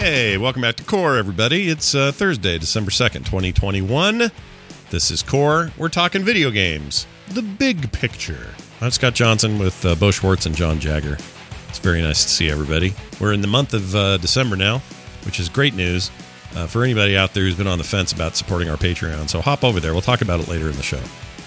Hey, 0.00 0.38
welcome 0.38 0.62
back 0.62 0.76
to 0.76 0.82
Core, 0.82 1.18
everybody. 1.18 1.68
It's 1.68 1.94
uh, 1.94 2.10
Thursday, 2.10 2.56
December 2.56 2.90
2nd, 2.90 3.26
2021. 3.26 4.30
This 4.88 5.10
is 5.10 5.22
Core. 5.22 5.72
We're 5.76 5.90
talking 5.90 6.22
video 6.22 6.50
games, 6.50 7.06
the 7.28 7.42
big 7.42 7.92
picture. 7.92 8.54
I'm 8.80 8.92
Scott 8.92 9.12
Johnson 9.12 9.58
with 9.58 9.84
uh, 9.84 9.94
Bo 9.96 10.10
Schwartz 10.10 10.46
and 10.46 10.56
John 10.56 10.80
Jagger. 10.80 11.18
It's 11.68 11.78
very 11.80 12.00
nice 12.00 12.22
to 12.22 12.30
see 12.30 12.48
everybody. 12.48 12.94
We're 13.20 13.34
in 13.34 13.42
the 13.42 13.46
month 13.46 13.74
of 13.74 13.94
uh, 13.94 14.16
December 14.16 14.56
now, 14.56 14.78
which 15.26 15.38
is 15.38 15.50
great 15.50 15.74
news 15.74 16.10
uh, 16.56 16.66
for 16.66 16.82
anybody 16.82 17.14
out 17.14 17.34
there 17.34 17.42
who's 17.42 17.56
been 17.56 17.66
on 17.66 17.76
the 17.76 17.84
fence 17.84 18.10
about 18.10 18.36
supporting 18.36 18.70
our 18.70 18.78
Patreon. 18.78 19.28
So 19.28 19.42
hop 19.42 19.64
over 19.64 19.80
there. 19.80 19.92
We'll 19.92 20.00
talk 20.00 20.22
about 20.22 20.40
it 20.40 20.48
later 20.48 20.70
in 20.70 20.76
the 20.76 20.82
show. 20.82 21.00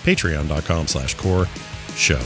Patreon.com 0.04 0.86
slash 0.86 1.16
core 1.16 1.48
show. 1.96 2.22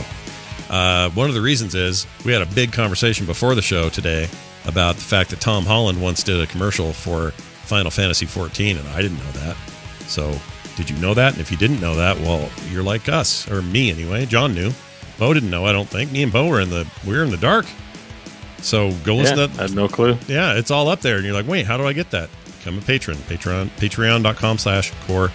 Uh, 0.70 1.10
one 1.12 1.30
of 1.30 1.36
the 1.36 1.42
reasons 1.42 1.74
is 1.74 2.06
we 2.26 2.34
had 2.34 2.42
a 2.42 2.48
big 2.48 2.74
conversation 2.74 3.26
before 3.26 3.56
the 3.56 3.62
show 3.62 3.88
today 3.88 4.28
about 4.68 4.96
the 4.96 5.02
fact 5.02 5.30
that 5.32 5.40
Tom 5.40 5.66
Holland 5.66 6.02
once 6.02 6.24
did 6.24 6.40
a 6.40 6.48
commercial 6.48 6.94
for 6.94 7.32
Final 7.32 7.92
Fantasy 7.92 8.26
14, 8.26 8.78
and 8.78 8.88
I 8.90 9.02
didn't 9.02 9.18
know 9.20 9.32
that. 9.32 9.58
So, 10.08 10.38
did 10.76 10.90
you 10.90 10.98
know 10.98 11.14
that? 11.14 11.34
And 11.34 11.42
if 11.42 11.52
you 11.52 11.58
didn't 11.58 11.82
know 11.82 11.96
that, 11.96 12.20
well, 12.20 12.50
you're 12.70 12.84
like 12.84 13.10
us, 13.10 13.50
or 13.50 13.62
me 13.62 13.90
anyway. 13.90 14.26
John 14.26 14.54
knew. 14.54 14.72
Bo 15.18 15.34
didn't 15.34 15.50
know. 15.50 15.66
I 15.66 15.72
don't 15.72 15.90
think. 15.90 16.12
Me 16.12 16.24
and 16.24 16.32
Bo 16.32 16.48
were 16.48 16.62
in 16.62 16.70
the 16.70 16.88
we 17.06 17.16
were 17.16 17.24
in 17.24 17.32
the 17.32 17.38
dark. 17.38 17.66
So 18.60 18.92
go 19.04 19.16
listen 19.16 19.38
yeah, 19.38 19.48
to 19.48 19.60
I 19.60 19.62
had 19.64 19.74
no 19.74 19.88
clue. 19.88 20.18
Yeah, 20.28 20.54
it's 20.54 20.72
all 20.72 20.90
up 20.90 21.02
there, 21.02 21.16
and 21.18 21.26
you're 21.26 21.34
like, 21.34 21.48
wait, 21.48 21.66
how 21.66 21.78
do 21.78 21.86
I 21.86 21.94
get 21.94 22.12
that? 22.12 22.30
Become 22.60 22.78
a 22.78 22.82
patron. 22.82 23.18
Patreon. 23.18 23.70
Patreon.com/slash 23.70 24.92
Core 25.08 25.32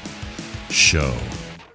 Show. 0.71 1.17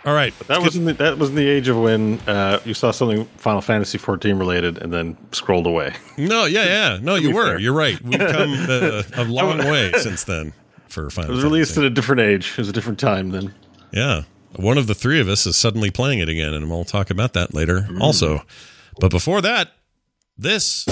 All 0.08 0.14
right, 0.14 0.34
But 0.38 0.48
That 0.48 0.62
was 0.62 0.78
in 0.78 0.86
the, 0.86 0.94
that 0.94 1.18
was 1.18 1.30
in 1.32 1.36
the 1.36 1.48
age 1.48 1.68
of 1.68 1.76
when 1.78 2.20
uh, 2.28 2.62
you 2.64 2.74
saw 2.74 2.92
something 2.92 3.26
Final 3.38 3.60
Fantasy 3.60 3.98
14 3.98 4.38
related 4.38 4.78
and 4.78 4.94
then 4.94 5.18
scrolled 5.34 5.68
away. 5.68 5.94
no, 6.18 6.46
yeah, 6.46 6.64
yeah, 6.64 7.00
no, 7.02 7.16
you 7.16 7.36
were. 7.36 7.46
fair. 7.48 7.60
You're 7.60 7.74
right. 7.74 8.02
We've 8.02 8.18
come 8.18 8.54
uh, 8.70 9.04
a 9.16 9.26
long 9.26 9.58
way 9.58 9.92
since 9.98 10.24
then 10.24 10.54
for 10.88 11.10
Final. 11.10 11.12
Fantasy. 11.12 11.20
It 11.20 11.34
was 11.34 11.42
Fantasy. 11.42 11.44
released 11.44 11.78
at 11.78 11.84
a 11.84 11.90
different 11.90 12.22
age. 12.22 12.52
It 12.52 12.58
was 12.60 12.70
a 12.70 12.74
different 12.74 13.00
time 13.00 13.32
then. 13.32 13.54
Yeah. 13.92 14.22
One 14.56 14.78
of 14.78 14.88
the 14.88 14.96
three 14.96 15.20
of 15.20 15.28
us 15.28 15.46
is 15.46 15.58
suddenly 15.58 15.92
playing 15.92 16.20
it 16.20 16.30
again, 16.30 16.54
and 16.54 16.70
we'll 16.70 16.86
talk 16.86 17.10
about 17.10 17.34
that 17.34 17.54
later 17.54 17.82
Mm. 17.82 18.00
also. 18.00 18.44
But 19.02 19.12
before 19.12 19.42
that, 19.42 19.72
this. 20.38 20.86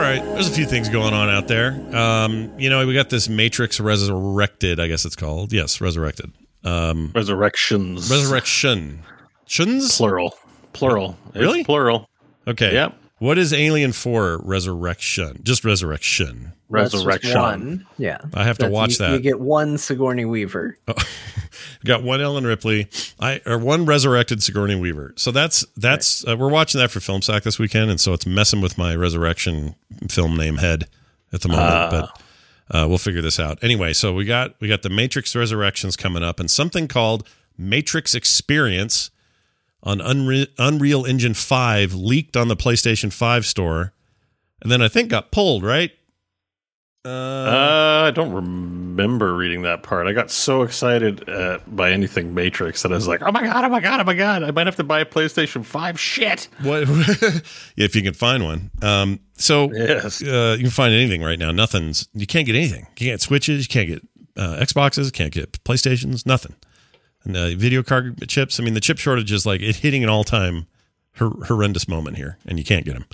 All 0.00 0.06
right, 0.06 0.24
there's 0.32 0.48
a 0.48 0.52
few 0.52 0.64
things 0.64 0.88
going 0.88 1.12
on 1.12 1.28
out 1.28 1.46
there. 1.46 1.72
Um, 1.94 2.58
you 2.58 2.70
know, 2.70 2.86
we 2.86 2.94
got 2.94 3.10
this 3.10 3.28
Matrix 3.28 3.78
Resurrected, 3.78 4.80
I 4.80 4.88
guess 4.88 5.04
it's 5.04 5.14
called. 5.14 5.52
Yes, 5.52 5.78
Resurrected. 5.78 6.32
Um, 6.64 7.12
Resurrections. 7.14 8.10
Resurrection. 8.10 9.02
Shuns? 9.44 9.98
Plural. 9.98 10.34
Plural. 10.72 11.18
It's 11.26 11.36
Really? 11.36 11.64
plural. 11.64 12.08
Okay. 12.48 12.72
Yep. 12.72 12.94
What 13.20 13.36
is 13.36 13.52
Alien 13.52 13.92
4 13.92 14.40
Resurrection? 14.42 15.42
Just 15.42 15.62
Resurrection. 15.62 16.54
That's 16.70 16.92
just 16.92 17.04
Resurrection. 17.04 17.38
one. 17.38 17.86
Yeah. 17.98 18.16
I 18.32 18.44
have 18.44 18.56
to 18.58 18.70
watch 18.70 18.92
you, 18.92 18.96
that. 18.96 19.12
You 19.12 19.18
get 19.18 19.38
one 19.38 19.76
Sigourney 19.76 20.24
Weaver. 20.24 20.78
We 20.88 20.94
got 21.84 22.02
one 22.02 22.22
Ellen 22.22 22.44
Ripley, 22.44 22.88
I 23.20 23.42
or 23.44 23.58
one 23.58 23.84
resurrected 23.84 24.42
Sigourney 24.42 24.74
Weaver. 24.74 25.12
So 25.16 25.32
that's 25.32 25.66
that's 25.76 26.26
uh, 26.26 26.34
we're 26.34 26.48
watching 26.48 26.80
that 26.80 26.90
for 26.90 27.00
Film 27.00 27.20
Sack 27.20 27.42
this 27.42 27.58
weekend, 27.58 27.90
and 27.90 28.00
so 28.00 28.14
it's 28.14 28.24
messing 28.24 28.62
with 28.62 28.78
my 28.78 28.96
resurrection 28.96 29.74
film 30.08 30.34
name 30.34 30.56
head 30.56 30.88
at 31.30 31.42
the 31.42 31.48
moment. 31.48 31.90
but 31.90 32.22
uh, 32.74 32.88
we'll 32.88 32.96
figure 32.96 33.20
this 33.20 33.38
out 33.38 33.62
anyway. 33.62 33.92
So 33.92 34.14
we 34.14 34.24
got 34.24 34.54
we 34.60 34.68
got 34.68 34.80
the 34.80 34.88
Matrix 34.88 35.36
Resurrections 35.36 35.94
coming 35.94 36.22
up, 36.22 36.40
and 36.40 36.50
something 36.50 36.88
called 36.88 37.28
Matrix 37.58 38.14
Experience 38.14 39.10
on 39.82 39.98
Unre- 39.98 40.48
Unreal 40.58 41.04
Engine 41.04 41.34
Five 41.34 41.94
leaked 41.94 42.36
on 42.36 42.48
the 42.48 42.56
PlayStation 42.56 43.12
Five 43.12 43.46
store, 43.46 43.92
and 44.62 44.70
then 44.70 44.82
I 44.82 44.88
think 44.88 45.08
got 45.10 45.30
pulled. 45.30 45.62
Right? 45.64 45.92
Uh, 47.02 47.08
Uh, 47.08 48.04
I 48.08 48.10
don't 48.10 48.32
remember 48.32 49.34
reading 49.34 49.62
that 49.62 49.82
part. 49.82 50.06
I 50.06 50.12
got 50.12 50.30
so 50.30 50.62
excited 50.62 51.26
uh, 51.30 51.58
by 51.66 51.92
anything 51.92 52.34
Matrix 52.34 52.82
that 52.82 52.92
I 52.92 52.94
was 52.94 53.08
like, 53.08 53.22
"Oh 53.22 53.32
my 53.32 53.42
god! 53.42 53.64
Oh 53.64 53.68
my 53.70 53.80
god! 53.80 54.00
Oh 54.00 54.04
my 54.04 54.12
god! 54.14 54.42
I 54.42 54.50
might 54.50 54.66
have 54.66 54.76
to 54.76 54.84
buy 54.84 55.00
a 55.00 55.06
PlayStation 55.06 55.64
Five." 55.64 55.98
Shit. 55.98 56.48
What 56.62 56.82
if 57.76 57.96
you 57.96 58.02
can 58.02 58.12
find 58.12 58.44
one? 58.44 58.70
Um, 58.82 59.20
so 59.38 59.72
Yes. 59.72 60.22
uh, 60.22 60.56
you 60.58 60.64
can 60.64 60.70
find 60.70 60.92
anything 60.92 61.22
right 61.22 61.38
now. 61.38 61.50
Nothing's 61.52 62.06
you 62.12 62.26
can't 62.26 62.44
get 62.44 62.54
anything. 62.54 62.80
You 62.80 62.86
can't 62.96 63.12
get 63.12 63.20
switches. 63.22 63.64
You 63.64 63.68
can't 63.68 63.88
get 63.88 64.02
uh, 64.36 64.56
Xboxes. 64.60 65.10
Can't 65.10 65.32
get 65.32 65.52
PlayStations. 65.64 66.26
Nothing. 66.26 66.54
And 67.24 67.36
uh, 67.36 67.50
video 67.54 67.82
card 67.82 68.26
chips. 68.28 68.58
I 68.58 68.62
mean, 68.62 68.74
the 68.74 68.80
chip 68.80 68.98
shortage 68.98 69.30
is 69.32 69.44
like 69.44 69.60
it 69.60 69.76
hitting 69.76 70.02
an 70.02 70.08
all 70.08 70.24
time 70.24 70.66
hor- 71.16 71.44
horrendous 71.44 71.86
moment 71.88 72.16
here, 72.16 72.38
and 72.46 72.58
you 72.58 72.64
can't 72.64 72.84
get 72.84 72.94
them. 72.94 73.04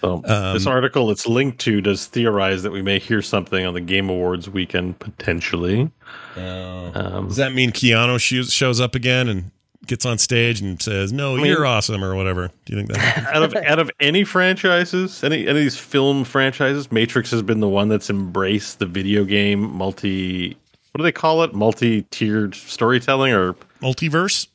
So 0.00 0.22
this 0.52 0.66
article 0.66 1.10
it's 1.10 1.26
linked 1.26 1.60
to 1.60 1.80
does 1.80 2.06
theorize 2.06 2.62
that 2.62 2.72
we 2.72 2.82
may 2.82 2.98
hear 2.98 3.22
something 3.22 3.64
on 3.64 3.72
the 3.72 3.80
Game 3.80 4.10
Awards 4.10 4.50
weekend 4.50 4.98
potentially. 4.98 5.90
Um, 6.36 7.28
Does 7.28 7.36
that 7.36 7.54
mean 7.54 7.70
Keanu 7.70 8.20
shows, 8.20 8.52
shows 8.52 8.80
up 8.82 8.94
again 8.94 9.28
and 9.28 9.50
gets 9.86 10.04
on 10.04 10.18
stage 10.18 10.60
and 10.60 10.80
says, 10.80 11.12
"No, 11.12 11.36
mean- 11.36 11.46
you're 11.46 11.64
awesome" 11.64 12.04
or 12.04 12.14
whatever? 12.16 12.50
Do 12.66 12.74
you 12.74 12.78
think 12.78 12.92
that? 12.92 13.26
out 13.34 13.42
of 13.42 13.54
out 13.54 13.78
of 13.78 13.90
any 14.00 14.24
franchises, 14.24 15.24
any 15.24 15.42
any 15.42 15.50
of 15.50 15.56
these 15.56 15.78
film 15.78 16.24
franchises, 16.24 16.92
Matrix 16.92 17.30
has 17.30 17.42
been 17.42 17.60
the 17.60 17.68
one 17.68 17.88
that's 17.88 18.10
embraced 18.10 18.78
the 18.80 18.86
video 18.86 19.24
game 19.24 19.74
multi. 19.74 20.56
What 20.94 20.98
do 21.00 21.02
they 21.02 21.10
call 21.12 21.42
it? 21.42 21.52
Multi-tiered 21.52 22.54
storytelling 22.54 23.32
or 23.32 23.54
Multiverse? 23.82 24.46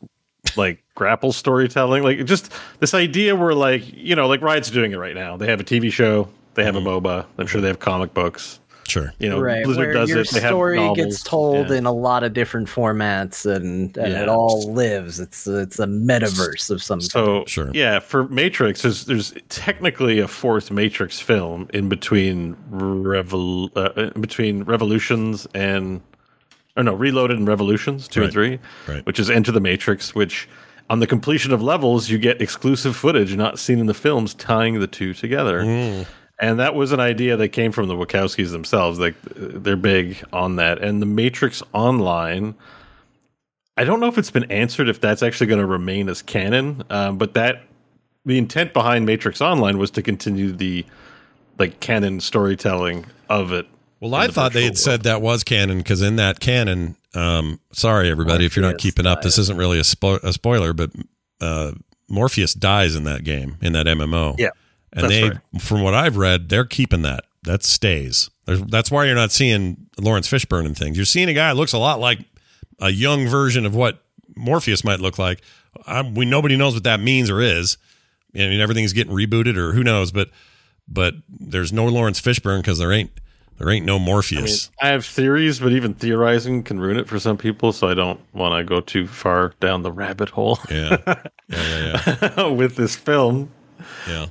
like 0.56 0.82
grapple 0.96 1.34
storytelling? 1.34 2.02
Like 2.02 2.24
just 2.26 2.54
this 2.80 2.94
idea 2.94 3.36
where 3.36 3.54
like 3.54 3.84
you 3.94 4.16
know 4.16 4.26
like 4.30 4.42
Riot's 4.42 4.72
doing 4.72 4.94
it 4.94 4.98
right 4.98 5.16
now. 5.16 5.36
They 5.36 5.48
have 5.48 5.60
a 5.60 5.66
TV 5.66 5.92
show. 5.92 6.30
They 6.54 6.64
have 6.64 6.78
a 6.78 6.80
MOBA. 6.80 7.26
I'm 7.38 7.46
sure 7.46 7.60
they 7.60 7.68
have 7.68 7.80
comic 7.80 8.14
books. 8.14 8.62
Sure. 8.88 9.14
You 9.20 9.30
know, 9.30 9.40
right. 9.42 9.66
Blizzard 9.66 9.88
where 9.88 9.94
does 9.94 10.10
your 10.10 10.20
it. 10.22 10.30
They 10.32 10.40
story 10.40 10.78
novels. 10.78 10.98
gets 10.98 11.24
told 11.24 11.70
Yeah. 11.72 11.76
in 11.76 11.86
a 11.86 11.92
lot 11.92 12.24
of 12.24 12.34
different 12.34 12.70
formats 12.70 13.46
and, 13.46 13.96
and 13.98 14.14
Yeah. 14.14 14.22
it 14.22 14.30
all 14.30 14.72
lives. 14.72 15.20
It's 15.20 15.46
it's 15.46 15.78
a 15.78 15.88
metaverse 15.88 16.72
of 16.72 16.82
some 16.82 17.00
kind. 17.00 17.12
So 17.12 17.44
Sure. 17.48 17.70
yeah, 17.74 18.00
for 18.00 18.30
Matrix, 18.30 18.84
there's 18.84 19.04
there's 19.04 19.34
technically 19.50 20.20
a 20.20 20.28
fourth 20.30 20.72
Matrix 20.72 21.20
film 21.20 21.68
in 21.74 21.90
between 21.90 22.56
Revol 22.72 23.72
uh, 23.76 24.12
in 24.16 24.22
between 24.22 24.64
Revolutions 24.64 25.46
and 25.54 26.00
or 26.80 26.84
no 26.84 26.94
Reloaded 26.94 27.38
and 27.38 27.48
Revolutions 27.48 28.08
two 28.08 28.22
Right. 28.22 28.26
and 28.26 28.34
three, 28.34 28.60
Right. 28.88 29.06
which 29.06 29.20
is 29.20 29.30
Enter 29.30 29.52
the 29.52 29.60
Matrix, 29.60 30.16
which 30.16 30.48
on 30.90 31.00
the 31.00 31.08
completion 31.08 31.52
of 31.52 31.62
levels 31.62 32.10
you 32.10 32.18
get 32.18 32.42
exclusive 32.42 32.96
footage 32.96 33.36
not 33.36 33.60
seen 33.60 33.80
in 33.80 33.86
the 33.86 33.94
films 33.94 34.34
tying 34.34 34.80
the 34.80 34.88
two 34.88 35.14
together. 35.14 35.62
Mm. 35.62 36.06
And 36.42 36.60
that 36.60 36.74
was 36.74 36.94
an 36.94 37.02
idea 37.02 37.36
that 37.36 37.50
came 37.50 37.74
from 37.74 37.90
the 37.90 37.96
Wachowskis 37.96 38.52
themselves. 38.52 38.98
Like 38.98 39.16
they're 39.36 39.76
big 39.76 40.24
on 40.32 40.56
that. 40.56 40.82
And 40.82 41.02
the 41.02 41.06
Matrix 41.06 41.62
Online, 41.74 42.56
I 43.76 43.84
don't 43.84 44.00
know 44.00 44.08
if 44.08 44.18
it's 44.18 44.32
been 44.32 44.50
answered 44.50 44.88
if 44.88 45.02
that's 45.02 45.22
actually 45.22 45.48
going 45.48 45.60
to 45.60 45.66
remain 45.68 46.08
as 46.08 46.22
canon. 46.22 46.84
Um, 46.90 47.18
but 47.18 47.34
that 47.34 47.64
the 48.26 48.38
intent 48.38 48.74
behind 48.74 49.06
Matrix 49.06 49.42
Online 49.42 49.78
was 49.78 49.92
to 49.92 50.02
continue 50.02 50.52
the 50.54 50.86
like 51.58 51.82
canon 51.82 52.22
storytelling 52.22 53.06
of 53.30 53.52
it. 53.52 53.68
Well, 54.00 54.16
I 54.16 54.28
the 54.28 54.34
thought 54.34 54.54
they 54.54 54.62
virtual 54.62 54.70
had 54.70 54.78
said 54.78 55.04
that 55.04 55.22
was 55.22 55.44
canon 55.44 55.80
because 55.80 56.02
in 56.02 56.16
that 56.18 56.40
canon, 56.40 56.96
um, 57.16 57.60
sorry 57.74 58.10
everybody 58.10 58.46
if 58.46 58.56
you're 58.56 58.64
not 58.64 58.74
Morpheus 58.74 58.84
keeping 58.84 59.06
up, 59.06 59.22
this 59.22 59.38
isn't 59.38 59.58
really 59.58 59.78
a, 59.78 59.84
spo- 59.84 60.24
a 60.24 60.32
spoiler, 60.32 60.74
but 60.74 60.92
uh, 61.42 61.74
Morpheus 62.08 62.54
dies 62.54 62.96
in 62.96 63.04
that 63.04 63.24
game 63.24 63.58
in 63.62 63.74
that 63.74 63.88
MMO. 63.88 64.36
Yeah, 64.38 64.50
and 64.94 65.10
they, 65.10 65.30
right. 65.30 65.40
from 65.60 65.82
what 65.82 65.94
I've 65.94 66.18
read, 66.18 66.50
they're 66.50 66.66
keeping 66.66 67.02
that. 67.02 67.26
That 67.44 67.64
stays. 67.64 68.30
There's, 68.46 68.62
that's 68.64 68.92
why 68.92 69.06
you're 69.06 69.16
not 69.16 69.32
seeing 69.32 69.88
Laurence 70.00 70.30
Fishburne 70.30 70.66
and 70.66 70.78
things. 70.78 70.98
You're 70.98 71.06
seeing 71.06 71.30
a 71.30 71.34
guy 71.34 71.50
that 71.50 71.56
looks 71.56 71.74
a 71.74 71.78
lot 71.78 72.00
like 72.00 72.20
a 72.80 72.90
young 72.90 73.28
version 73.28 73.66
of 73.66 73.76
what 73.76 74.04
Morpheus 74.36 74.84
might 74.84 75.00
look 75.00 75.18
like. 75.18 75.42
I, 75.86 76.02
we 76.02 76.26
nobody 76.26 76.58
knows 76.58 76.74
what 76.74 76.84
that 76.84 77.00
means 77.00 77.30
or 77.30 77.42
is. 77.42 77.78
I 78.36 78.40
mean, 78.40 78.62
everything's 78.62 78.94
getting 78.94 79.14
rebooted 79.14 79.58
or 79.58 79.74
who 79.74 79.84
knows, 79.84 80.12
but 80.12 80.30
but 80.88 81.16
there's 81.30 81.72
no 81.72 81.86
Laurence 81.86 82.20
Fishburne 82.20 82.60
because 82.60 82.80
there 82.80 82.92
ain't 82.92 83.12
there 83.60 83.70
ain't 83.70 83.86
no 83.86 83.96
I, 83.96 84.00
mean, 84.00 84.06
Morpheus. 84.06 84.72
I 84.82 84.88
have 84.88 85.06
theories, 85.06 85.60
but 85.60 85.72
even 85.74 85.94
theorizing 85.94 86.64
can 86.64 86.80
ruin 86.80 86.98
it 86.98 87.08
for 87.08 87.20
some 87.20 87.38
people. 87.38 87.72
So 87.74 87.88
I 87.88 87.94
don't 87.94 88.20
want 88.34 88.60
to 88.60 88.64
go 88.64 88.82
too 88.82 89.06
far 89.06 89.54
down 89.60 89.84
the 89.84 89.92
rabbit 89.92 90.30
hole 90.30 90.58
Yeah. 90.70 90.98
Yeah, 91.50 92.18
yeah, 92.22 92.46
with 92.48 92.76
this 92.76 92.96
film. 92.96 93.52
yeah. 94.08 94.28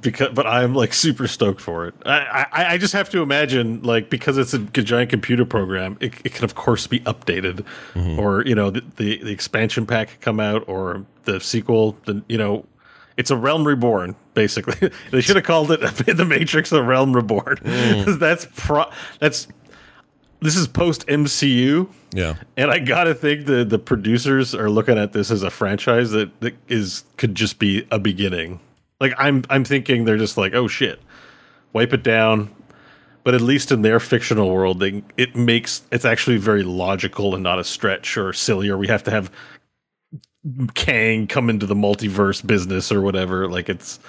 because 0.00 0.28
but 0.34 0.46
I'm 0.46 0.74
like 0.74 0.92
super 0.92 1.26
stoked 1.26 1.60
for 1.62 1.86
it. 1.86 1.94
I, 2.04 2.46
I 2.52 2.64
I 2.74 2.78
just 2.78 2.92
have 2.92 3.08
to 3.10 3.22
imagine 3.22 3.82
like 3.82 4.10
because 4.10 4.36
it's 4.36 4.52
a 4.52 4.58
giant 4.58 5.08
computer 5.10 5.46
program, 5.46 5.96
it, 6.00 6.12
it 6.24 6.34
can 6.34 6.44
of 6.44 6.54
course 6.54 6.86
be 6.86 7.00
updated, 7.00 7.64
Mm-hmm. 7.94 8.18
or 8.18 8.44
you 8.44 8.54
know 8.54 8.70
the, 8.70 8.82
the 8.96 9.22
the 9.24 9.32
expansion 9.32 9.86
pack 9.86 10.20
come 10.20 10.40
out 10.40 10.62
or 10.68 11.06
the 11.24 11.40
sequel. 11.40 11.96
The 12.04 12.22
you 12.28 12.36
know. 12.38 12.66
It's 13.18 13.30
a 13.30 13.36
realm 13.36 13.66
reborn, 13.66 14.16
basically. 14.34 14.90
they 15.10 15.20
should 15.20 15.36
have 15.36 15.44
called 15.44 15.70
it 15.72 15.80
the 16.16 16.24
Matrix: 16.24 16.72
A 16.72 16.82
Realm 16.82 17.12
Reborn. 17.12 17.56
Mm. 17.58 18.18
that's 18.20 18.46
pro. 18.56 18.84
That's 19.20 19.48
this 20.40 20.56
is 20.56 20.66
post 20.66 21.06
MCU, 21.06 21.88
Yeah. 22.12 22.34
and 22.56 22.70
I 22.70 22.80
gotta 22.80 23.14
think 23.14 23.46
the 23.46 23.64
the 23.64 23.78
producers 23.78 24.54
are 24.54 24.68
looking 24.68 24.98
at 24.98 25.12
this 25.12 25.30
as 25.30 25.42
a 25.44 25.50
franchise 25.50 26.10
that, 26.10 26.40
that 26.40 26.54
is 26.68 27.04
could 27.16 27.34
just 27.34 27.58
be 27.58 27.86
a 27.90 27.98
beginning. 27.98 28.58
Like 29.00 29.14
I'm 29.18 29.44
I'm 29.50 29.64
thinking 29.64 30.04
they're 30.04 30.16
just 30.18 30.36
like, 30.36 30.54
oh 30.54 30.66
shit, 30.68 31.00
wipe 31.72 31.92
it 31.92 32.02
down. 32.02 32.54
But 33.24 33.34
at 33.34 33.40
least 33.40 33.70
in 33.70 33.82
their 33.82 34.00
fictional 34.00 34.50
world, 34.50 34.80
they, 34.80 35.04
it 35.16 35.36
makes 35.36 35.82
it's 35.92 36.04
actually 36.04 36.38
very 36.38 36.64
logical 36.64 37.34
and 37.34 37.42
not 37.44 37.60
a 37.60 37.64
stretch 37.64 38.16
or 38.16 38.32
silly, 38.32 38.68
or 38.68 38.76
we 38.76 38.88
have 38.88 39.04
to 39.04 39.12
have 39.12 39.30
Kang 40.74 41.26
come 41.26 41.48
into 41.48 41.66
the 41.66 41.74
multiverse 41.74 42.44
business 42.44 42.90
or 42.90 43.00
whatever. 43.00 43.48
Like 43.48 43.68
it's, 43.68 44.00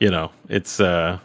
you 0.00 0.10
know, 0.10 0.30
it's 0.48 0.80
uh, 0.80 1.18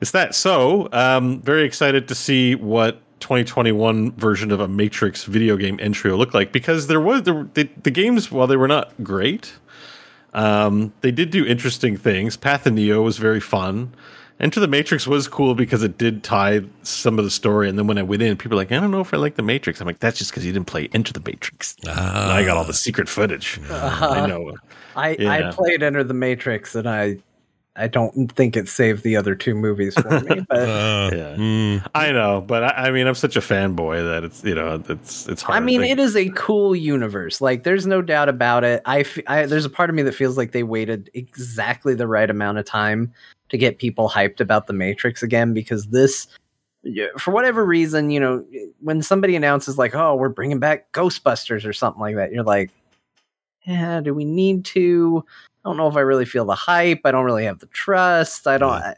it's 0.00 0.12
that. 0.12 0.34
So, 0.34 0.88
um, 0.92 1.40
very 1.42 1.64
excited 1.64 2.08
to 2.08 2.14
see 2.14 2.54
what 2.54 3.00
2021 3.20 4.12
version 4.12 4.50
of 4.50 4.60
a 4.60 4.68
Matrix 4.68 5.24
video 5.24 5.56
game 5.56 5.78
entry 5.80 6.10
will 6.10 6.18
look 6.18 6.34
like 6.34 6.52
because 6.52 6.86
there 6.86 7.00
was 7.00 7.22
there, 7.22 7.48
the, 7.54 7.68
the 7.82 7.90
games 7.90 8.30
while 8.30 8.46
they 8.46 8.56
were 8.56 8.68
not 8.68 8.92
great, 9.02 9.54
um, 10.32 10.92
they 11.00 11.10
did 11.10 11.30
do 11.30 11.44
interesting 11.46 11.96
things. 11.96 12.36
Path 12.36 12.66
of 12.66 12.74
Neo 12.74 13.02
was 13.02 13.18
very 13.18 13.40
fun. 13.40 13.94
Enter 14.40 14.58
the 14.58 14.68
Matrix 14.68 15.06
was 15.06 15.28
cool 15.28 15.54
because 15.54 15.82
it 15.84 15.96
did 15.96 16.24
tie 16.24 16.60
some 16.82 17.18
of 17.18 17.24
the 17.24 17.30
story. 17.30 17.68
And 17.68 17.78
then 17.78 17.86
when 17.86 17.98
I 17.98 18.02
went 18.02 18.20
in, 18.20 18.36
people 18.36 18.56
were 18.56 18.62
like, 18.62 18.72
I 18.72 18.80
don't 18.80 18.90
know 18.90 19.00
if 19.00 19.14
I 19.14 19.16
like 19.16 19.36
the 19.36 19.42
Matrix. 19.42 19.80
I'm 19.80 19.86
like, 19.86 20.00
that's 20.00 20.18
just 20.18 20.32
because 20.32 20.44
you 20.44 20.52
didn't 20.52 20.66
play 20.66 20.88
Enter 20.92 21.12
the 21.12 21.20
Matrix. 21.20 21.76
Ah. 21.86 22.24
And 22.24 22.32
I 22.32 22.44
got 22.44 22.56
all 22.56 22.64
the 22.64 22.74
secret 22.74 23.08
footage. 23.08 23.60
I 23.70 24.26
know. 24.26 24.52
I, 24.96 25.16
Yeah. 25.18 25.48
I 25.48 25.52
played 25.52 25.82
Enter 25.82 26.02
the 26.02 26.14
Matrix 26.14 26.74
and 26.74 26.88
I 26.88 27.18
I 27.76 27.88
don't 27.88 28.30
think 28.32 28.56
it 28.56 28.68
saved 28.68 29.02
the 29.02 29.16
other 29.16 29.34
two 29.34 29.54
movies 29.54 29.94
for 29.94 30.20
me. 30.20 30.40
But 30.48 30.58
Uh, 30.68 31.10
Yeah. 31.12 31.36
mm, 31.36 31.86
I 31.94 32.12
know, 32.12 32.40
but 32.40 32.62
I, 32.64 32.68
I 32.86 32.90
mean, 32.92 33.06
I'm 33.06 33.14
such 33.16 33.36
a 33.36 33.40
fanboy 33.40 34.04
that 34.04 34.22
it's 34.22 34.44
you 34.44 34.54
know 34.54 34.80
it's 34.88 35.26
it's 35.28 35.42
hard. 35.42 35.56
I 35.56 35.60
mean, 35.64 35.80
Like, 35.80 35.90
it 35.90 35.98
is 35.98 36.14
a 36.16 36.28
cool 36.30 36.76
universe. 36.76 37.40
Like, 37.40 37.64
there's 37.64 37.86
no 37.86 38.00
doubt 38.00 38.28
about 38.28 38.62
it. 38.62 38.80
I, 38.84 39.00
f- 39.00 39.18
I- 39.26 39.46
there's 39.46 39.64
a 39.64 39.70
part 39.70 39.90
of 39.90 39.96
me 39.96 40.02
that 40.02 40.14
feels 40.14 40.36
like 40.36 40.52
they 40.52 40.62
waited 40.62 41.10
exactly 41.14 41.94
the 41.94 42.06
right 42.06 42.30
amount 42.30 42.58
of 42.58 42.64
time 42.64 43.12
to 43.48 43.58
get 43.58 43.78
people 43.78 44.08
hyped 44.08 44.40
about 44.40 44.66
the 44.68 44.72
Matrix 44.72 45.22
again 45.22 45.52
because 45.52 45.86
this, 45.88 46.28
for 47.18 47.32
whatever 47.32 47.64
reason, 47.64 48.10
you 48.10 48.20
know, 48.20 48.44
when 48.80 49.02
somebody 49.02 49.34
announces 49.34 49.78
like, 49.78 49.94
"Oh, 49.96 50.14
we're 50.14 50.28
bringing 50.28 50.60
back 50.60 50.92
Ghostbusters" 50.92 51.66
or 51.66 51.72
something 51.72 52.00
like 52.00 52.14
that, 52.16 52.30
you're 52.32 52.44
like, 52.44 52.70
"Yeah, 53.66 54.00
do 54.00 54.14
we 54.14 54.24
need 54.24 54.64
to?" 54.66 55.24
I 55.64 55.68
don't 55.68 55.76
know 55.76 55.88
if 55.88 55.96
I 55.96 56.00
really 56.00 56.26
feel 56.26 56.44
the 56.44 56.54
hype. 56.54 57.00
I 57.04 57.10
don't 57.10 57.24
really 57.24 57.44
have 57.44 57.60
the 57.60 57.66
trust. 57.66 58.46
I 58.46 58.58
don't. 58.58 58.72
I, 58.72 58.94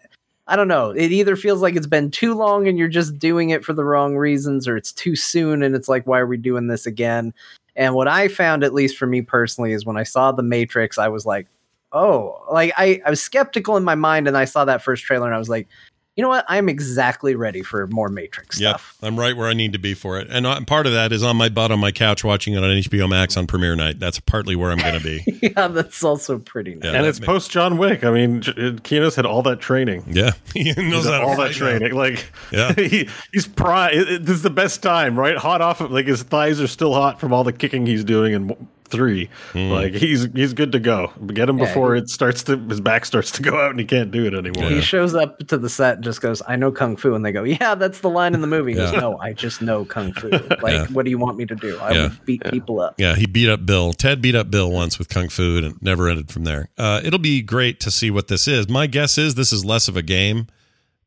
I 0.48 0.56
don't 0.56 0.68
know. 0.68 0.90
It 0.90 1.12
either 1.12 1.36
feels 1.36 1.60
like 1.60 1.74
it's 1.74 1.86
been 1.86 2.10
too 2.10 2.34
long 2.34 2.68
and 2.68 2.78
you're 2.78 2.88
just 2.88 3.18
doing 3.18 3.50
it 3.50 3.64
for 3.64 3.72
the 3.72 3.84
wrong 3.84 4.16
reasons, 4.16 4.68
or 4.68 4.76
it's 4.76 4.92
too 4.92 5.16
soon 5.16 5.62
and 5.62 5.74
it's 5.74 5.88
like, 5.88 6.06
why 6.06 6.18
are 6.20 6.26
we 6.26 6.36
doing 6.36 6.68
this 6.68 6.86
again? 6.86 7.34
And 7.74 7.94
what 7.94 8.08
I 8.08 8.28
found, 8.28 8.64
at 8.64 8.72
least 8.72 8.96
for 8.96 9.06
me 9.06 9.22
personally, 9.22 9.72
is 9.72 9.84
when 9.84 9.96
I 9.96 10.04
saw 10.04 10.32
The 10.32 10.42
Matrix, 10.42 10.98
I 10.98 11.08
was 11.08 11.26
like, 11.26 11.46
oh, 11.92 12.44
like 12.50 12.72
I, 12.76 13.00
I 13.04 13.10
was 13.10 13.20
skeptical 13.20 13.76
in 13.76 13.84
my 13.84 13.94
mind 13.94 14.28
and 14.28 14.36
I 14.36 14.44
saw 14.44 14.64
that 14.64 14.82
first 14.82 15.04
trailer 15.04 15.26
and 15.26 15.34
I 15.34 15.38
was 15.38 15.48
like, 15.48 15.68
you 16.16 16.22
know 16.22 16.28
what? 16.28 16.44
I'm 16.48 16.68
exactly 16.68 17.34
ready 17.34 17.62
for 17.62 17.86
more 17.88 18.08
Matrix 18.08 18.58
Yep, 18.58 18.70
stuff. 18.80 18.96
I'm 19.02 19.18
right 19.18 19.36
where 19.36 19.48
I 19.48 19.52
need 19.52 19.72
to 19.74 19.78
be 19.78 19.94
for 19.94 20.18
it, 20.18 20.28
and 20.30 20.46
uh, 20.46 20.60
part 20.64 20.86
of 20.86 20.92
that 20.92 21.12
is 21.12 21.22
on 21.22 21.36
my 21.36 21.48
butt 21.48 21.70
on 21.70 21.78
my 21.78 21.92
couch 21.92 22.24
watching 22.24 22.54
it 22.54 22.58
on 22.58 22.70
HBO 22.70 23.08
Max 23.08 23.36
on 23.36 23.46
premiere 23.46 23.76
night. 23.76 23.98
That's 24.00 24.18
partly 24.20 24.56
where 24.56 24.70
I'm 24.70 24.78
going 24.78 24.98
to 24.98 25.04
be. 25.04 25.38
yeah, 25.56 25.68
that's 25.68 26.02
also 26.02 26.38
pretty 26.38 26.74
nice. 26.74 26.84
Yeah. 26.84 26.92
and 26.98 27.06
it's 27.06 27.20
post 27.20 27.50
John 27.50 27.76
Wick. 27.78 28.02
I 28.04 28.10
mean, 28.10 28.40
J- 28.42 28.52
Keanu's 28.52 29.14
had 29.14 29.26
all 29.26 29.42
that 29.42 29.60
training. 29.60 30.04
Yeah, 30.08 30.30
he 30.54 30.64
knows 30.72 31.04
He's 31.04 31.06
how 31.06 31.22
all 31.28 31.36
fight 31.36 31.54
that 31.54 31.60
now. 31.60 31.78
training. 31.78 31.94
Like, 31.94 32.24
Yeah. 32.50 32.72
he, 32.76 33.08
he's 33.32 33.46
prime. 33.46 33.92
It, 33.92 34.08
it- 34.10 34.24
this 34.26 34.36
is 34.36 34.42
the 34.42 34.50
best 34.50 34.82
time, 34.82 35.18
right? 35.18 35.36
Hot 35.36 35.60
off 35.60 35.80
of 35.80 35.90
like 35.92 36.06
his 36.06 36.22
thighs 36.22 36.60
are 36.60 36.66
still 36.66 36.94
hot 36.94 37.20
from 37.20 37.32
all 37.32 37.44
the 37.44 37.52
kicking 37.52 37.84
he's 37.86 38.04
doing 38.04 38.32
in 38.32 38.46
w- 38.48 38.66
three. 38.86 39.28
Hmm. 39.52 39.70
Like 39.70 39.94
he's 39.94 40.26
he's 40.34 40.52
good 40.54 40.72
to 40.72 40.78
go. 40.80 41.12
Get 41.26 41.48
him 41.48 41.58
Yeah, 41.58 41.66
before 41.66 41.94
he- 41.94 42.00
it 42.02 42.08
starts 42.08 42.42
to 42.44 42.56
his 42.56 42.80
back 42.80 43.04
starts 43.04 43.30
to 43.32 43.42
go 43.42 43.60
out 43.60 43.70
and 43.70 43.78
he 43.78 43.84
can't 43.84 44.10
do 44.10 44.24
it 44.26 44.34
anymore. 44.34 44.70
He 44.70 44.80
shows 44.80 45.14
up 45.14 45.38
to 45.48 45.58
the 45.58 45.68
set 45.68 45.96
and 45.96 46.04
just 46.04 46.20
goes, 46.20 46.40
I 46.48 46.56
know 46.56 46.72
Kung 46.72 46.96
Fu. 46.96 47.14
And 47.14 47.24
they 47.24 47.32
go, 47.32 47.42
Yeah, 47.44 47.74
that's 47.74 48.00
the 48.00 48.10
line 48.10 48.34
in 48.34 48.40
the 48.40 48.46
movie. 48.46 48.72
He 48.72 48.76
goes, 48.78 48.92
No, 48.92 49.18
I 49.18 49.32
just 49.32 49.60
know 49.62 49.84
Kung 49.84 50.12
Fu. 50.12 50.30
Like, 50.62 50.72
Yeah. 50.72 50.86
what 50.86 51.04
do 51.04 51.10
you 51.10 51.18
want 51.18 51.36
me 51.36 51.46
to 51.46 51.54
do? 51.54 51.78
I 51.78 51.92
Yeah. 51.92 52.02
would 52.04 52.24
beat 52.24 52.42
people 52.50 52.80
up. 52.80 52.94
Yeah, 52.98 53.14
he 53.14 53.26
beat 53.26 53.48
up 53.48 53.66
Bill. 53.66 53.92
Ted 53.92 54.22
beat 54.22 54.34
up 54.34 54.50
Bill 54.50 54.70
once 54.70 54.98
with 54.98 55.08
Kung 55.08 55.28
Fu, 55.28 55.56
and 55.58 55.66
it 55.66 55.82
never 55.82 56.08
ended 56.08 56.30
from 56.30 56.44
there. 56.44 56.68
Uh, 56.78 57.00
it'll 57.04 57.18
be 57.18 57.42
great 57.42 57.80
to 57.80 57.90
see 57.90 58.10
what 58.10 58.28
this 58.28 58.48
is. 58.48 58.68
My 58.68 58.86
guess 58.86 59.18
is 59.18 59.34
this 59.34 59.52
is 59.52 59.64
less 59.64 59.88
of 59.88 59.96
a 59.96 60.02
game 60.02 60.46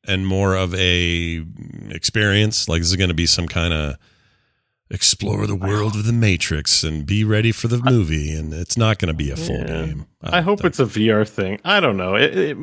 and 0.07 0.25
more 0.25 0.55
of 0.55 0.73
a 0.75 1.43
experience. 1.89 2.67
Like 2.69 2.81
this 2.81 2.89
is 2.89 2.95
going 2.95 3.09
to 3.09 3.13
be 3.15 3.25
some 3.25 3.47
kind 3.47 3.73
of 3.73 3.95
explore 4.91 5.45
the 5.47 5.55
world 5.55 5.95
of 5.95 6.05
the 6.05 6.13
Matrix 6.13 6.83
and 6.83 7.05
be 7.05 7.23
ready 7.23 7.51
for 7.51 7.67
the 7.67 7.77
movie. 7.77 8.33
And 8.33 8.53
it's 8.53 8.77
not 8.77 8.97
going 8.99 9.07
to 9.09 9.13
be 9.13 9.29
a 9.31 9.35
full 9.35 9.57
Yeah. 9.57 9.85
game. 9.85 10.05
I 10.23 10.41
hope 10.41 10.65
it's 10.65 10.79
a 10.79 10.85
VR 10.85 11.27
thing. 11.27 11.59
I 11.63 11.79
don't 11.79 11.97
know. 11.97 12.15
It, 12.15 12.37
it, 12.37 12.57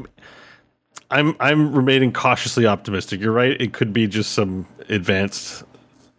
I'm 1.10 1.36
I'm 1.38 1.72
remaining 1.74 2.12
cautiously 2.12 2.66
optimistic. 2.66 3.20
You're 3.20 3.32
right. 3.32 3.58
It 3.60 3.72
could 3.72 3.92
be 3.92 4.06
just 4.08 4.32
some 4.32 4.66
advanced 4.88 5.62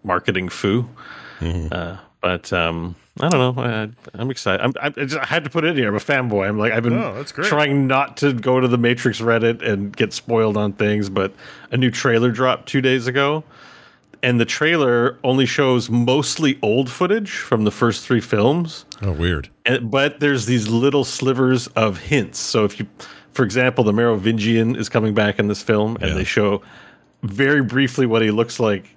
marketing 0.03 0.47
foo. 0.49 0.89
Mhm. 1.39 1.71
Uh, 1.73 1.97
but 2.21 2.51
um, 2.53 2.95
I 3.19 3.29
don't 3.29 3.55
know. 3.57 3.61
I, 3.61 3.89
I'm 4.13 4.31
excited. 4.31 4.63
I'm, 4.63 4.73
I, 4.81 4.87
I, 4.87 5.05
just, 5.05 5.17
I 5.17 5.25
had 5.25 5.43
to 5.43 5.49
put 5.49 5.65
it 5.65 5.69
in 5.69 5.75
here. 5.77 5.89
I'm 5.89 5.95
a 5.95 5.99
fanboy. 5.99 6.47
I'm 6.47 6.57
like 6.57 6.71
I've 6.71 6.83
been 6.83 6.93
Oh, 6.97 7.23
trying 7.23 7.85
not 7.85 8.17
to 8.17 8.31
go 8.33 8.59
to 8.61 8.67
the 8.67 8.77
Matrix 8.77 9.19
Reddit 9.19 9.61
and 9.61 9.95
get 9.95 10.13
spoiled 10.13 10.55
on 10.57 10.71
things. 10.73 11.09
But 11.09 11.33
a 11.71 11.77
new 11.77 11.91
trailer 11.91 12.31
dropped 12.31 12.67
two 12.69 12.81
days 12.81 13.07
ago, 13.07 13.43
and 14.23 14.39
the 14.39 14.45
trailer 14.45 15.17
only 15.23 15.45
shows 15.45 15.89
mostly 15.89 16.57
old 16.61 16.89
footage 16.89 17.31
from 17.31 17.63
the 17.63 17.71
first 17.71 18.05
three 18.05 18.21
films 18.21 18.85
Oh, 19.01 19.11
weird. 19.11 19.49
and, 19.65 19.89
but 19.91 20.19
there's 20.19 20.45
these 20.45 20.67
little 20.67 21.03
slivers 21.03 21.67
of 21.67 21.97
hints. 21.99 22.39
So 22.39 22.65
if 22.65 22.79
you, 22.79 22.87
for 23.31 23.43
example, 23.45 23.83
the 23.83 23.93
Merovingian 23.93 24.75
is 24.75 24.89
coming 24.89 25.13
back 25.13 25.39
in 25.39 25.47
this 25.47 25.61
film, 25.61 25.95
and 26.01 26.09
Yeah. 26.09 26.13
they 26.15 26.23
show 26.23 26.61
very 27.23 27.61
briefly 27.63 28.05
what 28.05 28.21
he 28.21 28.31
looks 28.31 28.59
like, 28.59 28.95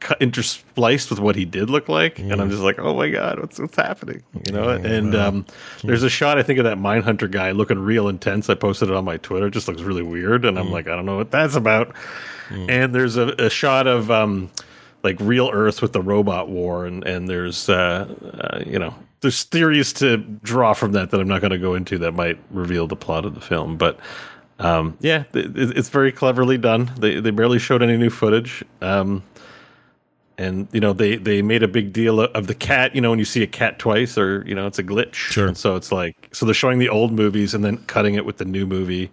cut, 0.00 0.18
interspliced 0.20 1.10
with 1.10 1.20
what 1.20 1.36
he 1.36 1.44
did 1.44 1.70
look 1.70 1.88
like, 1.88 2.18
and 2.18 2.40
I'm 2.40 2.50
just 2.50 2.62
like, 2.62 2.78
oh 2.78 2.94
my 2.94 3.10
god, 3.10 3.38
what's 3.38 3.58
what's 3.58 3.76
happening? 3.76 4.22
You 4.46 4.52
know? 4.52 4.70
and 4.70 5.14
um, 5.14 5.46
there's 5.84 6.02
a 6.02 6.10
shot 6.10 6.38
I 6.38 6.42
think 6.42 6.58
of 6.58 6.64
that 6.64 6.78
Mindhunter 6.78 7.30
guy 7.30 7.52
looking 7.52 7.78
real 7.78 8.08
intense. 8.08 8.50
I 8.50 8.54
posted 8.54 8.88
it 8.88 8.94
on 8.96 9.04
my 9.04 9.18
Twitter. 9.18 9.46
It 9.46 9.52
just 9.52 9.68
looks 9.68 9.82
really 9.82 10.02
weird, 10.02 10.44
and 10.44 10.58
I'm 10.58 10.70
like, 10.70 10.88
I 10.88 10.96
don't 10.96 11.06
know 11.06 11.16
what 11.16 11.30
that's 11.30 11.54
about. 11.54 11.94
And 12.50 12.92
there's 12.92 13.16
a, 13.16 13.28
a 13.38 13.48
shot 13.48 13.86
of 13.86 14.10
um, 14.10 14.50
like 15.04 15.16
real 15.20 15.50
Earth 15.52 15.82
with 15.82 15.92
the 15.92 16.02
robot 16.02 16.48
war, 16.48 16.86
and 16.86 17.04
and 17.04 17.28
there's 17.28 17.68
uh, 17.68 18.12
uh, 18.40 18.60
you 18.66 18.78
know 18.78 18.94
there's 19.20 19.44
theories 19.44 19.92
to 19.94 20.16
draw 20.16 20.72
from 20.72 20.92
that 20.92 21.10
that 21.10 21.20
I'm 21.20 21.28
not 21.28 21.40
going 21.40 21.52
to 21.52 21.58
go 21.58 21.74
into 21.74 21.98
that 21.98 22.12
might 22.12 22.38
reveal 22.50 22.86
the 22.86 22.96
plot 22.96 23.24
of 23.24 23.34
the 23.34 23.40
film, 23.40 23.76
but. 23.76 23.98
Um, 24.58 24.98
yeah, 25.00 25.24
it, 25.32 25.56
it's 25.56 25.88
very 25.88 26.12
cleverly 26.12 26.58
done. 26.58 26.90
They 26.98 27.18
they 27.18 27.30
barely 27.30 27.58
showed 27.58 27.82
any 27.82 27.96
new 27.96 28.10
footage. 28.10 28.62
Um, 28.82 29.22
and 30.40 30.66
you 30.72 30.80
know 30.80 30.92
they 30.92 31.16
they 31.16 31.42
made 31.42 31.62
a 31.62 31.68
big 31.68 31.92
deal 31.92 32.20
of 32.20 32.46
the 32.46 32.54
cat. 32.54 32.94
You 32.94 33.00
know 33.00 33.10
when 33.10 33.18
you 33.18 33.24
see 33.24 33.42
a 33.42 33.46
cat 33.46 33.78
twice, 33.78 34.16
or 34.18 34.42
you 34.46 34.54
know 34.54 34.66
it's 34.66 34.78
a 34.78 34.84
glitch. 34.84 35.14
Sure. 35.14 35.46
And 35.46 35.56
so 35.56 35.76
it's 35.76 35.92
like 35.92 36.28
so 36.32 36.46
they're 36.46 36.54
showing 36.54 36.78
the 36.78 36.88
old 36.88 37.12
movies 37.12 37.54
and 37.54 37.64
then 37.64 37.76
cutting 37.86 38.14
it 38.14 38.24
with 38.24 38.38
the 38.38 38.44
new 38.44 38.66
movie 38.66 39.10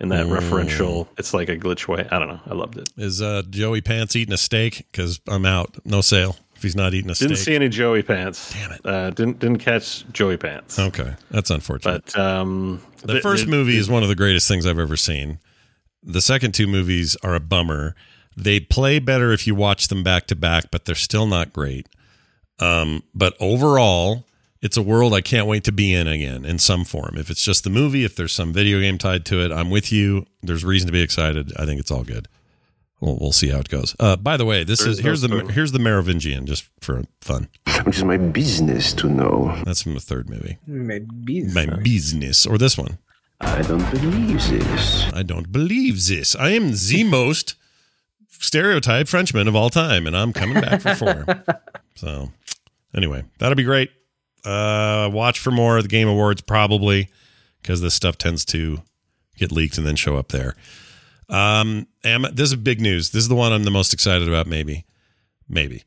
in 0.00 0.08
that 0.10 0.26
Mm. 0.26 0.38
referential. 0.38 1.08
It's 1.18 1.34
like 1.34 1.48
a 1.48 1.56
glitch 1.56 1.86
way. 1.88 2.06
I 2.10 2.18
don't 2.18 2.28
know. 2.28 2.40
I 2.46 2.54
loved 2.54 2.78
it. 2.78 2.88
Is 2.96 3.20
uh, 3.22 3.42
Joey 3.50 3.80
Pants 3.80 4.16
eating 4.16 4.34
a 4.34 4.38
steak? 4.38 4.86
Because 4.90 5.20
I'm 5.28 5.46
out. 5.46 5.76
No 5.84 6.00
sale 6.00 6.36
if 6.56 6.62
he's 6.62 6.76
not 6.76 6.94
eating 6.94 7.10
a 7.10 7.14
steak. 7.14 7.28
Didn't 7.28 7.40
see 7.40 7.54
any 7.54 7.68
Joey 7.68 8.02
pants. 8.02 8.52
Damn 8.52 8.72
it. 8.72 8.80
Uh, 8.84 9.10
didn't 9.10 9.38
didn't 9.40 9.58
catch 9.58 10.04
Joey 10.12 10.36
pants. 10.36 10.78
okay, 10.78 11.14
that's 11.30 11.50
unfortunate. 11.50 12.04
But 12.14 12.18
um, 12.20 12.80
The 13.02 13.20
first 13.20 13.46
movie 13.46 13.76
is 13.76 13.88
one 13.90 14.02
of 14.02 14.08
the 14.08 14.16
greatest 14.16 14.46
things 14.48 14.66
I've 14.66 14.78
ever 14.78 14.96
seen. 14.96 15.38
The 16.02 16.20
second 16.20 16.52
two 16.54 16.66
movies 16.66 17.16
are 17.22 17.34
a 17.34 17.40
bummer. 17.40 17.94
They 18.36 18.60
play 18.60 18.98
better 18.98 19.32
if 19.32 19.46
you 19.46 19.54
watch 19.54 19.88
them 19.88 20.02
back 20.02 20.26
to 20.28 20.36
back, 20.36 20.70
but 20.70 20.84
they're 20.84 20.94
still 20.94 21.26
not 21.26 21.52
great. 21.52 21.88
Um, 22.58 23.02
but 23.14 23.34
overall, 23.40 24.26
it's 24.62 24.76
a 24.76 24.82
world 24.82 25.12
I 25.12 25.20
can't 25.20 25.46
wait 25.46 25.64
to 25.64 25.72
be 25.72 25.92
in 25.92 26.06
again 26.06 26.44
in 26.44 26.58
some 26.58 26.84
form. 26.84 27.16
If 27.16 27.30
it's 27.30 27.44
just 27.44 27.64
the 27.64 27.70
movie, 27.70 28.04
if 28.04 28.16
there's 28.16 28.32
some 28.32 28.52
video 28.52 28.80
game 28.80 28.98
tied 28.98 29.24
to 29.26 29.44
it, 29.44 29.52
I'm 29.52 29.70
with 29.70 29.92
you. 29.92 30.26
There's 30.42 30.64
reason 30.64 30.86
to 30.86 30.92
be 30.92 31.02
excited. 31.02 31.52
I 31.58 31.66
think 31.66 31.80
it's 31.80 31.90
all 31.90 32.04
good. 32.04 32.28
We'll, 33.00 33.18
we'll 33.20 33.32
see 33.32 33.48
how 33.48 33.58
it 33.58 33.68
goes. 33.68 33.94
Uh, 34.00 34.16
by 34.16 34.36
the 34.36 34.44
way, 34.46 34.64
this 34.64 34.80
There's 34.80 34.98
is 34.98 35.04
here's 35.04 35.22
no 35.22 35.28
the 35.28 35.38
spoiler. 35.40 35.52
here's 35.52 35.72
the 35.72 35.78
Merovingian 35.78 36.46
just 36.46 36.68
for 36.80 37.02
fun. 37.20 37.48
Which 37.82 37.98
is 37.98 38.04
my 38.04 38.16
business 38.16 38.94
to 38.94 39.08
know. 39.08 39.60
That's 39.64 39.82
from 39.82 39.94
the 39.94 40.00
third 40.00 40.30
movie. 40.30 40.58
Maybe. 40.66 41.42
My 41.52 41.66
business 41.66 42.46
or 42.46 42.56
this 42.56 42.78
one. 42.78 42.98
I 43.40 43.60
don't 43.62 43.90
believe 43.90 44.48
this. 44.48 45.12
I 45.12 45.22
don't 45.22 45.52
believe 45.52 46.06
this. 46.06 46.34
I 46.36 46.50
am 46.50 46.70
the 46.70 47.04
most 47.04 47.56
stereotyped 48.40 49.08
Frenchman 49.08 49.48
of 49.48 49.56
all 49.56 49.70
time, 49.70 50.06
and 50.06 50.16
I'm 50.16 50.32
coming 50.32 50.60
back 50.60 50.80
for 50.80 50.94
four. 50.94 51.26
so, 51.94 52.30
anyway, 52.94 53.24
that'll 53.38 53.56
be 53.56 53.64
great. 53.64 53.90
Uh, 54.44 55.08
watch 55.12 55.38
for 55.38 55.50
more 55.50 55.78
of 55.78 55.84
the 55.84 55.88
Game 55.88 56.08
Awards, 56.08 56.42
probably, 56.42 57.08
because 57.62 57.80
this 57.80 57.94
stuff 57.94 58.18
tends 58.18 58.44
to 58.46 58.82
get 59.36 59.50
leaked 59.50 59.78
and 59.78 59.86
then 59.86 59.96
show 59.96 60.16
up 60.16 60.28
there. 60.28 60.54
Um, 61.28 61.86
Am- 62.04 62.26
this 62.32 62.50
is 62.50 62.56
big 62.56 62.80
news. 62.80 63.10
This 63.10 63.22
is 63.22 63.28
the 63.28 63.34
one 63.34 63.52
I'm 63.52 63.64
the 63.64 63.70
most 63.70 63.94
excited 63.94 64.28
about. 64.28 64.46
Maybe, 64.46 64.84
maybe. 65.48 65.82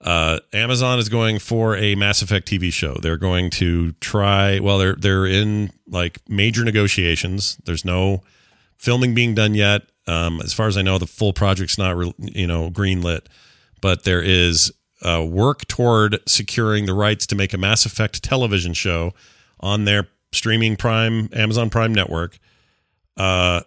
Uh, 0.00 0.40
Amazon 0.52 0.98
is 0.98 1.08
going 1.08 1.38
for 1.38 1.76
a 1.76 1.94
Mass 1.94 2.22
Effect 2.22 2.48
TV 2.48 2.72
show. 2.72 2.94
They're 2.94 3.18
going 3.18 3.50
to 3.50 3.92
try. 4.00 4.58
Well, 4.58 4.78
they're 4.78 4.96
they're 4.96 5.26
in 5.26 5.70
like 5.86 6.20
major 6.28 6.64
negotiations. 6.64 7.58
There's 7.64 7.84
no 7.84 8.22
filming 8.80 9.14
being 9.14 9.34
done 9.34 9.54
yet. 9.54 9.82
Um, 10.06 10.40
as 10.40 10.52
far 10.52 10.66
as 10.66 10.76
I 10.76 10.82
know, 10.82 10.98
the 10.98 11.06
full 11.06 11.32
project's 11.32 11.78
not 11.78 11.96
re- 11.96 12.14
you 12.18 12.46
know 12.46 12.70
greenlit, 12.70 13.26
but 13.80 14.04
there 14.04 14.22
is 14.22 14.72
uh, 15.02 15.24
work 15.24 15.68
toward 15.68 16.18
securing 16.26 16.86
the 16.86 16.94
rights 16.94 17.26
to 17.26 17.36
make 17.36 17.52
a 17.52 17.58
Mass 17.58 17.86
Effect 17.86 18.22
television 18.22 18.72
show 18.72 19.12
on 19.60 19.84
their 19.84 20.08
streaming 20.32 20.76
Prime 20.76 21.28
Amazon 21.32 21.70
Prime 21.70 21.94
network. 21.94 22.38
Uh, 23.16 23.60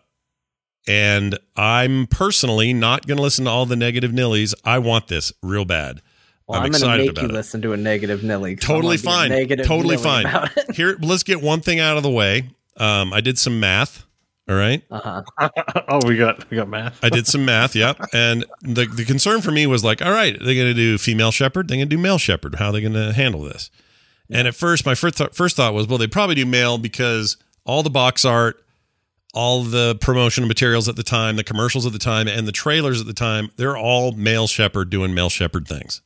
and 0.86 1.40
I'm 1.56 2.08
personally 2.08 2.74
not 2.74 3.08
going 3.08 3.16
to 3.16 3.24
listen 3.24 3.46
to 3.46 3.52
all 3.52 3.66
the 3.66 3.78
negative 3.78 4.12
nillies. 4.12 4.54
I 4.66 4.80
want 4.80 5.08
this 5.08 5.32
real 5.42 5.64
bad. 5.64 6.02
Well, 6.48 6.60
I'm 6.60 6.66
I'm, 6.66 6.72
going 6.72 6.82
to 6.82 6.98
make 6.98 7.22
you 7.22 7.30
it. 7.30 7.32
listen 7.32 7.62
to 7.62 7.72
a 7.72 7.78
negative 7.78 8.22
Nilly. 8.22 8.58
Totally 8.58 8.98
wanna 8.98 8.98
be 8.98 9.08
a 9.08 9.12
fine. 9.12 9.30
Negative 9.30 9.66
Totally 9.66 9.96
fine. 9.96 10.26
Here, 10.74 10.98
let's 11.00 11.24
get 11.24 11.42
one 11.42 11.62
thing 11.62 11.80
out 11.80 11.96
of 11.96 12.04
the 12.04 12.10
way. 12.10 12.50
Um, 12.76 13.14
I 13.14 13.22
did 13.22 13.38
some 13.38 13.62
math. 13.62 14.06
All 14.50 14.56
right. 14.56 14.84
Uh-huh. 14.92 15.24
oh, 15.88 16.06
we 16.06 16.18
got 16.18 16.50
we 16.50 16.58
got 16.58 16.68
math. 16.68 17.04
I 17.04 17.10
did 17.10 17.28
some 17.28 17.46
math, 17.46 17.76
yep. 17.76 17.98
And 18.14 18.46
the 18.62 18.86
the 18.86 19.06
concern 19.06 19.42
for 19.42 19.52
me 19.52 19.66
was 19.68 19.84
like, 19.84 20.02
all 20.02 20.12
right, 20.12 20.38
they're 20.38 20.56
going 20.56 20.68
to 20.68 20.74
do 20.74 20.98
female 20.98 21.32
Shepard, 21.32 21.68
they're 21.68 21.78
going 21.78 21.90
to 21.90 21.96
do 21.96 22.02
male 22.02 22.18
Shepard. 22.18 22.56
How 22.56 22.68
are 22.68 22.72
they 22.74 22.82
going 22.82 22.94
to 22.94 23.14
handle 23.14 23.42
this? 23.42 23.72
And 24.30 24.48
at 24.48 24.56
first, 24.56 24.86
my 24.86 24.96
first 24.96 25.18
th- 25.18 25.32
first 25.32 25.56
thought 25.56 25.74
was, 25.74 25.88
well, 25.88 25.98
they 25.98 26.08
probably 26.08 26.36
do 26.36 26.46
male 26.46 26.78
because 26.78 27.38
all 27.66 27.84
the 27.84 27.90
box 27.90 28.26
art, 28.26 28.64
all 29.34 29.64
the 29.64 29.96
promotional 30.02 30.48
materials 30.48 30.90
at 30.90 30.96
the 30.96 31.04
time, 31.04 31.36
the 31.36 31.44
commercials 31.44 31.86
at 31.86 31.94
the 31.94 32.00
time, 32.00 32.28
and 32.28 32.48
the 32.48 32.52
trailers 32.52 33.00
at 33.00 33.08
the 33.08 33.14
time, 33.14 33.50
they're 33.56 33.78
all 33.78 34.12
male 34.12 34.48
Shepard 34.48 34.90
doing 34.90 35.14
male 35.14 35.30
Shepard 35.30 35.68
things. 35.68 36.02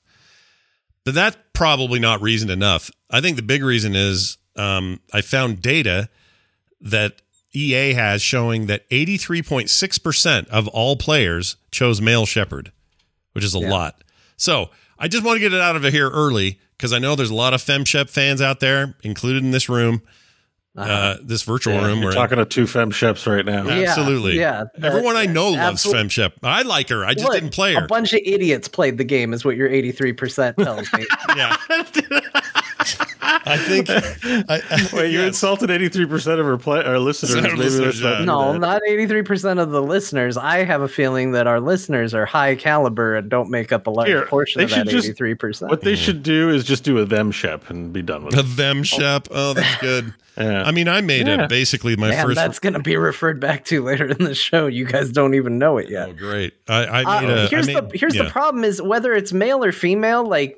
But 1.06 1.16
that's 1.16 1.38
probably 1.54 2.00
not 2.00 2.22
reason 2.22 2.50
enough. 2.50 2.92
I 3.10 3.22
think 3.22 3.36
the 3.36 3.42
big 3.42 3.64
reason 3.64 3.96
is 3.96 4.38
um, 4.58 5.00
I 5.14 5.22
found 5.22 5.62
data 5.62 6.10
that 6.82 7.22
EA 7.58 7.94
has 7.94 8.22
showing 8.22 8.68
that 8.68 8.88
83.6% 8.90 10.48
of 10.50 10.68
all 10.68 10.96
players 10.96 11.56
chose 11.72 12.00
male 12.02 12.26
Shepard, 12.26 12.72
which 13.34 13.44
is 13.44 13.56
a 13.56 13.60
Yeah. 13.60 13.72
lot. 13.72 14.04
So 14.38 14.70
I 15.00 15.08
just 15.08 15.24
want 15.24 15.38
to 15.38 15.40
get 15.40 15.54
it 15.54 15.62
out 15.62 15.76
of 15.76 15.84
here 15.84 16.10
early 16.10 16.60
because 16.78 16.94
I 16.94 17.00
know 17.00 17.16
there's 17.16 17.30
a 17.32 17.36
lot 17.36 17.54
of 17.54 17.62
FemShep 17.64 18.10
fans 18.10 18.42
out 18.42 18.60
there, 18.60 18.96
included 19.04 19.44
in 19.44 19.52
this 19.52 19.68
room, 19.70 20.02
Uh-huh. 20.76 20.92
uh, 20.92 21.18
this 21.24 21.42
virtual 21.42 21.74
Yeah, 21.74 21.88
room. 21.88 22.02
We're 22.04 22.12
talking 22.12 22.38
to 22.38 22.46
two 22.46 22.68
fem 22.68 22.92
sheps 22.92 23.26
right 23.26 23.44
now. 23.44 23.66
Yeah, 23.68 23.90
absolutely. 23.90 24.38
yeah, 24.38 24.66
Everyone 24.84 25.16
I 25.16 25.26
that- 25.26 25.34
know 25.34 25.50
loves 25.50 25.86
absolute- 25.86 26.08
FemShep. 26.10 26.34
I 26.44 26.62
like 26.62 26.90
her. 26.90 27.04
I 27.04 27.14
just 27.16 27.26
Look, 27.26 27.34
didn't 27.34 27.50
play 27.54 27.74
her. 27.74 27.86
A 27.86 27.88
bunch 27.88 28.14
of 28.14 28.20
idiots 28.24 28.68
played 28.68 29.00
the 29.00 29.04
game, 29.04 29.34
is 29.34 29.44
what 29.44 29.56
your 29.58 29.70
83% 29.70 30.56
tells 30.58 30.92
me. 30.94 31.06
yeah. 31.36 31.58
I 32.80 33.58
think. 33.58 33.90
I, 33.90 34.62
Wait, 34.94 35.12
you 35.12 35.20
yes. 35.20 35.28
insulted 35.30 35.70
eighty 35.72 35.90
three 35.90 36.06
percent 36.06 36.40
of 36.40 36.46
our 36.46 36.58
play 36.58 36.84
our 36.84 37.00
listeners. 37.00 37.36
Our 37.36 37.42
Maybe 37.42 37.56
listeners, 37.58 38.02
not 38.02 38.24
no, 38.24 38.54
that. 38.54 38.60
not 38.60 38.82
83% 38.88 39.60
of 39.62 39.72
the 39.72 39.82
listeners. 39.82 40.38
I 40.38 40.64
have 40.64 40.82
a 40.82 40.88
feeling 40.88 41.32
that 41.32 41.48
our 41.48 41.60
listeners 41.60 42.14
are 42.14 42.26
high 42.26 42.56
caliber 42.56 43.16
and 43.16 43.30
don't 43.30 43.50
make 43.50 43.72
up 43.72 43.88
a 43.88 43.90
large 43.90 44.08
Here, 44.10 44.26
portion 44.26 44.62
of 44.62 44.70
that 44.70 44.76
should 44.76 44.90
just- 44.90 45.20
83%. 45.20 45.70
What 45.70 45.82
they 45.82 45.96
should 45.96 46.24
do 46.24 46.50
is 46.50 46.64
just 46.64 46.84
do 46.84 46.98
a 47.00 47.06
them 47.06 47.32
shep 47.32 47.70
and 47.70 47.92
be 47.92 48.02
done 48.02 48.26
with 48.26 48.36
A 48.36 48.40
it. 48.42 48.56
them 48.56 48.84
shep. 48.84 49.28
Oh, 49.32 49.54
that's 49.54 49.76
good. 49.82 50.14
Yeah. 50.38 50.64
I 50.64 50.72
mean, 50.72 50.88
I 50.88 51.02
made 51.02 51.26
Yeah. 51.28 51.44
it 51.46 51.50
basically 51.50 51.96
my 51.96 52.10
Man, 52.10 52.26
first. 52.28 52.36
that's 52.36 52.60
going 52.60 52.74
to 52.74 52.80
be 52.80 52.96
referred 52.96 53.40
back 53.40 53.66
to 53.66 53.84
later 53.84 54.06
in 54.06 54.24
the 54.24 54.36
show. 54.36 54.68
You 54.68 54.86
guys 54.86 55.12
don't 55.12 55.34
even 55.34 55.58
know 55.58 55.78
it 55.80 55.90
yet. 55.90 56.10
Oh, 56.10 56.14
great! 56.14 56.54
I, 56.68 56.84
I 56.86 57.04
Uh, 57.04 57.22
made 57.22 57.30
a. 57.32 57.42
I 57.44 57.48
here's 57.48 57.66
made- 57.68 57.76
the 57.90 57.98
here's 57.98 58.14
yeah. 58.16 58.24
the 58.24 58.30
problem 58.30 58.64
is 58.64 58.80
whether 58.80 59.14
it's 59.14 59.34
male 59.34 59.64
or 59.64 59.72
female 59.72 60.24
like 60.28 60.58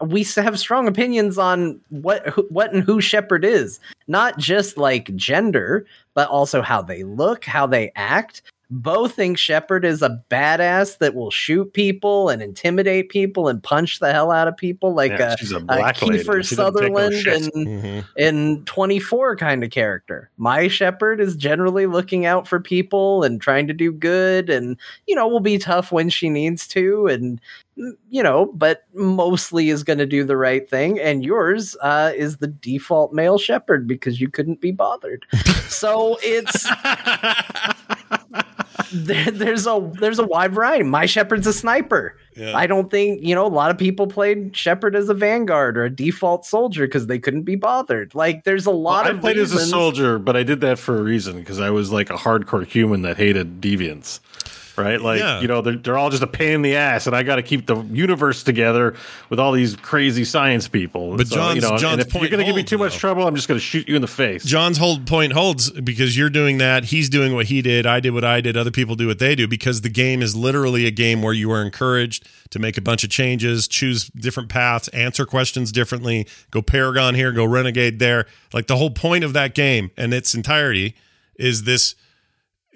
we 0.00 0.22
have 0.36 0.58
strong 0.58 0.86
opinions 0.86 1.38
on 1.38 1.80
what 1.88 2.26
who, 2.28 2.42
what 2.50 2.72
and 2.72 2.82
who 2.84 3.00
Shepard 3.00 3.44
is 3.44 3.80
not 4.08 4.38
just 4.38 4.76
like 4.76 5.14
gender 5.16 5.86
but 6.14 6.28
also 6.28 6.60
how 6.62 6.82
they 6.82 7.02
look 7.02 7.44
how 7.44 7.66
they 7.66 7.90
act 7.96 8.42
both 8.68 9.14
think 9.14 9.38
Shepard 9.38 9.84
is 9.84 10.02
a 10.02 10.20
badass 10.28 10.98
that 10.98 11.14
will 11.14 11.30
shoot 11.30 11.72
people 11.72 12.28
and 12.30 12.42
intimidate 12.42 13.10
people 13.10 13.46
and 13.46 13.62
punch 13.62 14.00
the 14.00 14.12
hell 14.12 14.32
out 14.32 14.48
of 14.48 14.56
people 14.56 14.92
like 14.92 15.12
Yeah, 15.12 15.34
a, 15.34 15.38
she's 15.38 15.52
a 15.52 15.58
a 15.58 15.60
black 15.60 16.02
lady. 16.02 16.18
Kiefer 16.24 16.44
She 16.44 16.56
doesn't 16.56 16.58
no 16.58 16.64
Sutherland 16.64 17.14
shit. 17.14 17.42
and 17.44 17.52
Mhm. 17.66 18.04
in 18.16 18.64
24 18.64 19.36
kind 19.36 19.62
of 19.62 19.70
character. 19.70 20.30
My 20.36 20.66
Shepard 20.66 21.20
is 21.20 21.36
generally 21.36 21.86
looking 21.86 22.26
out 22.26 22.48
for 22.48 22.58
people 22.58 23.22
and 23.22 23.40
trying 23.40 23.68
to 23.68 23.72
do 23.72 23.92
good 23.92 24.50
and 24.50 24.76
you 25.06 25.14
know 25.14 25.28
will 25.28 25.38
be 25.38 25.58
tough 25.58 25.92
when 25.92 26.08
she 26.10 26.28
needs 26.28 26.66
to 26.68 27.06
and 27.06 27.40
you 28.08 28.22
know 28.22 28.46
but 28.54 28.84
mostly 28.94 29.68
is 29.68 29.84
going 29.84 29.98
to 29.98 30.06
do 30.06 30.24
the 30.24 30.36
right 30.36 30.68
thing 30.70 30.98
and 30.98 31.24
yours 31.24 31.76
uh, 31.82 32.10
is 32.16 32.38
the 32.38 32.46
default 32.46 33.12
male 33.12 33.38
Shepard 33.38 33.86
because 33.86 34.20
you 34.20 34.28
couldn't 34.28 34.60
be 34.60 34.72
bothered. 34.72 35.26
so 35.68 36.16
it's 36.22 36.66
there, 38.92 39.30
there's 39.30 39.66
a 39.66 39.92
there's 40.00 40.18
a 40.18 40.26
wide 40.26 40.54
variety. 40.54 40.84
My 40.84 41.06
Shepard's 41.06 41.46
a 41.46 41.52
sniper. 41.52 42.16
Yeah. 42.36 42.56
I 42.56 42.66
don't 42.66 42.90
think 42.90 43.22
you 43.22 43.34
know 43.34 43.46
a 43.46 43.48
lot 43.48 43.70
of 43.70 43.78
people 43.78 44.06
played 44.06 44.56
Shepard 44.56 44.94
as 44.94 45.08
a 45.08 45.14
vanguard 45.14 45.76
or 45.76 45.84
a 45.84 45.90
default 45.90 46.44
soldier 46.44 46.86
because 46.86 47.06
they 47.06 47.18
couldn't 47.18 47.42
be 47.42 47.56
bothered. 47.56 48.14
Like 48.14 48.44
there's 48.44 48.66
a 48.66 48.70
Well, 48.70 48.82
lot 48.82 49.06
I 49.06 49.10
of 49.10 49.20
played 49.20 49.38
as 49.38 49.52
a 49.52 49.60
soldier, 49.66 50.18
but 50.18 50.36
I 50.36 50.42
did 50.42 50.60
that 50.62 50.78
for 50.78 50.98
a 50.98 51.02
reason 51.02 51.38
because 51.38 51.60
I 51.60 51.70
was 51.70 51.92
like 51.92 52.10
a 52.10 52.16
hardcore 52.16 52.66
human 52.66 53.02
that 53.02 53.16
hated 53.16 53.60
deviants. 53.60 54.20
Right, 54.76 55.00
like 55.00 55.20
Yeah. 55.20 55.40
you 55.40 55.48
know, 55.48 55.62
they're, 55.62 55.76
they're 55.76 55.96
all 55.96 56.10
just 56.10 56.22
a 56.22 56.26
pain 56.26 56.52
in 56.52 56.62
the 56.62 56.76
ass, 56.76 57.06
and 57.06 57.16
I 57.16 57.22
got 57.22 57.36
to 57.36 57.42
keep 57.42 57.66
the 57.66 57.76
universe 57.84 58.42
together 58.42 58.94
with 59.30 59.40
all 59.40 59.52
these 59.52 59.74
crazy 59.76 60.24
science 60.24 60.68
people. 60.68 61.16
But 61.16 61.28
So, 61.28 61.36
John's- 61.36 61.54
you 61.56 61.60
know, 61.62 61.78
John's 61.78 62.04
if 62.04 62.14
you're 62.14 62.28
going 62.28 62.40
to 62.40 62.44
give 62.44 62.54
me 62.56 62.62
too 62.62 62.76
much 62.76 62.92
though. 62.92 62.98
trouble, 62.98 63.26
I'm 63.26 63.34
just 63.34 63.48
going 63.48 63.58
to 63.58 63.64
shoot 63.64 63.88
you 63.88 63.96
in 63.96 64.02
the 64.02 64.06
face. 64.08 64.44
John's 64.44 64.76
whole 64.76 64.98
point 64.98 65.32
holds 65.32 65.70
because 65.70 66.16
you're 66.18 66.28
doing 66.30 66.58
that. 66.58 66.84
He's 66.84 67.08
doing 67.08 67.34
what 67.34 67.46
he 67.46 67.62
did. 67.62 67.86
I 67.86 68.00
did 68.00 68.10
what 68.12 68.24
I 68.24 68.40
did. 68.42 68.56
Other 68.56 68.70
people 68.70 68.96
do 68.96 69.06
what 69.06 69.18
they 69.18 69.34
do 69.34 69.48
because 69.48 69.80
the 69.80 69.88
game 69.88 70.20
is 70.20 70.36
literally 70.36 70.86
a 70.86 70.90
game 70.90 71.22
where 71.22 71.32
you 71.32 71.50
are 71.52 71.62
encouraged 71.62 72.28
to 72.50 72.58
make 72.58 72.76
a 72.76 72.82
bunch 72.82 73.02
of 73.02 73.10
changes, 73.10 73.66
choose 73.66 74.04
different 74.10 74.48
paths, 74.48 74.88
answer 74.88 75.24
questions 75.26 75.72
differently, 75.72 76.26
go 76.50 76.60
Paragon 76.62 77.14
here, 77.14 77.32
go 77.32 77.44
Renegade 77.44 77.98
there. 77.98 78.26
Like 78.52 78.66
the 78.66 78.76
whole 78.76 78.90
point 78.90 79.24
of 79.24 79.32
that 79.32 79.54
game 79.54 79.90
and 79.96 80.12
its 80.12 80.34
entirety 80.34 80.94
is 81.38 81.64
this 81.64 81.94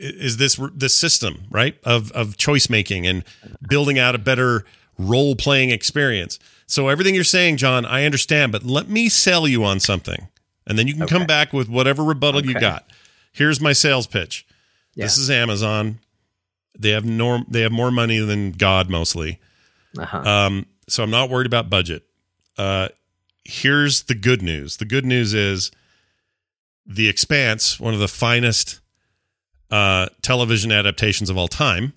is 0.00 0.38
this 0.38 0.58
this 0.74 0.94
system 0.94 1.44
right 1.50 1.78
of 1.84 2.10
of 2.12 2.36
choice 2.36 2.70
making 2.70 3.06
and 3.06 3.24
building 3.68 3.98
out 3.98 4.14
a 4.14 4.18
better 4.18 4.64
role 4.98 5.36
playing 5.36 5.70
experience. 5.70 6.38
So 6.66 6.88
everything 6.88 7.14
you're 7.14 7.24
saying, 7.24 7.56
John, 7.56 7.84
I 7.84 8.04
understand, 8.04 8.52
but 8.52 8.62
let 8.62 8.88
me 8.88 9.08
sell 9.08 9.46
you 9.46 9.64
on 9.64 9.80
something, 9.80 10.28
and 10.66 10.78
then 10.78 10.86
you 10.86 10.94
can 10.94 11.06
come 11.06 11.26
back 11.26 11.52
with 11.52 11.68
whatever 11.68 12.02
rebuttal 12.02 12.44
you 12.46 12.58
got. 12.58 12.88
Here's 13.32 13.60
my 13.60 13.72
sales 13.72 14.06
pitch. 14.06 14.46
This 14.96 15.18
is 15.18 15.30
Amazon. 15.30 15.98
They 16.78 16.90
have 16.90 17.04
norm. 17.04 17.44
They 17.48 17.62
have 17.62 17.72
more 17.72 17.90
money 17.90 18.18
than 18.18 18.52
God 18.52 18.88
mostly. 18.88 19.38
Uh-huh. 19.98 20.18
Um, 20.18 20.66
so 20.88 21.02
I'm 21.02 21.10
not 21.10 21.30
worried 21.30 21.46
about 21.46 21.70
budget. 21.70 22.04
Uh, 22.56 22.88
here's 23.44 24.02
the 24.02 24.14
good 24.14 24.42
news. 24.42 24.76
The 24.76 24.84
good 24.84 25.04
news 25.04 25.34
is 25.34 25.70
The 26.86 27.08
Expanse, 27.08 27.80
one 27.80 27.94
of 27.94 28.00
the 28.00 28.08
finest 28.08 28.79
uh, 29.70 30.08
television 30.22 30.72
adaptations 30.72 31.30
of 31.30 31.36
all 31.36 31.48
time, 31.48 31.92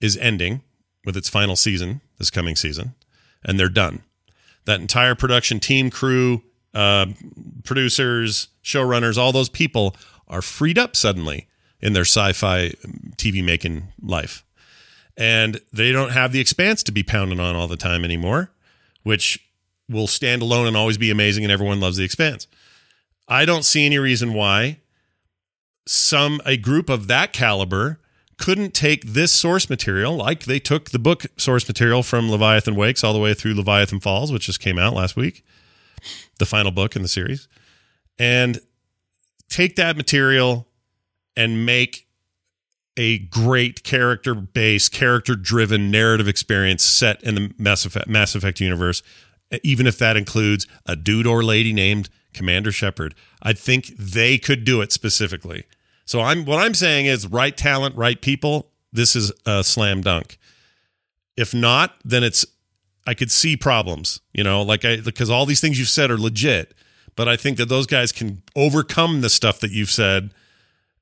is 0.00 0.16
ending 0.18 0.62
with 1.04 1.16
its 1.16 1.28
final 1.28 1.56
season 1.56 2.00
this 2.18 2.30
coming 2.30 2.56
season, 2.56 2.94
and 3.44 3.58
they're 3.58 3.68
done. 3.68 4.02
That 4.64 4.80
entire 4.80 5.14
production 5.14 5.60
team, 5.60 5.90
crew, 5.90 6.42
uh, 6.72 7.06
producers, 7.64 8.48
showrunners, 8.62 9.18
all 9.18 9.32
those 9.32 9.48
people 9.48 9.94
are 10.28 10.42
freed 10.42 10.78
up 10.78 10.96
suddenly 10.96 11.48
in 11.80 11.92
their 11.92 12.04
sci-fi 12.04 12.72
TV 13.16 13.44
making 13.44 13.88
life 14.02 14.44
and 15.16 15.60
they 15.72 15.92
don't 15.92 16.10
have 16.10 16.32
the 16.32 16.40
expanse 16.40 16.82
to 16.84 16.92
be 16.92 17.02
pounding 17.02 17.40
on 17.40 17.56
all 17.56 17.68
the 17.68 17.76
time 17.76 18.04
anymore, 18.04 18.50
which 19.02 19.38
will 19.88 20.06
stand 20.06 20.42
alone 20.42 20.66
and 20.66 20.76
always 20.76 20.98
be 20.98 21.10
amazing, 21.10 21.44
and 21.44 21.52
everyone 21.52 21.80
loves 21.80 21.96
the 21.96 22.04
expanse. 22.04 22.46
I 23.28 23.44
don't 23.44 23.64
see 23.64 23.86
any 23.86 23.98
reason 23.98 24.34
why 24.34 24.78
some 25.86 26.40
a 26.44 26.56
group 26.56 26.88
of 26.88 27.06
that 27.08 27.32
caliber 27.32 28.00
couldn't 28.38 28.74
take 28.74 29.04
this 29.04 29.32
source 29.32 29.70
material, 29.70 30.16
like 30.16 30.44
they 30.44 30.58
took 30.58 30.90
the 30.90 30.98
book 30.98 31.24
source 31.36 31.66
material 31.68 32.02
from 32.02 32.30
Leviathan 32.30 32.74
Wakes 32.74 33.04
all 33.04 33.12
the 33.12 33.18
way 33.18 33.34
through 33.34 33.54
Leviathan 33.54 34.00
Falls, 34.00 34.32
which 34.32 34.46
just 34.46 34.60
came 34.60 34.78
out 34.78 34.94
last 34.94 35.16
week, 35.16 35.44
the 36.38 36.46
final 36.46 36.70
book 36.70 36.96
in 36.96 37.02
the 37.02 37.08
series, 37.08 37.48
and 38.18 38.58
take 39.48 39.76
that 39.76 39.96
material 39.96 40.66
and 41.36 41.64
make 41.64 42.06
a 42.96 43.18
great 43.18 43.82
character 43.82 44.34
based, 44.34 44.92
character 44.92 45.34
driven 45.34 45.90
narrative 45.90 46.28
experience 46.28 46.84
set 46.84 47.22
in 47.22 47.34
the 47.34 47.52
Mass 47.58 47.84
Effect, 47.84 48.08
Mass 48.08 48.34
Effect 48.34 48.60
universe, 48.60 49.02
even 49.62 49.86
if 49.86 49.98
that 49.98 50.16
includes 50.16 50.66
a 50.86 50.96
dude 50.96 51.26
or 51.26 51.42
lady 51.42 51.72
named 51.72 52.08
Commander 52.32 52.72
Shepard. 52.72 53.14
I 53.42 53.52
think 53.52 53.86
they 53.98 54.38
could 54.38 54.64
do 54.64 54.80
it 54.80 54.92
specifically. 54.92 55.64
So 56.04 56.20
I'm 56.20 56.44
what 56.44 56.58
I'm 56.58 56.74
saying 56.74 57.06
is 57.06 57.26
right 57.26 57.56
talent, 57.56 57.96
right 57.96 58.20
people. 58.20 58.70
This 58.92 59.16
is 59.16 59.32
a 59.46 59.64
slam 59.64 60.02
dunk. 60.02 60.38
If 61.36 61.54
not, 61.54 61.96
then 62.04 62.22
it's 62.22 62.44
I 63.06 63.14
could 63.14 63.30
see 63.30 63.56
problems, 63.56 64.20
you 64.32 64.44
know, 64.44 64.62
like 64.62 64.84
I 64.84 65.00
because 65.00 65.30
all 65.30 65.46
these 65.46 65.60
things 65.60 65.78
you've 65.78 65.88
said 65.88 66.10
are 66.10 66.18
legit, 66.18 66.74
but 67.16 67.28
I 67.28 67.36
think 67.36 67.56
that 67.58 67.68
those 67.68 67.86
guys 67.86 68.12
can 68.12 68.42
overcome 68.54 69.20
the 69.20 69.30
stuff 69.30 69.60
that 69.60 69.70
you've 69.70 69.90
said 69.90 70.32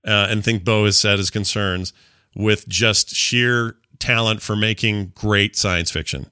uh, 0.06 0.26
and 0.30 0.44
think 0.44 0.64
Bo 0.64 0.84
has 0.84 0.96
said 0.96 1.18
his 1.18 1.30
concerns 1.30 1.92
with 2.34 2.68
just 2.68 3.14
sheer 3.14 3.76
talent 3.98 4.42
for 4.42 4.56
making 4.56 5.12
great 5.14 5.56
science 5.56 5.90
fiction. 5.90 6.26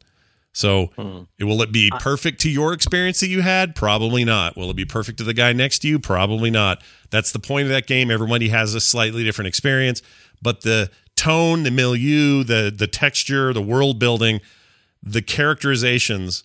So, 0.52 0.90
Hmm. 0.97 1.23
will 1.47 1.62
it 1.62 1.71
be 1.71 1.90
perfect 2.00 2.40
to 2.40 2.50
your 2.50 2.73
experience 2.73 3.21
that 3.21 3.28
you 3.28 3.40
had? 3.42 3.75
Probably 3.76 4.25
not. 4.25 4.57
Will 4.57 4.69
it 4.71 4.76
be 4.76 4.85
perfect 4.85 5.19
to 5.19 5.25
the 5.25 5.33
guy 5.35 5.52
next 5.52 5.78
to 5.80 5.88
you? 5.88 5.99
Probably 6.00 6.50
not. 6.50 6.83
That's 7.11 7.30
the 7.33 7.38
point 7.38 7.64
of 7.64 7.69
that 7.71 7.87
game. 7.87 8.11
Everybody 8.11 8.49
has 8.49 8.75
a 8.75 8.80
slightly 8.80 9.23
different 9.23 9.47
experience, 9.49 10.02
but 10.42 10.62
the 10.62 10.90
tone, 11.16 11.62
the 11.62 11.71
milieu, 11.71 12.42
the 12.42 12.73
the 12.76 12.87
texture, 12.88 13.52
the 13.52 13.62
world 13.62 13.99
building, 14.00 14.40
the 15.02 15.23
characterizations, 15.23 16.42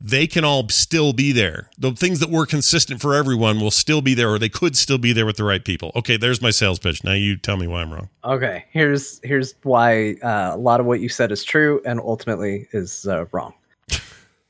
they 0.00 0.26
can 0.26 0.44
all 0.44 0.68
still 0.68 1.12
be 1.12 1.32
there. 1.32 1.70
The 1.78 1.92
things 1.92 2.20
that 2.20 2.30
were 2.30 2.46
consistent 2.46 3.00
for 3.00 3.14
everyone 3.14 3.60
will 3.60 3.70
still 3.70 4.00
be 4.00 4.14
there, 4.14 4.30
or 4.30 4.38
they 4.38 4.48
could 4.48 4.76
still 4.76 4.98
be 4.98 5.12
there 5.12 5.26
with 5.26 5.36
the 5.36 5.44
right 5.44 5.64
people. 5.64 5.92
Okay, 5.94 6.16
there's 6.16 6.40
my 6.40 6.50
sales 6.50 6.78
pitch. 6.78 7.04
Now 7.04 7.12
you 7.12 7.36
tell 7.36 7.56
me 7.56 7.66
why 7.66 7.82
I'm 7.82 7.92
wrong. 7.92 8.08
Okay, 8.24 8.64
here's 8.70 9.20
here's 9.22 9.54
why 9.62 10.14
uh, 10.22 10.52
a 10.54 10.58
lot 10.58 10.80
of 10.80 10.86
what 10.86 11.00
you 11.00 11.08
said 11.08 11.30
is 11.32 11.44
true 11.44 11.80
and 11.84 12.00
ultimately 12.00 12.66
is 12.72 13.06
uh, 13.06 13.26
wrong. 13.32 13.54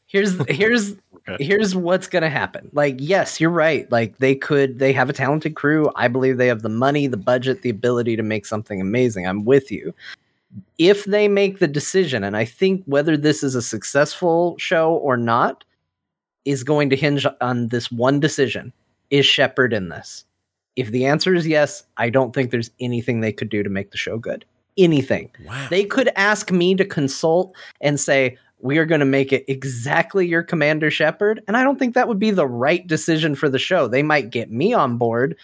Here's 0.06 0.36
here's 0.48 0.96
Okay. 1.28 1.44
here's 1.44 1.76
what's 1.76 2.06
gonna 2.08 2.30
happen. 2.30 2.70
Like, 2.72 2.96
yes, 2.98 3.40
you're 3.40 3.50
right. 3.50 3.90
Like 3.92 4.18
they 4.18 4.34
could 4.34 4.78
they 4.78 4.92
have 4.92 5.08
a 5.10 5.12
talented 5.12 5.54
crew. 5.54 5.90
I 5.94 6.08
believe 6.08 6.36
they 6.38 6.46
have 6.48 6.62
the 6.62 6.68
money, 6.68 7.06
the 7.06 7.16
budget, 7.16 7.62
the 7.62 7.70
ability 7.70 8.16
to 8.16 8.22
make 8.22 8.46
something 8.46 8.80
amazing. 8.80 9.26
I'm 9.26 9.44
with 9.44 9.70
you. 9.70 9.94
If 10.78 11.04
they 11.04 11.28
make 11.28 11.58
the 11.58 11.68
decision, 11.68 12.24
and 12.24 12.36
I 12.36 12.44
think 12.44 12.82
whether 12.86 13.16
this 13.16 13.42
is 13.42 13.54
a 13.54 13.62
successful 13.62 14.56
show 14.58 14.94
or 14.94 15.16
not 15.16 15.64
is 16.44 16.64
going 16.64 16.90
to 16.90 16.96
hinge 16.96 17.26
on 17.40 17.68
this 17.68 17.90
one 17.90 18.20
decision. 18.20 18.72
Is 19.10 19.26
Shepard 19.26 19.72
in 19.72 19.88
this? 19.88 20.24
If 20.76 20.90
the 20.90 21.04
answer 21.04 21.34
is 21.34 21.46
yes, 21.46 21.84
I 21.96 22.10
don't 22.10 22.34
think 22.34 22.50
there's 22.50 22.70
anything 22.80 23.20
they 23.20 23.32
could 23.32 23.48
do 23.48 23.62
to 23.62 23.70
make 23.70 23.90
the 23.90 23.98
show 23.98 24.18
good. 24.18 24.44
Anything. 24.78 25.30
Wow. 25.44 25.66
They 25.68 25.84
could 25.84 26.10
ask 26.16 26.50
me 26.50 26.74
to 26.76 26.84
consult 26.84 27.54
and 27.80 27.98
say, 27.98 28.38
we 28.60 28.78
are 28.78 28.86
going 28.86 29.00
to 29.00 29.06
make 29.06 29.32
it 29.32 29.44
exactly 29.48 30.26
your 30.26 30.42
Commander 30.42 30.90
Shepard. 30.90 31.42
And 31.48 31.56
I 31.56 31.64
don't 31.64 31.78
think 31.78 31.94
that 31.94 32.08
would 32.08 32.18
be 32.18 32.30
the 32.30 32.46
right 32.46 32.86
decision 32.86 33.34
for 33.34 33.48
the 33.48 33.58
show. 33.58 33.88
They 33.88 34.02
might 34.02 34.30
get 34.30 34.50
me 34.50 34.72
on 34.72 34.96
board. 34.96 35.36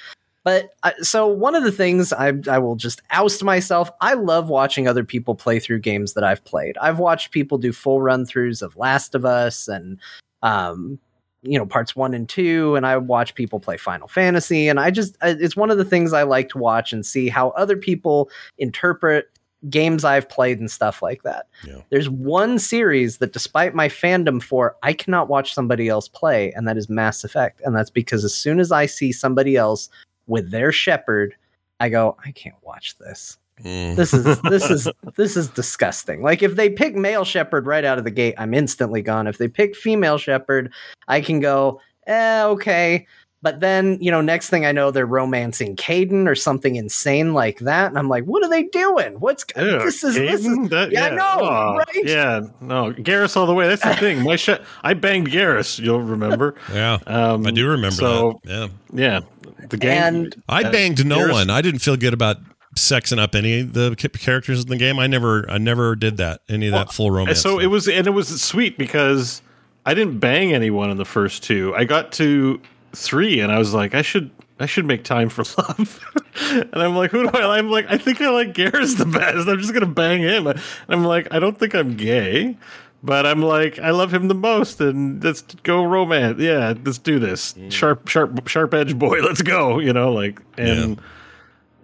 But 0.46 0.76
uh, 0.84 0.92
so 1.02 1.26
one 1.26 1.56
of 1.56 1.64
the 1.64 1.72
things 1.72 2.12
I, 2.12 2.32
I 2.48 2.58
will 2.58 2.76
just 2.76 3.02
oust 3.10 3.42
myself. 3.42 3.90
I 4.00 4.14
love 4.14 4.48
watching 4.48 4.86
other 4.86 5.02
people 5.02 5.34
play 5.34 5.58
through 5.58 5.80
games 5.80 6.12
that 6.12 6.22
I've 6.22 6.44
played. 6.44 6.78
I've 6.78 7.00
watched 7.00 7.32
people 7.32 7.58
do 7.58 7.72
full 7.72 8.00
run 8.00 8.24
throughs 8.24 8.62
of 8.62 8.76
Last 8.76 9.16
of 9.16 9.24
Us 9.24 9.66
and, 9.66 9.98
um, 10.42 11.00
you 11.42 11.58
know, 11.58 11.66
parts 11.66 11.96
one 11.96 12.14
and 12.14 12.28
two. 12.28 12.76
And 12.76 12.86
I 12.86 12.96
watch 12.96 13.34
people 13.34 13.58
play 13.58 13.76
Final 13.76 14.06
Fantasy. 14.06 14.68
And 14.68 14.78
I 14.78 14.92
just, 14.92 15.16
uh, 15.20 15.34
it's 15.36 15.56
one 15.56 15.72
of 15.72 15.78
the 15.78 15.84
things 15.84 16.12
I 16.12 16.22
like 16.22 16.48
to 16.50 16.58
watch 16.58 16.92
and 16.92 17.04
see 17.04 17.28
how 17.28 17.48
other 17.50 17.76
people 17.76 18.30
interpret 18.56 19.28
games 19.68 20.04
I've 20.04 20.28
played 20.28 20.60
and 20.60 20.70
stuff 20.70 21.02
like 21.02 21.24
that. 21.24 21.46
Yeah. 21.66 21.80
There's 21.90 22.08
one 22.08 22.60
series 22.60 23.18
that, 23.18 23.32
despite 23.32 23.74
my 23.74 23.88
fandom 23.88 24.40
for, 24.40 24.76
I 24.84 24.92
cannot 24.92 25.28
watch 25.28 25.54
somebody 25.54 25.88
else 25.88 26.06
play, 26.06 26.52
and 26.52 26.68
that 26.68 26.76
is 26.76 26.88
Mass 26.88 27.24
Effect. 27.24 27.62
And 27.64 27.74
that's 27.74 27.90
because 27.90 28.22
as 28.22 28.32
soon 28.32 28.60
as 28.60 28.70
I 28.70 28.86
see 28.86 29.10
somebody 29.10 29.56
else 29.56 29.88
with 30.26 30.50
their 30.50 30.72
shepherd, 30.72 31.34
I 31.80 31.88
go, 31.88 32.16
I 32.24 32.32
can't 32.32 32.56
watch 32.62 32.98
this. 32.98 33.38
Mm. 33.62 33.96
This 33.96 34.12
is 34.12 34.40
this 34.42 34.70
is 34.70 34.88
this 35.16 35.36
is 35.36 35.48
disgusting. 35.48 36.22
Like 36.22 36.42
if 36.42 36.56
they 36.56 36.68
pick 36.68 36.94
male 36.94 37.24
Shepard 37.24 37.66
right 37.66 37.84
out 37.84 37.98
of 37.98 38.04
the 38.04 38.10
gate, 38.10 38.34
I'm 38.38 38.52
instantly 38.52 39.02
gone. 39.02 39.26
If 39.26 39.38
they 39.38 39.48
pick 39.48 39.74
female 39.74 40.18
Shepard, 40.18 40.72
I 41.08 41.20
can 41.20 41.40
go, 41.40 41.80
eh, 42.06 42.44
okay. 42.44 43.06
But 43.46 43.60
then, 43.60 43.96
you 44.00 44.10
know, 44.10 44.20
next 44.20 44.50
thing 44.50 44.66
I 44.66 44.72
know, 44.72 44.90
they're 44.90 45.06
romancing 45.06 45.76
Kaidan 45.76 46.26
or 46.26 46.34
something 46.34 46.74
insane 46.74 47.32
like 47.32 47.60
that, 47.60 47.86
and 47.86 47.96
I'm 47.96 48.08
like, 48.08 48.24
what 48.24 48.42
are 48.42 48.50
they 48.50 48.64
doing? 48.64 49.20
What's 49.20 49.44
Ew, 49.56 49.62
this 49.84 50.02
is 50.02 50.16
this 50.16 50.44
is 50.44 50.68
That- 50.70 50.90
yeah, 50.90 51.04
I 51.04 51.10
know, 51.10 51.36
Oh, 51.38 51.76
right? 51.76 51.86
Yeah, 52.04 52.40
no, 52.60 52.92
Garrus 52.92 53.36
all 53.36 53.46
the 53.46 53.54
way. 53.54 53.68
That's 53.68 53.84
the 53.84 53.94
thing. 54.00 54.24
My 54.24 54.34
sh- 54.34 54.58
I 54.82 54.94
banged 54.94 55.28
Garrus. 55.28 55.78
You'll 55.78 56.02
remember. 56.02 56.56
Yeah, 56.74 56.98
Um, 57.06 57.46
I 57.46 57.52
do 57.52 57.68
remember 57.68 57.94
so, 57.94 58.40
that. 58.42 58.70
Yeah, 58.92 59.20
Yeah, 59.20 59.20
the 59.68 59.76
game. 59.76 59.92
And 60.02 60.42
I 60.48 60.64
uh, 60.64 60.72
banged 60.72 61.06
no 61.06 61.18
Garrus- 61.18 61.32
one. 61.32 61.50
I 61.50 61.62
didn't 61.62 61.82
feel 61.82 61.96
good 61.96 62.14
about 62.14 62.38
sexing 62.74 63.20
up 63.20 63.36
any 63.36 63.60
of 63.60 63.74
the 63.74 63.94
characters 63.94 64.64
in 64.64 64.70
the 64.70 64.76
game. 64.76 64.98
I 64.98 65.06
never, 65.06 65.48
I 65.48 65.58
never 65.58 65.94
did 65.94 66.16
that. 66.16 66.40
Any 66.48 66.66
of 66.66 66.72
that 66.72 66.92
full 66.92 67.12
romance. 67.12 67.40
So 67.40 67.60
it 67.60 67.66
was, 67.66 67.86
and 67.86 68.08
it 68.08 68.10
was 68.10 68.42
sweet 68.42 68.76
because 68.76 69.40
I 69.86 69.94
didn't 69.94 70.18
bang 70.18 70.52
anyone 70.52 70.90
in 70.90 70.96
the 70.96 71.04
first 71.04 71.44
two. 71.44 71.72
I 71.76 71.84
got 71.84 72.10
to 72.14 72.60
three, 72.96 73.40
and 73.40 73.52
I 73.52 73.58
was 73.58 73.74
like, 73.74 73.94
I 73.94 74.02
should, 74.02 74.30
I 74.58 74.66
should 74.66 74.86
make 74.86 75.04
time 75.04 75.28
for 75.28 75.42
love. 75.58 76.04
and 76.50 76.74
I'm 76.74 76.96
like, 76.96 77.10
who 77.10 77.30
do 77.30 77.38
I? 77.38 77.58
I'm 77.58 77.70
like, 77.70 77.86
I 77.88 77.98
think 77.98 78.20
I 78.20 78.30
like 78.30 78.54
Garrus 78.54 78.96
the 78.96 79.06
best. 79.06 79.48
I'm 79.48 79.58
just 79.58 79.72
gonna 79.72 79.86
bang 79.86 80.22
him. 80.22 80.46
And 80.46 80.60
I'm 80.88 81.04
like, 81.04 81.28
I 81.32 81.38
don't 81.38 81.58
think 81.58 81.74
I'm 81.74 81.96
gay. 81.96 82.56
But 83.02 83.24
I'm 83.24 83.40
like, 83.40 83.78
I 83.78 83.90
love 83.90 84.12
him 84.12 84.26
the 84.26 84.34
most, 84.34 84.80
and 84.80 85.22
let's 85.22 85.42
go 85.62 85.84
romance. 85.84 86.40
Yeah, 86.40 86.74
let's 86.84 86.98
do 86.98 87.20
this. 87.20 87.52
Mm. 87.52 87.70
Sharp, 87.70 88.08
sharp, 88.08 88.48
sharp 88.48 88.74
edge 88.74 88.98
boy. 88.98 89.20
Let's 89.20 89.42
go. 89.42 89.78
You 89.78 89.92
know, 89.92 90.12
like, 90.12 90.40
and 90.58 91.00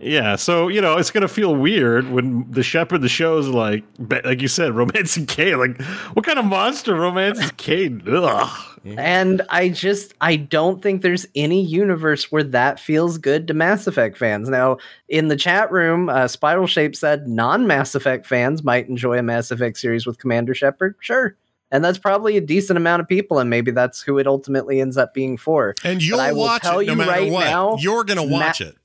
yeah. 0.00 0.34
so 0.36 0.66
you 0.68 0.80
know, 0.80 0.96
it's 0.96 1.10
gonna 1.12 1.28
feel 1.28 1.54
weird 1.54 2.10
when 2.10 2.50
the 2.50 2.62
Shepard 2.62 3.02
the 3.02 3.08
show 3.08 3.38
is 3.38 3.46
like, 3.46 3.84
like 3.98 4.42
you 4.42 4.48
said, 4.48 4.72
romancing 4.74 5.26
Kate. 5.26 5.54
Like, 5.54 5.80
what 6.14 6.24
kind 6.24 6.40
of 6.40 6.44
monster 6.44 6.94
romances 6.94 7.52
Kate? 7.56 7.92
Ugh. 8.08 8.71
And 8.84 9.42
I 9.48 9.68
just 9.68 10.14
I 10.20 10.36
don't 10.36 10.82
think 10.82 11.02
there's 11.02 11.26
any 11.34 11.62
universe 11.62 12.32
where 12.32 12.42
that 12.44 12.80
feels 12.80 13.18
good 13.18 13.46
to 13.48 13.54
Mass 13.54 13.86
Effect 13.86 14.16
fans. 14.18 14.48
Now, 14.48 14.78
in 15.08 15.28
the 15.28 15.36
chat 15.36 15.70
room, 15.70 16.08
uh, 16.08 16.28
Spiral 16.28 16.66
Shape 16.66 16.96
said 16.96 17.28
non-Mass 17.28 17.94
Effect 17.94 18.26
fans 18.26 18.62
might 18.64 18.88
enjoy 18.88 19.18
a 19.18 19.22
Mass 19.22 19.50
Effect 19.50 19.78
series 19.78 20.06
with 20.06 20.18
Commander 20.18 20.54
Shepard. 20.54 20.94
Sure. 21.00 21.36
And 21.70 21.82
that's 21.84 21.96
probably 21.98 22.36
a 22.36 22.40
decent 22.42 22.76
amount 22.76 23.00
of 23.00 23.08
people, 23.08 23.38
and 23.38 23.48
maybe 23.48 23.70
that's 23.70 24.02
who 24.02 24.18
it 24.18 24.26
ultimately 24.26 24.80
ends 24.80 24.96
up 24.98 25.14
being 25.14 25.36
for. 25.38 25.74
and 25.84 26.02
you'll 26.02 26.20
I 26.20 26.32
will 26.32 26.40
watch 26.40 26.62
tell 26.62 26.80
it 26.80 26.86
no 26.86 26.92
you 26.92 26.98
matter 26.98 27.10
right 27.10 27.32
what. 27.32 27.44
now, 27.44 27.76
You're 27.80 28.04
gonna 28.04 28.26
Ma- 28.26 28.38
watch 28.40 28.60
it 28.60 28.76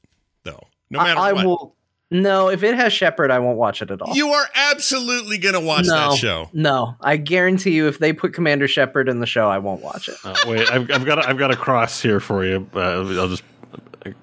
though, 0.44 0.62
no 0.90 1.00
I- 1.00 1.04
matter 1.04 1.20
I, 1.20 1.34
what. 1.34 1.46
will. 1.46 1.76
No, 2.10 2.50
if 2.50 2.64
it 2.64 2.74
has 2.76 2.94
Shepard, 2.94 3.32
I 3.32 3.40
won't 3.40 3.58
watch 3.58 3.82
it 3.82 3.92
at 3.92 4.02
all. 4.02 4.16
You 4.16 4.30
are 4.30 4.48
absolutely 4.56 5.38
gonna 5.38 5.60
watch 5.60 5.86
no, 5.86 6.12
that 6.12 6.18
show. 6.18 6.50
No, 6.54 6.96
I 7.02 7.18
guarantee 7.18 7.72
you, 7.72 7.88
if 7.88 8.00
they 8.00 8.14
put 8.14 8.34
Commander 8.34 8.68
Shepard 8.68 9.10
in 9.10 9.20
the 9.20 9.26
show, 9.26 9.50
I 9.50 9.58
won't 9.58 9.82
watch 9.82 10.08
it. 10.08 10.16
Uh, 10.24 10.36
wait, 10.48 10.72
I've, 10.72 10.90
I've 10.90 11.06
got, 11.06 11.20
a, 11.20 11.28
I've 11.28 11.38
got 11.38 11.52
a 11.52 11.58
cross 11.58 12.02
here 12.02 12.22
for 12.22 12.46
you. 12.46 12.66
Uh, 12.74 12.80
I'll 12.80 13.28
just, 13.28 13.44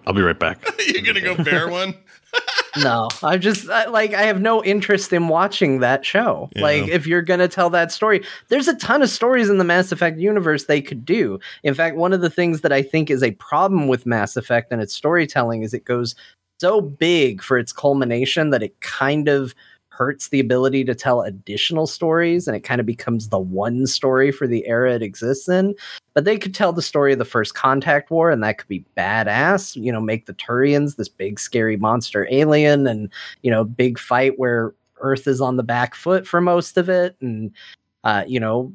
I'll 0.07 0.14
be 0.14 0.23
right 0.23 0.38
back. 0.38 0.66
You're 0.87 1.03
gonna 1.03 1.20
go 1.20 1.42
bear 1.42 1.68
one. 1.70 1.94
no, 2.79 3.09
I'm 3.23 3.40
just 3.40 3.68
I, 3.68 3.87
like 3.87 4.14
I 4.14 4.23
have 4.23 4.40
no 4.40 4.64
interest 4.64 5.12
in 5.12 5.29
watching 5.29 5.81
that 5.81 6.07
show. 6.07 6.49
Yeah. 6.57 6.62
Like 6.62 6.88
if 6.88 7.07
you're 7.07 7.23
going 7.23 7.38
to 7.38 7.47
tell 7.47 7.70
that 7.70 7.92
story, 7.92 8.25
there's 8.49 8.66
a 8.66 8.75
ton 8.77 9.03
of 9.03 9.11
stories 9.11 9.49
in 9.49 9.59
the 9.59 9.64
Mass 9.64 9.92
Effect 9.92 10.18
universe 10.18 10.64
they 10.64 10.81
could 10.81 11.05
do. 11.05 11.38
In 11.62 11.75
fact, 11.75 11.94
one 11.94 12.12
of 12.12 12.23
the 12.23 12.31
things 12.31 12.62
that 12.62 12.73
I 12.73 12.83
think 12.83 13.09
is 13.09 13.23
a 13.23 13.31
problem 13.33 13.87
with 13.87 14.05
Mass 14.05 14.37
Effect 14.37 14.73
and 14.73 14.83
its 14.83 14.92
storytelling 14.94 15.62
is 15.62 15.75
it 15.75 15.85
goes 15.85 16.16
so 16.64 16.81
big 16.81 17.42
for 17.42 17.59
its 17.59 17.74
culmination 17.74 18.48
that 18.48 18.62
it 18.62 18.81
kind 18.81 19.29
of 19.29 19.55
hurts 19.88 20.31
the 20.31 20.40
ability 20.40 20.83
to 20.83 20.94
tell 20.94 21.20
additional 21.20 21.87
stories 21.87 22.48
and 22.48 22.57
it 22.57 22.61
kind 22.61 22.81
of 22.81 22.87
becomes 22.87 23.29
the 23.29 23.38
one 23.38 23.87
story 23.87 24.33
for 24.33 24.46
the 24.46 24.66
era 24.66 24.94
it 24.94 25.03
exists 25.03 25.46
in. 25.46 25.74
But 26.14 26.24
they 26.24 26.38
could 26.38 26.55
tell 26.55 26.72
the 26.72 26.81
story 26.81 27.12
of 27.12 27.18
the 27.18 27.27
first 27.27 27.55
contact 27.55 28.11
war 28.11 28.31
and 28.31 28.42
that 28.42 28.57
could 28.57 28.68
be 28.68 28.83
badass 28.96 29.77
you 29.77 29.92
know 29.92 30.00
make 30.00 30.24
the 30.24 30.33
turians 30.33 30.96
this 30.96 31.07
big 31.07 31.38
scary 31.38 31.77
monster 31.77 32.27
alien 32.31 32.87
and 32.87 33.12
you 33.42 33.50
know 33.50 33.62
big 33.62 33.98
fight 33.98 34.38
where 34.38 34.72
earth 35.03 35.27
is 35.27 35.42
on 35.42 35.59
the 35.59 35.62
back 35.62 35.94
foot 35.94 36.27
for 36.27 36.40
most 36.40 36.79
of 36.79 36.88
it 36.88 37.14
and 37.20 37.53
uh 38.05 38.24
you 38.27 38.40
know 38.40 38.72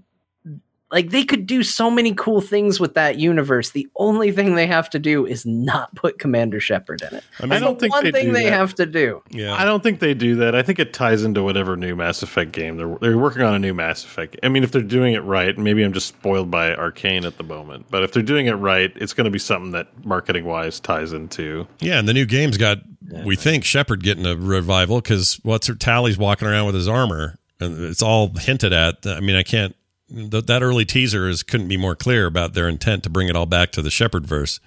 like 0.91 1.09
they 1.09 1.23
could 1.23 1.45
do 1.45 1.61
so 1.63 1.89
many 1.91 2.13
cool 2.15 2.41
things 2.41 2.79
with 2.79 2.93
that 2.95 3.17
universe 3.17 3.71
the 3.71 3.87
only 3.97 4.31
thing 4.31 4.55
they 4.55 4.67
have 4.67 4.89
to 4.89 4.99
do 4.99 5.25
is 5.25 5.45
not 5.45 5.93
put 5.95 6.19
commander 6.19 6.59
shepard 6.59 7.01
in 7.01 7.15
it 7.17 7.23
I 7.39 7.43
mean, 7.43 7.51
I 7.51 7.55
That's 7.55 7.63
don't 7.65 7.79
the 7.79 7.81
think 7.81 7.93
one 7.93 8.03
they 8.05 8.11
thing 8.11 8.25
do 8.27 8.33
they 8.33 8.43
that. 8.45 8.53
have 8.53 8.75
to 8.75 8.85
do 8.85 9.21
yeah. 9.29 9.53
I 9.55 9.65
don't 9.65 9.83
think 9.83 9.99
they 9.99 10.13
do 10.13 10.35
that. 10.37 10.55
I 10.55 10.63
think 10.63 10.79
it 10.79 10.93
ties 10.93 11.23
into 11.23 11.43
whatever 11.43 11.75
new 11.75 11.95
Mass 11.95 12.23
Effect 12.23 12.51
game 12.51 12.77
they're 12.77 12.95
they're 13.01 13.17
working 13.17 13.41
on 13.43 13.53
a 13.53 13.59
new 13.59 13.73
Mass 13.73 14.03
Effect. 14.03 14.37
I 14.43 14.49
mean, 14.49 14.63
if 14.63 14.71
they're 14.71 14.81
doing 14.81 15.13
it 15.13 15.23
right, 15.23 15.57
maybe 15.57 15.83
I'm 15.83 15.93
just 15.93 16.07
spoiled 16.07 16.49
by 16.51 16.73
Arcane 16.75 17.25
at 17.25 17.37
the 17.37 17.43
moment. 17.43 17.85
But 17.89 18.03
if 18.03 18.11
they're 18.11 18.23
doing 18.23 18.47
it 18.47 18.53
right, 18.53 18.91
it's 18.95 19.13
going 19.13 19.25
to 19.25 19.31
be 19.31 19.39
something 19.39 19.71
that 19.71 20.05
marketing 20.05 20.45
wise 20.45 20.79
ties 20.79 21.13
into. 21.13 21.67
Yeah, 21.79 21.99
and 21.99 22.07
the 22.07 22.13
new 22.13 22.25
game's 22.25 22.57
got 22.57 22.79
we 23.25 23.35
think 23.35 23.63
Shepard 23.63 24.03
getting 24.03 24.25
a 24.25 24.35
revival 24.35 25.01
because 25.01 25.39
what's 25.43 25.67
her 25.67 25.75
Tali's 25.75 26.17
walking 26.17 26.47
around 26.47 26.65
with 26.67 26.75
his 26.75 26.87
armor, 26.87 27.37
and 27.59 27.79
it's 27.83 28.01
all 28.01 28.29
hinted 28.35 28.73
at. 28.73 28.97
I 29.05 29.19
mean, 29.19 29.35
I 29.35 29.43
can't. 29.43 29.75
Th- 30.09 30.45
that 30.45 30.63
early 30.63 30.85
teaser 30.85 31.27
is 31.27 31.43
couldn't 31.43 31.67
be 31.67 31.77
more 31.77 31.95
clear 31.95 32.25
about 32.25 32.53
their 32.53 32.67
intent 32.67 33.03
to 33.03 33.09
bring 33.09 33.29
it 33.29 33.35
all 33.35 33.45
back 33.45 33.71
to 33.73 33.81
the 33.81 33.91
Shepard 33.91 34.25
verse. 34.25 34.59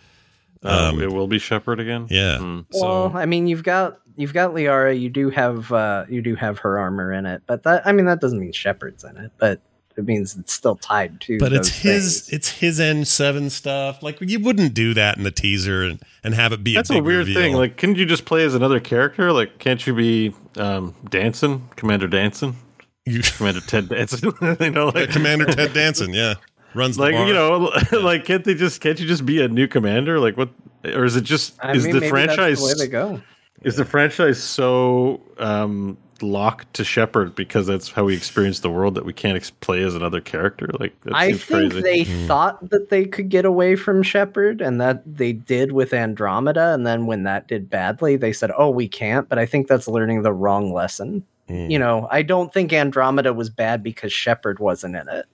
Um, 0.62 1.00
it 1.02 1.10
will 1.10 1.26
be 1.26 1.38
Shepard 1.38 1.80
again. 1.80 2.06
Yeah. 2.08 2.38
So 2.38 2.64
well 2.80 3.12
i 3.16 3.26
mean 3.26 3.48
you've 3.48 3.64
got 3.64 3.98
you've 4.16 4.32
got 4.32 4.52
liara 4.52 4.98
you 4.98 5.08
do 5.08 5.30
have 5.30 5.72
uh 5.72 6.04
you 6.08 6.22
do 6.22 6.36
have 6.36 6.58
her 6.60 6.78
armor 6.78 7.12
in 7.12 7.26
it 7.26 7.42
but 7.46 7.64
that 7.64 7.84
i 7.86 7.92
mean 7.92 8.06
that 8.06 8.20
doesn't 8.20 8.38
mean 8.38 8.52
Shepard's 8.52 9.02
in 9.02 9.16
it 9.16 9.32
but 9.38 9.60
it 9.96 10.06
means 10.06 10.36
it's 10.36 10.52
still 10.52 10.76
tied 10.76 11.20
to. 11.22 11.38
But 11.38 11.52
it's 11.52 11.68
his 11.68 12.22
things. 12.22 12.32
it's 12.32 12.48
his 12.48 12.80
N 12.80 13.04
seven 13.04 13.50
stuff. 13.50 14.02
Like 14.02 14.20
you 14.20 14.40
wouldn't 14.40 14.74
do 14.74 14.94
that 14.94 15.16
in 15.16 15.22
the 15.22 15.30
teaser 15.30 15.82
and, 15.82 16.00
and 16.24 16.34
have 16.34 16.52
it 16.52 16.64
be 16.64 16.74
That's 16.74 16.90
a, 16.90 16.94
a, 16.94 17.02
weird 17.02 17.26
reveal. 17.26 17.34
thing. 17.34 17.54
Like, 17.54 17.76
couldn't 17.76 17.96
you 17.96 18.06
just 18.06 18.24
play 18.24 18.44
as 18.44 18.54
another 18.54 18.80
character? 18.80 19.32
Like, 19.32 19.58
can't 19.58 19.86
you 19.86 19.94
be 19.94 20.34
um, 20.56 20.94
Danson, 21.10 21.68
Commander 21.76 22.08
Danson, 22.08 22.56
you, 23.06 23.20
Commander 23.36 23.60
Ted 23.60 23.88
Danson? 23.88 24.32
you 24.60 24.70
know, 24.70 24.88
like 24.88 25.10
Commander 25.10 25.46
Ted 25.46 25.72
Danson, 25.74 26.12
yeah, 26.12 26.34
runs 26.74 26.96
the 26.96 27.02
like 27.02 27.14
bar. 27.14 27.26
you 27.26 27.34
know, 27.34 27.70
like 27.92 28.24
can't 28.24 28.44
they 28.44 28.54
just 28.54 28.80
can't 28.80 28.98
you 29.00 29.06
just 29.06 29.26
be 29.26 29.42
a 29.42 29.48
new 29.48 29.66
commander? 29.68 30.18
Like 30.20 30.36
what? 30.36 30.50
Or 30.84 31.04
is 31.04 31.16
it 31.16 31.22
just 31.24 31.54
I 31.64 31.72
is 31.74 31.84
mean, 31.84 31.94
the 31.94 32.00
maybe 32.00 32.10
franchise 32.10 32.60
That's 32.60 32.74
the 32.74 32.82
way 32.82 32.86
they 32.86 32.90
go. 32.90 33.22
is 33.62 33.76
the 33.76 33.84
franchise 33.84 34.42
so 34.42 35.20
um, 35.38 35.96
locked 36.20 36.74
to 36.74 36.82
Shepard 36.84 37.34
because 37.36 37.68
that's 37.68 37.88
how 37.90 38.02
we 38.04 38.16
experience 38.16 38.60
the 38.60 38.70
world 38.70 38.96
that 38.96 39.04
we 39.04 39.12
can't 39.12 39.36
ex- 39.36 39.50
play 39.50 39.82
as 39.84 39.94
another 39.94 40.20
character? 40.20 40.68
Like 40.80 41.00
that 41.02 41.14
I 41.14 41.28
seems 41.32 41.44
think 41.44 41.72
crazy. 41.72 41.82
they 41.82 42.02
Hmm. 42.04 42.26
thought 42.26 42.70
that 42.70 42.90
they 42.90 43.04
could 43.04 43.28
get 43.28 43.44
away 43.44 43.76
from 43.76 44.02
Shepard, 44.02 44.60
and 44.60 44.80
that 44.80 45.02
they 45.06 45.32
did 45.32 45.70
with 45.72 45.92
Andromeda. 45.94 46.72
And 46.74 46.84
then 46.86 47.06
when 47.06 47.22
that 47.24 47.46
did 47.46 47.70
badly, 47.70 48.16
they 48.16 48.32
said, 48.32 48.50
"Oh, 48.58 48.70
we 48.70 48.88
can't." 48.88 49.28
But 49.28 49.38
I 49.38 49.46
think 49.46 49.68
that's 49.68 49.86
learning 49.86 50.22
the 50.22 50.32
wrong 50.32 50.72
lesson. 50.72 51.24
Mm. 51.48 51.70
You 51.70 51.78
know, 51.78 52.08
I 52.10 52.22
don't 52.22 52.52
think 52.52 52.72
Andromeda 52.72 53.32
was 53.32 53.50
bad 53.50 53.82
because 53.82 54.12
Shepard 54.12 54.58
wasn't 54.58 54.96
in 54.96 55.08
it. 55.08 55.26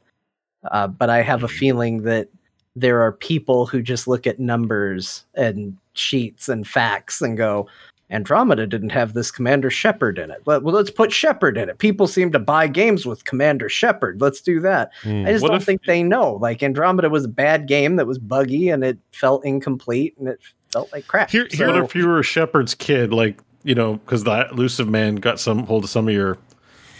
Uh, 0.70 0.88
but 0.88 1.10
I 1.10 1.22
have 1.22 1.42
a 1.44 1.48
feeling 1.48 2.02
that 2.02 2.28
there 2.74 3.00
are 3.02 3.12
people 3.12 3.66
who 3.66 3.82
just 3.82 4.08
look 4.08 4.26
at 4.26 4.38
numbers 4.40 5.24
and 5.34 5.76
sheets 5.94 6.48
and 6.48 6.66
facts 6.66 7.20
and 7.20 7.36
go, 7.36 7.68
Andromeda 8.10 8.66
didn't 8.66 8.88
have 8.90 9.12
this 9.12 9.30
Commander 9.30 9.68
Shepard 9.70 10.18
in 10.18 10.30
it. 10.30 10.40
Well, 10.46 10.60
well, 10.62 10.74
let's 10.74 10.90
put 10.90 11.12
Shepard 11.12 11.58
in 11.58 11.68
it. 11.68 11.76
People 11.78 12.06
seem 12.06 12.32
to 12.32 12.38
buy 12.38 12.66
games 12.66 13.04
with 13.04 13.24
Commander 13.24 13.68
Shepard. 13.68 14.20
Let's 14.20 14.40
do 14.40 14.60
that. 14.60 14.92
Mm. 15.02 15.26
I 15.28 15.32
just 15.32 15.42
What 15.42 15.48
don't 15.50 15.58
if- 15.58 15.64
think 15.66 15.84
they 15.84 16.02
know. 16.02 16.34
Like 16.34 16.62
Andromeda 16.62 17.10
was 17.10 17.26
a 17.26 17.28
bad 17.28 17.66
game 17.68 17.96
that 17.96 18.06
was 18.06 18.18
buggy 18.18 18.70
and 18.70 18.82
it 18.82 18.98
felt 19.12 19.44
incomplete 19.44 20.14
and 20.18 20.26
it 20.28 20.40
felt 20.72 20.90
like 20.92 21.06
crap. 21.06 21.30
Here- 21.30 21.48
here- 21.50 21.66
what 21.68 21.84
if 21.84 21.94
you 21.94 22.06
were 22.08 22.22
Shepard's 22.22 22.74
kid? 22.74 23.12
Like 23.12 23.38
you 23.62 23.74
know, 23.74 23.94
because 23.94 24.24
the 24.24 24.48
Illusive 24.50 24.88
Man 24.88 25.16
got 25.16 25.40
some 25.40 25.66
hold 25.66 25.84
of 25.84 25.90
some 25.90 26.08
of 26.08 26.14
your 26.14 26.38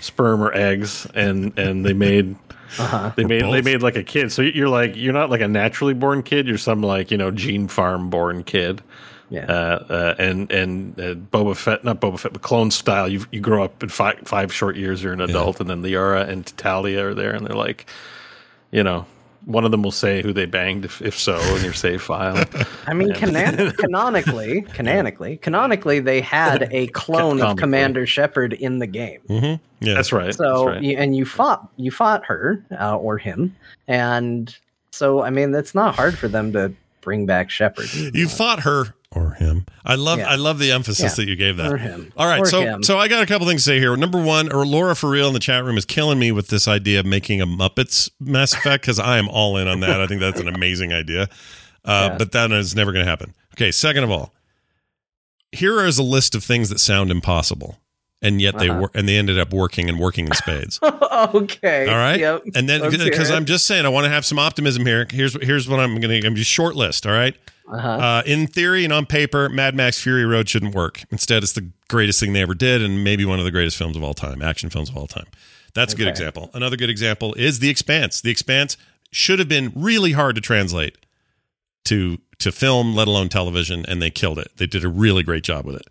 sperm 0.01 0.42
or 0.42 0.53
eggs, 0.53 1.07
and 1.14 1.59
and 1.59 1.85
they 1.85 1.92
made 1.92 2.37
uh-huh. 2.79 3.12
they 3.16 3.25
made 3.25 3.42
they 3.42 3.62
made 3.62 3.83
like 3.83 3.97
a 3.97 4.05
kid. 4.05 4.33
So 4.33 4.42
you're 4.42 4.68
like 4.68 4.97
you're 4.97 5.12
not 5.12 5.31
like 5.31 5.40
a 5.40 5.49
naturally 5.49 5.94
born 5.94 6.23
kid. 6.23 6.47
You're 6.47 6.59
some 6.59 6.83
like 6.83 7.11
you 7.11 7.18
know 7.18 7.31
gene 7.31 7.68
farm 7.68 8.11
born 8.11 8.44
kid. 8.44 8.83
Yeah. 9.31 9.44
Uh, 9.44 9.85
uh, 9.90 10.14
and 10.18 10.51
and 10.51 10.99
uh, 10.99 11.14
Boba 11.14 11.55
Fett, 11.57 11.85
not 11.85 12.01
Boba 12.01 12.18
Fett, 12.18 12.33
but 12.33 12.42
clone 12.42 12.71
style. 12.71 13.09
You 13.09 13.25
you 13.31 13.40
grow 13.40 13.62
up 13.62 13.83
in 13.83 13.88
five 13.88 14.21
five 14.25 14.53
short 14.53 14.77
years. 14.77 15.03
You're 15.03 15.12
an 15.12 15.21
adult, 15.21 15.61
and 15.61 15.68
then 15.68 15.83
Liara 15.83 16.27
and 16.29 16.47
Talia 16.57 17.09
are 17.09 17.14
there, 17.14 17.35
and 17.35 17.47
they're 17.47 17.57
like, 17.57 17.87
you 18.71 18.83
know, 18.83 19.07
one 19.49 19.65
of 19.65 19.71
them 19.71 19.83
will 19.83 19.91
say 19.91 20.21
who 20.21 20.33
they 20.35 20.45
banged 20.45 20.85
if, 20.85 21.01
if 21.01 21.19
so 21.19 21.39
in 21.57 21.65
your 21.65 21.73
save 21.73 22.03
file. 22.03 22.45
I 22.87 22.93
mean, 22.93 23.15
canon- 23.15 23.71
canonically, 23.79 24.61
canonically, 24.75 25.39
canonically, 25.39 26.01
they 26.01 26.21
had 26.21 26.69
a 26.71 26.87
clone 26.89 27.41
of 27.41 27.57
Commander 27.57 28.07
Shepard 28.07 28.53
in 28.53 28.79
the 28.79 28.87
game. 28.87 29.21
Mhm. 29.29 29.59
Yeah, 29.81 29.95
That's 29.95 30.13
right. 30.13 30.35
So, 30.35 30.67
that's 30.67 30.75
right. 30.77 30.83
you, 30.83 30.97
and 30.99 31.17
you 31.17 31.25
fought, 31.25 31.67
you 31.79 31.91
fought 31.91 32.27
her 32.27 32.63
uh, 32.79 32.97
or 32.99 33.17
him, 33.17 33.57
and 33.87 34.55
so 34.91 35.23
I 35.23 35.31
mean, 35.31 35.55
it's 35.55 35.75
not 35.75 35.95
hard 35.95 36.19
for 36.19 36.29
them 36.29 36.53
to 36.53 36.73
bring 37.01 37.25
back 37.25 37.49
Shepard. 37.51 37.93
you 37.95 38.29
fought 38.29 38.61
her 38.61 38.95
or 39.11 39.33
him. 39.33 39.64
I 39.85 39.94
love 39.94 40.18
Yeah. 40.18 40.29
I 40.29 40.35
love 40.37 40.59
the 40.59 40.71
emphasis 40.73 41.01
Yeah. 41.12 41.14
that 41.25 41.29
you 41.31 41.37
gave 41.37 41.57
that. 41.57 41.73
or 41.73 41.79
him. 41.79 42.12
All 42.16 42.27
right, 42.27 42.40
Or 42.40 42.47
so 42.47 42.61
him. 42.61 42.83
so 42.83 42.99
I 42.99 43.09
got 43.09 43.23
a 43.23 43.27
couple 43.27 43.47
things 43.47 43.62
to 43.64 43.71
say 43.71 43.79
here. 43.79 43.97
Number 43.97 44.21
one, 44.21 44.53
or 44.53 44.66
Laura 44.66 44.94
for 44.94 45.09
real 45.11 45.29
in 45.29 45.33
the 45.35 45.40
chat 45.40 45.64
room 45.64 45.79
is 45.79 45.85
killing 45.87 46.18
me 46.18 46.31
with 46.33 46.49
this 46.49 46.68
idea 46.68 47.01
of 47.01 47.07
making 47.07 47.40
a 47.40 47.47
Muppets 47.47 48.11
Mass 48.21 48.53
Effect 48.53 48.83
because 48.83 48.99
I 48.99 49.16
am 49.18 49.29
all 49.29 49.57
in 49.57 49.66
on 49.66 49.81
that. 49.81 50.01
I 50.01 50.07
think 50.07 50.21
that's 50.21 50.40
an 50.40 50.49
amazing 50.49 50.92
idea, 50.92 51.23
uh, 51.87 52.09
Yeah. 52.11 52.16
but 52.18 52.33
that 52.33 52.53
is 52.53 52.75
never 52.77 52.92
going 52.92 53.05
to 53.05 53.09
happen. 53.11 53.35
Okay, 53.57 53.71
second 53.71 54.05
of 54.05 54.11
all, 54.11 54.35
here 55.53 55.85
is 55.85 55.99
a 55.99 56.03
list 56.03 56.35
of 56.35 56.44
things 56.44 56.68
that 56.68 56.79
sound 56.79 57.11
impossible, 57.11 57.79
and 58.21 58.42
yet 58.42 58.59
they 58.59 58.68
Uh-huh. 58.68 58.79
wor- 58.81 58.90
and 58.94 59.09
they 59.09 59.16
ended 59.16 59.38
up 59.38 59.53
working 59.55 59.88
and 59.88 59.99
working 59.99 60.27
in 60.27 60.35
spades. 60.35 60.79
okay. 61.35 61.87
All 61.88 61.97
right, 61.97 62.21
Yep. 62.21 62.42
and 62.55 62.68
then 62.68 62.83
because. 62.90 63.31
I'm 63.31 63.47
just 63.47 63.64
saying 63.64 63.87
I 63.87 63.88
want 63.88 64.05
to 64.05 64.11
have 64.11 64.27
some 64.27 64.38
optimism 64.38 64.85
here. 64.85 65.07
Here's 65.11 65.33
here's 65.42 65.66
what 65.66 65.81
I'm 65.81 65.99
going 65.99 66.21
to. 66.21 66.27
I'm 66.27 66.35
just 66.37 66.51
short 66.51 66.77
list. 66.77 67.07
All 67.07 67.12
right. 67.12 67.35
Uh-huh. 67.71 67.89
Uh, 67.89 68.23
in 68.25 68.47
theory 68.47 68.85
and 68.85 68.93
on 68.93 69.07
paper, 69.07 69.49
Mad 69.49 69.75
Max 69.75 70.03
Fury 70.03 70.25
Road 70.25 70.49
shouldn't 70.49 70.75
work. 70.75 71.03
Instead, 71.11 71.43
it's 71.43 71.53
the 71.53 71.71
greatest 71.89 72.19
thing 72.21 72.33
they 72.33 72.43
ever 72.43 72.55
did, 72.55 72.83
and 72.83 73.05
maybe 73.05 73.25
one 73.25 73.39
of 73.39 73.45
the 73.45 73.51
greatest 73.51 73.77
films 73.77 73.97
of 73.97 74.03
all 74.03 74.15
time, 74.15 74.41
action 74.43 74.71
films 74.71 74.89
of 74.89 74.97
all 74.97 75.07
time. 75.07 75.27
That's 75.75 75.93
a 75.93 75.97
good 75.97 76.09
example. 76.09 76.51
Another 76.55 76.77
good 76.77 76.91
example 76.91 77.35
is 77.35 77.59
The 77.59 77.69
Expanse. 77.69 78.21
The 78.21 78.31
Expanse 78.31 78.77
should 79.11 79.39
have 79.39 79.49
been 79.49 79.73
really 79.75 80.13
hard 80.13 80.35
to 80.35 80.41
translate 80.41 80.97
to 81.85 82.19
to 82.39 82.53
film, 82.53 82.95
let 82.95 83.09
alone 83.09 83.29
television, 83.29 83.85
and 83.87 84.01
they 84.01 84.11
killed 84.11 84.39
it. 84.39 84.57
They 84.57 84.67
did 84.67 84.85
a 84.85 84.89
really 84.89 85.25
great 85.25 85.43
job 85.43 85.65
with 85.65 85.77
it. 85.77 85.87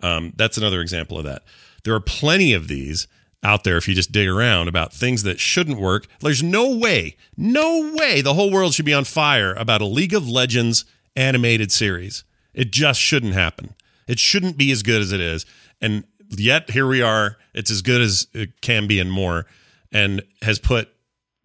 Um, 0.00 0.32
that's 0.36 0.56
another 0.56 0.80
example 0.80 1.18
of 1.18 1.24
that. 1.24 1.42
There 1.82 1.94
are 1.94 2.00
plenty 2.00 2.52
of 2.52 2.68
these 2.68 3.08
out 3.42 3.64
there 3.64 3.76
if 3.76 3.88
you 3.88 3.94
just 3.94 4.12
dig 4.12 4.28
around 4.28 4.68
about 4.68 4.92
things 4.92 5.24
that 5.24 5.40
shouldn't 5.40 5.80
work. 5.80 6.06
There's 6.20 6.42
no 6.42 6.76
way, 6.76 7.16
no 7.36 7.92
way 7.94 8.20
the 8.20 8.34
whole 8.34 8.50
world 8.50 8.74
should 8.74 8.84
be 8.84 8.94
on 8.94 9.04
fire 9.04 9.54
about 9.54 9.80
a 9.80 9.86
League 9.86 10.14
of 10.14 10.28
Legends 10.28 10.84
animated 11.18 11.72
series. 11.72 12.24
It 12.54 12.72
just 12.72 13.00
shouldn't 13.00 13.34
happen. 13.34 13.74
It 14.06 14.18
shouldn't 14.18 14.56
be 14.56 14.70
as 14.70 14.82
good 14.82 15.02
as 15.02 15.12
it 15.12 15.20
is. 15.20 15.44
And 15.80 16.04
yet 16.30 16.70
here 16.70 16.86
we 16.86 17.02
are. 17.02 17.36
It's 17.54 17.70
as 17.70 17.82
good 17.82 18.00
as 18.00 18.28
it 18.32 18.60
can 18.62 18.86
be 18.86 19.00
and 19.00 19.10
more 19.10 19.46
and 19.92 20.22
has 20.42 20.58
put 20.58 20.88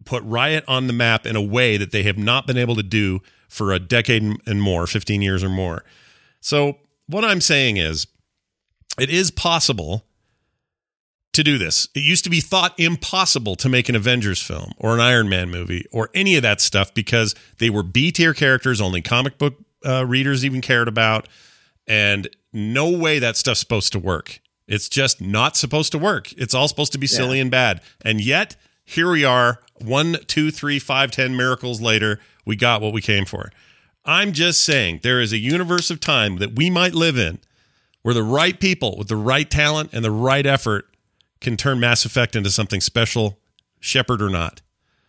put 0.04 0.22
Riot 0.24 0.64
on 0.68 0.86
the 0.86 0.92
map 0.92 1.24
in 1.26 1.34
a 1.34 1.42
way 1.42 1.76
that 1.76 1.90
they 1.90 2.02
have 2.02 2.18
not 2.18 2.46
been 2.46 2.58
able 2.58 2.76
to 2.76 2.82
do 2.82 3.20
for 3.48 3.72
a 3.72 3.78
decade 3.78 4.22
and 4.46 4.60
more, 4.60 4.86
15 4.86 5.22
years 5.22 5.42
or 5.42 5.48
more. 5.48 5.82
So, 6.40 6.78
what 7.06 7.24
I'm 7.24 7.40
saying 7.40 7.78
is 7.78 8.06
it 8.98 9.08
is 9.08 9.30
possible 9.30 10.04
to 11.32 11.42
do 11.42 11.58
this. 11.58 11.88
It 11.94 12.00
used 12.00 12.24
to 12.24 12.30
be 12.30 12.40
thought 12.40 12.78
impossible 12.78 13.56
to 13.56 13.68
make 13.68 13.88
an 13.88 13.96
Avengers 13.96 14.42
film 14.42 14.72
or 14.78 14.94
an 14.94 15.00
Iron 15.00 15.28
Man 15.28 15.50
movie 15.50 15.84
or 15.92 16.10
any 16.14 16.36
of 16.36 16.42
that 16.42 16.60
stuff 16.60 16.94
because 16.94 17.34
they 17.58 17.70
were 17.70 17.82
B 17.82 18.10
tier 18.12 18.34
characters 18.34 18.80
only 18.80 19.02
comic 19.02 19.36
book 19.38 19.63
uh, 19.84 20.04
readers 20.06 20.44
even 20.44 20.60
cared 20.60 20.88
about. 20.88 21.28
And 21.86 22.28
no 22.52 22.90
way 22.90 23.18
that 23.18 23.36
stuff's 23.36 23.60
supposed 23.60 23.92
to 23.92 23.98
work. 23.98 24.40
It's 24.66 24.88
just 24.88 25.20
not 25.20 25.56
supposed 25.56 25.92
to 25.92 25.98
work. 25.98 26.32
It's 26.32 26.54
all 26.54 26.68
supposed 26.68 26.92
to 26.92 26.98
be 26.98 27.06
silly 27.06 27.38
and 27.38 27.50
bad. 27.50 27.82
And 28.02 28.20
yet, 28.24 28.56
here 28.84 29.10
we 29.10 29.24
are, 29.24 29.60
one, 29.74 30.16
two, 30.26 30.50
three, 30.50 30.78
five, 30.78 31.10
ten 31.10 31.36
miracles 31.36 31.80
later, 31.80 32.20
we 32.46 32.56
got 32.56 32.80
what 32.80 32.92
we 32.92 33.02
came 33.02 33.26
for. 33.26 33.50
I'm 34.06 34.32
just 34.32 34.62
saying 34.62 35.00
there 35.02 35.20
is 35.20 35.32
a 35.32 35.38
universe 35.38 35.90
of 35.90 36.00
time 36.00 36.36
that 36.36 36.56
we 36.56 36.70
might 36.70 36.94
live 36.94 37.18
in 37.18 37.40
where 38.02 38.14
the 38.14 38.22
right 38.22 38.60
people 38.60 38.96
with 38.98 39.08
the 39.08 39.16
right 39.16 39.50
talent 39.50 39.90
and 39.92 40.04
the 40.04 40.10
right 40.10 40.44
effort 40.44 40.86
can 41.40 41.56
turn 41.56 41.80
Mass 41.80 42.04
Effect 42.04 42.36
into 42.36 42.50
something 42.50 42.80
special, 42.80 43.38
Shepard 43.80 44.20
or 44.20 44.28
not. 44.30 44.60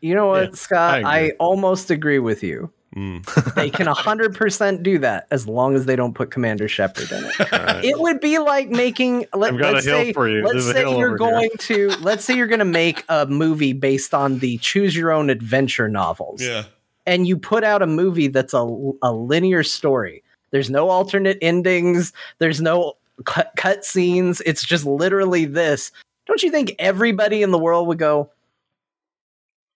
You 0.02 0.16
know 0.16 0.28
what, 0.28 0.50
Yeah, 0.50 0.56
Scott? 0.56 1.04
I 1.04 1.28
I, 1.28 1.30
almost 1.40 1.92
agree 1.92 2.20
with 2.20 2.44
you. 2.44 2.72
Mm. 2.95 3.53
they 3.55 3.69
can 3.69 3.88
100% 3.88 4.81
do 4.81 4.97
that 4.99 5.27
as 5.29 5.47
long 5.47 5.75
as 5.75 5.86
they 5.86 5.97
don't 5.97 6.13
put 6.13 6.31
Commander 6.31 6.69
Shepard 6.69 7.12
in 7.12 7.25
it. 7.25 7.84
It 7.86 7.99
would 7.99 8.21
be 8.21 8.39
like 8.39 8.69
making 8.69 9.25
let, 9.34 9.53
I've 9.53 9.60
got 9.60 9.73
let's 9.73 9.86
a 9.86 9.89
hill 9.89 9.99
say 9.99 10.13
for 10.13 10.29
you. 10.29 10.43
let's 10.43 10.65
say 10.65 10.81
you're 10.81 10.89
over 10.89 11.08
here. 11.10 11.17
going 11.17 11.49
to 11.60 11.89
let's 12.01 12.23
say 12.23 12.36
you're 12.36 12.47
going 12.47 12.60
to 12.60 12.65
make 12.65 13.03
a 13.10 13.25
movie 13.25 13.73
based 13.73 14.13
on 14.13 14.39
the 14.39 14.58
choose 14.60 14.95
your 14.95 15.12
own 15.12 15.29
adventure 15.29 15.89
novels. 15.89 16.41
Yeah. 16.41 16.63
And 17.05 17.27
you 17.27 17.38
put 17.38 17.63
out 17.63 17.81
a 17.81 17.88
movie 17.88 18.27
that's 18.27 18.53
a, 18.53 18.60
a 19.03 19.12
linear 19.12 19.62
story. 19.62 20.23
There's 20.51 20.69
no 20.69 20.89
alternate 20.89 21.38
endings, 21.41 22.13
there's 22.39 22.62
no 22.62 22.93
cut, 23.25 23.51
cut 23.58 23.84
scenes. 23.84 24.41
It's 24.45 24.63
just 24.63 24.86
literally 24.86 25.45
this. 25.45 25.91
Don't 26.27 26.41
you 26.41 26.49
think 26.49 26.73
everybody 26.79 27.43
in 27.43 27.51
the 27.51 27.60
world 27.60 27.88
would 27.88 27.99
go, 27.99 28.31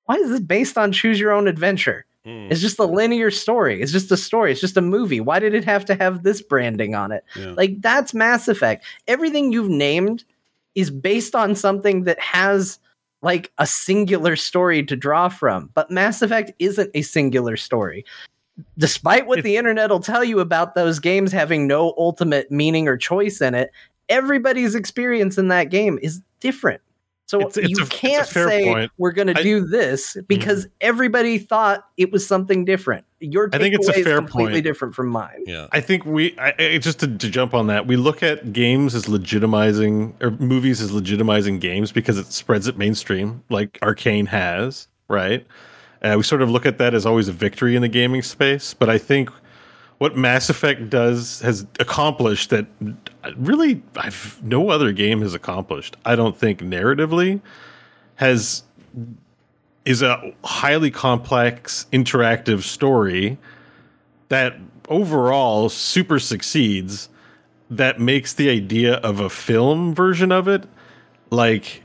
"Why 0.06 0.16
is 0.16 0.30
this 0.30 0.40
based 0.40 0.78
on 0.78 0.94
choose 0.94 1.20
your 1.20 1.32
own 1.32 1.48
adventure?" 1.48 2.06
Mm. 2.30 2.52
It's 2.52 2.62
just 2.62 2.80
a 2.80 2.86
linear 2.86 3.32
story. 3.32 3.82
It's 3.82 3.92
just 3.92 4.12
a 4.12 4.18
story. 4.18 4.52
It's 4.52 4.62
just 4.62 4.78
a 4.78 4.82
movie. 4.82 5.20
Why 5.20 5.40
did 5.40 5.54
it 5.56 5.66
have 5.66 5.84
to 5.86 5.96
have 5.96 6.24
this 6.24 6.42
branding 6.42 6.94
on 6.96 7.12
it? 7.12 7.24
Yeah. 7.36 7.54
Like 7.58 7.82
that's 7.82 8.14
Mass 8.14 8.48
Effect. 8.48 8.86
Everything 9.08 9.52
you've 9.52 9.70
named 9.70 10.24
is 10.76 10.92
based 10.92 11.36
on 11.36 11.56
something 11.56 12.04
that 12.04 12.20
has 12.20 12.80
like 13.22 13.52
a 13.58 13.66
singular 13.66 14.36
story 14.36 14.84
to 14.84 14.96
draw 14.96 15.28
from. 15.28 15.70
But 15.74 15.92
Mass 15.92 16.22
Effect 16.22 16.52
isn't 16.60 16.92
a 16.94 17.02
singular 17.02 17.58
story. 17.58 18.06
Despite 18.78 19.26
what 19.26 19.44
the 19.44 19.58
internet 19.58 19.90
will 19.90 20.00
tell 20.00 20.24
you 20.24 20.40
about 20.40 20.76
those 20.76 21.00
games 21.00 21.32
having 21.32 21.66
no 21.66 21.94
ultimate 21.98 22.52
meaning 22.52 22.88
or 22.88 22.98
choice 22.98 23.42
in 23.42 23.56
it, 23.56 23.72
everybody's 24.10 24.76
experience 24.76 25.38
in 25.38 25.48
that 25.48 25.70
game 25.70 25.98
is 26.02 26.22
different. 26.40 26.82
So 27.30 27.42
It's- 27.42 27.58
it's 27.58 27.70
you 27.70 27.76
a- 27.78 27.86
it's 27.86 27.94
a 27.94 27.96
can't 27.96 28.28
fair 28.28 28.48
say 28.50 28.66
point. 28.66 28.92
we're 28.98 29.12
going 29.12 29.28
to 29.28 29.36
do 29.44 29.64
this 29.64 30.18
because 30.28 30.68
everybody 30.82 31.38
thought 31.38 31.84
it 31.96 32.12
was 32.12 32.26
something 32.26 32.66
different. 32.66 33.06
Your 33.20 33.52
I 33.54 33.60
think 33.60 33.76
it's 33.76 33.88
a 33.88 33.94
is 34.00 34.04
fair 34.04 34.16
completely 34.18 34.54
point. 34.54 34.64
different 34.64 34.96
from 34.96 35.10
mine. 35.10 35.44
Yeah. 35.46 35.68
I 35.72 35.80
think 35.80 36.08
we 36.08 36.36
I, 36.40 36.54
I, 36.58 36.78
just 36.80 37.00
to, 37.02 37.08
to 37.08 37.30
jump 37.30 37.54
on 37.54 37.68
that, 37.68 37.86
we 37.86 37.98
look 37.98 38.24
at 38.24 38.52
games 38.52 38.96
as 38.96 39.06
legitimizing 39.06 40.14
or 40.24 40.32
movies 40.32 40.82
as 40.82 40.90
legitimizing 40.92 41.60
games 41.60 41.92
because 41.92 42.18
it 42.18 42.32
spreads 42.34 42.68
it 42.68 42.80
mainstream, 42.80 43.44
like 43.52 43.78
Arcane 43.84 44.26
has, 44.26 44.88
right? 45.08 45.46
Uh, 46.02 46.16
we 46.18 46.24
sort 46.24 46.42
of 46.42 46.50
look 46.50 46.66
at 46.66 46.80
that 46.80 46.96
as 46.96 47.06
always 47.06 47.28
a 47.28 47.32
victory 47.34 47.76
in 47.76 47.84
the 47.84 47.88
gaming 47.90 48.24
space, 48.24 48.74
but 48.74 48.90
I 48.90 48.98
think 48.98 49.30
what 50.00 50.18
Mass 50.18 50.50
Effect 50.50 50.90
does 50.90 51.42
has 51.42 51.68
accomplished 51.80 52.50
that 52.50 52.66
really 53.36 53.84
I've, 53.96 54.40
no 54.42 54.70
other 54.70 54.92
game 54.92 55.22
has 55.22 55.34
accomplished. 55.34 55.98
I 56.06 56.16
don't 56.16 56.36
think 56.36 56.62
narratively 56.62 57.42
has 58.16 58.64
is 59.86 60.02
a 60.02 60.34
highly 60.44 60.90
complex 60.92 61.86
interactive 61.92 62.64
story 62.64 63.38
that 64.30 64.56
overall 64.88 65.70
super 65.70 66.20
succeeds 66.20 67.10
that 67.70 68.00
makes 68.00 68.34
the 68.34 68.50
idea 68.50 68.96
of 68.96 69.20
a 69.20 69.30
film 69.30 69.94
version 69.94 70.32
of 70.32 70.48
it 70.48 70.64
like 71.30 71.84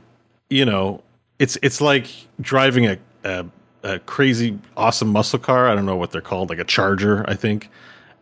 you 0.50 0.64
know 0.64 1.03
it's 1.38 1.59
it's 1.62 1.81
like 1.81 2.07
driving 2.40 2.87
a, 2.87 2.98
a 3.24 3.44
a 3.83 3.98
crazy 4.00 4.59
awesome 4.77 5.09
muscle 5.09 5.38
car 5.38 5.68
i 5.68 5.74
don't 5.74 5.85
know 5.85 5.96
what 5.96 6.11
they're 6.11 6.22
called 6.22 6.48
like 6.48 6.59
a 6.59 6.64
charger 6.64 7.24
i 7.29 7.35
think 7.35 7.68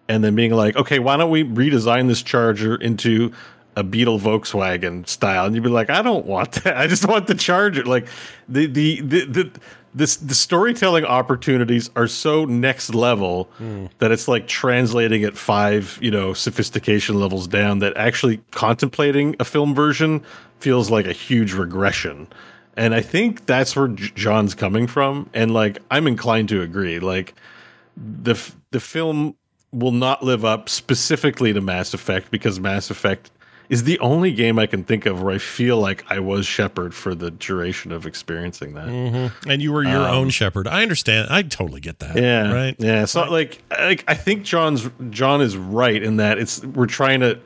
and 0.09 0.23
then 0.23 0.35
being 0.35 0.53
like 0.53 0.77
okay 0.77 0.99
why 0.99 1.17
don't 1.17 1.31
we 1.31 1.45
redesign 1.45 2.09
this 2.09 2.23
charger 2.23 2.77
into 2.77 3.33
a 3.77 3.83
Beetle 3.83 4.19
Volkswagen 4.19 5.09
style, 5.09 5.47
and 5.47 5.55
you'd 5.55 5.65
be 5.65 5.71
like, 5.71 5.91
I 5.91 6.03
don't 6.03 6.27
want 6.27 6.53
that. 6.65 6.77
I 6.77 6.87
just 6.87 7.07
want 7.07 7.27
the 7.27 7.35
Charger. 7.35 7.85
Like 7.85 8.09
the 8.49 8.67
the 8.67 9.01
the 9.01 9.25
the 9.25 9.61
this 9.95 10.17
the 10.17 10.35
storytelling 10.35 11.05
opportunities 11.05 11.91
are 11.97 12.07
so 12.07 12.45
next 12.45 12.95
level 12.95 13.45
hmm. 13.59 13.87
that 13.99 14.11
it's 14.11 14.29
like 14.29 14.47
translating 14.47 15.25
at 15.25 15.37
five 15.37 15.99
you 16.01 16.11
know 16.11 16.33
sophistication 16.33 17.19
levels 17.19 17.47
down. 17.47 17.79
That 17.81 17.97
actually 17.97 18.38
contemplating 18.51 19.37
a 19.41 19.45
film 19.45 19.75
version 19.75 20.23
feels 20.61 20.91
like 20.91 21.07
a 21.07 21.12
huge 21.12 21.55
regression. 21.55 22.29
And 22.75 22.95
I 22.95 23.03
think 23.03 23.45
that's 23.45 23.77
where 23.77 23.88
J- 23.88 24.12
John's 24.15 24.55
coming 24.55 24.87
from, 24.87 25.29
and 25.35 25.53
like 25.53 25.79
I'm 25.91 26.07
inclined 26.07 26.49
to 26.51 26.62
agree. 26.62 27.01
Like 27.01 27.35
the 27.97 28.33
f- 28.33 28.57
the 28.71 28.81
film 28.81 29.35
will 29.73 29.93
not 29.93 30.23
live 30.23 30.45
up 30.45 30.69
specifically 30.69 31.53
to 31.53 31.61
Mass 31.61 31.95
Effect 31.95 32.31
because 32.31 32.61
Mass 32.61 32.91
Effect 32.91 33.31
is 33.69 33.85
the 33.85 33.99
only 34.01 34.33
game 34.33 34.59
I 34.59 34.67
can 34.67 34.85
think 34.85 35.07
of 35.07 35.23
where 35.23 35.35
I 35.35 35.39
feel 35.39 35.79
like 35.79 36.05
I 36.11 36.19
was 36.19 36.45
Shepard 36.47 36.95
for 36.95 37.15
the 37.15 37.31
duration 37.31 37.91
of 37.91 38.05
experiencing 38.05 38.75
that. 38.75 39.31
And 39.49 39.63
you 39.63 39.73
were 39.73 39.83
your 39.83 40.03
Um, 40.07 40.15
own 40.15 40.31
Shepard. 40.31 40.69
I 40.69 40.83
understand. 40.83 41.29
I 41.31 41.41
totally 41.43 41.81
get 41.81 42.01
that. 42.01 42.17
Yeah, 42.17 42.53
Right. 42.53 42.77
Yeah. 42.79 43.07
So 43.07 43.25
like, 43.31 43.63
like 43.71 44.05
I 44.07 44.15
think 44.15 44.43
John's 44.43 44.91
John 45.09 45.41
is 45.41 45.57
right 45.57 46.03
in 46.03 46.17
that 46.19 46.39
it's 46.39 46.63
we're 46.63 46.87
trying 46.87 47.21
to. 47.21 47.39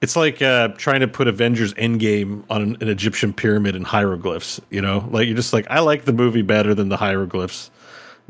It's 0.00 0.16
like 0.16 0.40
uh, 0.40 0.68
trying 0.78 1.00
to 1.00 1.08
put 1.08 1.28
Avengers 1.28 1.74
Endgame 1.74 2.42
on 2.48 2.62
an, 2.62 2.76
an 2.80 2.88
Egyptian 2.88 3.34
pyramid 3.34 3.76
in 3.76 3.82
hieroglyphs. 3.84 4.58
You 4.70 4.80
know, 4.80 5.06
like 5.10 5.26
you're 5.26 5.36
just 5.36 5.52
like, 5.52 5.66
I 5.68 5.80
like 5.80 6.06
the 6.06 6.14
movie 6.14 6.40
better 6.40 6.74
than 6.74 6.88
the 6.88 6.96
hieroglyphs. 6.96 7.70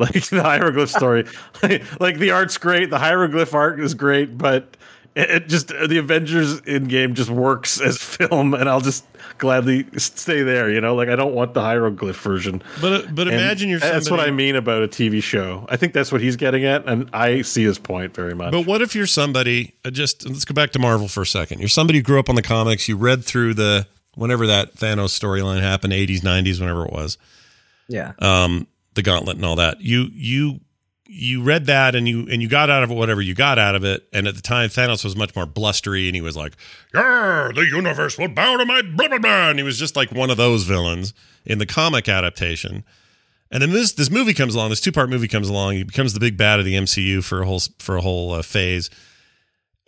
Like 0.01 0.13
the 0.31 0.43
hieroglyph 0.43 0.91
story, 0.91 1.27
like, 1.63 1.83
like 2.01 2.19
the 2.19 2.33
art's 2.33 2.59
great, 2.59 2.91
the 2.91 2.99
hieroglyph 2.99 3.55
art 3.55 3.79
is 3.79 3.95
great, 3.95 4.37
but 4.39 4.77
it, 5.15 5.31
it 5.31 5.49
just 5.49 5.69
the 5.69 5.99
Avengers 5.99 6.61
Endgame 6.63 7.13
just 7.15 7.31
works 7.31 7.81
as 7.81 7.99
film, 7.99 8.55
and 8.55 8.69
I'll 8.69 8.81
just 8.81 9.05
gladly 9.39 9.85
stay 9.99 10.43
there. 10.43 10.71
You 10.71 10.81
know, 10.81 10.95
like 10.95 11.09
I 11.09 11.17
don't 11.17 11.35
want 11.35 11.53
the 11.55 11.61
hieroglyph 11.61 12.21
version. 12.21 12.63
But 12.81 12.93
uh, 12.93 13.09
but 13.13 13.27
And 13.29 13.37
imagine 13.37 13.69
you're 13.69 13.79
that's 13.81 14.11
what 14.11 14.21
I 14.21 14.31
mean 14.31 14.57
about 14.57 14.83
a 14.83 14.89
TV 14.89 15.23
show. 15.23 15.67
I 15.69 15.77
think 15.77 15.93
that's 15.93 16.11
what 16.13 16.21
he's 16.21 16.37
getting 16.37 16.65
at, 16.65 16.87
and 16.89 17.11
I 17.13 17.43
see 17.43 17.65
his 17.65 17.79
point 17.79 18.15
very 18.15 18.35
much. 18.35 18.53
But 18.53 18.67
what 18.67 18.83
if 18.83 18.95
you're 18.95 19.07
somebody? 19.07 19.75
uh, 19.85 19.91
Just 19.91 20.27
let's 20.29 20.45
go 20.45 20.55
back 20.55 20.71
to 20.73 20.79
Marvel 20.79 21.09
for 21.09 21.23
a 21.23 21.27
second. 21.27 21.59
You're 21.59 21.69
somebody 21.69 21.99
who 21.99 22.03
grew 22.05 22.19
up 22.21 22.29
on 22.29 22.37
the 22.37 22.43
comics. 22.43 22.89
You 22.89 22.97
read 22.97 23.25
through 23.25 23.55
the 23.55 23.87
whenever 24.15 24.47
that 24.47 24.77
Thanos 24.77 25.19
storyline 25.19 25.61
happened, 25.61 25.93
80s, 25.93 26.21
90s, 26.21 26.59
whenever 26.61 26.85
it 26.85 26.93
was, 26.93 27.17
Yeah. 27.89 28.13
um, 28.21 28.67
the 29.03 29.11
Gauntlet 29.11 29.37
and 29.37 29.45
all 29.45 29.57
that. 29.57 29.81
You 29.81 30.09
you 30.13 30.61
you 31.07 31.43
read 31.43 31.67
that 31.67 31.95
and 31.95 32.09
you 32.09 32.27
and 32.31 32.41
you 32.41 32.49
got 32.49 32.71
out 32.71 32.83
of 32.83 32.91
it 32.91 32.95
whatever 32.95 33.21
you 33.21 33.35
got 33.35 33.59
out 33.59 33.75
of 33.75 33.85
it. 33.85 34.07
And 34.13 34.29
at 34.29 34.37
the 34.37 34.43
time, 34.43 34.69
Thanos 34.69 35.05
was 35.05 35.17
much 35.17 35.35
more 35.35 35.47
blustery, 35.47 36.07
and 36.09 36.15
he 36.15 36.21
was 36.21 36.37
like, 36.37 36.55
"Yeah, 36.95 37.51
the 37.55 37.63
universe 37.63 38.17
will 38.17 38.29
bow 38.29 38.57
to 38.57 38.65
my 38.65 38.83
blah 38.83 39.09
blah 39.09 39.19
blah," 39.19 39.51
and 39.51 39.59
he 39.59 39.63
was 39.65 39.79
just 39.79 39.97
like 39.97 40.13
one 40.13 40.31
of 40.31 40.37
those 40.37 40.65
villains 40.65 41.13
in 41.45 41.59
the 41.59 41.67
comic 41.67 42.09
adaptation. 42.09 42.85
And 43.51 43.63
then 43.63 43.71
this 43.71 43.93
this 43.93 44.11
movie 44.11 44.35
comes 44.35 44.55
along. 44.55 44.71
This 44.71 44.81
two 44.81 44.93
part 44.93 45.11
movie 45.11 45.29
comes 45.29 45.49
along. 45.49 45.75
He 45.75 45.83
becomes 45.83 46.13
the 46.13 46.21
big 46.21 46.37
bad 46.37 46.61
of 46.61 46.65
the 46.65 46.75
MCU 46.75 47.25
for 47.25 47.43
a 47.43 47.47
whole 47.47 47.61
for 47.79 47.97
a 47.97 48.03
whole 48.03 48.33
uh, 48.33 48.43
phase. 48.43 48.91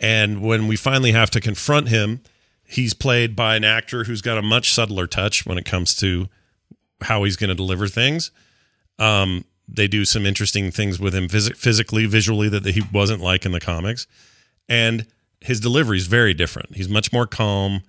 And 0.00 0.42
when 0.42 0.66
we 0.66 0.74
finally 0.74 1.12
have 1.12 1.30
to 1.30 1.40
confront 1.40 1.88
him, 1.88 2.20
he's 2.64 2.94
played 2.94 3.36
by 3.36 3.54
an 3.54 3.62
actor 3.62 4.04
who's 4.04 4.22
got 4.22 4.38
a 4.38 4.42
much 4.42 4.72
subtler 4.72 5.06
touch 5.06 5.46
when 5.46 5.58
it 5.58 5.64
comes 5.64 5.94
to 5.96 6.26
how 7.02 7.22
he's 7.22 7.36
going 7.36 7.48
to 7.48 7.54
deliver 7.54 7.86
things. 7.86 8.32
Um, 8.98 9.44
they 9.68 9.88
do 9.88 10.04
some 10.04 10.26
interesting 10.26 10.70
things 10.70 11.00
with 11.00 11.14
him 11.14 11.28
phys- 11.28 11.56
physically, 11.56 12.06
visually 12.06 12.48
that 12.48 12.64
he 12.66 12.82
wasn't 12.92 13.20
like 13.20 13.46
in 13.46 13.52
the 13.52 13.60
comics, 13.60 14.06
and 14.68 15.06
his 15.40 15.60
delivery 15.60 15.98
is 15.98 16.06
very 16.06 16.34
different. 16.34 16.76
He's 16.76 16.88
much 16.88 17.12
more 17.12 17.26
calm, 17.26 17.82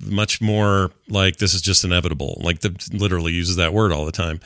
much 0.00 0.40
more 0.40 0.92
like 1.08 1.36
this 1.36 1.54
is 1.54 1.62
just 1.62 1.84
inevitable. 1.84 2.40
Like 2.42 2.60
the 2.60 2.74
literally 2.92 3.32
uses 3.32 3.56
that 3.56 3.72
word 3.72 3.92
all 3.92 4.04
the 4.04 4.12
time. 4.12 4.40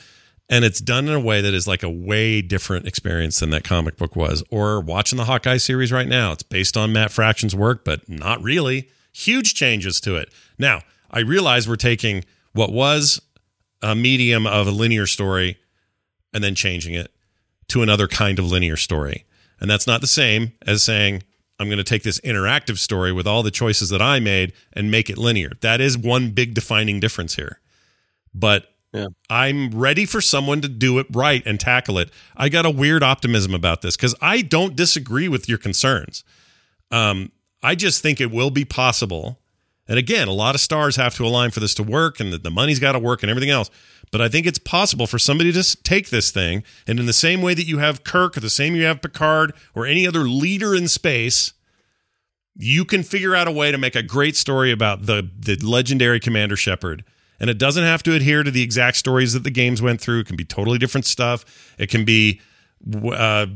And 0.47 0.63
it's 0.63 0.79
done 0.79 1.07
in 1.07 1.13
a 1.13 1.19
way 1.19 1.41
that 1.41 1.53
is 1.53 1.67
like 1.67 1.81
a 1.81 1.89
way 1.89 2.41
different 2.41 2.87
experience 2.87 3.39
than 3.39 3.49
that 3.49 3.63
comic 3.63 3.97
book 3.97 4.15
was. 4.15 4.43
Or 4.51 4.79
watching 4.79 5.17
the 5.17 5.25
Hawkeye 5.25 5.57
series 5.57 5.91
right 5.91 6.07
now. 6.07 6.33
It's 6.33 6.43
based 6.43 6.77
on 6.77 6.93
Matt 6.93 7.11
Fraction's 7.11 7.55
work, 7.55 7.83
but 7.83 8.07
not 8.07 8.43
really. 8.43 8.89
Huge 9.11 9.55
changes 9.55 9.99
to 10.01 10.15
it. 10.17 10.31
Now, 10.59 10.81
I 11.09 11.19
realize 11.21 11.67
we're 11.67 11.77
taking 11.77 12.25
what 12.53 12.71
was 12.71 13.21
a 13.81 13.95
medium 13.95 14.45
of 14.45 14.67
a 14.67 14.71
linear 14.71 15.07
story 15.07 15.57
and 16.35 16.43
then 16.43 16.53
changing 16.53 16.93
it 16.93 17.11
to 17.69 17.81
another 17.81 18.07
kind 18.07 18.37
of 18.37 18.45
linear 18.45 18.75
story. 18.75 19.25
And 19.59 19.71
that's 19.71 19.87
not 19.87 20.01
the 20.01 20.07
same 20.07 20.51
as 20.67 20.83
saying, 20.83 21.23
I'm 21.57 21.67
going 21.67 21.77
to 21.77 21.83
take 21.83 22.03
this 22.03 22.19
interactive 22.19 22.77
story 22.77 23.13
with 23.13 23.25
all 23.25 23.41
the 23.41 23.49
choices 23.49 23.89
that 23.89 24.01
I 24.01 24.19
made 24.19 24.51
and 24.73 24.91
make 24.91 25.09
it 25.09 25.17
linear. 25.17 25.53
That 25.61 25.79
is 25.79 25.97
one 25.97 26.31
big 26.31 26.53
defining 26.53 26.99
difference 26.99 27.35
here. 27.35 27.61
But 28.33 28.67
Yeah. 28.93 29.07
I'm 29.29 29.71
ready 29.71 30.05
for 30.05 30.21
someone 30.21 30.61
to 30.61 30.69
do 30.69 30.99
it 30.99 31.07
right 31.11 31.41
and 31.45 31.59
tackle 31.59 31.97
it. 31.97 32.11
I 32.35 32.49
got 32.49 32.65
a 32.65 32.69
weird 32.69 33.03
optimism 33.03 33.53
about 33.53 33.81
this 33.81 33.95
because 33.95 34.15
I 34.21 34.41
don't 34.41 34.75
disagree 34.75 35.27
with 35.27 35.49
your 35.49 35.57
concerns. 35.57 36.23
Um, 36.91 37.31
I 37.63 37.75
just 37.75 38.01
think 38.01 38.21
it 38.21 38.31
will 38.31 38.51
be 38.51 38.63
possible. 38.65 39.39
And 39.87 39.99
again, 39.99 40.27
a 40.27 40.33
lot 40.33 40.55
of 40.55 40.61
stars 40.61 40.95
have 40.95 41.15
to 41.15 41.25
align 41.25 41.51
for 41.51 41.59
this 41.59 41.75
to 41.75 41.83
work, 41.83 42.19
and 42.19 42.33
the, 42.33 42.37
the 42.37 42.49
money's 42.49 42.79
got 42.79 42.93
to 42.93 42.99
work, 42.99 43.21
and 43.21 43.29
everything 43.29 43.51
else. 43.51 43.69
But 44.11 44.21
I 44.21 44.29
think 44.29 44.47
it's 44.47 44.59
possible 44.59 45.07
for 45.07 45.19
somebody 45.19 45.51
to 45.51 45.83
take 45.83 46.09
this 46.09 46.31
thing, 46.31 46.63
and 46.87 46.99
in 46.99 47.05
the 47.05 47.13
same 47.13 47.41
way 47.41 47.53
that 47.53 47.67
you 47.67 47.77
have 47.77 48.03
Kirk, 48.03 48.35
or 48.37 48.39
the 48.39 48.49
same 48.49 48.75
you 48.75 48.83
have 48.85 49.01
Picard, 49.01 49.53
or 49.75 49.85
any 49.85 50.07
other 50.07 50.21
leader 50.21 50.75
in 50.75 50.87
space, 50.87 51.53
you 52.55 52.85
can 52.85 53.03
figure 53.03 53.35
out 53.35 53.47
a 53.47 53.51
way 53.51 53.71
to 53.71 53.77
make 53.77 53.95
a 53.95 54.03
great 54.03 54.35
story 54.35 54.71
about 54.71 55.05
the 55.05 55.29
the 55.37 55.55
legendary 55.57 56.19
Commander 56.19 56.55
Shepard. 56.55 57.03
And 57.39 57.49
it 57.49 57.57
doesn't 57.57 57.83
have 57.83 58.01
to 58.03 58.13
adhere 58.13 58.43
to 58.43 58.51
the 58.51 58.61
exact 58.61 58.95
stories 58.97 59.33
that 59.33 59.43
the 59.43 59.51
games 59.51 59.81
went 59.81 59.99
through. 59.99 60.21
It 60.21 60.27
can 60.27 60.37
be 60.37 60.45
totally 60.45 60.77
different 60.77 61.05
stuff. 61.05 61.43
It 61.77 61.89
can 61.89 62.05
be, 62.05 62.39
uh, 63.11 63.47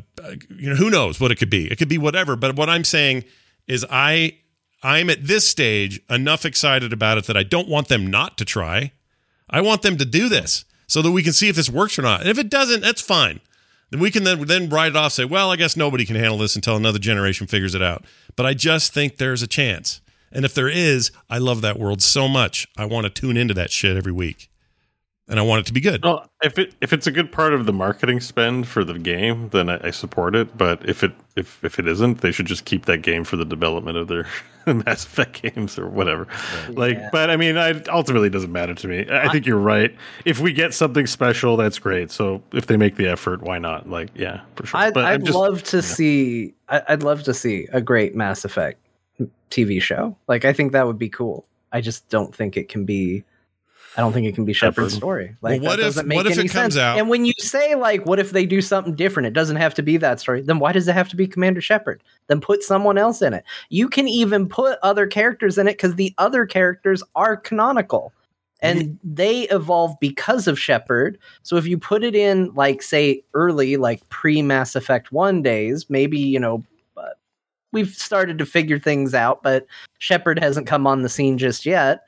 you 0.50 0.70
know, 0.70 0.76
who 0.76 0.90
knows 0.90 1.20
what 1.20 1.32
it 1.32 1.36
could 1.36 1.50
be. 1.50 1.72
It 1.72 1.78
could 1.78 1.88
be 1.88 1.98
whatever. 1.98 2.36
But 2.36 2.58
what 2.58 2.70
I'm 2.70 2.84
saying 2.84 3.24
is, 3.68 3.86
I 3.90 4.38
I'm 4.82 5.10
at 5.10 5.26
this 5.26 5.48
stage 5.48 6.02
enough 6.10 6.46
excited 6.46 6.94
about 6.94 7.18
it 7.18 7.26
that 7.26 7.38
I 7.38 7.44
don't 7.44 7.68
want 7.68 7.90
them 7.90 8.08
not 8.08 8.38
to 8.38 8.46
try. 8.46 8.94
I 9.50 9.62
want 9.62 9.82
them 9.82 9.98
to 9.98 10.06
do 10.06 10.30
this 10.30 10.64
so 10.88 11.02
that 11.02 11.12
we 11.12 11.24
can 11.24 11.34
see 11.34 11.50
if 11.50 11.56
this 11.56 11.70
works 11.70 12.00
or 12.00 12.02
not. 12.02 12.22
And 12.22 12.30
if 12.30 12.38
it 12.38 12.50
doesn't, 12.50 12.82
that's 12.82 13.02
fine. 13.02 13.42
Then 13.92 14.00
we 14.00 14.12
can 14.12 14.24
then 14.24 14.46
then 14.46 14.70
write 14.70 14.92
it 14.92 14.96
off. 14.96 15.14
Say, 15.14 15.26
well, 15.26 15.52
I 15.52 15.56
guess 15.56 15.76
nobody 15.76 16.06
can 16.06 16.16
handle 16.16 16.38
this 16.38 16.56
until 16.56 16.76
another 16.76 17.00
generation 17.00 17.48
figures 17.48 17.76
it 17.76 17.82
out. 17.82 18.06
But 18.36 18.46
I 18.46 18.54
just 18.54 18.94
think 18.94 19.18
there's 19.18 19.42
a 19.42 19.48
chance. 19.48 20.02
And 20.32 20.46
if 20.46 20.54
there 20.54 20.70
is, 20.70 21.12
I 21.30 21.40
love 21.40 21.62
that 21.62 21.80
world 21.80 22.02
so 22.02 22.28
much. 22.28 22.68
I 22.78 22.86
want 22.86 23.06
to 23.06 23.10
tune 23.10 23.36
into 23.36 23.54
that 23.56 23.72
shit 23.72 23.98
every 23.98 24.12
week, 24.12 24.49
and 25.30 25.40
I 25.40 25.44
want 25.44 25.62
it 25.62 25.66
to 25.68 25.74
be 25.74 25.80
good. 25.80 26.04
Well, 26.04 26.30
if 26.44 26.58
it 26.60 26.74
if 26.82 26.92
it's 26.92 27.08
a 27.08 27.12
good 27.12 27.32
part 27.32 27.54
of 27.54 27.66
the 27.66 27.74
marketing 27.74 28.20
spend 28.20 28.68
for 28.68 28.84
the 28.84 28.98
game, 29.00 29.50
then 29.50 29.70
I, 29.70 29.80
I 29.88 29.92
support 29.92 30.36
it. 30.36 30.58
But 30.58 30.88
if 30.88 31.04
it 31.04 31.14
if 31.36 31.64
if 31.64 31.80
it 31.80 31.88
isn't, 31.88 32.22
they 32.22 32.32
should 32.32 32.46
just 32.48 32.66
keep 32.66 32.86
that 32.86 33.02
game 33.04 33.24
for 33.24 33.38
the 33.38 33.46
development 33.46 33.98
of 33.98 34.08
their 34.08 34.26
Mass 34.66 35.06
Effect 35.06 35.42
games 35.42 35.80
or 35.80 35.88
whatever. 35.88 36.28
Like, 36.70 36.98
Yeah. 36.98 37.10
but 37.12 37.30
I 37.30 37.38
mean, 37.38 37.58
I 37.58 37.82
ultimately 37.90 38.28
it 38.28 38.32
doesn't 38.32 38.52
matter 38.52 38.74
to 38.76 38.88
me. 38.88 39.08
I, 39.10 39.26
I 39.26 39.30
think 39.30 39.46
you're 39.46 39.58
right. 39.58 39.96
If 40.26 40.40
we 40.40 40.52
get 40.52 40.74
something 40.74 41.08
special, 41.08 41.56
that's 41.58 41.80
great. 41.80 42.12
So 42.12 42.42
if 42.54 42.66
they 42.68 42.78
make 42.78 42.96
the 42.96 43.08
effort, 43.08 43.42
why 43.42 43.60
not? 43.60 43.90
Like, 43.90 44.10
yeah, 44.16 44.42
for 44.56 44.66
sure. 44.66 44.80
I'd, 44.80 44.94
but 44.94 45.06
I'm 45.06 45.22
I'd 45.22 45.26
just- 45.26 45.38
love 45.38 45.64
to 45.64 45.82
see. 45.82 46.54
I'd 46.70 47.04
love 47.04 47.24
to 47.24 47.34
see 47.34 47.68
a 47.72 47.82
great 47.82 48.16
Mass 48.16 48.46
Effect 48.46 48.80
TV 49.52 49.82
show. 49.82 50.16
Like 50.28 50.46
I 50.46 50.54
think 50.54 50.72
that 50.72 50.86
would 50.88 51.00
be 51.00 51.10
cool. 51.10 51.46
I 51.72 51.82
just 51.82 52.08
don't 52.10 52.34
think 52.34 52.58
it 52.58 52.68
can 52.70 52.86
be 52.86 53.24
I 54.00 54.02
don't 54.02 54.14
think 54.14 54.26
it 54.28 54.34
can 54.34 54.46
be 54.46 54.54
Shepard's 54.54 54.94
story. 54.94 55.36
Like, 55.42 55.62
Well, 55.62 55.72
what 55.72 55.80
that 55.82 56.06
if- 56.06 56.16
what 56.16 56.26
if 56.26 56.32
it 56.38 56.38
comes 56.44 56.52
sense. 56.54 56.78
out- 56.78 56.98
And 56.98 57.10
when 57.10 57.26
you 57.26 57.34
say 57.38 57.76
like, 57.76 58.06
what 58.06 58.18
if 58.18 58.32
they 58.32 58.46
do 58.46 58.62
something 58.62 58.96
different? 58.96 59.28
It 59.28 59.34
doesn't 59.34 59.58
have 59.58 59.74
to 59.74 59.82
be 59.84 59.98
that 59.98 60.22
story. 60.22 60.40
Then 60.42 60.58
why 60.60 60.72
does 60.72 60.88
it 60.88 60.94
have 60.94 61.10
to 61.10 61.18
be 61.18 61.28
Commander 61.28 61.60
Shepard? 61.60 62.02
Then 62.28 62.40
put 62.40 62.64
someone 62.64 62.98
else 62.98 63.22
in 63.22 63.34
it. 63.34 63.44
You 63.68 63.90
can 63.90 64.08
even 64.08 64.48
put 64.48 64.80
other 64.84 65.06
characters 65.06 65.58
in 65.58 65.68
it 65.68 65.74
because 65.74 65.96
the 65.96 66.14
other 66.18 66.46
characters 66.46 67.04
are 67.16 67.36
canonical. 67.36 68.14
And 68.62 68.98
they 69.04 69.42
evolve 69.50 69.98
because 70.00 70.48
of 70.48 70.58
Shepard. 70.58 71.18
So 71.44 71.58
if 71.58 71.68
you 71.68 71.78
put 71.78 72.02
it 72.06 72.16
in, 72.16 72.54
like, 72.56 72.82
say, 72.82 73.22
early, 73.34 73.76
like 73.76 74.08
pre 74.08 74.42
Mass 74.42 74.78
Effect 74.78 75.12
1 75.12 75.42
days, 75.42 75.90
maybe, 75.90 76.20
you 76.20 76.40
know, 76.40 76.64
uh, 76.96 77.08
we've 77.74 77.90
started 77.90 78.38
to 78.38 78.46
figure 78.46 78.80
things 78.80 79.14
out, 79.14 79.44
but 79.44 79.66
Shepard 79.98 80.40
hasn't 80.40 80.68
come 80.68 80.88
on 80.88 81.02
the 81.02 81.10
scene 81.10 81.38
just 81.38 81.66
yet. 81.66 82.06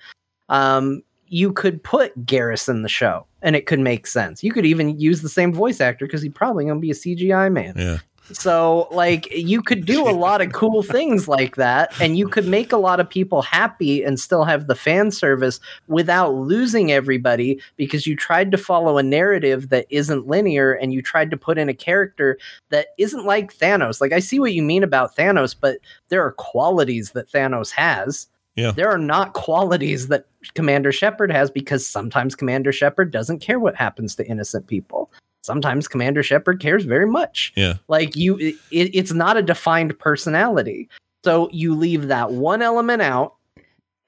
Um, 0.48 1.04
you 1.32 1.54
could 1.54 1.82
put 1.82 2.26
Garrus 2.26 2.68
in 2.68 2.82
the 2.82 2.90
show 2.90 3.26
and 3.42 3.56
it 3.56 3.66
could 3.66 3.80
make 3.80 4.06
sense. 4.06 4.44
You 4.44 4.52
could 4.52 4.66
even 4.66 5.00
use 5.00 5.22
the 5.22 5.30
same 5.30 5.54
voice 5.54 5.80
actor 5.80 6.06
because 6.06 6.22
he's 6.22 6.34
probably 6.34 6.66
going 6.66 6.76
to 6.76 6.82
be 6.82 6.92
a 6.92 6.94
CGI 6.94 7.52
man. 7.52 7.74
Yeah. 7.78 7.98
So, 8.34 8.88
like, 8.92 9.30
you 9.32 9.62
could 9.62 9.86
do 9.86 10.08
a 10.08 10.12
lot 10.12 10.42
of 10.42 10.54
cool 10.54 10.84
things 10.84 11.28
like 11.28 11.56
that, 11.56 12.00
and 12.00 12.18
you 12.18 12.28
could 12.28 12.48
make 12.48 12.72
a 12.72 12.78
lot 12.78 13.00
of 13.00 13.10
people 13.10 13.42
happy 13.42 14.04
and 14.04 14.20
still 14.20 14.44
have 14.44 14.68
the 14.68 14.76
fan 14.76 15.12
service 15.12 15.60
without 15.88 16.34
losing 16.34 16.92
everybody 16.92 17.62
because 17.76 18.06
you 18.06 18.16
tried 18.16 18.52
to 18.52 18.58
follow 18.58 18.98
a 18.98 19.04
narrative 19.04 19.70
that 19.70 19.86
isn't 19.90 20.28
linear 20.28 20.74
and 20.74 20.94
you 20.94 21.02
tried 21.02 21.32
to 21.32 21.38
put 21.38 21.58
in 21.58 21.68
a 21.68 21.74
character 21.74 22.38
that 22.70 22.88
isn't 22.98 23.26
like 23.26 23.54
Thanos. 23.58 24.00
Like, 24.00 24.14
I 24.14 24.20
see 24.20 24.40
what 24.40 24.54
you 24.54 24.64
mean 24.64 24.84
about 24.84 25.16
Thanos, 25.16 25.56
but 25.60 25.78
there 26.10 26.26
are 26.26 26.32
qualities 26.34 27.12
that 27.12 27.30
Thanos 27.30 27.72
has. 27.72 28.28
Yeah. 28.56 28.72
There 28.72 28.90
are 28.90 28.98
not 28.98 29.34
qualities 29.34 30.08
that 30.10 30.26
Commander 30.56 30.92
Shepard 30.92 31.32
has 31.32 31.50
because 31.50 31.86
sometimes 31.88 32.36
Commander 32.36 32.72
Shepard 32.72 33.12
doesn't 33.12 33.40
care 33.40 33.60
what 33.60 33.76
happens 33.76 34.16
to 34.16 34.28
innocent 34.28 34.68
people. 34.68 35.12
Sometimes 35.44 35.88
Commander 35.88 36.22
Shepard 36.22 36.60
cares 36.60 36.84
very 36.84 37.08
much 37.08 37.54
Yeah. 37.56 37.76
like 37.88 38.16
you 38.16 38.38
it, 38.38 38.56
it's 38.72 39.14
not 39.14 39.38
a 39.38 39.42
defined 39.42 39.98
personality 39.98 40.88
so 41.24 41.50
you 41.52 41.74
leave 41.76 42.08
that 42.10 42.32
one 42.32 42.62
element 42.62 43.02
out 43.02 43.36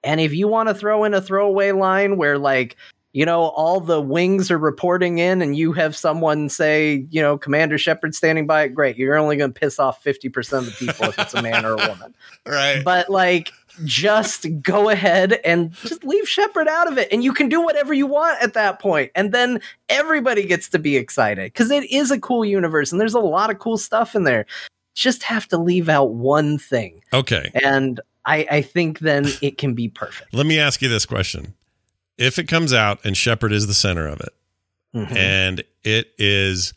and 0.03 0.19
if 0.21 0.33
you 0.33 0.47
want 0.47 0.69
to 0.69 0.75
throw 0.75 1.03
in 1.05 1.13
a 1.13 1.21
throwaway 1.21 1.71
line 1.71 2.17
where 2.17 2.37
like 2.37 2.75
you 3.13 3.25
know 3.25 3.41
all 3.49 3.79
the 3.79 4.01
wings 4.01 4.49
are 4.51 4.57
reporting 4.59 5.17
in 5.19 5.41
and 5.41 5.55
you 5.55 5.71
have 5.73 5.95
someone 5.95 6.49
say 6.49 7.05
you 7.09 7.21
know 7.21 7.37
commander 7.37 7.77
shepard 7.77 8.13
standing 8.15 8.45
by 8.47 8.63
it 8.63 8.69
great 8.69 8.95
you're 8.97 9.15
only 9.15 9.35
going 9.37 9.53
to 9.53 9.59
piss 9.59 9.79
off 9.79 10.03
50% 10.03 10.53
of 10.59 10.65
the 10.65 10.71
people 10.71 11.05
if 11.05 11.17
it's 11.19 11.33
a 11.33 11.41
man 11.41 11.65
or 11.65 11.73
a 11.73 11.87
woman 11.87 12.13
Right. 12.47 12.83
but 12.83 13.09
like 13.09 13.51
just 13.85 14.45
go 14.61 14.89
ahead 14.89 15.39
and 15.45 15.71
just 15.83 16.03
leave 16.03 16.27
Shepard 16.27 16.67
out 16.67 16.91
of 16.91 16.97
it 16.97 17.07
and 17.11 17.23
you 17.23 17.33
can 17.33 17.49
do 17.49 17.61
whatever 17.61 17.93
you 17.93 18.05
want 18.07 18.41
at 18.41 18.53
that 18.53 18.79
point. 18.79 19.11
and 19.15 19.31
then 19.31 19.59
everybody 19.89 20.45
gets 20.45 20.69
to 20.69 20.79
be 20.79 20.95
excited 20.97 21.53
cuz 21.53 21.69
it 21.71 21.89
is 21.91 22.11
a 22.11 22.19
cool 22.19 22.45
universe 22.45 22.91
and 22.91 23.01
there's 23.01 23.13
a 23.13 23.19
lot 23.19 23.49
of 23.49 23.59
cool 23.59 23.77
stuff 23.77 24.15
in 24.15 24.23
there 24.23 24.45
just 24.95 25.23
have 25.23 25.47
to 25.47 25.57
leave 25.57 25.89
out 25.89 26.11
one 26.13 26.57
thing 26.57 27.01
Okay. 27.13 27.49
and 27.55 27.99
I 28.25 28.45
I 28.49 28.61
think 28.61 28.99
then 28.99 29.25
it 29.41 29.57
can 29.57 29.73
be 29.73 29.89
perfect 29.89 30.33
Let 30.33 30.45
me 30.45 30.59
ask 30.59 30.81
you 30.81 30.89
this 30.89 31.05
question. 31.05 31.53
If 32.17 32.37
it 32.37 32.47
comes 32.47 32.73
out 32.73 32.99
and 33.03 33.17
Shepard 33.17 33.51
is 33.51 33.65
the 33.67 33.73
center 33.73 34.07
of 34.07 34.19
it, 34.21 34.33
Mhm. 34.95 35.15
and 35.17 35.63
it 35.83 36.13
is 36.19 36.73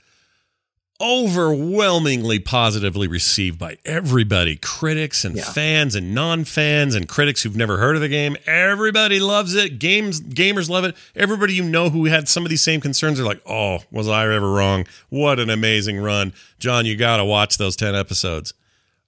overwhelmingly 1.01 2.39
positively 2.39 3.07
received 3.07 3.59
by 3.59 3.77
everybody 3.85 4.57
critics 4.57 5.25
and 5.25 5.37
Yeah. 5.37 5.45
fans 5.45 5.95
and 5.95 6.15
non-fans 6.15 6.95
and 6.95 7.09
critics 7.09 7.43
who've 7.43 7.57
never 7.57 7.79
heard 7.79 7.97
of 7.97 8.03
the 8.03 8.09
game. 8.09 8.37
Everybody 8.47 9.21
loves 9.21 9.55
it. 9.55 9.79
Games 9.79 10.21
gamers 10.21 10.69
love 10.69 10.85
it. 10.85 10.97
Everybody 11.15 11.55
you 11.55 11.63
know 11.65 11.91
who 11.91 12.07
had 12.07 12.29
some 12.29 12.45
of 12.45 12.51
these 12.51 12.63
same 12.63 12.81
concerns 12.81 13.21
are 13.21 13.25
like 13.25 13.41
oh 13.47 13.81
was 13.91 14.09
i 14.09 14.23
ever 14.25 14.51
wrong? 14.51 14.87
What 15.09 15.39
an 15.39 15.51
amazing 15.51 15.99
run. 15.99 16.33
John 16.59 16.87
you 16.87 16.97
gotta 16.97 17.25
watch 17.25 17.59
those 17.59 17.77
10 17.77 17.95
episodes. 17.95 18.55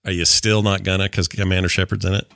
Are 0.05 0.13
you 0.13 0.25
still 0.25 0.63
not 0.63 0.83
gonna 0.85 1.05
because 1.05 1.29
commander 1.29 1.69
shepard's 1.69 2.05
in 2.05 2.15
it 2.15 2.31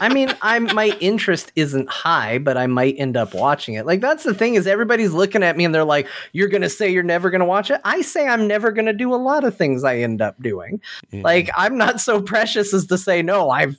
I 0.00 0.08
mean, 0.08 0.32
I'm 0.42 0.64
my 0.74 0.96
interest 1.00 1.52
isn't 1.56 1.88
high, 1.88 2.38
but 2.38 2.56
I 2.56 2.66
might 2.66 2.94
end 2.98 3.16
up 3.16 3.34
watching 3.34 3.74
it. 3.74 3.86
Like 3.86 4.00
that's 4.00 4.24
the 4.24 4.34
thing 4.34 4.54
is 4.54 4.66
everybody's 4.66 5.12
looking 5.12 5.42
at 5.42 5.56
me 5.56 5.64
and 5.64 5.74
they're 5.74 5.84
like, 5.84 6.06
"You're 6.32 6.48
gonna 6.48 6.68
say 6.70 6.88
you're 6.90 7.02
never 7.02 7.30
gonna 7.30 7.44
watch 7.44 7.70
it." 7.70 7.80
I 7.84 8.02
say 8.02 8.26
I'm 8.26 8.46
never 8.46 8.72
gonna 8.72 8.92
do 8.92 9.14
a 9.14 9.16
lot 9.16 9.44
of 9.44 9.56
things 9.56 9.84
I 9.84 9.98
end 9.98 10.22
up 10.22 10.40
doing. 10.42 10.80
Mm-hmm. 11.12 11.24
Like 11.24 11.50
I'm 11.56 11.76
not 11.76 12.00
so 12.00 12.20
precious 12.22 12.72
as 12.74 12.86
to 12.86 12.98
say 12.98 13.22
no. 13.22 13.50
I've 13.50 13.78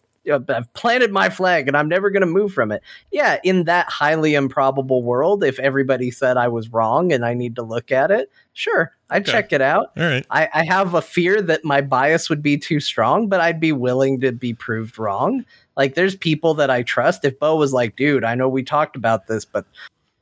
I've 0.50 0.72
planted 0.74 1.12
my 1.12 1.30
flag 1.30 1.68
and 1.68 1.76
I'm 1.76 1.88
never 1.88 2.12
going 2.12 2.22
to 2.22 2.28
move 2.28 2.54
from 2.54 2.72
it. 2.72 2.84
Yeah, 3.10 3.40
in 3.44 3.64
that 3.64 3.90
highly 3.90 4.36
improbable 4.36 5.02
world, 5.02 5.44
if 5.44 5.58
everybody 5.60 6.12
said 6.12 6.38
I 6.38 6.50
was 6.50 6.70
wrong 6.70 7.12
and 7.12 7.26
I 7.26 7.34
need 7.34 7.56
to 7.56 7.64
look 7.64 7.92
at 7.92 8.12
it, 8.12 8.30
sure, 8.54 8.92
I'd 9.10 9.24
Okay. 9.24 9.32
check 9.32 9.54
it 9.54 9.62
out. 9.62 9.92
all 9.98 10.04
right 10.04 10.26
I, 10.30 10.50
I 10.54 10.66
have 10.66 10.94
a 10.94 11.02
fear 11.02 11.42
that 11.44 11.66
my 11.66 11.82
bias 11.82 12.30
would 12.30 12.44
be 12.44 12.58
too 12.58 12.80
strong, 12.80 13.28
but 13.28 13.40
I'd 13.42 13.60
be 13.60 13.72
willing 13.72 14.20
to 14.20 14.32
be 14.32 14.54
proved 14.54 15.00
wrong. 15.00 15.46
Like, 15.80 15.96
there's 15.96 16.18
people 16.18 16.54
that 16.56 16.70
I 16.70 16.84
trust. 16.84 17.24
If 17.24 17.40
Bo 17.40 17.56
was 17.56 17.72
like, 17.72 17.96
dude, 17.96 18.26
I 18.26 18.36
know 18.36 18.50
we 18.50 18.64
talked 18.64 18.98
about 18.98 19.28
this, 19.28 19.46
but 19.46 19.66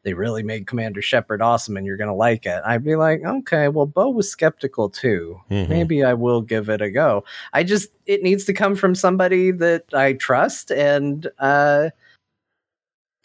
they 0.04 0.14
really 0.14 0.44
made 0.44 0.68
Commander 0.68 1.02
Shepard 1.02 1.42
awesome 1.42 1.76
and 1.76 1.84
you're 1.84 1.98
going 1.98 2.12
to 2.12 2.14
like 2.14 2.46
it, 2.46 2.62
I'd 2.64 2.84
be 2.84 2.96
like, 2.96 3.24
okay, 3.26 3.68
well, 3.68 3.88
Bo 3.88 4.10
was 4.12 4.30
skeptical 4.30 4.88
too. 4.88 5.42
Mhm. 5.50 5.68
Maybe 5.68 6.04
I 6.04 6.14
will 6.14 6.42
give 6.42 6.70
it 6.70 6.80
a 6.84 6.92
go. 6.92 7.26
I 7.54 7.64
just, 7.64 7.90
it 8.06 8.22
needs 8.22 8.46
to 8.46 8.54
come 8.54 8.76
from 8.76 8.94
somebody 8.94 9.50
that 9.50 9.86
I 9.94 10.14
trust. 10.14 10.72
And, 10.72 11.28
uh, 11.40 11.90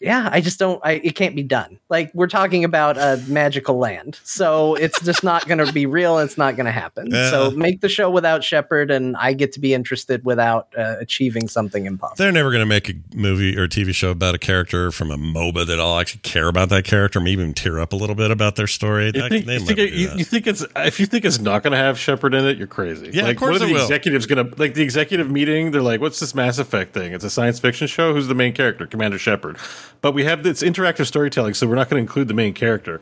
yeah, 0.03 0.27
I 0.31 0.41
just 0.41 0.59
don't. 0.59 0.81
I 0.83 0.93
it 0.93 1.15
can't 1.15 1.35
be 1.35 1.43
done. 1.43 1.79
Like 1.89 2.11
we're 2.13 2.27
talking 2.27 2.63
about 2.65 2.97
a 2.97 3.23
magical 3.27 3.77
land, 3.77 4.19
so 4.23 4.75
it's 4.75 4.99
just 5.01 5.23
not 5.23 5.47
going 5.47 5.65
to 5.65 5.71
be 5.71 5.85
real. 5.85 6.19
It's 6.19 6.37
not 6.37 6.57
going 6.57 6.65
to 6.65 6.71
happen. 6.71 7.07
Yeah. 7.09 7.29
So 7.31 7.51
make 7.51 7.79
the 7.79 7.87
show 7.87 8.09
without 8.09 8.43
Shepard, 8.43 8.91
and 8.91 9.15
I 9.15 9.31
get 9.31 9.53
to 9.53 9.61
be 9.61 9.73
interested 9.73 10.25
without 10.25 10.67
uh, 10.77 10.97
achieving 10.99 11.47
something 11.47 11.85
impossible. 11.85 12.17
They're 12.17 12.31
never 12.33 12.51
going 12.51 12.61
to 12.61 12.65
make 12.65 12.89
a 12.89 12.93
movie 13.15 13.57
or 13.57 13.67
TV 13.69 13.95
show 13.95 14.11
about 14.11 14.35
a 14.35 14.39
character 14.39 14.91
from 14.91 15.09
a 15.09 15.17
MOBA 15.17 15.65
that 15.67 15.79
I'll 15.79 15.97
actually 15.99 16.21
care 16.21 16.49
about 16.49 16.67
that 16.69 16.83
character, 16.83 17.19
maybe 17.21 17.41
even 17.41 17.53
tear 17.53 17.79
up 17.79 17.93
a 17.93 17.95
little 17.95 18.15
bit 18.15 18.29
about 18.29 18.57
their 18.57 18.67
story. 18.67 19.05
You 19.05 19.11
That- 19.13 19.29
think, 19.29 19.45
they 19.45 19.53
you, 19.53 19.59
think 19.61 19.79
it, 19.79 19.93
you, 19.93 20.09
you 20.17 20.25
think 20.25 20.47
it's 20.47 20.65
if 20.75 20.99
you 20.99 21.05
think 21.05 21.23
it's 21.23 21.39
not 21.39 21.63
going 21.63 21.71
to 21.71 21.77
have 21.77 21.97
Shepard 21.97 22.33
in 22.33 22.45
it, 22.45 22.57
you're 22.57 22.67
crazy. 22.67 23.09
Yeah, 23.13 23.21
of 23.21 23.27
like, 23.29 23.37
course 23.37 23.53
what 23.53 23.61
are 23.61 23.65
it 23.65 23.67
the 23.69 23.73
will. 23.75 23.81
executives 23.83 24.25
going 24.25 24.49
to 24.51 24.59
like? 24.59 24.73
The 24.73 24.83
executive 24.83 25.31
meeting, 25.31 25.71
they're 25.71 25.81
like, 25.81 26.01
"What's 26.01 26.19
this 26.19 26.35
Mass 26.35 26.57
Effect 26.57 26.93
thing? 26.93 27.13
It's 27.13 27.23
a 27.23 27.29
science 27.29 27.59
fiction 27.59 27.87
show. 27.87 28.13
Who's 28.13 28.27
the 28.27 28.35
main 28.35 28.53
character? 28.53 28.85
Commander 28.85 29.17
Shepard." 29.17 29.57
But 30.01 30.13
we 30.13 30.25
have 30.25 30.43
this 30.43 30.61
interactive 30.63 31.05
storytelling, 31.07 31.53
so 31.53 31.67
we're 31.67 31.75
not 31.75 31.89
going 31.89 31.99
to 32.01 32.07
include 32.07 32.27
the 32.27 32.33
main 32.33 32.53
character. 32.53 33.01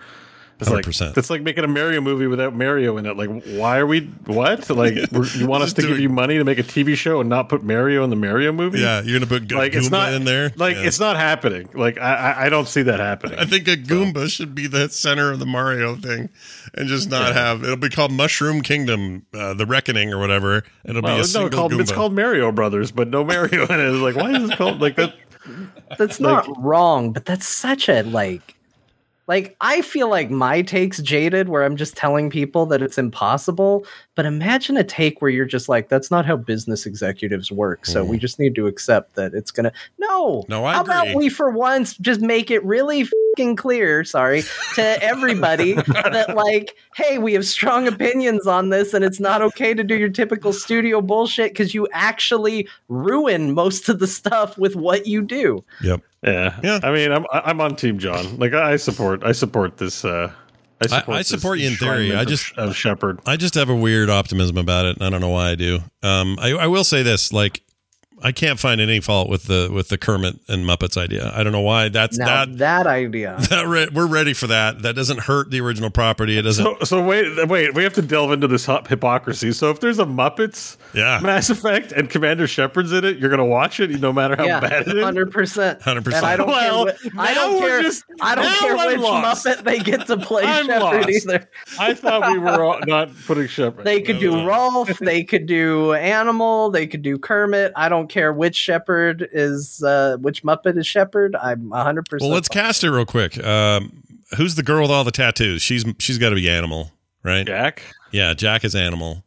It's 0.59 0.69
like 0.69 0.85
100%. 0.85 1.15
that's 1.15 1.31
like 1.31 1.41
making 1.41 1.63
a 1.63 1.67
Mario 1.67 2.01
movie 2.01 2.27
without 2.27 2.53
Mario 2.53 2.95
in 2.97 3.07
it. 3.07 3.17
Like, 3.17 3.29
why 3.45 3.79
are 3.79 3.87
we 3.87 4.01
what? 4.27 4.69
Like, 4.69 4.93
we're, 5.11 5.25
you 5.25 5.47
want 5.47 5.63
us 5.63 5.73
to 5.73 5.81
give 5.81 5.99
you 5.99 6.07
money 6.07 6.37
to 6.37 6.43
make 6.43 6.59
a 6.59 6.63
TV 6.63 6.95
show 6.95 7.19
and 7.19 7.27
not 7.27 7.49
put 7.49 7.63
Mario 7.63 8.03
in 8.03 8.11
the 8.11 8.15
Mario 8.15 8.51
movie? 8.51 8.79
yeah, 8.79 9.01
you're 9.01 9.17
going 9.17 9.21
to 9.21 9.25
put 9.27 9.47
Go- 9.47 9.57
like 9.57 9.71
Goomba 9.71 9.77
it's 9.77 9.89
not 9.89 10.13
in 10.13 10.23
there. 10.23 10.53
Like, 10.55 10.75
Yeah. 10.75 10.83
it's 10.83 10.99
not 10.99 11.15
happening. 11.17 11.67
Like, 11.73 11.97
I, 11.97 12.45
I, 12.45 12.49
don't 12.49 12.67
see 12.67 12.83
that 12.83 12.99
happening. 12.99 13.39
I 13.39 13.45
think 13.45 13.67
a 13.67 13.75
Goomba 13.75 14.29
should 14.29 14.53
be 14.53 14.67
the 14.67 14.87
center 14.89 15.31
of 15.31 15.39
the 15.39 15.47
Mario 15.47 15.95
thing, 15.95 16.29
and 16.75 16.87
just 16.87 17.09
not 17.09 17.33
have 17.33 17.63
it'll 17.63 17.75
be 17.75 17.89
called 17.89 18.11
Mushroom 18.11 18.61
Kingdom, 18.61 19.25
uh, 19.33 19.55
the 19.55 19.65
Reckoning 19.65 20.13
or 20.13 20.19
whatever. 20.19 20.63
It'll 20.85 21.01
Well, 21.01 21.13
be 21.13 21.15
a 21.15 21.21
no, 21.21 21.23
single 21.23 21.49
called, 21.49 21.73
it's 21.73 21.91
called 21.91 22.13
Mario 22.13 22.51
Brothers, 22.51 22.91
but 22.91 23.07
no 23.07 23.23
Mario 23.23 23.63
in 23.65 23.79
it. 23.79 23.93
It's 23.95 23.97
like, 23.97 24.15
why 24.15 24.29
is 24.39 24.47
it 24.51 24.57
called 24.59 24.79
like 24.79 24.95
that? 24.97 25.15
That's 25.97 26.19
not 26.19 26.47
wrong, 26.61 27.13
but 27.13 27.25
that's 27.25 27.47
such 27.47 27.89
a 27.89 28.03
like. 28.03 28.55
Like 29.27 29.55
I 29.61 29.81
feel 29.81 30.09
like 30.09 30.29
my 30.29 30.61
take's 30.61 31.01
jaded, 31.01 31.47
where 31.47 31.63
I'm 31.63 31.77
just 31.77 31.95
telling 31.95 32.29
people 32.29 32.65
that 32.65 32.81
it's 32.81 32.97
impossible. 32.97 33.85
But 34.15 34.25
imagine 34.25 34.75
a 34.75 34.83
take 34.83 35.21
where 35.21 35.31
you're 35.31 35.45
just 35.45 35.69
like, 35.69 35.87
"That's 35.87 36.11
not 36.11 36.25
how 36.25 36.35
business 36.35 36.85
executives 36.85 37.51
work." 37.51 37.85
So 37.85 38.03
we 38.03 38.17
mm. 38.17 38.19
just 38.19 38.39
need 38.39 38.55
to 38.55 38.67
accept 38.67 39.15
that 39.15 39.33
it's 39.33 39.51
gonna. 39.51 39.71
No, 39.99 40.43
No, 40.49 40.65
I 40.65 40.73
how 40.73 40.81
agree. 40.81 40.93
about 40.93 41.15
we 41.15 41.29
for 41.29 41.49
once 41.49 41.95
just 41.97 42.19
make 42.19 42.51
it 42.51 42.63
really 42.65 43.07
fucking 43.41 43.55
clear, 43.55 44.03
sorry, 44.03 44.43
to 44.75 45.03
everybody 45.03 45.73
that 45.87 46.35
like, 46.35 46.75
hey, 46.95 47.17
we 47.17 47.33
have 47.33 47.45
strong 47.45 47.87
opinions 47.87 48.47
on 48.47 48.69
this, 48.69 48.93
and 48.93 49.03
it's 49.03 49.19
not 49.19 49.41
okay 49.41 49.73
to 49.73 49.83
do 49.83 49.95
your 49.95 50.09
typical 50.09 50.53
studio 50.53 51.01
bullshit 51.01 51.51
because 51.51 51.73
you 51.73 51.87
actually 51.93 52.67
ruin 52.89 53.53
most 53.53 53.89
of 53.89 53.99
the 53.99 54.07
stuff 54.07 54.57
with 54.57 54.75
what 54.75 55.07
you 55.07 55.21
do. 55.21 55.63
Yep. 55.83 56.01
Yeah, 56.23 56.59
Yeah. 56.63 56.79
I 56.83 56.91
mean, 56.91 57.11
I'm 57.11 57.25
I'm 57.31 57.59
on 57.61 57.75
Team 57.75 57.97
John. 57.97 58.37
Like, 58.37 58.53
I 58.53 58.75
support 58.77 59.23
I 59.23 59.31
support 59.31 59.77
this. 59.77 60.05
uh 60.05 60.31
I 60.83 60.87
support, 60.87 61.15
I 61.15 61.17
this 61.19 61.27
support 61.29 61.59
you 61.59 61.67
in 61.69 61.75
theory. 61.75 62.15
I 62.15 62.25
just- 62.25 62.55
of 62.57 62.75
Shepard. 62.75 63.19
I 63.25 63.37
just 63.37 63.55
have 63.55 63.69
a 63.69 63.75
weird 63.75 64.09
optimism 64.09 64.57
about 64.57 64.85
it. 64.85 65.01
I 65.01 65.09
don't 65.09 65.21
know 65.21 65.29
why 65.29 65.49
I 65.51 65.55
do. 65.55 65.79
Um, 66.03 66.37
I, 66.39 66.51
I 66.53 66.67
will 66.67 66.83
say 66.83 67.01
this: 67.03 67.31
like, 67.33 67.63
I 68.23 68.31
can't 68.31 68.59
find 68.59 68.79
any 68.81 68.99
fault 68.99 69.29
with 69.29 69.43
the 69.45 69.69
with 69.73 69.89
the 69.89 69.97
Kermit 69.97 70.39
and 70.47 70.65
Muppets 70.65 70.95
idea. 70.97 71.31
I 71.35 71.43
don't 71.43 71.51
know 71.51 71.61
why. 71.61 71.89
That's 71.89 72.17
Now 72.17 72.45
that. 72.45 72.57
that 72.59 72.87
idea. 72.87 73.37
that 73.49 73.67
re- 73.67 73.89
we're 73.93 74.07
ready 74.07 74.33
for 74.33 74.47
that. 74.47 74.81
That 74.83 74.95
doesn't 74.95 75.21
hurt 75.21 75.49
the 75.51 75.59
original 75.61 75.89
property. 75.89 76.37
It 76.37 76.43
doesn't. 76.43 76.63
So, 76.63 76.77
so 76.83 77.03
wait, 77.05 77.47
wait. 77.47 77.73
We 77.73 77.83
have 77.83 77.93
to 77.93 78.01
delve 78.01 78.31
into 78.31 78.47
this 78.47 78.65
hypocrisy. 78.65 79.51
So 79.53 79.69
if 79.69 79.79
there's 79.79 79.99
a 79.99 80.05
Muppets 80.05 80.77
Yeah. 80.93 81.19
Mass 81.23 81.49
Effect 81.49 81.91
and 81.91 82.09
Commander 82.09 82.47
Shepard's 82.47 82.91
in 82.91 83.03
it, 83.05 83.17
you're 83.17 83.29
gonna 83.29 83.45
watch 83.45 83.79
it, 83.79 83.89
no 83.99 84.13
matter 84.13 84.35
how 84.35 84.45
yeah, 84.45 84.59
bad 84.59 84.87
it 84.87 84.97
is. 84.97 85.03
hundred 85.03 85.31
percent. 85.31 85.79
100%. 85.81 86.05
And 86.13 86.25
I 86.25 86.35
don't 86.35 86.47
Well, 86.47 86.85
care. 86.85 86.95
What, 87.13 87.19
I 87.19 87.33
don't 87.33 87.59
care. 87.59 87.81
just- 87.81 88.03
I 88.21 88.35
don't 88.35 88.45
care 88.59 88.77
I'm 88.77 88.87
which 88.87 88.99
lost. 88.99 89.45
Muppet 89.45 89.63
they 89.63 89.79
get 89.79 90.05
to 90.07 90.17
play 90.17 90.43
I'm 90.45 90.67
Shepard 90.67 91.05
lost. 91.05 91.09
either. 91.09 91.49
I 91.79 91.93
thought 91.93 92.31
we 92.31 92.37
were 92.37 92.63
all 92.63 92.79
not 92.85 93.09
putting 93.25 93.47
Shepard. 93.47 93.85
They 93.85 94.01
could 94.01 94.19
do. 94.19 94.31
Rowlf. 94.33 94.97
They 94.99 95.23
could 95.23 95.45
do 95.45 95.93
Animal. 95.93 96.69
They 96.71 96.85
could 96.87 97.01
do 97.01 97.17
Kermit. 97.17 97.71
I 97.75 97.89
don't 97.89 98.09
care 98.11 98.31
which 98.33 98.55
shepard 98.55 99.27
is 99.31 99.81
uh, 99.83 100.17
which 100.21 100.43
Muppet 100.43 100.77
is 100.77 100.85
shepard. 100.85 101.35
I'm 101.35 101.71
hundred 101.71 102.05
percent. 102.05 102.27
Well, 102.29 102.35
let's 102.35 102.47
cast 102.49 102.83
it 102.83 102.91
real 102.91 103.05
quick. 103.05 103.43
Um, 103.43 104.03
who's 104.37 104.55
the 104.55 104.63
girl 104.63 104.83
with 104.83 104.91
all 104.91 105.03
the 105.03 105.11
tattoos? 105.11 105.61
She's 105.61 105.85
she's 105.99 106.17
got 106.19 106.29
to 106.29 106.35
be 106.35 106.49
animal, 106.49 106.91
right? 107.23 107.45
Jack. 107.47 107.81
Yeah, 108.11 108.33
Jack 108.33 108.63
is 108.65 108.75
animal. 108.75 109.23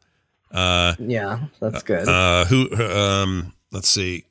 Uh, 0.53 0.95
Yeah, 1.01 1.41
that's 1.59 1.83
good. 1.83 2.07
uh, 2.09 2.45
who? 2.45 2.71
Um, 2.77 3.53
let's 3.73 3.89
see. 3.89 4.25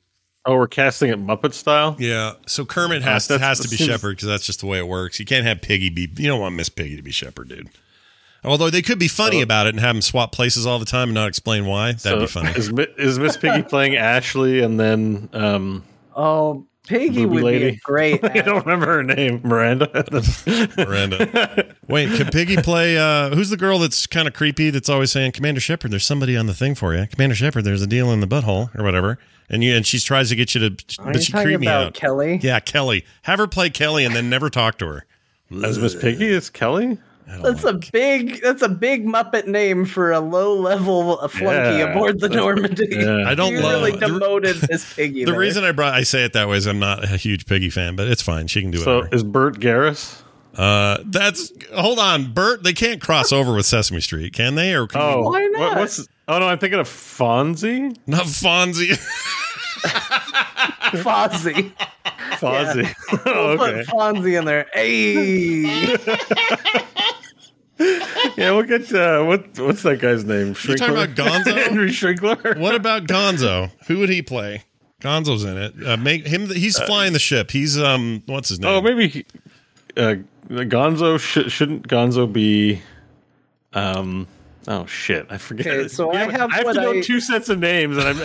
Oh, 0.46 0.56
we're 0.56 0.68
casting 0.68 1.10
it 1.10 1.18
Muppet 1.18 1.52
style. 1.54 1.96
Yeah, 1.98 2.32
so 2.46 2.64
Kermit 2.64 3.02
has 3.02 3.26
That's- 3.26 3.46
has 3.46 3.60
to 3.60 3.68
be 3.68 3.76
seems- 3.76 3.88
Shepard 3.90 4.16
because 4.16 4.28
that's 4.28 4.44
just 4.46 4.60
the 4.60 4.66
way 4.66 4.78
it 4.78 4.86
works. 4.86 5.18
You 5.18 5.24
can't 5.26 5.46
have 5.46 5.60
Piggy 5.62 5.88
be. 5.90 6.02
You 6.16 6.28
don't 6.28 6.40
want 6.40 6.54
Miss 6.54 6.68
Piggy 6.68 6.96
to 6.96 7.02
be 7.02 7.12
Shepard, 7.12 7.48
dude. 7.48 7.68
Although 8.44 8.70
they 8.70 8.82
could 8.82 8.98
be 8.98 9.08
funny 9.08 9.38
So- 9.38 9.42
about 9.44 9.66
it 9.66 9.70
and 9.70 9.80
have 9.80 9.94
them 9.94 10.02
swap 10.02 10.32
places 10.32 10.66
all 10.66 10.78
the 10.78 10.84
time 10.84 11.08
and 11.08 11.14
not 11.14 11.28
explain 11.28 11.66
why. 11.66 11.92
That'd 11.92 12.20
be 12.20 12.26
funny. 12.26 12.50
Is, 12.50 12.70
is 12.98 13.18
Miss 13.18 13.36
Piggy 13.36 13.62
playing 13.68 13.96
Ashley 13.96 14.60
and 14.60 14.78
then 14.78 15.28
um, 15.32 15.84
oh, 16.14 16.66
Piggy 16.86 17.24
Booby 17.24 17.42
would 17.42 17.50
be 17.52 17.64
a 17.68 17.76
great. 17.76 18.22
I 18.24 18.42
don't 18.42 18.66
remember 18.66 18.86
her 18.86 19.02
name, 19.02 19.40
Miranda. 19.42 19.88
Miranda. 20.76 21.74
Wait, 21.88 22.10
can 22.12 22.26
Piggy 22.30 22.56
play? 22.58 22.98
Uh, 22.98 23.30
who's 23.34 23.48
the 23.50 23.56
girl 23.56 23.78
that's 23.78 24.06
kind 24.06 24.28
of 24.28 24.34
creepy? 24.34 24.68
That's 24.70 24.88
always 24.90 25.10
saying, 25.10 25.32
"Commander 25.32 25.60
Shepard, 25.62 25.90
there's 25.90 26.04
somebody 26.04 26.36
on 26.36 26.46
the 26.46 26.52
thing 26.54 26.74
for 26.74 26.94
you." 26.94 27.06
Commander 27.06 27.34
Shepard, 27.34 27.64
there's 27.64 27.80
a 27.80 27.86
deal 27.86 28.12
in 28.12 28.20
the 28.20 28.26
butthole 28.26 28.68
or 28.78 28.84
whatever, 28.84 29.18
and 29.48 29.64
you 29.64 29.74
and 29.74 29.86
she 29.86 29.98
tries 29.98 30.28
to 30.28 30.36
get 30.36 30.54
you 30.54 30.60
to, 30.68 30.84
Are 31.02 31.06
but 31.06 31.14
you 31.16 31.22
she 31.22 31.32
talking 31.32 31.46
creep 31.46 31.60
me 31.60 31.66
about 31.68 31.86
out. 31.86 31.94
Kelly? 31.94 32.38
Yeah, 32.42 32.60
Kelly. 32.60 33.04
Have 33.22 33.38
her 33.38 33.46
play 33.46 33.70
Kelly 33.70 34.04
and 34.04 34.14
then 34.14 34.28
never 34.28 34.50
talk 34.50 34.76
to 34.78 34.86
her. 34.86 35.06
As 35.64 35.78
Miss 35.78 35.94
Piggy 35.94 36.26
is 36.26 36.50
Kelly. 36.50 36.98
I 37.26 37.32
don't 37.32 37.42
That's 37.42 37.64
like- 37.64 37.74
a 37.74 37.78
big. 37.92 38.42
That's 38.42 38.62
a 38.62 38.68
big 38.68 39.06
Muppet 39.06 39.46
name 39.46 39.86
for 39.86 40.12
a 40.12 40.20
low 40.20 40.54
level 40.54 41.16
flunky 41.28 41.78
Yeah. 41.78 41.90
aboard 41.92 42.20
the 42.20 42.28
Normandy. 42.28 42.86
Yeah. 42.90 43.24
I 43.26 43.34
don't 43.34 43.52
you 43.52 43.60
love 43.60 43.80
really 43.82 43.92
the- 43.92 44.06
demoted 44.06 44.56
Miss 44.70 44.94
Piggy. 44.94 45.24
The 45.24 45.32
there. 45.32 45.40
reason 45.40 45.64
I 45.64 45.72
brought 45.72 45.94
I 45.94 46.02
say 46.02 46.24
it 46.24 46.34
that 46.34 46.48
way 46.48 46.58
is 46.58 46.66
I'm 46.66 46.78
not 46.78 47.02
a 47.04 47.16
huge 47.16 47.46
Piggy 47.46 47.70
fan, 47.70 47.96
but 47.96 48.08
it's 48.08 48.22
fine. 48.22 48.46
She 48.46 48.60
can 48.60 48.70
do 48.70 48.78
it. 48.78 48.84
So 48.84 48.96
whatever. 48.96 49.14
is 49.16 49.24
Bert 49.24 49.58
Garrus? 49.60 50.20
Uh, 50.56 50.98
that's 51.06 51.50
hold 51.74 51.98
on, 51.98 52.32
Bert. 52.32 52.62
They 52.62 52.74
can't 52.74 53.00
cross 53.00 53.32
over 53.32 53.54
with 53.54 53.66
Sesame 53.66 54.00
Street, 54.00 54.32
can 54.34 54.54
they? 54.54 54.74
Or 54.74 54.86
can 54.86 55.00
Oh, 55.00 55.18
we, 55.18 55.24
Why 55.24 55.30
what- 55.30 55.52
not? 55.58 55.76
what's? 55.78 56.06
Oh 56.28 56.38
no, 56.38 56.46
I'm 56.46 56.58
thinking 56.58 56.78
of 56.78 56.88
Fonzie. 56.88 57.96
not 58.06 58.24
Fonzie? 58.26 58.92
Fozzie. 61.02 61.72
Fonzie. 62.38 62.94
We'll 63.24 63.34
okay. 63.60 63.84
Put 63.84 63.86
Fonzie 63.86 64.38
in 64.38 64.44
there. 64.44 64.66
Hey. 64.74 66.84
Yeah, 68.36 68.50
we'll 68.52 68.62
get 68.64 68.92
uh, 68.92 69.22
what 69.24 69.58
what's 69.58 69.82
that 69.82 70.00
guy's 70.00 70.24
name? 70.24 70.48
You 70.64 70.76
talking 70.76 70.94
about 70.96 71.10
Gonzo? 71.10 71.54
Henry 71.68 71.90
Shrinkler. 71.90 72.58
what 72.58 72.74
about 72.74 73.04
Gonzo? 73.04 73.70
Who 73.86 73.98
would 73.98 74.08
he 74.08 74.22
play? 74.22 74.62
Gonzo's 75.00 75.44
in 75.44 75.56
it. 75.56 75.74
Uh, 75.86 75.96
make 75.96 76.26
him. 76.26 76.48
He's 76.48 76.78
flying 76.78 77.12
the 77.12 77.18
ship. 77.18 77.50
He's 77.50 77.78
um. 77.78 78.22
What's 78.26 78.48
his 78.48 78.58
name? 78.60 78.70
Oh, 78.70 78.80
maybe 78.80 79.08
he- 79.08 79.26
uh, 79.96 80.16
Gonzo 80.48 81.18
sh- 81.20 81.52
shouldn't 81.52 81.86
Gonzo 81.88 82.32
be? 82.32 82.80
Um. 83.72 84.26
Oh 84.66 84.86
shit! 84.86 85.26
I 85.30 85.38
forget. 85.38 85.66
Okay, 85.66 85.88
so 85.88 86.10
I 86.12 86.30
have 86.30 86.50
I 86.52 86.56
have 86.56 86.64
what 86.66 86.72
to 86.74 86.80
know 86.80 86.90
I- 86.92 87.00
two 87.00 87.20
sets 87.20 87.48
of 87.48 87.58
names, 87.58 87.96
and 87.96 88.06
I'm, 88.08 88.20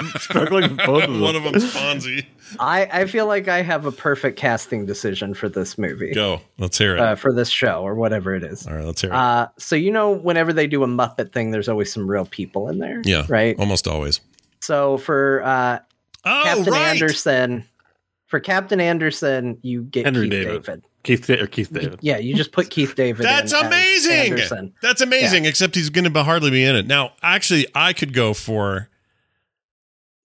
I'm 0.00 0.06
struggling 0.18 0.76
with 0.76 0.86
both 0.86 1.04
of 1.04 1.12
them. 1.12 1.20
One 1.20 1.36
of 1.36 1.44
them's 1.44 1.72
Fonzie. 1.72 2.26
I, 2.58 2.86
I 2.92 3.06
feel 3.06 3.26
like 3.26 3.48
I 3.48 3.62
have 3.62 3.86
a 3.86 3.92
perfect 3.92 4.38
casting 4.38 4.86
decision 4.86 5.34
for 5.34 5.48
this 5.48 5.76
movie. 5.78 6.12
Go. 6.12 6.40
Let's 6.58 6.78
hear 6.78 6.94
it. 6.96 7.00
Uh, 7.00 7.14
for 7.14 7.32
this 7.32 7.48
show 7.48 7.82
or 7.82 7.94
whatever 7.94 8.34
it 8.34 8.42
is. 8.44 8.66
All 8.66 8.74
right. 8.74 8.84
Let's 8.84 9.00
hear 9.00 9.10
it. 9.10 9.16
Uh, 9.16 9.48
so 9.58 9.76
you 9.76 9.90
know, 9.90 10.10
whenever 10.12 10.52
they 10.52 10.66
do 10.66 10.82
a 10.82 10.86
Muppet 10.86 11.32
thing, 11.32 11.50
there's 11.50 11.68
always 11.68 11.92
some 11.92 12.08
real 12.10 12.26
people 12.26 12.68
in 12.68 12.78
there. 12.78 13.02
yeah. 13.04 13.24
Right. 13.28 13.58
Almost 13.58 13.86
always. 13.88 14.20
So 14.60 14.98
for 14.98 15.42
uh, 15.44 15.78
Oh, 16.24 16.40
Captain 16.44 16.72
right. 16.72 16.82
Anderson, 16.88 17.64
for 18.26 18.40
Captain 18.40 18.80
Anderson, 18.80 19.58
you 19.62 19.82
get 19.82 20.06
Henry 20.06 20.28
Keith 20.28 20.30
David. 20.46 20.62
David. 20.64 20.84
Keith 21.06 21.30
or 21.30 21.46
Keith 21.46 21.72
David. 21.72 22.00
Yeah, 22.02 22.18
you 22.18 22.34
just 22.34 22.50
put 22.50 22.68
Keith 22.68 22.96
David. 22.96 23.22
That's 23.24 23.52
amazing. 23.52 24.32
Anderson. 24.32 24.74
That's 24.82 25.00
amazing. 25.00 25.44
Except 25.44 25.76
he's 25.76 25.88
going 25.88 26.12
to 26.12 26.22
hardly 26.24 26.50
be 26.50 26.64
in 26.64 26.74
it. 26.74 26.86
Now, 26.86 27.12
actually, 27.22 27.66
I 27.76 27.92
could 27.92 28.12
go 28.12 28.34
for 28.34 28.88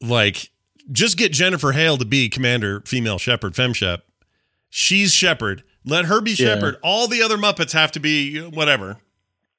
like 0.01 0.49
just 0.91 1.17
get 1.17 1.31
Jennifer 1.31 1.71
Hale 1.73 1.97
to 1.97 2.05
be 2.05 2.29
Commander 2.29 2.81
Female 2.81 3.19
Shepard 3.19 3.55
Fem 3.55 3.73
Shep. 3.73 4.03
She's 4.71 5.13
Shepard. 5.13 5.63
Let 5.85 6.05
her 6.05 6.19
be 6.19 6.31
Yeah. 6.31 6.55
Shepard. 6.55 6.77
All 6.81 7.07
the 7.07 7.21
other 7.21 7.37
Muppets 7.37 7.73
have 7.73 7.91
to 7.91 7.99
be 7.99 8.39
whatever. 8.41 8.97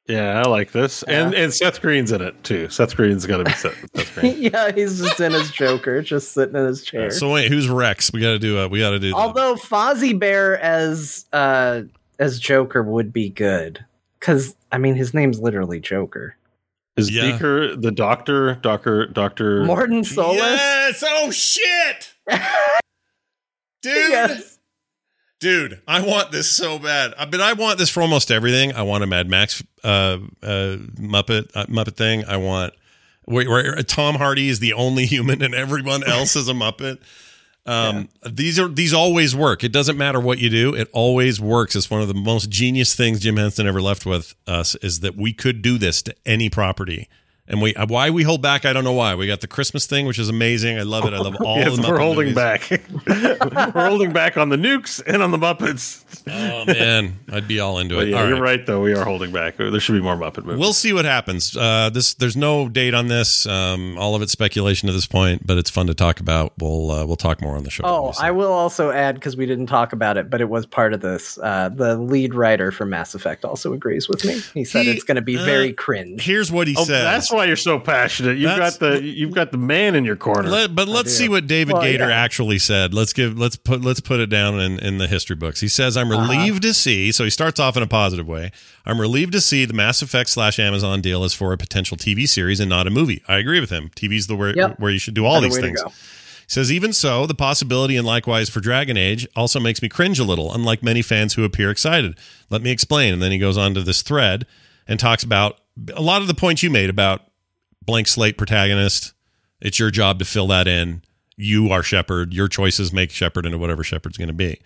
Yeah, 0.09 0.43
I 0.45 0.49
like 0.49 0.73
this, 0.73 1.05
and 1.05 1.33
and 1.33 1.55
Seth 1.55 1.81
Green's 1.81 2.11
in 2.11 2.21
it 2.21 2.43
too. 2.43 2.69
Seth 2.71 2.97
Green's 2.97 3.25
got 3.25 3.37
to 3.39 3.45
be 3.45 3.53
Seth, 3.53 3.87
Seth 3.95 4.15
Green. 4.17 4.35
yeah, 4.43 4.73
he's 4.73 5.01
just 5.01 5.21
in 5.21 5.31
his 5.33 5.51
Joker, 5.53 6.03
just 6.03 6.33
sitting 6.33 6.57
in 6.57 6.67
his 6.67 6.83
chair. 6.83 7.11
So 7.13 7.33
wait, 7.33 7.49
who's 7.53 7.69
Wrex? 7.69 8.13
We 8.13 8.21
got 8.21 8.31
to 8.31 8.39
do. 8.41 8.59
Uh, 8.59 8.67
we 8.69 8.81
got 8.81 8.91
to 8.91 8.99
do. 8.99 9.11
the- 9.11 9.15
Although 9.17 9.55
Fozzie 9.55 10.19
Bear 10.19 10.59
as 10.61 11.25
uh 11.33 11.83
as 12.19 12.41
Joker 12.41 12.83
would 12.83 13.13
be 13.13 13.29
good, 13.31 13.85
because 14.19 14.57
I 14.73 14.79
mean 14.79 14.97
his 14.97 15.15
name's 15.15 15.39
literally 15.39 15.79
Joker. 15.79 16.37
Is 16.97 17.09
Yeah. 17.09 17.31
Beaker 17.33 17.77
the 17.77 17.93
Doctor? 17.93 18.57
Doctor 18.57 19.07
Doctor. 19.07 19.63
Mordin 19.63 20.05
Solus. 20.05 20.37
Yes. 20.41 21.05
Oh 21.07 21.31
shit, 21.31 22.13
dude. 23.83 24.11
Yes. 24.11 24.52
Dude, 25.43 25.81
I 25.89 26.03
want 26.03 26.31
this 26.31 26.49
so 26.49 26.79
bad. 26.79 27.15
I 27.19 27.25
but 27.25 27.41
I 27.41 27.55
want 27.55 27.77
this 27.77 27.91
for 27.91 28.01
almost 28.01 28.31
everything. 28.31 28.75
I 28.75 28.83
want 28.83 29.03
a 29.03 29.09
Mad 29.09 29.29
Max 29.29 29.61
uh, 29.83 30.19
uh, 30.41 30.77
Muppet 31.01 31.51
uh, 31.57 31.67
Muppet 31.67 31.97
thing. 31.97 32.25
I 32.27 32.37
want 32.37 32.75
where, 33.25 33.51
where 33.51 33.83
Tom 33.83 34.15
Hardy 34.15 34.49
is 34.49 34.61
the 34.61 34.73
only 34.75 35.05
human 35.15 35.43
and 35.43 35.53
everyone 35.53 36.05
else 36.05 36.37
is 36.37 36.49
a 36.49 36.53
Muppet. 36.53 37.01
Um, 37.67 38.09
These 38.25 38.61
are 38.61 38.69
these 38.69 38.95
always 38.95 39.35
work. 39.35 39.65
It 39.65 39.73
doesn't 39.73 39.99
matter 39.99 40.21
what 40.21 40.39
you 40.39 40.49
do. 40.49 40.77
It 40.77 40.89
always 40.93 41.41
works. 41.41 41.75
It's 41.75 41.91
one 41.91 42.03
of 42.03 42.07
the 42.07 42.15
most 42.15 42.49
genius 42.49 42.95
things 42.95 43.19
Jim 43.19 43.37
Henson 43.37 43.67
ever 43.67 43.83
left 43.83 44.07
with 44.07 44.37
us 44.47 44.77
is 44.77 45.01
that 45.01 45.17
we 45.17 45.33
could 45.33 45.61
do 45.61 45.77
this 45.77 46.03
to 46.03 46.15
any 46.25 46.51
property. 46.51 47.09
And 47.53 47.61
we 47.61 47.75
why 47.87 48.09
we 48.11 48.23
hold 48.23 48.41
back, 48.43 48.65
I 48.65 48.73
don't 48.73 48.83
know 48.83 48.95
why. 48.95 49.15
We 49.15 49.27
got 49.27 49.43
the 49.43 49.47
Christmas 49.47 49.87
thing, 49.87 50.07
which 50.07 50.19
is 50.19 50.29
amazing. 50.31 50.79
I 50.79 50.83
love 50.83 51.05
it. 51.05 51.13
I 51.13 51.19
love 51.19 51.37
all 51.45 51.59
Yes, 51.59 51.77
the 51.77 51.87
we're 51.87 51.99
holding 51.99 52.35
movies. 52.35 52.35
back. 52.35 52.71
we're 53.75 53.89
holding 53.89 54.13
back 54.13 54.37
on 54.39 54.49
the 54.49 54.57
nukes 54.57 55.03
and 55.07 55.23
on 55.23 55.31
the 55.33 55.37
Muppets. 55.39 56.03
Oh 56.27 56.65
man, 56.65 57.19
I'd 57.31 57.47
be 57.47 57.61
all 57.61 57.79
into 57.79 57.97
But 57.97 58.07
it. 58.09 58.11
yeah, 58.11 58.23
All 58.23 58.27
you're 58.29 58.35
right. 58.41 58.59
right 58.59 58.67
though. 58.67 58.81
We 58.83 58.95
are 58.95 59.05
holding 59.05 59.33
back. 59.33 59.57
There 59.59 59.79
should 59.81 59.93
be 59.93 60.01
more 60.01 60.17
Muppet 60.17 60.45
movies. 60.45 60.61
We'll 60.61 60.73
see 60.73 60.93
what 60.95 61.05
happens. 61.05 61.55
Uh, 61.57 61.91
this 61.93 62.15
there's 62.15 62.37
no 62.39 62.69
date 62.71 62.95
on 62.95 63.09
this. 63.09 63.45
Um, 63.47 63.99
all 63.99 64.15
of 64.15 64.23
it's 64.23 64.33
speculation 64.33 64.89
at 64.89 64.93
this 64.93 65.07
point, 65.07 65.47
but 65.47 65.59
it's 65.59 65.69
fun 65.71 65.87
to 65.89 65.95
talk 65.95 66.21
about. 66.21 66.55
We'll 66.59 66.91
uh, 66.91 67.05
we'll 67.05 67.17
talk 67.17 67.43
more 67.43 67.57
on 67.57 67.65
the 67.65 67.71
show. 67.71 67.85
Oh, 67.85 68.07
obviously. 68.07 68.29
I 68.29 68.31
will 68.31 68.53
also 68.53 68.91
add 68.91 69.17
because 69.17 69.37
we 69.37 69.45
didn't 69.45 69.67
talk 69.67 69.93
about 69.93 70.17
it, 70.17 70.31
but 70.31 70.41
it 70.41 70.49
was 70.49 70.65
part 70.65 70.95
of 70.95 71.03
this. 71.03 71.39
Uh, 71.43 71.69
the 71.69 71.97
lead 71.99 72.35
writer 72.35 72.73
for 72.73 72.87
Mass 72.87 73.15
Effect 73.15 73.45
also 73.45 73.75
agrees 73.75 74.09
with 74.09 74.25
me. 74.25 74.41
He 74.55 74.65
said 74.65 74.85
He- 74.87 74.91
it's 74.93 75.05
going 75.05 75.17
to 75.17 75.21
be 75.23 75.37
uh, 75.37 75.45
very 75.45 75.75
cringe. 75.75 76.25
Here's 76.25 76.51
what 76.51 76.67
he 76.67 76.75
Oh, 76.79 76.85
says. 76.85 77.03
that's 77.05 77.31
why 77.31 77.42
you're 77.45 77.57
so 77.57 77.79
passionate. 77.79 78.39
You've 78.39 78.57
got 78.57 78.79
the 78.79 79.03
you've 79.03 79.33
got 79.35 79.51
the 79.53 79.59
man 79.59 79.95
in 79.95 80.05
your 80.05 80.17
corner. 80.17 80.49
Let, 80.49 80.75
but 80.75 80.89
let's 80.89 81.11
do. 81.11 81.25
see 81.25 81.29
what 81.29 81.47
David 81.47 81.75
Well, 81.75 81.83
Gaider 81.83 82.09
yeah. 82.09 82.23
actually 82.23 82.59
said. 82.59 82.93
Let's 82.95 83.13
give 83.13 83.39
let's 83.39 83.57
put 83.57 83.83
let's 83.83 84.01
put 84.01 84.21
it 84.21 84.27
down 84.27 84.59
in, 84.61 84.79
in 84.79 84.99
the 84.99 85.07
history 85.07 85.37
books. 85.37 85.61
He 85.61 85.69
says, 85.69 85.97
"I'm 85.97 86.11
Uh-huh. 86.11 86.23
relieved 86.33 86.63
to 86.63 86.75
see." 86.75 87.13
So 87.13 87.25
he 87.25 87.31
starts 87.31 87.61
off 87.61 87.77
in 87.77 87.83
a 87.83 87.87
positive 87.87 88.27
way. 88.27 88.51
I'm 88.87 89.01
relieved 89.01 89.33
to 89.33 89.41
see 89.41 89.65
the 89.65 89.75
Mass 89.75 90.03
Effect 90.03 90.29
slash 90.31 90.59
Amazon 90.59 91.01
deal 91.01 91.25
is 91.25 91.35
for 91.35 91.53
a 91.53 91.59
potential 91.59 91.97
TV 91.97 92.29
series 92.29 92.61
and 92.61 92.69
not 92.69 92.87
a 92.87 92.91
movie. 92.91 93.23
I 93.29 93.37
agree 93.39 93.61
with 93.61 93.71
him. 93.71 93.91
TV's 93.95 94.27
the 94.27 94.37
where 94.37 94.55
Yep. 94.57 94.81
where 94.81 94.91
you 94.91 94.99
should 94.99 95.15
do 95.15 95.25
all 95.25 95.41
Better 95.41 95.47
these 95.49 95.57
way 95.57 95.63
things. 95.69 95.83
He 95.83 96.55
says, 96.55 96.71
even 96.73 96.93
so, 96.93 97.25
the 97.25 97.35
possibility 97.35 97.97
and 97.97 98.07
likewise 98.07 98.51
for 98.51 98.61
Dragon 98.61 98.97
Age 98.99 99.27
also 99.35 99.59
makes 99.59 99.81
me 99.81 99.89
cringe 99.89 100.19
a 100.19 100.25
little, 100.25 100.53
unlike 100.53 100.83
many 100.83 101.01
fans 101.01 101.33
who 101.35 101.45
appear 101.45 101.71
excited. 101.71 102.19
Let 102.51 102.61
me 102.61 102.71
explain. 102.71 103.15
And 103.15 103.23
then 103.23 103.33
he 103.33 103.39
goes 103.39 103.57
on 103.57 103.73
to 103.75 103.83
this 103.83 104.03
thread 104.03 104.45
and 104.87 105.01
talks 105.01 105.23
about 105.23 105.61
a 105.95 106.03
lot 106.03 106.21
of 106.21 106.29
the 106.29 106.35
points 106.35 106.63
you 106.63 106.69
made 106.69 106.91
about 106.91 107.23
blank 107.85 108.09
slate 108.09 108.39
protagonist. 108.39 109.13
It's 109.61 109.79
your 109.79 109.91
job 109.91 110.19
to 110.19 110.25
fill 110.25 110.47
that 110.49 110.67
in. 110.67 111.03
You 111.37 111.71
are 111.71 111.83
Shepard. 111.83 112.35
Your 112.35 112.49
choices 112.49 112.93
make 112.93 113.11
Shepard 113.11 113.47
into 113.47 113.59
whatever 113.59 113.85
Shepard's 113.85 114.19
going 114.19 114.29
to 114.29 114.35
be. 114.35 114.61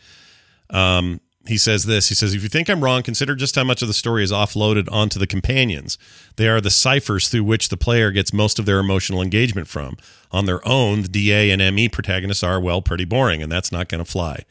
Um, 0.71 1.21
he 1.47 1.59
says 1.59 1.85
this. 1.85 2.09
He 2.09 2.15
says, 2.15 2.35
"If 2.35 2.43
you 2.43 2.49
think 2.49 2.69
I'm 2.69 2.83
wrong, 2.83 3.03
consider 3.03 3.35
just 3.37 3.55
how 3.55 3.63
much 3.63 3.83
of 3.83 3.89
the 3.89 3.95
story 3.95 4.25
is 4.25 4.33
offloaded 4.33 4.91
onto 4.91 5.19
the 5.19 5.27
companions. 5.27 5.97
They 6.37 6.49
are 6.49 6.61
the 6.61 6.71
ciphers 6.71 7.29
through 7.29 7.45
which 7.45 7.69
the 7.69 7.77
player 7.77 8.11
gets 8.11 8.33
most 8.33 8.59
of 8.59 8.67
their 8.67 8.81
emotional 8.81 9.23
engagement 9.23 9.69
from. 9.69 9.97
On 10.33 10.47
their 10.47 10.67
own, 10.67 11.03
the 11.03 11.09
DA 11.09 11.51
and 11.51 11.63
ME 11.75 11.89
protagonists 11.89 12.43
are 12.43 12.61
well 12.61 12.83
pretty 12.83 13.05
boring, 13.05 13.43
and 13.43 13.51
that's 13.51 13.71
not 13.71 13.89
going 13.89 14.05
to 14.05 14.11
fly. 14.11 14.45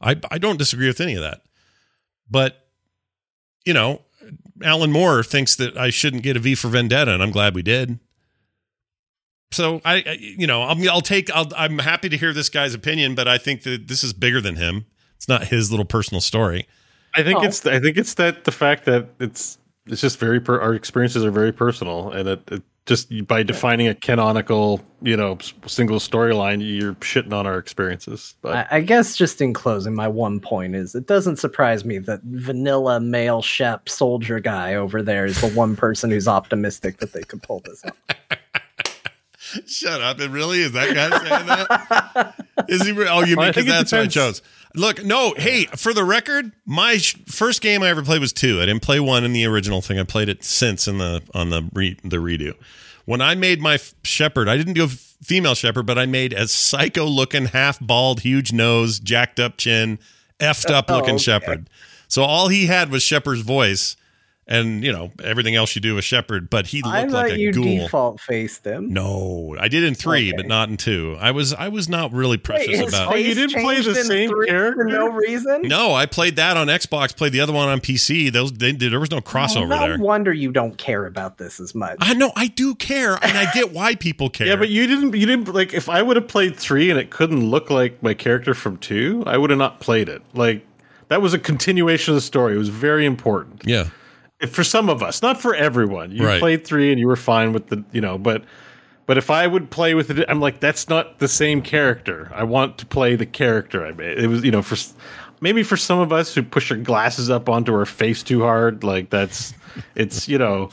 I 0.00 0.16
I 0.30 0.38
don't 0.38 0.58
disagree 0.58 0.86
with 0.86 1.00
any 1.00 1.14
of 1.14 1.22
that, 1.22 1.42
but 2.30 2.68
you 3.64 3.74
know, 3.74 4.02
Alan 4.62 4.90
Moore 4.92 5.22
thinks 5.22 5.54
that 5.56 5.76
I 5.76 5.90
shouldn't 5.90 6.22
get 6.22 6.36
a 6.36 6.40
V 6.40 6.54
for 6.54 6.68
Vendetta, 6.68 7.12
and 7.12 7.22
I'm 7.22 7.30
glad 7.30 7.54
we 7.54 7.62
did." 7.62 7.98
So 9.50 9.80
I, 9.84 9.94
I 10.06 10.12
you 10.20 10.46
know, 10.46 10.62
I'll, 10.62 10.90
I'll 10.90 11.00
take. 11.00 11.30
I'll, 11.34 11.48
I'm 11.56 11.78
happy 11.78 12.08
to 12.08 12.16
hear 12.16 12.32
this 12.32 12.48
guy's 12.48 12.74
opinion, 12.74 13.14
but 13.14 13.26
I 13.26 13.38
think 13.38 13.62
that 13.62 13.88
this 13.88 14.04
is 14.04 14.12
bigger 14.12 14.40
than 14.40 14.56
him. 14.56 14.86
It's 15.16 15.28
not 15.28 15.48
his 15.48 15.70
little 15.70 15.86
personal 15.86 16.20
story. 16.20 16.66
I 17.14 17.22
think 17.22 17.38
Oh. 17.38 17.44
it's 17.44 17.64
I 17.66 17.80
think 17.80 17.96
it's 17.96 18.14
that 18.14 18.44
the 18.44 18.52
fact 18.52 18.84
that 18.84 19.08
it's 19.18 19.58
it's 19.90 20.00
just 20.00 20.18
very 20.18 20.40
per, 20.40 20.60
our 20.60 20.74
experiences 20.74 21.24
are 21.24 21.30
very 21.30 21.52
personal, 21.52 22.10
and 22.10 22.28
it, 22.28 22.42
it 22.50 22.62
just 22.86 23.26
by 23.26 23.42
defining 23.42 23.86
a 23.86 23.94
canonical 23.94 24.80
you 25.02 25.16
know 25.16 25.38
single 25.66 25.98
storyline, 25.98 26.60
you're 26.64 26.94
shitting 26.94 27.32
on 27.32 27.46
our 27.46 27.58
experiences. 27.58 28.34
But 28.40 28.68
I, 28.72 28.78
I 28.78 28.80
guess 28.80 29.16
just 29.16 29.40
in 29.40 29.52
closing, 29.52 29.94
my 29.94 30.08
one 30.08 30.40
point 30.40 30.74
is 30.74 30.94
it 30.94 31.06
doesn't 31.06 31.36
surprise 31.36 31.84
me 31.84 31.98
that 31.98 32.22
vanilla 32.22 32.98
male 32.98 33.42
Shep 33.42 33.88
soldier 33.88 34.40
guy 34.40 34.74
over 34.74 35.02
there 35.02 35.26
is 35.26 35.40
the 35.40 35.50
one 35.50 35.76
person 35.76 36.10
who's 36.10 36.26
optimistic 36.26 36.98
that 36.98 37.12
they 37.12 37.22
could 37.22 37.42
pull 37.42 37.60
this 37.60 37.84
off. 37.84 37.96
Shut 39.66 40.00
up! 40.00 40.20
It 40.20 40.30
really 40.30 40.60
is 40.60 40.72
that 40.72 40.94
guy 40.94 41.10
saying 41.10 41.46
that? 41.46 42.34
Is 42.68 42.84
he? 42.84 42.92
Re- 42.92 43.08
oh, 43.08 43.22
you 43.24 43.36
Well, 43.36 43.44
I 43.44 43.48
mean 43.48 43.52
because 43.52 43.54
think 43.54 43.68
it 43.68 43.70
that's 43.70 43.92
what 43.92 44.00
I 44.02 44.06
chose. 44.06 44.42
Look, 44.74 45.04
no. 45.04 45.34
Hey, 45.36 45.64
for 45.76 45.94
the 45.94 46.04
record, 46.04 46.52
my 46.66 46.98
sh- 46.98 47.16
first 47.26 47.60
game 47.62 47.82
I 47.82 47.88
ever 47.88 48.02
played 48.02 48.20
was 48.20 48.32
two. 48.32 48.60
I 48.60 48.66
didn't 48.66 48.82
play 48.82 49.00
one 49.00 49.24
in 49.24 49.32
the 49.32 49.46
original 49.46 49.80
thing. 49.80 49.98
I 49.98 50.04
played 50.04 50.28
it 50.28 50.44
since 50.44 50.86
in 50.86 50.98
the 50.98 51.22
on 51.34 51.50
the 51.50 51.68
re- 51.72 51.98
the 52.04 52.18
redo. 52.18 52.54
When 53.06 53.20
I 53.22 53.34
made 53.34 53.60
my 53.60 53.74
f- 53.74 53.94
shepard, 54.04 54.48
I 54.48 54.56
didn't 54.58 54.74
do 54.74 54.82
a 54.82 54.86
f- 54.88 55.14
female 55.22 55.54
shepard, 55.54 55.86
but 55.86 55.98
I 55.98 56.04
made 56.06 56.34
a 56.34 56.46
psycho 56.46 57.06
looking, 57.06 57.46
half 57.46 57.80
bald, 57.80 58.20
huge 58.20 58.52
nose, 58.52 59.00
jacked 59.00 59.40
up 59.40 59.56
chin, 59.56 59.98
effed 60.38 60.66
oh, 60.70 60.74
up 60.74 60.90
looking 60.90 61.10
Oh, 61.12 61.14
okay. 61.14 61.22
shepard. 61.24 61.70
So 62.06 62.22
all 62.22 62.48
he 62.48 62.66
had 62.66 62.90
was 62.90 63.02
shepard's 63.02 63.40
voice, 63.40 63.96
and 64.48 64.82
you 64.82 64.90
know 64.92 65.12
everything 65.22 65.54
else 65.54 65.74
you 65.74 65.80
do 65.82 65.94
with 65.94 66.04
Shepard, 66.04 66.48
But 66.50 66.68
he 66.68 66.82
looked 66.82 66.94
thought 66.96 67.10
like 67.10 67.32
a 67.32 67.38
you 67.38 67.52
ghoul. 67.52 67.64
default 67.64 68.20
faced 68.20 68.64
him. 68.66 68.92
No, 68.92 69.54
I 69.60 69.68
did 69.68 69.84
in 69.84 69.94
three, 69.94 70.28
Okay. 70.28 70.36
but 70.36 70.46
not 70.46 70.68
in 70.70 70.76
two. 70.76 71.16
I 71.20 71.30
was 71.32 71.52
I 71.52 71.68
was 71.68 71.88
not 71.88 72.12
really 72.12 72.38
precious 72.38 72.68
Wait, 72.68 72.76
his 72.78 72.88
about. 72.88 73.12
Oh, 73.12 73.16
you 73.16 73.34
didn't 73.34 73.60
play 73.62 73.74
changed 73.76 73.88
the 73.90 73.94
same 73.96 74.30
character? 74.30 74.74
for 74.74 74.84
no 74.84 75.08
reason. 75.08 75.62
No, 75.62 75.92
I 75.94 76.06
played 76.06 76.36
that 76.36 76.56
on 76.56 76.68
Xbox. 76.68 77.14
Played 77.14 77.32
the 77.32 77.40
other 77.40 77.52
one 77.52 77.68
on 77.68 77.80
PC. 77.80 78.32
Those 78.32 78.52
they, 78.52 78.72
there 78.72 78.98
was 79.00 79.10
no 79.10 79.20
crossover 79.20 79.64
Oh, 79.64 79.66
no 79.66 79.78
there. 79.80 79.98
wonder 79.98 80.32
you 80.32 80.50
don't 80.50 80.78
care 80.78 81.04
about 81.06 81.38
this 81.38 81.60
as 81.60 81.74
much. 81.74 81.98
I 82.00 82.14
know 82.14 82.32
I 82.34 82.46
do 82.46 82.74
care, 82.74 83.14
and 83.22 83.36
I 83.36 83.52
get 83.52 83.72
why 83.72 83.94
people 83.96 84.30
care. 84.30 84.46
yeah, 84.46 84.56
but 84.56 84.70
you 84.70 84.86
didn't 84.86 85.14
you 85.14 85.26
didn't 85.26 85.52
like 85.54 85.74
if 85.74 85.88
I 85.88 86.00
would 86.02 86.16
have 86.16 86.28
played 86.28 86.56
three 86.56 86.90
and 86.90 86.98
it 86.98 87.10
couldn't 87.10 87.50
look 87.50 87.70
like 87.70 88.02
my 88.02 88.14
character 88.14 88.54
from 88.54 88.78
two, 88.78 89.22
I 89.26 89.36
would 89.36 89.50
have 89.50 89.58
not 89.58 89.80
played 89.80 90.08
it. 90.08 90.22
Like 90.32 90.64
that 91.08 91.22
was 91.22 91.32
a 91.34 91.38
continuation 91.38 92.12
of 92.12 92.16
the 92.16 92.20
story. 92.20 92.54
It 92.54 92.58
was 92.58 92.68
very 92.68 93.06
important. 93.06 93.62
yeah, 93.64 93.82
If- 93.82 93.92
for 94.46 94.62
some 94.64 94.88
of 94.88 95.02
us, 95.02 95.22
not 95.22 95.40
for 95.40 95.54
everyone. 95.54 96.12
You 96.12 96.24
Right. 96.26 96.40
played 96.40 96.64
three 96.66 96.90
and 96.90 97.00
you 97.00 97.06
were 97.08 97.16
fine 97.16 97.52
with 97.52 97.68
the, 97.68 97.84
you 97.92 98.00
know, 98.00 98.18
but 98.18 98.44
but 99.06 99.16
if 99.16 99.30
I 99.30 99.46
would 99.46 99.70
play 99.70 99.94
with 99.94 100.10
it, 100.10 100.24
I'm 100.28 100.38
like, 100.38 100.60
that's 100.60 100.88
not 100.88 101.18
the 101.18 101.28
same 101.28 101.62
character. 101.62 102.30
I 102.34 102.44
want 102.44 102.76
to 102.78 102.86
play 102.86 103.16
the 103.16 103.24
character 103.24 103.86
I 103.86 103.92
made. 103.92 104.18
It 104.18 104.26
was, 104.26 104.44
you 104.44 104.50
know, 104.50 104.60
for 104.60 104.76
maybe 105.40 105.62
for 105.62 105.78
some 105.78 105.98
of 105.98 106.12
us 106.12 106.34
who 106.34 106.42
push 106.42 106.70
our 106.70 106.76
glasses 106.76 107.30
up 107.30 107.48
onto 107.48 107.72
our 107.74 107.86
face 107.86 108.22
too 108.22 108.42
hard, 108.42 108.84
like 108.84 109.08
that's, 109.08 109.54
it's, 109.94 110.28
you 110.28 110.36
know, 110.36 110.68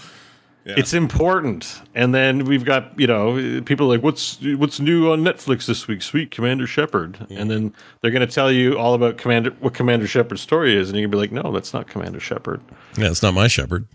it's 0.66 0.93
important. 0.93 1.82
And 1.93 2.13
then 2.13 2.45
we've 2.45 2.66
got, 2.66 2.99
you 2.99 3.05
know, 3.07 3.61
people 3.61 3.88
like, 3.88 4.01
what's 4.01 4.39
what's 4.41 4.80
new 4.80 5.11
on 5.11 5.22
Netflix 5.24 5.66
this 5.68 5.88
week? 5.88 6.01
Sweet 6.01 6.32
Commander 6.32 6.66
Shepard. 6.68 7.26
And 7.30 7.49
then 7.51 7.74
they're 8.01 8.11
going 8.11 8.28
to 8.28 8.34
tell 8.34 8.51
you 8.51 8.78
all 8.78 8.93
about 8.95 9.18
Commander 9.18 9.51
what 9.59 9.74
Commander 9.74 10.07
Shepard's 10.07 10.41
story 10.41 10.76
is, 10.76 10.89
and 10.89 10.97
you're 10.97 11.07
gonna 11.07 11.24
be 11.24 11.30
like, 11.30 11.43
no, 11.43 11.51
that's 11.51 11.74
not 11.74 11.88
Commander 11.88 12.20
Shepard. 12.20 12.61
yeah. 12.97 13.09
It's 13.09 13.22
not 13.22 13.34
my 13.34 13.47
shepard. 13.47 13.88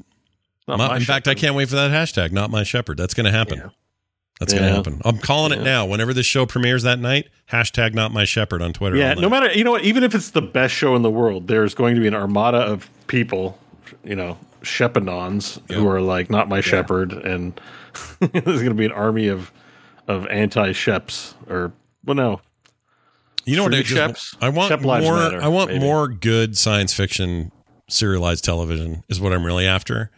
Not 0.69 0.77
Not- 0.79 0.91
my 0.91 0.97
in 0.99 1.03
fact, 1.03 1.27
I 1.27 1.35
can't 1.35 1.55
wait 1.57 1.69
for 1.69 1.75
that 1.77 1.91
hashtag. 1.91 2.31
Not 2.33 2.51
my 2.51 2.63
shepard. 2.63 2.97
That's 2.99 3.15
going 3.15 3.27
to 3.27 3.33
happen. 3.33 3.59
Yeah. 3.59 3.69
That's 4.39 4.55
going 4.55 4.65
to 4.67 4.73
happen. 4.75 5.03
I'm 5.05 5.19
calling 5.19 5.53
it 5.53 5.63
now. 5.63 5.85
Whenever 5.85 6.15
this 6.15 6.25
show 6.25 6.47
premieres 6.47 6.83
that 6.85 6.99
night, 6.99 7.29
hashtag 7.53 7.93
not 7.93 8.11
my 8.11 8.25
shepard 8.25 8.63
on 8.63 8.73
Twitter. 8.73 8.97
Yeah, 8.97 9.13
no 9.13 9.29
matter 9.29 9.53
you 9.53 9.65
know 9.65 9.73
what, 9.73 9.85
even 9.85 10.03
if 10.03 10.15
it's 10.15 10.31
the 10.31 10.41
best 10.41 10.73
show 10.73 10.97
in 10.97 11.03
the 11.03 11.11
world, 11.11 11.47
there's 11.47 11.75
going 11.75 11.95
to 11.97 12.01
be 12.01 12.07
an 12.07 12.15
armada 12.15 12.57
of 12.59 12.89
people, 13.07 13.59
you 14.05 14.17
know, 14.17 14.39
Shepardons 14.63 15.61
who 15.73 15.87
are 15.89 16.01
like 16.01 16.31
not 16.31 16.49
my 16.49 16.61
shepard, 16.61 17.13
and 17.13 17.59
there's 18.21 18.45
going 18.45 18.67
to 18.69 18.75
be 18.75 18.85
an 18.87 18.93
army 18.93 19.29
of 19.29 19.51
of 20.09 20.27
anti 20.27 20.71
Sheps 20.73 21.35
or 21.49 21.73
well, 22.05 22.15
no, 22.17 22.41
You 23.45 23.57
know 23.57 23.65
what? 23.65 23.75
I, 23.75 23.83
just? 23.83 24.37
I 24.43 24.49
want 24.49 24.69
Shep 24.69 24.81
more. 24.83 25.01
Matter, 25.01 25.43
I 25.43 25.49
want 25.49 25.71
maybe. 25.71 25.81
more 25.85 26.09
good 26.09 26.57
science 26.57 26.93
fiction 26.95 27.53
serialized 27.89 28.45
television. 28.45 29.03
Is 29.09 29.21
what 29.21 29.33
I'm 29.33 29.45
really 29.45 29.67
after, 29.67 30.11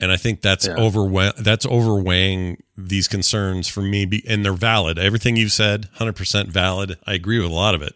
and 0.00 0.10
I 0.12 0.16
think 0.16 0.40
that's 0.42 0.66
Yeah. 0.66 0.74
overwhelm. 0.76 1.32
That's 1.38 1.66
overweighing 1.66 2.58
these 2.76 3.08
concerns 3.08 3.68
for 3.68 3.80
me, 3.82 4.04
be, 4.04 4.22
and 4.28 4.44
they're 4.44 4.52
valid. 4.52 4.98
Everything 4.98 5.36
you've 5.36 5.52
said, 5.52 5.88
hundred 5.94 6.16
percent 6.16 6.50
valid. 6.50 6.98
I 7.06 7.14
agree 7.14 7.38
with 7.38 7.50
a 7.50 7.54
lot 7.54 7.74
of 7.74 7.82
it. 7.82 7.94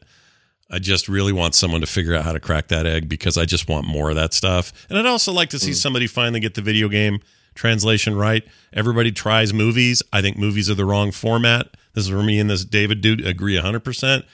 I 0.71 0.79
just 0.79 1.09
really 1.09 1.33
want 1.33 1.55
someone 1.55 1.81
to 1.81 1.87
figure 1.87 2.15
out 2.15 2.25
how 2.25 2.33
to 2.33 2.41
crack 2.41 2.69
that 2.69 2.87
egg 2.87 3.09
because 3.09 3.37
I 3.37 3.45
just 3.45 3.69
want 3.69 3.87
more 3.87 4.11
of 4.11 4.17
that 4.17 4.33
stuff. 4.33 4.73
And 4.89 4.99
I'd 4.99 5.07
also 5.07 5.33
like 5.33 5.51
to 5.51 5.59
see 5.59 5.73
somebody 5.73 6.07
finally 6.07 6.39
get 6.39 6.55
the 6.55 6.63
video 6.63 6.89
game 6.89 7.21
translation 7.55 8.15
right. 8.15 8.47
Everybody 8.73 9.11
tries 9.11 9.53
movies. 9.53 10.03
I 10.13 10.23
think 10.23 10.39
movies 10.39 10.71
are 10.71 10.75
the 10.75 10.85
wrong 10.85 11.11
format. 11.11 11.77
This 11.95 12.05
is 12.05 12.13
where 12.13 12.23
me 12.23 12.39
and 12.39 12.49
this 12.49 12.65
David 12.65 13.01
dude 13.01 13.27
agree 13.27 13.57
100%. 13.57 14.25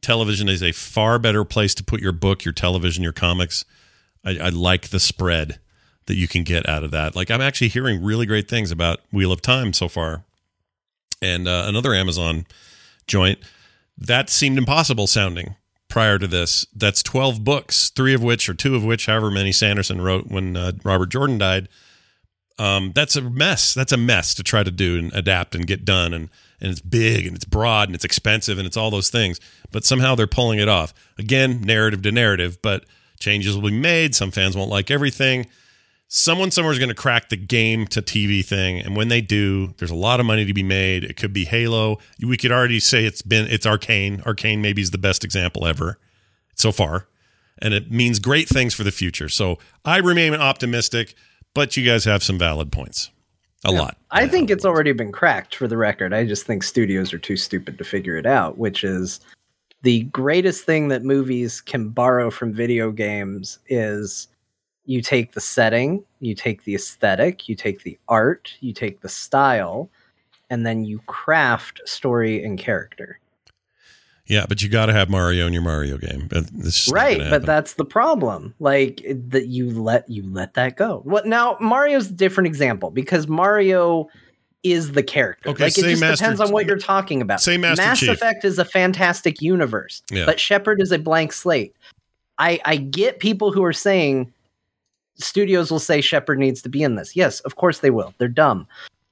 Television 0.00 0.48
is 0.48 0.62
a 0.62 0.72
far 0.72 1.18
better 1.18 1.44
place 1.44 1.74
to 1.74 1.84
put 1.84 2.00
your 2.00 2.12
book, 2.12 2.44
your 2.44 2.54
television, 2.54 3.02
your 3.02 3.12
comics. 3.12 3.64
I, 4.24 4.38
I 4.38 4.48
like 4.50 4.88
the 4.88 5.00
spread 5.00 5.58
that 6.06 6.14
you 6.14 6.28
can 6.28 6.44
get 6.44 6.68
out 6.68 6.84
of 6.84 6.92
that. 6.92 7.16
Like 7.16 7.30
I'm 7.30 7.40
actually 7.40 7.68
hearing 7.68 8.02
really 8.02 8.26
great 8.26 8.48
things 8.48 8.70
about 8.70 9.00
Wheel 9.12 9.32
of 9.32 9.42
Time 9.42 9.72
so 9.72 9.88
far. 9.88 10.22
And 11.20 11.48
uh, 11.48 11.64
another 11.66 11.94
Amazon 11.94 12.46
joint 13.06 13.40
that 13.98 14.30
seemed 14.30 14.56
impossible 14.56 15.06
sounding 15.06 15.56
prior 15.90 16.18
to 16.18 16.26
this. 16.26 16.66
That's 16.74 17.02
12 17.02 17.44
books, 17.44 17.90
three 17.90 18.14
of 18.14 18.22
which, 18.22 18.48
or 18.48 18.54
two 18.54 18.74
of 18.74 18.84
which, 18.84 19.06
however 19.06 19.30
many 19.30 19.52
Sanderson 19.52 20.00
wrote 20.00 20.28
when 20.28 20.56
uh, 20.56 20.72
Robert 20.84 21.10
Jordan 21.10 21.36
died. 21.36 21.68
Um, 22.58 22.92
that's 22.94 23.16
a 23.16 23.22
mess. 23.22 23.74
That's 23.74 23.92
a 23.92 23.96
mess 23.96 24.34
to 24.34 24.42
try 24.42 24.62
to 24.62 24.70
do 24.70 24.98
and 24.98 25.12
adapt 25.12 25.54
and 25.54 25.66
get 25.66 25.84
done. 25.84 26.14
And, 26.14 26.30
and 26.60 26.70
it's 26.70 26.80
big 26.80 27.26
and 27.26 27.34
it's 27.34 27.44
broad 27.44 27.88
and 27.88 27.94
it's 27.94 28.04
expensive 28.04 28.58
and 28.58 28.66
it's 28.66 28.76
all 28.76 28.90
those 28.90 29.10
things. 29.10 29.40
But 29.70 29.84
somehow 29.84 30.14
they're 30.14 30.26
pulling 30.26 30.58
it 30.58 30.68
off. 30.68 30.94
Again, 31.18 31.62
narrative 31.62 32.02
to 32.02 32.12
narrative, 32.12 32.58
but 32.62 32.84
changes 33.18 33.54
will 33.54 33.70
be 33.70 33.76
made. 33.76 34.14
Some 34.14 34.30
fans 34.30 34.56
won't 34.56 34.70
like 34.70 34.90
everything 34.90 35.46
someone 36.10 36.50
somewhere 36.50 36.72
is 36.72 36.78
going 36.78 36.90
to 36.90 36.94
crack 36.94 37.28
the 37.28 37.36
game 37.36 37.86
to 37.86 38.02
TV 38.02 38.44
thing, 38.44 38.80
and 38.80 38.96
when 38.96 39.08
they 39.08 39.20
do, 39.22 39.72
there's 39.78 39.92
a 39.92 39.96
lot 39.96 40.20
of 40.20 40.26
money 40.26 40.44
to 40.44 40.52
be 40.52 40.62
made. 40.62 41.04
It 41.04 41.16
could 41.16 41.32
be 41.32 41.46
Halo. 41.46 41.98
We 42.20 42.36
could 42.36 42.52
already 42.52 42.80
say 42.80 43.06
it's 43.06 43.22
been 43.22 43.46
it's 43.46 43.64
Arcane. 43.64 44.20
Arcane 44.26 44.60
maybe 44.60 44.82
is 44.82 44.90
the 44.90 44.98
best 44.98 45.24
example 45.24 45.66
ever 45.66 45.98
so 46.54 46.72
far, 46.72 47.06
and 47.62 47.72
it 47.72 47.90
means 47.90 48.18
great 48.18 48.48
things 48.48 48.74
for 48.74 48.84
the 48.84 48.90
future. 48.90 49.30
So 49.30 49.58
I 49.84 49.98
remain 49.98 50.34
optimistic, 50.34 51.14
but 51.54 51.76
you 51.76 51.86
guys 51.86 52.04
have 52.04 52.22
some 52.22 52.38
valid 52.38 52.70
points. 52.70 53.10
A 53.62 53.70
lot. 53.70 53.98
I 54.10 54.26
think 54.26 54.50
it's 54.50 54.64
already 54.64 54.92
been 54.92 55.12
cracked 55.12 55.54
for 55.54 55.68
the 55.68 55.76
record. 55.76 56.14
I 56.14 56.24
just 56.24 56.46
think 56.46 56.62
studios 56.62 57.12
are 57.12 57.18
too 57.18 57.36
stupid 57.36 57.76
to 57.76 57.84
figure 57.84 58.16
it 58.16 58.24
out, 58.24 58.56
which 58.56 58.84
is 58.84 59.20
the 59.82 60.04
greatest 60.04 60.64
thing 60.64 60.88
that 60.88 61.04
movies 61.04 61.60
can 61.60 61.90
borrow 61.90 62.30
from 62.30 62.54
video 62.54 62.90
games 62.90 63.58
is 63.68 64.28
you 64.90 65.00
take 65.00 65.32
the 65.34 65.40
setting, 65.40 66.02
you 66.18 66.34
take 66.34 66.64
the 66.64 66.74
aesthetic, 66.74 67.48
you 67.48 67.54
take 67.54 67.84
the 67.84 67.96
art, 68.08 68.56
you 68.58 68.72
take 68.72 69.02
the 69.02 69.08
style, 69.08 69.88
and 70.50 70.66
then 70.66 70.84
you 70.84 70.98
craft 71.06 71.80
story 71.84 72.42
and 72.42 72.58
character. 72.58 73.20
Yeah, 74.26 74.46
but 74.48 74.62
you 74.62 74.68
got 74.68 74.86
to 74.86 74.92
have 74.92 75.08
Mario 75.08 75.46
in 75.46 75.52
your 75.52 75.62
Mario 75.62 75.96
game. 75.96 76.26
But 76.28 76.44
It's 76.58 76.74
just 76.86 76.88
not 76.88 76.96
right 76.96 77.30
but 77.30 77.46
that's 77.46 77.74
the 77.74 77.84
problem 77.84 78.52
like 78.58 79.00
that 79.28 79.46
you 79.46 79.70
let 79.70 80.08
you 80.10 80.24
let 80.24 80.54
that 80.54 80.76
go 80.76 81.02
what 81.04 81.24
now 81.26 81.56
mario's 81.60 82.10
a 82.10 82.12
different 82.12 82.46
example 82.48 82.90
because 82.90 83.26
mario 83.28 84.08
is 84.64 84.92
the 84.92 85.02
character 85.02 85.50
Okay, 85.50 85.64
like 85.64 85.78
it 85.78 85.82
just 85.82 86.00
Master- 86.00 86.24
depends 86.24 86.40
on 86.40 86.50
what 86.52 86.66
you're 86.66 86.78
talking 86.78 87.22
about 87.22 87.40
say 87.40 87.56
Master 87.56 87.82
mass 87.82 88.00
Chief. 88.00 88.08
effect 88.10 88.44
is 88.44 88.58
a 88.58 88.64
fantastic 88.64 89.40
universe 89.40 90.02
Yeah. 90.10 90.26
but 90.26 90.38
shepard 90.40 90.80
is 90.82 90.90
a 90.92 90.98
blank 90.98 91.32
slate 91.32 91.74
i 92.38 92.60
i 92.64 92.76
get 92.76 93.18
people 93.20 93.52
who 93.52 93.62
are 93.64 93.72
saying 93.72 94.32
studios 95.20 95.70
will 95.70 95.78
say 95.78 96.00
shepard 96.00 96.38
needs 96.38 96.62
to 96.62 96.68
be 96.68 96.82
in 96.82 96.96
this 96.96 97.14
yes 97.14 97.40
of 97.40 97.56
course 97.56 97.80
they 97.80 97.90
will 97.90 98.14
they're 98.18 98.28
dumb 98.28 98.66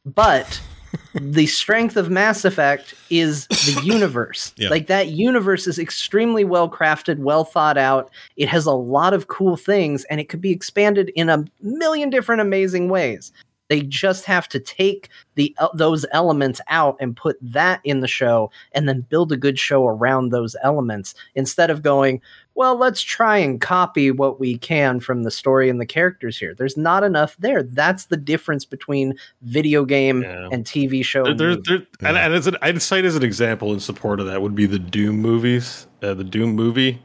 but 0.04 0.60
the 1.14 1.46
strength 1.46 1.96
of 1.96 2.10
Mass 2.10 2.44
Effect 2.44 2.94
is 3.10 3.46
the 3.48 3.80
universe. 3.84 4.52
Yeah. 4.56 4.70
Like 4.70 4.86
that 4.86 5.08
universe 5.08 5.66
is 5.66 5.78
extremely 5.78 6.44
well 6.44 6.70
crafted, 6.70 7.18
well 7.18 7.44
thought 7.44 7.78
out. 7.78 8.10
It 8.36 8.48
has 8.48 8.66
a 8.66 8.72
lot 8.72 9.14
of 9.14 9.28
cool 9.28 9.56
things 9.56 10.04
and 10.04 10.20
it 10.20 10.28
could 10.28 10.40
be 10.40 10.50
expanded 10.50 11.10
in 11.14 11.28
a 11.28 11.44
million 11.60 12.10
different 12.10 12.40
amazing 12.40 12.88
ways. 12.88 13.32
They 13.68 13.82
just 13.82 14.24
have 14.24 14.48
to 14.48 14.58
take 14.58 15.10
the 15.34 15.54
uh, 15.58 15.68
those 15.74 16.06
elements 16.12 16.60
out 16.68 16.96
and 17.00 17.14
put 17.14 17.36
that 17.42 17.80
in 17.84 18.00
the 18.00 18.08
show 18.08 18.50
and 18.72 18.88
then 18.88 19.02
build 19.02 19.30
a 19.30 19.36
good 19.36 19.58
show 19.58 19.86
around 19.86 20.30
those 20.30 20.56
elements 20.62 21.14
instead 21.34 21.68
of 21.68 21.82
going, 21.82 22.22
well, 22.58 22.76
let's 22.76 23.00
try 23.00 23.38
and 23.38 23.60
copy 23.60 24.10
what 24.10 24.40
we 24.40 24.58
can 24.58 24.98
from 24.98 25.22
the 25.22 25.30
story 25.30 25.70
and 25.70 25.80
the 25.80 25.86
characters 25.86 26.36
here. 26.36 26.54
There's 26.54 26.76
not 26.76 27.04
enough 27.04 27.36
there. 27.38 27.62
That's 27.62 28.06
the 28.06 28.16
difference 28.16 28.64
between 28.64 29.14
video 29.42 29.84
game 29.84 30.22
Yeah. 30.22 30.48
and 30.50 30.64
TV 30.64 31.04
show. 31.04 31.22
There, 31.22 31.30
and 31.30 31.40
there, 31.40 31.48
movie. 31.50 31.62
there- 31.68 31.86
and, 32.08 32.16
and 32.18 32.34
as 32.34 32.48
an, 32.48 32.56
I'd 32.60 32.82
cite 32.82 33.04
as 33.04 33.14
an 33.14 33.22
example 33.22 33.72
in 33.72 33.78
support 33.80 34.18
of 34.18 34.26
that 34.26 34.42
would 34.42 34.56
be 34.56 34.66
the 34.66 34.78
Doom 34.80 35.16
movies. 35.20 35.86
Uh, 36.02 36.14
the 36.14 36.24
Doom 36.24 36.50
movie, 36.56 37.00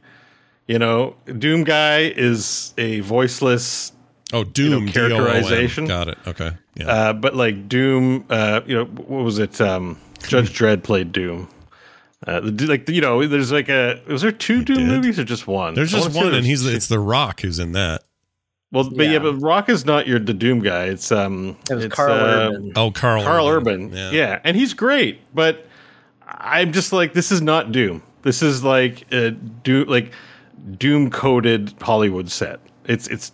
you 0.67 0.79
know, 0.79 1.15
Doom 1.37 1.63
guy 1.63 1.99
is 2.15 2.73
a 2.79 3.01
voiceless, 3.01 3.91
Oh, 4.33 4.43
Doom 4.43 4.85
know, 4.87 4.91
D-O-O-M. 4.91 5.11
characterization. 5.11 5.85
Got 5.85 6.07
it. 6.07 6.17
Okay. 6.25 6.51
Yeah. 6.75 6.87
uh, 6.87 7.13
but 7.13 7.35
like 7.35 7.69
Doom, 7.69 8.25
uh, 8.31 8.61
you 8.65 8.75
know, 8.75 8.85
what 8.85 9.23
was 9.23 9.37
it? 9.37 9.61
Um, 9.61 9.99
Judge 10.27 10.57
Dredd 10.57 10.81
played 10.81 11.11
Doom. 11.11 11.47
Uh, 12.25 12.41
like 12.43 12.87
you 12.89 13.01
know, 13.01 13.25
there's 13.27 13.51
like 13.51 13.69
a 13.69 14.01
was 14.07 14.21
there 14.21 14.31
two 14.31 14.63
Doom 14.63 14.77
did? 14.77 14.87
movies 14.87 15.19
or 15.19 15.23
just 15.23 15.47
one? 15.47 15.73
There's 15.73 15.91
just 15.91 16.15
one, 16.15 16.33
and 16.33 16.45
he's 16.45 16.63
two. 16.63 16.69
it's 16.69 16.87
the 16.87 16.99
Rock 16.99 17.41
who's 17.41 17.59
in 17.59 17.73
that. 17.73 18.03
well, 18.71 18.89
but 18.89 19.05
yeah. 19.05 19.13
Yeah. 19.13 19.19
but 19.19 19.33
Rock 19.35 19.69
is 19.69 19.85
not 19.85 20.07
your 20.07 20.19
the 20.19 20.33
Doom 20.33 20.59
guy. 20.59 20.85
It's 20.85 21.11
um, 21.11 21.57
it 21.69 21.75
was 21.75 21.85
it's, 21.85 21.95
Karl 21.95 22.13
uh, 22.13 22.49
Urban. 22.49 22.73
Oh, 22.75 22.91
Karl. 22.91 23.23
Karl 23.23 23.47
Urban. 23.47 23.91
Yeah. 23.91 24.11
Yeah. 24.11 24.39
and 24.43 24.55
he's 24.55 24.73
great, 24.73 25.19
but 25.33 25.67
I'm 26.27 26.71
just 26.71 26.93
like 26.93 27.13
this 27.13 27.31
is 27.31 27.41
not 27.41 27.71
Doom. 27.71 28.01
This 28.21 28.41
is 28.41 28.63
like 28.63 29.11
a 29.11 29.31
Doom 29.31 29.89
like 29.89 30.13
Doom 30.77 31.09
coded 31.09 31.73
Hollywood 31.81 32.31
set. 32.31 32.59
It's 32.85 33.07
it's 33.07 33.33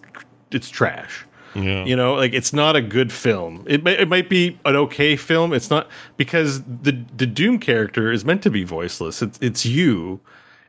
it's 0.51 0.69
trash. 0.69 1.25
Yeah. 1.56 1.86
You 1.86 1.95
know, 1.95 2.14
like 2.16 2.34
it's 2.34 2.54
not 2.54 2.76
a 2.76 2.82
good 2.82 3.12
film. 3.12 3.64
It 3.68 3.84
may, 3.84 3.97
it 3.97 4.08
might 4.08 4.30
be 4.30 4.60
an 4.66 4.76
okay 4.76 5.16
film. 5.16 5.54
It's 5.54 5.70
not 5.70 5.88
because 6.18 6.62
the 6.64 6.91
the 7.16 7.26
Doom 7.26 7.60
character 7.60 8.12
is 8.12 8.26
meant 8.26 8.43
to 8.43 8.50
be 8.50 8.64
voiceless. 8.64 9.22
It's 9.22 9.39
it's 9.41 9.66
you. 9.66 10.20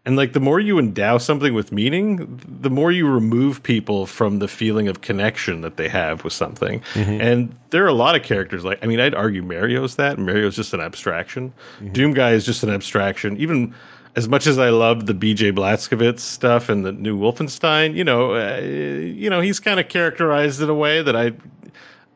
And 0.06 0.16
like 0.16 0.32
the 0.32 0.40
more 0.40 0.58
you 0.58 0.78
endow 0.78 1.18
something 1.18 1.52
with 1.52 1.72
meaning, 1.72 2.40
the 2.62 2.70
more 2.70 2.90
you 2.90 3.06
remove 3.06 3.62
people 3.62 4.06
from 4.06 4.38
the 4.38 4.48
feeling 4.48 4.88
of 4.88 5.02
connection 5.02 5.60
that 5.60 5.76
they 5.76 5.88
have 5.88 6.24
with 6.24 6.32
something. 6.32 6.80
Mm-hmm. 6.94 7.20
And 7.20 7.56
there 7.68 7.84
are 7.84 7.88
a 7.88 7.94
lot 7.94 8.16
of 8.16 8.22
characters 8.22 8.64
like 8.64 8.82
I 8.82 8.86
mean, 8.86 8.98
I'd 8.98 9.14
argue 9.14 9.42
Mario's 9.42 9.96
that. 9.96 10.18
Mario's 10.18 10.56
just 10.56 10.72
an 10.72 10.80
abstraction. 10.80 11.52
Mm-hmm. 11.80 11.92
Doom 11.92 12.14
guy 12.14 12.32
is 12.32 12.46
just 12.46 12.62
an 12.62 12.70
abstraction. 12.70 13.36
Even 13.36 13.74
as 14.16 14.28
much 14.28 14.46
as 14.46 14.58
I 14.58 14.70
love 14.70 15.06
the 15.06 15.14
BJ 15.14 15.52
Blazkowicz 15.52 16.20
stuff 16.20 16.68
and 16.68 16.84
the 16.84 16.92
new 16.92 17.18
Wolfenstein, 17.18 17.94
you 17.94 18.04
know, 18.04 18.34
uh, 18.34 18.60
you 18.60 19.30
know, 19.30 19.40
he's 19.40 19.60
kind 19.60 19.78
of 19.78 19.88
characterized 19.88 20.60
in 20.60 20.68
a 20.68 20.74
way 20.74 21.02
that 21.02 21.14
I 21.14 21.32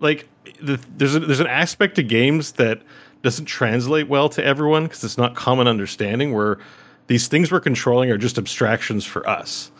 like. 0.00 0.28
The, 0.60 0.80
there's 0.96 1.14
a, 1.14 1.20
there's 1.20 1.40
an 1.40 1.46
aspect 1.46 1.96
to 1.96 2.02
games 2.02 2.52
that 2.52 2.82
doesn't 3.22 3.46
translate 3.46 4.08
well 4.08 4.28
to 4.30 4.44
everyone 4.44 4.84
because 4.84 5.04
it's 5.04 5.18
not 5.18 5.34
common 5.34 5.68
understanding. 5.68 6.32
Where 6.32 6.58
these 7.06 7.28
things 7.28 7.52
we're 7.52 7.60
controlling 7.60 8.10
are 8.10 8.18
just 8.18 8.38
abstractions 8.38 9.04
for 9.04 9.28
us, 9.28 9.70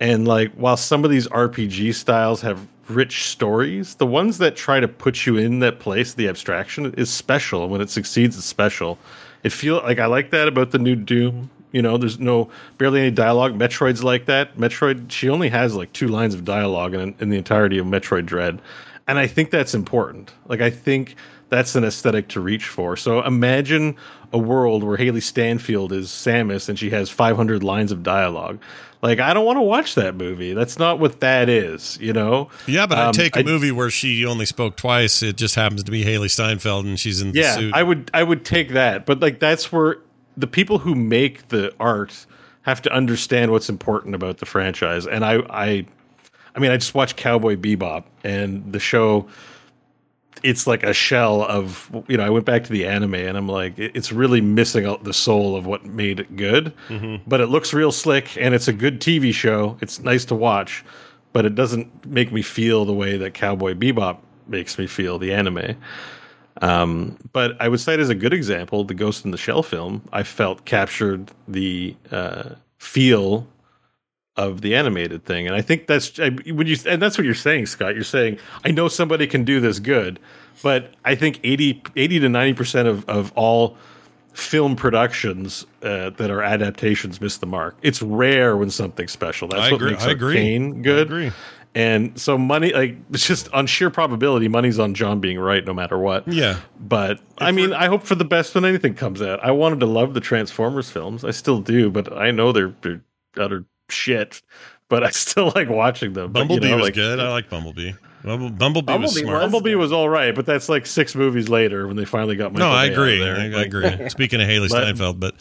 and 0.00 0.28
like 0.28 0.52
while 0.54 0.76
some 0.76 1.04
of 1.04 1.10
these 1.10 1.26
RPG 1.28 1.94
styles 1.94 2.40
have 2.42 2.66
rich 2.88 3.24
stories, 3.24 3.96
the 3.96 4.06
ones 4.06 4.38
that 4.38 4.56
try 4.56 4.80
to 4.80 4.88
put 4.88 5.26
you 5.26 5.36
in 5.36 5.60
that 5.60 5.80
place, 5.80 6.14
the 6.14 6.28
abstraction 6.28 6.94
is 6.94 7.10
special. 7.10 7.62
And 7.62 7.72
when 7.72 7.80
it 7.80 7.90
succeeds, 7.90 8.36
it's 8.36 8.46
special. 8.46 8.98
It 9.46 9.52
feel 9.52 9.76
like 9.76 10.00
I 10.00 10.06
like 10.06 10.30
that 10.30 10.48
about 10.48 10.72
the 10.72 10.78
new 10.78 10.96
Doom. 10.96 11.50
You 11.70 11.80
know, 11.80 11.98
there's 11.98 12.18
no 12.18 12.50
barely 12.78 13.00
any 13.00 13.12
dialogue. 13.12 13.52
Metroid's 13.56 14.02
like 14.02 14.24
that. 14.24 14.56
Metroid, 14.56 15.08
she 15.12 15.28
only 15.28 15.50
has 15.50 15.76
like 15.76 15.92
two 15.92 16.08
lines 16.08 16.34
of 16.34 16.44
dialogue 16.44 16.94
in, 16.94 17.14
in 17.20 17.28
the 17.28 17.36
entirety 17.36 17.78
of 17.78 17.86
Metroid 17.86 18.26
Dread, 18.26 18.60
and 19.06 19.20
I 19.20 19.28
think 19.28 19.52
that's 19.52 19.72
important. 19.72 20.32
Like 20.48 20.60
I 20.60 20.70
think 20.70 21.14
that's 21.48 21.74
an 21.76 21.84
aesthetic 21.84 22.28
to 22.28 22.40
reach 22.40 22.66
for. 22.66 22.96
So 22.96 23.22
imagine 23.22 23.96
a 24.32 24.38
world 24.38 24.82
where 24.82 24.96
Hailee 24.96 25.22
Steinfeld 25.22 25.92
is 25.92 26.08
Samus 26.08 26.68
and 26.68 26.78
she 26.78 26.90
has 26.90 27.08
500 27.10 27.62
lines 27.62 27.92
of 27.92 28.02
dialogue. 28.02 28.60
Like 29.02 29.20
I 29.20 29.32
don't 29.34 29.44
want 29.44 29.56
to 29.58 29.62
watch 29.62 29.94
that 29.94 30.16
movie. 30.16 30.52
That's 30.54 30.78
not 30.78 30.98
what 30.98 31.20
that 31.20 31.48
is. 31.48 31.96
You 32.00 32.12
know. 32.12 32.50
Yeah, 32.66 32.86
but 32.86 32.98
I'd 32.98 33.06
Um, 33.08 33.12
take 33.12 33.36
a 33.36 33.40
I- 33.40 33.42
movie 33.44 33.70
where 33.70 33.90
she 33.90 34.24
only 34.26 34.46
spoke 34.46 34.76
twice. 34.76 35.22
It 35.22 35.36
just 35.36 35.54
happens 35.54 35.84
to 35.84 35.90
be 35.92 36.04
Hailee 36.04 36.30
Steinfeld, 36.30 36.86
and 36.86 36.98
she's 36.98 37.20
in 37.20 37.32
the 37.32 37.38
yeah 37.40 37.54
suit. 37.56 37.74
i 37.74 37.82
would 37.82 38.10
i 38.14 38.22
would 38.22 38.44
take 38.44 38.70
that 38.70 39.06
but 39.06 39.20
like 39.20 39.38
that's 39.38 39.70
where 39.70 39.98
the 40.36 40.46
people 40.46 40.78
who 40.78 40.94
make 40.94 41.48
the 41.48 41.72
art 41.78 42.26
have 42.62 42.82
to 42.82 42.92
understand 42.92 43.52
what's 43.52 43.68
important 43.68 44.14
about 44.16 44.38
the 44.38 44.46
franchise 44.46 45.06
and 45.06 45.24
i 45.24 45.36
i 45.50 45.86
i 46.54 46.58
mean 46.58 46.70
i 46.72 46.76
just 46.76 46.94
watched 46.94 47.16
cowboy 47.16 47.54
bebop 47.56 48.04
and 48.24 48.72
the 48.72 48.80
show 48.80 49.26
it's 50.42 50.66
like 50.66 50.82
a 50.82 50.92
shell 50.92 51.42
of 51.42 51.90
you 52.08 52.16
know 52.16 52.24
i 52.24 52.30
went 52.30 52.44
back 52.44 52.64
to 52.64 52.70
the 52.70 52.86
anime 52.86 53.14
and 53.14 53.36
i'm 53.36 53.48
like 53.48 53.78
it's 53.78 54.12
really 54.12 54.40
missing 54.40 54.86
out 54.86 55.04
the 55.04 55.12
soul 55.12 55.56
of 55.56 55.66
what 55.66 55.84
made 55.84 56.20
it 56.20 56.36
good. 56.36 56.72
But 57.26 57.40
it 57.40 57.46
looks 57.46 57.72
real 57.72 57.92
slick 57.92 58.36
and 58.36 58.54
it's 58.54 58.68
a 58.68 58.72
good 58.72 59.00
tv 59.00 59.32
show. 59.32 59.76
It's 59.80 60.00
nice 60.00 60.24
to 60.26 60.34
watch 60.34 60.84
but 61.36 61.44
it 61.44 61.54
doesn't 61.54 62.06
make 62.06 62.32
me 62.32 62.40
feel 62.40 62.86
the 62.86 62.94
way 62.94 63.18
that 63.18 63.34
cowboy 63.34 63.74
bebop 63.74 64.16
makes 64.46 64.78
me 64.78 64.86
feel 64.86 65.18
the 65.18 65.34
anime. 65.34 65.76
Um, 66.62 67.18
but 67.34 67.60
I 67.60 67.68
would 67.68 67.78
cite 67.78 68.00
as 68.00 68.08
a 68.08 68.14
good 68.14 68.32
example 68.32 68.84
the 68.84 68.94
Ghost 68.94 69.26
in 69.26 69.32
the 69.32 69.36
Shell 69.36 69.62
film. 69.62 70.02
I 70.14 70.22
felt 70.22 70.64
captured 70.64 71.30
the 71.46 71.94
uh, 72.10 72.54
feel 72.78 73.46
of 74.36 74.60
the 74.60 74.74
animated 74.74 75.24
thing, 75.24 75.46
and 75.46 75.56
I 75.56 75.62
think 75.62 75.86
that's 75.86 76.18
I, 76.20 76.30
when 76.30 76.66
you 76.66 76.76
and 76.86 77.00
that's 77.00 77.16
what 77.16 77.24
you're 77.24 77.34
saying, 77.34 77.66
Scott. 77.66 77.94
You're 77.94 78.04
saying 78.04 78.38
I 78.64 78.70
know 78.70 78.88
somebody 78.88 79.26
can 79.26 79.44
do 79.44 79.60
this 79.60 79.78
good, 79.78 80.18
but 80.62 80.92
I 81.04 81.14
think 81.14 81.40
80, 81.42 81.82
80 81.96 82.20
to 82.20 82.28
ninety 82.28 82.54
percent 82.54 82.88
of 82.88 83.08
of 83.08 83.32
all 83.34 83.76
film 84.32 84.76
productions 84.76 85.64
uh, 85.82 86.10
that 86.10 86.30
are 86.30 86.42
adaptations 86.42 87.20
miss 87.22 87.38
the 87.38 87.46
mark. 87.46 87.76
It's 87.80 88.02
rare 88.02 88.56
when 88.56 88.68
something's 88.70 89.12
special. 89.12 89.48
That's 89.48 89.62
I 89.62 89.70
what 89.72 89.76
agree- 89.80 89.90
makes 89.92 90.04
I 90.04 90.10
agree. 90.10 90.36
Arcane 90.36 90.78
I 90.78 90.82
good. 90.82 91.06
agree. 91.06 91.32
And 91.74 92.18
so 92.18 92.38
money, 92.38 92.72
like 92.72 92.96
it's 93.10 93.26
just 93.26 93.52
on 93.52 93.66
sheer 93.66 93.90
probability, 93.90 94.48
money's 94.48 94.78
on 94.78 94.94
John 94.94 95.20
being 95.20 95.38
right 95.38 95.62
no 95.62 95.74
matter 95.74 95.98
what. 95.98 96.26
Yeah. 96.26 96.58
But 96.80 97.20
I 97.36 97.52
mean, 97.52 97.74
I 97.74 97.86
hope 97.86 98.02
for 98.02 98.14
the 98.14 98.24
best 98.24 98.54
when 98.54 98.64
anything 98.64 98.94
comes 98.94 99.20
out. 99.20 99.44
I 99.44 99.50
wanted 99.50 99.80
to 99.80 99.86
love 99.86 100.14
the 100.14 100.20
Transformers 100.20 100.90
films. 100.90 101.22
I 101.22 101.32
still 101.32 101.60
do, 101.60 101.90
but 101.90 102.10
I 102.16 102.30
know 102.30 102.50
they're, 102.52 102.74
they're 102.80 103.02
utter 103.36 103.66
shit. 103.90 104.42
But 104.88 105.02
I 105.04 105.10
still 105.10 105.52
like 105.54 105.68
watching 105.68 106.12
them. 106.12 106.32
But, 106.32 106.40
you 106.40 106.48
Bumblebee 106.48 106.70
know, 106.70 106.76
was 106.76 106.84
like- 106.84 106.94
good. 106.94 107.20
I 107.20 107.28
like 107.30 107.50
Bumblebee. 107.50 107.92
Bumble- 108.24 108.50
Bumblebee, 108.50 108.98
was 108.98 109.14
smart. 109.14 109.34
was- 109.34 109.42
Bumblebee 109.42 109.74
was 109.76 109.92
all 109.92 110.08
right, 110.08 110.34
but 110.34 110.46
that's 110.46 110.68
like 110.68 110.84
six 110.86 111.14
movies 111.14 111.48
later 111.48 111.86
when 111.86 111.96
they 111.96 112.04
finally 112.04 112.34
got. 112.34 112.52
My. 112.52 112.58
No, 112.58 112.70
I 112.70 112.88
Bay 112.88 112.92
agree. 112.94 113.18
there. 113.20 113.36
I, 113.36 113.60
I 113.60 113.62
agree. 113.62 114.08
Speaking 114.08 114.40
of 114.40 114.48
Hailee 114.48 114.68
Steinfeld, 114.68 115.20
but 115.20 115.34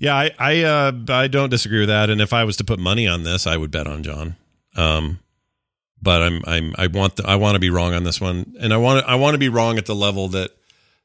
yeah, 0.00 0.16
I 0.16 0.30
I 0.38 0.62
uh, 0.62 0.92
I 1.10 1.28
don't 1.28 1.50
disagree 1.50 1.78
with 1.80 1.88
that. 1.90 2.10
And 2.10 2.20
if 2.20 2.32
I 2.32 2.42
was 2.44 2.56
to 2.56 2.64
put 2.64 2.80
money 2.80 3.06
on 3.06 3.22
this, 3.22 3.46
I 3.46 3.56
would 3.56 3.70
bet 3.70 3.86
on 3.86 4.02
John. 4.02 4.34
Um, 4.76 5.20
but 6.02 6.22
I'm 6.22 6.42
I'm 6.44 6.74
I 6.76 6.88
want 6.88 7.16
the, 7.16 7.26
I 7.26 7.36
want 7.36 7.54
to 7.54 7.60
be 7.60 7.70
wrong 7.70 7.94
on 7.94 8.02
this 8.02 8.20
one, 8.20 8.54
and 8.60 8.72
I 8.74 8.78
want 8.78 9.04
to 9.04 9.10
I 9.10 9.14
want 9.14 9.34
to 9.34 9.38
be 9.38 9.48
wrong 9.48 9.78
at 9.78 9.86
the 9.86 9.94
level 9.94 10.26
that 10.28 10.50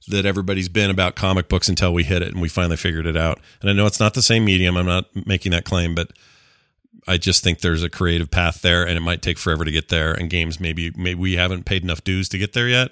that 0.07 0.25
everybody's 0.25 0.69
been 0.69 0.89
about 0.89 1.15
comic 1.15 1.47
books 1.47 1.69
until 1.69 1.93
we 1.93 2.03
hit 2.03 2.23
it 2.23 2.29
and 2.29 2.41
we 2.41 2.49
finally 2.49 2.77
figured 2.77 3.05
it 3.05 3.15
out. 3.17 3.39
And 3.61 3.69
I 3.69 3.73
know 3.73 3.85
it's 3.85 3.99
not 3.99 4.15
the 4.15 4.23
same 4.23 4.45
medium. 4.45 4.77
I'm 4.77 4.85
not 4.87 5.05
making 5.27 5.51
that 5.51 5.65
claim, 5.65 5.93
but 5.93 6.09
I 7.07 7.17
just 7.17 7.43
think 7.43 7.61
there's 7.61 7.83
a 7.83 7.89
creative 7.89 8.29
path 8.29 8.61
there, 8.61 8.85
and 8.85 8.97
it 8.97 9.01
might 9.01 9.21
take 9.21 9.37
forever 9.37 9.65
to 9.65 9.71
get 9.71 9.89
there. 9.89 10.13
And 10.13 10.29
games 10.29 10.59
maybe 10.59 10.91
maybe 10.95 11.19
we 11.19 11.33
haven't 11.33 11.65
paid 11.65 11.83
enough 11.83 12.03
dues 12.03 12.29
to 12.29 12.37
get 12.37 12.53
there 12.53 12.67
yet. 12.67 12.91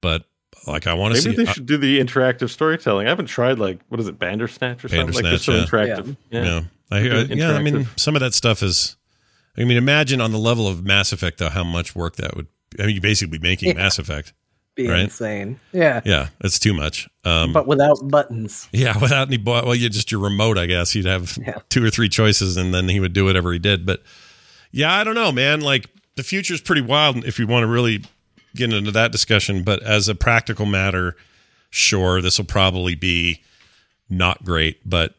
But 0.00 0.24
like 0.66 0.86
I 0.86 0.94
want 0.94 1.14
to 1.14 1.20
see. 1.20 1.30
Maybe 1.30 1.38
see. 1.38 1.44
they 1.44 1.52
should 1.52 1.66
do 1.66 1.76
the 1.76 2.00
interactive 2.00 2.50
storytelling. 2.50 3.06
I 3.06 3.10
haven't 3.10 3.26
tried 3.26 3.58
like 3.58 3.80
what 3.88 4.00
is 4.00 4.08
it, 4.08 4.18
Bandersnatch 4.18 4.84
or 4.84 4.88
something 4.88 5.14
like 5.14 5.24
Bandersnatch, 5.24 5.46
this. 5.46 5.72
yeah. 5.72 5.96
interactive. 5.96 6.16
Yeah, 6.30 6.44
Yeah. 6.44 6.60
I, 6.90 6.98
I, 6.98 7.02
Good 7.02 7.30
yeah. 7.30 7.52
I 7.52 7.62
mean, 7.62 7.88
some 7.96 8.14
of 8.14 8.20
that 8.20 8.34
stuff 8.34 8.62
is. 8.62 8.96
I 9.58 9.64
mean, 9.64 9.78
imagine 9.78 10.20
on 10.20 10.32
the 10.32 10.38
level 10.38 10.68
of 10.68 10.84
Mass 10.84 11.12
Effect, 11.12 11.38
though, 11.38 11.48
how 11.48 11.64
much 11.64 11.96
work 11.96 12.16
that 12.16 12.36
would. 12.36 12.46
I 12.78 12.86
mean, 12.86 12.94
you 12.94 13.00
basically 13.00 13.38
be 13.38 13.42
making 13.42 13.70
Yeah. 13.70 13.76
Mass 13.76 13.98
Effect. 13.98 14.34
Be 14.76 14.88
right? 14.88 15.00
insane. 15.00 15.58
Yeah. 15.72 16.02
Yeah, 16.04 16.28
it's 16.40 16.58
too 16.58 16.74
much. 16.74 17.08
Um, 17.24 17.52
But 17.52 17.66
without 17.66 17.96
buttons. 18.08 18.68
yeah, 18.72 18.96
without 19.00 19.26
any. 19.28 19.38
bu- 19.38 19.50
Well, 19.64 19.74
you 19.74 19.88
just 19.88 20.12
your 20.12 20.20
remote, 20.20 20.58
I 20.58 20.66
guess. 20.66 20.94
You'd 20.94 21.06
have 21.06 21.36
Yeah. 21.44 21.58
two 21.70 21.82
or 21.84 21.90
three 21.90 22.08
choices, 22.10 22.56
and 22.56 22.72
then 22.74 22.88
he 22.88 23.00
would 23.00 23.12
do 23.14 23.24
whatever 23.24 23.52
he 23.52 23.58
did. 23.58 23.84
But 23.86 24.02
yeah, 24.70 24.92
I 24.94 25.02
don't 25.02 25.14
know, 25.14 25.32
man. 25.32 25.60
Like 25.62 25.86
the 26.16 26.22
future's 26.22 26.60
pretty 26.60 26.82
wild 26.82 27.24
if 27.24 27.38
you 27.38 27.46
want 27.46 27.62
to 27.64 27.66
really 27.68 28.04
get 28.54 28.72
into 28.72 28.90
that 28.92 29.12
discussion. 29.12 29.62
But 29.64 29.82
as 29.82 30.08
a 30.08 30.14
practical 30.14 30.66
matter, 30.66 31.16
sure, 31.70 32.20
this 32.20 32.38
will 32.38 32.44
probably 32.46 32.94
be 32.94 33.42
not 34.10 34.44
great, 34.44 34.88
but 34.88 35.14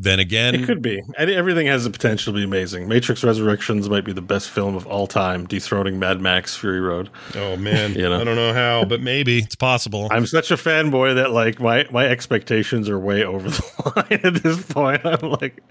then 0.00 0.20
again, 0.20 0.54
It 0.54 0.64
could 0.64 0.80
be. 0.80 1.02
Everything 1.18 1.66
has 1.66 1.82
the 1.84 1.90
potential 1.90 2.32
to 2.32 2.38
be 2.38 2.44
amazing. 2.44 2.86
Matrix 2.88 3.24
Resurrections 3.24 3.88
might 3.90 4.04
be 4.04 4.12
the 4.12 4.22
best 4.22 4.48
film 4.48 4.76
of 4.76 4.86
all 4.86 5.06
time, 5.08 5.44
dethroning 5.46 5.98
Mad 5.98 6.20
Max 6.20 6.56
Fury 6.56 6.80
Road. 6.80 7.10
oh 7.34 7.56
man, 7.56 7.92
You 7.98 8.08
know. 8.08 8.20
I 8.20 8.24
don't 8.24 8.36
know 8.36 8.52
how, 8.54 8.84
but 8.84 9.00
maybe 9.00 9.38
it's 9.38 9.56
possible. 9.56 10.06
I'm 10.10 10.24
such 10.26 10.50
a 10.52 10.54
fanboy 10.56 11.16
that 11.16 11.32
like 11.32 11.58
my 11.60 11.86
my 11.90 12.06
expectations 12.06 12.88
are 12.88 12.98
way 12.98 13.24
over 13.24 13.50
the 13.50 13.92
line 13.96 14.20
at 14.24 14.42
this 14.42 14.62
point. 14.64 15.04
I'm 15.04 15.30
like, 15.32 15.62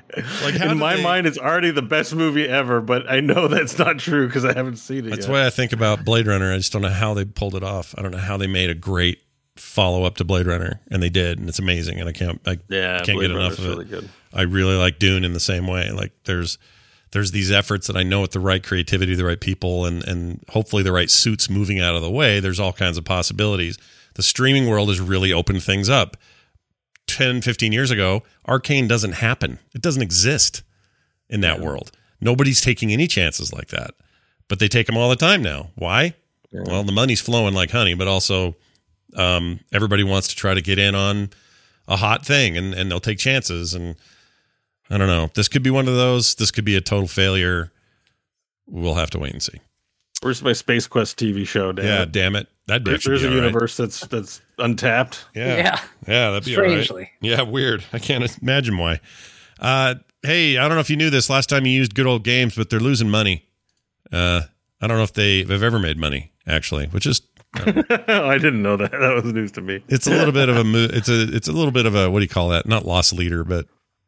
Like, 0.44 0.56
in 0.60 0.78
my 0.78 0.98
they- 0.98 1.04
mind, 1.04 1.26
it's 1.28 1.38
already 1.38 1.72
the 1.72 1.82
best 1.82 2.14
movie 2.14 2.48
ever, 2.48 2.82
but 2.82 3.10
I 3.10 3.22
know 3.22 3.48
that's 3.48 3.80
not 3.80 4.00
true 4.00 4.28
because 4.28 4.44
I 4.44 4.54
haven't 4.54 4.76
seen 4.78 5.06
it 5.06 5.10
That's 5.12 5.28
yet. 5.28 5.32
why 5.32 5.46
I 5.46 5.50
think 5.50 5.72
about 5.74 6.04
Blade 6.04 6.28
Runner. 6.28 6.52
I 6.54 6.58
just 6.58 6.74
don't 6.74 6.82
know 6.82 6.90
how 6.90 7.14
they 7.14 7.24
pulled 7.26 7.56
it 7.56 7.64
off. 7.64 7.96
I 7.98 8.02
don't 8.02 8.12
know 8.12 8.18
how 8.18 8.36
they 8.38 8.48
made 8.48 8.70
a 8.70 8.76
great 8.76 9.20
follow 9.60 10.04
up 10.04 10.18
to 10.18 10.24
Blade 10.24 10.48
Runner, 10.48 10.80
and 10.90 11.02
they 11.02 11.10
did, 11.10 11.40
and 11.40 11.48
it's 11.50 11.60
amazing. 11.60 12.00
And 12.00 12.08
I 12.10 12.12
can't, 12.12 12.40
I 12.46 12.58
yeah, 12.70 13.00
can't 13.00 13.18
Blade 13.18 13.28
get 13.28 13.32
enough 13.36 13.58
Runner's 13.58 13.60
of 13.60 13.66
it. 13.66 13.70
really 13.70 13.86
good. 13.86 14.10
I 14.34 14.42
really 14.44 14.76
like 14.76 15.00
Dune 15.00 15.24
in 15.24 15.34
the 15.34 15.40
same 15.40 15.68
way. 15.68 15.92
Like 15.92 16.12
there's 16.26 16.58
there's 17.12 17.32
these 17.32 17.52
efforts 17.52 17.88
that 17.88 17.96
I 17.98 18.04
know 18.04 18.22
with 18.22 18.32
the 18.32 18.40
right 18.40 18.64
creativity, 18.64 19.16
the 19.16 19.26
right 19.26 19.40
people, 19.40 19.86
and 19.86 20.04
and 20.08 20.44
hopefully 20.50 20.84
the 20.84 20.92
right 20.92 21.10
suits 21.10 21.50
moving 21.50 21.80
out 21.80 21.96
of 21.96 22.02
the 22.02 22.12
way. 22.12 22.40
There's 22.40 22.60
all 22.60 22.74
kinds 22.74 22.98
of 22.98 23.06
possibilities. 23.06 23.78
The 24.16 24.24
streaming 24.24 24.68
world 24.68 24.90
has 24.90 25.00
really 25.00 25.32
opened 25.32 25.64
things 25.64 25.90
up. 25.90 26.18
10, 27.08 27.42
15 27.42 27.72
years 27.72 27.90
ago, 27.90 28.24
Arcane 28.48 28.88
doesn't 28.88 29.14
happen. 29.14 29.60
It 29.74 29.82
doesn't 29.82 30.02
exist 30.02 30.64
in 31.30 31.40
that 31.42 31.62
world. 31.62 31.92
Nobody's 32.20 32.60
taking 32.60 32.92
any 32.92 33.08
chances 33.08 33.54
like 33.54 33.68
that, 33.70 33.92
but 34.50 34.60
they 34.60 34.68
take 34.68 34.88
them 34.88 34.98
all 34.98 35.10
the 35.10 35.16
time 35.16 35.42
now. 35.42 35.70
Why? 35.76 36.16
Well, 36.52 36.84
the 36.84 36.92
money's 36.92 37.22
flowing 37.22 37.54
like 37.54 37.72
honey, 37.72 37.94
but 37.94 38.08
also 38.08 38.56
um, 39.16 39.60
everybody 39.74 40.04
wants 40.04 40.28
to 40.30 40.36
try 40.36 40.54
to 40.54 40.62
get 40.62 40.78
in 40.80 40.96
on 40.96 41.30
a 41.88 41.96
hot 41.96 42.26
thing 42.26 42.58
and, 42.58 42.74
and 42.74 42.92
they'll 42.92 43.00
take 43.00 43.18
chances. 43.18 43.74
And 43.74 43.96
I 44.90 44.98
don't 44.98 45.08
know. 45.08 45.30
This 45.34 45.48
could 45.48 45.64
be 45.64 45.70
one 45.70 45.88
of 45.88 45.96
those. 45.96 46.36
This 46.36 46.52
could 46.52 46.66
be 46.66 46.76
a 46.76 46.82
total 46.82 47.08
failure. 47.08 47.72
We'll 48.68 48.96
have 48.96 49.10
to 49.12 49.20
wait 49.20 49.32
and 49.34 49.42
see. 49.42 49.60
Where's 50.22 50.42
my 50.42 50.54
Space 50.54 50.88
Quest 50.88 51.18
TV 51.18 51.48
show? 51.48 51.72
Dan? 51.72 51.86
Yeah, 51.86 52.06
damn 52.06 52.36
it. 52.36 52.48
That 52.68 52.84
There- 52.84 52.96
bitch 52.96 53.02
should 53.04 53.12
there's 53.12 53.22
be 53.22 53.28
a 53.28 53.30
all 53.32 53.36
right. 53.38 53.46
universe 53.46 53.78
that's 53.78 54.02
that's 54.08 54.42
untapped. 54.58 55.26
Yeah. 55.36 55.56
Yeah. 55.58 55.80
Yeah, 56.08 56.32
that'd 56.32 56.44
be 56.46 56.56
all 56.58 56.64
right. 56.64 56.84
Strangely. 56.84 57.12
Yeah, 57.22 57.44
weird. 57.44 57.86
I 57.94 58.00
can't 58.00 58.38
imagine 58.42 58.78
why. 58.78 59.00
Uh, 59.60 59.96
hey, 60.24 60.58
I 60.58 60.68
don't 60.68 60.76
know 60.76 60.82
if 60.82 60.90
you 60.90 60.98
knew 60.98 61.10
this 61.10 61.30
last 61.30 61.48
time 61.50 61.66
you 61.66 61.72
used 61.72 61.96
good 61.96 62.08
old 62.08 62.24
games, 62.24 62.56
but 62.56 62.70
they're 62.70 62.80
losing 62.80 63.10
money. 63.10 63.46
Uh, 64.12 64.42
I 64.82 64.88
don't 64.88 64.98
know 64.98 65.04
if 65.04 65.14
they've 65.14 65.50
ever 65.50 65.80
made 65.80 65.98
money, 65.98 66.32
actually, 66.46 66.88
which 66.88 67.06
is 67.06 67.22
I 68.08 68.38
didn't 68.38 68.62
know 68.62 68.78
that. 68.78 68.92
That 68.92 69.22
was 69.24 69.34
news 69.34 69.52
to 69.54 69.62
me. 69.62 69.84
it's 69.88 70.08
a 70.08 70.12
little 70.12 70.32
bit 70.34 70.50
of 70.50 70.58
a 70.58 70.64
mo- 70.64 70.88
it's 70.92 71.10
a 71.10 71.34
it's 71.36 71.48
a 71.48 71.52
little 71.52 71.72
bit 71.72 71.86
of 71.86 71.96
a 71.96 72.10
what 72.10 72.20
do 72.20 72.24
you 72.24 72.30
call 72.30 72.50
that? 72.50 72.66
Not 72.68 72.86
loss 72.86 73.14
leader, 73.14 73.44
but 73.44 73.66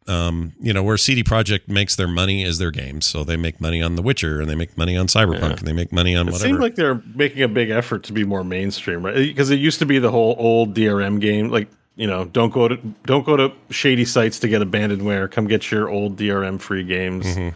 um, 0.07 0.53
you 0.59 0.73
know, 0.73 0.81
where 0.81 0.97
CD 0.97 1.23
Projekt 1.23 1.67
makes 1.67 1.95
their 1.95 2.07
money 2.07 2.43
is 2.43 2.57
their 2.57 2.71
games. 2.71 3.05
So 3.05 3.23
they 3.23 3.37
make 3.37 3.61
money 3.61 3.81
on 3.81 3.95
The 3.95 4.01
Witcher 4.01 4.41
and 4.41 4.49
they 4.49 4.55
make 4.55 4.75
money 4.77 4.97
on 4.97 5.05
Cyberpunk 5.07 5.59
and 5.59 5.67
they 5.67 5.73
make 5.73 5.91
money 5.91 6.15
on 6.15 6.25
whatever. 6.25 6.43
It 6.43 6.47
seems 6.47 6.59
like 6.59 6.75
they're 6.75 7.01
making 7.13 7.43
a 7.43 7.47
big 7.47 7.69
effort 7.69 8.03
to 8.05 8.13
be 8.13 8.23
more 8.23 8.43
mainstream, 8.43 9.05
right? 9.05 9.15
Because 9.15 9.51
it 9.51 9.59
used 9.59 9.77
to 9.79 9.85
be 9.85 9.99
the 9.99 10.09
whole 10.09 10.35
old 10.39 10.73
DRM 10.73 11.21
game, 11.21 11.49
like 11.49 11.69
you 11.95 12.07
know, 12.07 12.25
don't 12.25 12.51
go 12.51 12.67
to 12.67 12.77
don't 13.05 13.25
go 13.25 13.37
to 13.37 13.51
shady 13.69 14.05
sites 14.05 14.39
to 14.39 14.47
get 14.47 14.61
abandonware. 14.61 15.29
Come 15.29 15.47
get 15.47 15.69
your 15.69 15.89
old 15.89 16.17
DRM 16.17 16.59
free 16.59 16.83
games. 16.83 17.25
Mm-hmm. 17.25 17.49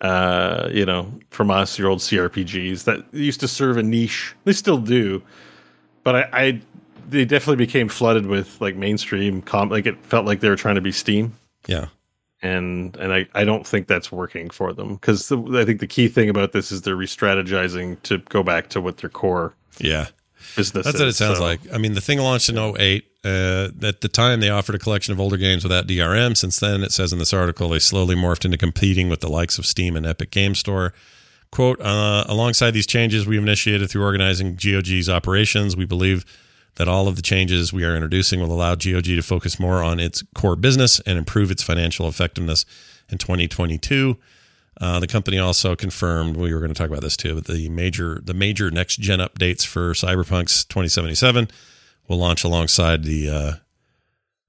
Uh, 0.00 0.68
you 0.72 0.84
know, 0.84 1.10
from 1.30 1.50
us, 1.50 1.78
your 1.78 1.88
old 1.88 2.00
CRPGs 2.00 2.84
that 2.84 3.02
used 3.14 3.40
to 3.40 3.48
serve 3.48 3.78
a 3.78 3.82
niche. 3.82 4.34
They 4.44 4.52
still 4.52 4.76
do, 4.78 5.22
but 6.04 6.14
I, 6.16 6.28
I 6.32 6.60
they 7.08 7.24
definitely 7.24 7.64
became 7.64 7.88
flooded 7.88 8.26
with 8.26 8.60
like 8.60 8.76
mainstream 8.76 9.40
com. 9.40 9.70
Like 9.70 9.86
it 9.86 9.96
felt 10.04 10.26
like 10.26 10.40
they 10.40 10.50
were 10.50 10.56
trying 10.56 10.74
to 10.74 10.80
be 10.82 10.92
Steam 10.92 11.34
yeah. 11.66 11.86
and 12.42 12.94
and 12.96 13.12
I, 13.12 13.26
I 13.34 13.44
don't 13.44 13.66
think 13.66 13.86
that's 13.86 14.12
working 14.12 14.50
for 14.50 14.74
them 14.74 14.94
because 14.96 15.32
I 15.32 15.64
think 15.64 15.80
the 15.80 15.86
key 15.86 16.08
thing 16.08 16.28
about 16.28 16.52
this 16.52 16.70
is 16.70 16.82
they're 16.82 16.94
re-strategizing 16.96 18.02
to 18.02 18.18
go 18.18 18.42
back 18.42 18.68
to 18.70 18.80
what 18.82 18.98
their 18.98 19.08
core 19.10 19.54
Yeah. 19.78 20.08
business. 20.56 20.84
That's 20.84 20.98
what 20.98 21.08
it 21.08 21.14
sounds 21.14 21.38
So, 21.38 21.44
like. 21.44 21.60
I 21.72 21.78
mean, 21.78 21.94
the 21.94 22.00
thing 22.02 22.18
launched 22.18 22.50
in 22.50 22.58
08. 22.58 23.04
Uh, 23.26 23.70
at 23.82 24.02
the 24.02 24.08
time, 24.08 24.38
they 24.38 24.50
offered 24.50 24.76
a 24.76 24.78
collection 24.78 25.12
of 25.12 25.18
older 25.18 25.36
games 25.36 25.64
without 25.64 25.88
DRM. 25.88 26.36
Since 26.36 26.60
then, 26.60 26.84
it 26.84 26.92
says 26.92 27.12
in 27.12 27.18
this 27.18 27.32
article, 27.32 27.70
they 27.70 27.80
slowly 27.80 28.14
morphed 28.14 28.44
into 28.44 28.56
competing 28.56 29.08
with 29.08 29.20
the 29.20 29.28
likes 29.28 29.58
of 29.58 29.66
Steam 29.66 29.96
and 29.96 30.06
Epic 30.06 30.30
Game 30.30 30.54
Store. 30.54 30.94
Quote, 31.50 31.80
uh, 31.80 32.24
alongside 32.28 32.70
these 32.70 32.86
changes 32.86 33.26
we've 33.26 33.42
initiated 33.42 33.90
through 33.90 34.04
organizing 34.04 34.54
GOG's 34.54 35.08
operations, 35.08 35.76
we 35.76 35.84
believe 35.84 36.24
that 36.76 36.86
all 36.86 37.08
of 37.08 37.16
the 37.16 37.22
changes 37.22 37.72
we 37.72 37.82
are 37.82 37.96
introducing 37.96 38.38
will 38.38 38.52
allow 38.52 38.76
GOG 38.76 39.04
to 39.04 39.22
focus 39.22 39.58
more 39.58 39.82
on 39.82 39.98
its 39.98 40.22
core 40.36 40.54
business 40.54 41.00
and 41.00 41.18
improve 41.18 41.50
its 41.50 41.64
financial 41.64 42.06
effectiveness 42.06 42.64
in 43.08 43.18
2022. 43.18 44.16
Uh, 44.80 45.00
the 45.00 45.06
company 45.08 45.38
also 45.38 45.74
confirmed 45.74 46.36
we 46.36 46.54
were 46.54 46.60
going 46.60 46.72
to 46.72 46.78
talk 46.78 46.90
about 46.90 47.00
this 47.00 47.16
too, 47.16 47.34
but 47.34 47.46
the 47.46 47.68
major 47.70 48.20
the 48.22 48.34
major 48.34 48.70
next 48.70 49.00
gen 49.00 49.20
updates 49.20 49.66
for 49.66 49.94
Cyberpunk's 49.94 50.64
2077 50.66 51.48
will 52.08 52.18
launch 52.18 52.44
alongside 52.44 53.04
the 53.04 53.30
uh, 53.30 53.52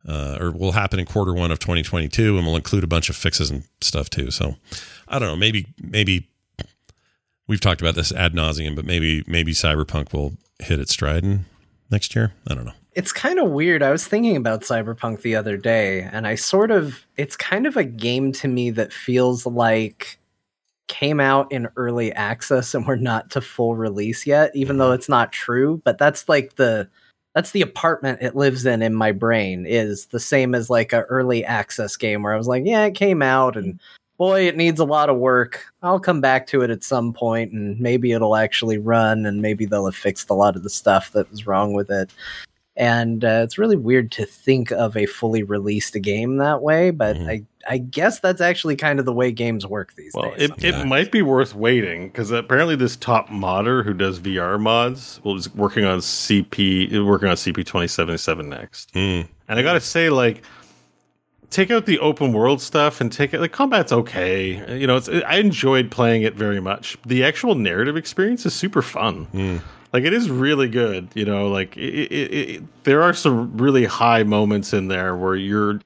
uh, 0.07 0.37
or 0.39 0.51
will 0.51 0.71
happen 0.71 0.99
in 0.99 1.05
quarter 1.05 1.33
one 1.33 1.51
of 1.51 1.59
2022, 1.59 2.37
and 2.37 2.45
will 2.45 2.55
include 2.55 2.83
a 2.83 2.87
bunch 2.87 3.09
of 3.09 3.15
fixes 3.15 3.49
and 3.49 3.63
stuff 3.81 4.09
too. 4.09 4.31
So 4.31 4.55
I 5.07 5.19
don't 5.19 5.27
know, 5.29 5.35
maybe 5.35 5.67
maybe 5.81 6.29
we've 7.47 7.61
talked 7.61 7.81
about 7.81 7.95
this 7.95 8.11
ad 8.11 8.33
nauseum, 8.33 8.75
but 8.75 8.85
maybe 8.85 9.23
maybe 9.27 9.53
Cyberpunk 9.53 10.13
will 10.13 10.33
hit 10.59 10.79
its 10.79 10.93
stride 10.93 11.23
in 11.23 11.45
next 11.89 12.15
year. 12.15 12.33
I 12.47 12.55
don't 12.55 12.65
know. 12.65 12.73
It's 12.93 13.13
kind 13.13 13.37
of 13.37 13.51
weird. 13.51 13.83
I 13.83 13.91
was 13.91 14.07
thinking 14.07 14.35
about 14.35 14.61
Cyberpunk 14.61 15.21
the 15.21 15.35
other 15.35 15.55
day, 15.55 16.01
and 16.01 16.25
I 16.25 16.33
sort 16.33 16.71
of, 16.71 17.05
it's 17.15 17.35
kind 17.35 17.67
of 17.67 17.77
a 17.77 17.83
game 17.83 18.31
to 18.33 18.47
me 18.47 18.71
that 18.71 18.91
feels 18.91 19.45
like 19.45 20.19
came 20.87 21.19
out 21.19 21.51
in 21.51 21.67
early 21.75 22.11
access 22.13 22.73
and 22.73 22.87
we're 22.87 22.95
not 22.95 23.29
to 23.31 23.41
full 23.41 23.75
release 23.75 24.25
yet, 24.25 24.49
even 24.55 24.77
though 24.77 24.93
it's 24.93 25.09
not 25.09 25.31
true. 25.31 25.79
But 25.83 25.97
that's 25.99 26.27
like 26.27 26.55
the, 26.55 26.89
that's 27.37 27.51
the 27.51 27.61
apartment 27.61 28.17
it 28.19 28.35
lives 28.35 28.65
in 28.65 28.81
in 28.81 28.95
my 28.95 29.11
brain 29.11 29.67
is 29.67 30.07
the 30.07 30.19
same 30.19 30.55
as 30.55 30.71
like 30.71 30.91
a 30.91 31.03
early 31.03 31.45
access 31.45 31.95
game 31.95 32.23
where 32.23 32.33
I 32.33 32.35
was 32.35 32.47
like, 32.47 32.63
yeah, 32.65 32.83
it 32.85 32.95
came 32.95 33.21
out 33.21 33.55
and 33.55 33.79
boy, 34.17 34.47
it 34.47 34.57
needs 34.57 34.79
a 34.79 34.85
lot 34.85 35.07
of 35.07 35.17
work. 35.17 35.63
I'll 35.83 35.99
come 35.99 36.19
back 36.19 36.47
to 36.47 36.63
it 36.63 36.71
at 36.71 36.83
some 36.83 37.13
point 37.13 37.51
and 37.51 37.79
maybe 37.79 38.11
it'll 38.11 38.35
actually 38.35 38.79
run 38.79 39.27
and 39.27 39.39
maybe 39.39 39.67
they'll 39.67 39.85
have 39.85 39.95
fixed 39.95 40.31
a 40.31 40.33
lot 40.33 40.55
of 40.55 40.63
the 40.63 40.69
stuff 40.71 41.11
that 41.11 41.29
was 41.29 41.45
wrong 41.45 41.73
with 41.73 41.91
it. 41.91 42.09
And 42.79 43.25
uh, 43.25 43.41
it's 43.43 43.57
really 43.57 43.75
weird 43.75 44.11
to 44.13 44.25
think 44.25 44.71
of 44.71 44.95
a 44.95 45.07
fully 45.07 45.41
released 45.41 45.99
game 46.01 46.37
that 46.37 46.61
way, 46.61 46.91
but 46.91 47.15
Mhm. 47.17 47.27
I, 47.27 47.43
I 47.67 47.77
guess 47.79 48.19
that's 48.19 48.39
actually 48.39 48.75
kind 48.75 48.99
of 48.99 49.05
the 49.05 49.11
way 49.13 49.31
games 49.31 49.65
work 49.65 49.95
these 49.97 50.11
Well, 50.13 50.29
days. 50.37 50.51
it, 50.51 50.63
it 50.63 50.85
might 50.85 51.11
be 51.11 51.23
worth 51.23 51.55
waiting 51.55 52.07
because 52.09 52.29
apparently 52.29 52.75
this 52.75 52.95
top 52.95 53.31
modder 53.31 53.81
who 53.81 53.93
does 53.95 54.19
VR 54.19 54.59
mods 54.59 55.19
will 55.23 55.35
is 55.35 55.53
working 55.55 55.85
on 55.85 55.99
CP 55.99 57.03
working 57.03 57.27
on 57.29 57.35
CP 57.35 57.65
twenty 57.65 57.87
seventy 57.87 58.19
seven 58.19 58.47
next. 58.47 58.91
Hmm. 58.93 59.21
And 59.49 59.59
I 59.59 59.63
gotta 59.63 59.81
say, 59.81 60.09
like, 60.11 60.43
take 61.49 61.71
out 61.71 61.87
the 61.87 61.97
open 61.99 62.31
world 62.31 62.61
stuff 62.61 63.01
and 63.01 63.11
take 63.11 63.33
it. 63.33 63.39
Like, 63.41 63.53
combat's 63.53 63.91
okay. 63.91 64.77
You 64.79 64.85
know, 64.85 64.97
it's 64.97 65.09
I 65.09 65.37
enjoyed 65.37 65.89
playing 65.89 66.21
it 66.21 66.35
very 66.35 66.59
much. 66.59 66.95
The 67.07 67.23
actual 67.23 67.55
narrative 67.55 67.97
experience 67.97 68.45
is 68.45 68.53
super 68.53 68.83
fun. 68.83 69.23
Hmm. 69.25 69.57
Like, 69.93 70.03
it 70.03 70.13
is 70.13 70.29
really 70.29 70.67
good. 70.67 71.09
You 71.13 71.25
know, 71.25 71.47
like 71.49 71.75
it, 71.77 72.11
it, 72.11 72.33
it, 72.33 72.83
there 72.83 73.03
are 73.03 73.13
some 73.13 73.57
really 73.57 73.85
high 73.85 74.23
moments 74.23 74.73
in 74.73 74.87
there 74.87 75.15
where 75.15 75.35
you're 75.35 75.79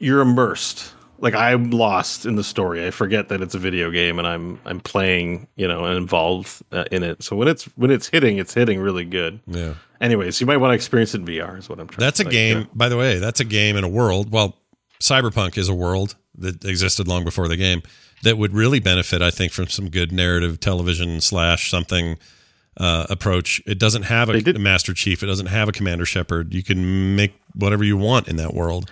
you're 0.00 0.20
immersed. 0.20 0.92
Like 1.18 1.34
I'm 1.34 1.70
lost 1.70 2.24
in 2.24 2.36
the 2.36 2.42
story. 2.42 2.86
I 2.86 2.90
forget 2.90 3.28
that 3.28 3.42
it's 3.42 3.54
a 3.54 3.58
video 3.58 3.90
game 3.90 4.18
and 4.18 4.26
I'm 4.26 4.58
I'm 4.64 4.80
playing, 4.80 5.46
you 5.54 5.68
know, 5.68 5.84
and 5.84 5.96
involved 5.96 6.62
uh, 6.72 6.84
in 6.90 7.02
it. 7.02 7.22
So 7.22 7.36
when 7.36 7.46
it's 7.46 7.64
when 7.76 7.90
it's 7.90 8.08
hitting, 8.08 8.38
it's 8.38 8.54
hitting 8.54 8.80
really 8.80 9.04
good. 9.04 9.38
Yeah. 9.46 9.74
Anyways, 10.00 10.40
you 10.40 10.46
might 10.46 10.56
want 10.56 10.70
to 10.70 10.74
experience 10.74 11.14
it 11.14 11.20
in 11.20 11.26
VR. 11.26 11.58
Is 11.58 11.68
what 11.68 11.78
I'm 11.78 11.88
trying. 11.88 12.00
That's 12.00 12.20
a 12.20 12.24
game, 12.24 12.68
by 12.74 12.88
the 12.88 12.96
way. 12.96 13.18
That's 13.18 13.38
a 13.38 13.44
game 13.44 13.76
in 13.76 13.84
a 13.84 13.88
world. 13.88 14.32
Well, 14.32 14.56
Cyberpunk 14.98 15.58
is 15.58 15.68
a 15.68 15.74
world 15.74 16.16
that 16.38 16.64
existed 16.64 17.06
long 17.06 17.22
before 17.22 17.48
the 17.48 17.56
game 17.56 17.82
that 18.22 18.38
would 18.38 18.54
really 18.54 18.80
benefit, 18.80 19.20
I 19.20 19.30
think, 19.30 19.52
from 19.52 19.68
some 19.68 19.90
good 19.90 20.12
narrative 20.12 20.58
television 20.58 21.20
slash 21.20 21.70
something 21.70 22.18
uh, 22.76 23.06
approach. 23.10 23.62
It 23.66 23.78
doesn't 23.78 24.04
have 24.04 24.28
a, 24.28 24.34
a 24.38 24.58
Master 24.58 24.94
Chief. 24.94 25.22
It 25.22 25.26
doesn't 25.26 25.46
have 25.46 25.68
a 25.68 25.72
Commander 25.72 26.04
Shepard. 26.06 26.54
You 26.54 26.62
can 26.62 27.16
make 27.16 27.34
whatever 27.54 27.84
you 27.84 27.96
want 27.96 28.28
in 28.28 28.36
that 28.36 28.54
world. 28.54 28.90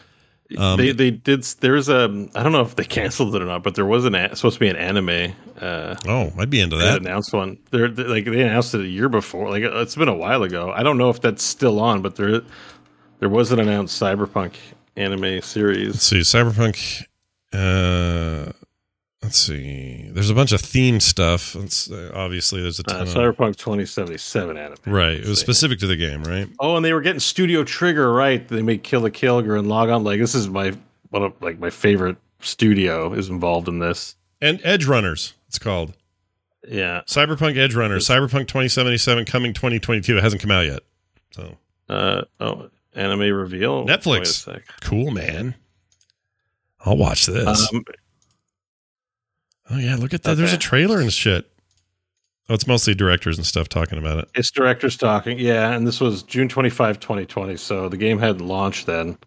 Um, 0.56 0.78
they 0.78 0.92
they 0.92 1.10
did. 1.10 1.42
There's 1.60 1.90
a. 1.90 2.04
I 2.34 2.42
don't 2.42 2.52
know 2.52 2.62
if 2.62 2.74
they 2.74 2.84
canceled 2.84 3.34
it 3.36 3.42
or 3.42 3.44
not, 3.44 3.62
but 3.62 3.74
there 3.74 3.84
was 3.84 4.06
an 4.06 4.14
a- 4.14 4.34
supposed 4.34 4.54
to 4.54 4.60
be 4.60 4.68
an 4.68 4.76
anime. 4.76 5.34
Uh, 5.60 5.94
oh, 6.06 6.32
I'd 6.38 6.48
be 6.48 6.60
into 6.60 6.76
they 6.76 6.84
that. 6.84 7.00
announced 7.02 7.34
one. 7.34 7.58
They're, 7.70 7.88
they 7.88 8.04
like 8.04 8.24
they 8.24 8.40
announced 8.40 8.74
it 8.74 8.80
a 8.80 8.88
year 8.88 9.10
before. 9.10 9.50
Like 9.50 9.62
it's 9.62 9.94
been 9.94 10.08
a 10.08 10.16
while 10.16 10.42
ago. 10.44 10.72
I 10.72 10.82
don't 10.82 10.96
know 10.96 11.10
if 11.10 11.20
that's 11.20 11.42
still 11.42 11.78
on, 11.78 12.00
but 12.00 12.16
there 12.16 12.40
there 13.18 13.28
was 13.28 13.52
an 13.52 13.58
announced 13.58 14.00
Cyberpunk 14.00 14.54
anime 14.96 15.20
Let's 15.20 15.46
series. 15.48 16.00
see, 16.00 16.20
Cyberpunk. 16.20 17.04
Uh, 17.52 18.52
let's 19.28 19.38
see. 19.38 20.08
There's 20.10 20.30
a 20.30 20.34
bunch 20.34 20.52
of 20.52 20.60
theme 20.62 21.00
stuff. 21.00 21.54
It's, 21.56 21.90
uh, 21.90 22.10
obviously, 22.14 22.62
there's 22.62 22.78
a 22.78 22.82
ton 22.82 23.00
Uh, 23.00 23.02
of 23.02 23.08
Cyberpunk 23.08 23.56
2077 23.56 24.56
anime. 24.56 24.76
right. 24.86 25.16
It 25.16 25.26
was 25.26 25.38
specific 25.38 25.78
to 25.80 25.86
the 25.86 25.96
game, 25.96 26.24
right? 26.24 26.48
Oh, 26.58 26.76
and 26.76 26.84
they 26.84 26.94
were 26.94 27.02
getting 27.02 27.20
Studio 27.20 27.62
Trigger 27.62 28.10
right. 28.12 28.46
They 28.48 28.62
made 28.62 28.82
Kill 28.82 29.02
la 29.02 29.10
Kill 29.10 29.38
and 29.38 29.68
log 29.68 29.90
on. 29.90 30.02
Like 30.02 30.18
this 30.18 30.34
is 30.34 30.48
my 30.48 30.72
one 31.10 31.22
of 31.24 31.34
like 31.42 31.58
my 31.58 31.68
favorite 31.70 32.16
studio 32.40 33.12
is 33.12 33.28
involved 33.28 33.68
in 33.68 33.80
this. 33.80 34.16
And 34.40 34.60
Edgerunners, 34.62 35.32
it's 35.48 35.58
called 35.58 35.92
Yeah. 36.66 37.02
Cyberpunk 37.06 37.56
Edgerunners. 37.56 38.08
Cyberpunk 38.08 38.48
2077 38.48 39.24
coming 39.26 39.52
2022. 39.52 40.16
It 40.16 40.22
hasn't 40.22 40.40
come 40.40 40.50
out 40.52 40.64
yet. 40.66 40.80
So 41.32 41.58
Uh 41.90 42.22
oh, 42.40 42.70
anime 42.94 43.30
reveal. 43.32 43.84
Netflix. 43.86 44.06
Wait 44.06 44.22
a 44.22 44.26
sec. 44.26 44.62
cool, 44.80 45.10
man. 45.10 45.54
I'll 46.84 46.96
watch 46.96 47.26
this. 47.26 47.72
Um, 47.74 47.84
oh 49.70 49.78
yeah, 49.78 49.96
look 49.96 50.14
at 50.14 50.22
that. 50.24 50.36
There's 50.36 50.52
a 50.52 50.58
trailer 50.58 51.00
and 51.00 51.12
shit. 51.12 51.50
Oh, 52.50 52.54
it's 52.54 52.66
mostly 52.66 52.94
directors 52.94 53.36
and 53.36 53.46
stuff 53.46 53.68
talking 53.68 53.98
about 53.98 54.18
it. 54.18 54.30
it's 54.34 54.50
directors 54.50 54.96
talking. 54.96 55.38
Yeah, 55.38 55.72
and 55.72 55.86
this 55.86 56.00
was 56.00 56.22
June 56.22 56.48
25, 56.48 56.98
2020. 56.98 57.56
So 57.58 57.90
the 57.90 57.98
game 57.98 58.18
hadn't 58.18 58.46
launched 58.46 58.86
then. 58.86 59.18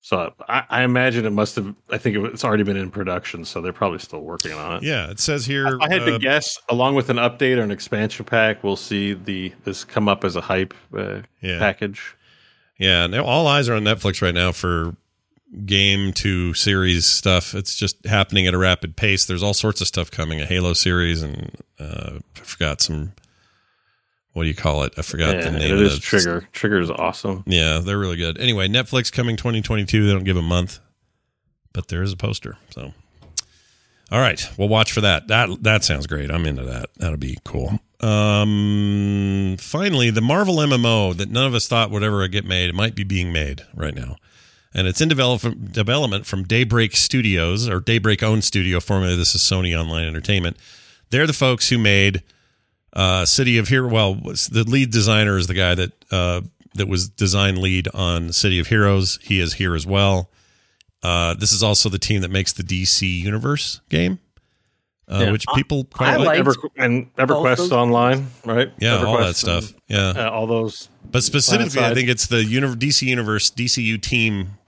So 0.00 0.32
I, 0.48 0.64
I 0.68 0.82
imagine 0.82 1.26
it 1.26 1.30
must 1.30 1.54
have. 1.56 1.74
I 1.90 1.98
think 1.98 2.16
it's 2.16 2.42
already 2.44 2.62
been 2.64 2.76
in 2.76 2.90
production, 2.90 3.44
so 3.44 3.60
they're 3.60 3.72
probably 3.72 3.98
still 4.00 4.22
working 4.22 4.52
on 4.52 4.78
it. 4.78 4.82
Yeah, 4.82 5.10
it 5.10 5.20
says 5.20 5.44
here. 5.46 5.66
If 5.76 5.80
I 5.82 5.92
had 5.92 6.02
uh, 6.02 6.06
to 6.06 6.18
guess, 6.18 6.56
along 6.70 6.94
with 6.96 7.10
an 7.10 7.18
update 7.18 7.58
or 7.58 7.62
an 7.62 7.70
expansion 7.70 8.24
pack, 8.24 8.64
we'll 8.64 8.76
see 8.76 9.12
the 9.12 9.52
this 9.64 9.84
come 9.84 10.08
up 10.08 10.24
as 10.24 10.36
a 10.36 10.40
hype 10.40 10.74
uh, 10.96 11.20
Yeah. 11.42 11.58
package. 11.58 12.16
Yeah, 12.78 13.06
now 13.08 13.24
all 13.24 13.46
eyes 13.46 13.68
are 13.68 13.74
on 13.74 13.84
Netflix 13.84 14.22
right 14.22 14.34
now 14.34 14.52
for 14.52 14.96
game 15.66 16.12
to 16.14 16.54
series 16.54 17.06
stuff. 17.06 17.54
It's 17.54 17.74
just 17.74 18.04
happening 18.06 18.46
at 18.46 18.54
a 18.54 18.58
rapid 18.58 18.96
pace. 18.96 19.24
There's 19.24 19.42
all 19.42 19.54
sorts 19.54 19.80
of 19.80 19.86
stuff 19.86 20.10
coming. 20.10 20.40
A 20.40 20.46
Halo 20.46 20.72
series 20.74 21.22
and 21.22 21.50
uh, 21.78 22.18
I 22.36 22.38
forgot 22.40 22.80
some. 22.80 23.12
What 24.32 24.44
do 24.44 24.48
you 24.48 24.54
call 24.54 24.84
it? 24.84 24.92
I 24.96 25.02
forgot 25.02 25.34
Yeah, 25.34 25.50
the 25.50 25.58
name. 25.58 25.74
it 25.76 25.82
of 25.82 25.90
the- 25.90 25.98
Trigger. 25.98 26.48
Trigger 26.52 26.78
is 26.80 26.90
awesome. 26.90 27.42
Yeah, 27.46 27.80
they're 27.80 27.98
really 27.98 28.16
good. 28.16 28.38
Anyway, 28.38 28.68
Netflix 28.68 29.10
coming 29.12 29.36
2022. 29.36 30.06
They 30.06 30.12
don't 30.12 30.22
give 30.22 30.36
a 30.36 30.42
month, 30.42 30.78
but 31.72 31.88
there 31.88 32.02
is 32.04 32.12
a 32.12 32.16
poster. 32.16 32.56
So, 32.70 32.92
all 34.12 34.20
right, 34.20 34.40
we'll 34.56 34.68
watch 34.68 34.92
for 34.92 35.00
that. 35.00 35.26
That 35.26 35.62
that 35.64 35.82
sounds 35.82 36.06
great. 36.06 36.30
I'm 36.30 36.46
into 36.46 36.62
that. 36.62 36.90
That'll 36.98 37.16
be 37.18 37.38
cool. 37.44 37.80
Um, 38.00 39.56
finally, 39.58 40.10
the 40.10 40.20
Marvel 40.20 40.56
MMO 40.58 41.16
that 41.16 41.28
none 41.28 41.46
of 41.46 41.54
us 41.54 41.66
thought 41.66 41.90
would 41.90 42.02
ever 42.04 42.26
get 42.28 42.44
made. 42.44 42.68
It 42.70 42.74
might 42.74 42.94
be 42.94 43.02
being 43.04 43.32
made 43.32 43.62
right 43.74 43.94
now, 43.94 44.16
and 44.74 44.86
it's 44.86 45.00
in 45.00 45.08
develop- 45.08 45.72
development 45.72 46.26
from 46.26 46.44
Daybreak 46.44 46.96
Studios 46.96 47.68
or 47.68 47.80
Daybreak 47.80 48.22
owned 48.22 48.44
studio. 48.44 48.80
Formerly, 48.80 49.16
this 49.16 49.34
is 49.34 49.40
Sony 49.42 49.78
Online 49.78 50.06
Entertainment. 50.06 50.56
They're 51.10 51.26
the 51.26 51.32
folks 51.32 51.68
who 51.70 51.78
made 51.78 52.22
uh, 52.92 53.24
City 53.24 53.58
of 53.58 53.68
Heroes. 53.68 53.92
Well, 53.92 54.14
the 54.14 54.64
lead 54.66 54.90
designer 54.90 55.36
is 55.36 55.46
the 55.48 55.54
guy 55.54 55.74
that 55.74 55.92
uh, 56.12 56.40
that 56.74 56.86
was 56.88 57.08
design 57.08 57.60
lead 57.60 57.88
on 57.94 58.32
City 58.32 58.58
of 58.60 58.68
Heroes. 58.68 59.18
He 59.22 59.40
is 59.40 59.54
here 59.54 59.74
as 59.74 59.86
well. 59.86 60.30
Uh, 61.02 61.34
this 61.34 61.50
is 61.50 61.62
also 61.62 61.88
the 61.88 61.98
team 61.98 62.20
that 62.20 62.30
makes 62.30 62.52
the 62.52 62.62
DC 62.62 63.20
Universe 63.22 63.80
game, 63.88 64.18
uh, 65.08 65.20
Yeah. 65.24 65.30
which 65.32 65.46
people 65.54 65.84
quite 65.84 66.10
I 66.10 66.16
like. 66.16 66.26
like- 66.26 66.38
Ever, 66.40 66.54
and 66.76 67.12
EverQuest 67.16 67.72
Online, 67.72 68.26
right? 68.44 68.70
Yeah, 68.78 69.02
all 69.04 69.16
that 69.18 69.34
stuff. 69.34 69.72
and, 69.88 70.16
Yeah, 70.16 70.26
uh, 70.26 70.30
all 70.30 70.46
those. 70.46 70.90
but 71.10 71.22
specifically, 71.24 71.80
I 71.82 71.94
think 71.94 72.08
it's 72.10 72.26
the 72.26 72.44
uni- 72.44 72.76
DC 72.76 73.06
Universe 73.06 73.50
DCU 73.50 73.96
team. 74.00 74.58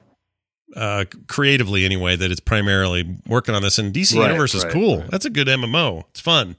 Uh, 0.75 1.05
creatively, 1.27 1.85
anyway, 1.85 2.17
that 2.17 2.31
it's 2.31 2.41
primarily 2.41 3.17
working 3.27 3.55
on 3.55 3.63
this, 3.63 3.79
and 3.79 3.93
DC 3.93 4.17
Right, 4.19 4.29
Universe 4.29 4.55
is 4.55 4.65
right, 4.65 4.73
cool. 4.73 4.99
right. 4.99 5.11
That's 5.11 5.25
a 5.27 5.31
good 5.31 5.47
MMO. 5.47 6.05
It's 6.11 6.21
fun. 6.21 6.57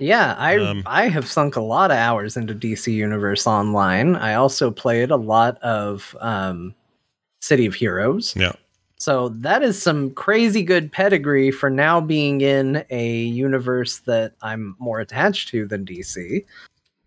Yeah, 0.00 0.34
I 0.38 0.56
Um, 0.56 0.82
I 0.86 1.08
have 1.08 1.26
sunk 1.26 1.54
a 1.56 1.60
lot 1.60 1.90
of 1.92 1.96
hours 1.96 2.36
into 2.36 2.54
DC 2.54 2.92
Universe 2.92 3.46
Online. 3.46 4.16
I 4.16 4.34
also 4.34 4.70
played 4.70 5.10
a 5.10 5.16
lot 5.16 5.56
of 5.62 6.16
um, 6.20 6.74
City 7.40 7.64
of 7.66 7.74
Heroes. 7.74 8.34
Yeah, 8.36 8.52
So 8.98 9.28
that 9.28 9.62
is 9.62 9.80
some 9.80 10.10
crazy 10.10 10.62
good 10.64 10.90
pedigree 10.90 11.52
for 11.52 11.70
now 11.70 12.00
being 12.00 12.40
in 12.40 12.84
a 12.90 13.18
universe 13.18 13.98
that 14.00 14.32
I'm 14.42 14.74
more 14.80 14.98
attached 14.98 15.48
to 15.50 15.66
than 15.66 15.84
DC. 15.84 16.44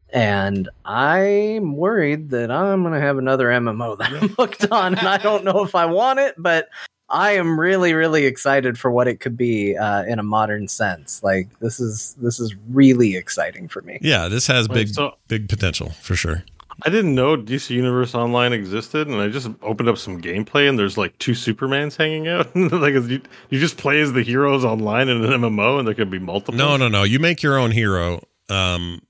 And 0.10 0.70
I'm 0.86 1.76
worried 1.76 2.30
that 2.30 2.49
I'm 2.49 2.82
going 2.84 2.93
to 2.93 2.99
have 2.99 3.18
another 3.18 3.47
MMO 3.47 3.97
that 3.99 4.12
I'm 4.12 4.30
hooked 4.30 4.72
on, 4.72 4.95
and 4.97 5.08
I 5.08 5.18
don't 5.18 5.43
know 5.43 5.64
if 5.64 5.76
I 5.76 5.86
want 5.86 6.20
it, 6.20 6.36
but 6.38 6.70
I 7.10 7.32
am 7.34 7.60
really, 7.60 7.93
really 7.93 8.26
excited 8.26 8.78
for 8.78 8.91
what 8.91 9.08
it 9.08 9.20
could 9.20 9.38
be 9.38 9.78
uh, 9.78 10.03
in 10.03 10.20
a 10.20 10.24
modern 10.24 10.68
sense. 10.68 11.24
Like 11.24 11.47
this 11.60 11.80
is 11.80 12.16
this 12.20 12.39
is 12.39 12.55
really 12.70 13.16
exciting 13.16 13.68
for 13.68 13.82
me. 13.82 13.99
yeah. 14.01 14.28
This 14.28 14.47
has 14.47 14.68
Wait, 14.68 14.76
big, 14.76 14.88
so- 14.89 15.16
big 15.28 15.49
potential 15.49 15.89
for 16.01 16.16
sure. 16.16 16.43
I 16.84 16.89
didn't 16.91 17.16
know 17.16 17.36
DC 17.36 17.72
Universe 17.72 18.14
Online 18.14 18.53
existed, 18.53 19.08
and 19.08 19.20
I 19.20 19.30
just 19.30 19.49
opened 19.64 19.89
up 19.89 19.97
some 19.97 20.22
gameplay, 20.22 20.70
and 20.70 20.78
there's 20.78 20.95
like 20.95 21.18
two 21.18 21.32
Supermans 21.32 21.97
hanging 21.97 22.28
out. 22.28 22.55
like, 22.55 22.93
you, 22.93 23.20
you 23.49 23.60
just 23.60 23.78
play 23.78 23.99
as 23.99 24.14
the 24.14 24.22
heroes 24.22 24.64
online 24.64 25.10
in 25.10 25.26
an 25.26 25.41
MMO, 25.41 25.80
and 25.80 25.88
there 25.88 25.95
could 25.95 26.12
be 26.12 26.20
multiple. 26.20 26.53
No, 26.53 26.78
no, 26.78 26.88
no. 26.88 27.01
You 27.01 27.18
make 27.18 27.41
your 27.41 27.58
own 27.58 27.72
hero 27.72 28.22
um, 28.49 29.01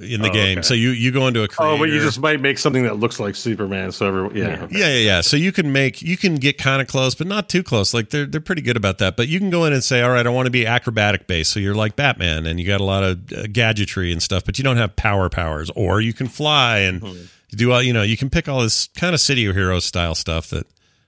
in 0.00 0.22
the 0.22 0.28
Oh, 0.30 0.32
game. 0.32 0.58
okay. 0.58 0.62
So 0.66 0.74
you 0.74 0.90
you 0.90 1.10
go 1.10 1.26
into 1.26 1.42
a 1.42 1.48
creator. 1.48 1.74
Oh, 1.74 1.78
but 1.78 1.88
you 1.88 1.98
just 2.00 2.20
might 2.20 2.40
make 2.40 2.58
something 2.58 2.84
that 2.84 2.98
looks 2.98 3.18
like 3.18 3.34
Superman. 3.34 3.90
So 3.92 4.06
everyone, 4.06 4.36
yeah, 4.36 4.62
okay. 4.62 4.78
yeah, 4.78 4.88
yeah, 4.88 4.98
yeah. 4.98 5.20
So 5.22 5.36
you 5.36 5.50
can 5.52 5.72
make 5.72 6.00
you 6.02 6.16
can 6.16 6.36
get 6.36 6.56
kind 6.58 6.80
of 6.80 6.88
close, 6.88 7.14
but 7.14 7.26
not 7.26 7.48
too 7.48 7.62
close. 7.62 7.92
Like 7.92 8.10
they're 8.10 8.26
they're 8.26 8.40
pretty 8.40 8.62
good 8.62 8.76
about 8.76 8.98
that. 8.98 9.16
But 9.16 9.28
you 9.28 9.38
can 9.40 9.50
go 9.50 9.64
in 9.64 9.72
and 9.72 9.82
say, 9.82 10.00
all 10.02 10.10
right, 10.10 10.26
I 10.26 10.30
want 10.30 10.46
to 10.46 10.50
be 10.52 10.66
acrobatic 10.66 11.26
based. 11.26 11.50
So 11.52 11.58
you're 11.60 11.74
like 11.74 11.96
Batman, 11.96 12.46
and 12.46 12.60
you 12.60 12.66
got 12.66 12.80
a 12.80 12.84
lot 12.84 13.02
of 13.02 13.32
uh, 13.32 13.46
gadgetry 13.50 14.12
and 14.12 14.22
stuff, 14.22 14.44
but 14.44 14.56
you 14.58 14.64
don't 14.64 14.76
have 14.76 14.94
power 14.94 15.28
powers. 15.28 15.70
Or 15.74 16.00
you 16.00 16.12
can 16.12 16.28
fly 16.28 16.78
and 16.78 17.02
do 17.50 17.72
all 17.72 17.82
you 17.82 17.92
know. 17.92 18.02
You 18.02 18.16
can 18.16 18.30
pick 18.30 18.48
all 18.48 18.60
this 18.60 18.88
kind 18.96 19.14
of 19.14 19.20
City 19.20 19.42
hero 19.52 19.80
style 19.80 20.14
stuff 20.14 20.50
that 20.50 20.66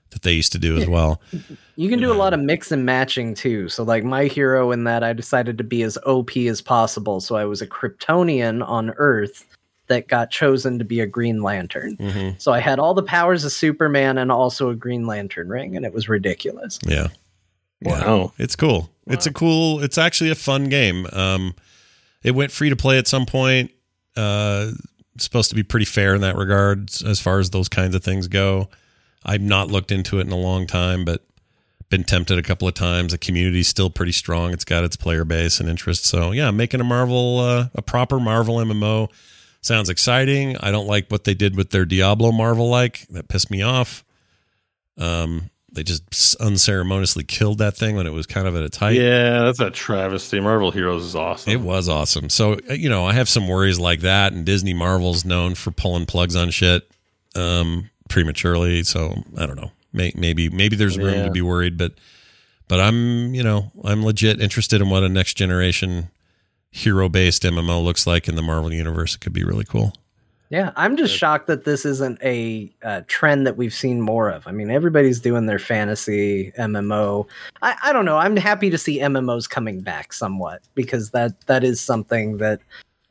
that 0.09 0.23
they 0.23 0.33
used 0.33 0.51
to 0.51 0.59
do 0.59 0.75
as 0.77 0.87
well. 0.89 1.21
You 1.75 1.89
can 1.89 1.99
do 1.99 2.11
a 2.11 2.15
lot 2.15 2.33
of 2.33 2.39
mix 2.39 2.71
and 2.71 2.85
matching 2.85 3.33
too. 3.33 3.69
So 3.69 3.83
like 3.83 4.03
my 4.03 4.25
hero 4.25 4.71
in 4.71 4.83
that 4.85 5.03
I 5.03 5.13
decided 5.13 5.57
to 5.57 5.63
be 5.63 5.83
as 5.83 5.97
OP 6.05 6.35
as 6.37 6.61
possible. 6.61 7.21
So 7.21 7.35
I 7.35 7.45
was 7.45 7.61
a 7.61 7.67
Kryptonian 7.67 8.67
on 8.67 8.91
Earth 8.97 9.45
that 9.87 10.07
got 10.07 10.31
chosen 10.31 10.79
to 10.79 10.85
be 10.85 10.99
a 10.99 11.05
Green 11.05 11.41
Lantern. 11.41 11.95
hmm 11.95 12.29
So 12.37 12.51
I 12.51 12.59
had 12.59 12.79
all 12.79 12.93
the 12.93 13.03
powers 13.03 13.43
of 13.43 13.51
Superman 13.51 14.17
and 14.17 14.31
also 14.31 14.69
a 14.69 14.75
Green 14.75 15.05
Lantern 15.05 15.49
ring 15.49 15.75
and 15.75 15.85
it 15.85 15.93
was 15.93 16.07
ridiculous. 16.07 16.79
Yeah. 16.85 17.07
Yeah. 17.81 18.05
Wow. 18.05 18.33
It's 18.37 18.55
cool. 18.55 18.89
It's 19.07 19.25
a 19.25 19.33
cool. 19.33 19.83
It's 19.83 19.97
actually 19.97 20.29
a 20.29 20.35
fun 20.35 20.69
game. 20.69 21.07
Um, 21.11 21.55
it 22.23 22.31
went 22.31 22.51
free 22.51 22.69
to 22.69 22.75
play 22.75 22.97
at 22.97 23.07
some 23.07 23.25
point. 23.25 23.71
Uh, 24.15 24.71
supposed 25.17 25.49
to 25.49 25.55
be 25.55 25.63
pretty 25.63 25.85
fair 25.85 26.15
in 26.15 26.21
that 26.21 26.35
regard 26.35 26.89
as 27.05 27.19
far 27.19 27.39
as 27.39 27.49
those 27.49 27.67
kinds 27.67 27.95
of 27.95 28.03
things 28.03 28.27
go. 28.27 28.69
I've 29.25 29.41
not 29.41 29.69
looked 29.69 29.91
into 29.91 30.19
it 30.19 30.27
in 30.27 30.31
a 30.31 30.37
long 30.37 30.67
time, 30.67 31.05
but 31.05 31.23
been 31.91 32.03
tempted 32.03 32.39
a 32.39 32.41
couple 32.41 32.67
of 32.67 32.73
times. 32.73 33.11
The 33.11 33.19
community's 33.19 33.67
still 33.67 33.91
pretty 33.91 34.13
strong. 34.13 34.51
It's 34.51 34.65
got 34.65 34.83
its 34.83 34.95
player 34.95 35.23
base 35.23 35.59
and 35.59 35.69
interest. 35.69 36.05
So 36.05 36.31
yeah, 36.31 36.49
making 36.49 36.81
a 36.81 36.83
Marvel, 36.83 37.39
uh, 37.39 37.67
a 37.75 37.83
proper 37.83 38.19
Marvel 38.19 38.55
MMO 38.55 39.11
sounds 39.61 39.89
exciting. 39.89 40.57
I 40.57 40.71
don't 40.71 40.87
like 40.87 41.09
what 41.09 41.25
they 41.25 41.35
did 41.35 41.55
with 41.55 41.69
their 41.69 41.85
Diablo 41.85 42.31
Marvel 42.31 42.69
like. 42.69 43.05
That 43.09 43.27
pissed 43.27 43.51
me 43.51 43.61
off. 43.61 44.03
Um, 44.97 45.51
they 45.73 45.83
just 45.83 46.35
unceremoniously 46.41 47.23
killed 47.23 47.59
that 47.59 47.77
thing 47.77 47.95
when 47.95 48.05
it 48.05 48.11
was 48.11 48.25
kind 48.25 48.47
of 48.47 48.55
at 48.55 48.63
its 48.63 48.77
height. 48.77 48.95
Yeah, 48.95 49.43
that's 49.43 49.59
a 49.59 49.69
travesty. 49.69 50.39
Marvel 50.39 50.71
Heroes 50.71 51.05
is 51.05 51.15
awesome. 51.15 51.51
It 51.51 51.61
was 51.61 51.87
awesome. 51.87 52.29
So, 52.29 52.57
uh, 52.69 52.73
you 52.73 52.89
know, 52.89 53.05
I 53.05 53.13
have 53.13 53.29
some 53.29 53.47
worries 53.47 53.79
like 53.79 54.01
that, 54.01 54.33
and 54.33 54.45
Disney 54.45 54.73
Marvel's 54.73 55.23
known 55.23 55.55
for 55.55 55.71
pulling 55.71 56.05
plugs 56.05 56.35
on 56.35 56.49
shit 56.49 56.91
um, 57.35 57.89
prematurely. 58.09 58.83
So, 58.83 59.23
I 59.37 59.45
don't 59.45 59.55
know. 59.55 59.71
May- 59.93 60.13
Maybe 60.15 60.49
maybe 60.49 60.75
there's 60.75 60.97
room 60.97 61.13
Yeah. 61.15 61.25
to 61.25 61.31
be 61.31 61.41
worried, 61.41 61.77
but 61.77 61.93
but 62.67 62.79
I'm 62.79 63.33
you 63.35 63.43
know 63.43 63.71
I'm 63.83 64.03
legit 64.05 64.41
interested 64.41 64.81
in 64.81 64.89
what 64.89 65.03
a 65.03 65.09
next 65.09 65.33
generation 65.35 66.09
hero 66.71 67.09
based 67.09 67.43
MMO 67.43 67.83
looks 67.83 68.07
like 68.07 68.27
in 68.29 68.35
the 68.35 68.41
Marvel 68.41 68.71
universe. 68.71 69.15
It 69.15 69.21
could 69.21 69.33
be 69.33 69.43
really 69.43 69.65
cool. 69.65 69.93
Yeah, 70.49 70.71
I'm 70.75 70.97
just 70.97 71.15
shocked 71.15 71.47
that 71.47 71.63
this 71.63 71.85
isn't 71.85 72.21
a 72.21 72.69
uh, 72.83 73.01
trend 73.07 73.47
that 73.47 73.55
we've 73.55 73.73
seen 73.73 74.01
more 74.01 74.29
of. 74.29 74.45
I 74.47 74.51
mean, 74.51 74.69
everybody's 74.69 75.21
doing 75.21 75.45
their 75.45 75.59
fantasy 75.59 76.51
MMO. 76.57 77.25
I, 77.61 77.77
I 77.85 77.93
don't 77.93 78.03
know. 78.03 78.17
I'm 78.17 78.35
happy 78.35 78.69
to 78.69 78.77
see 78.77 78.99
MMOs 78.99 79.49
coming 79.49 79.79
back 79.79 80.11
somewhat 80.11 80.61
because 80.75 81.11
that 81.11 81.39
that 81.47 81.63
is 81.63 81.79
something 81.79 82.37
that 82.39 82.59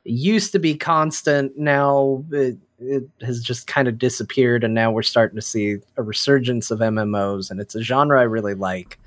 used 0.05 0.53
to 0.53 0.59
be 0.59 0.75
constant. 0.77 1.57
Now 1.59 2.23
it, 2.31 2.59
it 2.81 3.05
has 3.23 3.43
just 3.43 3.67
kind 3.67 3.89
of 3.89 3.99
disappeared, 3.99 4.65
and 4.65 4.75
now 4.75 4.91
we're 4.91 5.03
starting 5.03 5.37
to 5.37 5.43
see 5.43 5.77
a 5.97 6.03
resurgence 6.03 6.71
of 6.71 6.81
MMOs, 6.81 7.51
and 7.51 7.61
it's 7.61 7.75
a 7.75 7.83
genre 7.83 8.21
I 8.21 8.25
really 8.25 8.55
like. 8.55 8.99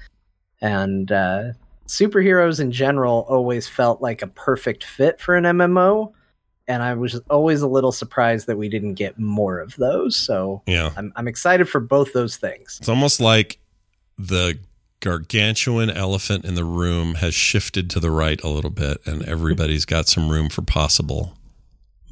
And 0.61 1.11
uh, 1.11 1.43
superheroes 1.88 2.59
in 2.59 2.71
general 2.71 3.26
always 3.28 3.67
felt 3.67 4.01
like 4.01 4.21
a 4.21 4.28
perfect 4.28 4.84
fit 4.84 5.19
for 5.19 5.36
an 5.36 5.43
MMO 5.43 6.13
and 6.67 6.82
I 6.82 6.93
was 6.93 7.19
always 7.30 7.61
a 7.61 7.67
little 7.67 7.91
surprised 7.91 8.47
that 8.47 8.57
we 8.57 8.69
didn't 8.69 8.93
get 8.93 9.19
more 9.19 9.59
of 9.59 9.76
those. 9.76 10.15
So 10.15 10.61
Yeah, 10.65 10.91
I'm 10.95 11.11
I'm 11.15 11.28
excited 11.28 11.67
for 11.67 11.80
both 11.80 12.13
those 12.13 12.38
things. 12.38 12.78
it's 12.80 12.89
almost 12.89 13.19
like 13.19 13.59
the 14.17 14.59
gargantuan 14.99 15.89
elephant 15.89 16.45
in 16.45 16.55
the 16.55 16.63
room 16.63 17.15
has 17.15 17.34
shifted 17.34 17.89
to 17.89 17.99
the 17.99 18.11
right 18.11 18.41
a 18.43 18.47
little 18.47 18.69
bit, 18.69 18.99
and 19.05 19.24
everybody's 19.24 19.86
got 19.86 20.07
some 20.07 20.30
room 20.30 20.49
for 20.49 20.61
possible 20.61 21.34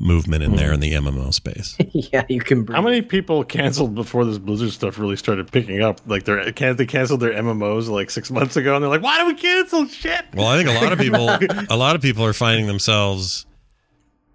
movement 0.01 0.43
in 0.43 0.55
there 0.55 0.73
in 0.73 0.79
the 0.79 0.93
MMO 0.93 1.33
space. 1.33 1.77
yeah, 1.93 2.25
you 2.27 2.41
can. 2.41 2.63
Breathe. 2.63 2.75
How 2.75 2.81
many 2.81 3.01
people 3.01 3.43
canceled 3.43 3.95
before 3.95 4.25
this 4.25 4.37
Blizzard 4.37 4.71
stuff 4.71 4.97
really 4.97 5.15
started 5.15 5.51
picking 5.51 5.81
up? 5.81 6.01
Like 6.05 6.23
they 6.23 6.51
can 6.51 6.75
they 6.75 6.85
canceled 6.85 7.19
their 7.19 7.33
MMOs 7.33 7.87
like 7.87 8.09
six 8.09 8.31
months 8.31 8.57
ago, 8.57 8.75
and 8.75 8.83
they're 8.83 8.89
like, 8.89 9.03
"Why 9.03 9.19
do 9.19 9.27
we 9.27 9.35
cancel 9.35 9.85
shit?" 9.87 10.25
Well, 10.33 10.47
I 10.47 10.57
think 10.57 10.69
a 10.69 10.83
lot 10.83 10.91
of 10.91 10.99
people, 10.99 11.29
a 11.69 11.77
lot 11.77 11.95
of 11.95 12.01
people 12.01 12.25
are 12.25 12.33
finding 12.33 12.67
themselves 12.67 13.45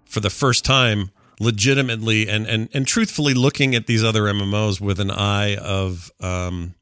for 0.05 0.19
the 0.21 0.29
first 0.29 0.63
time 0.65 1.11
legitimately 1.39 2.27
and 2.27 2.47
and 2.47 2.69
and 2.73 2.87
truthfully 2.87 3.33
looking 3.33 3.75
at 3.75 3.85
these 3.85 4.03
other 4.03 4.23
MMOs 4.23 4.81
with 4.81 4.99
an 4.99 5.11
eye 5.11 5.55
of 5.55 6.11
um 6.19 6.73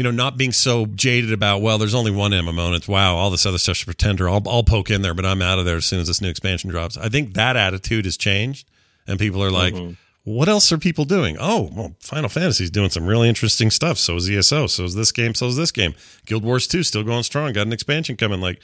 you 0.00 0.04
know 0.04 0.10
not 0.10 0.38
being 0.38 0.50
so 0.50 0.86
jaded 0.86 1.30
about 1.30 1.60
well 1.60 1.76
there's 1.76 1.94
only 1.94 2.10
one 2.10 2.30
MMO 2.30 2.68
and 2.68 2.74
it's 2.74 2.88
wow 2.88 3.16
all 3.16 3.28
this 3.28 3.44
other 3.44 3.58
stuff's 3.58 3.84
pretender 3.84 4.30
I'll 4.30 4.42
I'll 4.48 4.62
poke 4.62 4.88
in 4.88 5.02
there 5.02 5.12
but 5.12 5.26
I'm 5.26 5.42
out 5.42 5.58
of 5.58 5.66
there 5.66 5.76
as 5.76 5.84
soon 5.84 6.00
as 6.00 6.06
this 6.06 6.22
new 6.22 6.30
expansion 6.30 6.70
drops. 6.70 6.96
I 6.96 7.10
think 7.10 7.34
that 7.34 7.54
attitude 7.54 8.06
has 8.06 8.16
changed 8.16 8.66
and 9.06 9.18
people 9.18 9.44
are 9.44 9.50
like 9.50 9.74
mm-hmm. 9.74 9.92
what 10.24 10.48
else 10.48 10.72
are 10.72 10.78
people 10.78 11.04
doing? 11.04 11.36
Oh, 11.38 11.68
well, 11.76 11.96
Final 12.00 12.30
Fantasy's 12.30 12.70
doing 12.70 12.88
some 12.88 13.06
really 13.06 13.28
interesting 13.28 13.70
stuff. 13.70 13.98
So 13.98 14.16
is 14.16 14.30
ESO. 14.30 14.68
So 14.68 14.84
is 14.84 14.94
this 14.94 15.12
game. 15.12 15.34
So 15.34 15.48
is 15.48 15.56
this 15.56 15.70
game. 15.70 15.94
Guild 16.24 16.44
Wars 16.44 16.66
2 16.66 16.82
still 16.82 17.02
going 17.02 17.22
strong. 17.22 17.52
Got 17.52 17.66
an 17.66 17.72
expansion 17.74 18.16
coming. 18.16 18.40
Like, 18.40 18.58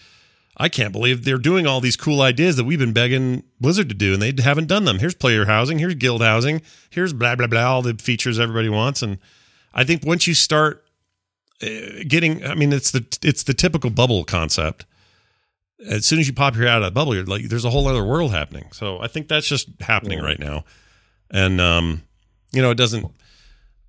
I 0.57 0.71
can't 0.71 0.91
believe 0.91 1.27
they're 1.27 1.37
doing 1.37 1.67
all 1.67 1.83
these 1.83 1.97
cool 1.97 2.23
ideas 2.23 2.57
that 2.57 2.65
we've 2.65 2.79
been 2.79 2.95
begging 2.95 3.43
Blizzard 3.61 3.91
to 3.91 3.95
do, 3.95 4.15
and 4.15 4.23
they 4.23 4.43
haven't 4.43 4.69
done 4.69 4.87
them. 4.87 5.01
Here's 5.01 5.15
player 5.15 5.45
housing, 5.45 5.81
here's 5.81 5.97
guild 5.97 6.23
housing, 6.23 6.63
here's 6.89 7.13
blah 7.13 7.37
blah 7.37 7.47
blah, 7.47 7.65
all 7.65 7.83
the 7.83 7.93
features 7.93 8.41
everybody 8.41 8.71
wants. 8.71 9.03
And 9.03 9.19
I 9.75 9.85
think 9.85 10.03
once 10.03 10.27
you 10.27 10.33
start 10.33 10.86
getting, 11.61 12.45
I 12.45 12.55
mean, 12.55 12.73
it's 12.73 12.91
the 12.91 13.05
it's 13.23 13.43
the 13.43 13.55
typical 13.55 13.91
bubble 13.91 14.25
concept. 14.25 14.87
As 15.89 16.07
soon 16.07 16.19
as 16.19 16.27
you 16.27 16.33
pop 16.33 16.55
your 16.55 16.65
head 16.65 16.73
out 16.73 16.83
of 16.83 16.87
that 16.87 16.95
bubble, 16.95 17.15
you're 17.15 17.25
like, 17.25 17.49
there's 17.49 17.65
a 17.65 17.71
whole 17.71 17.87
other 17.87 18.05
world 18.05 18.33
happening. 18.33 18.69
So 18.73 18.99
I 19.01 19.09
think 19.09 19.29
that's 19.29 19.47
just 19.47 19.69
happening 19.81 20.21
right 20.21 20.39
now, 20.39 20.65
and 21.31 21.61
um, 21.61 22.03
you 22.53 22.63
know, 22.63 22.71
it 22.71 22.77
doesn't. 22.77 23.07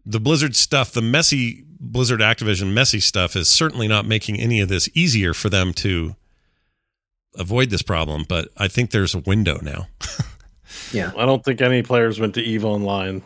The 0.05 0.19
Blizzard 0.19 0.55
stuff, 0.55 0.91
the 0.91 1.01
messy 1.01 1.65
Blizzard 1.79 2.21
Activision 2.21 2.73
messy 2.73 2.99
stuff, 2.99 3.35
is 3.35 3.49
certainly 3.49 3.87
not 3.87 4.05
making 4.05 4.39
any 4.39 4.61
of 4.61 4.69
this 4.69 4.89
easier 4.93 5.33
for 5.33 5.49
them 5.49 5.73
to 5.73 6.15
avoid 7.35 7.69
this 7.69 7.81
problem, 7.81 8.25
but 8.27 8.49
I 8.57 8.67
think 8.67 8.91
there's 8.91 9.13
a 9.13 9.19
window 9.19 9.59
now. 9.61 9.87
Yeah. 10.91 11.11
I 11.17 11.25
don't 11.25 11.43
think 11.43 11.61
any 11.61 11.83
players 11.83 12.19
went 12.19 12.33
to 12.35 12.41
Eve 12.41 12.65
Online. 12.65 13.21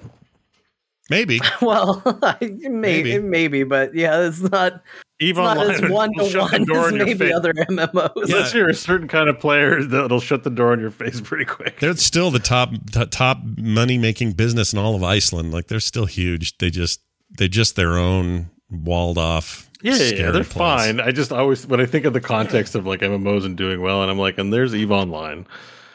Maybe. 1.09 1.39
Well, 1.61 2.01
maybe, 2.39 2.69
Maybe. 2.69 3.19
maybe, 3.19 3.63
but 3.63 3.93
yeah, 3.93 4.21
it's 4.27 4.41
not, 4.41 4.81
Eve 5.19 5.37
it's 5.37 5.37
not 5.37 5.57
as 5.69 5.81
one 5.91 6.11
to 6.13 6.39
one 6.39 6.55
as 6.55 6.91
maybe 6.93 7.13
face. 7.15 7.33
other 7.35 7.53
MMOs. 7.53 8.11
Yeah. 8.27 8.35
Unless 8.35 8.53
you're 8.53 8.69
a 8.69 8.73
certain 8.73 9.07
kind 9.07 9.29
of 9.29 9.39
player, 9.39 9.83
that'll 9.83 10.19
shut 10.19 10.43
the 10.43 10.49
door 10.49 10.73
in 10.73 10.79
your 10.79 10.89
face 10.91 11.21
pretty 11.21 11.45
quick. 11.45 11.79
They're 11.79 11.95
still 11.97 12.31
the 12.31 12.39
top 12.39 12.71
t- 12.91 13.05
top 13.07 13.39
money 13.57 13.97
making 13.97 14.33
business 14.33 14.73
in 14.73 14.79
all 14.79 14.95
of 14.95 15.03
Iceland. 15.03 15.51
Like 15.53 15.67
they're 15.67 15.79
still 15.79 16.05
huge. 16.07 16.57
They 16.57 16.69
just 16.71 17.01
they 17.37 17.47
just 17.47 17.75
their 17.75 17.97
own 17.97 18.49
walled 18.71 19.17
off. 19.17 19.69
Yeah, 19.83 19.95
yeah, 19.95 20.03
yeah, 20.03 20.31
they're 20.31 20.43
place. 20.43 20.53
fine. 20.53 20.99
I 20.99 21.11
just 21.11 21.31
always 21.31 21.65
when 21.67 21.79
I 21.81 21.85
think 21.85 22.05
of 22.05 22.13
the 22.13 22.21
context 22.21 22.73
of 22.75 22.85
like 22.87 23.01
MMOs 23.01 23.45
and 23.45 23.55
doing 23.57 23.81
well, 23.81 24.01
and 24.01 24.09
I'm 24.09 24.17
like, 24.19 24.37
and 24.39 24.51
there's 24.51 24.73
Eve 24.75 24.91
Online, 24.91 25.45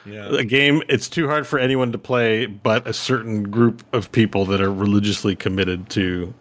Yeah. 0.07 0.29
a 0.37 0.45
game. 0.45 0.83
It's 0.89 1.09
too 1.09 1.27
hard 1.29 1.47
for 1.47 1.59
anyone 1.59 1.93
to 1.93 1.99
play, 1.99 2.47
but 2.47 2.87
a 2.87 2.93
certain 2.93 3.51
group 3.51 3.83
of 3.93 4.11
people 4.13 4.45
that 4.47 4.61
are 4.61 4.73
religiously 4.73 5.35
committed 5.37 5.89
to, 5.91 6.33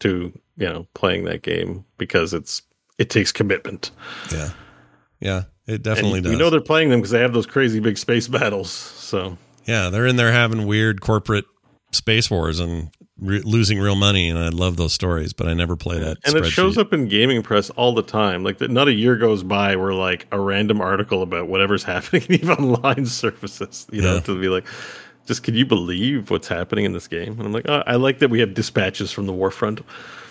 to 0.00 0.32
you 0.56 0.66
know, 0.68 0.86
playing 0.94 1.24
that 1.24 1.42
game 1.42 1.84
because 1.98 2.32
it's 2.34 2.62
it 2.98 3.10
takes 3.10 3.32
commitment. 3.32 3.90
Yeah. 4.32 4.50
Yeah. 5.20 5.42
It 5.66 5.74
And 5.74 5.82
definitely 5.82 6.20
does. 6.20 6.32
we 6.32 6.38
know 6.38 6.50
they're 6.50 6.60
playing 6.60 6.90
them 6.90 7.00
because 7.00 7.10
they 7.12 7.20
have 7.20 7.32
those 7.32 7.46
crazy 7.46 7.80
big 7.80 7.96
space 7.98 8.28
battles. 8.28 8.70
So 8.70 9.36
yeah, 9.66 9.88
they're 9.90 10.06
in 10.06 10.16
there 10.16 10.32
having 10.32 10.66
weird 10.66 11.00
corporate 11.00 11.44
space 11.92 12.30
wars 12.30 12.60
and 12.60 12.90
re- 13.20 13.42
losing 13.42 13.78
real 13.78 13.94
money, 13.96 14.28
and 14.28 14.38
I 14.38 14.48
love 14.48 14.76
those 14.76 14.92
stories. 14.92 15.32
But 15.32 15.46
I 15.48 15.54
never 15.54 15.76
play 15.76 15.98
that. 15.98 16.18
and 16.24 16.36
it 16.36 16.46
shows 16.46 16.76
up 16.78 16.92
in 16.92 17.06
gaming 17.08 17.42
press 17.42 17.70
all 17.70 17.94
the 17.94 18.02
time. 18.02 18.42
Like 18.42 18.58
that, 18.58 18.70
not 18.70 18.88
a 18.88 18.92
year 18.92 19.16
goes 19.16 19.42
by 19.42 19.76
where 19.76 19.92
like 19.94 20.26
a 20.32 20.40
random 20.40 20.80
article 20.80 21.22
about 21.22 21.48
whatever's 21.48 21.82
happening 21.84 22.22
in 22.28 22.34
Eve 22.34 22.50
Online 22.50 23.06
surfaces. 23.06 23.86
You 23.92 24.02
know, 24.02 24.14
Yeah. 24.14 24.20
to 24.20 24.40
be 24.40 24.48
like, 24.48 24.64
just 25.26 25.42
can 25.42 25.54
you 25.54 25.66
believe 25.66 26.30
what's 26.30 26.48
happening 26.48 26.84
in 26.84 26.92
this 26.92 27.06
game? 27.06 27.32
And 27.38 27.42
I'm 27.42 27.52
like, 27.52 27.68
oh, 27.68 27.82
I 27.86 27.96
like 27.96 28.18
that 28.20 28.30
we 28.30 28.40
have 28.40 28.54
dispatches 28.54 29.12
from 29.12 29.26
the 29.26 29.32
warfront. 29.32 29.82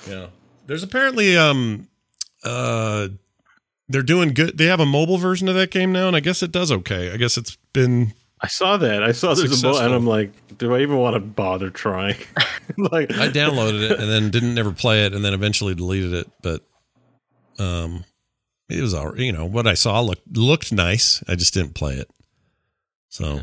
Yeah. 0.10 0.28
There's 0.68 0.84
apparently 0.84 1.38
um 1.38 1.88
uh 2.44 3.08
they're 3.92 4.04
doing 4.04 4.34
good. 4.36 4.58
They 4.58 4.66
have 4.66 4.80
a 4.80 4.86
mobile 4.86 5.18
version 5.18 5.48
of 5.48 5.56
that 5.56 5.72
game 5.72 5.92
now, 5.92 6.06
and 6.08 6.16
I 6.16 6.20
guess 6.20 6.44
it 6.44 6.52
does 6.52 6.72
okay. 6.72 7.12
I 7.12 7.18
guess 7.18 7.38
it's 7.38 7.58
been 7.74 8.14
I 8.42 8.48
saw 8.48 8.78
that. 8.78 9.04
I 9.04 9.12
saw 9.12 9.34
there's 9.34 9.64
a 9.64 9.68
and 9.68 9.94
I'm 9.94 10.08
like, 10.08 10.32
do 10.58 10.74
I 10.74 10.80
even 10.80 10.98
want 10.98 11.16
to 11.16 11.20
bother 11.20 11.70
trying? 11.70 12.16
like, 12.78 13.12
I 13.12 13.28
downloaded 13.28 13.92
it 13.92 14.00
and 14.00 14.10
then 14.10 14.30
didn't 14.32 14.56
never 14.56 14.72
play 14.72 15.06
it, 15.06 15.14
and 15.14 15.26
then 15.26 15.34
eventually 15.34 15.76
deleted 15.76 16.14
it. 16.14 16.32
But 16.42 16.64
um, 17.58 18.06
it 18.70 18.82
was 18.82 18.94
all 18.94 19.20
you 19.20 19.34
know 19.34 19.46
what 19.46 19.68
I 19.68 19.74
saw 19.74 20.00
looked 20.00 20.38
looked 20.38 20.72
nice. 20.72 21.22
I 21.28 21.36
just 21.36 21.54
didn't 21.54 21.76
play 21.76 21.96
it. 21.96 22.10
So 23.10 23.42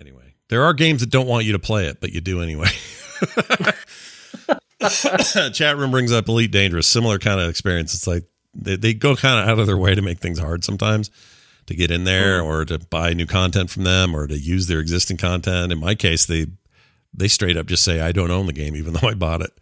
anyway, 0.00 0.34
there 0.48 0.64
are 0.64 0.74
games 0.74 1.00
that 1.00 1.10
don't 1.10 1.28
want 1.28 1.44
you 1.44 1.52
to 1.52 1.60
play 1.60 1.86
it, 1.86 2.00
but 2.00 2.10
you 2.12 2.20
do 2.20 2.42
anyway. 2.42 2.68
Chat 5.52 5.76
room 5.76 5.92
brings 5.92 6.10
up 6.12 6.28
Elite 6.28 6.50
Dangerous, 6.50 6.88
similar 6.88 7.20
kind 7.20 7.40
of 7.40 7.48
experience. 7.48 7.94
It's 7.94 8.08
like 8.08 8.24
they, 8.54 8.74
they 8.74 8.92
go 8.92 9.14
kind 9.14 9.40
of 9.40 9.48
out 9.48 9.60
of 9.60 9.66
their 9.66 9.76
way 9.76 9.94
to 9.94 10.02
make 10.02 10.18
things 10.18 10.40
hard 10.40 10.64
sometimes 10.64 11.10
to 11.66 11.74
get 11.74 11.90
in 11.90 12.04
there 12.04 12.40
or 12.40 12.64
to 12.64 12.78
buy 12.78 13.12
new 13.14 13.26
content 13.26 13.70
from 13.70 13.84
them 13.84 14.14
or 14.14 14.26
to 14.26 14.38
use 14.38 14.66
their 14.66 14.80
existing 14.80 15.16
content. 15.16 15.72
In 15.72 15.78
my 15.78 15.94
case, 15.94 16.26
they 16.26 16.46
they 17.12 17.28
straight 17.28 17.56
up 17.56 17.66
just 17.66 17.84
say 17.84 18.00
I 18.00 18.12
don't 18.12 18.30
own 18.30 18.46
the 18.46 18.52
game 18.52 18.76
even 18.76 18.92
though 19.00 19.08
I 19.08 19.14
bought 19.14 19.40
it. 19.42 19.52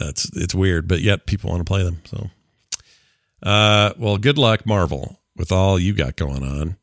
Uh, 0.00 0.06
it's 0.08 0.24
it's 0.36 0.54
weird, 0.54 0.88
but 0.88 1.00
yet 1.00 1.26
people 1.26 1.50
want 1.50 1.60
to 1.60 1.64
play 1.64 1.82
them. 1.84 2.00
So, 2.04 2.30
uh, 3.42 3.92
well, 3.98 4.16
good 4.18 4.38
luck, 4.38 4.66
Marvel, 4.66 5.20
with 5.36 5.52
all 5.52 5.78
you 5.78 5.92
got 5.94 6.16
going 6.16 6.42
on. 6.42 6.76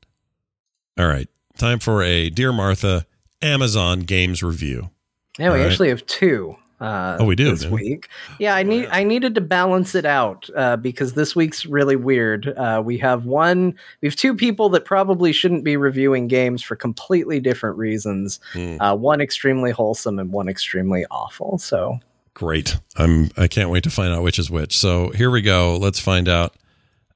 All 0.97 1.07
right, 1.07 1.27
time 1.57 1.79
for 1.79 2.01
a 2.03 2.29
Dear 2.29 2.51
Martha 2.53 3.05
Amazon 3.41 4.01
games 4.01 4.43
review. 4.43 4.89
Yeah, 5.39 5.47
we 5.47 5.55
All 5.59 5.63
right. 5.63 5.71
actually 5.71 5.89
have 5.89 6.05
two. 6.05 6.55
Uh, 6.81 7.17
Oh, 7.19 7.25
we 7.25 7.35
do, 7.35 7.51
this 7.51 7.67
week. 7.67 8.09
Yeah, 8.39 8.55
I 8.55 8.63
need 8.63 8.87
I 8.91 9.03
needed 9.03 9.35
to 9.35 9.41
balance 9.41 9.93
it 9.95 10.05
out 10.05 10.49
uh, 10.55 10.77
because 10.77 11.13
this 11.13 11.35
week's 11.35 11.65
really 11.65 11.95
weird. 11.95 12.47
Uh, 12.57 12.81
we 12.83 12.97
have 12.97 13.25
one, 13.25 13.75
we 14.01 14.07
have 14.07 14.15
two 14.15 14.35
people 14.35 14.69
that 14.69 14.83
probably 14.83 15.31
shouldn't 15.31 15.63
be 15.63 15.77
reviewing 15.77 16.27
games 16.27 16.63
for 16.63 16.75
completely 16.75 17.39
different 17.39 17.77
reasons. 17.77 18.39
Uh, 18.55 18.95
one 18.95 19.21
extremely 19.21 19.71
wholesome 19.71 20.17
and 20.19 20.31
one 20.31 20.49
extremely 20.49 21.05
awful. 21.11 21.57
So 21.59 21.99
Great. 22.33 22.77
I'm 22.95 23.29
I 23.37 23.47
can't 23.47 23.69
wait 23.69 23.83
to 23.83 23.89
find 23.91 24.13
out 24.13 24.23
which 24.23 24.39
is 24.39 24.49
which. 24.49 24.77
So 24.77 25.09
here 25.11 25.29
we 25.29 25.41
go. 25.41 25.77
Let's 25.77 25.99
find 25.99 26.27
out 26.27 26.55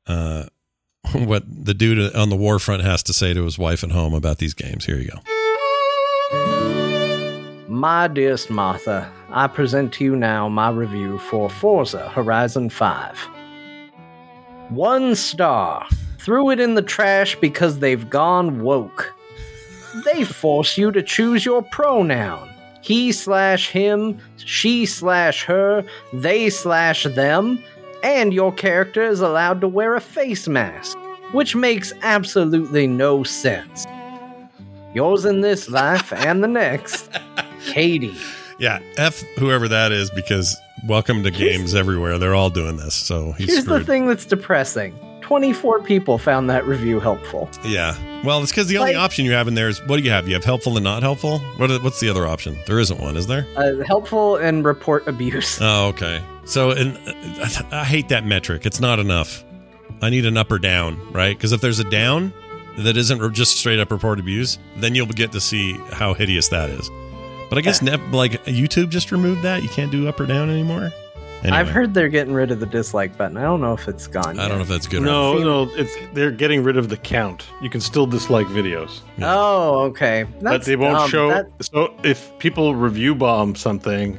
uh, 0.08 0.44
what 1.14 1.44
the 1.48 1.74
dude 1.74 2.16
on 2.16 2.30
the 2.30 2.36
war 2.36 2.60
front 2.60 2.84
has 2.84 3.02
to 3.04 3.14
say 3.14 3.34
to 3.34 3.44
his 3.44 3.58
wife 3.58 3.84
at 3.84 3.92
home 3.92 4.14
about 4.14 4.38
these 4.38 4.54
games. 4.54 4.86
Here 4.86 4.98
you 4.98 5.10
go. 5.10 5.20
My 7.68 8.08
dearest 8.08 8.50
Martha, 8.50 9.12
I 9.38 9.48
present 9.48 9.92
to 9.96 10.06
you 10.06 10.16
now 10.16 10.48
my 10.48 10.70
review 10.70 11.18
for 11.18 11.50
Forza 11.50 12.08
Horizon 12.08 12.70
5. 12.70 13.20
One 14.70 15.14
star. 15.14 15.86
Threw 16.20 16.52
it 16.52 16.62
in 16.62 16.76
the 16.76 16.82
trash 16.82 17.36
because 17.36 17.80
they've 17.80 18.10
gone 18.10 18.62
woke. 18.62 19.14
They 20.06 20.24
force 20.24 20.78
you 20.78 20.90
to 20.94 21.04
choose 21.04 21.44
your 21.44 21.64
pronoun. 21.64 22.50
He 22.80 23.12
slash 23.12 23.70
him, 23.70 24.20
she 24.38 24.86
slash 24.86 25.44
her, 25.44 25.84
they 26.14 26.50
slash 26.50 27.04
them, 27.04 27.62
and 28.04 28.34
your 28.34 28.54
character 28.54 29.04
is 29.04 29.20
allowed 29.20 29.60
to 29.60 29.68
wear 29.68 29.96
a 29.96 30.02
face 30.02 30.48
mask, 30.48 30.98
which 31.34 31.58
makes 31.58 31.92
absolutely 32.04 32.88
no 32.88 33.24
sense. 33.24 33.86
Yours 34.94 35.26
in 35.26 35.42
this 35.42 35.70
life 35.70 36.14
and 36.14 36.42
the 36.42 36.48
next, 36.48 37.10
Katie. 37.66 38.16
Yeah, 38.58 38.80
F 38.98 39.22
whoever 39.38 39.68
that 39.68 39.92
is 39.92 40.10
because 40.10 40.56
welcome 40.86 41.24
to 41.24 41.32
games 41.32 41.76
everywhere. 41.76 42.18
They're 42.18 42.36
all 42.36 42.50
doing 42.50 42.78
this. 42.78 42.96
So 42.96 43.34
he's 43.34 43.48
Here's 43.52 43.64
screwed. 43.64 43.82
the 43.82 43.86
thing 43.86 44.08
that's 44.08 44.26
depressing 44.26 44.98
24 45.22 45.82
people 45.82 46.18
found 46.18 46.50
that 46.50 46.66
review 46.66 47.00
helpful. 47.00 47.50
Yeah. 47.66 47.96
Well, 48.24 48.42
it's 48.42 48.52
because 48.52 48.68
the 48.68 48.78
only 48.78 48.94
Like- 48.94 49.04
option 49.04 49.26
you 49.26 49.32
have 49.32 49.48
in 49.48 49.56
there 49.56 49.68
is 49.68 49.80
what 49.88 49.98
do 49.98 50.04
you 50.04 50.12
have? 50.12 50.28
You 50.28 50.36
have 50.36 50.44
helpful 50.46 50.78
and 50.78 50.84
not 50.84 51.02
helpful. 51.04 51.40
What? 51.58 51.70
What's 51.84 52.00
the 52.00 52.10
other 52.10 52.26
option? 52.28 52.58
There 52.66 52.80
isn't 52.80 53.00
one, 53.00 53.18
is 53.18 53.28
there? 53.28 53.46
Uh, 53.58 53.84
helpful 53.88 54.38
and 54.38 54.64
report 54.64 55.08
abuse. 55.08 55.60
Oh, 55.62 55.88
okay. 55.88 56.22
So, 56.46 56.72
and 56.72 56.98
uh, 57.08 57.64
I 57.72 57.84
hate 57.84 58.10
that 58.10 58.24
metric. 58.26 58.66
It's 58.68 58.80
not 58.80 59.00
enough. 59.00 59.44
I 60.02 60.10
need 60.12 60.26
an 60.28 60.38
up 60.38 60.52
or 60.52 60.60
down, 60.60 61.00
right? 61.12 61.36
Because 61.36 61.52
if 61.52 61.62
there's 61.62 61.80
a 61.80 61.90
down 61.90 62.32
that 62.78 62.96
isn't 62.98 63.34
just 63.34 63.58
straight 63.58 63.80
up 63.80 63.90
report 63.92 64.20
abuse, 64.20 64.60
then 64.78 64.94
you'll 64.94 65.08
get 65.08 65.32
to 65.32 65.42
see 65.42 65.74
how 65.92 66.14
hideous 66.14 66.50
that 66.50 66.70
is. 66.70 66.90
But 67.50 67.58
I 67.58 67.62
guess 67.62 67.82
ne- 67.82 67.98
like 68.12 68.44
YouTube 68.46 68.90
just 68.90 69.12
removed 69.12 69.42
that. 69.44 69.64
You 69.64 69.70
can't 69.70 69.92
do 69.92 70.08
up 70.08 70.20
or 70.20 70.26
down 70.26 70.50
anymore. 70.50 70.92
Anyway, 71.44 71.58
I've 71.60 71.70
heard 71.70 71.94
they're 71.94 72.10
getting 72.10 72.34
rid 72.34 72.50
of 72.50 72.60
the 72.60 72.66
dislike 72.66 73.16
button. 73.18 73.38
I 73.38 73.44
don't 73.44 73.62
know 73.62 73.74
if 73.74 73.88
it's 73.88 74.08
gone. 74.08 74.40
I 74.40 74.48
don't 74.48 74.58
know 74.58 74.64
if 74.64 74.68
that's 74.68 74.88
good. 74.88 75.04
or 75.04 75.06
No, 75.06 75.38
no, 75.38 75.70
it's 75.76 75.96
they're 76.14 76.32
getting 76.32 76.64
rid 76.64 76.76
of 76.76 76.90
the 76.90 76.98
count. 76.98 77.46
You 77.62 77.70
can 77.70 77.82
still 77.82 78.08
dislike 78.08 78.48
videos, 78.48 79.02
Yeah. 79.20 79.32
Oh, 79.36 79.82
okay. 79.90 80.26
but 80.42 80.64
they 80.66 80.76
won't 80.76 80.96
dumb. 80.98 81.10
show. 81.10 81.28
That- 81.30 81.48
So 81.62 81.94
if 82.04 82.36
people 82.40 82.74
review 82.74 83.14
bomb 83.14 83.54
something, 83.54 84.18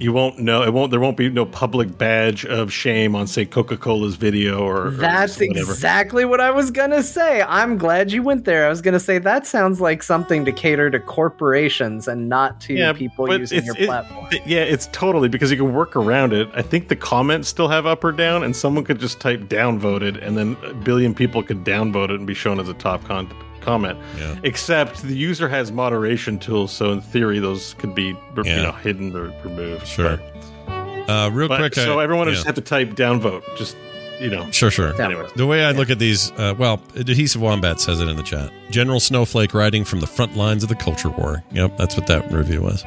you 0.00 0.12
won't 0.12 0.38
know. 0.38 0.62
It 0.62 0.72
won't. 0.72 0.90
There 0.90 1.00
won't 1.00 1.16
be 1.16 1.28
no 1.28 1.44
public 1.46 1.96
badge 1.98 2.44
of 2.46 2.72
shame 2.72 3.14
on, 3.14 3.26
say, 3.26 3.44
Coca 3.44 3.76
Cola's 3.76 4.16
video 4.16 4.60
or. 4.62 4.86
or 4.86 4.90
That's 4.90 5.38
whatever. 5.38 5.58
exactly 5.72 6.24
what 6.24 6.40
I 6.40 6.50
was 6.50 6.70
gonna 6.70 7.02
say. 7.02 7.42
I'm 7.42 7.78
glad 7.78 8.10
you 8.10 8.22
went 8.22 8.44
there. 8.44 8.66
I 8.66 8.68
was 8.68 8.80
gonna 8.80 8.98
say 9.00 9.18
that 9.18 9.46
sounds 9.46 9.80
like 9.80 10.02
something 10.02 10.44
to 10.46 10.52
cater 10.52 10.90
to 10.90 10.98
corporations 11.00 12.08
and 12.08 12.28
not 12.28 12.60
to 12.62 12.74
Yeah, 12.74 12.92
people 12.92 13.32
using 13.38 13.64
your 13.64 13.76
it- 13.78 13.86
platform. 13.86 14.26
It- 14.32 14.42
Yeah, 14.46 14.60
it's 14.60 14.88
totally 14.92 15.28
because 15.28 15.50
you 15.50 15.56
can 15.56 15.72
work 15.74 15.94
around 15.96 16.32
it. 16.32 16.48
I 16.54 16.62
think 16.62 16.88
the 16.88 16.96
comments 16.96 17.48
still 17.48 17.68
have 17.68 17.86
up 17.86 18.02
or 18.04 18.12
down, 18.12 18.42
and 18.42 18.54
someone 18.56 18.84
could 18.84 18.98
just 19.00 19.20
type 19.20 19.42
downvoted, 19.48 20.24
and 20.26 20.36
then 20.36 20.56
a 20.64 20.74
billion 20.74 21.14
people 21.14 21.42
could 21.42 21.64
downvote 21.64 22.04
it 22.10 22.16
and 22.16 22.26
be 22.26 22.34
shown 22.34 22.58
as 22.58 22.68
a 22.68 22.74
top 22.74 23.04
con- 23.04 23.28
comment. 23.60 23.98
Yeah. 24.18 24.36
Except 24.42 25.02
the 25.02 25.16
user 25.16 25.48
has 25.48 25.70
moderation 25.72 26.38
tools, 26.38 26.72
so 26.72 26.92
in 26.92 27.00
theory, 27.00 27.38
those 27.38 27.74
could 27.78 27.94
be 27.94 28.16
Yeah. 28.44 28.56
you 28.56 28.62
know 28.62 28.72
hidden 28.72 29.14
or 29.16 29.32
removed. 29.44 29.86
Sure. 29.86 30.20
Uh, 30.68 31.28
real 31.32 31.48
But, 31.48 31.58
quick. 31.58 31.74
so 31.74 31.98
I- 31.98 32.04
everyone 32.04 32.28
yeah. 32.28 32.34
just 32.34 32.46
have 32.46 32.54
to 32.54 32.60
type 32.60 32.90
downvote. 32.90 33.42
Just 33.56 33.76
you 34.20 34.28
know. 34.28 34.50
Sure, 34.50 34.70
sure. 34.70 35.00
Anyway, 35.00 35.26
The 35.34 35.46
way 35.46 35.64
I 35.64 35.72
look 35.72 35.88
at 35.88 35.98
these, 35.98 36.30
uh, 36.32 36.54
well, 36.58 36.80
Adhesive 36.94 37.40
Wombat 37.40 37.80
says 37.80 38.00
it 38.00 38.06
in 38.08 38.16
the 38.16 38.22
chat. 38.22 38.50
General 38.70 39.00
Snowflake 39.00 39.54
writing 39.54 39.82
from 39.84 40.00
the 40.00 40.06
front 40.06 40.36
lines 40.36 40.62
of 40.62 40.68
the 40.68 40.74
culture 40.74 41.08
war. 41.08 41.42
Yep, 41.52 41.78
that's 41.78 41.96
what 41.96 42.06
that 42.08 42.30
review 42.30 42.60
was. 42.60 42.84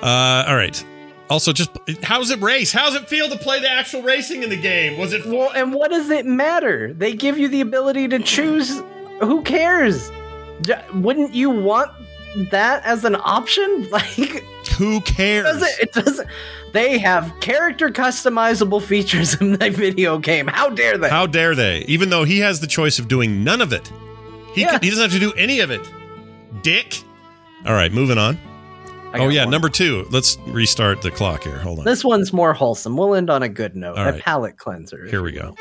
Uh, 0.00 0.44
all 0.46 0.54
right. 0.56 0.82
Also, 1.30 1.52
just 1.52 1.70
how's 2.02 2.30
it 2.30 2.40
race? 2.40 2.70
How's 2.70 2.94
it 2.94 3.08
feel 3.08 3.28
to 3.30 3.36
play 3.38 3.58
the 3.58 3.68
actual 3.70 4.02
racing 4.02 4.42
in 4.42 4.50
the 4.50 4.56
game? 4.60 4.98
Was 4.98 5.12
it? 5.12 5.24
Well, 5.26 5.50
and 5.54 5.72
what 5.74 5.90
does 5.90 6.08
it 6.10 6.24
matter? 6.26 6.92
They 6.92 7.14
give 7.14 7.36
you 7.38 7.48
the 7.48 7.60
ability 7.62 8.08
to 8.08 8.18
choose. 8.20 8.80
Who 9.20 9.42
cares? 9.42 10.10
Wouldn't 10.94 11.34
you 11.34 11.50
want 11.50 11.90
that 12.50 12.84
as 12.84 13.04
an 13.04 13.16
option? 13.16 13.88
Like, 13.90 14.44
Who 14.78 15.00
cares? 15.02 15.44
does 15.44 15.62
it? 15.62 15.80
It 15.80 15.92
doesn't. 15.92 16.28
They 16.72 16.98
have 16.98 17.32
character 17.40 17.90
customizable 17.90 18.82
features 18.82 19.40
in 19.40 19.52
the 19.52 19.70
video 19.70 20.18
game. 20.18 20.48
How 20.48 20.68
dare 20.70 20.98
they? 20.98 21.08
How 21.08 21.26
dare 21.26 21.54
they? 21.54 21.80
Even 21.86 22.10
though 22.10 22.24
he 22.24 22.40
has 22.40 22.58
the 22.60 22.66
choice 22.66 22.98
of 22.98 23.06
doing 23.06 23.44
none 23.44 23.60
of 23.60 23.72
it, 23.72 23.92
he 24.52 24.62
Yeah. 24.62 24.72
could, 24.72 24.82
he 24.82 24.90
doesn't 24.90 25.04
have 25.04 25.12
to 25.12 25.20
do 25.20 25.32
any 25.34 25.60
of 25.60 25.70
it. 25.70 25.80
Dick. 26.62 27.02
All 27.66 27.72
right, 27.74 27.92
moving 27.92 28.18
on. 28.18 28.36
Oh 29.14 29.28
yeah, 29.28 29.44
one. 29.44 29.50
number 29.52 29.68
two. 29.68 30.08
Let's 30.10 30.36
restart 30.48 31.02
the 31.02 31.12
clock 31.12 31.44
here. 31.44 31.58
Hold 31.58 31.78
on. 31.80 31.84
This 31.84 32.04
one's 32.04 32.32
more 32.32 32.52
wholesome. 32.52 32.96
We'll 32.96 33.14
end 33.14 33.30
on 33.30 33.44
a 33.44 33.48
good 33.48 33.76
note. 33.76 33.96
All 33.96 34.08
a 34.08 34.12
right. 34.12 34.20
palate 34.22 34.56
cleanser. 34.58 35.06
Here 35.06 35.22
we 35.22 35.30
go. 35.30 35.54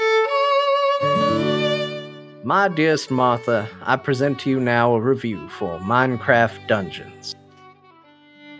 Will. 2.43 2.47
My 2.47 2.67
dearest 2.67 3.09
Martha, 3.11 3.67
I 3.83 3.95
present 3.95 4.39
to 4.41 4.49
you 4.49 4.59
now 4.59 4.93
a 4.93 5.01
review 5.01 5.47
for 5.49 5.79
Minecraft 5.79 6.67
Dungeons. 6.67 7.35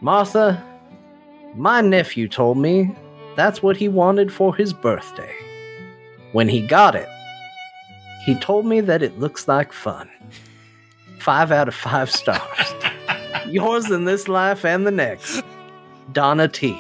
Martha, 0.02 0.64
my 1.56 1.82
nephew 1.82 2.28
told 2.28 2.58
me 2.58 2.96
that's 3.36 3.62
what 3.64 3.78
he 3.78 3.88
wanted 3.88 4.32
for 4.32 4.56
his 4.56 4.74
birthday. 4.74 5.34
When 6.32 6.50
he 6.50 6.66
got 6.66 6.96
it, 6.96 7.08
he 8.26 8.36
told 8.36 8.66
me 8.66 8.82
that 8.82 9.04
it 9.04 9.20
looks 9.20 9.48
like 9.48 9.72
fun. 9.72 10.10
Five 11.20 11.52
out 11.52 11.68
of 11.68 11.76
five 11.76 12.10
stars. 12.12 12.74
Yours 13.48 13.92
in 13.92 14.06
this 14.06 14.28
life 14.28 14.66
and 14.66 14.88
the 14.88 14.92
next. 14.92 15.44
Donna 16.12 16.48
T. 16.48 16.78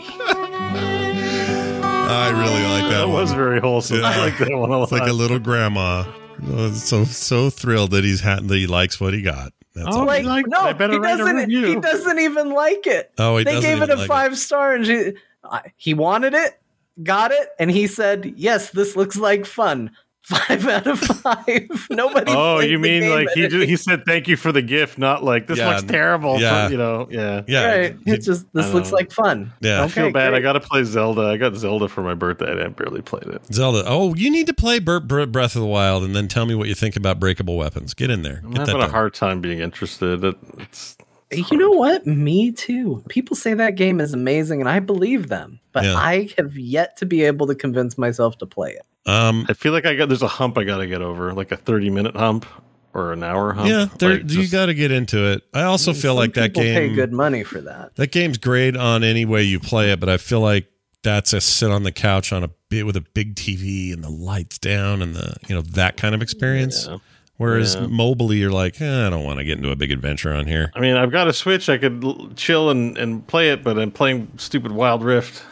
I 2.05 2.29
really 2.31 2.63
like 2.63 2.83
that 2.91 2.99
that 2.99 3.07
one. 3.09 3.21
was 3.21 3.33
very 3.33 3.59
wholesome. 3.59 4.01
Yeah. 4.01 4.09
I 4.09 4.17
like 4.17 4.37
that 4.37 4.51
one 4.51 4.69
a 4.69 4.77
lot. 4.77 4.83
It's 4.83 4.91
like 4.91 5.09
a 5.09 5.13
little 5.13 5.39
grandma. 5.39 6.05
Oh, 6.51 6.71
so 6.71 7.03
so 7.05 7.49
thrilled 7.49 7.91
that 7.91 8.03
he's 8.03 8.21
had 8.21 8.47
that 8.47 8.55
he 8.55 8.67
likes 8.67 8.99
what 8.99 9.13
he 9.13 9.21
got. 9.21 9.53
That's 9.75 9.87
Oh, 9.95 10.01
all. 10.01 10.05
like 10.05 10.25
like- 10.25 10.47
no, 10.47 10.67
he 10.67 10.73
doesn't. 10.99 11.49
He 11.49 11.75
doesn't 11.75 12.19
even 12.19 12.51
like 12.51 12.85
it. 12.85 13.11
Oh, 13.17 13.37
he 13.37 13.43
they 13.43 13.53
doesn't 13.53 13.69
gave 13.69 13.81
it 13.81 13.89
a 13.89 13.95
like 13.95 14.07
five 14.07 14.37
star, 14.37 14.73
and 14.75 14.85
she, 14.85 15.13
I, 15.43 15.61
he 15.77 15.93
wanted 15.93 16.33
it, 16.33 16.59
got 17.01 17.31
it, 17.31 17.49
and 17.59 17.71
he 17.71 17.87
said, 17.87 18.33
"Yes, 18.37 18.69
this 18.71 18.95
looks 18.95 19.17
like 19.17 19.45
fun." 19.45 19.91
Five 20.27 20.65
out 20.69 20.87
of 20.87 20.99
five. 20.99 21.67
Nobody. 21.89 22.31
Oh, 22.33 22.61
you 22.61 22.79
mean 22.79 23.09
like 23.09 23.27
he 23.31 23.45
just, 23.49 23.67
he 23.67 23.75
said 23.75 24.05
thank 24.05 24.29
you 24.29 24.37
for 24.37 24.53
the 24.53 24.61
gift, 24.61 24.97
not 24.97 25.21
like 25.21 25.47
this 25.47 25.57
Yeah, 25.57 25.67
looks 25.71 25.83
terrible. 25.83 26.39
yeah. 26.39 26.67
For, 26.67 26.71
you 26.71 26.77
know, 26.77 27.07
yeah. 27.11 27.41
Yeah, 27.45 27.65
right. 27.67 27.95
he- 28.05 28.11
It's 28.13 28.25
just 28.25 28.45
this 28.53 28.71
looks 28.73 28.89
know. 28.91 28.95
like 28.95 29.11
fun. 29.11 29.51
Yeah. 29.59 29.81
I 29.81 29.83
I 29.83 29.87
feel 29.89 30.05
Okay, 30.05 30.13
bad. 30.13 30.33
I 30.33 30.39
got 30.39 30.53
to 30.53 30.61
play 30.61 30.85
Zelda. 30.85 31.23
I 31.23 31.35
got 31.35 31.55
Zelda 31.55 31.89
for 31.89 32.03
my 32.03 32.13
birthday. 32.13 32.51
And 32.51 32.61
I 32.61 32.67
barely 32.69 33.01
played 33.01 33.23
it. 33.23 33.41
Zelda. 33.53 33.83
Oh, 33.85 34.15
you 34.15 34.31
need 34.31 34.47
to 34.47 34.53
play 34.53 34.79
Bur- 34.79 35.01
Bur- 35.01 35.25
Breath 35.25 35.55
of 35.57 35.61
the 35.61 35.67
Wild 35.67 36.03
and 36.05 36.15
then 36.15 36.29
tell 36.29 36.45
me 36.45 36.55
what 36.55 36.69
you 36.69 36.75
think 36.75 36.95
about 36.95 37.19
breakable 37.19 37.57
weapons. 37.57 37.93
Get 37.93 38.09
in 38.09 38.21
there. 38.21 38.39
I'm 38.45 38.51
Get 38.51 38.59
that 38.59 38.67
having 38.69 38.81
a 38.83 38.87
hard 38.89 39.13
time 39.13 39.41
being 39.41 39.59
interested. 39.59 40.23
It, 40.23 40.35
it's 40.57 40.95
You 41.31 41.57
know 41.57 41.71
what? 41.71 42.07
Me 42.07 42.53
too. 42.53 43.03
People 43.09 43.35
say 43.35 43.53
that 43.55 43.75
game 43.75 43.99
is 43.99 44.13
amazing, 44.13 44.61
and 44.61 44.69
I 44.69 44.79
believe 44.79 45.27
them, 45.27 45.59
but 45.73 45.83
Yeah. 45.83 45.95
I 45.95 46.29
have 46.37 46.55
yet 46.57 46.95
to 46.97 47.05
be 47.05 47.23
able 47.23 47.45
to 47.47 47.55
convince 47.55 47.97
myself 47.97 48.37
to 48.37 48.45
play 48.45 48.71
it. 48.71 48.83
Um, 49.05 49.45
I 49.49 49.53
feel 49.53 49.73
like 49.73 49.85
I 49.85 49.95
got 49.95 50.07
there's 50.09 50.21
a 50.21 50.27
hump 50.27 50.57
I 50.57 50.63
got 50.63 50.77
to 50.77 50.87
get 50.87 51.01
over, 51.01 51.33
like 51.33 51.51
a 51.51 51.57
30 51.57 51.89
minute 51.89 52.15
hump 52.15 52.45
or 52.93 53.11
an 53.11 53.23
hour 53.23 53.53
hump. 53.53 53.67
yeah, 53.69 53.87
there, 53.99 54.13
Like, 54.19 54.29
you 54.31 54.47
got 54.47 54.67
to 54.67 54.73
get 54.73 54.91
into 54.91 55.31
it. 55.31 55.43
I 55.53 55.63
also 55.63 55.93
feel 55.93 56.11
Some 56.11 56.15
like 56.17 56.33
that 56.35 56.51
people 56.51 56.61
pay 56.63 56.87
game. 56.87 56.95
good 56.95 57.11
money 57.11 57.43
for 57.43 57.59
that. 57.61 57.95
That 57.95 58.11
game's 58.11 58.37
great 58.37 58.77
on 58.77 59.03
any 59.03 59.25
way 59.25 59.43
you 59.43 59.59
play 59.59 59.91
it, 59.91 59.99
but 59.99 60.09
I 60.09 60.17
feel 60.17 60.39
like 60.41 60.67
that's 61.01 61.33
a 61.33 61.41
sit 61.41 61.69
on 61.69 61.83
the 61.83 61.91
couch 61.91 62.31
on 62.31 62.43
a 62.45 62.49
bit 62.69 62.85
with 62.85 62.95
a 62.95 63.01
big 63.01 63.35
TV 63.35 63.91
and 63.91 64.03
the 64.03 64.09
lights 64.09 64.57
down 64.57 65.01
and 65.01 65.13
the 65.15 65.35
you 65.49 65.55
know 65.55 65.61
that 65.61 65.97
kind 65.97 66.15
of 66.15 66.21
experience. 66.21 66.87
Yeah. 66.87 66.99
Whereas 67.37 67.75
Yeah. 67.75 67.81
mobily, 67.87 68.39
you're 68.39 68.51
like, 68.51 68.79
eh, 68.79 69.07
I 69.07 69.09
don't 69.09 69.25
want 69.25 69.39
to 69.39 69.43
get 69.43 69.57
into 69.57 69.71
a 69.71 69.75
big 69.75 69.91
adventure 69.91 70.31
on 70.31 70.45
here. 70.45 70.71
I 70.75 70.79
mean, 70.79 70.95
I've 70.95 71.11
got 71.11 71.27
a 71.27 71.33
Switch. 71.33 71.67
I 71.67 71.77
could 71.79 72.03
l- 72.03 72.29
chill 72.35 72.69
and, 72.69 72.95
and 72.97 73.25
play 73.27 73.49
it, 73.49 73.63
but 73.63 73.77
I'm 73.79 73.91
playing 73.91 74.29
stupid 74.37 74.71
Wild 74.71 75.03
Rift. 75.03 75.43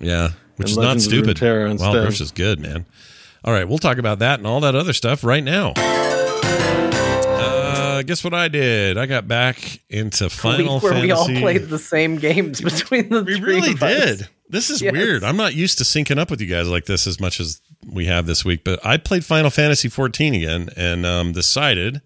Yeah, 0.00 0.30
which 0.58 0.66
And 0.66 0.70
is 0.70 0.76
not 0.76 0.82
Legends 0.84 1.06
of 1.06 1.12
stupid. 1.12 1.36
Runeterra 1.38 1.60
Wild 1.62 1.70
instead. 1.72 2.04
Rift 2.04 2.20
is 2.20 2.30
good, 2.30 2.60
man. 2.60 2.86
All 3.44 3.52
right, 3.52 3.66
we'll 3.68 3.78
talk 3.78 3.98
about 3.98 4.18
that 4.18 4.38
and 4.40 4.46
all 4.46 4.60
that 4.60 4.74
other 4.74 4.92
stuff 4.92 5.24
right 5.24 5.42
now. 5.42 5.72
Uh, 6.40 8.02
guess 8.02 8.22
what 8.22 8.34
I 8.34 8.48
did? 8.48 8.96
I 8.98 9.06
got 9.06 9.26
back 9.26 9.80
into 9.88 10.24
week 10.24 10.32
Final 10.32 10.80
where 10.80 11.00
we 11.00 11.10
all 11.10 11.26
played 11.26 11.68
the 11.68 11.78
same 11.78 12.16
games 12.16 12.60
between 12.60 13.08
the 13.08 13.22
We 13.22 13.36
three 13.38 13.54
really 13.54 13.72
of 13.72 13.82
us. 13.82 14.04
did. 14.18 14.28
This 14.48 14.70
is 14.70 14.80
Yes. 14.80 14.92
weird. 14.92 15.24
I'm 15.24 15.36
not 15.36 15.54
used 15.54 15.78
to 15.78 15.84
syncing 15.84 16.18
up 16.18 16.30
with 16.30 16.40
you 16.40 16.46
guys 16.46 16.68
like 16.68 16.86
this 16.86 17.06
as 17.06 17.20
much 17.20 17.38
as 17.40 17.60
we 17.86 18.06
have 18.06 18.26
this 18.26 18.44
week, 18.44 18.62
but 18.64 18.84
I 18.84 18.96
played 18.96 19.24
Final 19.24 19.50
Fantasy 19.50 19.88
14 19.88 20.34
again 20.34 20.70
and 20.76 21.04
um, 21.04 21.32
decided 21.32 22.00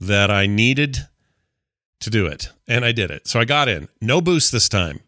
that 0.00 0.30
I 0.30 0.46
needed 0.46 0.98
to 2.00 2.10
do 2.10 2.26
it, 2.26 2.50
and 2.68 2.84
I 2.84 2.92
did 2.92 3.10
it. 3.10 3.26
So 3.26 3.40
I 3.40 3.44
got 3.46 3.68
in. 3.68 3.88
No 4.02 4.20
boost 4.20 4.52
this 4.52 4.68
time. 4.68 5.00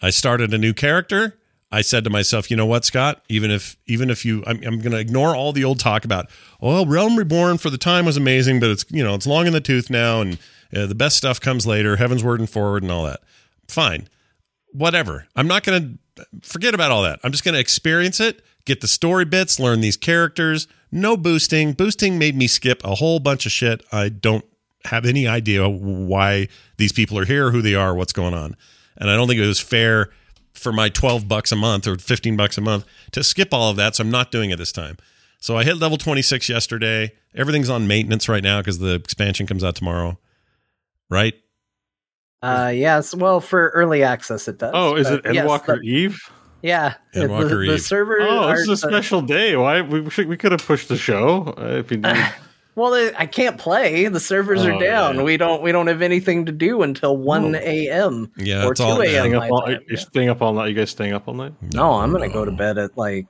I 0.00 0.10
started 0.10 0.54
a 0.54 0.58
new 0.58 0.72
character. 0.72 1.36
I 1.72 1.80
said 1.80 2.04
to 2.04 2.10
myself, 2.10 2.50
you 2.50 2.56
know 2.56 2.66
what, 2.66 2.84
Scott? 2.84 3.24
Even 3.30 3.50
if 3.50 3.78
even 3.86 4.10
if 4.10 4.26
you, 4.26 4.44
I'm, 4.46 4.56
I'm 4.62 4.78
going 4.78 4.92
to 4.92 4.98
ignore 4.98 5.34
all 5.34 5.52
the 5.52 5.64
old 5.64 5.80
talk 5.80 6.04
about, 6.04 6.28
well, 6.60 6.84
Realm 6.84 7.16
Reborn 7.16 7.56
for 7.56 7.70
the 7.70 7.78
time 7.78 8.04
was 8.04 8.18
amazing, 8.18 8.60
but 8.60 8.68
it's 8.70 8.84
you 8.90 9.02
know 9.02 9.14
it's 9.14 9.26
long 9.26 9.46
in 9.46 9.54
the 9.54 9.60
tooth 9.60 9.88
now, 9.88 10.20
and 10.20 10.38
uh, 10.76 10.84
the 10.84 10.94
best 10.94 11.16
stuff 11.16 11.40
comes 11.40 11.66
later. 11.66 11.96
Heavensward 11.96 12.38
and 12.38 12.50
Forward 12.50 12.82
and 12.82 12.92
all 12.92 13.04
that. 13.04 13.20
Fine, 13.68 14.08
whatever. 14.72 15.26
I'm 15.34 15.48
not 15.48 15.64
going 15.64 15.98
to 16.16 16.26
forget 16.42 16.74
about 16.74 16.90
all 16.90 17.02
that. 17.04 17.20
I'm 17.24 17.32
just 17.32 17.42
going 17.42 17.54
to 17.54 17.60
experience 17.60 18.20
it, 18.20 18.44
get 18.66 18.82
the 18.82 18.88
story 18.88 19.24
bits, 19.24 19.58
learn 19.58 19.80
these 19.80 19.96
characters. 19.96 20.68
No 20.92 21.16
boosting. 21.16 21.72
Boosting 21.72 22.18
made 22.18 22.36
me 22.36 22.48
skip 22.48 22.84
a 22.84 22.96
whole 22.96 23.18
bunch 23.18 23.46
of 23.46 23.52
shit. 23.52 23.82
I 23.90 24.10
don't 24.10 24.44
have 24.84 25.06
any 25.06 25.26
idea 25.26 25.66
why 25.70 26.48
these 26.76 26.92
people 26.92 27.18
are 27.18 27.24
here, 27.24 27.50
who 27.50 27.62
they 27.62 27.74
are, 27.74 27.94
what's 27.94 28.12
going 28.12 28.34
on. 28.34 28.56
And 28.98 29.08
I 29.08 29.16
don't 29.16 29.26
think 29.26 29.40
it 29.40 29.46
was 29.46 29.58
fair 29.58 30.10
for 30.52 30.72
my 30.72 30.88
12 30.88 31.26
bucks 31.28 31.50
a 31.52 31.56
month 31.56 31.86
or 31.86 31.96
15 31.98 32.36
bucks 32.36 32.56
a 32.58 32.60
month 32.60 32.84
to 33.12 33.24
skip 33.24 33.52
all 33.52 33.70
of 33.70 33.76
that. 33.76 33.96
So 33.96 34.02
I'm 34.04 34.10
not 34.10 34.30
doing 34.30 34.50
it 34.50 34.56
this 34.56 34.72
time. 34.72 34.96
So 35.40 35.56
I 35.56 35.64
hit 35.64 35.76
level 35.78 35.98
26 35.98 36.48
yesterday. 36.48 37.12
Everything's 37.34 37.68
on 37.70 37.86
maintenance 37.88 38.28
right 38.28 38.42
now 38.44 38.60
because 38.60 38.78
the 38.78 38.94
expansion 38.94 39.46
comes 39.46 39.64
out 39.64 39.74
tomorrow. 39.74 40.18
Right? 41.10 41.34
Uh, 42.42 42.72
yes. 42.74 43.14
Well, 43.14 43.40
for 43.40 43.68
early 43.70 44.02
access, 44.02 44.48
it 44.48 44.58
does. 44.58 44.72
Oh, 44.74 44.94
is 44.96 45.08
it 45.10 45.22
but 45.24 45.34
yes, 45.34 45.46
Endwalker 45.46 45.80
the- 45.80 45.88
Eve? 45.88 46.18
yeah. 46.62 46.94
the, 47.12 47.20
Endwalker 47.20 47.66
the 47.66 47.74
Eve. 47.74 47.80
server. 47.82 48.18
Oh, 48.20 48.48
this 48.50 48.68
is 48.68 48.68
a 48.68 48.86
are- 48.86 48.90
special 48.90 49.22
day. 49.22 49.56
Why 49.56 49.80
we 49.82 50.08
should, 50.10 50.26
we 50.28 50.36
could 50.36 50.52
have 50.52 50.64
pushed 50.64 50.88
the 50.88 50.96
show 50.96 51.54
uh, 51.58 51.78
if 51.78 51.90
you 51.90 51.96
did. 51.98 52.16
Well, 52.74 52.94
I 53.18 53.26
can't 53.26 53.58
play. 53.58 54.08
The 54.08 54.18
servers 54.20 54.64
are 54.64 54.72
Oh, 54.72 54.80
down. 54.80 55.16
yeah. 55.16 55.22
We 55.22 55.36
don't. 55.36 55.62
We 55.62 55.72
don't 55.72 55.88
have 55.88 56.00
anything 56.00 56.46
to 56.46 56.52
do 56.52 56.82
until 56.82 57.16
one 57.18 57.54
a.m. 57.54 58.32
Yeah, 58.36 58.64
or 58.64 58.74
two 58.74 58.84
a.m. 58.84 59.00
staying 59.02 59.34
up 59.34 59.50
all, 59.50 59.70
you're 59.88 59.96
staying 59.98 60.28
up 60.30 60.40
all 60.40 60.54
night. 60.54 60.68
You 60.68 60.74
guys 60.74 60.90
staying 60.90 61.12
up 61.12 61.28
all 61.28 61.34
night? 61.34 61.52
No, 61.74 61.92
I'm 61.92 62.10
gonna 62.12 62.30
go 62.30 62.44
to 62.46 62.50
bed 62.50 62.78
at 62.78 62.96
like 62.96 63.26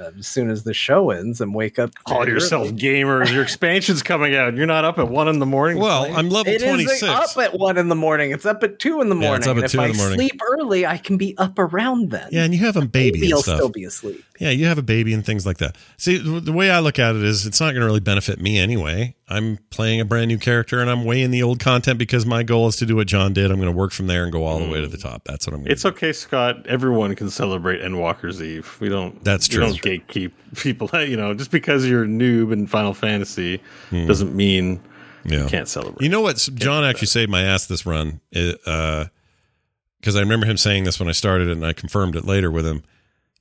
uh, 0.00 0.10
as 0.18 0.26
soon 0.26 0.50
as 0.50 0.64
the 0.64 0.74
show 0.74 1.10
ends 1.10 1.40
and 1.40 1.54
wake 1.54 1.78
up. 1.78 1.92
Call 2.08 2.22
very 2.24 2.32
yourself 2.32 2.68
gamers. 2.70 3.32
Your 3.32 3.42
expansion's 3.44 4.02
coming 4.02 4.34
out. 4.34 4.54
You're 4.56 4.66
not 4.66 4.84
up 4.84 4.98
at 4.98 5.08
one 5.08 5.28
in 5.28 5.38
the 5.38 5.46
morning. 5.46 5.78
Well, 5.78 6.00
playing? 6.00 6.16
I'm 6.16 6.28
level 6.28 6.52
It 6.52 6.58
twenty 6.60 6.82
isn't 6.84 7.08
up 7.08 7.36
at 7.38 7.56
one 7.58 7.78
in 7.78 7.88
the 7.88 7.94
morning. 7.94 8.32
It's 8.32 8.44
up 8.46 8.62
at 8.64 8.80
two 8.80 9.00
in 9.00 9.08
the 9.10 9.14
Yeah, 9.14 9.20
morning. 9.20 9.38
it's 9.38 9.46
up 9.46 9.56
at 9.58 9.62
and 9.62 9.72
two 9.72 9.78
if 9.78 9.84
in 9.84 9.90
I 9.90 9.92
the 9.92 9.96
morning. 9.98 10.18
sleep 10.18 10.40
early, 10.50 10.84
I 10.84 10.98
can 10.98 11.16
be 11.16 11.38
up 11.38 11.56
around 11.58 12.10
then. 12.10 12.28
Yeah, 12.32 12.42
and 12.44 12.52
you 12.52 12.60
have 12.66 12.76
a 12.76 12.84
baby 12.84 13.12
Maybe 13.20 13.26
and 13.28 13.34
I'll 13.34 13.42
stuff. 13.42 13.56
still 13.58 13.68
be 13.70 13.84
asleep. 13.84 14.24
Yeah, 14.38 14.50
you 14.50 14.66
have 14.66 14.76
a 14.78 14.82
baby 14.82 15.14
and 15.14 15.24
things 15.24 15.46
like 15.46 15.58
that. 15.58 15.76
See, 15.96 16.18
the 16.18 16.52
way 16.52 16.70
I 16.70 16.80
look 16.80 16.98
at 16.98 17.16
it 17.16 17.22
is 17.22 17.46
it's 17.46 17.60
not 17.60 17.72
going 17.72 17.80
to 17.80 17.86
really 17.86 18.00
benefit 18.00 18.38
me 18.40 18.58
anyway. 18.58 19.14
I'm 19.28 19.58
playing 19.70 20.00
a 20.00 20.04
brand 20.04 20.28
new 20.28 20.38
character 20.38 20.80
and 20.80 20.90
I'm 20.90 21.04
weighing 21.04 21.30
the 21.30 21.42
old 21.42 21.58
content 21.58 21.98
because 21.98 22.26
my 22.26 22.42
goal 22.42 22.68
is 22.68 22.76
to 22.76 22.86
do 22.86 22.96
what 22.96 23.06
John 23.06 23.32
did. 23.32 23.50
I'm 23.50 23.56
going 23.58 23.72
to 23.72 23.76
work 23.76 23.92
from 23.92 24.06
there 24.08 24.24
and 24.24 24.32
go 24.32 24.44
all 24.44 24.58
the 24.58 24.68
way 24.68 24.80
to 24.80 24.86
the 24.86 24.98
top. 24.98 25.22
That's 25.24 25.46
what 25.46 25.54
I'm 25.54 25.60
going 25.60 25.72
It's 25.72 25.82
to 25.82 25.88
okay, 25.88 26.12
Scott. 26.12 26.66
Everyone 26.66 27.14
can 27.14 27.30
celebrate 27.30 27.80
Endwalker's 27.80 28.42
Eve. 28.42 28.76
We 28.80 28.88
don't. 28.88 29.22
That's 29.24 29.48
true. 29.48 29.64
we 29.66 29.78
don't 29.78 29.82
gatekeep 30.06 30.32
people. 30.56 30.90
You 31.06 31.16
know, 31.16 31.32
just 31.34 31.50
because 31.50 31.86
you're 31.86 32.04
a 32.04 32.06
noob 32.08 32.52
in 32.52 32.66
Final 32.66 32.92
Fantasy 32.94 33.60
Hmm. 33.90 34.06
doesn't 34.06 34.34
mean 34.34 34.80
Yeah. 35.24 35.44
you 35.44 35.48
can't 35.48 35.68
celebrate. 35.68 36.02
You 36.02 36.08
know 36.10 36.20
what? 36.20 36.36
John 36.54 36.84
actually 36.84 37.06
saved 37.08 37.30
my 37.30 37.42
ass 37.42 37.66
this 37.66 37.86
run. 37.86 38.20
Because 38.32 40.14
I 40.16 40.20
remember 40.20 40.46
him 40.46 40.56
saying 40.56 40.84
this 40.84 41.00
when 41.00 41.08
I 41.08 41.12
started 41.12 41.48
it 41.48 41.52
and 41.52 41.64
I 41.66 41.72
confirmed 41.72 42.16
it 42.16 42.24
later 42.24 42.50
with 42.50 42.66
him. 42.66 42.82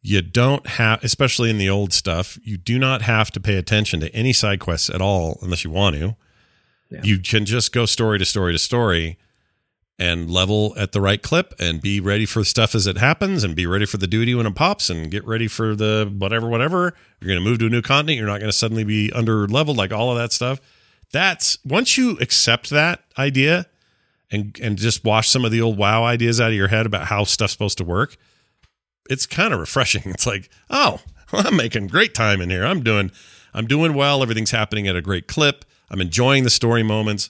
You 0.07 0.21
don't 0.21 0.67
have, 0.67 1.03
especially 1.03 1.49
in 1.49 1.57
the 1.57 1.67
old 1.67 1.91
stuff, 1.91 2.37
you 2.43 2.57
do 2.57 2.77
not 2.77 3.01
have 3.01 3.31
to 3.31 3.39
pay 3.39 3.55
attention 3.55 3.99
to 4.01 4.15
any 4.15 4.33
side 4.33 4.59
quests 4.59 4.87
at 4.87 5.01
all 5.01 5.39
unless 5.41 5.63
you 5.63 5.71
want 5.71 5.95
to. 5.95 6.15
Yeah. 6.91 7.01
You 7.03 7.17
can 7.17 7.43
just 7.45 7.73
go 7.73 7.87
story 7.87 8.19
to 8.19 8.25
story 8.25 8.53
to 8.53 8.59
story 8.59 9.17
and 9.97 10.29
level 10.29 10.75
at 10.77 10.91
the 10.91 11.01
right 11.01 11.23
clip 11.23 11.55
and 11.57 11.81
be 11.81 11.99
ready 11.99 12.27
for 12.27 12.43
stuff 12.43 12.75
as 12.75 12.85
it 12.85 12.99
happens 12.99 13.43
and 13.43 13.55
be 13.55 13.65
ready 13.65 13.87
for 13.87 13.97
the 13.97 14.05
duty 14.05 14.35
when 14.35 14.45
it 14.45 14.53
pops 14.53 14.91
and 14.91 15.09
get 15.09 15.25
ready 15.25 15.47
for 15.47 15.75
the 15.75 16.13
whatever, 16.15 16.47
whatever. 16.47 16.93
You're 17.19 17.29
going 17.29 17.43
to 17.43 17.49
move 17.49 17.57
to 17.59 17.65
a 17.65 17.69
new 17.69 17.81
continent. 17.81 18.19
You're 18.19 18.27
not 18.27 18.39
going 18.39 18.51
to 18.51 18.57
suddenly 18.57 18.83
be 18.83 19.11
under 19.11 19.47
leveled, 19.47 19.77
like 19.77 19.91
all 19.91 20.11
of 20.11 20.17
that 20.17 20.31
stuff. 20.31 20.61
That's 21.11 21.57
once 21.65 21.97
you 21.97 22.11
accept 22.19 22.69
that 22.69 23.03
idea 23.17 23.65
and 24.29 24.55
and 24.61 24.77
just 24.77 25.03
wash 25.03 25.29
some 25.29 25.45
of 25.45 25.51
the 25.51 25.61
old 25.61 25.77
WoW 25.77 26.03
ideas 26.03 26.39
out 26.39 26.49
of 26.49 26.55
your 26.55 26.67
head 26.67 26.85
about 26.85 27.07
how 27.07 27.23
stuff's 27.23 27.53
supposed 27.53 27.79
to 27.79 27.83
work, 27.83 28.17
it's 29.09 29.25
kind 29.25 29.53
of 29.53 29.59
refreshing. 29.59 30.01
It's 30.05 30.25
like, 30.27 30.49
oh, 30.69 30.99
I'm 31.33 31.55
making 31.55 31.87
great 31.87 32.13
time 32.13 32.41
in 32.41 32.49
here. 32.49 32.65
I'm 32.65 32.81
doing 32.83 33.11
I'm 33.53 33.67
doing 33.67 33.93
well. 33.93 34.21
Everything's 34.21 34.51
happening 34.51 34.87
at 34.87 34.95
a 34.95 35.01
great 35.01 35.27
clip. 35.27 35.63
I'm 35.89 36.01
enjoying 36.01 36.43
the 36.43 36.49
story 36.49 36.83
moments, 36.83 37.29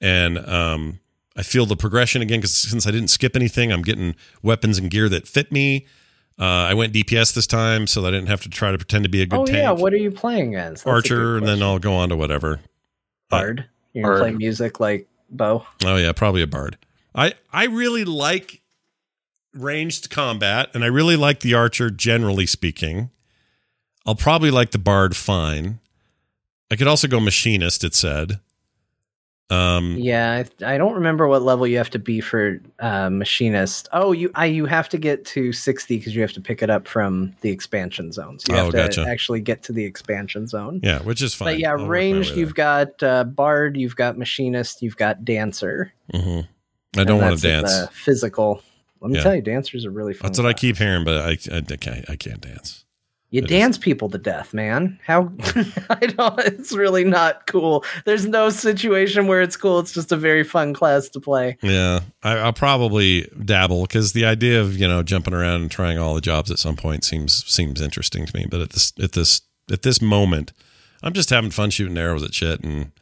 and 0.00 0.38
um, 0.38 1.00
I 1.36 1.42
feel 1.42 1.66
the 1.66 1.76
progression 1.76 2.22
again 2.22 2.38
because 2.40 2.54
since 2.54 2.86
I 2.86 2.90
didn't 2.90 3.08
skip 3.08 3.36
anything, 3.36 3.72
I'm 3.72 3.82
getting 3.82 4.14
weapons 4.42 4.78
and 4.78 4.90
gear 4.90 5.08
that 5.08 5.26
fit 5.28 5.50
me. 5.52 5.86
Uh, 6.38 6.44
I 6.44 6.74
went 6.74 6.92
DPS 6.92 7.34
this 7.34 7.46
time, 7.46 7.86
so 7.86 8.04
I 8.06 8.10
didn't 8.10 8.28
have 8.28 8.42
to 8.42 8.48
try 8.50 8.70
to 8.70 8.78
pretend 8.78 9.04
to 9.04 9.10
be 9.10 9.22
a 9.22 9.26
good 9.26 9.40
Oh 9.40 9.44
tank. 9.46 9.58
yeah, 9.58 9.70
what 9.72 9.92
are 9.92 9.96
you 9.98 10.10
playing 10.10 10.54
as? 10.54 10.82
That's 10.82 10.86
Archer, 10.86 11.36
and 11.38 11.46
then. 11.48 11.62
I'll 11.62 11.78
go 11.78 11.94
on 11.94 12.10
to 12.10 12.16
whatever. 12.16 12.60
bard. 13.30 13.66
You're 13.94 14.04
Bard. 14.04 14.20
play 14.20 14.30
music 14.32 14.78
like 14.80 15.08
Bo. 15.30 15.66
Oh 15.84 15.96
yeah, 15.96 16.12
probably 16.12 16.42
a 16.42 16.46
bard. 16.46 16.76
I 17.14 17.32
I 17.52 17.64
really 17.66 18.04
like 18.04 18.60
ranged 19.56 20.10
combat, 20.10 20.68
and 20.74 20.84
I 20.84 20.88
really 20.88 21.16
like 21.16 21.40
the 21.40 21.54
archer. 21.54 21.90
Generally 21.90 22.46
speaking, 22.46 23.10
I'll 24.06 24.14
probably 24.14 24.50
like 24.50 24.70
the 24.70 24.78
bard 24.78 25.16
fine. 25.16 25.80
I 26.70 26.76
could 26.76 26.88
also 26.88 27.08
go 27.08 27.20
machinist. 27.20 27.84
It 27.84 27.94
said. 27.94 28.40
Um, 29.48 29.94
Yeah, 29.96 30.42
I, 30.60 30.74
I 30.74 30.76
don't 30.76 30.94
remember 30.94 31.28
what 31.28 31.42
level 31.42 31.68
you 31.68 31.76
have 31.76 31.90
to 31.90 32.00
be 32.00 32.20
for 32.20 32.60
uh, 32.80 33.08
machinist. 33.10 33.88
Oh, 33.92 34.10
you 34.10 34.28
I 34.34 34.46
you 34.46 34.66
have 34.66 34.88
to 34.88 34.98
get 34.98 35.24
to 35.26 35.52
sixty 35.52 35.98
because 35.98 36.16
you 36.16 36.20
have 36.22 36.32
to 36.32 36.40
pick 36.40 36.62
it 36.64 36.70
up 36.70 36.88
from 36.88 37.32
the 37.42 37.50
expansion 37.50 38.10
zone. 38.10 38.40
So 38.40 38.52
you 38.52 38.58
Oh, 38.58 38.64
have 38.64 38.72
to 38.72 38.76
gotcha. 38.78 39.06
actually 39.08 39.40
get 39.40 39.62
to 39.64 39.72
the 39.72 39.84
expansion 39.84 40.48
zone. 40.48 40.80
yeah, 40.82 40.98
which 41.02 41.22
is 41.22 41.32
fine. 41.32 41.46
But 41.54 41.58
yeah, 41.60 41.70
I'll 41.74 41.86
ranged. 41.86 42.36
You've 42.36 42.56
got 42.56 43.00
uh, 43.04 43.22
bard, 43.22 43.76
you've 43.76 43.94
got 43.94 44.18
machinist, 44.18 44.82
you've 44.82 44.96
got 44.96 45.24
dancer. 45.24 45.92
Mhm. 46.12 46.48
I 46.96 47.04
don't 47.04 47.20
want 47.20 47.38
to 47.38 47.42
dance. 47.48 47.86
physical. 47.92 48.62
Let 49.06 49.12
me 49.12 49.18
Yeah. 49.18 49.22
tell 49.22 49.34
you, 49.36 49.42
dancers 49.42 49.86
are 49.86 49.90
really 49.90 50.14
fun. 50.14 50.28
That's 50.28 50.38
what 50.38 50.46
I 50.48 50.52
keep 50.52 50.76
hearing, 50.76 51.04
but 51.04 51.16
I 51.18 51.30
I, 51.54 51.58
I 51.58 51.76
can't 51.76 52.10
I 52.10 52.16
can't 52.16 52.40
dance. 52.40 52.82
You 53.30 53.38
I 53.38 53.40
just- 53.42 53.50
dance 53.50 53.78
people 53.78 54.08
to 54.10 54.18
death, 54.18 54.54
man. 54.54 54.98
How 55.04 55.32
I 55.90 56.06
don't. 56.06 56.38
It's 56.40 56.72
really 56.74 57.04
not 57.04 57.46
cool. 57.48 57.84
There's 58.04 58.24
no 58.26 58.50
situation 58.50 59.26
where 59.26 59.42
it's 59.42 59.56
cool. 59.56 59.80
It's 59.80 59.92
just 59.92 60.12
a 60.12 60.16
very 60.16 60.44
fun 60.44 60.74
class 60.74 61.08
to 61.10 61.20
play. 61.20 61.56
Yeah, 61.62 62.00
I, 62.22 62.36
I'll 62.38 62.52
probably 62.52 63.28
dabble 63.44 63.82
because 63.82 64.12
the 64.12 64.24
idea 64.24 64.60
of 64.60 64.76
you 64.76 64.86
know 64.88 65.02
jumping 65.02 65.34
around 65.34 65.62
and 65.62 65.70
trying 65.70 65.98
all 65.98 66.14
the 66.14 66.20
jobs 66.20 66.50
at 66.50 66.58
some 66.58 66.76
point 66.76 67.04
seems 67.04 67.44
seems 67.52 67.80
interesting 67.80 68.26
to 68.26 68.36
me. 68.36 68.46
But 68.48 68.60
at 68.60 68.70
this 68.70 68.92
at 69.02 69.12
this 69.12 69.40
at 69.70 69.82
this 69.82 70.00
moment, 70.00 70.52
I'm 71.02 71.12
just 71.12 71.30
having 71.30 71.50
fun 71.50 71.70
shooting 71.70 71.98
arrows 71.98 72.22
at 72.22 72.32
shit, 72.34 72.60
and 72.62 72.92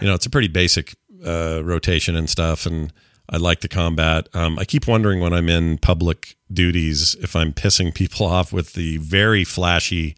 you 0.00 0.06
know 0.08 0.14
it's 0.14 0.26
a 0.26 0.30
pretty 0.30 0.48
basic 0.48 0.94
uh, 1.24 1.60
rotation 1.62 2.16
and 2.16 2.30
stuff, 2.30 2.64
and 2.64 2.92
I 3.30 3.36
like 3.36 3.60
the 3.60 3.68
combat. 3.68 4.28
Um, 4.34 4.58
I 4.58 4.64
keep 4.64 4.88
wondering 4.88 5.20
when 5.20 5.32
I'm 5.32 5.48
in 5.48 5.78
public 5.78 6.36
duties 6.52 7.14
if 7.22 7.36
I'm 7.36 7.52
pissing 7.52 7.94
people 7.94 8.26
off 8.26 8.52
with 8.52 8.72
the 8.74 8.96
very 8.98 9.44
flashy 9.44 10.16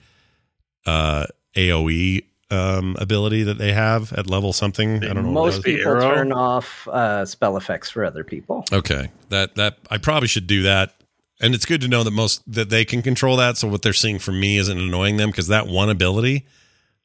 uh, 0.87 1.27
AOE 1.55 2.25
um, 2.51 2.97
ability 2.99 3.43
that 3.45 3.59
they 3.59 3.73
have 3.73 4.13
at 4.13 4.29
level 4.29 4.53
something. 4.53 5.05
I 5.05 5.13
don't 5.13 5.25
know. 5.25 5.31
Most 5.31 5.57
was. 5.57 5.65
people 5.65 5.93
arrow? 5.93 6.15
turn 6.15 6.33
off 6.33 6.89
uh, 6.89 7.25
spell 7.25 7.57
effects 7.57 7.91
for 7.91 8.05
other 8.05 8.25
people. 8.25 8.65
Okay, 8.73 9.11
that 9.31 9.55
that 9.57 9.79
I 9.91 9.99
probably 9.99 10.29
should 10.29 10.47
do 10.47 10.63
that, 10.63 10.95
and 11.41 11.55
it's 11.55 11.65
good 11.65 11.81
to 11.81 11.89
know 11.89 12.05
that 12.05 12.11
most 12.11 12.43
that 12.53 12.69
they 12.69 12.85
can 12.85 13.03
control 13.03 13.37
that. 13.39 13.57
So 13.57 13.69
what 13.69 13.83
they're 13.83 13.93
seeing 13.93 14.19
from 14.19 14.39
me 14.39 14.59
isn't 14.59 14.79
annoying 14.79 15.17
them 15.17 15.31
because 15.31 15.49
that 15.49 15.67
one 15.67 15.89
ability, 15.89 16.47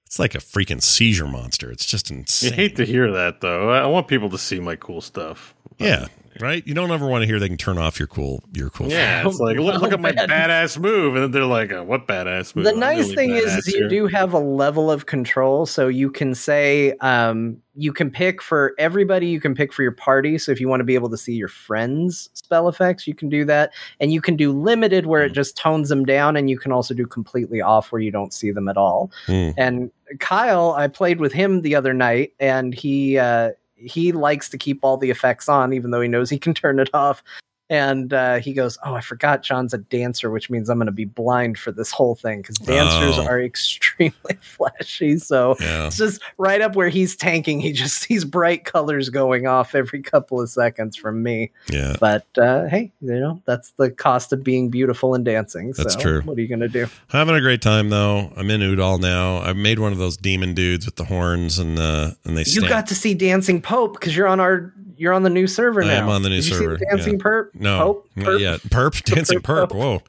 it's 0.08 0.20
like 0.20 0.36
a 0.36 0.40
freaking 0.40 0.82
seizure 0.82 1.28
monster. 1.28 1.70
It's 1.70 1.86
just 1.86 2.10
insane. 2.10 2.54
hate 2.54 2.78
to 2.78 2.86
hear 2.86 3.12
that, 3.12 3.42
though. 3.42 3.72
I 3.72 3.80
I 3.80 3.86
want 3.88 4.08
people 4.08 4.30
to 4.30 4.38
see 4.38 4.60
my 4.62 4.78
cool 4.78 5.02
stuff. 5.02 5.54
yeah, 5.78 6.08
right. 6.42 6.66
You 6.66 6.74
don't 6.74 6.92
ever 6.92 7.08
want 7.08 7.22
to 7.24 7.26
hear 7.28 7.40
they 7.40 7.48
can 7.48 7.58
turn 7.58 7.78
off 7.78 8.00
your 8.00 8.08
cool 8.08 8.44
your 8.54 8.70
cool. 8.70 8.90
Yeah, 8.90 9.28
it's 9.28 9.40
like 9.40 9.58
look, 9.58 9.82
look 9.82 9.94
at 9.94 10.00
my 10.00 10.12
badass 10.14 10.78
move, 10.78 11.16
and 11.16 11.24
then 11.26 11.32
they're 11.32 11.46
like, 11.46 11.72
uh, 11.72 11.84
"What 11.84 12.08
badass 12.08 12.56
move?" 12.56 12.66
The 12.66 12.72
I'm 12.72 12.80
nice 12.80 13.04
really 13.06 13.16
thing 13.16 13.30
is, 13.32 13.46
badass 13.46 13.58
is 13.60 13.68
you 13.68 13.90
do 13.90 14.08
have 14.08 14.34
a 14.34 14.40
level 14.40 14.90
of 14.92 15.06
control, 15.06 15.66
so 15.66 15.88
you 15.88 16.10
can 16.10 16.34
say 16.36 16.94
um, 17.02 17.58
you 17.76 17.94
can 17.94 18.10
pick 18.10 18.42
for 18.42 18.74
everybody. 18.78 19.28
You 19.28 19.40
can 19.40 19.56
pick 19.56 19.72
for 19.74 19.84
your 19.84 19.92
party. 19.92 20.38
So 20.38 20.52
if 20.52 20.60
you 20.60 20.68
want 20.68 20.80
to 20.80 20.86
be 20.86 20.96
able 20.96 21.10
to 21.10 21.18
see 21.18 21.34
your 21.34 21.48
friends' 21.48 22.30
spell 22.34 22.68
effects, 22.68 23.08
you 23.08 23.14
can 23.14 23.30
do 23.30 23.46
that, 23.46 23.72
and 24.00 24.12
you 24.12 24.22
can 24.22 24.36
do 24.36 24.52
limited 24.52 25.06
where 25.06 25.22
Hmm. 25.24 25.32
it 25.32 25.34
just 25.34 25.58
tones 25.58 25.90
them 25.90 26.06
down, 26.06 26.36
and 26.38 26.50
you 26.50 26.58
can 26.58 26.72
also 26.72 26.94
do 26.94 27.06
completely 27.06 27.62
off 27.62 27.92
where 27.92 28.02
you 28.02 28.12
don't 28.12 28.34
see 28.34 28.52
them 28.52 28.68
at 28.68 28.78
all. 28.78 29.12
Hmm. 29.26 29.50
And 29.58 29.92
Kyle, 30.20 30.74
I 30.78 30.88
played 30.88 31.20
with 31.20 31.34
him 31.34 31.62
the 31.62 31.76
other 31.76 31.94
night, 31.94 32.34
and 32.40 32.74
he 32.74 33.18
uh, 33.18 33.52
he 33.78 34.12
likes 34.12 34.50
to 34.50 34.58
keep 34.58 34.80
all 34.82 34.98
the 34.98 35.10
effects 35.10 35.48
on, 35.48 35.74
even 35.74 35.92
though 35.92 36.02
he 36.02 36.08
knows 36.08 36.30
he 36.30 36.40
can 36.40 36.54
turn 36.54 36.80
it 36.80 36.90
off. 36.94 37.24
And 37.70 38.14
uh, 38.14 38.36
he 38.40 38.54
goes, 38.54 38.78
"Oh, 38.86 38.94
I 38.94 39.02
forgot 39.02 39.44
John's 39.44 39.74
a 39.74 39.78
dancer, 39.78 40.30
which 40.32 40.50
means 40.50 40.70
I'm 40.70 40.78
going 40.78 40.86
to 40.86 40.92
be 40.94 41.04
blind 41.04 41.60
for 41.60 41.74
this 41.74 41.92
whole 41.92 42.16
thing 42.16 42.42
because 42.42 42.56
dancers 42.58 43.18
Oh. 43.18 43.26
are 43.28 43.42
extremely 43.44 44.38
flashy. 44.40 45.18
So 45.18 45.58
Yeah, 45.60 45.88
it's 45.88 45.98
just 45.98 46.22
right 46.38 46.62
up 46.62 46.76
where 46.78 46.88
he's 46.90 47.16
tanking. 47.16 47.60
He 47.60 47.74
just 47.74 47.98
sees 48.02 48.24
bright 48.24 48.64
colors 48.64 49.10
going 49.10 49.48
off 49.48 49.76
every 49.76 50.02
couple 50.02 50.40
of 50.40 50.50
seconds 50.50 50.96
from 50.96 51.24
me. 51.24 51.52
yeah. 51.70 51.96
But 52.00 52.26
uh, 52.38 52.68
hey, 52.68 52.92
you 53.02 53.20
know 53.20 53.42
that's 53.46 53.72
the 53.72 53.92
cost 53.92 54.32
of 54.32 54.44
being 54.44 54.70
beautiful 54.70 55.14
and 55.14 55.26
dancing. 55.26 55.74
That's 55.76 55.96
so 55.96 56.00
true. 56.00 56.22
What 56.22 56.38
are 56.38 56.42
you 56.42 56.48
going 56.48 56.60
to 56.62 56.70
do? 56.70 56.88
Having 57.10 57.36
a 57.36 57.42
great 57.42 57.62
time 57.62 57.90
though. 57.90 58.32
I'm 58.38 58.50
in 58.50 58.62
Ul'dah 58.62 59.02
now. 59.02 59.40
I've 59.40 59.58
made 59.58 59.80
one 59.80 59.92
of 59.92 59.98
those 59.98 60.16
demon 60.16 60.54
dudes 60.54 60.86
with 60.86 60.96
the 60.96 61.04
horns 61.06 61.60
and 61.60 61.78
uh 61.78 62.12
and 62.24 62.38
they. 62.38 62.42
You 62.42 62.46
stand- 62.46 62.70
got 62.70 62.88
to 62.88 62.96
see 62.96 63.14
Dancing 63.14 63.62
Pope 63.62 63.94
because 64.00 64.16
you're 64.16 64.28
on 64.28 64.40
our 64.40 64.74
you're 64.98 65.14
on 65.14 65.24
the 65.24 65.30
new 65.30 65.48
server 65.48 65.84
now. 65.84 66.04
I'm 66.04 66.10
on 66.10 66.22
the 66.24 66.30
new 66.30 66.36
Did 66.38 66.46
you 66.48 66.54
see 66.54 66.60
server, 66.60 66.78
Dancing 66.78 67.20
Perp? 67.20 67.50
No, 67.54 67.78
Pope? 67.80 68.10
not 68.16 68.26
Perp? 68.28 68.40
yet. 68.40 68.60
Perp, 68.62 69.04
dancing 69.04 69.40
Perp 69.40 69.70
perp. 69.70 69.76
Whoa, 69.76 70.02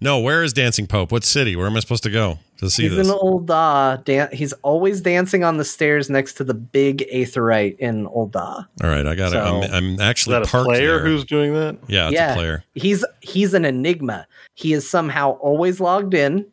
no. 0.00 0.18
Where 0.20 0.42
is 0.42 0.52
dancing 0.52 0.86
pope? 0.86 1.12
What 1.12 1.24
city? 1.24 1.56
Where 1.56 1.66
am 1.66 1.76
I 1.76 1.80
supposed 1.80 2.02
to 2.04 2.10
go 2.10 2.38
to 2.58 2.68
see 2.70 2.88
this? 2.88 2.98
He's 2.98 3.06
this? 3.06 3.08
in 3.08 3.14
Ul'dah. 3.14 4.04
Dan- 4.04 4.28
he's 4.32 4.52
always 4.62 5.00
dancing 5.00 5.44
on 5.44 5.56
the 5.58 5.64
stairs 5.64 6.10
next 6.10 6.34
to 6.34 6.44
the 6.44 6.54
big 6.54 6.98
Aetheryte 7.12 7.76
in 7.78 8.06
Ul'dah. 8.06 8.66
All 8.82 8.90
right, 8.90 9.06
I 9.06 9.14
got 9.14 9.28
it. 9.28 9.32
So- 9.32 9.40
I'm, 9.62 9.72
I'm 9.72 9.94
is 9.94 10.00
actually 10.00 10.34
that 10.34 10.42
a 10.42 10.50
parked 10.50 10.68
player 10.68 10.98
there. 10.98 11.00
who's 11.06 11.24
doing 11.24 11.54
that? 11.54 11.78
yeah, 11.88 12.06
it's 12.08 12.14
Yeah. 12.14 12.32
a 12.32 12.36
player. 12.36 12.64
He's 12.74 13.04
he's 13.20 13.54
an 13.54 13.64
enigma. 13.64 14.26
He 14.54 14.72
is 14.72 14.88
somehow 14.88 15.32
always 15.40 15.80
logged 15.80 16.14
in. 16.14 16.46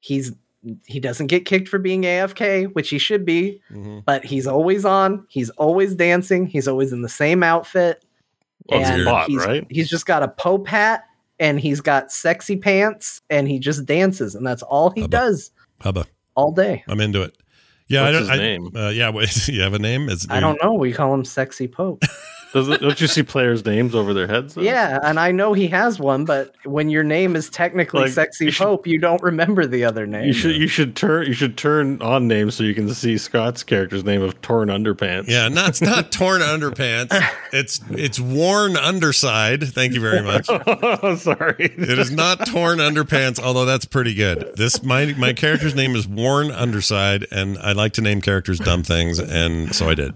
He's 0.00 0.32
he 0.86 1.00
doesn't 1.00 1.26
get 1.28 1.44
kicked 1.44 1.68
for 1.68 1.78
being 1.78 2.02
AFK, 2.02 2.66
which 2.74 2.88
he 2.90 2.98
should 2.98 3.24
be, 3.24 3.60
Mhm. 3.72 4.04
but 4.04 4.24
he's 4.24 4.46
always 4.46 4.84
on. 4.84 5.24
He's 5.28 5.50
always 5.50 5.94
dancing. 5.94 6.46
He's 6.46 6.66
always 6.68 6.92
in 6.92 7.02
the 7.02 7.08
same 7.08 7.42
outfit. 7.42 8.04
Well, 8.68 8.80
it's 8.80 8.90
and 8.90 9.04
bot, 9.04 9.28
he's, 9.28 9.46
right? 9.46 9.66
he's 9.70 9.88
just 9.88 10.06
got 10.06 10.22
a 10.22 10.28
Pope 10.28 10.66
hat 10.66 11.04
and 11.38 11.60
he's 11.60 11.80
got 11.80 12.10
sexy 12.10 12.56
pants 12.56 13.20
and 13.30 13.46
he 13.46 13.58
just 13.60 13.84
dances 13.86 14.34
and 14.34 14.44
that's 14.46 14.62
all 14.62 14.90
he 14.90 15.02
Hubba. 15.02 15.10
does 15.16 15.50
Hubba, 15.80 16.06
all 16.34 16.50
day. 16.52 16.82
I'm 16.88 17.00
into 17.00 17.22
it. 17.22 17.36
Yeah, 17.88 18.02
I 18.04 18.10
don't. 18.10 18.22
his 18.22 18.30
I, 18.30 18.36
name? 18.38 18.70
Uh, 18.74 18.88
yeah, 18.88 19.10
wait, 19.10 19.46
you 19.48 19.60
have 19.60 19.74
a 19.74 19.78
name? 19.78 20.08
It's 20.08 20.26
I 20.28 20.40
don't 20.40 20.60
know. 20.62 20.72
We 20.72 20.92
call 20.92 21.14
him 21.14 21.24
Sexy 21.24 21.68
Pope. 21.68 22.02
Doesn't, 22.56 22.80
don't 22.80 23.00
you 23.00 23.06
see 23.06 23.22
players' 23.22 23.64
names 23.64 23.94
over 23.94 24.14
their 24.14 24.26
heads? 24.26 24.54
Though? 24.54 24.62
Yeah, 24.62 24.98
and 25.02 25.20
I 25.20 25.30
know 25.30 25.52
he 25.52 25.68
has 25.68 26.00
one, 26.00 26.24
but 26.24 26.54
when 26.64 26.88
your 26.88 27.04
name 27.04 27.36
is 27.36 27.50
technically 27.50 28.02
Like, 28.04 28.12
Sexy 28.12 28.46
you 28.46 28.50
should- 28.50 28.64
Pope, 28.64 28.86
you 28.86 28.98
don't 28.98 29.22
remember 29.22 29.66
the 29.66 29.84
other 29.84 30.06
name. 30.06 30.24
You 30.24 30.32
should 30.32 30.56
you 30.56 30.66
should 30.66 30.96
turn 30.96 31.26
you 31.26 31.34
should 31.34 31.56
turn 31.58 32.00
on 32.00 32.26
names 32.26 32.54
so 32.54 32.64
you 32.64 32.74
can 32.74 32.88
see 32.94 33.18
Scott's 33.18 33.62
character's 33.62 34.04
name 34.04 34.22
of 34.22 34.40
Torn 34.40 34.68
Underpants. 34.68 35.28
Yeah, 35.28 35.48
not 35.48 35.68
it's 35.68 35.82
not 35.82 36.10
torn 36.16 36.40
underpants. 36.40 37.08
It's 37.52 37.80
it's 37.90 38.18
worn 38.18 38.76
underside. 38.76 39.62
Thank 39.64 39.92
you 39.92 40.00
very 40.00 40.22
much. 40.22 40.46
oh, 40.48 41.14
sorry. 41.20 41.54
It 41.58 41.98
is 41.98 42.10
not 42.10 42.46
torn 42.46 42.78
underpants, 42.78 43.38
although 43.38 43.64
that's 43.66 43.84
pretty 43.84 44.14
good. 44.14 44.52
This 44.56 44.82
my 44.82 45.14
my 45.18 45.32
character's 45.34 45.74
name 45.74 45.94
is 45.94 46.08
Worn 46.08 46.50
Underside, 46.50 47.26
and 47.30 47.58
I 47.58 47.72
like 47.72 47.92
to 47.94 48.00
name 48.00 48.20
characters 48.22 48.58
dumb 48.58 48.82
things, 48.82 49.18
and 49.18 49.74
so 49.74 49.88
I 49.90 49.94
did. 49.94 50.14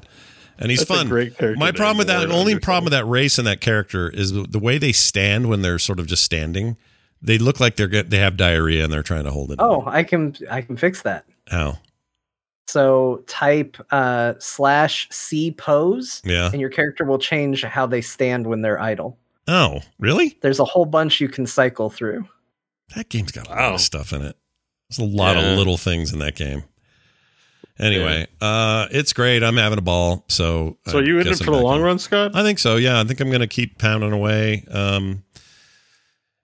And 0.61 0.71
he's 0.71 0.81
That's 0.81 0.91
a 0.91 0.95
fun. 0.95 1.09
great 1.09 1.37
character 1.39 1.59
my 1.59 1.73
problem 1.73 1.97
with 1.99 2.07
that, 2.09 2.31
only 2.31 2.59
problem 2.59 2.85
with 2.85 2.93
that 2.93 3.07
race 3.07 3.39
and 3.39 3.47
that 3.47 3.61
character 3.63 4.11
is 4.11 4.33
the, 4.33 4.43
the 4.43 4.59
way 4.59 4.77
they 4.79 4.93
stand 4.93 5.49
when 5.49 5.63
they're 5.63 5.79
sort 5.79 5.99
of 5.99 6.07
just 6.07 6.23
standing. 6.23 6.77
They 7.23 7.39
look 7.39 7.61
like 7.61 7.77
they're 7.77 7.89
get, 7.89 8.11
they 8.11 8.19
have 8.19 8.37
diarrhea 8.37 8.85
and 8.85 8.93
they're 8.93 9.03
trying 9.03 9.25
to 9.25 9.31
hold 9.31 9.51
it. 9.53 9.57
oh, 9.59 9.83
I 9.87 10.03
can 10.05 10.37
I 10.51 10.61
can 10.63 10.77
fix 10.77 11.03
that. 11.03 11.25
how? 11.49 11.79
So 12.67 13.25
type 13.27 13.77
uh, 13.91 14.35
slash 14.39 15.09
C 15.11 15.51
pose, 15.51 16.23
Yeah. 16.25 16.51
and 16.53 16.61
your 16.61 16.71
character 16.71 17.05
will 17.05 17.19
change 17.19 17.65
how 17.65 17.87
they 17.87 18.01
stand 18.01 18.47
when 18.47 18.63
they're 18.63 18.81
idle. 18.81 19.19
Oh, 19.49 19.81
really? 19.99 20.39
There's 20.43 20.61
a 20.61 20.65
whole 20.65 20.85
bunch 20.85 21.21
you 21.21 21.29
can 21.29 21.47
cycle 21.47 21.91
through. 21.91 22.29
That 22.95 23.09
game's 23.09 23.33
got 23.33 23.47
a 23.47 23.51
lot 23.51 23.59
Wow. 23.59 23.75
of 23.75 23.81
stuff 23.81 24.13
in 24.13 24.23
it. 24.23 24.37
There's 24.89 24.99
a 24.99 25.11
lot 25.17 25.37
Yeah. 25.37 25.51
of 25.53 25.59
little 25.59 25.77
things 25.79 26.13
in 26.13 26.21
that 26.21 26.37
game. 26.37 26.63
Anyway, 27.81 28.27
uh, 28.41 28.87
it's 28.91 29.13
great. 29.13 29.43
I'm 29.43 29.57
having 29.57 29.79
a 29.79 29.83
ball. 29.83 30.25
So, 30.29 30.77
So 30.87 30.99
I 30.99 31.03
you 31.03 31.15
in 31.19 31.27
it 31.27 31.31
guess 31.31 31.41
I'm 31.41 31.47
for 31.47 31.51
the 31.53 31.57
back 31.59 31.65
long 31.65 31.77
in. 31.79 31.83
run, 31.83 31.99
Scott? 31.99 32.33
I 32.35 32.43
think 32.43 32.59
so. 32.59 32.77
Yeah, 32.77 33.01
I 33.01 33.05
think 33.05 33.21
I'm 33.21 33.29
going 33.29 33.41
to 33.41 33.47
keep 33.47 33.79
pounding 33.79 34.13
away. 34.13 34.65
Um, 34.71 35.25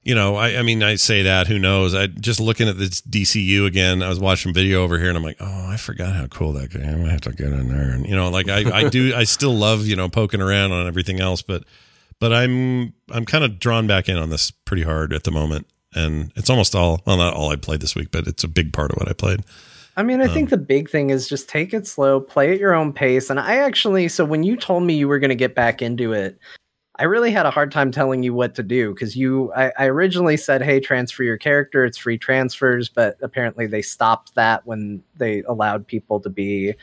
you 0.02 0.14
know, 0.14 0.36
I, 0.36 0.58
I 0.58 0.62
mean, 0.62 0.82
I 0.84 0.94
say 0.94 1.22
that. 1.22 1.48
Who 1.48 1.58
knows? 1.58 1.92
I 1.94 2.06
just 2.06 2.38
looking 2.38 2.68
at 2.68 2.78
this 2.78 3.00
DCU 3.00 3.66
again. 3.66 4.02
I 4.04 4.08
was 4.08 4.20
watching 4.20 4.54
video 4.54 4.84
over 4.84 4.98
here, 4.98 5.08
and 5.08 5.16
I'm 5.18 5.24
like, 5.24 5.36
oh, 5.40 5.66
I 5.68 5.76
forgot 5.76 6.14
how 6.14 6.26
cool 6.28 6.52
that 6.52 6.70
game. 6.70 7.04
I 7.04 7.10
have 7.10 7.22
to 7.22 7.32
get 7.32 7.48
in 7.48 7.68
there, 7.68 7.90
and 7.90 8.06
you 8.06 8.14
know, 8.14 8.30
like 8.30 8.48
I, 8.48 8.82
I 8.82 8.88
do. 8.88 9.14
I 9.16 9.24
still 9.24 9.54
love 9.54 9.84
you 9.86 9.96
know 9.96 10.08
poking 10.08 10.40
around 10.40 10.70
on 10.70 10.86
everything 10.86 11.20
else, 11.20 11.42
but 11.42 11.64
but 12.20 12.32
I'm 12.32 12.94
I'm 13.10 13.24
kind 13.24 13.42
of 13.42 13.58
drawn 13.58 13.88
back 13.88 14.08
in 14.08 14.16
on 14.16 14.30
this 14.30 14.52
pretty 14.52 14.84
hard 14.84 15.12
at 15.12 15.24
the 15.24 15.32
moment, 15.32 15.66
and 15.92 16.32
it's 16.36 16.50
almost 16.50 16.76
all 16.76 17.02
well, 17.04 17.16
not 17.16 17.34
all 17.34 17.50
I 17.50 17.56
played 17.56 17.80
this 17.80 17.96
week, 17.96 18.12
but 18.12 18.28
it's 18.28 18.44
a 18.44 18.48
big 18.48 18.72
part 18.72 18.92
of 18.92 18.98
what 18.98 19.08
I 19.08 19.12
played. 19.12 19.40
I 19.96 20.02
mean, 20.02 20.20
I 20.20 20.26
Um, 20.26 20.34
think 20.34 20.50
the 20.50 20.58
big 20.58 20.90
thing 20.90 21.10
is 21.10 21.28
just 21.28 21.48
take 21.48 21.72
it 21.72 21.86
slow, 21.86 22.20
play 22.20 22.52
at 22.52 22.60
your 22.60 22.74
own 22.74 22.92
pace. 22.92 23.30
And 23.30 23.40
I 23.40 23.56
actually, 23.56 24.08
so 24.08 24.24
when 24.24 24.42
you 24.42 24.56
told 24.56 24.82
me 24.82 24.94
you 24.94 25.08
were 25.08 25.18
going 25.18 25.30
to 25.30 25.34
get 25.34 25.54
back 25.54 25.80
into 25.80 26.12
it, 26.12 26.38
I 26.98 27.04
really 27.04 27.30
had 27.30 27.44
a 27.46 27.50
hard 27.50 27.70
time 27.72 27.90
telling 27.90 28.22
you 28.22 28.32
what 28.32 28.54
to 28.54 28.62
do 28.62 28.92
because 28.94 29.16
you, 29.16 29.52
I, 29.54 29.72
I 29.78 29.86
originally 29.86 30.36
said, 30.36 30.62
hey, 30.62 30.80
transfer 30.80 31.22
your 31.22 31.36
character, 31.36 31.84
it's 31.84 31.98
free 31.98 32.16
transfers, 32.18 32.88
but 32.88 33.16
apparently 33.20 33.66
they 33.66 33.82
stopped 33.82 34.34
that 34.34 34.66
when 34.66 35.02
they 35.16 35.42
allowed 35.42 35.86
people 35.86 36.20
to 36.20 36.30
be 36.30 36.74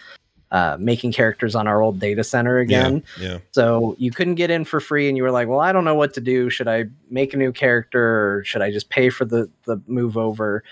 uh, 0.52 0.78
making 0.80 1.12
characters 1.12 1.56
on 1.56 1.68
our 1.68 1.82
old 1.82 2.00
data 2.00 2.24
center 2.24 2.60
again. 2.60 3.04
Yeah, 3.20 3.40
So 3.54 3.96
you 3.98 4.12
couldn't 4.12 4.36
get 4.36 4.52
in 4.52 4.66
for 4.66 4.80
free, 4.80 5.08
and 5.08 5.18
you 5.18 5.24
were 5.24 5.32
like, 5.32 5.48
"Well, 5.48 5.60
I 5.60 5.72
don't 5.72 5.84
know 5.84 5.96
what 5.96 6.14
to 6.14 6.22
do. 6.22 6.52
Should 6.52 6.68
I 6.68 6.86
make 7.10 7.34
a 7.34 7.38
new 7.38 7.52
character, 7.52 8.38
or 8.38 8.44
should 8.44 8.62
I 8.62 8.72
just 8.72 8.90
pay 8.90 9.10
for 9.10 9.26
the 9.26 9.50
the 9.66 9.82
move 9.88 10.16
over?" 10.16 10.64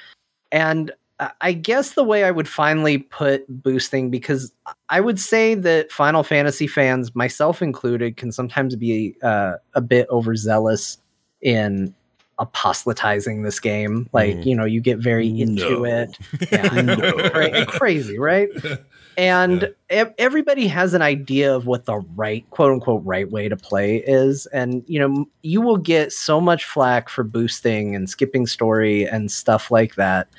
And 0.51 0.91
I- 1.21 1.31
I 1.41 1.53
guess 1.53 1.91
the 1.93 2.03
way 2.03 2.23
I 2.25 2.31
would 2.31 2.49
finally 2.49 2.97
put 2.97 3.45
boosting, 3.47 4.09
because 4.09 4.51
I 4.89 4.99
would 4.99 5.19
say 5.19 5.53
that 5.55 5.91
Final 5.91 6.23
Fantasy 6.23 6.67
fans, 6.67 7.15
myself 7.15 7.61
included, 7.61 8.17
can 8.17 8.31
sometimes 8.31 8.75
be 8.75 9.15
uh, 9.23 9.53
a 9.75 9.81
bit 9.81 10.07
overzealous 10.09 10.97
in 11.41 11.93
apostatizing 12.39 13.43
this 13.43 13.59
game. 13.59 14.09
Like, 14.13 14.35
Mm. 14.37 14.45
you 14.45 14.55
know, 14.55 14.65
you 14.65 14.81
get 14.81 14.97
very 14.97 15.27
into 15.39 15.69
No. 15.69 15.85
it. 15.85 16.17
Yeah, 16.51 16.69
I 16.71 16.81
know. 16.81 17.29
Cra- 17.29 17.65
crazy, 17.67 18.17
right? 18.17 18.49
and 19.17 19.71
ev- 19.91 20.13
everybody 20.17 20.65
has 20.67 20.93
an 20.95 21.01
idea 21.03 21.53
of 21.55 21.67
what 21.67 21.85
the 21.85 21.97
right 22.15 22.49
quote 22.49 22.71
unquote 22.71 23.03
right 23.05 23.29
way 23.29 23.49
to 23.49 23.57
play 23.57 23.97
is 24.07 24.45
and 24.53 24.85
you 24.87 24.97
know 24.97 25.25
you 25.43 25.59
will 25.59 25.75
get 25.75 26.13
so 26.13 26.39
much 26.39 26.63
flack 26.63 27.09
for 27.09 27.21
boosting 27.25 27.93
and 27.93 28.09
skipping 28.09 28.47
story 28.47 29.05
and 29.05 29.29
stuff 29.29 29.69
like 29.69 29.95
that 29.95 30.29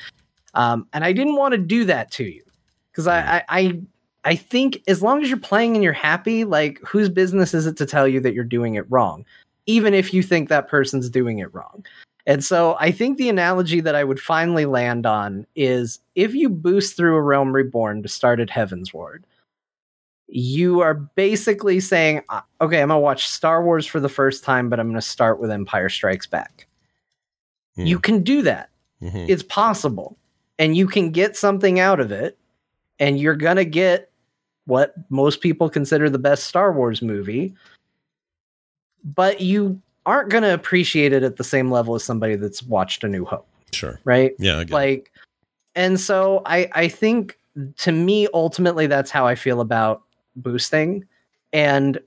um, 0.55 0.87
and 0.93 1.05
i 1.05 1.12
didn't 1.12 1.37
want 1.37 1.53
to 1.53 1.59
do 1.59 1.85
that 1.85 2.11
to 2.11 2.24
you 2.24 2.43
because 2.91 3.07
I, 3.07 3.43
I 3.49 3.81
i 4.24 4.35
think 4.35 4.83
as 4.89 5.03
long 5.03 5.23
as 5.23 5.29
you're 5.29 5.39
playing 5.39 5.74
and 5.74 5.83
you're 5.85 5.93
happy 5.93 6.45
like 6.45 6.79
whose 6.87 7.09
business 7.09 7.55
is 7.55 7.66
it 7.66 7.77
to 7.79 7.87
tell 7.87 8.07
you 8.07 8.20
that 8.20 8.35
you're 8.35 8.45
doing 8.45 8.74
it 8.74 8.91
wrong 8.91 9.24
even 9.66 9.95
if 9.95 10.12
you 10.12 10.23
think 10.23 10.49
that 10.49 10.69
person's 10.69 11.09
doing 11.09 11.39
it 11.39 11.53
wrong 11.55 11.85
and 12.27 12.45
so 12.45 12.77
I 12.79 12.93
think 12.93 13.19
the 13.19 13.29
analogy 13.29 13.81
that 13.81 13.97
I 13.97 14.05
would 14.05 14.20
finally 14.20 14.65
land 14.65 15.07
on 15.07 15.45
is 15.57 15.99
if 16.15 16.35
you 16.35 16.49
boost 16.49 16.97
through 16.97 17.16
a 17.16 17.20
Realm 17.20 17.53
Reborn 17.53 18.03
to 18.03 18.09
start 18.09 18.39
at 18.39 18.49
Heavensward, 18.49 19.24
you 20.29 20.81
are 20.81 20.95
basically 20.95 21.81
saying, 21.81 22.23
"Uh, 22.29 22.41
okay, 22.61 22.81
I'm 22.81 22.89
going 22.89 22.99
to 22.99 23.03
watch 23.03 23.29
Star 23.29 23.65
Wars 23.65 23.87
for 23.87 23.99
the 24.01 24.09
first 24.09 24.45
time, 24.45 24.69
but 24.69 24.79
I'm 24.79 24.87
going 24.87 25.01
to 25.01 25.07
start 25.07 25.41
with 25.41 25.51
Empire 25.51 25.89
Strikes 25.89 26.27
Back. 26.27 26.66
Hmm. 27.74 27.87
You 27.87 27.99
can 27.99 28.23
do 28.23 28.43
that. 28.43 28.70
Mhm. 29.03 29.29
It's 29.29 29.43
possible. 29.43 30.16
And 30.59 30.77
you 30.77 30.87
can 30.87 31.11
get 31.11 31.37
something 31.37 31.81
out 31.81 32.01
of 32.01 32.12
it. 32.12 32.39
And 32.99 33.19
you're 33.19 33.37
going 33.37 33.57
to 33.57 33.65
get 33.65 34.11
what 34.66 34.95
most 35.11 35.41
people 35.41 35.69
consider 35.69 36.09
the 36.09 36.19
best 36.19 36.45
Star 36.45 36.73
Wars 36.73 37.03
movie. 37.03 37.55
But 39.05 39.41
you 39.41 39.81
aren't 40.07 40.31
going 40.31 40.43
to 40.43 40.55
appreciate 40.55 41.12
it 41.12 41.23
at 41.23 41.37
the 41.37 41.45
same 41.45 41.70
level 41.70 41.95
as 41.95 42.05
somebody 42.05 42.37
that's 42.37 42.62
watched 42.62 43.05
A 43.05 43.09
New 43.09 43.24
Hope, 43.24 43.47
sure. 43.73 44.01
right? 44.05 44.35
Yeah, 44.39 44.59
get 44.59 44.70
it. 44.70 44.73
Like, 44.73 45.12
and 45.74 45.99
so 45.99 46.43
I 46.47 46.69
I 46.73 46.89
think 46.89 47.39
to 47.79 47.93
me 47.93 48.29
ultimately 48.35 48.87
that's 48.87 49.11
how 49.11 49.27
I 49.27 49.35
feel 49.35 49.61
about 49.61 50.03
boosting, 50.37 51.05
and 51.53 51.99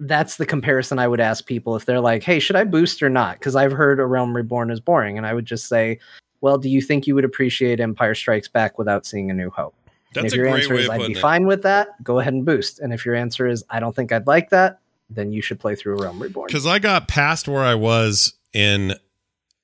that's 0.00 0.36
the 0.36 0.46
comparison 0.46 0.98
I 0.98 1.08
would 1.08 1.20
ask 1.20 1.46
people 1.46 1.76
if 1.76 1.86
they're 1.86 2.00
like, 2.00 2.22
hey, 2.22 2.38
should 2.38 2.56
I 2.56 2.64
boost 2.64 3.02
or 3.02 3.08
not? 3.08 3.38
Because 3.38 3.56
I've 3.56 3.72
heard 3.72 4.00
A 4.00 4.06
Realm 4.06 4.36
Reborn 4.36 4.70
is 4.70 4.80
boring, 4.80 5.16
and 5.16 5.26
I 5.26 5.34
would 5.34 5.46
just 5.46 5.68
say, 5.68 5.98
well, 6.46 6.58
do 6.58 6.68
you 6.68 6.80
think 6.80 7.08
you 7.08 7.16
would 7.16 7.24
appreciate 7.24 7.80
Empire 7.80 8.14
Strikes 8.14 8.46
Back 8.46 8.78
without 8.78 9.04
seeing 9.04 9.32
A 9.32 9.34
New 9.34 9.50
Hope? 9.50 9.74
And 10.14 10.26
if 10.26 10.32
a 10.32 10.36
your 10.36 10.44
great 10.44 10.62
answer 10.62 10.74
way 10.74 10.82
is 10.82 10.88
I'd 10.88 10.98
be 11.08 11.12
it. 11.14 11.18
fine 11.18 11.44
with 11.44 11.64
that, 11.64 12.00
go 12.04 12.20
ahead 12.20 12.34
and 12.34 12.44
boost. 12.44 12.78
And 12.78 12.92
if 12.92 13.04
your 13.04 13.16
answer 13.16 13.48
is 13.48 13.64
I 13.68 13.80
don't 13.80 13.96
think 13.96 14.12
I'd 14.12 14.28
like 14.28 14.50
that, 14.50 14.78
then 15.10 15.32
you 15.32 15.42
should 15.42 15.58
play 15.58 15.74
through 15.74 16.00
Realm 16.00 16.22
Reborn. 16.22 16.46
Because 16.46 16.64
I 16.64 16.78
got 16.78 17.08
past 17.08 17.48
where 17.48 17.64
I 17.64 17.74
was 17.74 18.34
in 18.52 18.94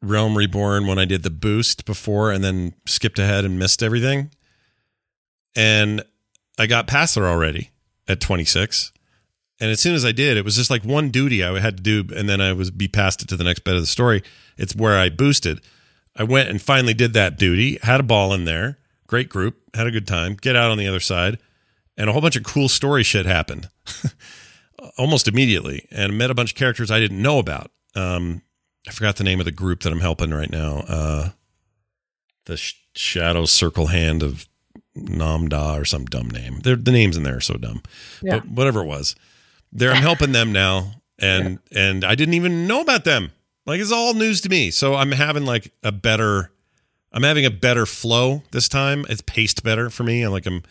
Realm 0.03 0.37
Reborn 0.37 0.89
when 0.89 0.99
I 0.99 1.05
did 1.05 1.23
the 1.23 1.31
boost 1.31 1.85
before 1.85 2.33
and 2.33 2.43
then 2.43 2.75
skipped 2.85 3.21
ahead 3.21 3.45
and 3.45 3.61
missed 3.61 3.81
everything. 3.81 4.33
And 5.55 6.03
I 6.59 6.67
got 6.67 6.89
past 6.89 7.15
there 7.15 7.29
already 7.29 7.71
at 8.09 8.21
26. 8.21 8.91
And 9.61 9.71
as 9.71 9.79
soon 9.79 9.95
as 9.95 10.05
I 10.05 10.11
did, 10.11 10.37
it 10.37 10.45
was 10.45 10.57
just 10.57 10.69
like 10.69 10.83
one 10.83 11.11
duty 11.11 11.45
I 11.45 11.61
had 11.61 11.77
to 11.77 11.83
do, 11.85 12.05
and 12.17 12.29
then 12.29 12.41
I 12.41 12.53
was 12.53 12.73
be 12.73 12.89
past 12.89 13.23
it 13.23 13.29
to 13.29 13.37
the 13.37 13.45
next 13.45 13.61
bit 13.61 13.77
of 13.77 13.81
the 13.81 13.87
story. 13.87 14.25
It's 14.59 14.75
where 14.75 14.99
I 14.99 15.11
boosted. 15.11 15.61
I 16.17 16.25
went 16.25 16.49
and 16.51 16.61
finally 16.61 16.95
did 16.95 17.13
that 17.15 17.39
duty, 17.39 17.79
had 17.83 18.01
a 18.01 18.03
ball 18.05 18.33
in 18.35 18.45
there, 18.45 18.79
great 19.07 19.29
group, 19.29 19.57
had 19.75 19.87
a 19.87 19.91
good 19.91 20.07
time, 20.07 20.35
get 20.35 20.57
out 20.57 20.71
on 20.71 20.79
the 20.79 20.87
other 20.87 21.01
side, 21.01 21.39
and 21.97 22.09
a 22.09 22.13
whole 22.13 22.21
bunch 22.23 22.37
of 22.37 22.43
cool 22.45 22.69
story 22.69 23.03
shit 23.03 23.27
happened 23.27 23.69
almost 24.99 25.29
immediately 25.29 25.87
and 25.91 26.17
met 26.19 26.31
a 26.31 26.35
bunch 26.35 26.53
of 26.53 26.57
characters 26.59 26.91
I 26.91 26.99
didn't 26.99 27.23
know 27.23 27.39
about. 27.39 27.71
Um, 27.95 28.43
I 28.89 28.91
forgot 28.93 29.17
the 29.17 29.25
name 29.25 29.39
of 29.41 29.45
the 29.47 29.53
group 29.53 29.81
that 29.83 29.93
I'm 29.93 30.01
helping 30.01 30.31
right 30.33 30.51
now. 30.51 30.85
Uh, 30.89 31.29
the 32.47 32.57
Sh- 32.57 32.75
Shadow 32.95 33.45
Circle 33.45 33.87
Hand 33.89 34.23
of 34.23 34.47
Namda 34.97 35.79
or 35.81 35.85
some 35.85 36.05
dumb 36.07 36.29
name. 36.29 36.61
They're, 36.63 36.77
the 36.77 36.91
names 36.91 37.17
in 37.17 37.23
there 37.23 37.37
are 37.37 37.41
so 37.41 37.55
dumb, 37.55 37.83
Yeah. 38.23 38.41
but 38.41 38.49
whatever 38.49 38.81
it 38.81 38.87
was, 38.87 39.15
there 39.73 39.93
I'm 39.93 40.03
helping 40.03 40.33
them 40.33 40.53
now, 40.53 40.97
and 41.19 41.59
and 41.73 42.05
I 42.05 42.15
didn't 42.15 42.35
even 42.35 42.67
know 42.67 42.81
about 42.83 43.05
them. 43.05 43.33
Like 43.67 43.81
it's 43.81 43.93
all 43.93 44.15
news 44.15 44.41
to 44.43 44.49
me. 44.49 44.71
So 44.71 44.95
I'm 44.95 45.13
having 45.13 45.45
like 45.45 45.73
a 45.83 45.93
better, 45.93 46.51
I'm 47.13 47.23
having 47.23 47.45
a 47.45 47.51
better 47.51 47.87
flow 47.87 48.43
this 48.51 48.69
time. 48.69 49.05
It's 49.09 49.23
paced 49.23 49.63
better 49.63 49.91
for 49.91 50.05
me. 50.05 50.23
I'm 50.23 50.33
like 50.33 50.47
I'm. 50.47 50.63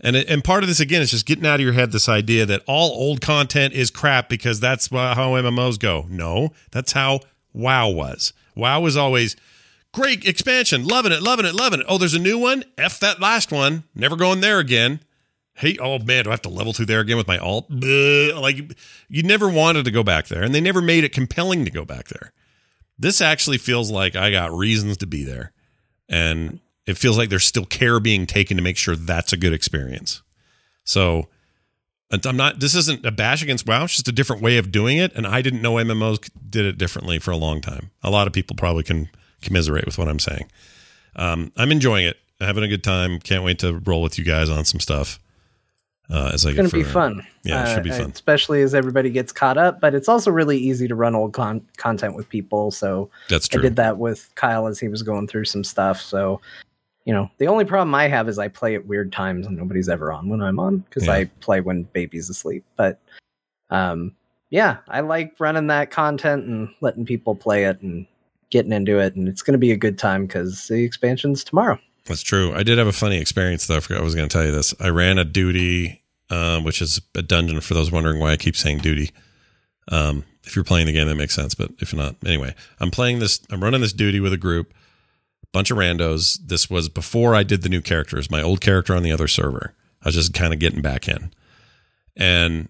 And, 0.00 0.14
it, 0.14 0.30
and 0.30 0.44
part 0.44 0.62
of 0.62 0.68
this 0.68 0.78
again 0.78 1.02
is 1.02 1.10
just 1.10 1.26
getting 1.26 1.44
out 1.44 1.56
of 1.56 1.60
your 1.60 1.72
head 1.72 1.90
this 1.90 2.08
idea 2.08 2.46
that 2.46 2.62
all 2.68 2.90
old 2.90 3.20
content 3.20 3.74
is 3.74 3.90
crap 3.90 4.28
because 4.28 4.60
that's 4.60 4.88
how 4.90 5.32
MMOs 5.32 5.76
go. 5.76 6.06
No, 6.08 6.52
that's 6.70 6.92
how 6.92 7.18
WoW 7.52 7.88
was. 7.88 8.32
WoW 8.54 8.80
was 8.80 8.96
always 8.96 9.34
great 9.92 10.24
expansion, 10.24 10.86
loving 10.86 11.10
it, 11.10 11.20
loving 11.20 11.46
it, 11.46 11.54
loving 11.54 11.80
it. 11.80 11.86
Oh, 11.88 11.98
there's 11.98 12.14
a 12.14 12.20
new 12.20 12.38
one. 12.38 12.64
F 12.76 13.00
that 13.00 13.20
last 13.20 13.50
one. 13.50 13.84
Never 13.94 14.14
going 14.14 14.40
there 14.40 14.60
again. 14.60 15.00
Hey, 15.54 15.76
oh 15.80 15.98
man, 15.98 16.22
do 16.22 16.30
I 16.30 16.34
have 16.34 16.42
to 16.42 16.48
level 16.48 16.72
through 16.72 16.86
there 16.86 17.00
again 17.00 17.16
with 17.16 17.26
my 17.26 17.38
alt? 17.38 17.68
Bleh. 17.68 18.40
Like 18.40 18.58
you 19.08 19.22
never 19.24 19.48
wanted 19.48 19.84
to 19.86 19.90
go 19.90 20.04
back 20.04 20.28
there, 20.28 20.44
and 20.44 20.54
they 20.54 20.60
never 20.60 20.80
made 20.80 21.02
it 21.02 21.12
compelling 21.12 21.64
to 21.64 21.70
go 21.72 21.84
back 21.84 22.06
there. 22.08 22.32
This 22.98 23.20
actually 23.20 23.58
feels 23.58 23.90
like 23.90 24.16
I 24.16 24.30
got 24.30 24.52
reasons 24.52 24.96
to 24.98 25.06
be 25.06 25.24
there, 25.24 25.52
and 26.08 26.60
it 26.86 26.98
feels 26.98 27.16
like 27.18 27.28
there's 27.28 27.46
still 27.46 27.66
care 27.66 28.00
being 28.00 28.26
taken 28.26 28.56
to 28.56 28.62
make 28.62 28.76
sure 28.76 28.96
that's 28.96 29.32
a 29.32 29.36
good 29.36 29.52
experience. 29.52 30.22
So 30.84 31.28
I'm 32.24 32.36
not. 32.36 32.60
This 32.60 32.74
isn't 32.74 33.04
a 33.04 33.10
bash 33.10 33.42
against 33.42 33.66
WoW. 33.66 33.84
It's 33.84 33.94
just 33.94 34.08
a 34.08 34.12
different 34.12 34.42
way 34.42 34.56
of 34.56 34.72
doing 34.72 34.96
it, 34.96 35.12
and 35.14 35.26
I 35.26 35.42
didn't 35.42 35.60
know 35.60 35.74
MMOs 35.74 36.30
did 36.48 36.64
it 36.64 36.78
differently 36.78 37.18
for 37.18 37.30
a 37.30 37.36
long 37.36 37.60
time. 37.60 37.90
A 38.02 38.10
lot 38.10 38.26
of 38.26 38.32
people 38.32 38.56
probably 38.56 38.82
can 38.82 39.10
commiserate 39.42 39.84
with 39.84 39.98
what 39.98 40.08
I'm 40.08 40.18
saying. 40.18 40.50
Um, 41.16 41.52
I'm 41.56 41.70
enjoying 41.70 42.06
it, 42.06 42.16
having 42.40 42.64
a 42.64 42.68
good 42.68 42.82
time. 42.82 43.20
Can't 43.20 43.44
wait 43.44 43.58
to 43.58 43.78
roll 43.84 44.02
with 44.02 44.18
you 44.18 44.24
guys 44.24 44.48
on 44.48 44.64
some 44.64 44.80
stuff. 44.80 45.18
Uh, 46.10 46.30
as 46.32 46.46
I 46.46 46.50
It's 46.50 46.56
going 46.56 46.70
to 46.70 46.74
be 46.74 46.82
fun. 46.84 47.26
Yeah, 47.44 47.64
it 47.64 47.74
should 47.74 47.82
be 47.84 47.90
Uh, 47.90 47.98
fun. 47.98 48.10
Especially 48.10 48.62
as 48.62 48.74
everybody 48.74 49.10
gets 49.10 49.30
caught 49.30 49.58
up. 49.58 49.78
But 49.80 49.94
it's 49.94 50.08
also 50.08 50.30
really 50.30 50.56
easy 50.56 50.88
to 50.88 50.94
run 50.94 51.14
old 51.14 51.34
con- 51.34 51.66
content 51.76 52.16
with 52.16 52.28
people. 52.28 52.70
So 52.70 53.10
That's 53.28 53.48
I 53.54 53.60
did 53.60 53.76
that 53.76 53.98
with 53.98 54.30
Kyle 54.34 54.66
as 54.66 54.78
he 54.80 54.88
was 54.88 55.02
going 55.02 55.26
through 55.28 55.44
some 55.44 55.62
stuff. 55.64 56.00
So, 56.00 56.40
you 57.04 57.12
know, 57.12 57.30
the 57.36 57.46
only 57.46 57.66
problem 57.66 57.94
I 57.94 58.08
have 58.08 58.26
is 58.28 58.38
I 58.38 58.48
play 58.48 58.74
at 58.74 58.86
weird 58.86 59.12
times 59.12 59.46
and 59.46 59.56
nobody's 59.56 59.88
ever 59.90 60.10
on 60.10 60.28
when 60.30 60.40
I'm 60.40 60.58
on 60.58 60.78
because 60.78 61.06
Yeah. 61.06 61.12
I 61.12 61.24
play 61.40 61.60
when 61.60 61.82
baby's 61.92 62.30
asleep. 62.30 62.64
But 62.76 62.98
um, 63.68 64.14
yeah, 64.48 64.78
I 64.88 65.00
like 65.00 65.34
running 65.38 65.66
that 65.66 65.90
content 65.90 66.46
and 66.46 66.70
letting 66.80 67.04
people 67.04 67.34
play 67.34 67.64
it 67.64 67.82
and 67.82 68.06
getting 68.48 68.72
into 68.72 68.98
it. 68.98 69.14
And 69.14 69.28
it's 69.28 69.42
going 69.42 69.52
to 69.52 69.58
be 69.58 69.72
a 69.72 69.76
good 69.76 69.98
time 69.98 70.26
because 70.26 70.68
the 70.68 70.82
expansion's 70.84 71.44
tomorrow. 71.44 71.78
That's 72.08 72.22
true. 72.22 72.52
I 72.54 72.62
did 72.62 72.78
have 72.78 72.86
a 72.86 72.92
funny 72.92 73.18
experience 73.18 73.66
though. 73.66 73.76
I 73.76 73.80
forgot 73.80 74.00
I 74.00 74.04
was 74.04 74.14
going 74.14 74.28
to 74.28 74.32
tell 74.32 74.44
you 74.44 74.52
this. 74.52 74.74
I 74.80 74.88
ran 74.88 75.18
a 75.18 75.24
duty, 75.24 76.02
um, 76.30 76.64
which 76.64 76.82
is 76.82 77.00
a 77.14 77.22
dungeon. 77.22 77.60
For 77.60 77.74
those 77.74 77.92
wondering 77.92 78.18
why 78.18 78.32
I 78.32 78.36
keep 78.36 78.56
saying 78.56 78.78
duty, 78.78 79.10
um, 79.90 80.24
if 80.44 80.56
you're 80.56 80.64
playing 80.64 80.86
the 80.86 80.92
game, 80.92 81.08
that 81.08 81.14
makes 81.14 81.34
sense. 81.34 81.54
But 81.54 81.70
if 81.80 81.94
not, 81.94 82.16
anyway, 82.24 82.54
I'm 82.80 82.90
playing 82.90 83.18
this. 83.18 83.40
I'm 83.50 83.62
running 83.62 83.80
this 83.80 83.92
duty 83.92 84.20
with 84.20 84.32
a 84.32 84.38
group, 84.38 84.72
bunch 85.52 85.70
of 85.70 85.78
randos. 85.78 86.38
This 86.44 86.68
was 86.70 86.88
before 86.88 87.34
I 87.34 87.42
did 87.42 87.62
the 87.62 87.68
new 87.68 87.82
characters. 87.82 88.30
My 88.30 88.42
old 88.42 88.60
character 88.60 88.94
on 88.94 89.02
the 89.02 89.12
other 89.12 89.28
server. 89.28 89.74
I 90.02 90.08
was 90.08 90.14
just 90.14 90.32
kind 90.32 90.52
of 90.54 90.60
getting 90.60 90.80
back 90.80 91.08
in, 91.08 91.32
and 92.16 92.68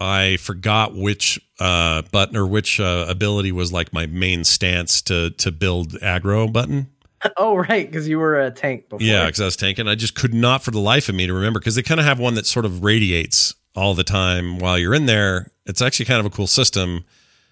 I 0.00 0.36
forgot 0.36 0.94
which 0.94 1.40
uh, 1.58 2.02
button 2.10 2.36
or 2.36 2.46
which 2.46 2.80
uh, 2.80 3.06
ability 3.08 3.52
was 3.52 3.72
like 3.72 3.92
my 3.92 4.06
main 4.06 4.44
stance 4.44 5.02
to 5.02 5.30
to 5.30 5.52
build 5.52 5.92
aggro 6.00 6.52
button. 6.52 6.88
oh, 7.36 7.56
right. 7.56 7.86
Because 7.86 8.08
you 8.08 8.18
were 8.18 8.40
a 8.40 8.50
tank 8.50 8.88
before. 8.88 9.06
Yeah, 9.06 9.26
because 9.26 9.40
I 9.40 9.44
was 9.44 9.56
tanking. 9.56 9.88
I 9.88 9.94
just 9.94 10.14
could 10.14 10.34
not 10.34 10.62
for 10.62 10.70
the 10.70 10.80
life 10.80 11.08
of 11.08 11.14
me 11.14 11.26
to 11.26 11.34
remember 11.34 11.58
because 11.60 11.74
they 11.74 11.82
kind 11.82 12.00
of 12.00 12.06
have 12.06 12.18
one 12.18 12.34
that 12.34 12.46
sort 12.46 12.64
of 12.64 12.84
radiates 12.84 13.54
all 13.74 13.94
the 13.94 14.04
time 14.04 14.58
while 14.58 14.78
you're 14.78 14.94
in 14.94 15.06
there. 15.06 15.50
It's 15.66 15.82
actually 15.82 16.06
kind 16.06 16.20
of 16.20 16.26
a 16.26 16.30
cool 16.30 16.46
system. 16.46 17.04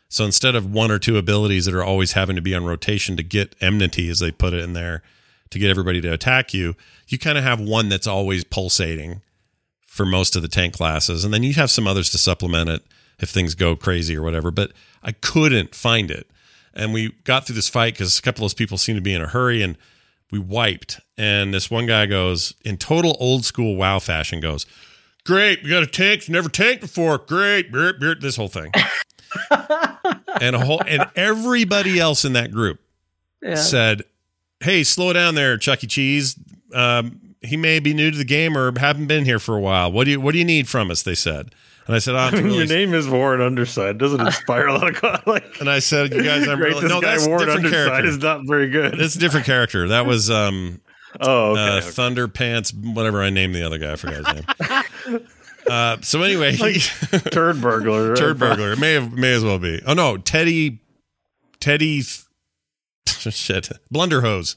So 0.09 0.25
instead 0.25 0.55
of 0.55 0.73
one 0.73 0.91
or 0.91 0.99
two 0.99 1.19
abilities 1.19 1.65
that 1.67 1.75
are 1.75 1.85
always 1.85 2.13
having 2.13 2.37
to 2.37 2.43
be 2.43 2.55
on 2.55 2.65
rotation 2.65 3.17
to 3.17 3.23
get 3.23 3.55
enmity, 3.61 4.09
as 4.09 4.21
they 4.21 4.31
put 4.31 4.55
it 4.55 4.63
in 4.63 4.73
there, 4.73 5.03
to 5.51 5.59
get 5.59 5.71
everybody 5.71 6.01
to 6.01 6.13
attack 6.13 6.53
you, 6.55 6.75
you 7.09 7.19
kind 7.19 7.39
of 7.39 7.45
have 7.45 7.61
one 7.61 7.89
that's 7.89 8.07
always 8.07 8.45
pulsating 8.45 9.23
for 9.87 10.05
most 10.05 10.37
of 10.37 10.43
the 10.43 10.49
tank 10.49 10.75
classes. 10.75 11.25
And 11.25 11.33
then 11.33 11.43
you 11.43 11.55
have 11.55 11.71
some 11.71 11.87
others 11.87 12.11
to 12.11 12.19
supplement 12.19 12.69
it 12.69 12.83
if 13.19 13.31
things 13.31 13.55
go 13.55 13.77
crazy 13.77 14.17
or 14.17 14.23
whatever. 14.23 14.51
But 14.51 14.73
I 15.03 15.13
couldn't 15.13 15.75
find 15.75 16.11
it. 16.11 16.29
And 16.77 16.93
we 16.93 17.13
got 17.25 17.47
through 17.47 17.57
this 17.57 17.69
fight 17.69 17.95
because 17.95 18.19
a 18.19 18.23
couple 18.23 18.45
of 18.45 18.51
those 18.51 18.55
people 18.55 18.77
seemed 18.79 18.99
to 18.99 19.03
be 19.03 19.15
in 19.15 19.23
a 19.23 19.27
hurry 19.27 19.63
and 19.63 19.77
we 20.31 20.39
wiped. 20.39 21.01
And 21.17 21.53
this 21.55 21.71
one 21.71 21.87
guy 21.87 22.05
goes, 22.07 22.55
in 22.65 22.77
total 22.77 23.17
old 23.19 23.45
school 23.45 23.77
WoW 23.77 23.99
fashion, 23.99 24.41
goes, 24.41 24.67
Great, 25.25 25.63
we 25.65 25.71
got 25.71 25.83
a 25.83 25.87
tank, 25.89 26.29
never 26.29 26.49
tanked 26.49 26.83
before. 26.83 27.19
Great, 27.19 27.73
beer, 27.73 27.95
beer, 27.99 28.15
this 28.15 28.37
whole 28.37 28.47
thing. 28.49 28.71
and 30.41 30.55
a 30.55 30.61
whole 30.65 30.81
and 30.87 31.09
everybody 31.17 31.99
else 31.99 32.25
in 32.25 32.33
that 32.35 32.53
group 32.53 32.79
Yeah. 33.43 33.55
said, 33.57 34.03
"Hey, 34.61 34.85
slow 34.85 35.13
down 35.13 35.35
there, 35.35 35.57
Chuck 35.59 35.83
E. 35.83 35.87
Cheese. 35.89 36.37
Um, 36.73 37.35
he 37.43 37.57
may 37.57 37.81
be 37.81 37.93
new 37.93 38.11
to 38.11 38.17
the 38.17 38.25
game 38.25 38.57
or 38.57 38.73
haven't 38.79 39.07
been 39.07 39.25
here 39.25 39.39
for 39.41 39.57
a 39.57 39.61
while. 39.61 39.91
What 39.91 40.05
do 40.05 40.13
you 40.13 40.21
What 40.21 40.33
do 40.33 40.39
you 40.39 40.45
need 40.45 40.69
from 40.69 40.91
us?" 40.93 41.03
They 41.03 41.15
said, 41.17 41.55
and 41.87 41.95
I 41.95 41.99
said, 41.99 42.15
"I'm 42.17 42.35
I 42.35 42.37
mean, 42.37 42.45
really." 42.47 42.59
your 42.59 42.67
name 42.67 42.95
is 42.95 43.09
Worn 43.09 43.41
Underside. 43.41 43.99
Doesn't 43.99 44.21
inspire 44.21 44.67
a 44.67 44.75
lot 44.75 44.89
of 44.89 44.95
co- 44.97 45.17
like. 45.31 45.61
and 45.61 45.69
I 45.71 45.79
said, 45.79 46.13
"You 46.13 46.23
guys, 46.23 46.47
I'm 46.49 46.59
Great, 46.59 46.75
really 46.75 46.89
no. 46.89 47.01
guy 47.01 47.13
That's 47.13 47.27
a 47.27 47.29
Worn 47.29 47.41
different 47.41 47.67
Underside 47.67 47.87
character. 47.89 48.09
is 48.09 48.19
not 48.19 48.41
very 48.47 48.69
good. 48.71 49.01
It's 49.01 49.15
a 49.17 49.19
different 49.19 49.47
character. 49.47 49.89
That 49.89 50.07
was 50.07 50.31
um, 50.31 50.81
oh, 51.21 51.53
okay. 51.53 51.61
uh, 51.61 51.77
okay. 51.79 51.87
Thunder 51.87 52.29
Pants, 52.29 52.73
whatever 52.73 53.23
I 53.23 53.31
named 53.31 53.55
the 53.55 53.63
other 53.65 53.79
guy. 53.79 53.93
I 53.93 53.97
forgot 53.97 54.37
his 54.37 55.11
name. 55.11 55.27
uh, 55.71 55.97
so 56.03 56.23
anyway, 56.23 56.53
he, 56.53 56.79
Turd 57.31 57.61
burglar. 57.61 58.11
right? 58.11 58.19
Turd 58.19 58.39
burglar. 58.39 58.73
It 58.73 58.79
may 58.79 58.95
have 58.95 59.13
may 59.13 59.33
as 59.33 59.45
well 59.45 59.59
be. 59.59 59.81
Oh 59.87 59.95
no, 59.95 60.17
Teddy 60.17 60.81
Teddy 61.61 62.03
shit. 63.07 63.71
Blunderhose. 63.93 64.57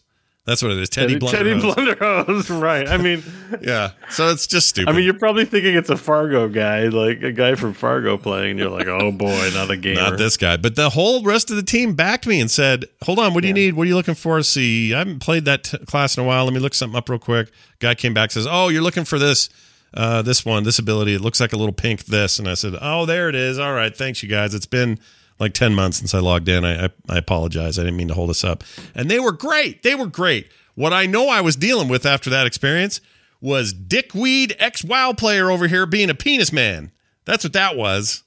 That's 0.50 0.64
what 0.64 0.72
it 0.72 0.80
is. 0.80 0.90
Teddy, 0.90 1.20
Teddy, 1.20 1.32
Teddy 1.32 1.60
Blunderhose. 1.60 1.96
Blunderhose. 2.26 2.60
Right. 2.60 2.88
I 2.88 2.98
mean, 2.98 3.22
yeah. 3.62 3.92
So 4.10 4.30
it's 4.30 4.48
just 4.48 4.68
stupid. 4.70 4.90
I 4.90 4.96
mean, 4.96 5.06
you're 5.06 5.14
probably 5.14 5.46
thinking 5.46 5.76
it's 5.76 5.92
a 5.92 5.96
Fargo 5.96 6.50
guy, 6.50 6.88
like 6.88 7.22
a 7.22 7.32
guy 7.32 7.54
from 7.54 7.74
Fargo 7.74 8.18
playing. 8.18 8.52
And 8.52 8.60
you're 8.60 8.70
like, 8.72 8.88
oh 8.88 9.12
boy, 9.12 9.52
not 9.54 9.70
a 9.70 9.78
gamer. 9.78 10.02
not 10.02 10.18
this 10.18 10.38
guy. 10.38 10.58
But 10.58 10.76
the 10.76 10.90
whole 10.90 11.22
rest 11.22 11.52
of 11.52 11.56
the 11.56 11.62
team 11.62 11.94
backed 11.94 12.26
me 12.26 12.42
and 12.42 12.50
said, 12.50 12.86
"Hold 13.04 13.20
on, 13.20 13.36
what 13.36 13.42
do 13.44 13.48
you 13.48 13.54
need? 13.54 13.76
What 13.76 13.84
are 13.84 13.90
you 13.90 13.96
looking 13.96 14.16
for? 14.16 14.42
See, 14.42 14.92
I 14.92 14.98
haven't 14.98 15.20
played 15.20 15.46
that 15.46 15.66
t- 15.66 15.78
class 15.86 16.18
in 16.18 16.24
a 16.24 16.26
while. 16.26 16.46
Let 16.46 16.54
me 16.56 16.60
look 16.60 16.74
something 16.74 16.98
up 16.98 17.10
real 17.10 17.20
quick." 17.20 17.52
Guy 17.78 17.94
came 17.94 18.16
back 18.16 18.32
says, 18.32 18.48
"Oh, 18.50 18.70
you're 18.70 18.82
looking 18.82 19.06
for 19.06 19.20
this." 19.20 19.50
Uh, 19.94 20.22
this 20.22 20.46
one, 20.46 20.64
this 20.64 20.78
ability, 20.78 21.16
it 21.16 21.22
looks 21.22 21.40
like 21.40 21.52
a 21.52 21.58
little 21.58 21.74
pink 21.74 22.06
this. 22.06 22.38
And 22.38 22.48
I 22.48 22.54
said, 22.54 22.76
Oh, 22.80 23.08
there 23.08 23.28
it 23.28 23.34
is. 23.34 23.58
All 23.58 23.74
right. 23.74 23.96
Thanks, 23.96 24.22
you 24.22 24.30
guys. 24.30 24.54
It's 24.54 24.68
been 24.68 25.00
like 25.40 25.54
10 25.54 25.74
months 25.74 25.98
since 25.98 26.14
I 26.14 26.20
logged 26.20 26.50
in. 26.50 26.66
I, 26.66 26.86
I, 26.86 26.90
I 27.08 27.18
apologize. 27.18 27.80
I 27.80 27.84
didn't 27.84 27.98
mean 27.98 28.10
to 28.10 28.14
hold 28.14 28.30
us 28.30 28.44
up. 28.44 28.64
And 28.94 29.10
they 29.10 29.20
were 29.20 29.32
great. 29.32 29.84
They 29.84 29.96
were 29.96 30.08
great. 30.08 30.50
What 30.76 30.94
I 30.94 31.06
know 31.06 31.30
I 31.30 31.42
was 31.42 31.56
dealing 31.56 31.88
with 31.88 32.06
after 32.06 32.30
that 32.30 32.48
experience 32.48 33.02
was 33.42 33.74
Dickweed 33.74 34.56
ex 34.60 34.84
WoW 34.84 35.14
player 35.14 35.50
over 35.50 35.68
here 35.68 35.86
being 35.86 36.10
a 36.10 36.16
penis 36.16 36.52
man. 36.52 36.92
That's 37.26 37.44
what 37.44 37.54
that 37.54 37.76
was. 37.76 38.24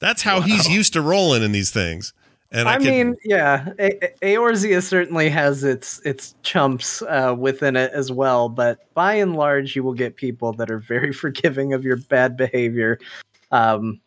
That's 0.00 0.22
how 0.22 0.40
he's 0.40 0.68
used 0.68 0.92
to 0.92 1.02
rolling 1.02 1.42
in 1.42 1.52
these 1.52 1.70
things. 1.70 2.12
And 2.50 2.68
I, 2.68 2.74
I, 2.74 2.78
can, 2.78 2.84
mean, 2.84 3.16
yeah, 3.24 3.72
A- 3.78 4.04
A- 4.24 4.36
Eorzea 4.36 4.82
certainly 4.82 5.28
has 5.28 5.64
its 5.64 6.00
its 6.00 6.34
chumps 6.42 7.02
uh, 7.02 7.34
within 7.38 7.76
it 7.76 7.92
as 7.92 8.10
well, 8.10 8.48
but 8.48 8.92
by 8.94 9.14
and 9.14 9.36
large, 9.36 9.76
you 9.76 9.82
will 9.82 9.92
get 9.92 10.16
people 10.16 10.54
that 10.54 10.70
are 10.70 10.78
very 10.78 11.12
forgiving 11.24 11.74
of 11.74 11.84
your 11.84 11.96
bad 11.96 12.36
behavior, 12.36 12.98
um, 13.50 14.00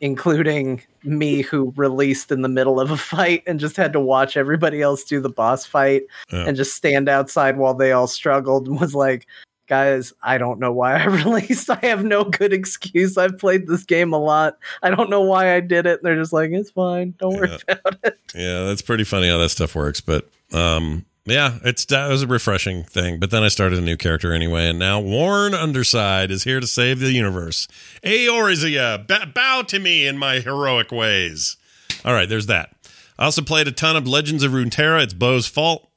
including 0.00 0.82
me, 1.04 1.42
who 1.50 1.72
released 1.76 2.30
in 2.32 2.42
the 2.42 2.48
middle 2.48 2.80
of 2.80 2.90
a 2.90 2.96
fight 2.96 3.42
and 3.46 3.60
just 3.60 3.76
had 3.76 3.92
to 3.92 4.00
watch 4.00 4.36
everybody 4.36 4.82
else 4.82 5.04
do 5.04 5.20
the 5.20 5.28
boss 5.28 5.64
fight 5.66 6.02
Yeah. 6.32 6.44
and 6.46 6.56
just 6.56 6.74
stand 6.74 7.08
outside 7.08 7.56
while 7.58 7.74
they 7.74 7.92
all 7.92 8.06
struggled 8.06 8.66
and 8.68 8.80
was 8.80 8.94
like. 8.94 9.26
Guys, 9.68 10.12
I 10.24 10.36
don't 10.36 10.58
know 10.58 10.72
why 10.72 10.96
I 11.00 11.04
released. 11.06 11.70
I 11.70 11.78
have 11.82 12.02
no 12.02 12.24
good 12.24 12.52
excuse. 12.52 13.16
I've 13.16 13.38
played 13.38 13.68
this 13.68 13.84
game 13.84 14.12
a 14.12 14.18
lot. 14.18 14.58
I 14.82 14.90
don't 14.90 15.08
know 15.08 15.20
why 15.20 15.54
I 15.54 15.60
did 15.60 15.86
it. 15.86 16.02
They're 16.02 16.16
just 16.16 16.32
like, 16.32 16.50
it's 16.50 16.72
fine. 16.72 17.14
Don't 17.20 17.36
worry 17.36 17.56
about 17.68 17.94
it. 18.02 18.18
Yeah, 18.34 18.64
that's 18.64 18.82
pretty 18.82 19.04
funny 19.04 19.28
how 19.28 19.38
that 19.38 19.50
stuff 19.50 19.76
works. 19.76 20.00
But 20.00 20.28
um, 20.52 21.06
yeah, 21.24 21.58
it's 21.64 21.84
that 21.86 22.08
was 22.08 22.22
a 22.22 22.26
refreshing 22.26 22.82
thing. 22.84 23.18
But 23.20 23.30
then 23.30 23.42
I 23.42 23.48
started 23.48 23.78
a 23.78 23.82
new 23.82 23.96
character 23.96 24.32
anyway, 24.32 24.68
and 24.68 24.78
now 24.78 25.00
Worn 25.00 25.54
Underside 25.54 26.30
is 26.30 26.44
here 26.44 26.60
to 26.60 26.66
save 26.66 26.98
the 27.00 27.12
universe. 27.12 27.68
Eorzea, 28.04 29.06
b- 29.06 29.26
bow 29.34 29.62
to 29.62 29.78
me 29.78 30.06
in 30.06 30.18
my 30.18 30.40
heroic 30.40 30.90
ways. 30.92 31.56
All 32.04 32.12
right, 32.14 32.28
there's 32.28 32.46
that. 32.46 32.74
I 33.18 33.24
also 33.26 33.42
played 33.42 33.68
a 33.68 33.72
ton 33.72 33.96
of 33.96 34.06
Legends 34.08 34.42
of 34.42 34.52
Runeterra. 34.52 35.02
It's 35.02 35.12
Bo's 35.14 35.46
fault. 35.46 35.88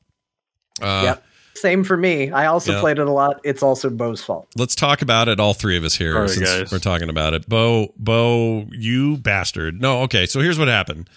Uh, 0.82 1.02
Yep. 1.06 1.24
Same 1.56 1.84
for 1.84 1.96
me. 1.96 2.32
I 2.32 2.48
also 2.48 2.74
Yeah. 2.74 2.80
played 2.82 2.98
it 3.00 3.08
a 3.08 3.12
lot. 3.12 3.40
It's 3.46 3.62
also 3.64 3.90
Bo's 3.90 4.22
fault. 4.22 4.48
Let's 4.58 4.76
talk 4.76 5.02
about 5.04 5.30
it. 5.30 5.40
All 5.40 5.54
three 5.54 5.78
of 5.78 5.84
us 5.86 5.96
here, 5.96 6.16
All 6.16 6.22
right, 6.22 6.30
since 6.30 6.50
guys. 6.50 6.72
we're 6.72 6.80
talking 6.80 7.10
about 7.10 7.34
it. 7.36 7.48
Bo, 7.48 7.94
Bo, 7.96 8.66
you 8.72 9.18
bastard. 9.18 9.80
No, 9.80 10.02
okay. 10.02 10.26
So 10.26 10.42
here's 10.42 10.58
what 10.60 10.68
happened. 10.68 11.10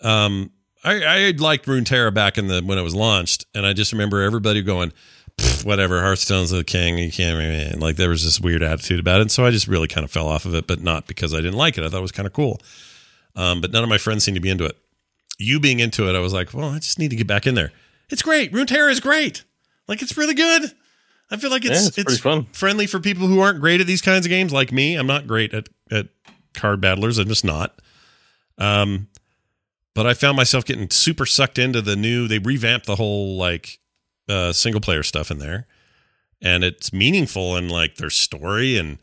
Um, 0.00 0.50
I, 0.84 1.28
I 1.28 1.30
liked 1.38 1.66
Runeterra 1.66 2.12
back 2.12 2.38
in 2.38 2.48
the 2.48 2.60
when 2.62 2.78
it 2.78 2.82
was 2.82 2.94
launched, 2.94 3.46
and 3.54 3.64
I 3.66 3.72
just 3.72 3.92
remember 3.92 4.22
everybody 4.22 4.62
going, 4.62 4.92
"Whatever, 5.62 6.00
Hearthstone's 6.00 6.50
the 6.50 6.64
king. 6.64 6.98
You 6.98 7.12
can't." 7.12 7.38
Man. 7.38 7.78
Like 7.80 7.96
there 7.96 8.08
was 8.08 8.24
this 8.24 8.40
weird 8.40 8.62
attitude 8.62 9.00
about 9.00 9.18
it, 9.18 9.22
and 9.22 9.30
so 9.30 9.46
I 9.46 9.50
just 9.50 9.68
really 9.68 9.88
kind 9.88 10.04
of 10.04 10.10
fell 10.10 10.28
off 10.28 10.44
of 10.44 10.54
it, 10.54 10.66
but 10.66 10.80
not 10.80 11.06
because 11.06 11.32
I 11.34 11.38
didn't 11.38 11.54
like 11.56 11.78
it. 11.78 11.84
I 11.84 11.88
thought 11.88 11.98
it 11.98 12.02
was 12.02 12.12
kind 12.12 12.26
of 12.26 12.32
cool. 12.32 12.60
Um, 13.36 13.60
but 13.60 13.70
none 13.70 13.82
of 13.82 13.88
my 13.88 13.98
friends 13.98 14.24
seemed 14.24 14.34
to 14.34 14.40
be 14.40 14.50
into 14.50 14.64
it. 14.64 14.76
You 15.38 15.58
being 15.58 15.80
into 15.80 16.08
it, 16.08 16.14
I 16.16 16.18
was 16.20 16.32
like, 16.32 16.52
well, 16.52 16.68
I 16.70 16.78
just 16.78 16.98
need 16.98 17.10
to 17.10 17.16
get 17.16 17.26
back 17.26 17.46
in 17.46 17.54
there. 17.54 17.72
It's 18.10 18.22
great. 18.22 18.52
Runeterra 18.52 18.90
is 18.90 19.00
great. 19.00 19.44
Like 19.88 20.02
it's 20.02 20.16
really 20.16 20.34
good. 20.34 20.72
I 21.30 21.36
feel 21.38 21.50
like 21.50 21.64
it's 21.64 21.82
Yeah, 21.82 21.88
it's 21.88 21.98
it's, 21.98 22.18
fun. 22.18 22.44
friendly 22.52 22.86
for 22.86 23.00
people 23.00 23.26
who 23.26 23.40
aren't 23.40 23.60
great 23.60 23.80
at 23.80 23.86
these 23.86 24.02
kinds 24.02 24.26
of 24.26 24.30
games, 24.30 24.52
like 24.52 24.70
me. 24.70 24.96
I'm 24.96 25.06
not 25.06 25.26
great 25.26 25.54
at 25.54 25.68
at 25.90 26.08
card 26.52 26.80
battlers. 26.80 27.18
I'm 27.18 27.28
just 27.28 27.44
not. 27.44 27.80
Um, 28.58 29.08
but 29.94 30.06
I 30.06 30.14
found 30.14 30.36
myself 30.36 30.64
getting 30.64 30.90
super 30.90 31.26
sucked 31.26 31.58
into 31.58 31.82
the 31.82 31.96
new. 31.96 32.28
They 32.28 32.38
revamped 32.38 32.86
the 32.86 32.96
whole 32.96 33.36
like 33.36 33.78
uh, 34.28 34.52
single 34.52 34.80
player 34.80 35.02
stuff 35.02 35.30
in 35.30 35.38
there, 35.38 35.66
and 36.40 36.64
it's 36.64 36.92
meaningful 36.92 37.56
and 37.56 37.70
like 37.70 37.96
their 37.96 38.10
story 38.10 38.76
and 38.76 38.98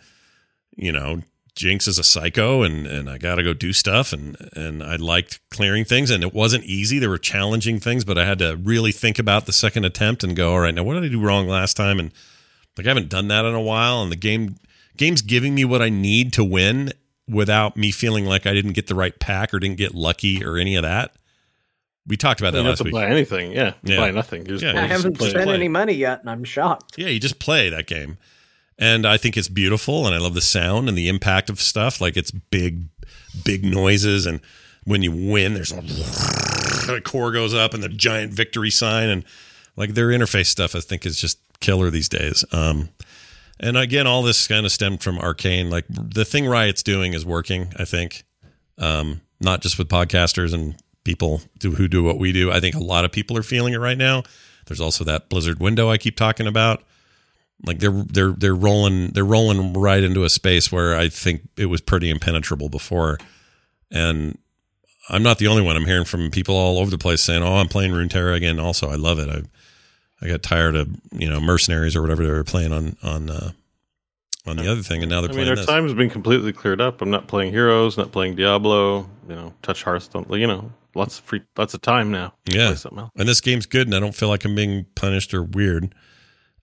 you 0.76 0.92
know 0.92 1.22
Jinx 1.56 1.88
is 1.88 2.00
a 2.00 2.04
psycho 2.04 2.64
and 2.64 2.88
and 2.88 3.10
I 3.10 3.18
got 3.18 3.36
to 3.36 3.44
go 3.44 3.54
do 3.54 3.74
stuff 3.74 4.14
and 4.14 4.38
and 4.56 4.82
I 4.82 4.96
liked 4.96 5.40
clearing 5.52 5.86
things 5.86 6.10
and 6.10 6.24
it 6.24 6.34
wasn't 6.34 6.64
easy. 6.64 7.00
There 7.00 7.10
were 7.10 7.18
challenging 7.18 7.80
things, 7.80 8.06
but 8.06 8.18
I 8.18 8.26
had 8.26 8.40
to 8.40 8.56
really 8.56 8.92
think 8.92 9.20
about 9.20 9.46
the 9.46 9.54
second 9.54 9.86
attempt 9.86 10.24
and 10.24 10.36
go, 10.36 10.54
all 10.54 10.62
right, 10.62 10.74
now 10.74 10.84
what 10.84 10.94
did 10.94 11.04
I 11.04 11.10
do 11.10 11.22
wrong 11.22 11.48
last 11.48 11.76
time? 11.76 12.00
And 12.00 12.12
like 12.78 12.88
I 12.88 12.90
haven't 12.90 13.10
done 13.10 13.28
that 13.28 13.46
in 13.46 13.54
a 13.54 13.62
while, 13.62 14.02
and 14.02 14.12
the 14.12 14.16
game 14.16 14.56
games 14.96 15.22
giving 15.22 15.54
me 15.54 15.66
what 15.66 15.82
I 15.82 15.90
need 15.90 16.34
to 16.34 16.44
win 16.44 16.94
without 17.30 17.78
me 17.78 17.92
feeling 17.92 18.26
like 18.26 18.46
I 18.46 18.54
didn't 18.54 18.74
get 18.74 18.88
the 18.88 18.96
right 18.96 19.18
pack 19.20 19.54
or 19.54 19.60
didn't 19.60 19.78
get 19.78 19.94
lucky 19.94 20.44
or 20.44 20.58
any 20.58 20.76
of 20.76 20.84
that. 20.84 21.14
We 22.08 22.18
talked 22.18 22.40
about 22.40 22.48
You 22.48 22.52
that 22.54 22.58
don't 22.60 22.66
have 22.66 22.72
last 22.72 22.78
to 22.80 22.84
week. 22.86 22.94
buy 22.94 23.06
anything. 23.06 23.52
Yeah, 23.52 23.74
Yeah. 23.84 23.98
buy 23.98 24.12
nothing. 24.12 24.46
Just 24.48 24.64
Yeah, 24.64 24.72
play- 24.72 24.82
I 24.82 24.84
you 24.86 24.90
just 24.90 25.02
haven't 25.04 25.18
play- 25.20 25.30
spent 25.30 25.46
play. 25.46 25.54
any 25.54 25.68
money 25.68 25.94
yet, 25.94 26.22
and 26.22 26.30
I'm 26.30 26.44
shocked. 26.44 26.96
Yeah, 26.98 27.08
you 27.10 27.20
just 27.20 27.38
play 27.40 27.70
that 27.70 27.86
game. 27.88 28.18
And 28.80 29.06
I 29.06 29.18
think 29.18 29.36
it's 29.38 29.50
beautiful 29.50 30.06
and 30.08 30.16
I 30.16 30.20
love 30.20 30.34
the 30.34 30.42
sound 30.42 30.88
and 30.88 30.98
the 30.98 31.08
impact 31.10 31.50
of 31.50 31.60
stuff. 31.62 32.00
Like 32.02 32.16
it's 32.18 32.32
big, 32.32 32.86
big 33.44 33.64
noises. 33.66 34.26
And 34.26 34.40
when 34.86 35.04
you 35.04 35.12
win, 35.12 35.54
there's 35.54 35.72
a 35.74 35.82
the 35.82 37.02
core 37.04 37.32
goes 37.32 37.54
up 37.54 37.74
and 37.74 37.84
the 37.84 37.90
giant 37.90 38.34
victory 38.34 38.72
sign. 38.72 39.10
And 39.10 39.26
like 39.76 39.94
their 39.96 40.08
interface 40.08 40.48
stuff, 40.48 40.76
I 40.76 40.80
think 40.80 41.06
is 41.06 41.20
just 41.20 41.40
killer 41.60 41.90
these 41.92 42.08
days. 42.10 42.46
Um, 42.54 42.90
and 43.60 43.78
again, 43.78 44.08
all 44.08 44.24
this 44.24 44.48
kind 44.48 44.66
of 44.66 44.72
stemmed 44.72 45.02
from 45.02 45.20
Arcane. 45.20 45.70
Like 45.70 45.86
the 45.90 46.26
thing 46.26 46.48
Riot's 46.48 46.84
doing 46.84 47.14
is 47.14 47.26
working, 47.26 47.74
I 47.78 47.86
think. 47.86 48.24
Um, 48.78 49.22
not 49.42 49.62
just 49.62 49.78
with 49.78 49.90
podcasters 49.90 50.54
and 50.54 50.76
people 51.04 51.42
do, 51.60 51.72
who 51.72 51.88
do 51.88 52.04
what 52.04 52.18
we 52.18 52.32
do. 52.32 52.52
I 52.52 52.60
think 52.60 52.76
a 52.76 52.84
lot 52.84 53.06
of 53.06 53.12
people 53.12 53.38
are 53.38 53.44
feeling 53.44 53.74
it 53.74 53.80
right 53.80 53.98
now. 53.98 54.24
There's 54.68 54.82
also 54.82 55.04
that 55.06 55.30
Blizzard 55.30 55.60
window 55.60 55.90
I 55.90 55.98
keep 55.98 56.16
talking 56.16 56.48
about 56.48 56.84
like 57.66 57.80
they're 57.80 57.92
they're 57.92 58.32
they're 58.32 58.56
rolling 58.56 59.08
they're 59.10 59.26
rolling 59.26 59.74
right 59.74 60.04
into 60.04 60.24
a 60.24 60.30
space 60.30 60.72
where 60.72 60.96
I 60.96 61.10
think 61.10 61.48
it 61.58 61.66
was 61.66 61.82
pretty 61.82 62.10
impenetrable 62.10 62.70
before, 62.70 63.18
and 63.92 64.38
I'm 65.10 65.24
not 65.24 65.40
the 65.40 65.48
only 65.48 65.62
one. 65.62 65.76
I'm 65.76 65.86
hearing 65.86 66.06
from 66.06 66.32
people 66.32 66.56
all 66.56 66.78
over 66.78 66.90
the 66.90 66.98
place 66.98 67.22
saying, 67.22 67.44
"Oh, 67.44 67.58
I'm 67.58 67.68
playing 67.68 67.92
Runeterra 67.92 68.36
again." 68.36 68.60
Also, 68.60 68.90
I 68.90 68.96
love 68.96 69.20
it. 69.20 69.30
I 69.30 69.42
I 70.22 70.28
got 70.28 70.44
tired 70.44 70.76
of 70.76 70.90
you 71.12 71.30
know 71.30 71.40
mercenaries 71.40 71.96
or 71.96 72.02
whatever 72.02 72.24
they 72.26 72.32
were 72.32 72.44
playing 72.44 72.74
on 72.74 72.96
on 73.04 73.30
uh, 73.30 73.52
on 74.46 74.58
the 74.58 74.70
other 74.72 74.82
thing, 74.82 75.02
and 75.02 75.10
now 75.10 75.22
they're 75.22 75.30
I 75.30 75.34
mean, 75.34 75.38
playing 75.46 75.50
our 75.50 75.56
this. 75.56 75.66
time 75.66 75.84
has 75.84 75.94
been 75.94 76.10
completely 76.10 76.54
cleared 76.54 76.82
up. 76.82 77.02
I'm 77.02 77.10
not 77.10 77.28
playing 77.28 77.52
Heroes, 77.52 77.98
not 77.98 78.12
playing 78.12 78.36
Diablo. 78.36 79.10
You 79.28 79.36
know, 79.36 79.54
touch 79.62 79.84
Hearthstone. 79.84 80.26
You 80.32 80.48
know, 80.48 80.72
lots 80.96 81.20
of 81.20 81.26
free, 81.26 81.42
lots 81.58 81.74
of 81.74 81.82
time 81.82 82.12
now. 82.12 82.34
Yeah. 82.46 82.74
something 82.74 83.00
else. 83.00 83.12
and 83.16 83.28
this 83.30 83.42
game's 83.42 83.66
good, 83.66 83.88
and 83.88 83.96
I 83.96 84.00
don't 84.00 84.16
feel 84.16 84.30
like 84.30 84.44
I'm 84.46 84.56
being 84.56 84.86
punished 84.96 85.34
or 85.34 85.44
weird. 85.44 85.94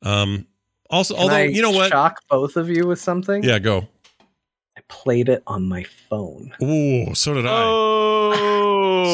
Um, 0.03 0.47
also, 0.91 1.15
Can 1.15 1.23
although 1.23 1.37
I 1.37 1.43
you 1.45 1.63
know 1.63 1.71
what, 1.71 1.91
Shock 1.91 2.21
both 2.29 2.57
of 2.57 2.69
you 2.69 2.87
with 2.87 3.01
something. 3.01 3.43
yeah, 3.43 3.59
go. 3.59 3.89
I 4.77 4.83
played 4.89 5.29
it 5.31 5.43
on 5.47 5.67
my 5.67 5.85
phone. 5.85 6.53
Ooh, 6.63 7.15
so 7.15 7.33
did 7.35 7.47
I. 7.47 7.63
Oh, 7.65 8.56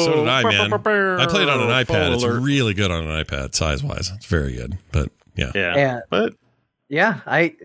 So 0.05 0.15
did 0.15 0.27
I, 0.27 0.43
man. 0.43 0.73
I 0.73 0.77
played 1.27 1.49
on 1.49 1.59
an 1.61 1.67
iPad. 1.69 2.13
It's 2.13 2.23
alert. 2.23 2.41
really 2.41 2.73
good 2.73 2.91
on 2.91 3.07
an 3.07 3.23
iPad, 3.23 3.55
size 3.55 3.83
wise. 3.83 4.11
It's 4.15 4.25
very 4.25 4.55
good. 4.55 4.77
But 4.91 5.09
yeah, 5.35 5.51
yeah, 5.55 5.75
Yeah, 5.75 5.99
but 6.09 6.33
yeah. 6.89 7.19
I 7.25 7.55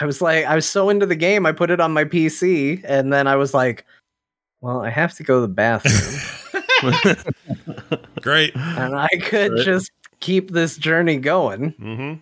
I 0.00 0.06
was 0.06 0.20
like, 0.22 0.44
I 0.46 0.54
was 0.54 0.68
so 0.68 0.88
into 0.90 1.06
the 1.06 1.14
game, 1.16 1.44
I 1.46 1.52
put 1.52 1.70
it 1.70 1.80
on 1.80 1.92
my 1.92 2.04
PC, 2.04 2.80
and 2.84 3.12
then 3.12 3.26
I 3.26 3.36
was 3.36 3.52
like, 3.54 3.84
well, 4.60 4.80
I 4.82 4.90
have 4.90 5.14
to 5.14 5.22
go 5.22 5.36
to 5.36 5.40
the 5.42 5.48
bathroom, 5.52 6.20
great. 8.22 8.54
and 8.56 8.94
I 8.96 9.08
could 9.22 9.52
Right. 9.52 9.64
just 9.64 9.90
keep 10.20 10.50
this 10.50 10.76
journey 10.76 11.16
going. 11.18 11.72
Mm-hmm. 11.72 12.14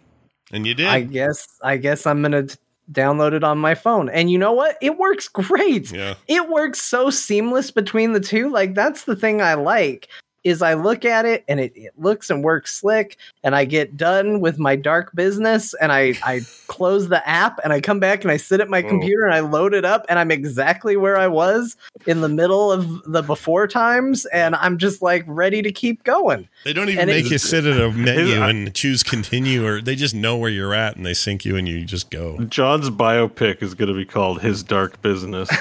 And 0.54 0.66
you 0.66 0.74
did. 0.74 0.86
I 0.88 1.02
guess 1.02 1.46
I 1.62 1.76
guess 1.76 2.06
I'm 2.06 2.22
gonna 2.22 2.46
t- 2.94 3.00
download 3.00 3.32
it 3.32 3.44
on 3.44 3.58
my 3.58 3.74
phone. 3.74 4.08
And 4.08 4.30
you 4.30 4.38
know 4.38 4.52
what? 4.52 4.76
It 4.80 4.98
works 4.98 5.28
great. 5.32 5.92
yeah. 5.92 6.14
It 6.28 6.48
works 6.48 6.82
so 6.82 7.10
seamless 7.10 7.70
between 7.70 8.12
the 8.12 8.20
two. 8.20 8.50
Like 8.50 8.74
that's 8.74 9.04
the 9.04 9.16
thing 9.16 9.40
I 9.42 9.54
like 9.54 10.08
is 10.44 10.62
I 10.62 10.74
look 10.74 11.04
at 11.04 11.24
it 11.26 11.44
and 11.48 11.60
it, 11.60 11.72
it 11.76 11.92
looks 11.98 12.30
and 12.30 12.42
works 12.42 12.74
slick 12.76 13.16
and 13.44 13.54
I 13.54 13.64
get 13.64 13.96
done 13.96 14.40
with 14.40 14.58
my 14.58 14.74
dark 14.76 15.14
business 15.14 15.74
and 15.74 15.92
I 15.92 16.14
I 16.24 16.40
close 16.66 17.08
the 17.08 17.26
app 17.28 17.58
and 17.62 17.72
I 17.72 17.80
come 17.80 18.00
back 18.00 18.22
and 18.22 18.30
I 18.30 18.36
sit 18.38 18.60
at 18.60 18.68
my 18.68 18.80
computer 18.82 19.24
and 19.26 19.34
I 19.34 19.40
load 19.40 19.74
it 19.74 19.84
up 19.84 20.06
and 20.08 20.18
I'm 20.18 20.30
exactly 20.30 20.96
where 20.96 21.18
I 21.18 21.26
was 21.26 21.76
in 22.06 22.20
the 22.22 22.28
middle 22.28 22.72
of 22.72 23.02
the 23.04 23.22
before 23.22 23.66
times 23.66 24.24
and 24.26 24.54
I'm 24.56 24.78
just 24.78 25.02
like 25.02 25.24
ready 25.26 25.62
to 25.62 25.70
keep 25.72 26.04
going. 26.04 26.48
They 26.64 26.72
don't 26.72 26.88
even 26.88 27.00
And 27.00 27.10
make 27.10 27.26
it- 27.26 27.32
you 27.32 27.38
sit 27.38 27.64
at 27.66 27.80
a 27.80 27.90
menu 27.92 28.40
and 28.42 28.74
choose 28.74 29.02
continue, 29.02 29.66
or 29.66 29.80
they 29.80 29.94
just 29.96 30.14
know 30.14 30.36
where 30.36 30.50
you're 30.50 30.74
at 30.74 30.96
and 30.96 31.04
they 31.04 31.14
sync 31.14 31.44
you 31.44 31.56
and 31.56 31.68
you 31.68 31.84
just 31.84 32.10
go. 32.10 32.38
John's 32.44 32.88
biopic 32.90 33.62
is 33.62 33.74
going 33.74 33.88
to 33.88 33.94
be 33.94 34.04
called 34.04 34.40
"His 34.40 34.62
Dark 34.62 35.00
Business." 35.02 35.48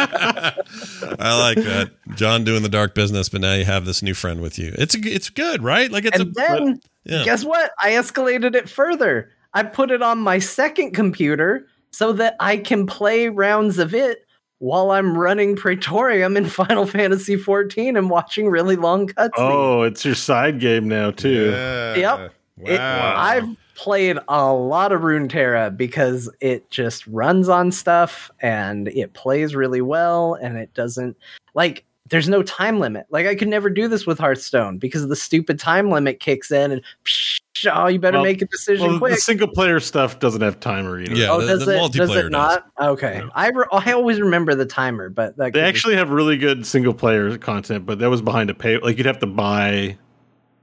I 0.00 1.38
like 1.38 1.58
that, 1.64 1.90
John 2.14 2.44
doing 2.44 2.62
the 2.62 2.67
dark 2.68 2.94
business, 2.94 3.28
but 3.28 3.40
now 3.40 3.54
you 3.54 3.64
have 3.64 3.84
this 3.84 4.02
new 4.02 4.14
friend 4.14 4.40
with 4.40 4.58
you. 4.58 4.74
It's 4.78 4.94
it's 4.94 5.30
good, 5.30 5.62
right? 5.62 5.90
Like 5.90 6.04
it's 6.04 6.18
and 6.18 6.30
a 6.30 6.32
then 6.32 6.80
yeah. 7.04 7.24
guess 7.24 7.44
what? 7.44 7.72
I 7.82 7.90
escalated 7.92 8.54
it 8.54 8.68
further. 8.68 9.30
I 9.54 9.62
put 9.62 9.90
it 9.90 10.02
on 10.02 10.18
my 10.18 10.38
second 10.38 10.92
computer 10.92 11.66
so 11.90 12.12
that 12.12 12.36
I 12.40 12.58
can 12.58 12.86
play 12.86 13.28
rounds 13.28 13.78
of 13.78 13.94
it 13.94 14.26
while 14.58 14.90
I'm 14.90 15.16
running 15.16 15.56
Praetorium 15.56 16.36
in 16.36 16.46
Final 16.48 16.86
Fantasy 16.86 17.36
XIV 17.36 17.96
and 17.96 18.10
watching 18.10 18.48
really 18.48 18.76
long 18.76 19.08
cutscenes. 19.08 19.30
oh, 19.36 19.82
it's 19.82 20.04
your 20.04 20.14
side 20.14 20.60
game 20.60 20.88
now 20.88 21.10
too. 21.10 21.50
Yeah. 21.50 21.94
Yep. 21.94 22.18
Wow. 22.18 22.72
It- 22.72 22.80
I've 22.80 23.56
played 23.78 24.18
a 24.26 24.52
lot 24.52 24.90
of 24.90 25.02
Runeterra 25.02 25.74
because 25.74 26.28
it 26.40 26.68
just 26.68 27.06
runs 27.06 27.48
on 27.48 27.70
stuff 27.70 28.28
and 28.40 28.88
it 28.88 29.14
plays 29.14 29.54
really 29.54 29.80
well 29.80 30.34
and 30.34 30.58
it 30.58 30.74
doesn't 30.74 31.16
like 31.54 31.84
there's 32.10 32.28
no 32.28 32.42
time 32.42 32.80
limit. 32.80 33.06
Like 33.10 33.26
I 33.26 33.34
could 33.34 33.48
never 33.48 33.68
do 33.70 33.88
this 33.88 34.06
with 34.06 34.18
Hearthstone 34.18 34.78
because 34.78 35.06
the 35.08 35.16
stupid 35.16 35.58
time 35.58 35.90
limit 35.90 36.20
kicks 36.20 36.50
in 36.50 36.70
and 36.72 36.82
psh, 37.04 37.40
oh, 37.72 37.86
you 37.88 37.98
better 37.98 38.18
Well- 38.18 38.24
make 38.24 38.40
a 38.42 38.46
decision 38.46 38.84
Well, 38.86 38.94
the 38.94 38.98
quick. 39.00 39.18
single 39.18 39.48
player 39.48 39.80
stuff 39.80 40.18
doesn't 40.18 40.40
have 40.40 40.60
timer 40.60 41.00
either. 41.00 41.14
Yeah. 41.14 41.30
oh, 41.30 41.40
the- 41.40 41.46
does 41.58 41.66
the 41.66 41.84
it? 41.84 41.92
Does 41.92 42.14
it 42.14 42.30
not? 42.30 42.66
Okay, 42.80 43.18
No. 43.20 43.30
I 43.34 43.48
re- 43.50 43.66
I 43.72 43.92
always 43.92 44.20
remember 44.20 44.54
the 44.54 44.66
timer, 44.66 45.08
but 45.08 45.36
that 45.36 45.44
They 45.44 45.44
could 45.46 45.54
be- 45.54 45.60
actually 45.60 45.96
have 45.96 46.10
really 46.10 46.36
good 46.38 46.66
single 46.66 46.94
player 46.94 47.36
content, 47.38 47.84
but 47.86 47.98
that 47.98 48.10
was 48.10 48.22
behind 48.22 48.50
a 48.50 48.54
pay. 48.54 48.78
Like 48.78 48.96
you'd 48.98 49.06
have 49.06 49.18
to 49.20 49.26
buy 49.26 49.96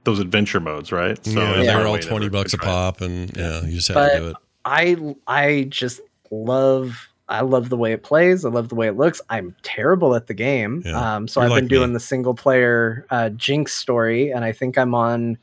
those 0.04 0.20
adventure 0.20 0.60
modes, 0.60 0.92
right? 0.92 1.18
yeah, 1.24 1.34
there's 1.52 1.66
they're 1.66 1.86
all 1.86 1.98
twenty 1.98 2.28
bucks 2.28 2.54
a 2.54 2.58
pop, 2.58 3.00
and 3.00 3.36
yeah, 3.36 3.62
you 3.64 3.72
just 3.76 3.88
have 3.88 3.94
But- 3.96 4.12
to 4.12 4.18
do 4.18 4.26
it. 4.28 4.36
I 4.64 4.96
I 5.26 5.66
just 5.68 6.00
love 6.32 7.05
I 7.28 7.40
love 7.40 7.68
the 7.70 7.76
way 7.76 7.92
it 7.92 8.02
plays. 8.04 8.44
I 8.44 8.50
love 8.50 8.68
the 8.68 8.74
way 8.76 8.86
it 8.86 8.96
looks. 8.96 9.20
I'm 9.30 9.54
terrible 9.62 10.14
at 10.14 10.28
the 10.28 10.34
game. 10.34 10.82
Yeah. 10.86 11.16
Um, 11.16 11.26
so 11.28 11.40
You're 11.40 11.46
I've 11.46 11.50
like 11.50 11.62
been 11.62 11.68
doing 11.68 11.90
me. 11.90 11.94
the 11.94 12.00
single 12.00 12.34
player 12.34 13.04
uh, 13.10 13.30
Jinx 13.30 13.72
story, 13.74 14.30
and 14.30 14.44
I 14.44 14.52
think 14.52 14.78
I'm 14.78 14.94
on 14.94 15.36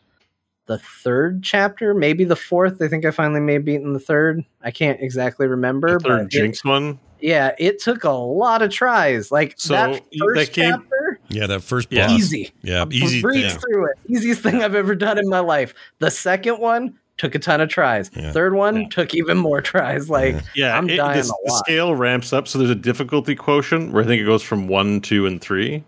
the 0.65 0.77
third 0.79 1.43
chapter, 1.43 1.93
maybe 1.93 2.23
the 2.23 2.37
fourth. 2.37 2.81
I 2.81 2.87
think 2.87 3.03
I 3.05 3.11
finally 3.11 3.41
may 3.41 3.53
have 3.53 3.65
beaten 3.65 3.91
the 3.91 3.99
third. 3.99 4.45
I 4.63 4.71
can't 4.71 5.01
exactly 5.01 5.45
remember, 5.47 5.93
The 5.93 5.99
third 5.99 6.17
but 6.17 6.21
it- 6.21 6.29
Jinx 6.29 6.63
one. 6.63 6.99
yeah, 7.19 7.53
it 7.59 7.79
took 7.81 8.05
a 8.05 8.11
lot 8.11 8.61
of 8.61 8.71
tries. 8.71 9.29
Like 9.29 9.55
So, 9.57 9.73
that 9.73 9.91
that 9.91 10.03
first 10.19 10.53
chapter, 10.53 11.19
Yeah, 11.27 11.47
that 11.47 11.63
first 11.63 11.89
boss. 11.89 12.11
easy. 12.11 12.53
Yeah, 12.61 12.85
easy. 12.89 13.21
breeze 13.21 13.43
Yeah. 13.43 13.57
through 13.57 13.87
it. 13.87 13.97
Easiest 14.07 14.39
thing 14.41 14.63
I've 14.63 14.75
ever 14.75 14.95
done 14.95 15.17
in 15.17 15.27
my 15.27 15.39
life. 15.41 15.73
The 15.99 16.09
second 16.11 16.59
one 16.59 16.97
took 17.23 17.35
a 17.35 17.39
ton 17.39 17.61
of 17.61 17.69
tries. 17.69 18.11
Yeah. 18.15 18.31
Third 18.33 18.53
one 18.53 18.81
Yeah. 18.81 18.87
took 18.89 19.15
even 19.15 19.37
more 19.37 19.61
tries. 19.71 20.09
Like 20.09 20.35
Yeah, 20.55 20.77
I'm 20.77 20.89
it- 20.89 20.97
dying 20.97 21.17
this- 21.17 21.29
a 21.29 21.33
the 21.45 21.51
scale 21.65 21.95
ramps 21.95 22.33
up, 22.33 22.47
so 22.47 22.57
there's 22.59 22.69
a 22.69 22.75
difficulty 22.75 23.33
quotient 23.35 23.93
where 23.93 24.03
I 24.03 24.05
think 24.05 24.21
it 24.21 24.25
goes 24.25 24.43
from 24.43 24.67
one, 24.67 24.99
two, 25.01 25.25
and 25.25 25.39
three. 25.41 25.83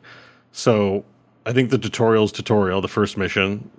So 0.53 1.03
I 1.45 1.52
think 1.52 1.70
the 1.70 1.78
tutorial's 1.78 2.32
tutorial, 2.32 2.80
the 2.82 2.88
first 2.88 3.18
mission, 3.18 3.70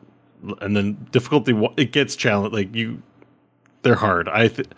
and 0.61 0.77
then 0.77 0.95
difficulty 1.13 1.53
one- 1.55 1.73
it 1.79 1.93
gets 1.93 2.15
challenged. 2.15 2.53
Like 2.55 2.75
you, 2.75 3.03
they're 3.83 3.95
hard. 3.95 4.29
I 4.29 4.49
th- 4.49 4.69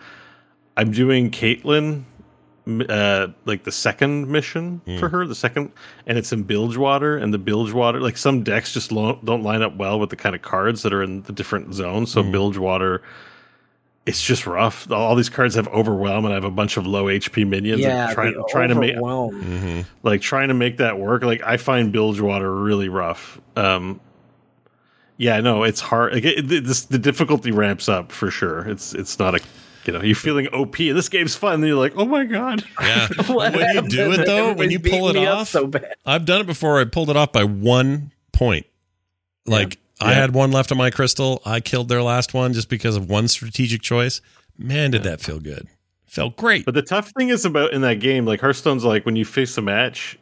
I'm 0.77 0.91
doing 0.91 1.29
Caitlyn, 1.31 1.87
m- 1.87 2.05
uh, 2.89 3.27
like 3.45 3.63
the 3.63 3.71
second 3.71 4.27
mission 4.29 4.81
Hmm. 4.85 4.97
for 4.99 5.09
her, 5.09 5.25
the 5.27 5.35
second, 5.35 5.71
and 6.07 6.17
it's 6.17 6.31
in 6.31 6.43
Bilgewater, 6.43 7.17
and 7.17 7.33
the 7.33 7.37
Bilgewater, 7.37 7.99
like 8.01 8.17
some 8.17 8.43
decks 8.43 8.73
just 8.73 8.91
lo- 8.91 9.19
don't 9.23 9.43
line 9.43 9.61
up 9.61 9.75
well 9.77 9.99
with 9.99 10.09
the 10.09 10.15
kind 10.15 10.35
of 10.35 10.41
cards 10.41 10.81
that 10.83 10.93
are 10.93 11.03
in 11.03 11.21
the 11.23 11.33
different 11.33 11.73
zones. 11.73 12.11
So 12.11 12.23
Hmm. 12.23 12.31
Bilgewater 12.31 13.01
it's 14.05 14.23
just 14.23 14.47
rough. 14.47 14.89
All 14.91 15.13
these 15.13 15.29
cards 15.29 15.53
have 15.53 15.67
overwhelm, 15.67 16.25
and 16.25 16.33
I 16.33 16.35
have 16.37 16.43
a 16.43 16.49
bunch 16.49 16.77
of 16.77 16.87
low 16.87 17.05
HP 17.09 17.43
minions. 17.45 17.81
yeah, 17.81 18.05
and 18.07 18.13
trying 18.15 18.33
the 18.33 18.43
trying 18.49 18.69
to 18.69 18.75
make 18.75 18.93
overwhelm. 18.95 19.43
Mhm. 19.43 19.85
like 20.01 20.21
trying 20.21 20.47
to 20.47 20.55
make 20.55 20.77
that 20.77 20.97
work. 20.97 21.21
Like 21.23 21.43
I 21.45 21.57
find 21.57 21.91
Bilgewater 21.91 22.51
really 22.51 22.89
rough. 22.89 23.39
Um, 23.55 23.99
yeah, 25.17 25.41
no, 25.41 25.63
it's 25.63 25.81
hard. 25.81 26.13
Like 26.13 26.23
it, 26.23 26.51
it- 26.51 26.63
this, 26.63 26.83
the 26.85 26.97
difficulty 26.97 27.51
ramps 27.51 27.87
up 27.87 28.11
for 28.11 28.31
sure. 28.31 28.61
It's 28.67 28.95
it's 28.95 29.19
not 29.19 29.35
a 29.35 29.39
you 29.91 29.97
know 29.97 30.03
you're 30.03 30.15
feeling 30.15 30.47
OP, 30.49 30.79
and 30.79 30.95
this 30.97 31.09
game's 31.09 31.35
fun. 31.35 31.55
And 31.55 31.65
you're 31.67 31.75
like, 31.75 31.93
oh 31.95 32.05
my 32.05 32.25
god, 32.25 32.63
Yeah. 32.79 33.07
What 33.27 33.55
when 33.55 33.75
you 33.75 33.81
do 33.89 34.11
it 34.13 34.25
though, 34.25 34.53
when 34.53 34.69
you 34.69 34.79
pull 34.79 35.09
it 35.09 35.13
beating 35.13 35.23
me 35.23 35.27
up 35.27 35.39
off, 35.39 35.49
so 35.49 35.65
bad. 35.67 35.95
I've 36.05 36.25
done 36.25 36.41
it 36.41 36.47
before. 36.47 36.79
I 36.79 36.85
pulled 36.85 37.09
it 37.09 37.17
off 37.17 37.31
by 37.31 37.43
one 37.43 38.11
point. 38.31 38.65
Like 39.45 39.77
I 39.99 40.11
Yeah. 40.11 40.21
had 40.21 40.33
one 40.35 40.51
left 40.51 40.71
on 40.71 40.77
my 40.77 40.91
crystal. 40.91 41.41
I 41.45 41.59
killed 41.59 41.89
their 41.89 42.03
last 42.03 42.33
one 42.33 42.53
just 42.53 42.69
because 42.69 42.95
of 42.95 43.09
one 43.09 43.27
strategic 43.27 43.81
choice. 43.81 44.21
Man, 44.57 44.91
did 44.91 45.03
that 45.03 45.21
feel 45.21 45.39
good. 45.39 45.67
Felt 46.05 46.35
great. 46.37 46.65
But 46.65 46.73
the 46.75 46.81
tough 46.81 47.11
thing 47.17 47.29
is 47.29 47.45
about 47.45 47.73
in 47.73 47.81
that 47.81 47.95
game, 47.99 48.25
like 48.25 48.41
Hearthstone's 48.41 48.83
like 48.85 49.05
when 49.05 49.15
you 49.15 49.25
face 49.25 49.57
a 49.57 49.61
match, 49.61 50.17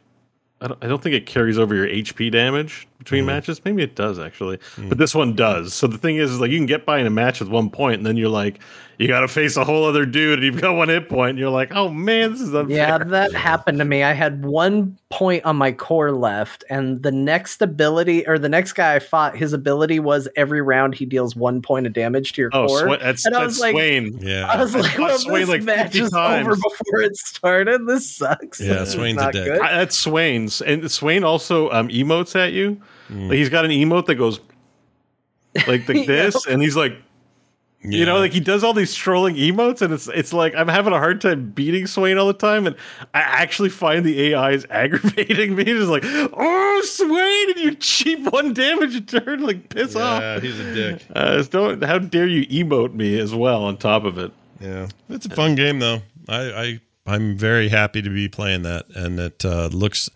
I 0.60 0.68
don't, 0.68 0.84
I 0.84 0.88
don't 0.88 1.02
think 1.02 1.14
it 1.14 1.26
carries 1.26 1.58
over 1.58 1.74
your 1.74 1.86
HP 1.86 2.30
damage 2.32 2.88
between 3.08 3.24
Mhm. 3.24 3.28
matches. 3.28 3.60
Maybe 3.64 3.82
it 3.82 3.94
does 3.96 4.18
actually, 4.18 4.58
Mm. 4.76 4.90
but 4.90 4.98
this 4.98 5.14
one 5.14 5.34
does. 5.34 5.72
So 5.72 5.86
the 5.86 5.96
thing 5.98 6.16
is, 6.16 6.30
is 6.32 6.40
like 6.40 6.50
you 6.50 6.58
can 6.58 6.66
get 6.66 6.84
by 6.84 6.98
in 6.98 7.06
a 7.06 7.10
match 7.10 7.40
with 7.40 7.48
one 7.48 7.70
point, 7.70 7.96
and 7.98 8.06
then 8.06 8.16
you're 8.18 8.28
like, 8.28 8.58
you 8.98 9.06
got 9.06 9.20
to 9.20 9.28
face 9.28 9.56
a 9.56 9.62
whole 9.64 9.84
other 9.84 10.04
dude, 10.04 10.40
and 10.40 10.42
you've 10.44 10.60
got 10.60 10.74
one 10.74 10.88
hit 10.88 11.08
point, 11.08 11.30
and 11.30 11.38
you're 11.38 11.50
like, 11.50 11.70
oh 11.72 11.88
man, 11.88 12.32
this 12.32 12.40
is 12.40 12.52
unfair. 12.52 12.76
Yeah, 12.76 12.98
that 12.98 13.32
happened 13.32 13.78
to 13.78 13.84
me. 13.84 14.02
I 14.02 14.12
had 14.12 14.44
one 14.44 14.98
point 15.08 15.44
on 15.44 15.54
my 15.56 15.70
core 15.72 16.10
left, 16.12 16.64
and 16.68 17.00
the 17.02 17.12
next 17.12 17.62
ability 17.62 18.26
or 18.26 18.38
the 18.40 18.48
next 18.48 18.72
guy 18.72 18.96
I 18.96 18.98
fought, 18.98 19.36
his 19.36 19.52
ability 19.52 20.00
was 20.00 20.26
every 20.36 20.60
round 20.60 20.96
he 20.96 21.06
deals 21.06 21.36
one 21.36 21.62
point 21.62 21.86
of 21.86 21.92
damage 21.92 22.32
to 22.34 22.42
your 22.42 22.50
oh, 22.52 22.66
core. 22.66 22.82
Swa- 22.88 23.00
that's 23.00 23.24
And 23.24 23.36
I 23.36 23.40
that's 23.40 23.48
was 23.52 23.60
like- 23.60 23.70
Swain. 23.72 24.18
Yeah. 24.20 24.48
I 24.50 24.60
was 24.60 24.74
like, 24.74 24.90
fought 24.92 24.98
well, 24.98 25.18
Swain 25.18 25.40
this 25.42 25.48
like 25.48 25.62
match 25.62 25.92
50 25.92 26.00
is 26.00 26.12
over 26.14 26.56
before 26.56 27.00
it 27.02 27.16
started. 27.16 27.86
This 27.86 28.10
sucks. 28.16 28.60
Yeah, 28.60 28.82
Swain's 28.84 29.22
a 29.22 29.30
dick. 29.30 29.60
I, 29.62 29.76
that's 29.78 29.96
Swain's, 29.96 30.60
and 30.60 30.90
Swain 30.90 31.22
also 31.22 31.70
um, 31.70 31.88
emotes 31.88 32.34
at 32.34 32.52
you. 32.52 32.80
Mm. 33.08 33.28
Like 33.28 33.38
he's 33.38 33.48
got 33.48 33.64
an 33.64 33.70
emote 33.70 34.06
that 34.06 34.16
goes 34.16 34.40
like 35.66 35.86
the, 35.86 35.98
Yeah. 35.98 36.06
this, 36.06 36.46
and 36.46 36.62
he's 36.62 36.76
like, 36.76 36.96
you 37.80 38.04
know, 38.04 38.18
like 38.18 38.32
he 38.32 38.40
does 38.40 38.64
all 38.64 38.72
these 38.74 38.92
trolling 38.92 39.36
emotes, 39.36 39.82
and 39.82 39.94
it's 39.94 40.08
it's 40.08 40.32
like 40.32 40.52
I'm 40.56 40.66
having 40.66 40.92
a 40.92 40.98
hard 40.98 41.20
time 41.20 41.50
beating 41.50 41.86
Swain 41.86 42.18
all 42.18 42.26
the 42.26 42.32
time, 42.32 42.66
and 42.66 42.74
I 43.14 43.20
actually 43.20 43.68
find 43.68 44.04
the 44.04 44.32
AI 44.32 44.50
is 44.50 44.66
aggravating 44.70 45.54
me. 45.54 45.62
It's 45.64 45.88
like, 45.88 46.02
oh, 46.04 46.82
Swain, 46.84 47.50
and 47.50 47.58
you 47.60 47.74
cheap 47.76 48.32
one 48.32 48.52
damage 48.52 48.96
a 48.96 49.00
turn, 49.00 49.42
like 49.42 49.68
piss 49.68 49.94
yeah, 49.94 50.02
off. 50.02 50.20
Yeah, 50.20 50.40
he's 50.40 50.58
a 50.58 50.74
dick. 50.74 51.02
Uh, 51.14 51.42
don't 51.44 51.82
how 51.84 51.98
dare 51.98 52.26
you 52.26 52.46
emote 52.46 52.94
me 52.94 53.18
as 53.18 53.34
well 53.34 53.64
on 53.64 53.76
top 53.76 54.04
of 54.04 54.18
it. 54.18 54.32
Yeah, 54.60 54.88
it's 55.08 55.26
a 55.26 55.30
fun 55.30 55.54
game 55.54 55.78
though. 55.78 56.02
I, 56.28 56.40
I 56.50 56.80
I'm 57.06 57.36
very 57.36 57.68
happy 57.68 58.02
to 58.02 58.10
be 58.10 58.28
playing 58.28 58.62
that, 58.62 58.86
and 58.94 59.18
it 59.20 59.44
uh, 59.44 59.68
looks, 59.68 60.10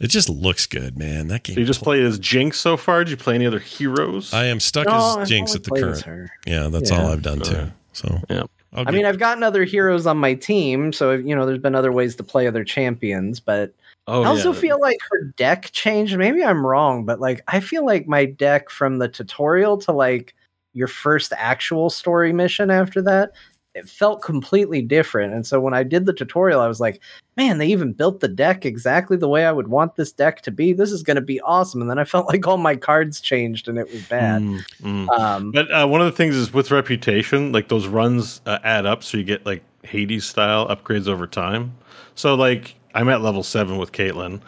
it 0.00 0.08
just 0.08 0.28
looks 0.28 0.66
good, 0.66 0.98
man. 0.98 1.28
That 1.28 1.42
game. 1.42 1.54
So 1.54 1.60
you 1.60 1.66
just 1.66 1.82
play 1.82 2.02
as 2.02 2.18
Jinx 2.18 2.58
so 2.60 2.76
far. 2.76 3.04
Did 3.04 3.10
you 3.10 3.16
play 3.16 3.34
any 3.34 3.46
other 3.46 3.58
heroes? 3.58 4.32
I 4.32 4.46
am 4.46 4.60
stuck 4.60 4.86
No, 4.86 5.20
as 5.20 5.28
Jinx 5.28 5.54
at 5.54 5.64
the 5.64 5.70
current. 5.70 6.30
Yeah, 6.46 6.68
that's 6.68 6.90
Yeah. 6.90 7.00
all 7.02 7.12
I've 7.12 7.22
done 7.22 7.40
too. 7.40 7.56
Uh, 7.56 7.68
so 7.92 8.20
Yeah. 8.28 8.42
I'll 8.72 8.80
I 8.80 8.84
get- 8.84 8.94
mean, 8.94 9.06
I've 9.06 9.18
gotten 9.18 9.42
other 9.42 9.64
heroes 9.64 10.06
on 10.06 10.18
my 10.18 10.34
team, 10.34 10.92
so 10.92 11.12
you 11.12 11.34
know, 11.34 11.46
there's 11.46 11.58
been 11.60 11.74
other 11.74 11.92
ways 11.92 12.14
to 12.16 12.22
play 12.22 12.46
other 12.46 12.62
champions, 12.64 13.40
but 13.40 13.72
oh, 14.06 14.22
I 14.22 14.26
also 14.26 14.52
yeah. 14.52 14.60
feel 14.60 14.80
like 14.80 14.98
her 15.10 15.24
deck 15.36 15.70
changed. 15.72 16.16
Maybe 16.18 16.44
I'm 16.44 16.66
wrong, 16.66 17.04
but 17.04 17.20
like 17.20 17.42
I 17.48 17.60
feel 17.60 17.86
like 17.86 18.06
my 18.06 18.26
deck 18.26 18.68
from 18.68 18.98
the 18.98 19.08
tutorial 19.08 19.78
to 19.78 19.92
like 19.92 20.34
your 20.74 20.88
first 20.88 21.32
actual 21.38 21.88
story 21.88 22.34
mission 22.34 22.70
after 22.70 23.00
that, 23.00 23.32
it 23.76 23.88
felt 23.88 24.22
completely 24.22 24.80
different. 24.80 25.34
And 25.34 25.46
so 25.46 25.60
when 25.60 25.74
I 25.74 25.82
did 25.82 26.06
the 26.06 26.14
tutorial, 26.14 26.60
I 26.60 26.66
was 26.66 26.80
like, 26.80 27.02
man, 27.36 27.58
they 27.58 27.66
even 27.66 27.92
built 27.92 28.20
the 28.20 28.28
deck 28.28 28.64
exactly 28.64 29.18
the 29.18 29.28
way 29.28 29.44
I 29.44 29.52
would 29.52 29.68
want 29.68 29.96
this 29.96 30.12
deck 30.12 30.40
to 30.42 30.50
be. 30.50 30.72
This 30.72 30.90
is 30.90 31.02
going 31.02 31.16
to 31.16 31.20
be 31.20 31.40
awesome. 31.42 31.82
And 31.82 31.90
then 31.90 31.98
I 31.98 32.04
felt 32.04 32.26
like 32.32 32.46
all 32.46 32.56
my 32.56 32.74
cards 32.74 33.20
changed 33.20 33.68
and 33.68 33.76
it 33.78 33.92
was 33.92 34.02
bad. 34.04 34.40
Mm, 34.40 34.64
mm. 34.80 35.18
Um, 35.18 35.52
But 35.52 35.70
uh, 35.70 35.86
one 35.86 36.00
of 36.00 36.06
the 36.06 36.12
things 36.12 36.34
is 36.34 36.54
with 36.54 36.70
reputation, 36.70 37.52
like 37.52 37.68
those 37.68 37.86
runs 37.86 38.40
uh, 38.46 38.58
add 38.64 38.86
up, 38.86 39.04
so 39.04 39.18
you 39.18 39.24
get 39.24 39.44
like 39.44 39.62
Hades 39.82 40.24
style 40.24 40.66
upgrades 40.68 41.06
over 41.06 41.26
time. 41.26 41.76
So 42.14 42.34
like 42.34 42.76
I'm 42.94 43.10
at 43.10 43.20
level 43.20 43.42
seven 43.42 43.76
with 43.76 43.92
Caitlyn. 43.92 44.40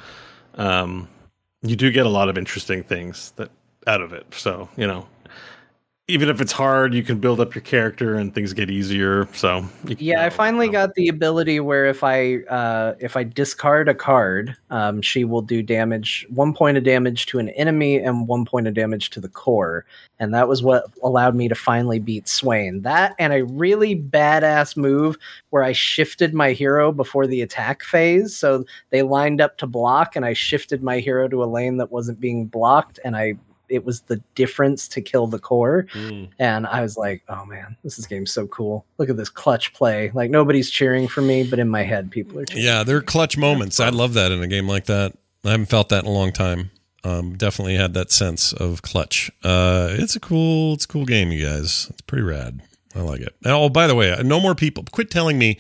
Um, 0.54 1.06
you 1.62 1.76
do 1.76 1.90
get 1.90 2.06
a 2.06 2.08
lot 2.08 2.30
of 2.30 2.38
interesting 2.38 2.82
things 2.82 3.32
that 3.36 3.50
out 3.86 4.00
of 4.00 4.14
it. 4.14 4.26
So 4.32 4.70
you 4.76 4.86
know, 4.86 5.06
even 6.10 6.30
if 6.30 6.40
it's 6.40 6.52
hard, 6.52 6.94
you 6.94 7.02
can 7.02 7.18
build 7.18 7.38
up 7.38 7.54
your 7.54 7.60
character 7.60 8.14
and 8.14 8.34
things 8.34 8.54
get 8.54 8.70
easier. 8.70 9.28
So 9.34 9.62
Yeah, 9.84 10.20
I 10.20 10.24
you 10.24 10.30
know, 10.30 10.30
finally 10.30 10.68
got 10.70 10.94
the 10.94 11.08
ability 11.08 11.60
where 11.60 11.84
if 11.84 12.02
I 12.02 12.38
uh, 12.48 12.94
if 12.98 13.14
I 13.14 13.24
discard 13.24 13.90
a 13.90 13.94
card, 13.94 14.56
um, 14.70 15.02
she 15.02 15.24
will 15.24 15.42
do 15.42 15.62
damage 15.62 16.26
one 16.30 16.54
point 16.54 16.78
of 16.78 16.84
damage 16.84 17.26
to 17.26 17.38
an 17.38 17.50
enemy 17.50 17.96
and 17.96 18.26
one 18.26 18.46
point 18.46 18.66
of 18.66 18.72
damage 18.72 19.10
to 19.10 19.20
the 19.20 19.28
core, 19.28 19.84
and 20.18 20.32
that 20.32 20.48
was 20.48 20.62
what 20.62 20.84
allowed 21.02 21.34
me 21.34 21.46
to 21.46 21.54
finally 21.54 21.98
beat 21.98 22.26
Swain. 22.26 22.80
That 22.80 23.14
and 23.18 23.34
a 23.34 23.44
really 23.44 23.94
badass 23.94 24.78
move 24.78 25.18
where 25.50 25.62
I 25.62 25.72
shifted 25.72 26.32
my 26.32 26.52
hero 26.52 26.90
before 26.90 27.26
the 27.26 27.42
attack 27.42 27.84
phase, 27.84 28.34
so 28.34 28.64
they 28.88 29.02
lined 29.02 29.42
up 29.42 29.58
to 29.58 29.66
block, 29.66 30.16
and 30.16 30.24
I 30.24 30.32
shifted 30.32 30.82
my 30.82 31.00
hero 31.00 31.28
to 31.28 31.44
a 31.44 31.46
lane 31.46 31.76
that 31.76 31.92
wasn't 31.92 32.18
being 32.18 32.46
blocked, 32.46 32.98
and 33.04 33.14
I 33.14 33.34
it 33.68 33.84
was 33.84 34.02
the 34.02 34.16
difference 34.34 34.88
to 34.88 35.00
kill 35.00 35.26
the 35.26 35.38
core. 35.38 35.86
Mm. 35.94 36.28
And 36.38 36.66
I 36.66 36.82
was 36.82 36.96
like, 36.96 37.22
oh 37.28 37.44
man, 37.44 37.76
this 37.84 37.98
is 37.98 38.06
game's 38.06 38.32
so 38.32 38.46
cool. 38.46 38.84
Look 38.98 39.10
at 39.10 39.16
this 39.16 39.28
clutch 39.28 39.72
play. 39.74 40.10
Like 40.14 40.30
nobody's 40.30 40.70
cheering 40.70 41.08
for 41.08 41.20
me, 41.22 41.44
but 41.44 41.58
in 41.58 41.68
my 41.68 41.82
head, 41.82 42.10
people 42.10 42.38
are 42.38 42.44
cheering. 42.44 42.64
yeah, 42.64 42.82
they're 42.84 43.02
clutch 43.02 43.36
moments. 43.36 43.80
I 43.80 43.90
love 43.90 44.14
that 44.14 44.32
in 44.32 44.42
a 44.42 44.48
game 44.48 44.68
like 44.68 44.86
that. 44.86 45.12
I 45.44 45.50
haven't 45.52 45.66
felt 45.66 45.88
that 45.90 46.04
in 46.04 46.10
a 46.10 46.12
long 46.12 46.32
time. 46.32 46.70
Um, 47.04 47.36
definitely 47.36 47.76
had 47.76 47.94
that 47.94 48.10
sense 48.10 48.52
of 48.52 48.82
clutch. 48.82 49.30
Uh, 49.44 49.88
it's 49.92 50.16
a 50.16 50.20
cool, 50.20 50.74
it's 50.74 50.84
a 50.84 50.88
cool 50.88 51.04
game, 51.04 51.30
you 51.30 51.44
guys. 51.46 51.86
It's 51.90 52.00
pretty 52.02 52.24
rad. 52.24 52.60
I 52.94 53.00
like 53.02 53.20
it. 53.20 53.34
Oh, 53.44 53.68
by 53.68 53.86
the 53.86 53.94
way, 53.94 54.14
no 54.24 54.40
more 54.40 54.54
people. 54.54 54.84
Quit 54.90 55.10
telling 55.10 55.38
me. 55.38 55.58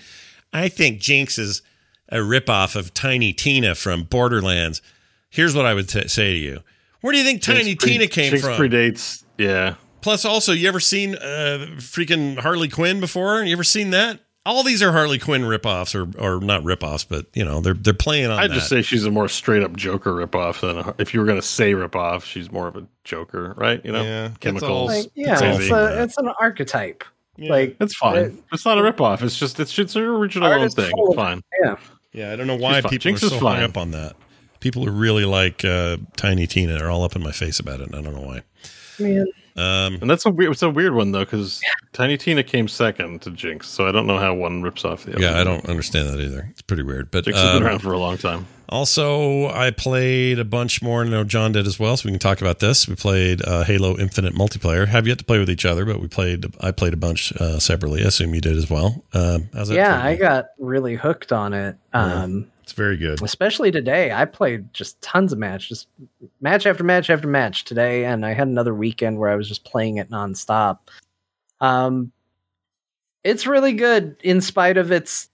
I 0.52 0.68
think 0.68 0.98
Jinx 1.00 1.38
is 1.38 1.62
a 2.08 2.18
ripoff 2.18 2.74
of 2.74 2.94
Tiny 2.94 3.32
Tina 3.32 3.74
from 3.74 4.04
Borderlands. 4.04 4.80
Here's 5.30 5.54
what 5.54 5.66
I 5.66 5.74
would 5.74 5.88
t- 5.88 6.08
say 6.08 6.32
to 6.32 6.38
you. 6.38 6.60
Where 7.00 7.12
do 7.12 7.18
you 7.18 7.24
think 7.24 7.42
Tiny 7.42 7.76
pre- 7.76 7.92
Tina 7.92 8.06
came 8.08 8.30
Jinx 8.30 8.44
from? 8.44 8.60
predates. 8.60 9.24
Yeah. 9.38 9.74
Plus, 10.00 10.24
also, 10.24 10.52
you 10.52 10.68
ever 10.68 10.80
seen 10.80 11.14
uh, 11.16 11.66
freaking 11.78 12.38
Harley 12.38 12.68
Quinn 12.68 13.00
before? 13.00 13.42
You 13.42 13.52
ever 13.52 13.64
seen 13.64 13.90
that? 13.90 14.20
All 14.46 14.62
these 14.62 14.82
are 14.82 14.92
Harley 14.92 15.18
Quinn 15.18 15.42
ripoffs, 15.42 15.94
or 15.94 16.08
or 16.18 16.40
not 16.40 16.62
ripoffs, 16.62 17.04
but 17.06 17.26
you 17.34 17.44
know 17.44 17.60
they're 17.60 17.74
they're 17.74 17.92
playing 17.92 18.30
on 18.30 18.38
I'd 18.38 18.50
that. 18.50 18.54
just 18.54 18.68
say 18.70 18.80
she's 18.80 19.04
a 19.04 19.10
more 19.10 19.28
straight 19.28 19.62
up 19.62 19.76
Joker 19.76 20.12
ripoff 20.12 20.60
than 20.60 20.78
a, 20.78 20.94
if 20.98 21.12
you 21.12 21.20
were 21.20 21.26
going 21.26 21.38
to 21.40 21.46
say 21.46 21.72
ripoff, 21.74 22.22
she's 22.24 22.50
more 22.50 22.66
of 22.66 22.76
a 22.76 22.86
Joker, 23.04 23.52
right? 23.58 23.84
You 23.84 23.92
know, 23.92 24.02
Yeah, 24.02 24.28
that's 24.28 24.38
chemicals. 24.38 24.70
all- 24.70 24.86
Like, 24.86 25.06
yeah, 25.14 25.32
It's 25.34 25.42
all 25.42 25.48
it's, 25.58 25.68
for 25.68 25.74
a, 25.78 26.02
it's 26.02 26.16
an 26.16 26.30
archetype. 26.40 27.04
Yeah. 27.36 27.50
Like, 27.50 27.76
It's 27.80 27.94
fine. 27.96 28.16
It- 28.16 28.34
it's 28.52 28.64
not 28.64 28.78
a 28.78 28.80
ripoff. 28.80 29.20
It's 29.20 29.38
just 29.38 29.60
it's 29.60 29.78
it's 29.78 29.94
an 29.96 30.02
original 30.04 30.48
Art 30.48 30.62
own 30.62 30.70
thing. 30.70 30.90
full 30.92 31.08
It's 31.08 31.18
of- 31.18 31.22
fine. 31.24 31.42
yeah. 31.62 31.76
yeah, 32.12 32.32
I 32.32 32.36
don't 32.36 32.46
know 32.46 32.56
why 32.56 32.80
people 32.80 32.96
Jinx 32.96 33.22
are 33.22 33.26
is 33.26 33.32
so 33.32 33.38
hung 33.40 33.62
up 33.62 33.76
on 33.76 33.90
that. 33.90 34.16
People 34.60 34.86
are 34.88 34.92
really 34.92 35.24
like 35.24 35.64
uh, 35.64 35.98
Tiny 36.16 36.46
Tina 36.46 36.78
are 36.82 36.90
all 36.90 37.04
up 37.04 37.14
in 37.16 37.22
my 37.22 37.32
face 37.32 37.58
about 37.60 37.80
it, 37.80 37.86
and 37.88 37.96
I 37.96 38.00
don't 38.02 38.14
know 38.14 38.26
why. 38.26 38.42
Man, 39.00 39.26
Um, 39.56 39.98
And 40.00 40.10
that's 40.10 40.26
a 40.26 40.30
weird. 40.30 40.52
It's 40.52 40.62
a 40.62 40.70
weird 40.70 40.94
one 40.94 41.12
though 41.12 41.24
because 41.24 41.60
Tiny 41.92 42.16
Tina 42.16 42.42
came 42.42 42.66
second 42.68 43.22
to 43.22 43.30
Jinx, 43.30 43.68
so 43.68 43.86
I 43.86 43.92
don't 43.92 44.06
know 44.08 44.18
how 44.18 44.34
one 44.34 44.62
rips 44.62 44.84
off 44.84 45.04
the 45.04 45.12
other. 45.12 45.20
yeah, 45.22 45.40
I 45.40 45.44
don't 45.44 45.64
understand 45.68 46.08
that 46.08 46.20
either. 46.20 46.48
It's 46.50 46.62
pretty 46.62 46.82
weird. 46.82 47.10
But 47.10 47.24
Jinx 47.24 47.38
has 47.38 47.50
um, 47.50 47.58
been 47.58 47.68
around 47.68 47.78
for 47.80 47.92
a 47.92 47.98
long 47.98 48.18
time. 48.18 48.46
Also, 48.70 49.48
I 49.48 49.70
played 49.70 50.38
a 50.38 50.44
bunch 50.44 50.82
more. 50.82 51.02
I 51.02 51.08
know 51.08 51.24
John 51.24 51.52
did 51.52 51.66
as 51.66 51.78
well, 51.78 51.96
so 51.96 52.06
we 52.06 52.12
can 52.12 52.18
talk 52.18 52.40
about 52.42 52.58
this. 52.58 52.86
We 52.86 52.96
played 52.96 53.40
uh, 53.42 53.64
Halo 53.64 53.96
Infinite 53.96 54.34
multiplayer. 54.34 54.86
Have 54.86 55.06
yet 55.06 55.18
to 55.18 55.24
play 55.24 55.38
with 55.38 55.48
each 55.48 55.64
other, 55.64 55.84
but 55.86 56.00
we 56.00 56.08
played. 56.08 56.44
I 56.60 56.72
played 56.72 56.92
a 56.92 56.98
bunch 56.98 57.32
uh, 57.40 57.60
separately. 57.60 58.02
I 58.04 58.08
assume 58.08 58.34
you 58.34 58.40
did 58.42 58.56
as 58.58 58.68
well. 58.68 59.02
Um, 59.14 59.48
how's 59.54 59.68
that? 59.68 59.74
yeah, 59.76 60.04
I 60.04 60.16
got 60.16 60.48
really 60.58 60.96
hooked 60.96 61.32
on 61.32 61.54
it. 61.54 61.76
Um, 61.94 62.50
It's 62.68 62.74
very 62.74 62.98
good. 62.98 63.22
especially 63.22 63.70
today. 63.70 64.12
I 64.12 64.26
played 64.26 64.74
just 64.74 65.00
tons 65.00 65.32
of 65.32 65.38
match, 65.38 65.70
just 65.70 65.88
match 66.42 66.66
after 66.66 66.84
match 66.84 67.08
after 67.08 67.26
match 67.26 67.64
today, 67.64 68.04
and 68.04 68.26
I 68.26 68.34
had 68.34 68.46
another 68.46 68.74
weekend 68.74 69.18
where 69.18 69.30
I 69.30 69.36
was 69.36 69.48
just 69.48 69.64
playing 69.64 69.96
it 69.96 70.10
nonstop. 70.10 70.80
Um, 71.62 72.12
it's 73.24 73.46
really 73.46 73.72
good 73.72 74.16
in 74.22 74.42
spite 74.42 74.76
of 74.76 74.92
its 74.92 75.30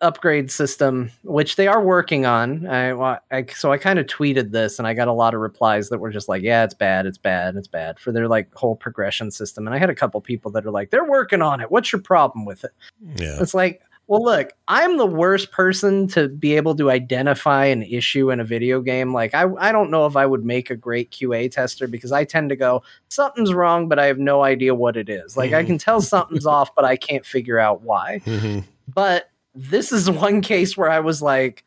upgrade 0.00 0.50
system, 0.50 1.12
which 1.22 1.54
they 1.54 1.68
are 1.68 1.80
working 1.80 2.26
on. 2.26 2.66
I, 2.66 3.20
I 3.30 3.46
so 3.54 3.70
I 3.70 3.78
kind 3.78 4.00
of 4.00 4.06
tweeted 4.06 4.50
this, 4.50 4.80
and 4.80 4.88
I 4.88 4.94
got 4.94 5.06
a 5.06 5.12
lot 5.12 5.34
of 5.34 5.40
replies 5.40 5.88
that 5.90 5.98
were 5.98 6.10
just 6.10 6.28
like, 6.28 6.42
"Yeah, 6.42 6.64
it's 6.64 6.74
bad, 6.74 7.06
it's 7.06 7.16
bad, 7.16 7.54
it's 7.54 7.68
bad" 7.68 8.00
for 8.00 8.10
their 8.10 8.26
like 8.26 8.52
whole 8.56 8.74
progression 8.74 9.30
system. 9.30 9.68
And 9.68 9.74
I 9.74 9.78
had 9.78 9.88
a 9.88 9.94
couple 9.94 10.20
people 10.20 10.50
that 10.50 10.66
are 10.66 10.72
like, 10.72 10.90
"They're 10.90 11.04
working 11.04 11.42
on 11.42 11.60
it. 11.60 11.70
What's 11.70 11.92
your 11.92 12.02
problem 12.02 12.44
with 12.44 12.64
it?" 12.64 12.72
Yeah. 13.18 13.40
It's 13.40 13.54
like, 13.54 13.82
well, 14.08 14.22
look, 14.22 14.52
I'm 14.68 14.96
the 14.98 15.06
worst 15.06 15.50
person 15.50 16.06
to 16.08 16.28
be 16.28 16.54
able 16.56 16.74
to 16.76 16.90
identify 16.90 17.64
an 17.66 17.82
issue 17.82 18.30
in 18.30 18.38
a 18.40 18.44
video 18.44 18.80
game. 18.80 19.12
Like, 19.12 19.34
I, 19.34 19.46
I 19.58 19.72
don't 19.72 19.90
know 19.90 20.06
if 20.06 20.16
I 20.16 20.24
would 20.26 20.44
make 20.44 20.70
a 20.70 20.76
great 20.76 21.10
QA 21.10 21.50
tester 21.50 21.88
because 21.88 22.12
I 22.12 22.24
tend 22.24 22.48
to 22.50 22.56
go, 22.56 22.82
something's 23.08 23.52
wrong, 23.52 23.88
but 23.88 23.98
I 23.98 24.06
have 24.06 24.18
no 24.18 24.44
idea 24.44 24.74
what 24.76 24.96
it 24.96 25.08
is. 25.08 25.36
Like, 25.36 25.52
I 25.52 25.62
Mhm. 25.62 25.66
can 25.66 25.78
tell 25.78 26.00
something's 26.14 26.46
off, 26.46 26.72
but 26.74 26.84
I 26.84 26.96
can't 26.96 27.26
figure 27.26 27.58
out 27.58 27.82
why. 27.82 28.20
Mhm. 28.24 28.62
But 28.94 29.30
this 29.56 29.90
is 29.90 30.08
one 30.10 30.40
case 30.40 30.76
where 30.76 30.90
I 30.90 31.00
was 31.00 31.20
like, 31.20 31.64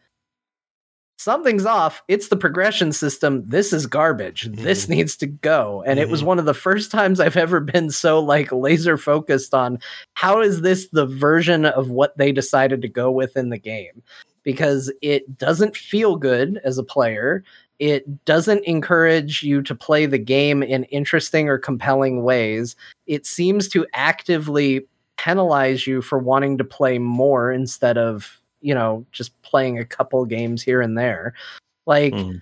something's 1.20 1.66
off. 1.66 2.02
It's 2.08 2.30
the 2.30 2.38
progression 2.38 2.94
system. 2.94 3.44
This 3.46 3.74
is 3.74 3.86
garbage. 3.86 4.50
This 4.54 4.88
needs 4.88 5.18
to 5.18 5.28
go. 5.28 5.84
And 5.86 6.00
it 6.00 6.08
was 6.10 6.22
Mhm. 6.22 6.26
one 6.28 6.40
of 6.40 6.46
the 6.46 6.54
first 6.54 6.91
times 6.91 7.20
I've 7.20 7.36
ever 7.36 7.60
been 7.60 7.90
so 7.91 8.20
like 8.22 8.52
laser 8.54 8.98
focused 8.98 9.54
on 9.54 9.80
how 10.14 10.40
is 10.41 10.62
this 10.62 10.88
the 10.88 11.06
version 11.06 11.66
of 11.66 11.90
what 11.90 12.18
they 12.18 12.32
decided 12.32 12.82
to 12.82 12.88
go 12.88 13.12
with 13.12 13.36
in 13.36 13.50
the 13.50 13.58
game? 13.58 14.02
Because 14.44 14.91
it 15.02 15.38
doesn't 15.38 15.76
feel 15.76 16.16
good 16.16 16.62
as 16.64 16.78
a 16.78 16.84
player. 16.84 17.44
It 17.80 18.26
doesn't 18.26 18.64
encourage 18.64 19.44
you 19.44 19.62
to 19.64 19.76
play 19.76 20.06
the 20.06 20.18
game 20.18 20.64
in 20.64 20.86
interesting 20.86 21.50
or 21.50 21.58
compelling 21.58 22.24
ways. 22.24 22.78
It 23.08 23.26
seems 23.26 23.68
to 23.70 23.86
actively 23.94 24.88
penalize 25.18 25.86
you 25.86 26.02
for 26.02 26.18
wanting 26.18 26.58
to 26.60 26.64
play 26.64 26.98
more 26.98 27.52
instead 27.52 27.98
of, 27.98 28.39
you 28.61 28.73
know, 28.73 29.06
just 29.11 29.40
playing 29.41 29.80
a 29.80 29.86
couple 29.86 30.23
games 30.26 30.61
here 30.64 30.81
and 30.81 30.98
there. 30.98 31.34
Like, 31.86 32.14
Mhm. 32.14 32.41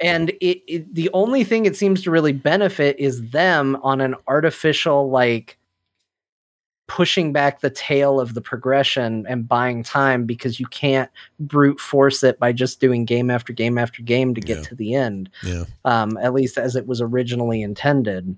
and 0.00 0.30
it, 0.40 0.62
it 0.66 0.94
the 0.94 1.10
only 1.12 1.44
thing 1.44 1.66
it 1.66 1.76
seems 1.76 2.02
to 2.02 2.10
really 2.10 2.32
benefit 2.32 2.98
is 2.98 3.22
them 3.30 3.76
on 3.82 4.00
an 4.00 4.14
artificial 4.28 5.10
like 5.10 5.58
pushing 6.86 7.34
back 7.34 7.60
the 7.60 7.68
tail 7.68 8.18
of 8.18 8.32
the 8.32 8.40
progression 8.40 9.26
and 9.28 9.46
buying 9.46 9.82
time 9.82 10.24
because 10.24 10.58
you 10.58 10.66
can't 10.68 11.10
brute 11.38 11.78
force 11.78 12.22
it 12.24 12.38
by 12.38 12.50
just 12.50 12.80
doing 12.80 13.04
game 13.04 13.28
after 13.30 13.52
game 13.52 13.76
after 13.76 14.02
game 14.02 14.34
to 14.34 14.40
get 14.40 14.58
Yeah. 14.58 14.62
to 14.64 14.74
the 14.74 14.94
end 14.94 15.28
Yeah. 15.42 15.64
um 15.84 16.16
at 16.16 16.32
least 16.32 16.56
as 16.56 16.76
it 16.76 16.86
was 16.86 17.02
originally 17.02 17.60
intended 17.60 18.34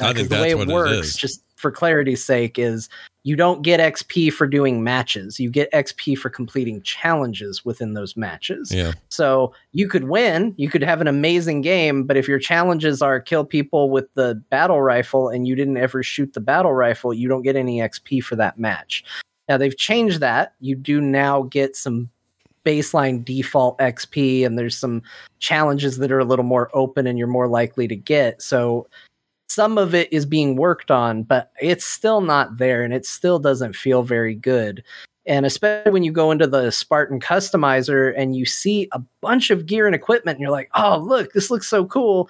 I 0.00 0.04
Uh, 0.04 0.06
think 0.14 0.18
'cause 0.18 0.28
the 0.38 0.42
way 0.42 0.50
it 0.50 0.58
what 0.58 0.68
it 0.70 0.72
works 0.72 1.08
is. 1.08 1.14
just 1.16 1.42
for 1.64 1.70
clarity's 1.70 2.22
sake 2.22 2.58
is 2.58 2.90
you 3.22 3.36
don't 3.36 3.62
get 3.62 3.80
xp 3.94 4.30
for 4.30 4.46
doing 4.46 4.84
matches 4.84 5.40
you 5.40 5.48
get 5.48 5.72
xp 5.72 6.14
for 6.18 6.28
completing 6.28 6.82
challenges 6.82 7.64
within 7.64 7.94
those 7.94 8.18
matches 8.18 8.70
Yeah. 8.70 8.92
so 9.08 9.54
you 9.72 9.88
could 9.88 10.04
win, 10.04 10.52
you 10.58 10.68
could 10.68 10.82
have 10.82 11.00
an 11.00 11.06
amazing 11.08 11.62
game, 11.62 12.04
but 12.04 12.18
if 12.18 12.28
your 12.28 12.38
challenges 12.38 13.00
are 13.00 13.18
kill 13.18 13.46
people 13.46 13.88
with 13.88 14.12
the 14.12 14.34
battle 14.50 14.82
rifle 14.82 15.30
and 15.30 15.48
you 15.48 15.54
didn't 15.56 15.78
ever 15.78 16.02
shoot 16.02 16.34
the 16.34 16.40
battle 16.40 16.74
rifle, 16.74 17.14
you 17.14 17.26
don't 17.26 17.40
get 17.40 17.56
any 17.56 17.78
XP 17.78 18.22
for 18.22 18.36
that 18.36 18.58
match. 18.58 19.02
Now 19.48 19.56
they've 19.56 19.76
changed 19.76 20.20
that. 20.20 20.52
You 20.60 20.76
do 20.76 21.00
now 21.00 21.44
get 21.44 21.76
some 21.76 22.10
baseline 22.66 23.24
default 23.24 23.78
XP 23.78 24.44
and 24.44 24.58
there's 24.58 24.76
some 24.76 25.02
challenges 25.38 25.96
that 25.96 26.12
are 26.12 26.18
a 26.20 26.24
little 26.26 26.44
more 26.44 26.70
open 26.74 27.06
and 27.06 27.18
you're 27.18 27.26
more 27.26 27.48
likely 27.48 27.88
to 27.88 27.96
get. 27.96 28.42
So 28.42 28.86
some 29.54 29.78
of 29.78 29.94
it 29.94 30.12
is 30.12 30.26
being 30.26 30.56
worked 30.56 30.90
on, 30.90 31.22
but 31.22 31.52
it's 31.60 31.84
still 31.84 32.20
not 32.20 32.58
there 32.58 32.82
and 32.82 32.92
it 32.92 33.06
still 33.06 33.38
doesn't 33.38 33.76
feel 33.76 34.02
very 34.02 34.34
good. 34.34 34.82
And 35.26 35.46
especially 35.46 35.92
when 35.92 36.02
you 36.02 36.12
go 36.12 36.30
into 36.32 36.46
the 36.46 36.70
Spartan 36.70 37.20
customizer 37.20 38.12
and 38.16 38.36
you 38.36 38.44
see 38.44 38.88
a 38.92 39.00
bunch 39.20 39.50
of 39.50 39.64
gear 39.64 39.86
and 39.86 39.94
equipment, 39.94 40.36
and 40.36 40.42
you're 40.42 40.50
like, 40.50 40.70
oh, 40.74 40.98
look, 40.98 41.32
this 41.32 41.50
looks 41.50 41.68
so 41.68 41.86
cool. 41.86 42.28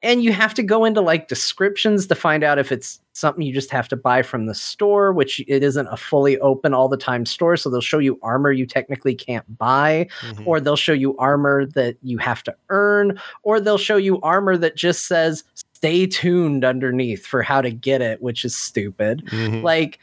And 0.00 0.22
you 0.22 0.32
have 0.32 0.54
to 0.54 0.62
go 0.62 0.84
into 0.84 1.00
like 1.00 1.26
descriptions 1.26 2.06
to 2.06 2.14
find 2.14 2.44
out 2.44 2.56
if 2.60 2.70
it's 2.70 3.00
something 3.14 3.42
you 3.42 3.52
just 3.52 3.72
have 3.72 3.88
to 3.88 3.96
buy 3.96 4.22
from 4.22 4.46
the 4.46 4.54
store, 4.54 5.12
which 5.12 5.40
it 5.48 5.64
isn't 5.64 5.88
a 5.88 5.96
fully 5.96 6.38
open 6.38 6.72
all 6.72 6.88
the 6.88 6.96
time 6.96 7.26
store. 7.26 7.56
So 7.56 7.68
they'll 7.68 7.80
show 7.80 7.98
you 7.98 8.16
armor 8.22 8.52
you 8.52 8.64
technically 8.64 9.16
can't 9.16 9.58
buy, 9.58 10.06
Mhm. 10.20 10.46
or 10.46 10.60
they'll 10.60 10.76
show 10.76 10.92
you 10.92 11.16
armor 11.16 11.66
that 11.66 11.96
you 12.04 12.18
have 12.18 12.44
to 12.44 12.54
earn, 12.68 13.18
or 13.42 13.58
they'll 13.58 13.76
show 13.76 13.96
you 13.96 14.20
armor 14.20 14.56
that 14.58 14.76
just 14.76 15.06
says 15.08 15.42
stay 15.78 16.06
tuned 16.08 16.64
underneath 16.64 17.24
for 17.24 17.40
how 17.40 17.60
to 17.62 17.70
get 17.70 18.00
it, 18.00 18.20
which 18.20 18.44
is 18.44 18.56
stupid 18.56 19.22
Mhm. 19.26 19.62
like 19.62 20.00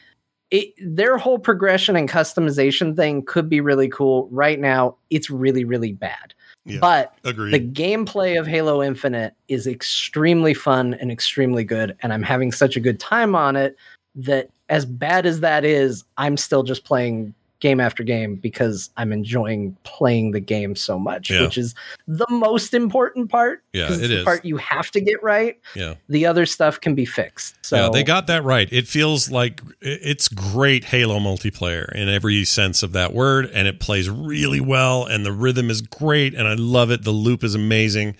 it, 0.50 0.72
their 0.80 1.18
whole 1.18 1.38
progression 1.38 1.96
and 1.96 2.08
customization 2.08 2.96
thing 2.96 3.22
could 3.22 3.50
be 3.50 3.60
really 3.60 3.88
cool 3.88 4.26
right 4.30 4.58
now 4.60 4.94
it's 5.10 5.28
really 5.28 5.64
really 5.64 5.92
bad 5.92 6.32
Yeah. 6.64 6.78
but 6.80 7.14
Agreed. 7.24 7.52
the 7.52 7.58
gameplay 7.82 8.38
of 8.40 8.46
halo 8.46 8.80
infinite 8.82 9.34
is 9.48 9.66
extremely 9.66 10.54
fun 10.54 10.94
and 10.94 11.10
extremely 11.10 11.64
good 11.64 11.96
and 12.00 12.12
i'm 12.12 12.22
having 12.22 12.52
such 12.52 12.76
a 12.76 12.80
good 12.80 13.00
time 13.00 13.34
on 13.34 13.56
it 13.56 13.76
that 14.14 14.48
as 14.68 14.86
bad 14.86 15.26
as 15.26 15.40
that 15.40 15.64
is 15.64 16.04
i'm 16.16 16.36
still 16.36 16.62
just 16.62 16.84
playing 16.84 17.34
game 17.60 17.80
after 17.80 18.02
game 18.02 18.36
because 18.36 18.90
i'm 18.96 19.12
enjoying 19.12 19.76
playing 19.84 20.32
the 20.32 20.40
game 20.40 20.76
so 20.76 20.98
much 20.98 21.30
Yeah. 21.30 21.42
which 21.42 21.56
is 21.56 21.74
the 22.06 22.26
most 22.28 22.74
important 22.74 23.30
part 23.30 23.62
Yeah, 23.72 23.92
it 23.92 24.10
is. 24.10 24.24
part 24.24 24.44
you 24.44 24.56
have 24.58 24.90
to 24.90 25.00
get 25.00 25.22
right 25.22 25.58
yeah. 25.74 25.94
the 26.08 26.26
other 26.26 26.44
stuff 26.46 26.80
can 26.80 26.94
be 26.94 27.04
fixed 27.06 27.54
so 27.62 27.76
yeah, 27.76 27.88
they 27.90 28.04
got 28.04 28.26
that 28.28 28.44
right. 28.44 28.68
It 28.72 28.86
feels 28.86 29.30
like 29.30 29.60
it's 29.80 30.28
great 30.28 30.84
Halo 30.84 31.18
multiplayer 31.18 31.90
in 31.94 32.08
every 32.08 32.44
sense 32.44 32.82
of 32.84 32.92
that 32.92 33.12
word, 33.12 33.50
and 33.52 33.66
it 33.66 33.80
plays 33.80 34.08
really 34.08 34.60
well, 34.60 35.04
and 35.04 35.26
the 35.26 35.32
rhythm 35.32 35.68
is 35.68 35.80
great, 35.82 36.32
and 36.34 36.46
I 36.46 36.54
love 36.54 36.90
it. 36.92 37.02
The 37.02 37.10
loop 37.10 37.42
is 37.42 37.54
amazing. 37.56 38.14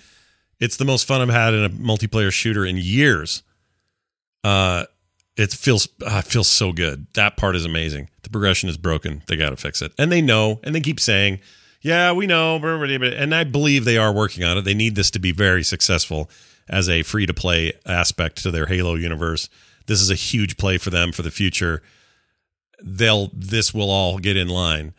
It's 0.58 0.76
the 0.78 0.84
most 0.84 1.06
fun 1.06 1.20
I've 1.20 1.28
had 1.28 1.54
in 1.54 1.64
a 1.64 1.70
multiplayer 1.70 2.32
shooter 2.32 2.66
in 2.66 2.76
years. 2.76 3.42
Uh, 4.42 4.84
it 5.36 5.52
feels 5.52 5.88
uh, 6.04 6.22
feels 6.22 6.48
so 6.48 6.72
good. 6.72 7.06
That 7.14 7.36
part 7.36 7.56
is 7.56 7.64
amazing. 7.64 8.08
The 8.22 8.30
progression 8.30 8.68
is 8.68 8.76
broken. 8.76 9.22
They 9.26 9.36
got 9.36 9.50
to 9.50 9.56
fix 9.56 9.82
it, 9.82 9.92
and 9.98 10.10
they 10.10 10.22
know, 10.22 10.60
and 10.62 10.74
they 10.74 10.80
keep 10.80 10.98
saying, 10.98 11.40
"Yeah, 11.82 12.12
we 12.12 12.26
know," 12.26 12.56
and 12.56 13.34
I 13.34 13.44
believe 13.44 13.84
they 13.84 13.98
are 13.98 14.12
working 14.12 14.44
on 14.44 14.58
it. 14.58 14.62
They 14.62 14.74
need 14.74 14.94
this 14.94 15.10
to 15.12 15.18
be 15.18 15.32
very 15.32 15.62
successful 15.62 16.30
as 16.68 16.88
a 16.88 17.02
free 17.02 17.26
to 17.26 17.34
play 17.34 17.74
aspect 17.84 18.42
to 18.42 18.50
their 18.50 18.66
Halo 18.66 18.94
universe. 18.94 19.48
This 19.86 20.00
is 20.00 20.10
a 20.10 20.14
huge 20.14 20.56
play 20.56 20.78
for 20.78 20.90
them 20.90 21.12
for 21.12 21.22
the 21.22 21.30
future. 21.30 21.82
They'll 22.82 23.30
this 23.32 23.74
will 23.74 23.90
all 23.90 24.18
get 24.18 24.36
in 24.36 24.48
line. 24.48 24.94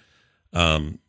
Um, 0.54 1.00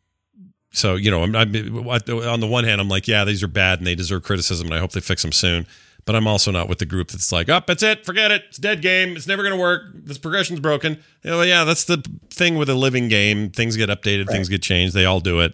so 0.71 0.95
you 0.95 1.11
know, 1.11 1.23
I'm, 1.23 1.35
I'm 1.35 1.55
on 1.55 2.39
the 2.39 2.47
one 2.47 2.63
hand, 2.63 2.81
I'm 2.81 2.89
like, 2.89 3.07
yeah, 3.07 3.25
these 3.25 3.43
are 3.43 3.47
bad 3.47 3.79
and 3.79 3.87
they 3.87 3.95
deserve 3.95 4.23
criticism, 4.23 4.67
and 4.67 4.75
I 4.75 4.79
hope 4.79 4.91
they 4.91 4.99
fix 5.01 5.21
them 5.21 5.31
soon. 5.31 5.67
But 6.09 6.15
I'm 6.15 6.25
also 6.25 6.49
not 6.49 6.67
with 6.67 6.79
the 6.79 6.87
group 6.87 7.11
that's 7.11 7.31
like, 7.31 7.49
oh, 7.49 7.61
that's 7.67 7.83
it, 7.83 8.03
forget 8.03 8.31
it, 8.31 8.45
it's 8.49 8.57
a 8.57 8.61
dead 8.61 8.81
game, 8.81 9.15
it's 9.15 9.27
never 9.27 9.43
going 9.43 9.53
to 9.53 9.61
work, 9.61 9.91
this 9.93 10.17
progression's 10.17 10.59
broken. 10.59 11.03
You 11.21 11.29
know, 11.29 11.41
yeah, 11.43 11.65
that's 11.65 11.83
the 11.83 12.03
thing 12.31 12.57
with 12.57 12.67
a 12.67 12.73
living 12.73 13.09
game. 13.09 13.51
Things 13.51 13.77
get 13.77 13.89
updated, 13.89 14.25
things 14.25 14.49
get 14.49 14.63
changed, 14.63 14.95
they 14.95 15.05
all 15.05 15.19
do 15.19 15.39
it. 15.39 15.53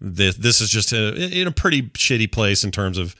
This 0.00 0.34
this 0.34 0.60
is 0.60 0.68
just 0.68 0.92
a, 0.92 1.14
in 1.14 1.46
a 1.46 1.52
pretty 1.52 1.82
shitty 1.90 2.32
place 2.32 2.64
in 2.64 2.72
terms 2.72 2.98
of 2.98 3.14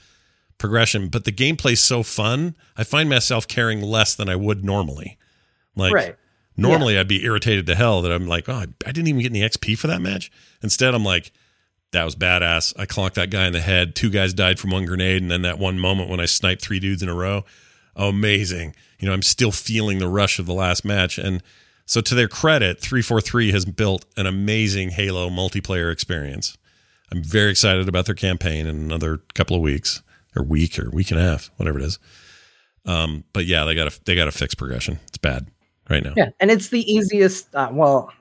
progression, 0.58 1.10
but 1.10 1.24
the 1.24 1.30
gameplay's 1.30 1.78
so 1.78 2.02
fun. 2.02 2.56
I 2.76 2.82
find 2.82 3.08
myself 3.08 3.46
caring 3.46 3.80
less 3.80 4.16
than 4.16 4.28
I 4.28 4.34
would 4.34 4.64
normally. 4.64 5.16
Like 5.76 5.94
right 5.94 6.16
normally 6.56 6.98
I'd 6.98 7.06
be 7.06 7.24
irritated 7.24 7.66
to 7.66 7.76
hell 7.76 8.02
that 8.02 8.10
I'm 8.10 8.26
like, 8.26 8.48
oh, 8.48 8.52
I 8.52 8.66
I 8.84 8.90
didn't 8.90 9.06
even 9.06 9.22
get 9.22 9.30
any 9.30 9.48
XP 9.48 9.78
for 9.78 9.86
that 9.86 10.02
match. 10.02 10.32
Instead, 10.60 10.92
I'm 10.92 11.04
like, 11.04 11.30
that 11.94 12.04
was 12.04 12.14
badass. 12.14 12.72
I 12.78 12.86
clonked 12.86 13.14
that 13.14 13.30
guy 13.30 13.46
in 13.46 13.52
the 13.52 13.60
head. 13.60 13.94
Two 13.96 14.10
guys 14.10 14.34
died 14.34 14.60
from 14.60 14.70
one 14.70 14.84
grenade, 14.84 15.22
and 15.22 15.30
then 15.30 15.42
that 15.42 15.58
one 15.58 15.78
moment 15.78 16.10
when 16.10 16.20
I 16.20 16.26
sniped 16.26 16.62
three 16.62 16.78
dudes 16.78 17.02
in 17.02 17.08
a 17.08 17.14
row, 17.14 17.44
amazing. 17.96 18.74
You 18.98 19.08
know, 19.08 19.14
I'm 19.14 19.22
still 19.22 19.52
feeling 19.52 19.98
the 19.98 20.08
rush 20.08 20.38
of 20.38 20.46
the 20.46 20.54
last 20.54 20.84
match, 20.84 21.18
and 21.18 21.42
so 21.86 22.00
to 22.00 22.14
their 22.14 22.28
credit, 22.28 22.80
three 22.80 23.02
four 23.02 23.20
three 23.20 23.50
has 23.52 23.64
built 23.64 24.04
an 24.16 24.26
amazing 24.26 24.90
Halo 24.90 25.28
multiplayer 25.28 25.90
experience. 25.92 26.56
I'm 27.10 27.22
very 27.22 27.50
excited 27.50 27.88
about 27.88 28.06
their 28.06 28.14
campaign 28.14 28.66
in 28.66 28.76
another 28.76 29.18
couple 29.34 29.56
of 29.56 29.62
weeks 29.62 30.02
or 30.36 30.42
week 30.42 30.78
or 30.78 30.90
week 30.90 31.10
and 31.10 31.20
a 31.20 31.22
half, 31.22 31.50
whatever 31.56 31.78
it 31.78 31.84
is. 31.84 31.98
Um, 32.86 33.24
but 33.32 33.46
yeah, 33.46 33.64
they 33.64 33.74
got 33.74 33.90
to 33.90 34.04
they 34.04 34.14
got 34.14 34.26
to 34.26 34.32
fix 34.32 34.54
progression. 34.54 34.98
It's 35.08 35.18
bad 35.18 35.48
right 35.88 36.02
now. 36.02 36.14
Yeah, 36.16 36.30
and 36.40 36.50
it's 36.50 36.68
the 36.68 36.80
easiest. 36.90 37.54
Uh, 37.54 37.68
well, 37.72 38.12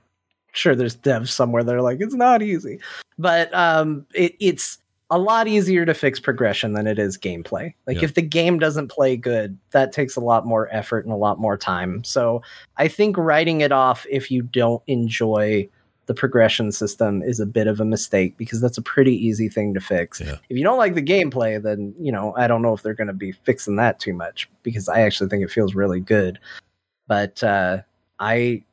sure, 0.53 0.75
there's 0.75 0.95
devs 0.97 1.29
somewhere 1.29 1.63
that 1.63 1.75
are 1.75 1.81
like 1.81 1.97
it's 1.99 2.13
not 2.15 2.41
easy, 2.41 2.79
but 3.19 3.53
um, 3.53 4.05
it, 4.13 4.35
it's 4.39 4.77
a 5.09 5.19
lot 5.19 5.47
easier 5.47 5.85
to 5.85 5.93
fix 5.93 6.19
progression 6.19 6.73
than 6.73 6.87
it 6.87 6.97
is 6.97 7.17
gameplay. 7.17 7.73
Like 7.85 7.97
Yeah. 7.97 8.05
if 8.05 8.13
the 8.15 8.21
game 8.23 8.57
doesn't 8.57 8.87
play 8.87 9.15
good, 9.15 9.57
that 9.71 9.91
takes 9.91 10.15
a 10.15 10.19
lot 10.21 10.45
more 10.47 10.69
effort 10.71 11.05
and 11.05 11.13
a 11.13 11.17
lot 11.17 11.39
more 11.39 11.57
time. 11.57 12.03
So 12.03 12.41
I 12.77 12.87
think 12.87 13.17
writing 13.17 13.61
it 13.61 13.71
off 13.71 14.07
if 14.09 14.31
you 14.31 14.41
don't 14.41 14.81
enjoy 14.87 15.69
the 16.07 16.13
progression 16.15 16.71
system 16.71 17.21
is 17.21 17.39
a 17.39 17.45
bit 17.45 17.67
of 17.67 17.79
a 17.79 17.85
mistake 17.85 18.37
because 18.37 18.59
that's 18.59 18.77
a 18.77 18.81
pretty 18.81 19.15
easy 19.15 19.49
thing 19.49 19.73
to 19.75 19.79
fix. 19.79 20.19
Yeah. 20.19 20.37
If 20.49 20.57
you 20.57 20.63
don't 20.63 20.77
like 20.79 20.95
the 20.95 21.01
gameplay, 21.03 21.61
then 21.61 21.93
you 21.99 22.11
know 22.11 22.33
I 22.35 22.47
don't 22.47 22.61
know 22.61 22.73
if 22.73 22.81
they're 22.81 22.93
going 22.95 23.07
to 23.07 23.13
be 23.13 23.31
fixing 23.33 23.75
that 23.75 23.99
too 23.99 24.13
much 24.13 24.49
because 24.63 24.89
I 24.89 25.01
actually 25.01 25.29
think 25.29 25.43
it 25.43 25.51
feels 25.51 25.75
really 25.75 25.99
good. 25.99 26.39
But 27.07 27.43
uh, 27.43 27.79
I, 28.19 28.63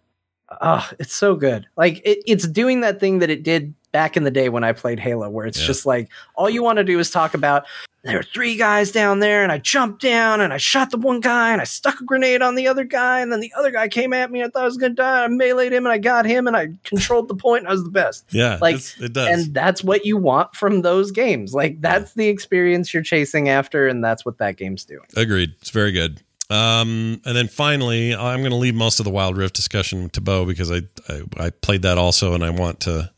oh, 0.61 0.89
it's 0.99 1.15
so 1.15 1.35
good. 1.37 1.67
Like 1.77 1.99
it, 2.05 2.19
it's 2.27 2.47
doing 2.49 2.81
that 2.81 3.01
thing 3.01 3.19
that 3.21 3.31
it 3.31 3.43
did 3.43 3.75
back 3.93 4.17
in 4.17 4.23
the 4.25 4.31
day 4.31 4.49
when 4.49 4.63
I 4.65 4.73
played 4.73 5.01
Halo, 5.01 5.29
where 5.29 5.47
it's 5.47 5.61
Yeah. 5.61 5.67
just 5.67 5.85
like 5.87 6.09
all 6.37 6.49
you 6.49 6.63
want 6.63 6.77
to 6.79 6.85
do 6.85 6.99
is 6.99 7.11
talk 7.11 7.35
about. 7.35 7.65
There 8.03 8.17
were 8.17 8.23
three 8.23 8.57
guys 8.57 8.91
down 8.93 9.19
there, 9.19 9.43
and 9.43 9.53
I 9.53 9.59
jumped 9.59 10.01
down 10.01 10.41
and 10.41 10.55
I 10.55 10.57
shot 10.57 10.91
the 10.91 10.97
one 10.97 11.21
guy, 11.21 11.53
and 11.53 11.61
I 11.61 11.65
stuck 11.65 12.01
a 12.01 12.05
grenade 12.05 12.41
on 12.41 12.55
the 12.55 12.67
other 12.67 12.83
guy, 12.85 13.21
and 13.21 13.31
then 13.31 13.41
the 13.41 13.53
other 13.59 13.71
guy 13.71 13.89
came 13.89 14.15
at 14.15 14.31
me. 14.31 14.43
I 14.43 14.49
thought 14.49 14.63
I 14.63 14.65
was 14.65 14.79
gonna 14.79 14.95
die. 14.95 15.25
I 15.25 15.29
meleeed 15.29 15.73
him, 15.73 15.85
and 15.85 15.93
I 15.93 15.99
got 15.99 16.25
him, 16.25 16.47
and 16.47 16.57
I 16.57 16.69
controlled 16.85 17.29
the 17.29 17.35
point. 17.35 17.61
And 17.65 17.69
I 17.69 17.73
was 17.73 17.85
the 17.85 17.91
best 17.91 18.25
Yeah, 18.31 18.57
Like, 18.63 18.77
it 19.01 19.13
does. 19.13 19.29
and 19.29 19.55
that's 19.55 19.85
what 19.85 20.07
you 20.07 20.17
want 20.17 20.55
from 20.55 20.81
those 20.81 21.11
games. 21.11 21.53
Like 21.53 21.83
that's 21.83 22.15
the 22.15 22.29
experience 22.29 22.95
you're 22.95 23.03
chasing 23.03 23.51
after, 23.51 23.87
and 23.87 24.03
that's 24.03 24.25
what 24.25 24.39
that 24.39 24.57
game's 24.57 24.87
doing. 24.87 25.05
Agreed. 25.15 25.53
It's 25.61 25.69
very 25.71 25.93
good. 25.93 26.23
Um, 26.51 27.23
and 27.25 27.37
then 27.37 27.47
finally, 27.47 28.15
I'm 28.15 28.41
going 28.41 28.51
to 28.51 28.57
leave 28.57 28.75
most 28.75 28.99
of 28.99 29.05
the 29.05 29.11
Wild 29.11 29.37
Rift 29.37 29.55
discussion 29.55 30.11
to 30.11 30.21
Bo 30.21 30.45
because 30.45 30.71
I, 30.71 30.83
I 31.09 31.23
I 31.37 31.51
played 31.51 31.83
that 31.83 31.97
also, 31.97 32.35
and 32.35 32.45
I 32.45 32.51
want 32.51 32.81
to 32.81 33.11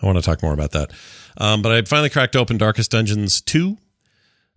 I 0.00 0.06
want 0.06 0.16
to 0.16 0.22
talk 0.22 0.42
more 0.42 0.54
about 0.54 0.70
that. 0.70 0.92
Um, 1.36 1.60
but 1.60 1.72
I 1.72 1.82
finally 1.82 2.08
cracked 2.08 2.36
open 2.36 2.58
Darkest 2.58 2.92
Dungeons 2.92 3.40
two. 3.40 3.78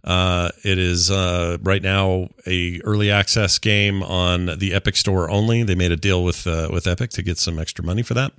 Uh, 0.04 0.50
it 0.64 0.78
is 0.78 1.10
uh, 1.10 1.58
right 1.64 1.82
now 1.82 2.30
a 2.46 2.80
early 2.82 3.10
access 3.10 3.58
game 3.58 4.04
on 4.04 4.60
the 4.60 4.72
Epic 4.76 4.98
Store 4.98 5.28
only. 5.32 5.64
They 5.64 5.74
made 5.74 5.92
a 5.92 5.98
deal 5.98 6.24
with 6.24 6.46
uh, 6.46 6.70
with 6.72 6.86
Epic 6.86 7.10
to 7.12 7.24
get 7.24 7.40
some 7.40 7.58
extra 7.58 7.84
money 7.84 8.04
for 8.04 8.14
that. 8.14 8.34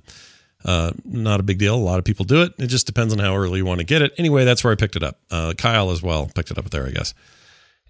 Uh, 0.63 0.91
not 1.03 1.41
a 1.41 1.43
big 1.43 1.59
deal. 1.59 1.75
A 1.75 1.77
lot 1.77 1.99
of 1.99 2.05
people 2.05 2.23
do 2.23 2.41
it. 2.41 2.53
It 2.57 2.67
just 2.67 2.87
depends 2.87 3.11
on 3.11 3.19
how 3.19 3.35
early 3.35 3.59
you 3.59 3.65
want 3.65 3.79
to 3.79 3.85
get 3.85 4.01
it. 4.01 4.13
Anyway, 4.17 4.45
that's 4.45 4.63
where 4.63 4.71
I 4.71 4.77
picked 4.77 4.95
it 4.95 5.03
up. 5.03 5.19
Uh, 5.29 5.53
Kyle 5.57 5.91
as 5.91 6.01
well 6.01 6.31
picked 6.33 6.51
it 6.51 6.57
up 6.57 6.69
there, 6.69 6.87
I 6.87 6.91
guess 6.91 7.13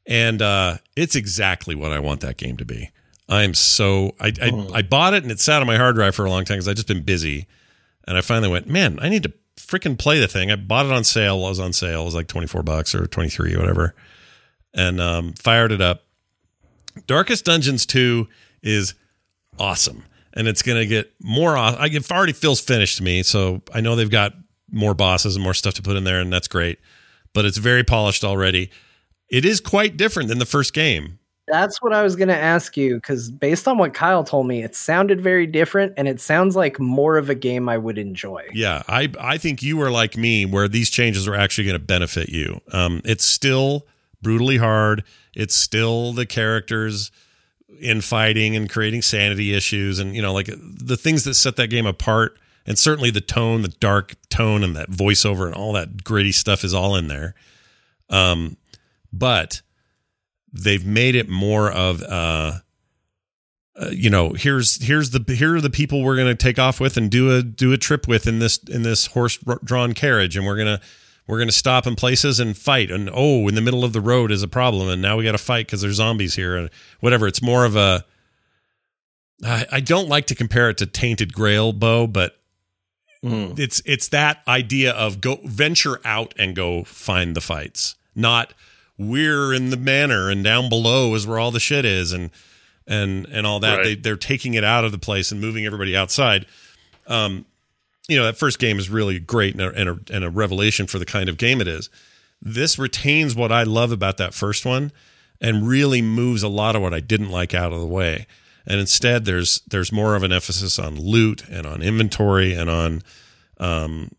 and 0.07 0.41
uh, 0.41 0.77
it's 0.95 1.15
exactly 1.15 1.75
what 1.75 1.91
I 1.91 1.99
want 1.99 2.21
that 2.21 2.37
game 2.37 2.57
to 2.57 2.65
be. 2.65 2.91
I'm 3.29 3.53
so 3.53 4.15
I, 4.19 4.31
I 4.41 4.67
I 4.75 4.81
bought 4.81 5.13
it 5.13 5.23
and 5.23 5.31
it 5.31 5.39
sat 5.39 5.61
on 5.61 5.67
my 5.67 5.77
hard 5.77 5.95
drive 5.95 6.15
for 6.15 6.25
a 6.25 6.29
long 6.29 6.45
time 6.45 6.55
because 6.55 6.67
I 6.67 6.73
just 6.73 6.87
been 6.87 7.03
busy, 7.03 7.45
and 8.07 8.17
I 8.17 8.21
finally 8.21 8.49
went, 8.49 8.67
man, 8.67 8.99
I 9.01 9.09
need 9.09 9.23
to 9.23 9.33
freaking 9.57 9.97
play 9.97 10.19
the 10.19 10.27
thing. 10.27 10.51
I 10.51 10.55
bought 10.55 10.85
it 10.85 10.91
on 10.91 11.03
sale. 11.03 11.37
It 11.45 11.49
was 11.49 11.59
on 11.59 11.73
sale. 11.73 12.01
It 12.01 12.05
was 12.05 12.15
like 12.15 12.27
24 12.27 12.63
bucks 12.63 12.95
or 12.95 13.05
23 13.07 13.55
or 13.55 13.59
whatever. 13.59 13.95
And 14.73 15.01
um, 15.01 15.33
fired 15.33 15.71
it 15.71 15.81
up. 15.81 16.03
Darkest 17.05 17.45
Dungeons 17.45 17.85
2 17.85 18.27
is 18.63 18.93
awesome. 19.59 20.05
And 20.33 20.47
it's 20.47 20.61
going 20.61 20.77
to 20.77 20.85
get 20.85 21.11
more. 21.19 21.57
aw- 21.57 21.75
I 21.77 21.87
it 21.87 22.11
already 22.11 22.33
feels 22.33 22.61
finished 22.61 22.97
to 22.97 23.03
me. 23.03 23.23
So 23.23 23.61
I 23.73 23.81
know 23.81 23.95
they've 23.95 24.09
got 24.09 24.33
more 24.71 24.93
bosses 24.93 25.35
and 25.35 25.43
more 25.43 25.55
stuff 25.55 25.73
to 25.75 25.81
put 25.81 25.95
in 25.95 26.03
there, 26.03 26.19
and 26.19 26.31
that's 26.31 26.47
great. 26.47 26.79
But 27.33 27.45
it's 27.45 27.57
very 27.57 27.83
polished 27.83 28.23
already. 28.23 28.69
It 29.29 29.45
is 29.45 29.59
quite 29.59 29.97
different 29.97 30.29
than 30.29 30.39
the 30.39 30.45
first 30.45 30.73
game. 30.73 31.19
That's 31.47 31.81
what 31.81 31.93
I 31.93 32.03
was 32.03 32.17
going 32.17 32.27
to 32.27 32.35
ask 32.35 32.75
you 32.75 32.95
because 32.95 33.31
based 33.31 33.69
on 33.69 33.77
what 33.77 33.93
Kyle 33.93 34.23
told 34.25 34.47
me, 34.47 34.63
it 34.63 34.75
sounded 34.75 35.21
very 35.21 35.47
different 35.47 35.93
and 35.95 36.07
it 36.07 36.19
sounds 36.19 36.57
like 36.57 36.77
more 36.77 37.17
of 37.17 37.29
a 37.29 37.35
game 37.35 37.69
I 37.69 37.77
would 37.77 37.97
enjoy. 37.97 38.43
Yeah, 38.53 38.83
I 38.89 39.09
I 39.19 39.37
think 39.37 39.63
you 39.63 39.81
are 39.81 39.89
like 39.89 40.17
me, 40.17 40.45
where 40.45 40.67
these 40.67 40.89
changes 40.89 41.25
are 41.25 41.35
actually 41.35 41.63
going 41.65 41.79
to 41.79 41.85
benefit 41.85 42.29
you. 42.29 42.59
Um, 42.73 43.01
it's 43.05 43.23
still 43.23 43.87
brutally 44.21 44.57
hard. 44.57 45.05
It's 45.33 45.55
still 45.55 46.11
the 46.11 46.25
characters 46.25 47.11
infighting 47.81 48.55
and 48.55 48.69
creating 48.69 49.01
sanity 49.03 49.53
issues, 49.53 49.99
and 49.99 50.13
you 50.13 50.21
know, 50.21 50.33
like 50.33 50.49
the 50.51 50.97
things 50.97 51.23
that 51.23 51.35
set 51.35 51.55
that 51.55 51.69
game 51.69 51.85
apart. 51.85 52.37
And 52.65 52.77
certainly 52.77 53.11
the 53.11 53.21
tone, 53.21 53.61
the 53.61 53.69
dark 53.69 54.15
tone, 54.27 54.61
and 54.61 54.75
that 54.75 54.89
voiceover 54.89 55.45
and 55.45 55.55
all 55.55 55.71
that 55.71 56.03
gritty 56.03 56.33
stuff 56.33 56.65
is 56.65 56.73
all 56.73 56.97
in 56.97 57.07
there. 57.07 57.33
Um, 58.09 58.57
but 59.13 59.61
they've 60.51 60.85
made 60.85 61.15
it 61.15 61.29
more 61.29 61.71
of 61.71 62.01
uh, 62.03 62.59
uh, 63.79 63.89
you 63.91 64.09
know 64.09 64.33
here's 64.33 64.83
here's 64.83 65.11
the 65.11 65.23
here 65.33 65.55
are 65.55 65.61
the 65.61 65.69
people 65.69 66.01
we're 66.03 66.15
going 66.15 66.27
to 66.27 66.35
take 66.35 66.57
off 66.57 66.79
with 66.79 66.97
and 66.97 67.11
do 67.11 67.35
a 67.35 67.43
do 67.43 67.73
a 67.73 67.77
trip 67.77 68.07
with 68.07 68.25
in 68.27 68.39
this 68.39 68.57
in 68.57 68.83
this 68.83 69.07
horse 69.07 69.37
drawn 69.63 69.93
carriage. 69.93 70.35
And 70.35 70.45
we're 70.45 70.55
going 70.55 70.79
to 70.79 70.81
we're 71.27 71.37
going 71.37 71.49
to 71.49 71.53
stop 71.53 71.85
in 71.85 71.95
places 71.95 72.39
and 72.39 72.57
fight. 72.57 72.89
And 72.89 73.09
oh 73.13 73.47
in 73.47 73.55
the 73.55 73.61
middle 73.61 73.83
of 73.83 73.93
the 73.93 74.01
road 74.01 74.31
is 74.31 74.41
a 74.43 74.47
problem. 74.47 74.89
And 74.89 75.01
now 75.01 75.17
we 75.17 75.23
got 75.23 75.33
to 75.33 75.37
fight 75.37 75.67
because 75.67 75.81
there's 75.81 75.95
zombies 75.95 76.35
here 76.35 76.55
and 76.55 76.69
whatever. 77.01 77.27
It's 77.27 77.41
more 77.41 77.65
of 77.65 77.75
a 77.75 78.05
I, 79.45 79.65
I 79.73 79.79
don't 79.81 80.09
like 80.09 80.25
to 80.27 80.35
compare 80.35 80.69
it 80.69 80.77
to 80.79 80.85
tainted 80.85 81.33
grail 81.33 81.73
Bo 81.73 82.07
but 82.07 82.33
Mm. 83.23 83.57
it's 83.57 83.81
it's 83.83 84.09
that 84.09 84.43
idea 84.47 84.91
of 84.91 85.21
go 85.21 85.39
venture 85.43 85.99
out 86.05 86.35
and 86.37 86.55
go 86.55 86.83
find 86.83 87.35
the 87.35 87.41
fights 87.41 87.95
not 88.13 88.53
we're 88.97 89.53
in 89.53 89.69
the 89.69 89.77
manor 89.77 90.29
and 90.29 90.43
down 90.43 90.69
below 90.69 91.13
is 91.13 91.27
where 91.27 91.39
all 91.39 91.51
the 91.51 91.59
shit 91.59 91.85
is 91.85 92.13
and 92.13 92.31
and 92.87 93.25
and 93.27 93.45
all 93.45 93.59
that. 93.59 93.77
Right. 93.77 93.83
they, 93.83 93.95
they're 93.95 94.15
taking 94.15 94.53
it 94.53 94.63
out 94.63 94.85
of 94.85 94.91
the 94.91 94.97
place 94.97 95.31
and 95.31 95.39
moving 95.41 95.65
everybody 95.65 95.95
outside. 95.95 96.45
Um 97.07 97.45
you 98.07 98.17
know 98.17 98.25
that 98.25 98.37
first 98.37 98.59
game 98.59 98.79
is 98.79 98.89
really 98.89 99.19
great 99.19 99.53
and 99.53 99.61
a, 99.61 99.69
and 99.73 99.89
a, 99.89 99.99
and 100.13 100.23
a 100.23 100.29
revelation 100.29 100.87
for 100.87 100.97
the 100.97 101.05
kind 101.05 101.29
of 101.29 101.37
game 101.37 101.61
it 101.61 101.67
is. 101.67 101.89
This 102.41 102.79
retains 102.79 103.35
what 103.35 103.51
i 103.51 103.63
love 103.63 103.91
about 103.91 104.17
that 104.17 104.33
first 104.33 104.65
one 104.65 104.91
and 105.41 105.67
really 105.67 106.01
moves 106.01 106.41
a 106.43 106.47
lot 106.47 106.75
of 106.75 106.81
what 106.81 106.93
i 106.93 106.99
didn't 106.99 107.29
like 107.29 107.53
out 107.53 107.73
of 107.73 107.79
the 107.79 107.85
way. 107.87 108.25
And 108.65 108.79
instead 108.79 109.25
there's 109.25 109.61
there's 109.67 109.91
more 109.91 110.15
of 110.15 110.23
an 110.23 110.31
emphasis 110.31 110.79
on 110.79 110.99
loot 110.99 111.47
and 111.49 111.65
on 111.65 111.81
inventory 111.81 112.53
and 112.53 112.69
on 112.69 113.01
um, 113.59 114.11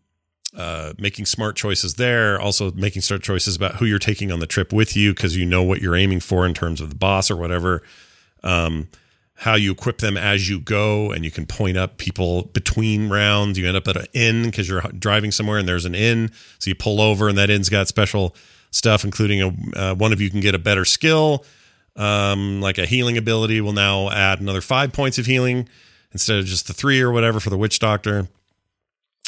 uh, 0.59 0.93
making 0.97 1.25
smart 1.25 1.55
choices 1.55 1.95
there 1.95 2.39
also 2.39 2.71
making 2.73 3.01
smart 3.01 3.23
choices 3.23 3.55
about 3.55 3.75
who 3.75 3.85
you're 3.85 3.99
taking 3.99 4.31
on 4.31 4.39
the 4.39 4.47
trip 4.47 4.73
with 4.73 4.95
you 4.95 5.13
because 5.13 5.35
you 5.37 5.45
know 5.45 5.63
what 5.63 5.81
you're 5.81 5.95
aiming 5.95 6.19
for 6.19 6.45
in 6.45 6.53
terms 6.53 6.81
of 6.81 6.89
the 6.89 6.95
boss 6.95 7.31
or 7.31 7.35
whatever 7.35 7.81
um, 8.43 8.87
how 9.35 9.55
you 9.55 9.71
equip 9.71 9.99
them 9.99 10.17
as 10.17 10.49
you 10.49 10.59
go 10.59 11.11
and 11.11 11.23
you 11.23 11.31
can 11.31 11.45
point 11.45 11.77
up 11.77 11.97
people 11.97 12.43
between 12.53 13.09
rounds. 13.09 13.57
You 13.57 13.67
end 13.67 13.77
up 13.77 13.87
at 13.87 13.95
an 13.95 14.05
inn 14.11 14.43
because 14.43 14.67
you're 14.67 14.81
driving 14.81 15.31
somewhere 15.31 15.57
and 15.57 15.67
there's 15.67 15.85
an 15.85 15.95
inn. 15.95 16.31
So 16.59 16.69
you 16.69 16.75
pull 16.75 16.99
over 16.99 17.29
and 17.29 17.37
that 17.37 17.49
inn's 17.49 17.69
got 17.69 17.87
special 17.87 18.35
stuff 18.71 19.03
including 19.03 19.41
a 19.41 19.79
uh, 19.79 19.95
one 19.95 20.13
of 20.13 20.21
you 20.21 20.29
can 20.29 20.41
get 20.41 20.53
a 20.53 20.59
better 20.59 20.85
skill 20.85 21.43
um, 21.99 22.61
like 22.61 22.77
a 22.77 22.85
healing 22.85 23.17
ability 23.17 23.59
will 23.61 23.73
now 23.73 24.09
add 24.09 24.39
another 24.39 24.61
five 24.61 24.93
points 24.93 25.17
of 25.17 25.25
healing 25.25 25.67
instead 26.13 26.39
of 26.39 26.45
just 26.45 26.67
the 26.67 26.73
three 26.73 27.01
or 27.01 27.11
whatever 27.11 27.39
for 27.39 27.49
the 27.49 27.57
witch 27.57 27.77
doctor. 27.79 28.27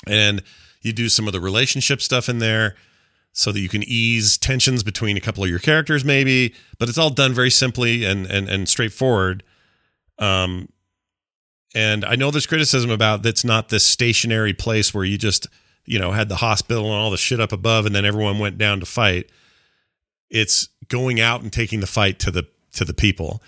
And 0.08 0.42
you 0.82 0.94
do 0.94 1.10
some 1.10 1.28
of 1.28 1.34
the 1.34 1.40
relationship 1.40 2.02
stuff 2.02 2.30
in 2.30 2.40
there 2.40 2.76
so 3.34 3.52
that 3.52 3.60
you 3.60 3.70
can 3.70 3.84
ease 3.84 4.38
tensions 4.38 4.84
between 4.84 5.16
a 5.16 5.22
couple 5.22 5.44
of 5.44 5.50
your 5.50 5.60
characters 5.60 6.04
maybe 6.04 6.54
but 6.78 6.90
it's 6.90 6.98
all 6.98 7.10
done 7.10 7.34
very 7.34 7.50
simply 7.50 8.04
and 8.04 8.26
and, 8.28 8.50
and 8.50 8.68
straightforward. 8.68 9.44
Um 10.20 10.70
and 11.74 12.04
i 12.04 12.16
know 12.16 12.32
there's 12.32 12.46
criticism 12.46 12.92
about 12.92 13.24
that's 13.24 13.46
not 13.46 13.70
this 13.70 13.86
stationary 13.86 14.54
place 14.54 14.94
where 14.94 15.06
you 15.06 15.18
just 15.18 15.48
you 15.86 16.00
know 16.00 16.12
had 16.12 16.30
the 16.30 16.38
hospital 16.38 16.86
and 16.86 16.94
all 16.94 17.12
the 17.12 17.18
shit 17.18 17.40
up 17.40 17.52
above 17.52 17.86
and 17.86 17.96
then 17.96 18.06
everyone 18.06 18.40
went 18.40 18.58
down 18.58 18.80
to 18.80 18.86
fight. 18.86 19.30
It's 20.30 20.70
going 20.88 21.20
out 21.20 21.42
and 21.42 21.52
taking 21.52 21.80
the 21.80 21.88
fight 21.88 22.20
to 22.20 22.32
the 22.32 22.48
to 22.74 22.86
the 22.86 22.94
people. 22.94 23.42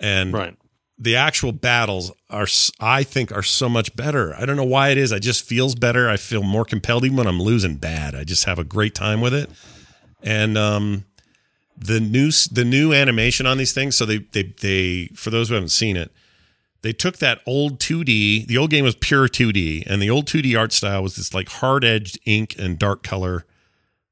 And 0.00 0.32
Right. 0.32 0.56
The 0.98 1.16
actual 1.16 1.52
battles 1.52 2.12
are 2.28 2.46
I 2.80 3.02
think 3.04 3.32
are 3.32 3.42
so 3.42 3.68
much 3.68 3.94
better. 3.94 4.34
I 4.34 4.44
don't 4.46 4.56
know 4.56 4.64
why 4.64 4.88
it 4.90 4.98
is. 4.98 5.12
I 5.12 5.18
just 5.18 5.44
feels 5.44 5.74
better. 5.74 6.08
I 6.08 6.16
feel 6.16 6.42
more 6.42 6.64
compelled 6.64 7.04
even 7.04 7.16
when 7.16 7.26
i'm 7.26 7.40
losing 7.40 7.76
bad. 7.76 8.14
I 8.14 8.24
just 8.24 8.44
have 8.44 8.58
a 8.58 8.64
great 8.64 8.94
time 8.94 9.20
with 9.20 9.34
it. 9.34 9.50
And 10.22 10.58
um 10.58 11.04
the 11.76 12.00
new 12.00 12.30
the 12.50 12.64
new 12.64 12.92
animation 12.92 13.46
on 13.46 13.56
these 13.56 13.72
things 13.72 13.94
so 13.94 14.04
they 14.04 14.18
they 14.32 14.54
they 14.60 15.06
for 15.14 15.30
those 15.30 15.48
who 15.48 15.54
haven't 15.54 15.68
seen 15.68 15.96
it 15.96 16.10
they 16.82 16.92
took 16.92 17.18
that 17.18 17.40
old 17.46 17.78
2d 17.78 18.48
the 18.48 18.58
old 18.58 18.70
game 18.70 18.84
was 18.84 18.96
pure 18.96 19.28
2d 19.28 19.84
and 19.86 20.02
the 20.02 20.10
old 20.10 20.26
2d 20.26 20.58
art 20.58 20.72
style 20.72 21.04
was 21.04 21.14
this 21.14 21.32
like 21.32 21.48
hard 21.48 21.84
edged 21.84 22.18
ink 22.26 22.56
and 22.58 22.80
dark 22.80 23.04
color 23.04 23.44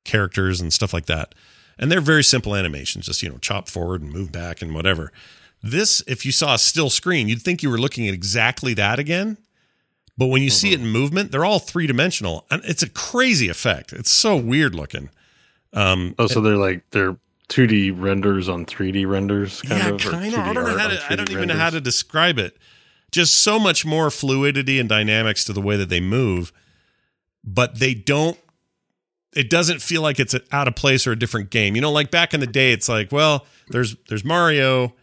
characters 0.07 0.61
and 0.61 0.73
stuff 0.73 0.95
like 0.95 1.07
that. 1.07 1.35
And 1.79 1.93
they're 1.93 2.01
very 2.01 2.25
simple 2.25 2.55
animations 2.55 3.07
just 3.07 3.23
you 3.23 3.29
know 3.29 3.39
chop 3.39 3.69
forward 3.69 4.01
and 4.01 4.11
move 4.11 4.33
back 4.33 4.63
and 4.63 4.75
whatever 4.75 5.13
this 5.62 6.03
if 6.07 6.24
you 6.24 6.33
saw 6.33 6.55
a 6.55 6.59
still 6.59 6.91
screen 6.91 7.28
you'd 7.28 7.43
think 7.43 7.62
you 7.62 7.70
were 7.70 7.78
looking 7.78 8.07
at 8.09 8.15
exactly 8.15 8.74
that 8.74 8.99
again 8.99 9.37
but 10.19 10.27
when 10.27 10.43
you 10.43 10.51
see 10.51 10.73
it 10.73 10.81
in 10.81 10.87
movement 10.87 11.31
they're 11.33 11.45
all 11.45 11.59
three 11.59 11.87
dimensional 11.87 12.47
and 12.51 12.62
it's 12.65 12.83
a 12.83 12.89
crazy 12.91 13.49
effect 13.49 13.93
it's 13.93 14.11
so 14.11 14.37
weird 14.37 14.74
looking 14.74 15.11
um 15.73 16.15
Oh, 16.19 16.27
so 16.27 16.41
they're 16.41 16.57
like 16.57 16.89
they're 16.91 17.16
2D 17.49 17.93
renders 17.97 18.49
on 18.49 18.66
3D 18.66 19.07
renders, 19.09 19.62
kind 19.62 19.81
yeah, 19.81 19.89
of. 19.91 20.01
kind 20.01 20.35
of. 20.35 20.41
I 20.41 20.53
don't 20.53 20.65
know 20.65 20.77
how 20.78 20.89
to. 20.89 21.01
I 21.09 21.15
don't 21.15 21.28
3D 21.28 21.33
even 21.33 21.49
know 21.49 21.55
how 21.55 21.70
to 21.70 21.81
describe 21.81 22.39
it. 22.41 22.57
Just 23.12 23.35
so 23.35 23.61
much 23.61 23.87
more 23.87 24.11
fluidity 24.11 24.81
and 24.81 24.89
dynamics 24.89 25.45
to 25.45 25.53
the 25.53 25.61
way 25.61 25.77
that 25.77 25.89
they 25.89 26.01
move, 26.01 26.53
but 27.45 27.78
they 27.78 27.95
don't. 27.95 28.37
It 29.33 29.49
doesn't 29.49 29.81
feel 29.81 30.03
like 30.03 30.19
it's 30.19 30.35
out 30.51 30.66
of 30.66 30.74
place 30.74 31.07
or 31.07 31.12
a 31.12 31.16
different 31.19 31.51
game. 31.51 31.77
You 31.77 31.83
know, 31.83 31.93
like 31.93 32.11
back 32.11 32.35
in 32.35 32.41
the 32.41 32.49
day, 32.49 32.73
it's 32.73 32.89
like, 32.89 33.12
well, 33.12 33.47
there's 33.69 33.95
there's 34.09 34.24
Mario, 34.24 34.95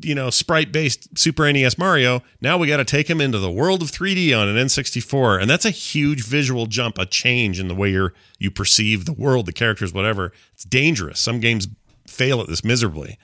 you 0.00 0.14
know, 0.14 0.30
sprite 0.30 0.70
based 0.72 1.18
Super 1.18 1.50
NES 1.52 1.76
Mario. 1.78 2.22
Now 2.40 2.56
we 2.58 2.66
got 2.66 2.76
to 2.78 2.84
take 2.84 3.08
him 3.08 3.20
into 3.20 3.38
the 3.38 3.50
world 3.50 3.82
of 3.82 3.90
3D 3.90 4.38
on 4.38 4.48
an 4.48 4.56
N64, 4.56 5.40
and 5.40 5.50
that's 5.50 5.64
a 5.64 5.70
huge 5.70 6.24
visual 6.24 6.66
jump, 6.66 6.98
a 6.98 7.06
change 7.06 7.58
in 7.58 7.68
the 7.68 7.74
way 7.74 7.90
you're 7.90 8.14
you 8.38 8.50
perceive 8.50 9.04
the 9.04 9.12
world, 9.12 9.46
the 9.46 9.52
characters, 9.52 9.92
whatever. 9.92 10.32
It's 10.52 10.64
dangerous. 10.64 11.18
Some 11.20 11.40
games 11.40 11.68
fail 12.06 12.40
at 12.40 12.48
this 12.48 12.64
miserably. 12.64 13.18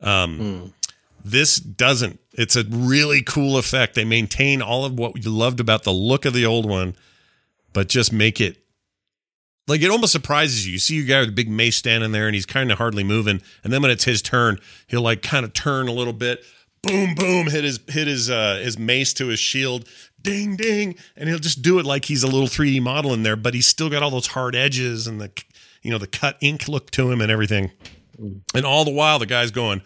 Um, 0.00 0.72
This 1.24 1.56
doesn't. 1.56 2.18
It's 2.32 2.56
a 2.56 2.64
really 2.64 3.22
cool 3.22 3.58
effect. 3.58 3.94
They 3.94 4.04
maintain 4.06 4.62
all 4.62 4.84
of 4.86 4.98
what 4.98 5.22
you 5.22 5.30
loved 5.30 5.60
about 5.60 5.82
the 5.84 5.92
look 5.92 6.24
of 6.24 6.32
the 6.32 6.46
old 6.46 6.66
one, 6.68 6.96
but 7.72 7.88
just 7.88 8.10
make 8.12 8.40
it 8.40 8.64
like 9.70 9.82
it 9.82 9.90
almost 9.90 10.12
surprises 10.12 10.66
you. 10.66 10.74
You 10.74 10.78
see 10.78 10.96
your 10.96 11.06
guy 11.06 11.20
with 11.20 11.28
a 11.28 11.32
big 11.32 11.48
mace 11.48 11.76
standing 11.76 12.10
there, 12.10 12.26
and 12.26 12.34
he's 12.34 12.44
kind 12.44 12.72
of 12.72 12.78
hardly 12.78 13.04
moving. 13.04 13.40
And 13.62 13.72
then 13.72 13.80
when 13.80 13.90
it's 13.90 14.04
his 14.04 14.20
turn, 14.20 14.58
he'll 14.88 15.00
like 15.00 15.22
kind 15.22 15.44
of 15.44 15.52
turn 15.52 15.86
a 15.86 15.92
little 15.92 16.12
bit, 16.12 16.44
boom, 16.82 17.14
boom, 17.14 17.46
hit 17.46 17.62
his 17.62 17.78
hit 17.88 18.08
his 18.08 18.28
uh, 18.28 18.60
his 18.62 18.78
mace 18.78 19.14
to 19.14 19.28
his 19.28 19.38
shield, 19.38 19.88
ding, 20.20 20.56
ding, 20.56 20.96
and 21.16 21.28
he'll 21.28 21.38
just 21.38 21.62
do 21.62 21.78
it 21.78 21.86
like 21.86 22.06
he's 22.06 22.24
a 22.24 22.26
little 22.26 22.48
3D 22.48 22.82
model 22.82 23.14
in 23.14 23.22
there, 23.22 23.36
but 23.36 23.54
he's 23.54 23.68
still 23.68 23.88
got 23.88 24.02
all 24.02 24.10
those 24.10 24.26
hard 24.26 24.56
edges 24.56 25.06
and 25.06 25.20
the 25.20 25.30
you 25.82 25.90
know 25.90 25.98
the 25.98 26.08
cut 26.08 26.36
ink 26.40 26.66
look 26.66 26.90
to 26.90 27.10
him 27.10 27.20
and 27.20 27.30
everything. 27.30 27.70
And 28.54 28.66
all 28.66 28.84
the 28.84 28.90
while, 28.90 29.18
the 29.18 29.24
guy's 29.24 29.50
going, 29.50 29.82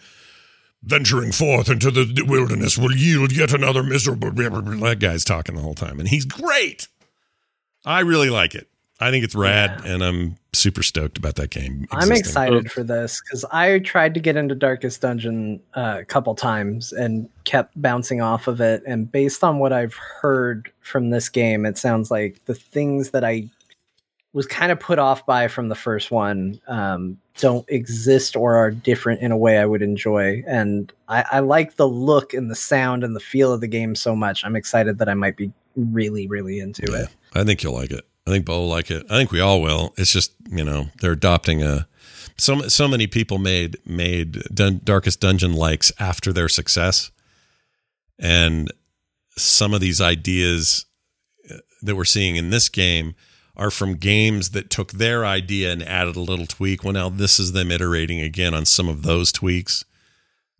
venturing 0.83 1.31
forth 1.31 1.69
into 1.69 1.89
the 1.91 2.25
wilderness 2.27 2.77
will 2.77 2.93
yield 2.93 3.31
yet 3.31 3.53
another 3.53 3.83
miserable. 3.83 4.31
That 4.31 4.97
guy's 4.99 5.23
talking 5.23 5.55
the 5.55 5.61
whole 5.61 5.75
time, 5.75 5.99
and 5.99 6.09
he's 6.09 6.25
great. 6.25 6.87
I 7.85 7.99
really 7.99 8.31
like 8.31 8.55
it. 8.55 8.67
I 8.99 9.11
think 9.11 9.25
it's 9.25 9.35
rad, 9.35 9.81
and 9.85 10.01
I'm 10.03 10.37
super 10.53 10.81
stoked 10.81 11.17
about 11.17 11.35
that 11.35 11.49
game. 11.49 11.85
I'm 11.91 12.11
existing. 12.11 12.17
excited 12.17 12.71
for 12.71 12.81
this 12.81 13.21
because 13.21 13.43
I 13.51 13.79
tried 13.79 14.13
to 14.13 14.21
get 14.21 14.37
into 14.37 14.55
Darkest 14.55 15.01
Dungeon 15.01 15.61
uh, 15.73 15.97
a 15.99 16.05
couple 16.05 16.33
times 16.33 16.93
and 16.93 17.29
kept 17.43 17.79
bouncing 17.81 18.21
off 18.21 18.47
of 18.47 18.61
it. 18.61 18.83
And 18.87 19.11
based 19.11 19.43
on 19.43 19.59
what 19.59 19.73
I've 19.73 19.95
heard 19.95 20.71
from 20.79 21.09
this 21.09 21.27
game, 21.27 21.65
it 21.65 21.77
sounds 21.77 22.09
like 22.09 22.43
the 22.45 22.55
things 22.55 23.09
that 23.11 23.25
I 23.25 23.49
was 24.31 24.45
kind 24.45 24.71
of 24.71 24.79
put 24.79 24.99
off 24.99 25.25
by 25.25 25.47
from 25.47 25.69
the 25.69 25.75
first 25.75 26.11
one 26.11 26.59
um, 26.67 27.17
don't 27.37 27.65
exist 27.69 28.35
or 28.35 28.55
are 28.55 28.71
different 28.71 29.21
in 29.21 29.31
a 29.31 29.37
way 29.37 29.59
I 29.59 29.65
would 29.65 29.81
enjoy. 29.81 30.41
And 30.47 30.91
I, 31.09 31.25
I 31.31 31.39
like 31.39 31.75
the 31.75 31.87
look 31.87 32.33
and 32.33 32.49
the 32.49 32.55
sound 32.55 33.03
and 33.03 33.15
the 33.15 33.21
feel 33.21 33.51
of 33.51 33.61
the 33.61 33.67
game 33.67 33.95
so 33.95 34.15
much. 34.15 34.43
I'm 34.45 34.55
excited 34.55 34.99
that 34.99 35.09
I 35.09 35.13
might 35.13 35.35
be 35.35 35.51
really, 35.75 36.27
really 36.27 36.59
into 36.59 36.85
Yeah, 36.89 37.03
it. 37.03 37.09
I 37.33 37.43
think 37.43 37.61
you'll 37.61 37.73
like 37.73 37.91
it. 37.91 38.05
I 38.27 38.31
think 38.31 38.45
Bo 38.45 38.61
will 38.61 38.67
like 38.67 38.89
it. 38.89 39.05
I 39.09 39.17
think 39.17 39.31
we 39.31 39.39
all 39.39 39.61
will. 39.61 39.93
It's 39.97 40.11
just 40.11 40.31
you 40.49 40.63
know 40.63 40.87
they're 41.01 41.11
adopting 41.11 41.63
a. 41.63 41.87
So 42.37 42.67
so 42.67 42.87
many 42.87 43.07
people 43.07 43.37
made 43.37 43.77
made 43.85 44.43
Dun- 44.53 44.81
Darkest 44.83 45.19
Dungeon 45.21 45.53
likes 45.53 45.91
after 45.99 46.33
their 46.33 46.49
success, 46.49 47.11
and 48.19 48.71
some 49.37 49.73
of 49.73 49.81
these 49.81 50.01
ideas 50.01 50.85
uh, 51.49 51.57
that 51.81 51.95
we're 51.95 52.05
seeing 52.05 52.35
in 52.35 52.49
this 52.49 52.67
game 52.67 53.15
are 53.57 53.71
from 53.71 53.95
games 53.95 54.49
that 54.49 54.69
took 54.69 54.93
their 54.93 55.25
idea 55.25 55.71
and 55.71 55.81
added 55.83 56.15
a 56.15 56.21
little 56.21 56.45
tweak. 56.45 56.83
Well, 56.83 56.93
now 56.93 57.09
this 57.09 57.39
is 57.39 57.53
them 57.53 57.71
iterating 57.71 58.19
again 58.19 58.53
on 58.53 58.65
some 58.65 58.89
of 58.89 59.03
those 59.03 59.31
tweaks, 59.31 59.85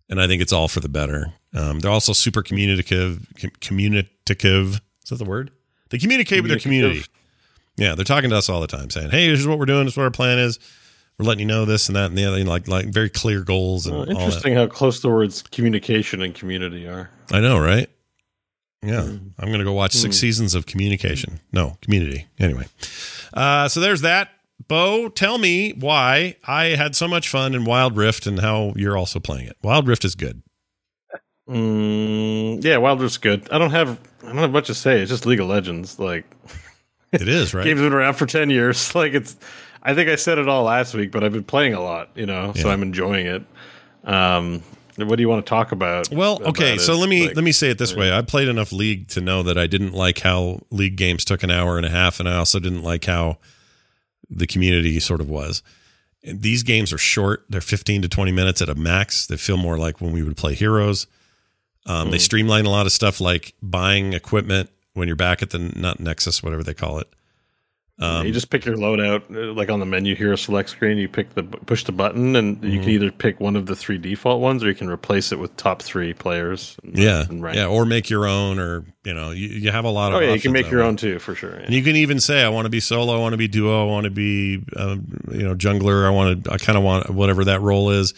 and 0.08 0.20
I 0.20 0.26
think 0.26 0.40
it's 0.40 0.52
all 0.52 0.68
for 0.68 0.80
the 0.80 0.88
better. 0.88 1.34
Um, 1.52 1.80
they're 1.80 1.90
also 1.90 2.12
super 2.12 2.42
communicative. 2.42 3.26
Com- 3.38 3.52
communicative 3.60 4.80
is 5.02 5.10
that 5.10 5.16
the 5.16 5.24
word? 5.24 5.50
They 5.90 5.98
communicate 5.98 6.42
with 6.42 6.50
their 6.50 6.58
community. 6.58 7.04
Yeah, 7.76 7.94
they're 7.94 8.04
talking 8.04 8.30
to 8.30 8.36
us 8.36 8.48
all 8.48 8.60
the 8.60 8.66
time, 8.66 8.90
saying, 8.90 9.10
"Hey, 9.10 9.28
this 9.30 9.40
is 9.40 9.46
what 9.46 9.58
we're 9.58 9.66
doing. 9.66 9.84
This 9.84 9.94
is 9.94 9.96
what 9.98 10.04
our 10.04 10.10
plan 10.10 10.38
is. 10.38 10.58
We're 11.18 11.26
letting 11.26 11.40
you 11.40 11.46
know 11.46 11.64
this 11.64 11.88
and 11.88 11.96
that 11.96 12.06
and 12.06 12.16
the 12.18 12.24
other." 12.24 12.42
Like, 12.44 12.68
like 12.68 12.86
very 12.86 13.10
clear 13.10 13.42
goals 13.42 13.86
and 13.86 13.94
Well, 13.94 14.02
all 14.08 14.14
that. 14.14 14.20
interesting 14.22 14.54
how 14.54 14.66
close 14.66 15.00
the 15.00 15.08
words 15.10 15.42
communication 15.42 16.22
and 16.22 16.34
community 16.34 16.86
are. 16.86 17.10
I 17.32 17.40
know, 17.40 17.58
right? 17.58 17.88
Yeah, 18.84 19.02
Hmm. 19.02 19.28
I'm 19.38 19.48
going 19.48 19.58
to 19.58 19.64
go 19.64 19.72
watch 19.72 19.92
six 19.94 20.16
seasons 20.18 20.54
of 20.54 20.66
Communication. 20.66 21.40
No, 21.52 21.76
Community. 21.82 22.26
Anyway, 22.38 22.66
uh, 23.34 23.68
so 23.68 23.80
there's 23.80 24.02
that. 24.02 24.28
Bo, 24.68 25.08
tell 25.08 25.38
me 25.38 25.72
why 25.72 26.36
I 26.44 26.66
had 26.76 26.94
so 26.96 27.06
much 27.08 27.28
fun 27.28 27.54
in 27.54 27.64
Wild 27.64 27.96
Rift 27.96 28.26
and 28.26 28.40
how 28.40 28.72
you're 28.76 28.96
also 28.96 29.18
playing 29.20 29.48
it. 29.48 29.56
Wild 29.62 29.86
Rift 29.88 30.04
is 30.04 30.14
good. 30.14 30.42
Mm, 31.48 32.62
yeah, 32.64 32.76
Wild 32.78 33.00
Rift's 33.00 33.18
good. 33.18 33.48
I 33.50 33.58
don't 33.58 33.70
have 33.70 33.98
I 34.22 34.26
don't 34.26 34.38
have 34.38 34.50
much 34.52 34.66
to 34.66 34.74
say. 34.74 35.00
It's 35.00 35.10
just 35.10 35.26
League 35.26 35.40
of 35.40 35.46
Legends. 35.48 35.98
Like 35.98 36.24
It 37.22 37.28
is 37.28 37.54
right. 37.54 37.64
game's 37.64 37.80
been 37.80 37.92
around 37.92 38.14
for 38.14 38.26
ten 38.26 38.50
years. 38.50 38.94
Like 38.94 39.14
it's 39.14 39.36
I 39.82 39.94
think 39.94 40.08
I 40.08 40.16
said 40.16 40.38
it 40.38 40.48
all 40.48 40.64
last 40.64 40.94
week, 40.94 41.12
but 41.12 41.22
I've 41.22 41.32
been 41.32 41.44
playing 41.44 41.74
a 41.74 41.80
lot, 41.80 42.10
you 42.16 42.26
know, 42.26 42.52
so 42.54 42.70
I'm 42.70 42.82
enjoying 42.82 43.26
it. 43.26 43.44
Um 44.04 44.62
what 44.98 45.16
do 45.16 45.22
you 45.22 45.28
want 45.28 45.44
to 45.44 45.48
talk 45.50 45.72
about? 45.72 46.10
Well, 46.10 46.42
okay, 46.42 46.72
about 46.74 46.80
so 46.80 46.94
it? 46.94 46.96
let 46.96 47.08
me 47.08 47.26
Like, 47.26 47.36
let 47.36 47.44
me 47.44 47.52
say 47.52 47.68
it 47.68 47.76
this 47.78 47.94
way. 47.94 48.10
I 48.12 48.22
played 48.22 48.48
enough 48.48 48.72
League 48.72 49.08
to 49.08 49.20
know 49.20 49.42
that 49.42 49.58
I 49.58 49.66
didn't 49.66 49.92
like 49.92 50.20
how 50.20 50.60
League 50.70 50.96
games 50.96 51.24
took 51.24 51.42
an 51.42 51.50
hour 51.50 51.76
and 51.76 51.84
a 51.84 51.90
half, 51.90 52.18
and 52.18 52.28
I 52.28 52.36
also 52.36 52.58
didn't 52.58 52.82
like 52.82 53.04
how 53.04 53.36
the 54.30 54.46
community 54.46 54.98
sort 55.00 55.20
of 55.20 55.28
was. 55.28 55.62
And 56.24 56.40
these 56.40 56.62
games 56.62 56.92
are 56.94 56.98
short; 56.98 57.44
they're 57.50 57.60
fifteen 57.60 58.00
to 58.02 58.08
twenty 58.08 58.32
minutes 58.32 58.62
at 58.62 58.70
a 58.70 58.74
max. 58.74 59.26
They 59.26 59.36
feel 59.36 59.58
more 59.58 59.76
like 59.76 60.00
when 60.00 60.12
we 60.12 60.22
would 60.22 60.36
play 60.36 60.54
Heroes. 60.54 61.06
Um, 61.84 62.10
They 62.10 62.18
streamline 62.18 62.64
a 62.64 62.70
lot 62.70 62.86
of 62.86 62.92
stuff, 62.92 63.20
like 63.20 63.54
buying 63.62 64.12
equipment 64.14 64.70
when 64.96 65.06
you're 65.08 65.16
back 65.16 65.42
at 65.42 65.50
the 65.50 65.58
not 65.58 66.00
Nexus, 66.00 66.42
whatever 66.42 66.62
they 66.64 66.74
call 66.74 66.98
it. 66.98 67.08
Um, 67.98 68.26
you 68.26 68.32
just 68.32 68.50
pick 68.50 68.66
your 68.66 68.76
loadout, 68.76 69.22
uh, 69.34 69.54
like 69.54 69.70
on 69.70 69.80
the 69.80 69.86
menu 69.86 70.14
hero 70.14 70.36
select 70.36 70.68
screen. 70.68 70.98
You 70.98 71.08
pick 71.08 71.32
the 71.32 71.42
push 71.44 71.84
the 71.84 71.92
button, 71.92 72.36
and 72.36 72.62
you 72.62 72.72
Mm-hmm. 72.72 72.80
can 72.82 72.90
either 72.90 73.10
pick 73.10 73.40
one 73.40 73.56
of 73.56 73.64
the 73.64 73.74
three 73.74 73.96
default 73.96 74.42
ones, 74.42 74.62
or 74.62 74.68
you 74.68 74.74
can 74.74 74.90
replace 74.90 75.32
it 75.32 75.38
with 75.38 75.56
top 75.56 75.80
three 75.80 76.12
players. 76.12 76.76
and- 76.84 76.98
yeah, 76.98 77.24
and 77.26 77.42
rank. 77.42 77.56
yeah, 77.56 77.66
or 77.66 77.86
make 77.86 78.10
your 78.10 78.26
own, 78.26 78.58
or 78.58 78.84
you 79.04 79.14
know, 79.14 79.30
you, 79.30 79.48
you 79.48 79.70
have 79.70 79.86
a 79.86 79.90
lot 79.90 80.12
of. 80.12 80.18
Oh 80.18 80.20
yeah, 80.20 80.34
you 80.34 80.40
can 80.40 80.52
make 80.52 80.70
your 80.70 80.80
way. 80.82 80.88
own 80.88 80.96
too, 80.96 81.18
for 81.18 81.34
sure. 81.34 81.52
yeah. 81.58 81.64
And 81.64 81.74
you 81.74 81.82
can 81.82 81.96
even 81.96 82.20
say, 82.20 82.42
I 82.42 82.50
want 82.50 82.66
to 82.66 82.70
be 82.70 82.80
solo, 82.80 83.14
I 83.16 83.18
want 83.18 83.32
to 83.32 83.38
be 83.38 83.48
duo, 83.48 83.84
I 83.84 83.86
want 83.90 84.04
to 84.04 84.10
be, 84.10 84.62
um, 84.76 85.06
you 85.32 85.44
know, 85.48 85.54
jungler, 85.54 86.04
I 86.06 86.10
want 86.10 86.44
to, 86.44 86.52
I 86.52 86.58
kind 86.58 86.76
of 86.76 86.84
want 86.84 87.08
whatever 87.08 87.44
that 87.46 87.62
role 87.62 87.88
is, 87.92 88.12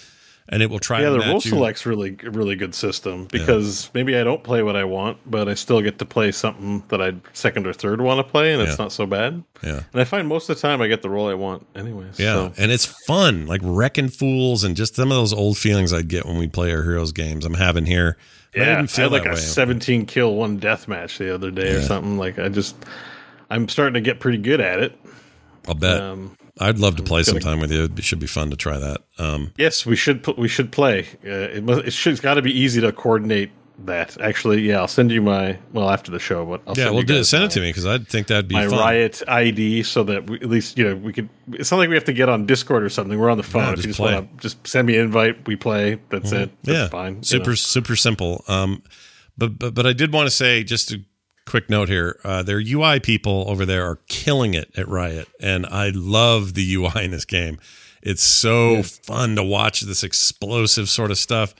and 0.51 0.63
it 0.63 0.71
will 0.71 0.79
try. 0.79 1.03
Yeah, 1.03 1.11
the 1.11 1.19
role 1.21 1.35
you. 1.35 1.41
select's 1.41 1.85
really 1.87 2.13
really 2.23 2.57
good 2.57 2.75
system 2.75 3.27
because 3.27 3.91
maybe 3.95 4.17
I 4.17 4.25
don't 4.25 4.43
play 4.43 4.63
what 4.63 4.77
I 4.77 4.85
want, 4.85 5.19
but 5.31 5.49
I 5.49 5.55
still 5.55 5.81
get 5.83 5.99
to 5.99 6.05
play 6.05 6.33
something 6.33 6.83
that 6.89 7.01
I 7.03 7.15
second 7.33 7.67
or 7.67 7.73
third 7.73 8.01
want 8.01 8.25
to 8.27 8.31
play, 8.31 8.53
and 8.53 8.63
Yeah. 8.63 8.69
it's 8.69 8.79
not 8.79 8.93
so 8.93 9.07
bad. 9.07 9.43
Yeah, 9.63 9.83
And 9.93 10.01
I 10.01 10.05
find 10.05 10.27
most 10.29 10.49
of 10.49 10.57
the 10.57 10.63
time 10.63 10.81
I 10.81 10.87
get 10.89 11.03
the 11.03 11.11
role 11.11 11.29
I 11.29 11.35
want, 11.35 11.67
anyways. 11.75 12.19
yeah, 12.19 12.35
so. 12.35 12.53
and 12.57 12.71
it's 12.71 12.87
fun, 13.07 13.47
like 13.47 13.61
wrecking 13.65 14.09
fools, 14.09 14.65
and 14.65 14.77
just 14.77 14.95
some 14.97 15.11
of 15.11 15.17
those 15.19 15.33
old 15.33 15.59
feelings 15.59 15.93
I'd 15.93 16.09
get 16.09 16.27
when 16.27 16.39
we 16.39 16.47
play 16.47 16.73
our 16.73 16.83
heroes 16.83 17.13
games. 17.13 17.45
I'm 17.45 17.55
having 17.55 17.87
here. 17.87 18.17
Yeah. 18.55 18.63
I, 18.63 18.65
didn't 18.77 18.91
feel 18.91 19.11
had 19.11 19.13
like 19.13 19.27
a 19.27 19.31
way. 19.31 19.37
17 19.37 20.07
kill 20.07 20.35
one 20.35 20.57
death 20.59 20.89
match 20.89 21.19
the 21.19 21.35
other 21.35 21.51
day 21.51 21.73
or 21.73 21.83
something. 21.83 22.17
Like 22.17 22.39
I 22.39 22.49
just, 22.49 22.77
I'm 23.51 23.69
starting 23.69 23.95
to 23.95 24.01
get 24.01 24.21
pretty 24.21 24.39
good 24.39 24.61
at 24.61 24.81
it. 24.81 24.99
I'll 25.67 25.75
bet. 25.75 26.01
Um, 26.01 26.35
I'd 26.61 26.79
love 26.79 26.97
to 26.97 27.03
play 27.03 27.23
sometime 27.23 27.61
with 27.61 27.71
you. 27.71 27.85
It 27.85 28.05
should 28.05 28.19
be 28.19 28.27
fun 28.27 28.51
to 28.51 28.57
try 28.57 28.79
that. 28.79 29.03
Um, 29.19 29.53
yes, 29.57 29.87
we 29.87 29.97
should 29.97 30.23
put, 30.23 30.39
we 30.39 30.49
should 30.49 30.73
play. 30.73 31.07
Uh, 31.25 31.57
it 31.57 31.65
must, 31.65 31.85
it 31.85 31.93
should, 31.93 32.13
it's 32.13 32.21
got 32.21 32.35
to 32.35 32.43
be 32.43 32.53
easy 32.53 32.81
to 32.81 32.93
coordinate 32.93 33.51
that. 33.85 34.21
Actually, 34.21 34.63
yeah, 34.63 34.79
I'll 34.79 34.89
send 34.89 35.11
you 35.11 35.23
my 35.23 35.59
well 35.73 35.89
after 35.89 36.11
the 36.11 36.19
show, 36.19 36.45
but 36.45 36.63
I'll 36.67 36.77
yeah, 36.77 36.85
send 36.85 36.95
well, 36.95 37.03
you 37.03 37.07
do, 37.07 37.25
send 37.25 37.45
it 37.45 37.51
to 37.53 37.61
me 37.61 37.71
because 37.71 37.87
I 37.87 37.99
think 37.99 38.27
that'd 38.27 38.49
be 38.49 38.57
my 38.57 38.69
fun. 38.69 38.79
riot 38.79 39.23
ID 39.29 39.83
so 39.85 40.05
that 40.05 40.29
we, 40.29 40.37
at 40.37 40.49
least 40.49 40.79
you 40.79 40.89
know 40.89 40.97
we 40.97 41.13
could. 41.13 41.29
It's 41.53 41.71
not 41.71 41.79
like 41.79 41.89
we 41.89 41.95
have 41.95 42.05
to 42.05 42.13
get 42.13 42.29
on 42.29 42.47
Discord 42.47 42.83
or 42.83 42.89
something. 42.89 43.19
We're 43.19 43.31
on 43.31 43.37
the 43.37 43.43
phone. 43.43 43.63
No, 43.63 43.71
if 43.71 43.77
just 43.77 43.87
you 43.87 43.91
just 43.91 44.01
play. 44.01 44.15
want 44.15 44.39
to 44.39 44.43
just 44.43 44.67
send 44.67 44.87
me 44.87 44.97
an 44.97 45.07
invite, 45.07 45.47
we 45.47 45.57
play. 45.57 46.01
That's 46.09 46.33
it. 46.33 46.51
That's 46.65 46.79
yeah, 46.79 46.89
fine. 46.89 47.17
you 47.17 47.23
super 47.23 47.51
know. 47.51 47.55
super 47.55 47.97
simple. 47.97 48.45
Um, 48.49 48.83
but 49.37 49.59
but 49.59 49.75
but 49.75 49.87
I 49.87 49.93
did 49.93 50.13
want 50.13 50.27
to 50.27 50.35
say 50.35 50.65
just 50.65 50.93
a 50.93 51.01
quick 51.49 51.69
note 51.71 51.89
here. 51.89 52.19
Uh, 52.25 52.43
their 52.43 52.61
UI 52.65 53.01
people 53.01 53.45
over 53.49 53.65
there 53.67 53.85
are 53.89 53.97
killing 54.09 54.55
it 54.55 54.71
at 54.77 54.87
Riot, 54.89 55.29
and 55.41 55.67
I 55.67 55.91
love 55.91 56.55
the 56.55 56.75
UI 56.75 57.05
in 57.05 57.11
this 57.11 57.25
game. 57.25 57.59
It's 58.03 58.23
so 58.23 58.83
fun 58.83 59.35
to 59.37 59.43
watch 59.43 59.81
this 59.81 60.05
explosive 60.05 60.89
sort 60.89 61.11
of 61.11 61.19
stuff. 61.19 61.55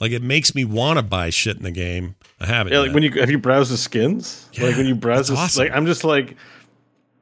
Like 0.00 0.10
it 0.10 0.22
makes 0.22 0.54
me 0.54 0.64
want 0.64 0.98
to 0.98 1.02
buy 1.02 1.30
shit 1.30 1.56
in 1.56 1.62
the 1.62 1.70
game. 1.70 2.16
I 2.40 2.46
haven't. 2.46 2.72
Yeah, 2.72 2.80
like 2.80 2.92
when 2.92 3.02
you 3.04 3.12
have 3.20 3.30
you 3.30 3.38
browsed 3.38 3.70
the 3.70 3.76
skins. 3.76 4.48
Yeah, 4.52 4.64
like 4.64 4.76
when 4.76 4.86
you 4.86 4.94
browse 4.96 5.28
this, 5.28 5.38
awesome. 5.38 5.64
like 5.64 5.72
I'm 5.76 5.86
just 5.86 6.04
like. 6.04 6.36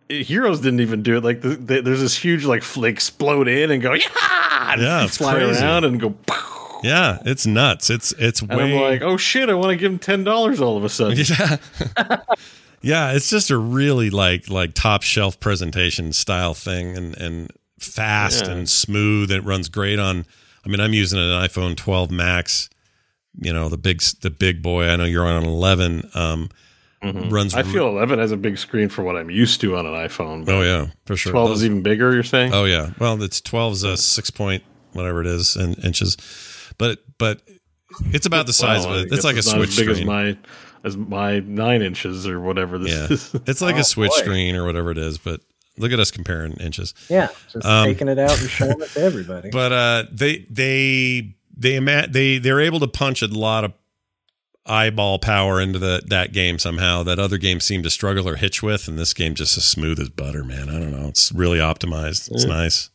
Heroes 0.08 0.60
didn't 0.60 0.80
even 0.80 1.02
do 1.02 1.16
it. 1.16 1.24
Like 1.24 1.40
the, 1.40 1.50
the, 1.50 1.80
there's 1.80 2.00
this 2.00 2.14
huge 2.16 2.44
like 2.44 2.62
fl- 2.62 2.84
explode 2.84 3.48
in 3.48 3.70
and 3.70 3.80
go 3.80 3.94
yeah, 3.94 4.72
and 4.72 4.82
Yeah, 4.82 5.06
fly 5.10 5.34
crazy. 5.36 5.62
around 5.62 5.84
and 5.84 5.98
go. 5.98 6.10
Pow. 6.10 6.51
Yeah, 6.82 7.18
it's 7.24 7.46
nuts. 7.46 7.90
It's 7.90 8.12
it's 8.18 8.40
And 8.42 8.50
way 8.50 8.74
I'm 8.76 8.80
like, 8.80 9.02
oh 9.02 9.16
shit! 9.16 9.48
I 9.48 9.54
want 9.54 9.70
to 9.70 9.76
give 9.76 9.90
him 9.92 9.98
ten 9.98 10.24
dollars 10.24 10.60
all 10.60 10.76
of 10.76 10.84
a 10.84 10.88
sudden. 10.88 11.18
Yeah. 11.28 11.56
yeah, 12.82 13.12
it's 13.12 13.30
just 13.30 13.50
a 13.50 13.56
really 13.56 14.10
like 14.10 14.48
like 14.50 14.74
top 14.74 15.02
shelf 15.02 15.38
presentation 15.40 16.12
style 16.12 16.54
thing 16.54 16.96
and 16.96 17.16
and 17.16 17.50
fast 17.78 18.46
Yeah. 18.46 18.52
and 18.52 18.68
smooth. 18.68 19.30
And 19.30 19.42
It 19.44 19.46
runs 19.46 19.68
great 19.68 19.98
on 19.98 20.26
I 20.64 20.68
mean, 20.68 20.80
I'm 20.80 20.92
using 20.92 21.18
an 21.18 21.26
iPhone 21.26 21.76
12 21.76 22.10
Max, 22.10 22.68
you 23.40 23.52
know, 23.52 23.68
the 23.68 23.78
big 23.78 24.00
the 24.20 24.30
big 24.30 24.62
boy. 24.62 24.86
I 24.88 24.96
know 24.96 25.04
you're 25.04 25.26
on 25.26 25.42
an 25.44 25.48
11. 25.48 26.10
Um 26.14 26.48
runs 27.30 27.52
Mm-hmm. 27.54 27.68
I 27.68 27.72
feel 27.72 27.88
11 27.88 28.18
has 28.20 28.30
a 28.30 28.36
big 28.36 28.56
screen 28.58 28.88
for 28.88 29.02
what 29.02 29.16
I'm 29.16 29.28
used 29.30 29.60
to 29.62 29.76
on 29.76 29.86
an 29.86 29.92
iPhone. 29.92 30.48
Oh 30.48 30.62
yeah, 30.62 30.86
for 31.04 31.16
sure. 31.16 31.32
12 31.32 31.48
Those- 31.48 31.58
is 31.58 31.64
even 31.66 31.82
bigger. 31.82 32.12
You're 32.14 32.22
saying? 32.22 32.52
Oh 32.54 32.64
yeah. 32.64 32.90
Well, 32.98 33.20
it's 33.22 33.40
12's 33.40 33.82
a 33.84 33.96
6 33.96 34.30
point 34.30 34.62
whatever 34.92 35.20
it 35.20 35.26
is 35.26 35.56
in 35.56 35.74
inches. 35.84 36.16
But 36.78 36.98
but 37.18 37.40
it's 38.12 38.26
about 38.26 38.46
the 38.46 38.52
size 38.52 38.86
Well, 38.86 38.96
of 39.00 39.06
it. 39.06 39.12
It's 39.12 39.24
like 39.24 39.34
a 39.34 39.36
not 39.36 39.44
switch 39.44 39.70
as 39.70 39.76
big 39.76 39.88
screen. 39.90 39.98
as 39.98 40.04
my 40.06 40.36
as 40.84 40.96
my 40.96 41.40
nine 41.40 41.82
inches 41.82 42.26
or 42.26 42.40
whatever 42.40 42.78
this 42.78 42.90
yeah. 42.92 43.06
is. 43.14 43.34
It's 43.46 43.60
like 43.60 43.74
Oh, 43.76 43.80
a 43.80 43.84
switch 43.84 44.10
boy. 44.10 44.16
screen 44.22 44.56
or 44.56 44.64
whatever 44.64 44.90
it 44.90 44.98
is, 44.98 45.18
but 45.18 45.40
look 45.78 45.92
at 45.92 46.00
us 46.00 46.10
comparing 46.10 46.52
inches. 46.54 46.94
Yeah, 47.08 47.28
just 47.52 47.64
Um, 47.66 47.86
taking 47.86 48.08
it 48.08 48.18
out 48.18 48.38
and 48.40 48.48
showing 48.58 48.80
it 48.80 48.88
to 48.90 49.00
everybody. 49.00 49.50
but 49.50 49.72
uh 49.72 50.04
they 50.10 50.46
they 50.50 51.34
they 51.56 51.76
ima- 51.76 52.06
they 52.08 52.38
they're 52.38 52.60
able 52.60 52.80
to 52.80 52.88
punch 52.88 53.22
a 53.22 53.26
lot 53.28 53.64
of 53.64 53.72
eyeball 54.66 55.18
power 55.18 55.60
into 55.60 55.78
the 55.78 56.00
that 56.06 56.32
game 56.32 56.58
somehow 56.58 57.02
that 57.02 57.18
other 57.18 57.36
games 57.36 57.64
seem 57.64 57.82
to 57.82 57.90
struggle 57.90 58.28
or 58.28 58.36
hitch 58.36 58.62
with 58.62 58.86
and 58.86 58.96
this 58.98 59.12
game 59.12 59.34
just 59.34 59.56
as 59.56 59.64
smooth 59.64 59.98
as 59.98 60.08
butter 60.08 60.44
man 60.44 60.68
i 60.68 60.72
don't 60.78 60.92
know 60.92 61.08
it's 61.08 61.32
really 61.32 61.58
optimized 61.58 62.30
it's 62.30 62.44
nice 62.44 62.88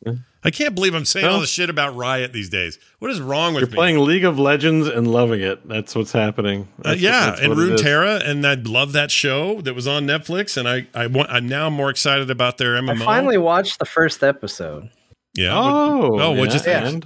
i 0.45 0.49
can't 0.49 0.75
believe 0.75 0.93
i'm 0.93 1.03
saying 1.03 1.25
all 1.25 1.33
Well- 1.33 1.41
this 1.41 1.49
shit 1.49 1.69
about 1.69 1.93
riot 1.95 2.31
these 2.31 2.49
days 2.49 2.79
what 2.99 3.11
is 3.11 3.19
wrong 3.19 3.53
with 3.53 3.63
You're 3.63 3.69
me 3.71 3.75
playing 3.75 3.99
League 3.99 4.23
of 4.23 4.39
Legends 4.39 4.87
and 4.87 5.07
loving 5.11 5.41
it. 5.41 5.67
That's 5.67 5.93
what's 5.93 6.11
happening. 6.13 6.67
uh, 6.83 6.95
yeah, 6.97 7.27
that's 7.27 7.41
and 7.41 7.49
what 7.49 7.59
it 7.59 7.73
is. 7.73 7.81
Runeterra, 7.83 8.27
and 8.27 8.47
I 8.47 8.55
love 8.55 8.93
that 8.93 9.11
show 9.11 9.61
that 9.61 9.75
was 9.75 9.85
on 9.87 10.07
Netflix, 10.07 10.57
and 10.57 10.67
I, 10.67 10.87
I 10.95 11.05
want, 11.05 11.29
I'm 11.29 11.47
now 11.47 11.69
more 11.69 11.91
excited 11.91 12.31
about 12.31 12.57
their 12.57 12.73
MMO. 12.81 12.99
I 12.99 13.05
finally 13.05 13.37
watched 13.37 13.77
the 13.77 13.85
first 13.85 14.23
episode. 14.23 14.89
yeah. 15.35 15.51
Oh, 15.53 16.19
Oh, 16.19 16.31
what'd 16.31 16.55
you 16.55 16.71
yeah, 16.71 16.89
think? 16.89 17.05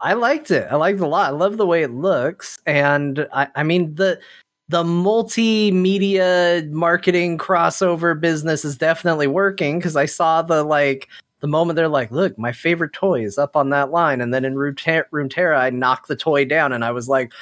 I 0.00 0.14
liked 0.14 0.50
it. 0.50 0.66
I 0.70 0.76
liked 0.76 0.98
it 0.98 1.04
a 1.04 1.06
lot. 1.06 1.28
I 1.28 1.36
love 1.36 1.56
the 1.56 1.66
way 1.66 1.82
it 1.82 1.92
looks, 1.92 2.58
and 2.66 3.26
I, 3.32 3.48
I 3.54 3.62
mean 3.62 3.94
the 3.94 4.18
the 4.68 4.84
multimedia 4.84 6.70
marketing 6.70 7.36
crossover 7.38 8.18
business 8.18 8.64
is 8.64 8.78
definitely 8.78 9.26
working 9.26 9.78
because 9.78 9.96
I 9.96 10.06
saw 10.06 10.42
the 10.42 10.62
like 10.62 11.08
the 11.40 11.48
moment 11.48 11.76
they're 11.76 11.88
like, 11.88 12.10
"Look, 12.10 12.38
my 12.38 12.52
favorite 12.52 12.92
toy 12.92 13.24
is 13.24 13.36
up 13.36 13.56
on 13.56 13.70
that 13.70 13.90
line," 13.90 14.20
and 14.20 14.32
then 14.32 14.44
in 14.44 14.56
Room 14.56 14.76
Runeterra 14.76 15.58
I 15.58 15.70
knocked 15.70 16.08
the 16.08 16.16
toy 16.16 16.44
down, 16.44 16.72
and 16.72 16.84
I 16.84 16.92
was 16.92 17.08
like. 17.08 17.32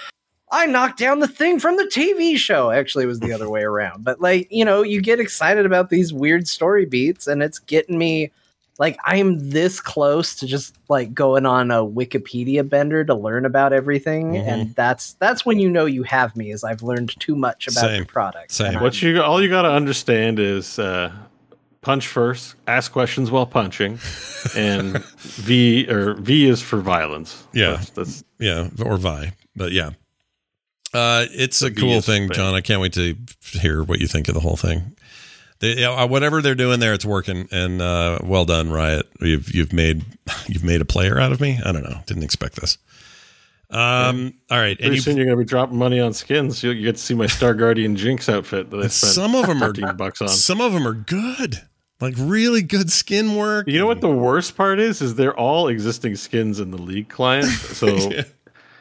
I 0.51 0.65
knocked 0.65 0.99
down 0.99 1.21
the 1.21 1.29
thing 1.29 1.61
from 1.61 1.77
the 1.77 1.85
TV 1.85 2.39
show. 2.39 2.71
Actually, 2.71 3.05
it 3.05 3.09
was 3.09 3.21
the 3.21 3.35
other 3.35 3.51
way 3.51 3.65
around. 3.65 4.03
But 4.03 4.23
like, 4.23 4.49
you 4.51 4.65
know, 4.65 4.81
you 4.81 5.03
get 5.03 5.21
excited 5.21 5.67
about 5.67 5.91
these 5.91 6.11
weird 6.11 6.49
story 6.49 6.87
beats, 6.87 7.27
and 7.27 7.43
it's 7.43 7.59
getting 7.59 7.99
me 7.99 8.33
like 8.79 8.97
I'm 9.05 9.51
this 9.51 9.81
close 9.81 10.37
to 10.37 10.47
just 10.47 10.77
like 10.89 11.13
going 11.13 11.45
on 11.47 11.71
a 11.71 11.85
Wikipedia 11.85 12.67
bender 12.69 13.05
to 13.05 13.15
learn 13.15 13.45
about 13.45 13.73
everything, 13.73 14.33
Mhm. 14.33 14.47
and 14.47 14.75
that's 14.75 15.15
that's 15.15 15.45
when 15.45 15.59
you 15.59 15.69
know 15.69 15.85
you 15.85 16.05
have 16.05 16.37
me, 16.37 16.51
is 16.53 16.63
I've 16.65 16.83
learned 16.83 17.19
too 17.21 17.35
much 17.37 17.67
about 17.67 17.81
Same. 17.81 18.01
the 18.03 18.07
product. 18.07 18.53
Same. 18.53 18.81
What 18.81 19.01
you 19.03 19.21
all 19.23 19.43
you 19.43 19.49
got 19.49 19.63
to 19.63 19.71
understand 19.73 20.39
is 20.39 20.79
uh, 20.79 21.11
punch 21.81 22.07
first, 22.07 22.55
ask 22.67 22.93
questions 22.93 23.31
while 23.31 23.47
punching, 23.47 23.99
and 24.57 24.99
V 25.05 25.89
or 25.91 26.15
V 26.15 26.47
is 26.47 26.63
for 26.63 26.79
violence. 26.79 27.45
Yeah. 27.53 27.73
that's, 27.73 27.91
that's 27.91 28.25
Yeah, 28.39 28.69
or 28.85 28.97
Vi, 28.97 29.33
but 29.57 29.73
yeah. 29.73 29.91
Uh, 30.95 31.27
it's 31.33 31.61
a 31.63 31.69
V 31.69 31.81
cool 31.81 32.01
thing. 32.01 32.31
John. 32.31 32.55
I 32.55 32.61
can't 32.63 32.81
wait 32.81 32.95
to 32.95 33.15
hear 33.43 33.83
what 33.83 33.99
you 34.01 34.07
think 34.07 34.29
of 34.29 34.35
the 34.35 34.41
whole 34.41 34.57
thing. 34.57 34.97
They, 35.61 35.79
yeah, 35.79 36.05
whatever 36.05 36.41
they're 36.41 36.55
doing 36.55 36.79
there, 36.81 36.95
it's 36.95 37.05
working, 37.05 37.49
and 37.51 37.83
uh, 37.83 38.19
well 38.23 38.45
done, 38.45 38.71
Riot. 38.71 39.07
You've 39.21 39.53
you've 39.55 39.73
made 39.73 40.05
you've 40.49 40.63
made 40.65 40.81
a 40.81 40.85
player 40.85 41.19
out 41.21 41.33
of 41.33 41.41
me. 41.41 41.59
I 41.65 41.73
don't 41.73 41.83
know, 41.83 41.99
didn't 42.07 42.23
expect 42.23 42.61
this. 42.61 42.79
Um, 43.71 44.33
all 44.51 44.57
right, 44.59 44.71
and 44.71 44.79
Pretty 44.79 44.95
you 44.95 45.01
soon 45.03 45.17
you're 45.19 45.27
gonna 45.27 45.37
be 45.37 45.45
dropping 45.45 45.77
money 45.77 46.01
on 46.01 46.15
skins. 46.15 46.63
You, 46.63 46.71
you 46.71 46.85
get 46.85 46.97
to 46.97 47.03
see 47.03 47.15
my 47.15 47.27
Star 47.27 47.53
Guardian 47.55 47.97
Jinx 47.97 48.29
outfit 48.29 48.71
that 48.71 48.79
I 48.79 48.87
spent 48.87 49.13
some 49.13 49.35
of 49.35 49.49
'em 49.49 49.63
are- 49.63 49.93
bucks 49.93 50.23
on. 50.23 50.29
some 50.29 50.61
of 50.63 50.73
them 50.73 50.87
are 50.87 50.95
good, 50.95 51.61
like 52.01 52.15
really 52.17 52.63
good 52.63 52.91
skin 52.91 53.35
work. 53.35 53.67
You 53.69 53.79
know 53.79 53.87
what 53.87 54.01
the 54.01 54.09
worst 54.09 54.57
part 54.57 54.79
is? 54.81 55.03
Is 55.03 55.17
they're 55.17 55.37
all 55.37 55.69
existing 55.69 56.17
skins 56.17 56.61
in 56.61 56.71
the 56.71 56.79
League 56.81 57.11
client. 57.11 57.47
So, 57.49 58.11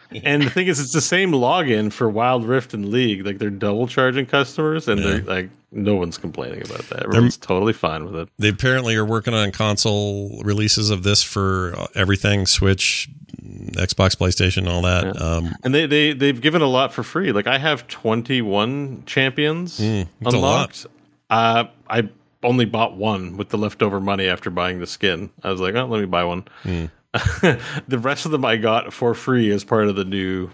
and 0.23 0.43
the 0.43 0.49
thing 0.49 0.67
is, 0.67 0.79
it's 0.79 0.93
the 0.93 1.01
same 1.01 1.31
login 1.31 1.91
for 1.91 2.09
Wild 2.09 2.45
Rift 2.45 2.73
and 2.73 2.89
League. 2.89 3.25
Like 3.25 3.37
they're 3.39 3.49
double 3.49 3.87
charging 3.87 4.25
customers, 4.25 4.87
and 4.87 5.03
they're 5.03 5.21
like 5.21 5.49
no 5.71 5.95
one's 5.95 6.17
complaining 6.17 6.61
about 6.61 6.83
that. 6.89 7.03
Everyone's 7.03 7.37
totally 7.37 7.73
fine 7.73 8.05
with 8.05 8.15
it. 8.15 8.29
They 8.39 8.49
apparently 8.49 8.95
are 8.95 9.05
working 9.05 9.33
on 9.33 9.51
console 9.51 10.41
releases 10.43 10.89
of 10.89 11.03
this 11.03 11.21
for 11.23 11.73
uh, 11.77 11.87
everything: 11.95 12.45
Switch, 12.45 13.09
Xbox, 13.43 14.15
PlayStation, 14.15 14.67
all 14.67 14.81
that. 14.83 15.21
Um, 15.21 15.55
And 15.63 15.73
they 15.75 15.85
they 15.85 16.13
they've 16.13 16.39
given 16.39 16.61
a 16.61 16.67
lot 16.67 16.93
for 16.93 17.03
free. 17.03 17.31
Like 17.31 17.47
I 17.47 17.57
have 17.57 17.87
21 17.87 19.03
champions 19.05 19.79
Mm, 19.79 20.07
unlocked. 20.25 20.85
Uh, 21.29 21.65
I 21.89 22.09
only 22.43 22.65
bought 22.65 22.95
one 22.95 23.35
with 23.35 23.49
the 23.49 23.57
leftover 23.57 23.99
money 23.99 24.27
after 24.27 24.49
buying 24.49 24.79
the 24.79 24.87
skin. 24.87 25.29
I 25.43 25.51
was 25.51 25.59
like, 25.59 25.75
oh, 25.75 25.85
let 25.85 25.99
me 25.99 26.05
buy 26.05 26.23
one. 26.23 26.45
Mm. 26.63 26.89
the 27.87 27.99
rest 27.99 28.25
of 28.25 28.31
them 28.31 28.45
I 28.45 28.57
got 28.57 28.93
for 28.93 29.13
free 29.13 29.51
as 29.51 29.63
part 29.63 29.87
of 29.87 29.95
the 29.95 30.05
new, 30.05 30.49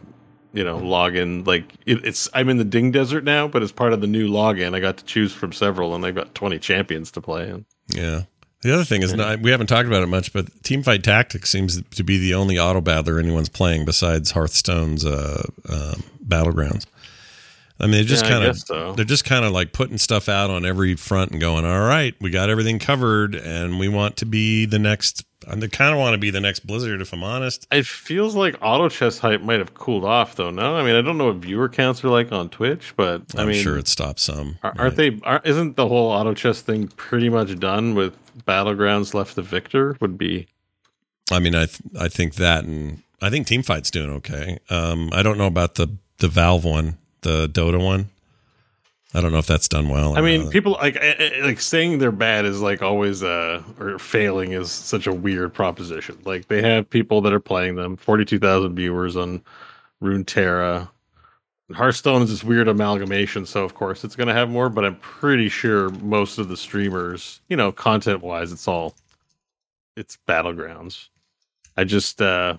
you 0.54 0.64
know, 0.64 0.78
login. 0.78 1.46
Like 1.46 1.74
it, 1.86 2.06
it's 2.06 2.30
I'm 2.34 2.50
in 2.50 2.58
the 2.58 2.64
Ding 2.64 2.92
Desert 2.92 3.24
now, 3.24 3.48
but 3.48 3.64
as 3.64 3.72
part 3.72 3.94
of 3.94 4.02
the 4.02 4.08
new 4.08 4.30
login, 4.30 4.76
I 4.76 4.80
got 4.80 4.98
to 4.98 5.06
choose 5.06 5.34
from 5.34 5.52
several, 5.52 5.96
and 5.96 6.06
I've 6.06 6.16
got 6.16 6.36
20 6.36 6.60
champions 6.60 7.12
to 7.12 7.22
play. 7.22 7.50
And 7.50 7.66
Yeah. 7.88 8.24
The 8.62 8.74
other 8.74 8.86
thing 8.86 9.04
is, 9.04 9.14
not, 9.14 9.42
we 9.42 9.52
haven't 9.52 9.68
talked 9.68 9.88
about 9.88 10.04
it 10.04 10.08
much, 10.08 10.32
but 10.32 10.46
Teamfight 10.64 11.04
Tactics 11.04 11.50
seems 11.50 11.82
to 11.82 12.04
be 12.04 12.18
the 12.18 12.34
only 12.34 12.58
auto 12.58 12.80
battler 12.80 13.20
anyone's 13.20 13.50
playing 13.50 13.84
besides 13.84 14.32
Hearthstone's 14.32 15.06
uh, 15.06 15.44
um, 15.68 16.02
Battlegrounds. 16.26 16.86
I 17.84 17.88
mean, 17.88 17.92
they're 17.96 18.04
just 18.04 18.24
Yeah, 18.26 18.32
kind 18.32 18.44
of 18.46 18.58
so. 18.58 18.94
they're 18.94 19.06
just 19.06 19.26
kind 19.26 19.44
of 19.46 19.52
like 19.52 19.74
putting 19.74 19.98
stuff 19.98 20.30
out 20.30 20.50
on 20.50 20.66
every 20.66 20.96
front 20.96 21.32
and 21.32 21.42
going, 21.42 21.66
"All 21.66 21.82
right, 21.82 22.16
we 22.22 22.30
got 22.30 22.50
everything 22.50 22.80
covered, 22.80 23.36
and 23.36 23.80
we 23.80 23.88
want 23.90 24.18
to 24.18 24.26
be 24.26 24.66
the 24.66 24.80
next." 24.80 25.26
And 25.46 25.62
they 25.62 25.68
kind 25.68 25.92
of 25.94 26.00
want 26.00 26.14
to 26.14 26.18
be 26.18 26.30
the 26.30 26.40
next 26.40 26.66
Blizzard, 26.66 27.02
if 27.02 27.12
I'm 27.12 27.22
honest. 27.22 27.68
It 27.70 27.86
feels 27.86 28.34
like 28.34 28.56
auto 28.62 28.88
chess 28.88 29.18
hype 29.18 29.42
might 29.42 29.60
have 29.60 29.74
cooled 29.74 30.06
off, 30.06 30.38
though. 30.38 30.52
No, 30.52 30.76
I 30.78 30.84
mean 30.86 30.96
I 30.96 31.02
don't 31.02 31.18
know 31.18 31.26
what 31.26 31.36
viewer 31.36 31.68
counts 31.68 32.02
are 32.06 32.10
like 32.10 32.32
on 32.32 32.48
Twitch, 32.50 32.94
but 32.96 33.24
I 33.36 33.42
I'm 33.42 33.50
mean, 33.50 33.62
sure 33.62 33.78
it 33.78 33.90
stopped 33.90 34.20
some. 34.22 34.58
Are, 34.64 34.74
aren't 34.78 34.96
they? 34.96 35.20
Are, 35.24 35.42
isn't 35.44 35.76
the 35.76 35.88
whole 35.88 36.10
auto 36.10 36.34
chess 36.34 36.62
thing 36.62 36.88
pretty 36.88 37.28
much 37.28 37.60
done 37.60 37.94
with 37.94 38.18
battlegrounds 38.46 39.14
left 39.14 39.36
the 39.36 39.42
victor? 39.42 39.98
Would 40.00 40.18
be 40.18 40.48
I 41.32 41.40
mean, 41.40 41.56
I 41.56 41.66
th- 41.66 41.80
I 42.00 42.08
think 42.08 42.36
that, 42.36 42.64
and 42.64 43.02
I 43.22 43.30
think 43.30 43.46
Teamfight's 43.48 43.92
doing 43.92 44.10
okay. 44.12 44.60
Um, 44.70 45.10
I 45.12 45.24
don't 45.24 45.38
know 45.38 45.48
about 45.48 45.76
the 45.76 45.98
the 46.20 46.28
Valve 46.30 46.64
one, 46.64 46.98
the 47.24 47.48
Dota 47.50 47.84
one. 47.84 48.10
I 49.16 49.22
don't 49.22 49.32
know 49.32 49.38
if 49.38 49.46
that's 49.46 49.68
done 49.68 49.90
well. 49.90 50.18
I 50.18 50.22
mean, 50.22 50.46
not. 50.46 50.52
people 50.52 50.72
like 50.74 50.96
eh, 50.96 51.14
eh, 51.20 51.44
like 51.44 51.60
saying 51.60 52.00
they're 52.00 52.12
bad 52.12 52.46
is 52.46 52.62
like 52.62 52.82
always 52.82 53.22
uh 53.22 53.62
or 53.80 54.00
failing 54.00 54.54
is 54.54 54.72
such 54.72 55.06
a 55.06 55.14
weird 55.14 55.54
proposition. 55.54 56.18
Like 56.26 56.48
they 56.48 56.62
have 56.64 56.90
people 56.90 57.22
that 57.22 57.34
are 57.34 57.40
playing 57.40 57.76
them, 57.76 57.96
forty 57.96 58.26
two 58.26 58.40
thousand 58.40 58.76
viewers 58.76 59.16
on 59.16 59.44
Runeterra. 60.02 60.90
Hearthstone 61.72 62.24
is 62.24 62.30
this 62.30 62.44
weird 62.44 62.68
amalgamation, 62.68 63.46
so 63.46 63.64
of 63.64 63.74
course 63.76 64.04
it's 64.04 64.16
going 64.16 64.28
to 64.28 64.34
have 64.34 64.50
more. 64.50 64.70
But 64.70 64.84
I'm 64.84 64.96
pretty 64.98 65.48
sure 65.48 65.90
most 65.90 66.38
of 66.38 66.48
the 66.50 66.58
streamers, 66.58 67.40
you 67.50 67.56
know, 67.56 67.72
content 67.72 68.22
wise, 68.22 68.52
it's 68.52 68.68
all 68.68 68.96
it's 69.96 70.18
battlegrounds. 70.28 71.10
I 71.78 71.84
just 71.84 72.20
uh 72.20 72.58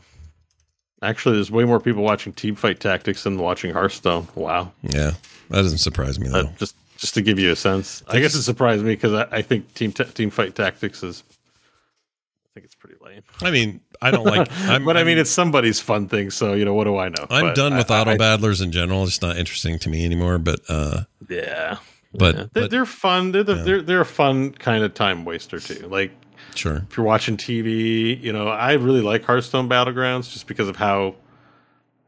actually 1.05 1.37
there's 1.37 1.51
way 1.51 1.65
more 1.65 1.81
people 1.81 2.03
watching 2.03 2.33
Teamfight 2.33 2.79
Tactics 2.79 3.23
than 3.25 3.39
watching 3.39 3.73
Hearthstone. 3.73 4.27
Wow. 4.35 4.73
yeah, 4.83 5.13
that 5.51 5.63
doesn't 5.63 5.79
surprise 5.79 6.19
me 6.19 6.29
Uh, 6.29 6.43
though. 6.45 6.51
just 6.59 6.77
just 6.97 7.15
to 7.15 7.23
give 7.23 7.39
you 7.39 7.51
a 7.53 7.57
sense, 7.57 8.03
I 8.09 8.21
guess 8.21 8.35
it 8.35 8.43
surprised 8.43 8.83
me 8.85 8.95
because 8.95 9.13
I, 9.13 9.27
I 9.39 9.43
think 9.43 9.73
team 9.75 9.93
ta 9.93 10.05
team 10.05 10.31
fight 10.31 10.55
tactics 10.55 11.03
is. 11.03 11.23
I 11.27 12.55
think 12.55 12.67
it's 12.67 12.75
pretty 12.77 12.95
lame, 13.05 13.23
I 13.43 13.51
mean, 13.51 13.81
I 14.01 14.13
don't 14.13 14.25
like. 14.25 14.49
I'm, 14.61 14.85
but 14.85 14.97
I 14.97 15.03
mean 15.03 15.17
I'm- 15.17 15.23
it's 15.23 15.31
somebody's 15.31 15.81
fun 15.81 16.07
thing. 16.07 16.31
So 16.31 16.53
you 16.55 16.65
know 16.65 16.73
what 16.75 16.85
do 16.85 16.97
I 16.97 17.09
know? 17.09 17.27
I'm 17.29 17.47
But 17.47 17.57
done 17.57 17.77
with 17.77 17.91
I- 17.91 18.01
auto 18.01 18.11
I- 18.13 18.17
battlers 18.17 18.61
in 18.61 18.71
general. 18.71 19.03
It's 19.05 19.21
not 19.21 19.37
interesting 19.37 19.79
to 19.81 19.89
me 19.89 20.05
anymore. 20.05 20.39
But 20.39 20.61
uh, 20.69 21.03
Yeah, 21.29 21.79
but, 22.13 22.35
yeah. 22.37 22.45
They're, 22.53 22.63
but 22.63 22.71
they're 22.71 22.87
fun. 22.87 23.33
They're, 23.33 23.43
the, 23.43 23.57
Yeah. 23.57 23.63
they're 23.65 23.83
they're 23.83 24.01
a 24.03 24.07
fun 24.07 24.53
kind 24.53 24.85
of 24.85 24.95
time 24.95 25.25
waster 25.25 25.59
too. 25.59 25.89
Like 25.89 26.13
sure, 26.57 26.85
if 26.89 26.97
you're 26.97 27.07
watching 27.07 27.37
TV, 27.37 28.21
you 28.21 28.33
know 28.33 28.49
I 28.49 28.73
really 28.75 29.01
like 29.01 29.25
Hearthstone 29.25 29.69
Battlegrounds 29.69 30.33
just 30.33 30.47
because 30.47 30.69
of 30.69 30.77
how. 30.77 31.17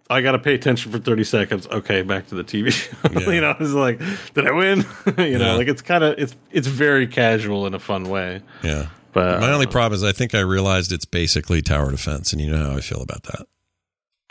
I 0.09 0.20
got 0.20 0.32
to 0.32 0.39
pay 0.39 0.55
attention 0.55 0.93
for 0.93 1.01
30 1.01 1.24
seconds. 1.24 1.66
Okay, 1.66 2.02
back 2.02 2.28
to 2.28 2.36
the 2.36 2.44
TV. 2.44 2.70
Yeah. 3.20 3.28
you 3.35 3.40
know, 3.40 3.56
it's 3.59 3.73
like, 3.73 3.98
did 4.35 4.47
I 4.47 4.52
win? 4.52 4.85
you 5.18 5.36
know, 5.36 5.47
Yeah. 5.47 5.52
like 5.55 5.66
it's 5.66 5.82
kind 5.82 6.05
of 6.05 6.16
it's 6.16 6.36
it's 6.52 6.68
very 6.68 7.09
casual 7.09 7.66
in 7.66 7.74
a 7.74 7.81
fun 7.81 8.05
way. 8.05 8.40
yeah. 8.62 8.86
But 9.12 9.40
My 9.40 9.51
only 9.51 9.66
uh, 9.66 9.70
problem 9.70 9.94
is 9.97 10.05
I 10.05 10.12
think 10.12 10.32
I 10.32 10.40
realized 10.40 10.93
it's 10.93 11.06
basically 11.06 11.60
tower 11.60 11.90
defense, 11.90 12.32
and 12.32 12.40
you 12.40 12.48
know 12.51 12.70
how 12.70 12.77
I 12.77 12.82
feel 12.82 13.02
about 13.02 13.24
that. 13.24 13.47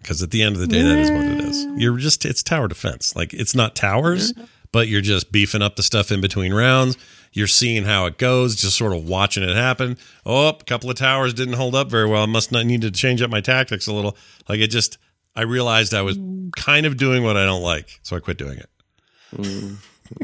Because 0.01 0.23
at 0.23 0.31
the 0.31 0.43
end 0.43 0.55
of 0.55 0.61
the 0.61 0.67
day, 0.67 0.81
that 0.81 0.97
is 0.97 1.11
what 1.11 1.25
it 1.25 1.41
is. 1.41 1.65
You're 1.75 1.97
just 1.97 2.23
it's 2.23 2.41
tower 2.41 2.69
defense. 2.69 3.13
Like 3.13 3.33
it's 3.33 3.53
not 3.53 3.75
towers, 3.75 4.31
mm-hmm. 4.31 4.45
but 4.71 4.87
you're 4.87 5.01
just 5.01 5.31
beefing 5.31 5.61
up 5.61 5.75
the 5.75 5.83
stuff 5.83 6.09
in 6.09 6.21
between 6.21 6.53
rounds. 6.53 6.97
You're 7.35 7.47
seeing 7.47 7.83
how 7.83 8.05
it 8.05 8.17
goes, 8.17 8.55
just 8.55 8.77
sort 8.77 8.93
of 8.95 9.07
watching 9.09 9.43
it 9.43 9.53
happen. 9.55 9.97
Oh, 10.25 10.47
a 10.47 10.53
couple 10.63 10.89
of 10.89 10.95
towers 10.95 11.33
didn't 11.33 11.55
hold 11.55 11.75
up 11.75 11.91
very 11.91 12.07
well. 12.07 12.23
I 12.23 12.27
must 12.27 12.49
not 12.49 12.65
need 12.65 12.79
to 12.81 12.91
change 12.91 13.21
up 13.21 13.29
my 13.29 13.41
tactics 13.41 13.87
a 13.87 13.93
little. 13.93 14.15
Like 14.47 14.61
it 14.61 14.67
just, 14.67 14.97
I 15.35 15.41
realized 15.41 15.93
I 15.93 16.01
was 16.01 16.17
kind 16.55 16.85
of 16.85 16.95
doing 16.95 17.23
what 17.23 17.35
I 17.35 17.45
don't 17.45 17.61
like, 17.61 17.99
so 18.03 18.15
I 18.15 18.21
quit 18.21 18.37
doing 18.37 18.57
it. 18.57 18.69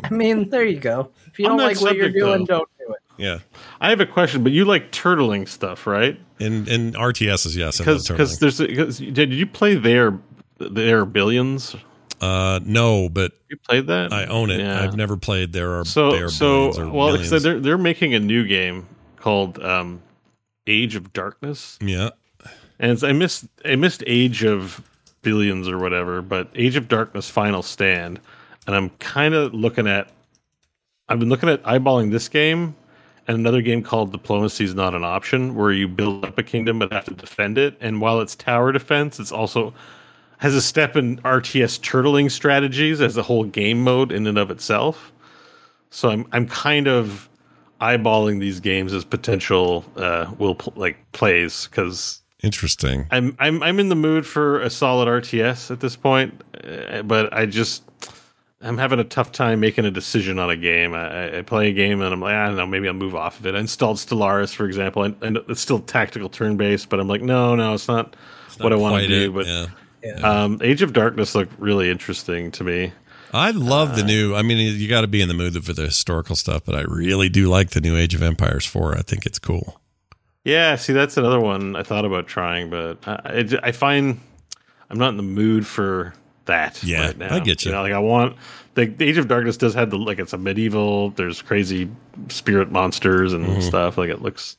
I 0.05 0.09
mean, 0.09 0.49
there 0.49 0.63
you 0.63 0.79
go. 0.79 1.11
If 1.27 1.38
you 1.38 1.45
On 1.47 1.51
don't 1.51 1.57
that 1.57 1.65
like 1.75 1.81
what 1.81 1.95
you're 1.97 2.09
doing, 2.09 2.45
though- 2.45 2.59
don't 2.59 2.69
do 2.79 2.93
it. 2.93 2.97
Yeah, 3.17 3.39
I 3.81 3.89
have 3.89 3.99
a 3.99 4.05
question, 4.05 4.41
but 4.41 4.51
you 4.53 4.63
like 4.65 4.91
turtling 4.91 5.47
stuff, 5.47 5.85
right? 5.85 6.17
in 6.39 6.67
in 6.67 6.93
RTSs, 6.93 7.55
yes, 7.55 7.77
Because 7.77 8.07
because 8.07 8.39
there's 8.39 8.59
a, 8.61 8.73
cause, 8.75 8.97
did 8.99 9.31
you 9.33 9.45
play 9.45 9.75
their 9.75 10.17
They 10.59 10.91
Are 10.91 11.05
Billions? 11.05 11.75
Uh, 12.22 12.60
no, 12.64 13.10
but 13.10 13.34
You 13.49 13.57
played 13.57 13.88
that? 13.88 14.14
I 14.14 14.26
own 14.26 14.49
it. 14.49 14.60
Yeah. 14.60 14.81
I've 14.81 14.95
never 14.95 15.18
played. 15.18 15.53
There 15.53 15.80
are 15.80 15.85
so 15.85 16.11
there 16.11 16.26
are 16.26 16.30
so 16.30 16.91
well. 16.91 17.18
they're 17.18 17.60
they're 17.60 17.77
making 17.77 18.14
a 18.14 18.19
new 18.19 18.48
game 18.48 18.88
called 19.18 19.61
um, 19.61 20.02
Age 20.68 20.95
of 20.95 21.11
Darkness, 21.14 21.77
yeah, 21.81 22.11
and 22.80 23.03
I 23.03 23.11
missed 23.11 23.45
I 23.65 23.76
missed 23.76 24.03
Age 24.07 24.43
of 24.43 24.81
Billions 25.23 25.68
or 25.68 25.80
whatever, 25.80 26.22
but 26.22 26.49
Age 26.56 26.76
of 26.76 26.88
Darkness 26.88 27.30
Final 27.30 27.64
Stand, 27.64 28.19
and 28.68 28.76
I'm 28.76 28.89
kind 28.99 29.34
of 29.34 29.53
looking 29.53 29.88
at. 29.88 30.10
I've 31.10 31.19
been 31.19 31.30
looking 31.30 31.49
at 31.49 31.61
eyeballing 31.64 32.11
this 32.11 32.30
game 32.30 32.73
and 33.27 33.38
another 33.38 33.61
game 33.61 33.84
called 33.84 34.11
Diplomacy 34.11 34.64
is 34.64 34.76
not 34.76 34.95
an 34.95 35.03
option, 35.03 35.56
where 35.56 35.72
you 35.72 35.88
build 35.88 36.26
up 36.26 36.38
a 36.38 36.43
kingdom 36.43 36.80
but 36.80 36.91
have 36.91 37.06
to 37.06 37.14
defend 37.14 37.57
it. 37.57 37.77
And 37.80 38.02
while 38.02 38.19
it's 38.19 38.35
tower 38.35 38.72
defense, 38.72 39.19
it's 39.19 39.31
also 39.31 39.73
has 40.41 40.55
a 40.55 40.61
step 40.61 40.95
in 40.95 41.18
RTS 41.18 41.80
turtling 41.81 42.30
strategies 42.31 42.99
as 42.99 43.15
a 43.15 43.22
whole 43.22 43.43
game 43.43 43.84
mode 43.84 44.11
in 44.11 44.26
and 44.26 44.39
of 44.39 44.49
itself. 44.49 45.13
So 45.91 46.09
I'm 46.09 46.27
I'm 46.31 46.47
kind 46.47 46.88
of 46.88 47.30
eyeballing 47.80 48.39
these 48.39 48.59
games 48.59 48.91
as 48.91 49.05
potential 49.05 49.85
uh, 49.95 50.31
will 50.38 50.55
pl- 50.55 50.73
like 50.76 50.97
plays 51.11 51.68
because 51.68 52.22
interesting. 52.41 53.05
I'm 53.11 53.35
I'm 53.39 53.61
I'm 53.61 53.80
in 53.80 53.89
the 53.89 53.95
mood 53.95 54.26
for 54.26 54.59
a 54.61 54.69
solid 54.69 55.07
RTS 55.07 55.69
at 55.69 55.80
this 55.80 55.95
point, 55.95 56.41
uh, 56.63 57.03
but 57.03 57.31
I 57.31 57.45
just 57.45 57.84
I'm 58.63 58.80
having 58.80 58.99
a 58.99 59.03
tough 59.03 59.31
time 59.31 59.59
making 59.59 59.85
a 59.85 59.91
decision 59.91 60.39
on 60.39 60.49
a 60.49 60.57
game. 60.57 60.95
I, 60.95 61.39
I 61.39 61.41
play 61.43 61.69
a 61.69 61.73
game 61.73 62.01
and 62.01 62.11
I'm 62.11 62.22
like, 62.22 62.34
I 62.34 62.47
don't 62.47 62.55
know, 62.55 62.65
maybe 62.65 62.88
I'll 62.88 62.93
move 62.95 63.15
off 63.15 63.39
of 63.39 63.45
it. 63.45 63.53
I 63.53 63.59
installed 63.59 63.97
Stellaris, 63.97 64.55
for 64.55 64.65
example, 64.65 65.03
and, 65.03 65.22
and 65.22 65.38
it's 65.49 65.61
still 65.61 65.80
tactical 65.80 66.30
turn 66.30 66.57
based, 66.57 66.89
but 66.89 66.99
I'm 66.99 67.07
like, 67.07 67.22
no, 67.22 67.55
no, 67.55 67.73
it's 67.73 67.88
not 67.88 68.15
what 68.59 68.73
I 68.73 68.76
want 68.76 69.01
to 69.01 69.07
do. 69.07 69.30
it, 69.30 69.34
But 69.34 69.45
yeah. 69.47 69.68
Um, 70.23 70.59
Age 70.61 70.81
of 70.81 70.93
Darkness 70.93 71.35
looked 71.35 71.53
really 71.59 71.89
interesting 71.89 72.51
to 72.51 72.63
me. 72.63 72.91
I 73.33 73.51
love 73.51 73.91
Uh, 73.91 73.95
the 73.97 74.03
new. 74.03 74.35
I 74.35 74.41
mean, 74.41 74.57
you 74.57 74.87
got 74.89 75.01
to 75.01 75.07
be 75.07 75.21
in 75.21 75.27
the 75.27 75.33
mood 75.33 75.63
for 75.63 75.73
the 75.73 75.83
historical 75.83 76.35
stuff, 76.35 76.63
but 76.65 76.75
I 76.75 76.81
really 76.81 77.29
do 77.29 77.47
like 77.49 77.69
the 77.71 77.79
new 77.81 77.95
Age 77.95 78.13
of 78.13 78.21
Empires 78.21 78.65
four. 78.65 78.97
I 78.97 79.01
think 79.01 79.25
it's 79.25 79.39
cool. 79.39 79.79
Yeah, 80.43 80.75
see, 80.75 80.91
that's 80.93 81.17
another 81.17 81.39
one 81.39 81.75
I 81.75 81.83
thought 81.83 82.03
about 82.03 82.27
trying, 82.27 82.69
but 82.69 82.97
I, 83.07 83.11
I, 83.25 83.59
I 83.67 83.71
find 83.71 84.19
I'm 84.89 84.97
not 84.97 85.09
in 85.09 85.17
the 85.17 85.23
mood 85.23 85.65
for 85.67 86.13
that. 86.45 86.83
Yeah, 86.83 87.05
right 87.07 87.17
now. 87.17 87.35
I 87.35 87.39
get 87.39 87.63
you. 87.63 87.71
know, 87.71 87.81
like 87.83 87.93
I 87.93 87.99
want 87.99 88.35
the, 88.73 88.85
the 88.85 89.05
Age 89.07 89.17
of 89.17 89.27
Darkness 89.27 89.55
does 89.55 89.75
have 89.75 89.91
the 89.91 89.97
like 89.97 90.19
it's 90.19 90.33
a 90.33 90.37
medieval. 90.37 91.11
There's 91.11 91.41
crazy 91.41 91.89
spirit 92.29 92.71
monsters 92.71 93.31
and 93.33 93.45
Mm-hmm. 93.45 93.61
stuff. 93.61 93.97
Like 93.97 94.09
it 94.09 94.21
looks. 94.21 94.57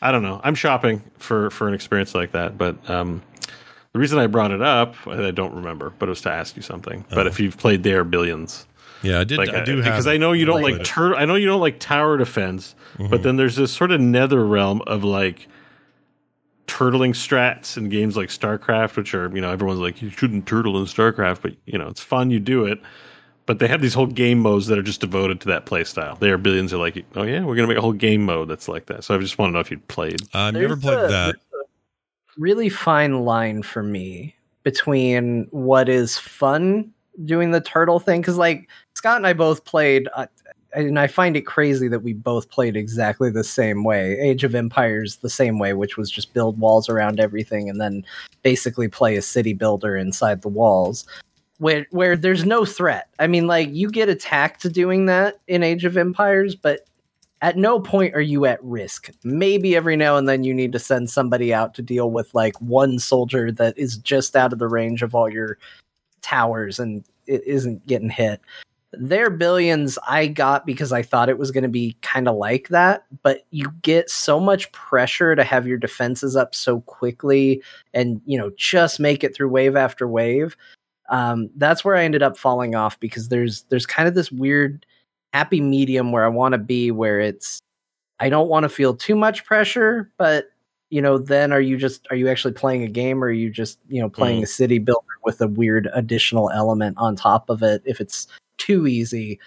I 0.00 0.12
don't 0.12 0.22
know. 0.22 0.40
I'm 0.44 0.54
shopping 0.54 1.02
for 1.18 1.50
for 1.50 1.68
an 1.68 1.74
experience 1.74 2.14
like 2.14 2.32
that, 2.32 2.56
but 2.56 2.88
um, 2.88 3.20
the 3.96 4.00
reason 4.00 4.18
I 4.18 4.26
brought 4.26 4.50
it 4.50 4.60
up, 4.60 4.94
I 5.06 5.30
don't 5.30 5.54
remember, 5.54 5.90
but 5.98 6.06
it 6.06 6.10
was 6.10 6.20
to 6.22 6.30
ask 6.30 6.54
you 6.54 6.60
something. 6.60 7.02
But 7.08 7.26
if 7.26 7.32
uh-huh. 7.32 7.42
you've 7.44 7.56
played 7.56 7.82
They 7.82 7.94
Are 7.94 8.04
Billions, 8.04 8.66
Yeah, 9.02 9.20
I 9.20 9.24
did. 9.24 9.38
like 9.38 9.48
I 9.48 9.60
uh, 9.60 9.64
do 9.64 9.76
have 9.76 9.84
because 9.84 10.06
I 10.06 10.18
know 10.18 10.32
you 10.32 10.44
don't 10.44 10.60
like 10.60 10.74
it. 10.74 10.84
tur- 10.84 11.14
I 11.14 11.24
know 11.24 11.34
you 11.34 11.46
don't 11.46 11.62
like 11.62 11.80
tower 11.80 12.18
defense, 12.18 12.74
but 12.98 13.04
mm-hmm. 13.04 13.22
then 13.22 13.36
there's 13.36 13.56
this 13.56 13.72
sort 13.72 13.92
of 13.92 14.00
nether 14.02 14.44
realm 14.44 14.82
of 14.86 15.02
like 15.02 15.48
turtling 16.66 17.12
strats 17.14 17.78
in 17.78 17.88
games 17.88 18.18
like 18.18 18.28
StarCraft, 18.28 18.96
which 18.96 19.14
are 19.14 19.34
you 19.34 19.40
know 19.40 19.50
everyone's 19.50 19.80
like 19.80 20.02
you 20.02 20.10
shouldn't 20.10 20.46
turtle 20.46 20.78
in 20.78 20.84
StarCraft, 20.84 21.40
but 21.40 21.54
you 21.64 21.78
know 21.78 21.88
it's 21.88 22.02
fun, 22.02 22.28
you 22.28 22.38
do 22.38 22.66
it. 22.66 22.78
But 23.46 23.60
they 23.60 23.68
have 23.68 23.80
these 23.80 23.94
whole 23.94 24.08
game 24.08 24.40
modes 24.40 24.66
that 24.66 24.76
are 24.76 24.82
just 24.82 25.00
devoted 25.00 25.40
to 25.42 25.48
that 25.48 25.64
play 25.64 25.84
style. 25.84 26.16
They 26.16 26.30
are 26.30 26.36
billions 26.36 26.74
are 26.74 26.78
like, 26.78 27.02
oh 27.14 27.22
yeah, 27.22 27.44
we're 27.44 27.56
gonna 27.56 27.68
make 27.68 27.78
a 27.78 27.80
whole 27.80 27.94
game 27.94 28.26
mode 28.26 28.48
that's 28.48 28.68
like 28.68 28.86
that. 28.86 29.04
So 29.04 29.14
I 29.14 29.18
just 29.18 29.38
want 29.38 29.50
to 29.50 29.54
know 29.54 29.60
if 29.60 29.70
you'd 29.70 29.88
played. 29.88 30.20
Uh, 30.34 30.38
I've 30.38 30.54
never 30.54 30.74
There's 30.74 30.80
played 30.80 30.98
a- 30.98 31.08
that. 31.08 31.36
Really 32.38 32.68
fine 32.68 33.24
line 33.24 33.62
for 33.62 33.82
me 33.82 34.34
between 34.62 35.46
what 35.50 35.88
is 35.88 36.18
fun 36.18 36.92
doing 37.24 37.50
the 37.50 37.60
turtle 37.60 37.98
thing 37.98 38.20
because 38.20 38.36
like 38.36 38.68
scott 38.94 39.16
and 39.16 39.26
i 39.26 39.32
both 39.32 39.64
played 39.64 40.08
uh, 40.14 40.26
and 40.74 40.98
i 40.98 41.06
find 41.06 41.36
it 41.36 41.42
crazy 41.42 41.88
that 41.88 42.00
we 42.00 42.12
both 42.12 42.50
played 42.50 42.76
exactly 42.76 43.30
the 43.30 43.44
same 43.44 43.84
way. 43.84 44.18
Age 44.18 44.44
of 44.44 44.54
empires 44.54 45.16
the 45.16 45.30
same 45.30 45.58
way 45.58 45.72
which 45.72 45.96
was 45.96 46.10
just 46.10 46.34
build 46.34 46.58
walls 46.58 46.88
around 46.88 47.18
everything 47.18 47.70
and 47.70 47.80
then 47.80 48.04
basically 48.42 48.88
play 48.88 49.16
a 49.16 49.22
city 49.22 49.54
builder 49.54 49.96
inside 49.96 50.42
the 50.42 50.48
walls 50.48 51.06
where 51.58 51.86
where 51.90 52.16
there's 52.16 52.44
no 52.44 52.66
threat. 52.66 53.08
I 53.18 53.26
mean 53.26 53.46
like 53.46 53.70
you 53.72 53.90
get 53.90 54.10
attacked 54.10 54.70
doing 54.72 55.06
that 55.06 55.40
in 55.48 55.62
age 55.62 55.84
of 55.84 55.96
empires 55.96 56.54
but 56.54 56.86
at 57.42 57.56
no 57.56 57.80
point 57.80 58.14
are 58.14 58.20
you 58.20 58.46
at 58.46 58.62
risk. 58.64 59.10
Maybe 59.22 59.76
every 59.76 59.96
now 59.96 60.16
and 60.16 60.28
then 60.28 60.42
you 60.42 60.54
need 60.54 60.72
to 60.72 60.78
send 60.78 61.10
somebody 61.10 61.52
out 61.52 61.74
to 61.74 61.82
deal 61.82 62.10
with 62.10 62.34
like 62.34 62.58
one 62.60 62.98
soldier 62.98 63.52
that 63.52 63.76
is 63.76 63.98
just 63.98 64.36
out 64.36 64.52
of 64.52 64.58
the 64.58 64.68
range 64.68 65.02
of 65.02 65.14
all 65.14 65.28
your 65.28 65.58
towers 66.22 66.78
and 66.78 67.04
it 67.26 67.44
isn't 67.44 67.86
getting 67.86 68.08
hit. 68.08 68.40
They 68.98 69.20
Are 69.20 69.30
Billions 69.30 69.98
I 70.08 70.28
got 70.28 70.64
because 70.64 70.92
I 70.92 71.02
thought 71.02 71.28
it 71.28 71.38
was 71.38 71.50
going 71.50 71.62
to 71.62 71.68
be 71.68 71.96
kind 72.00 72.28
of 72.28 72.36
like 72.36 72.68
that, 72.68 73.04
but 73.22 73.42
you 73.50 73.70
get 73.82 74.08
so 74.08 74.40
much 74.40 74.72
pressure 74.72 75.36
to 75.36 75.44
have 75.44 75.66
your 75.66 75.76
defenses 75.76 76.36
up 76.36 76.54
so 76.54 76.80
quickly 76.82 77.62
and, 77.92 78.22
you 78.24 78.38
know, 78.38 78.50
just 78.56 78.98
make 78.98 79.22
it 79.22 79.34
through 79.34 79.50
wave 79.50 79.76
after 79.76 80.08
wave. 80.08 80.56
Um, 81.10 81.50
that's 81.56 81.84
where 81.84 81.96
I 81.96 82.04
ended 82.04 82.22
up 82.22 82.38
falling 82.38 82.74
off 82.74 82.98
because 82.98 83.28
there's 83.28 83.64
there's 83.64 83.86
kind 83.86 84.08
of 84.08 84.14
this 84.14 84.32
weird 84.32 84.86
happy 85.32 85.60
medium 85.60 86.12
where 86.12 86.24
I 86.24 86.28
want 86.28 86.52
to 86.52 86.58
be 86.58 86.90
where 86.90 87.20
it's 87.20 87.60
I 88.20 88.28
don't 88.28 88.48
want 88.48 88.64
to 88.64 88.68
feel 88.68 88.94
too 88.94 89.14
much 89.14 89.44
pressure, 89.44 90.10
but 90.16 90.46
you 90.90 91.02
know, 91.02 91.18
then 91.18 91.52
are 91.52 91.60
you 91.60 91.76
just 91.76 92.06
are 92.10 92.16
you 92.16 92.28
actually 92.28 92.54
playing 92.54 92.82
a 92.82 92.88
game 92.88 93.22
or 93.22 93.28
are 93.28 93.32
you 93.32 93.50
just, 93.50 93.78
you 93.88 94.00
know, 94.00 94.08
playing 94.08 94.40
mm. 94.40 94.44
a 94.44 94.46
city 94.46 94.78
builder 94.78 95.02
with 95.24 95.40
a 95.40 95.48
weird 95.48 95.88
additional 95.92 96.50
element 96.50 96.96
on 96.98 97.16
top 97.16 97.50
of 97.50 97.62
it 97.62 97.82
if 97.84 98.00
it's 98.00 98.28
too 98.58 98.86
easy? 98.86 99.38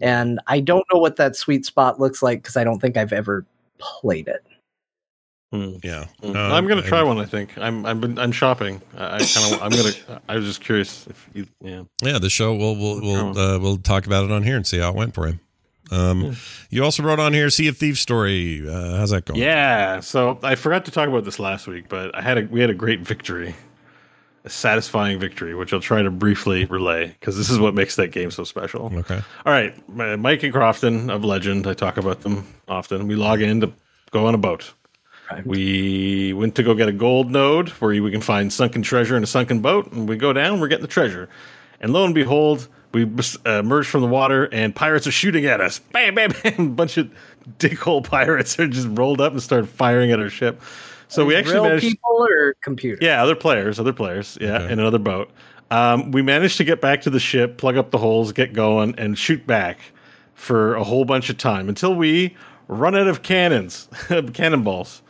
And 0.00 0.40
I 0.46 0.60
don't 0.60 0.84
know 0.92 1.00
what 1.00 1.16
that 1.16 1.36
sweet 1.36 1.64
spot 1.66 2.00
looks 2.00 2.22
like 2.22 2.42
because 2.42 2.56
I 2.56 2.64
don't 2.64 2.80
think 2.80 2.96
I've 2.96 3.12
ever 3.12 3.46
played 3.78 4.28
it. 4.28 4.44
Hmm. 5.52 5.76
Yeah, 5.82 6.06
Mm. 6.22 6.34
Uh, 6.34 6.54
I'm 6.54 6.66
gonna 6.66 6.82
I- 6.82 6.88
try 6.88 7.02
one. 7.04 7.18
I 7.18 7.24
think 7.24 7.56
I'm 7.56 7.86
I'm 7.86 8.00
been, 8.00 8.18
I'm 8.18 8.32
shopping. 8.32 8.82
I, 8.96 9.16
I 9.16 9.18
kind 9.18 9.54
of 9.54 9.62
I'm 9.62 9.70
gonna. 9.70 10.20
I 10.28 10.36
was 10.36 10.44
just 10.44 10.60
curious 10.60 11.06
if 11.06 11.28
you 11.34 11.46
yeah. 11.60 11.82
Yeah, 12.02 12.18
the 12.18 12.28
show 12.30 12.52
we'll 12.54 12.74
we'll 12.76 13.00
we'll 13.00 13.38
uh, 13.38 13.58
we'll 13.60 13.76
talk 13.78 14.06
about 14.06 14.24
it 14.24 14.32
on 14.32 14.42
here 14.42 14.56
and 14.56 14.66
see 14.66 14.78
how 14.78 14.90
it 14.90 14.96
went 14.96 15.14
for 15.14 15.26
him. 15.28 15.40
Um, 15.92 16.34
you 16.68 16.82
also 16.82 17.04
wrote 17.04 17.20
on 17.20 17.32
here 17.32 17.48
Sea 17.48 17.68
of 17.68 17.76
Thieves 17.76 18.00
story. 18.00 18.68
Uh, 18.68 18.96
how's 18.96 19.10
that 19.10 19.24
going? 19.24 19.40
Yeah. 19.40 20.00
So 20.00 20.40
I 20.42 20.56
forgot 20.56 20.84
to 20.86 20.90
talk 20.90 21.08
about 21.08 21.24
this 21.24 21.38
last 21.38 21.68
week, 21.68 21.88
but 21.88 22.12
I 22.12 22.22
had 22.22 22.38
a 22.38 22.42
we 22.46 22.60
had 22.60 22.70
a 22.70 22.74
great 22.74 23.02
victory, 23.02 23.54
a 24.44 24.50
satisfying 24.50 25.20
victory, 25.20 25.54
which 25.54 25.72
I'll 25.72 25.78
try 25.78 26.02
to 26.02 26.10
briefly 26.10 26.64
relay 26.64 27.06
because 27.06 27.36
this 27.36 27.50
is 27.50 27.60
what 27.60 27.72
makes 27.72 27.94
that 27.96 28.08
game 28.10 28.32
so 28.32 28.42
special. 28.42 28.90
Okay. 28.96 29.20
All 29.46 29.52
right, 29.52 29.72
Mike 30.18 30.42
and 30.42 30.52
Crofton 30.52 31.08
of 31.08 31.24
Legend. 31.24 31.68
I 31.68 31.74
talk 31.74 31.98
about 31.98 32.22
them 32.22 32.52
often. 32.66 33.06
We 33.06 33.14
log 33.14 33.40
in 33.40 33.60
to 33.60 33.72
go 34.10 34.26
on 34.26 34.34
a 34.34 34.38
boat. 34.38 34.72
We 35.44 36.32
went 36.32 36.54
to 36.56 36.62
go 36.62 36.74
get 36.74 36.88
a 36.88 36.92
gold 36.92 37.30
node 37.30 37.68
where 37.70 38.00
we 38.02 38.10
can 38.10 38.20
find 38.20 38.52
sunken 38.52 38.82
treasure 38.82 39.16
in 39.16 39.22
a 39.22 39.26
sunken 39.26 39.60
boat, 39.60 39.92
and 39.92 40.08
we 40.08 40.16
go 40.16 40.32
down. 40.32 40.60
We're 40.60 40.68
getting 40.68 40.82
the 40.82 40.88
treasure, 40.88 41.28
and 41.80 41.92
lo 41.92 42.04
and 42.04 42.14
behold, 42.14 42.68
we 42.92 43.02
uh, 43.04 43.50
emerge 43.58 43.86
from 43.86 44.02
the 44.02 44.06
water, 44.06 44.44
and 44.52 44.74
pirates 44.74 45.06
are 45.06 45.12
shooting 45.12 45.46
at 45.46 45.60
us. 45.60 45.78
Bam, 45.78 46.14
bam, 46.14 46.30
bam! 46.42 46.66
A 46.66 46.70
bunch 46.70 46.96
of 46.96 47.10
dickhole 47.58 48.04
pirates 48.04 48.58
are 48.58 48.68
just 48.68 48.88
rolled 48.92 49.20
up 49.20 49.32
and 49.32 49.42
started 49.42 49.68
firing 49.68 50.12
at 50.12 50.20
our 50.20 50.30
ship. 50.30 50.60
So 51.08 51.24
we 51.24 51.36
actually 51.36 51.54
real 51.54 51.64
managed. 51.64 51.84
people 51.86 52.26
or 52.28 52.54
computers. 52.62 52.98
Yeah, 53.02 53.22
other 53.22 53.36
players, 53.36 53.78
other 53.78 53.92
players. 53.92 54.36
Yeah, 54.40 54.56
Okay. 54.62 54.72
in 54.72 54.78
another 54.80 54.98
boat. 54.98 55.30
Um, 55.70 56.10
we 56.12 56.22
managed 56.22 56.56
to 56.58 56.64
get 56.64 56.80
back 56.80 57.02
to 57.02 57.10
the 57.10 57.20
ship, 57.20 57.58
plug 57.58 57.76
up 57.76 57.90
the 57.90 57.98
holes, 57.98 58.32
get 58.32 58.52
going, 58.52 58.94
and 58.98 59.18
shoot 59.18 59.46
back 59.46 59.78
for 60.34 60.74
a 60.76 60.84
whole 60.84 61.04
bunch 61.04 61.28
of 61.30 61.38
time 61.38 61.68
until 61.68 61.94
we 61.94 62.36
run 62.68 62.94
out 62.96 63.06
of 63.08 63.22
cannons, 63.22 63.88
cannonballs. 64.32 65.02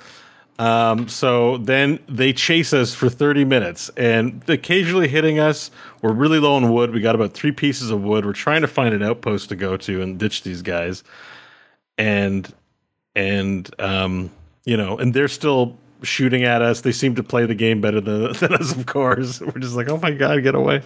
Um, 0.58 1.08
so 1.08 1.58
then 1.58 1.98
they 2.08 2.32
chase 2.32 2.72
us 2.72 2.94
for 2.94 3.10
30 3.10 3.44
minutes 3.44 3.90
and 3.96 4.42
occasionally 4.48 5.08
hitting 5.08 5.38
us. 5.38 5.70
We're 6.00 6.12
really 6.12 6.38
low 6.38 6.54
on 6.54 6.72
wood. 6.72 6.92
We 6.92 7.00
got 7.00 7.14
about 7.14 7.34
three 7.34 7.52
pieces 7.52 7.90
of 7.90 8.02
wood. 8.02 8.24
We're 8.24 8.32
trying 8.32 8.62
to 8.62 8.68
find 8.68 8.94
an 8.94 9.02
outpost 9.02 9.50
to 9.50 9.56
go 9.56 9.76
to 9.76 10.02
and 10.02 10.18
ditch 10.18 10.42
these 10.42 10.62
guys. 10.62 11.04
And, 11.98 12.52
and, 13.14 13.68
um, 13.78 14.30
you 14.64 14.76
know, 14.76 14.96
and 14.96 15.12
they're 15.12 15.28
still 15.28 15.76
shooting 16.02 16.44
at 16.44 16.62
us. 16.62 16.80
They 16.80 16.92
seem 16.92 17.14
to 17.16 17.22
play 17.22 17.46
the 17.46 17.54
game 17.54 17.80
better 17.80 18.00
than, 18.00 18.32
than 18.40 18.54
us, 18.54 18.72
of 18.72 18.86
course. 18.86 19.40
We're 19.42 19.60
just 19.60 19.76
like, 19.76 19.88
oh 19.88 19.98
my 19.98 20.10
God, 20.10 20.42
get 20.42 20.54
away. 20.54 20.82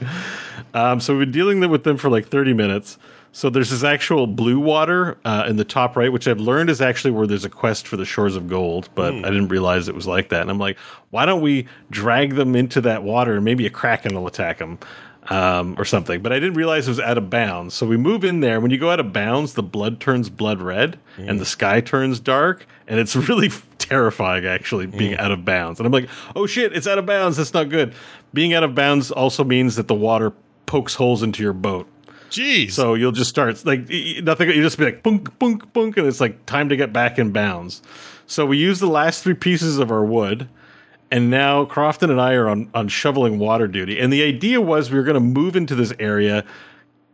Um, 0.75 1.01
so 1.01 1.17
we've 1.17 1.27
been 1.27 1.33
dealing 1.33 1.69
with 1.69 1.85
them 1.85 1.97
for 1.97 2.09
like 2.09 2.29
30 2.29 2.55
minutes. 2.55 2.99
So 3.33 3.49
there's 3.49 3.71
this 3.71 3.85
actual 3.85 4.27
blue 4.27 4.59
water 4.59 5.17
uh, 5.25 5.45
in 5.49 5.57
the 5.57 5.65
top 5.65 5.97
right, 5.97 6.13
which 6.13 6.27
I've 6.27 6.41
learned 6.41 6.69
is 6.69 6.81
actually 6.81 7.13
where 7.13 7.27
there's 7.27 7.45
a 7.45 7.51
quest 7.51 7.87
for 7.87 7.97
the 7.97 8.05
shores 8.05 8.35
of 8.35 8.49
gold, 8.49 8.89
but 8.95 9.15
I 9.15 9.31
didn't 9.31 9.49
realize 9.49 9.89
it 9.89 9.95
was 9.95 10.07
like 10.07 10.31
that. 10.31 10.43
And 10.43 10.51
I'm 10.51 10.59
like, 10.59 10.79
why 11.11 11.27
don't 11.27 11.41
we 11.41 11.69
drag 11.91 12.35
them 12.35 12.57
into 12.57 12.81
that 12.83 13.05
water 13.05 13.37
and 13.37 13.45
maybe 13.45 13.67
a 13.67 13.71
kraken 13.71 14.15
will 14.15 14.27
attack 14.27 14.59
them 14.59 14.81
um, 15.29 15.77
or 15.79 15.85
something? 15.85 16.23
But 16.23 16.33
I 16.33 16.41
didn't 16.41 16.55
realize 16.55 16.89
it 16.89 16.91
was 16.91 17.01
out 17.01 17.19
of 17.19 17.31
bounds. 17.31 17.75
So 17.75 17.87
we 17.87 17.97
move 17.97 18.25
in 18.25 18.41
there. 18.41 18.61
When 18.61 18.73
you 18.73 18.79
go 18.79 18.91
out 18.91 18.99
of 18.99 19.13
bounds, 19.13 19.55
the 19.55 19.63
blood 19.63 20.01
turns 20.01 20.29
blood 20.29 20.61
red 20.61 20.99
and 21.17 21.39
the 21.39 21.47
sky 21.47 21.81
turns 21.81 22.19
dark, 22.19 22.67
and 22.89 22.99
it's 22.99 23.15
really 23.29 23.51
terrifying 23.79 24.45
actually 24.45 24.87
being 24.87 25.17
out 25.17 25.31
of 25.31 25.45
bounds. 25.45 25.79
And 25.79 25.87
I'm 25.87 25.93
like, 25.93 26.09
oh 26.35 26.47
shit, 26.47 26.73
it's 26.73 26.89
out 26.89 26.99
of 26.99 27.07
bounds. 27.07 27.37
That's 27.37 27.55
not 27.55 27.69
good. 27.69 27.95
Being 28.35 28.55
out 28.55 28.65
of 28.65 28.75
bounds 28.75 29.13
also 29.13 29.45
means 29.45 29.77
that 29.77 29.87
the 29.87 29.95
water 29.95 30.33
pokes 30.67 30.95
holes 30.95 31.23
into 31.23 31.45
your 31.45 31.53
boat. 31.53 31.89
Jeez. 32.31 32.73
So 32.73 32.95
you'll 32.95 33.13
just 33.13 33.31
start 33.31 33.65
like 33.67 33.89
nothing. 34.23 34.49
You 34.49 34.63
just 34.63 34.79
be 34.79 34.85
like 34.85 35.03
bunk, 35.03 35.39
bunk, 35.39 35.73
bunk, 35.73 35.97
and 35.97 36.07
it's 36.07 36.21
like 36.21 36.47
time 36.47 36.69
to 36.69 36.77
get 36.77 36.93
back 36.93 37.19
in 37.19 37.33
bounds. 37.33 37.83
So 38.27 38.47
we 38.47 38.57
use 38.57 38.79
the 38.79 38.87
last 38.87 39.25
three 39.25 39.35
pieces 39.35 39.79
of 39.79 39.91
our 39.91 40.05
wood, 40.05 40.49
and 41.11 41.31
now 41.31 41.65
Crofton 41.65 42.11
and 42.11 42.21
I 42.21 42.35
are 42.35 42.49
on 42.49 42.71
on 42.73 42.89
shoveling 42.89 43.39
water 43.39 43.67
duty. 43.67 43.99
And 43.99 44.13
the 44.13 44.23
idea 44.23 44.61
was 44.61 44.91
we 44.91 44.99
were 44.99 45.05
going 45.05 45.15
to 45.15 45.21
move 45.21 45.57
into 45.57 45.75
this 45.75 45.93
area 45.99 46.45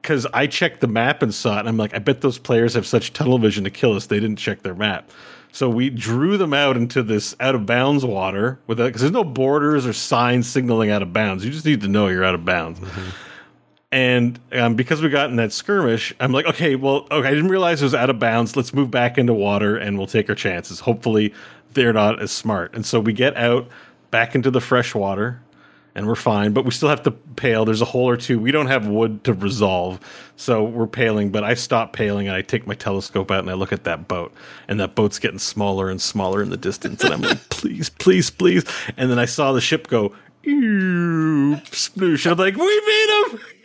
because 0.03 0.27
I 0.33 0.47
checked 0.47 0.81
the 0.83 0.87
map 0.87 1.23
and 1.23 1.35
saw 1.35 1.57
it. 1.57 1.61
And 1.61 1.69
I'm 1.69 1.77
like, 1.77 1.95
I 1.95 1.99
bet 1.99 2.21
those 2.21 2.39
players 2.39 2.75
have 2.75 2.87
such 2.87 3.13
tunnel 3.13 3.39
vision 3.39 3.65
to 3.65 3.71
kill 3.71 3.95
us. 3.95 4.07
They 4.07 4.21
didn't 4.21 4.37
check 4.37 4.63
their 4.63 4.75
map. 4.75 5.11
So 5.51 5.71
we 5.71 5.89
drew 5.89 6.37
them 6.37 6.53
out 6.53 6.77
into 6.77 7.03
this 7.03 7.35
out 7.41 7.55
of 7.55 7.65
bounds 7.65 8.05
water 8.05 8.61
with 8.67 8.77
because 8.77 9.01
there's 9.01 9.13
no 9.13 9.25
borders 9.25 9.87
or 9.87 9.95
signs 9.95 10.47
signaling 10.47 10.91
out 10.91 11.01
of 11.01 11.15
bounds. 11.15 11.45
You 11.47 11.51
just 11.51 11.65
need 11.65 11.81
to 11.81 11.89
know 11.89 12.09
you're 12.09 12.25
out 12.25 12.35
of 12.35 12.45
bounds. 12.45 12.79
Mm-hmm. 12.79 13.11
And 13.93 14.39
um, 14.53 14.75
because 14.75 15.01
we 15.01 15.09
got 15.09 15.31
in 15.31 15.37
that 15.37 15.53
skirmish, 15.53 16.13
I'm 16.19 16.33
like, 16.33 16.47
okay, 16.47 16.75
well, 16.75 17.07
okay, 17.11 17.29
I 17.29 17.31
didn't 17.31 17.49
realize 17.49 17.83
it 17.83 17.85
was 17.85 17.95
out 17.95 18.11
of 18.11 18.19
bounds. 18.19 18.57
Let's 18.57 18.75
move 18.75 18.91
back 18.91 19.17
into 19.17 19.33
water 19.33 19.77
and 19.77 19.97
we'll 19.97 20.09
take 20.09 20.29
our 20.29 20.35
chances. 20.35 20.81
Hopefully, 20.81 21.33
they're 21.73 21.93
not 21.93 22.21
as 22.21 22.33
smart. 22.33 22.75
And 22.75 22.85
so 22.85 22.99
we 22.99 23.13
get 23.13 23.37
out 23.37 23.69
back 24.11 24.35
into 24.35 24.51
the 24.51 24.61
fresh 24.61 24.95
water 24.95 25.41
and 25.97 26.07
we're 26.07 26.15
fine, 26.15 26.53
but 26.53 26.67
we 26.67 26.73
still 26.73 26.91
have 26.91 27.03
to 27.05 27.11
pail. 27.11 27.65
There's 27.65 27.81
a 27.81 27.87
hole 27.87 28.07
or 28.07 28.19
two. 28.19 28.39
We 28.39 28.51
don't 28.51 28.67
have 28.67 28.87
wood 28.87 29.25
to 29.25 29.33
resolve. 29.33 29.99
So 30.37 30.63
we're 30.63 30.87
paling, 30.87 31.31
but 31.31 31.43
I 31.43 31.55
stop 31.55 31.95
paling 31.95 32.29
and 32.29 32.37
I 32.37 32.43
take 32.43 32.67
my 32.67 32.75
telescope 32.75 33.31
out 33.31 33.41
and 33.41 33.51
I 33.51 33.55
look 33.55 33.73
at 33.73 33.85
that 33.85 34.07
boat. 34.07 34.35
And 34.69 34.79
that 34.79 34.95
boat's 34.95 35.19
getting 35.19 35.39
smaller 35.39 35.89
and 35.89 36.01
smaller 36.01 36.43
in 36.43 36.51
the 36.51 36.59
distance. 36.59 37.03
And 37.03 37.15
I'm 37.15 37.23
like, 37.23 37.39
please, 37.49 37.89
please, 37.89 38.29
please. 38.29 38.65
And 38.99 39.11
then 39.11 39.19
I 39.19 39.25
saw 39.25 39.53
the 39.55 39.61
ship 39.63 39.89
go, 39.89 40.09
"Ew, 40.09 40.15
sploosh. 40.53 42.31
I'm 42.31 42.39
like, 42.39 42.57
we 42.57 42.81
made 42.81 43.25
him. 43.27 43.41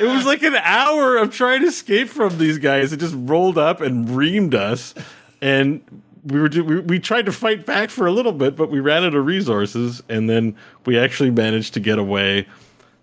it 0.00 0.14
was 0.14 0.24
like 0.24 0.42
an 0.42 0.56
hour 0.56 1.16
of 1.16 1.32
trying 1.32 1.60
to 1.60 1.68
escape 1.68 2.08
from 2.08 2.38
these 2.38 2.58
guys. 2.58 2.92
It 2.92 2.98
just 2.98 3.14
rolled 3.16 3.58
up 3.58 3.80
and 3.80 4.08
reamed 4.08 4.54
us. 4.54 4.94
And 5.40 5.82
we 6.24 6.40
were 6.40 6.48
we, 6.48 6.80
we 6.80 6.98
tried 6.98 7.26
to 7.26 7.32
fight 7.32 7.66
back 7.66 7.90
for 7.90 8.06
a 8.06 8.12
little 8.12 8.32
bit, 8.32 8.56
but 8.56 8.70
we 8.70 8.80
ran 8.80 9.04
out 9.04 9.14
of 9.14 9.24
resources, 9.24 10.02
and 10.08 10.28
then 10.28 10.56
we 10.84 10.98
actually 10.98 11.30
managed 11.30 11.74
to 11.74 11.80
get 11.80 11.98
away 11.98 12.46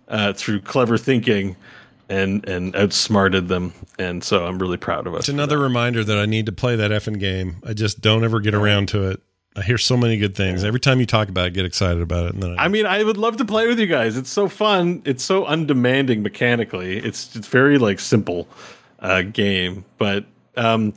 uh, 0.08 0.32
through 0.34 0.60
clever 0.60 0.98
thinking 0.98 1.56
and 2.08 2.46
and 2.48 2.76
outsmarted 2.76 3.48
them. 3.48 3.72
And 3.98 4.22
so 4.22 4.44
I'm 4.46 4.58
really 4.58 4.76
proud 4.76 5.06
of 5.06 5.14
us. 5.14 5.20
It's 5.20 5.28
another 5.30 5.58
reminder 5.58 6.04
that 6.04 6.18
I 6.18 6.26
need 6.26 6.46
to 6.46 6.52
play 6.52 6.76
that 6.76 6.90
effing 6.90 7.18
game. 7.18 7.56
I 7.64 7.72
just 7.72 8.00
don't 8.00 8.24
ever 8.24 8.40
get 8.40 8.54
around 8.54 8.88
to 8.88 9.08
it. 9.10 9.22
I 9.56 9.62
hear 9.62 9.78
so 9.78 9.96
many 9.96 10.16
good 10.16 10.34
things. 10.34 10.64
Every 10.64 10.80
time 10.80 10.98
you 10.98 11.06
talk 11.06 11.28
about 11.28 11.44
it, 11.44 11.46
I 11.46 11.50
get 11.50 11.64
excited 11.64 12.02
about 12.02 12.26
it. 12.26 12.34
And 12.34 12.42
then 12.42 12.58
I, 12.58 12.64
I 12.64 12.68
mean, 12.68 12.86
I 12.86 13.04
would 13.04 13.16
love 13.16 13.36
to 13.36 13.44
play 13.44 13.68
with 13.68 13.78
you 13.78 13.86
guys. 13.86 14.16
It's 14.16 14.30
so 14.30 14.48
fun. 14.48 15.02
It's 15.04 15.22
so 15.22 15.44
undemanding 15.44 16.22
mechanically. 16.22 16.98
It's 16.98 17.36
it's 17.36 17.46
very 17.46 17.78
like 17.78 18.00
simple 18.00 18.48
uh, 18.98 19.22
game, 19.22 19.84
but 19.96 20.24
um, 20.56 20.92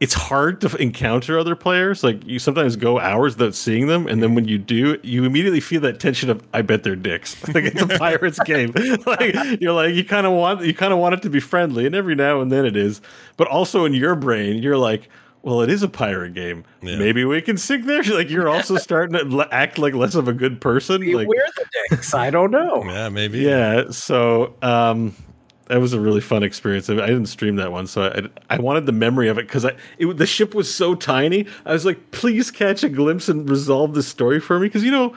it's 0.00 0.14
hard 0.14 0.60
to 0.60 0.76
encounter 0.76 1.38
other 1.38 1.56
players. 1.56 2.04
Like 2.04 2.26
you 2.26 2.38
sometimes 2.38 2.76
go 2.76 3.00
hours 3.00 3.36
without 3.36 3.54
seeing 3.54 3.86
them, 3.86 4.06
and 4.06 4.22
then 4.22 4.34
when 4.34 4.46
you 4.46 4.58
do, 4.58 4.98
you 5.02 5.24
immediately 5.24 5.60
feel 5.60 5.80
that 5.80 5.98
tension 5.98 6.28
of 6.28 6.46
I 6.52 6.62
bet 6.62 6.84
they're 6.84 6.94
dicks. 6.94 7.42
like 7.54 7.64
it's 7.64 7.80
a 7.80 7.86
pirates 7.86 8.38
game. 8.40 8.72
like 9.06 9.34
you're 9.60 9.72
like 9.72 9.94
you 9.94 10.04
kind 10.04 10.26
of 10.26 10.34
want 10.34 10.60
you 10.62 10.74
kind 10.74 10.92
of 10.92 10.98
want 10.98 11.14
it 11.14 11.22
to 11.22 11.30
be 11.30 11.40
friendly, 11.40 11.86
and 11.86 11.94
every 11.94 12.14
now 12.14 12.40
and 12.42 12.52
then 12.52 12.64
it 12.66 12.76
is. 12.76 13.00
But 13.38 13.48
also 13.48 13.84
in 13.84 13.94
your 13.94 14.14
brain, 14.14 14.62
you're 14.62 14.78
like. 14.78 15.08
Well, 15.48 15.62
it 15.62 15.70
is 15.70 15.82
a 15.82 15.88
pirate 15.88 16.34
game. 16.34 16.64
Yeah. 16.82 16.96
Maybe 16.98 17.24
we 17.24 17.40
can 17.40 17.56
sink 17.56 17.86
there. 17.86 18.02
Like 18.18 18.28
you're 18.28 18.48
also 18.50 18.76
starting 18.76 19.16
to 19.18 19.24
le- 19.24 19.48
act 19.50 19.78
like 19.78 19.94
less 19.94 20.14
of 20.14 20.28
a 20.28 20.32
good 20.34 20.60
person. 20.60 21.00
Maybe 21.00 21.14
Like 21.14 21.28
We're 21.28 21.46
the 21.56 21.64
dicks. 21.88 22.12
I 22.12 22.28
don't 22.30 22.50
know. 22.50 22.84
yeah, 22.86 23.08
maybe. 23.08 23.38
yeah 23.38 23.90
so 23.90 24.54
um 24.60 25.14
that 25.66 25.80
was 25.80 25.92
a 25.92 26.00
really 26.00 26.20
fun 26.20 26.42
experience 26.42 26.88
i 26.88 26.94
didn't 26.94 27.26
stream 27.26 27.56
that 27.56 27.70
one 27.70 27.86
so 27.86 28.02
i, 28.50 28.54
I 28.54 28.58
wanted 28.58 28.86
the 28.86 28.92
memory 28.92 29.28
of 29.28 29.38
it 29.38 29.46
because 29.46 29.64
I 29.66 29.76
it, 29.98 30.16
the 30.16 30.26
ship 30.26 30.54
was 30.54 30.72
so 30.74 30.94
tiny 30.94 31.46
i 31.66 31.72
was 31.72 31.84
like 31.84 32.10
please 32.10 32.50
catch 32.50 32.82
a 32.82 32.88
glimpse 32.88 33.28
and 33.28 33.48
resolve 33.48 33.94
this 33.94 34.08
story 34.08 34.40
for 34.40 34.58
me 34.58 34.68
because 34.68 34.82
you 34.82 34.90
know 34.90 35.14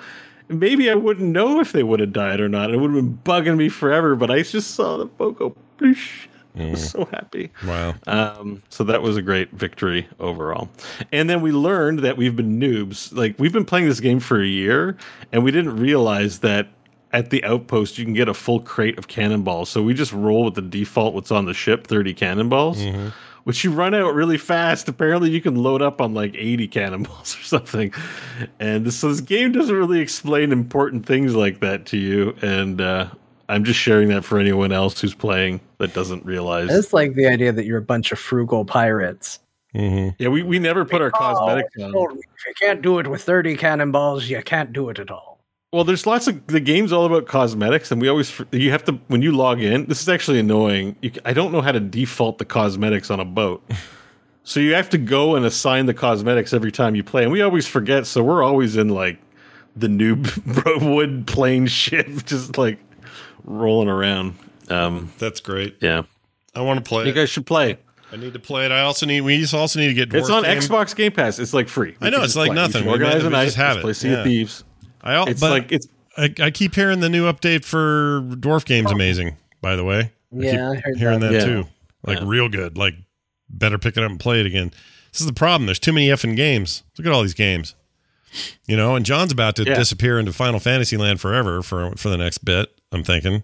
maybe 0.49 0.89
i 0.89 0.95
wouldn't 0.95 1.29
know 1.29 1.59
if 1.61 1.71
they 1.71 1.83
would 1.83 2.01
have 2.01 2.11
died 2.13 2.39
or 2.41 2.49
not 2.49 2.73
it 2.73 2.77
would 2.77 2.91
have 2.91 2.99
been 3.01 3.17
bugging 3.23 3.57
me 3.57 3.69
forever 3.69 4.15
but 4.15 4.29
i 4.29 4.41
just 4.41 4.71
saw 4.71 4.97
the 4.97 5.05
boat 5.05 5.39
go 5.39 5.55
ploosh. 5.77 6.27
I 6.57 6.71
was 6.71 6.89
so 6.91 7.05
happy 7.05 7.51
Wow. 7.65 7.95
um, 8.07 8.61
so 8.69 8.83
that 8.85 9.01
was 9.01 9.17
a 9.17 9.21
great 9.21 9.51
victory 9.51 10.07
overall. 10.19 10.69
And 11.11 11.29
then 11.29 11.41
we 11.41 11.51
learned 11.51 11.99
that 11.99 12.17
we've 12.17 12.35
been 12.35 12.59
noobs. 12.59 13.13
Like 13.15 13.35
we've 13.39 13.53
been 13.53 13.65
playing 13.65 13.87
this 13.87 13.99
game 13.99 14.19
for 14.19 14.41
a 14.41 14.45
year, 14.47 14.97
and 15.31 15.43
we 15.43 15.51
didn't 15.51 15.77
realize 15.77 16.39
that 16.39 16.67
at 17.13 17.29
the 17.29 17.43
outpost 17.43 17.97
you 17.97 18.05
can 18.05 18.13
get 18.13 18.27
a 18.29 18.33
full 18.33 18.59
crate 18.61 18.97
of 18.97 19.07
cannonballs. 19.07 19.69
So 19.69 19.81
we 19.83 19.93
just 19.93 20.13
roll 20.13 20.45
with 20.45 20.55
the 20.55 20.61
default 20.61 21.13
what's 21.13 21.31
on 21.31 21.45
the 21.45 21.53
ship, 21.53 21.87
thirty 21.87 22.13
cannonballs. 22.13 22.79
Which 23.43 23.63
you 23.63 23.71
run 23.71 23.95
out 23.95 24.13
really 24.13 24.37
fast. 24.37 24.87
Apparently, 24.87 25.31
you 25.31 25.41
can 25.41 25.55
load 25.55 25.81
up 25.81 25.99
on 25.99 26.13
like 26.13 26.35
80 26.35 26.67
cannonballs 26.67 27.35
or 27.39 27.41
something. 27.41 27.91
And 28.59 28.85
this, 28.85 28.97
so 28.97 29.09
this 29.09 29.19
game 29.19 29.51
doesn't 29.51 29.75
really 29.75 29.99
explain 29.99 30.51
important 30.51 31.07
things 31.07 31.33
like 31.33 31.59
that 31.61 31.87
to 31.87 31.97
you. 31.97 32.35
And 32.43 32.79
uh, 32.79 33.07
I'm 33.51 33.65
just 33.65 33.79
sharing 33.79 34.07
that 34.09 34.23
for 34.23 34.39
anyone 34.39 34.71
else 34.71 34.99
who's 35.01 35.13
playing 35.13 35.59
that 35.77 35.93
doesn't 35.93 36.25
realize. 36.25 36.73
It's 36.73 36.93
like 36.93 37.15
the 37.15 37.27
idea 37.27 37.51
that 37.51 37.65
you're 37.65 37.79
a 37.79 37.81
bunch 37.83 38.11
of 38.13 38.17
frugal 38.19 38.63
pirates. 38.63 39.39
hmm 39.73 40.09
Yeah, 40.19 40.29
we, 40.29 40.41
we 40.41 40.57
never 40.57 40.85
put 40.85 41.01
our 41.01 41.11
cosmetics 41.11 41.69
Oh, 41.77 41.83
on. 41.83 41.91
told 41.91 42.11
If 42.13 42.45
you 42.47 42.53
can't 42.61 42.81
do 42.81 42.99
it 42.99 43.07
with 43.07 43.21
30 43.21 43.57
cannonballs, 43.57 44.29
you 44.29 44.41
can't 44.41 44.71
do 44.71 44.89
it 44.89 44.99
at 44.99 45.11
all. 45.11 45.39
Well, 45.73 45.83
there's 45.83 46.05
lots 46.05 46.27
of 46.27 46.47
the 46.47 46.59
game's 46.61 46.91
all 46.93 47.05
about 47.05 47.27
cosmetics, 47.27 47.91
and 47.91 48.01
we 48.01 48.07
always 48.07 48.41
you 48.51 48.71
have 48.71 48.83
to 48.85 48.93
when 49.07 49.21
you 49.21 49.31
log 49.33 49.61
in. 49.61 49.85
This 49.85 50.01
is 50.01 50.09
actually 50.09 50.39
annoying. 50.39 50.95
You, 51.01 51.11
I 51.23 51.33
don't 51.33 51.51
know 51.51 51.61
how 51.61 51.71
to 51.71 51.79
default 51.79 52.37
the 52.39 52.45
cosmetics 52.45 53.09
on 53.09 53.21
a 53.21 53.25
boat, 53.25 53.63
so 54.43 54.59
you 54.59 54.73
have 54.75 54.89
to 54.89 54.97
go 54.97 55.35
and 55.35 55.45
assign 55.45 55.85
the 55.85 55.93
cosmetics 55.93 56.53
every 56.53 56.71
time 56.73 56.93
you 56.95 57.03
play, 57.05 57.23
and 57.23 57.31
we 57.31 57.41
always 57.41 57.67
forget. 57.67 58.05
So 58.05 58.21
we're 58.21 58.43
always 58.43 58.75
in 58.75 58.89
like 58.89 59.19
the 59.77 59.87
noob 59.87 60.83
wood 60.95 61.25
plane 61.27 61.67
ship, 61.67 62.07
just 62.25 62.57
like 62.57 62.77
rolling 63.43 63.89
around. 63.89 64.35
Um, 64.69 65.11
That's 65.19 65.39
great. 65.39 65.77
yeah, 65.81 66.03
I 66.55 66.61
want 66.61 66.83
to 66.83 66.87
play 66.87 67.05
you 67.05 67.11
it. 67.11 67.15
guys 67.15 67.29
should 67.29 67.45
play. 67.45 67.77
I 68.13 68.17
need 68.17 68.33
to 68.33 68.39
play 68.39 68.65
it. 68.65 68.71
I 68.71 68.81
also 68.81 69.05
need. 69.05 69.21
We 69.21 69.45
also 69.53 69.79
need 69.79 69.87
to 69.87 69.93
get. 69.93 70.13
It's 70.13 70.29
on 70.29 70.43
Game. 70.43 70.57
Xbox 70.57 70.95
Game 70.95 71.11
Pass. 71.11 71.39
It's 71.39 71.53
like 71.53 71.67
free. 71.69 71.95
I 72.01 72.09
know, 72.09 72.23
it's 72.23 72.35
like 72.35 72.47
play. 72.47 72.55
Nothing. 72.55 72.81
can 72.83 72.85
We 72.87 72.91
Organize 72.91 73.23
may- 73.23 73.27
a 73.35 73.39
we 73.39 73.45
just 73.45 73.57
have 73.57 73.67
Just 73.75 73.79
it. 73.79 73.81
play 73.83 73.93
Sea 73.93 74.09
Yeah. 74.09 74.17
of 74.17 74.23
Thieves. 74.25 74.63
I 75.03 75.13
al- 75.13 75.27
It's 75.27 75.39
but 75.39 75.49
like 75.51 75.71
it's 75.71 75.87
I, 76.17 76.33
I 76.41 76.51
keep 76.51 76.75
hearing 76.75 76.99
the 76.99 77.09
new 77.09 77.31
update 77.31 77.63
for 77.63 78.21
Dwarf 78.21 78.65
Games 78.65 78.91
amazing. 78.91 79.37
By 79.61 79.75
the 79.77 79.83
way, 79.85 79.99
I 79.99 80.11
Yeah, 80.35 80.51
keep 80.51 80.59
I 80.59 80.81
heard 80.87 80.97
hearing 80.97 81.19
that, 81.21 81.31
that. 81.31 81.39
Yeah. 81.39 81.45
too. 81.45 81.67
Like 82.05 82.19
Yeah. 82.19 82.25
real 82.27 82.49
good. 82.49 82.77
Like 82.77 82.95
better 83.49 83.77
pick 83.77 83.95
it 83.97 84.03
up 84.03 84.09
and 84.11 84.19
play 84.19 84.39
it 84.41 84.45
again. 84.45 84.71
This 85.13 85.21
is 85.21 85.27
the 85.27 85.33
problem. 85.33 85.65
There's 85.67 85.79
too 85.79 85.93
many 85.93 86.07
effing 86.07 86.35
games. 86.35 86.83
Look 86.97 87.07
at 87.07 87.13
all 87.13 87.21
these 87.21 87.33
games. 87.33 87.75
You 88.65 88.77
know, 88.77 88.95
and 88.95 89.05
John's 89.05 89.31
about 89.31 89.55
to 89.57 89.63
Yeah. 89.63 89.75
disappear 89.75 90.17
into 90.19 90.31
Final 90.33 90.59
Fantasy 90.59 90.97
Land 90.97 91.19
forever 91.19 91.61
for 91.61 91.91
for 91.97 92.09
the 92.09 92.17
next 92.17 92.39
bit. 92.39 92.69
I'm 92.91 93.03
thinking. 93.03 93.43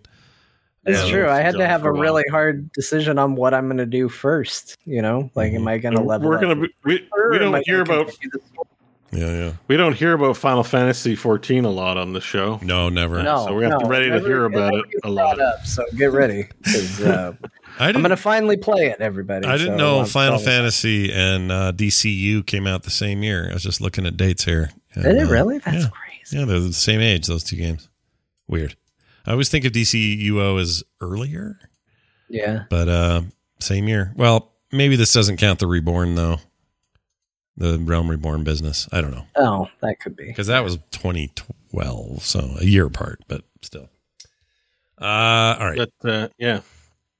It's 0.85 1.03
Yeah, 1.05 1.11
true. 1.11 1.29
I 1.29 1.41
had 1.41 1.55
to 1.55 1.67
have 1.67 1.83
a 1.83 1.89
a 1.89 1.91
really 1.99 2.23
hard 2.31 2.71
decision 2.71 3.19
on 3.19 3.35
what 3.35 3.53
I'm 3.53 3.65
going 3.67 3.77
to 3.77 3.85
do 3.85 4.07
first. 4.07 4.77
You 4.85 5.01
know, 5.01 5.29
like, 5.35 5.51
am 5.51 5.67
I 5.67 5.77
going 5.79 5.95
to 5.95 6.01
level 6.01 6.29
we're 6.29 6.39
gonna 6.39 6.55
we, 6.83 7.07
we 7.29 7.37
don't 7.39 7.61
hear 7.65 7.81
about 7.81 8.07
continue 8.07 8.29
the 8.31 8.39
story? 8.53 8.67
Yeah, 9.11 9.45
yeah. 9.45 9.53
we 9.67 9.77
don't 9.77 9.93
hear 9.93 10.13
about 10.13 10.35
Final 10.37 10.63
Fantasy 10.63 11.15
14 11.15 11.63
a 11.65 11.69
lot 11.69 11.97
on 11.97 12.11
the 12.13 12.19
show. 12.21 12.59
No, 12.61 12.89
never. 12.89 13.23
No, 13.23 13.45
So 13.45 13.55
we 13.55 13.63
have 13.63 13.73
to 13.73 13.77
no, 13.79 13.85
be 13.85 13.89
ready 13.89 14.09
to 14.11 14.19
hear 14.19 14.45
about 14.45 14.73
it 14.73 14.85
a 15.03 15.09
lot. 15.09 15.39
Up, 15.39 15.65
so 15.65 15.83
get 15.95 16.11
ready 16.11 16.47
uh, 17.03 17.31
I 17.41 17.47
I'm 17.79 17.93
going 17.93 18.09
to 18.09 18.17
finally 18.17 18.57
play 18.57 18.87
it. 18.87 18.99
Everybody, 18.99 19.47
I 19.47 19.57
didn't 19.57 19.73
so 19.73 19.77
know 19.77 19.99
I'm 19.99 20.05
Final 20.05 20.33
probably- 20.37 20.45
Fantasy 20.45 21.13
and 21.13 21.51
uh, 21.51 21.71
DCU 21.73 22.45
came 22.45 22.67
out 22.67 22.83
the 22.83 22.89
same 22.89 23.23
year. 23.23 23.49
I 23.49 23.53
was 23.53 23.63
just 23.63 23.81
looking 23.81 24.05
at 24.05 24.17
dates 24.17 24.43
here. 24.45 24.71
Did 24.93 25.05
And, 25.05 25.17
it 25.19 25.27
uh, 25.27 25.31
really? 25.31 25.59
That's 25.59 25.83
yeah. 25.85 25.89
crazy. 25.89 26.37
Yeah, 26.39 26.45
they're 26.45 26.59
the 26.59 26.73
same 26.73 26.99
age, 27.01 27.27
those 27.27 27.43
two 27.43 27.55
games. 27.55 27.87
Weird. 28.47 28.75
I 29.25 29.31
always 29.31 29.49
think 29.49 29.65
of 29.65 29.71
DCUO 29.73 30.59
as 30.59 30.83
earlier, 31.01 31.59
Yeah. 32.29 32.63
but 32.69 32.87
uh 32.89 33.21
same 33.59 33.87
year. 33.87 34.13
Well, 34.15 34.53
maybe 34.71 34.95
this 34.95 35.11
doesn't 35.13 35.37
count 35.37 35.59
the 35.59 35.67
Reborn 35.67 36.15
though. 36.15 36.37
The 37.57 37.79
Realm 37.79 38.09
Reborn 38.09 38.43
business. 38.43 38.87
I 38.91 39.01
don't 39.01 39.11
know. 39.11 39.25
Oh, 39.35 39.67
that 39.81 39.99
could 39.99 40.15
be. 40.15 40.25
Because 40.27 40.47
that 40.47 40.63
was 40.63 40.77
2012, 40.91 42.23
so 42.23 42.55
a 42.59 42.63
year 42.65 42.85
apart, 42.85 43.19
but 43.27 43.43
still. 43.61 43.89
Uh 44.99 45.55
all 45.59 45.69
right. 45.69 45.89
But 46.01 46.09
uh, 46.09 46.27
yeah, 46.37 46.61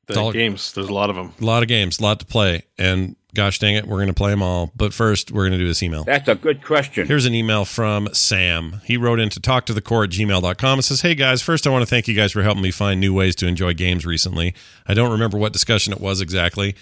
the 0.07 0.19
all- 0.19 0.31
games. 0.31 0.71
There's 0.73 0.89
a 0.89 0.93
lot 0.93 1.09
of 1.09 1.15
them. 1.15 1.33
A 1.39 1.45
lot 1.45 1.63
of 1.63 1.69
games, 1.69 1.99
a 1.99 2.03
lot 2.03 2.19
to 2.19 2.25
play. 2.25 2.63
And 2.77 3.15
gosh 3.33 3.59
dang 3.59 3.75
it, 3.75 3.85
we're 3.85 3.97
going 3.97 4.07
to 4.07 4.13
play 4.13 4.31
them 4.31 4.41
all. 4.41 4.71
But 4.75 4.93
first, 4.93 5.31
we're 5.31 5.43
going 5.43 5.51
to 5.51 5.57
do 5.57 5.67
this 5.67 5.83
email. 5.83 6.03
That's 6.03 6.27
a 6.27 6.35
good 6.35 6.63
question. 6.63 7.07
Here's 7.07 7.25
an 7.25 7.35
email 7.35 7.65
from 7.65 8.09
Sam. 8.13 8.81
He 8.83 8.97
wrote 8.97 9.19
in 9.19 9.29
to 9.29 9.39
talk 9.39 9.65
to 9.67 9.73
the 9.73 9.81
core 9.81 10.05
at 10.05 10.09
gmail.com 10.09 10.79
and 10.79 10.83
says, 10.83 11.01
Hey 11.01 11.13
guys, 11.15 11.41
first 11.41 11.67
I 11.67 11.69
want 11.69 11.83
to 11.83 11.85
thank 11.85 12.07
you 12.07 12.15
guys 12.15 12.31
for 12.31 12.41
helping 12.41 12.63
me 12.63 12.71
find 12.71 12.99
new 12.99 13.13
ways 13.13 13.35
to 13.37 13.47
enjoy 13.47 13.73
games 13.73 14.05
recently. 14.05 14.55
I 14.87 14.93
don't 14.93 15.11
remember 15.11 15.37
what 15.37 15.53
discussion 15.53 15.93
it 15.93 16.01
was 16.01 16.21
exactly. 16.21 16.75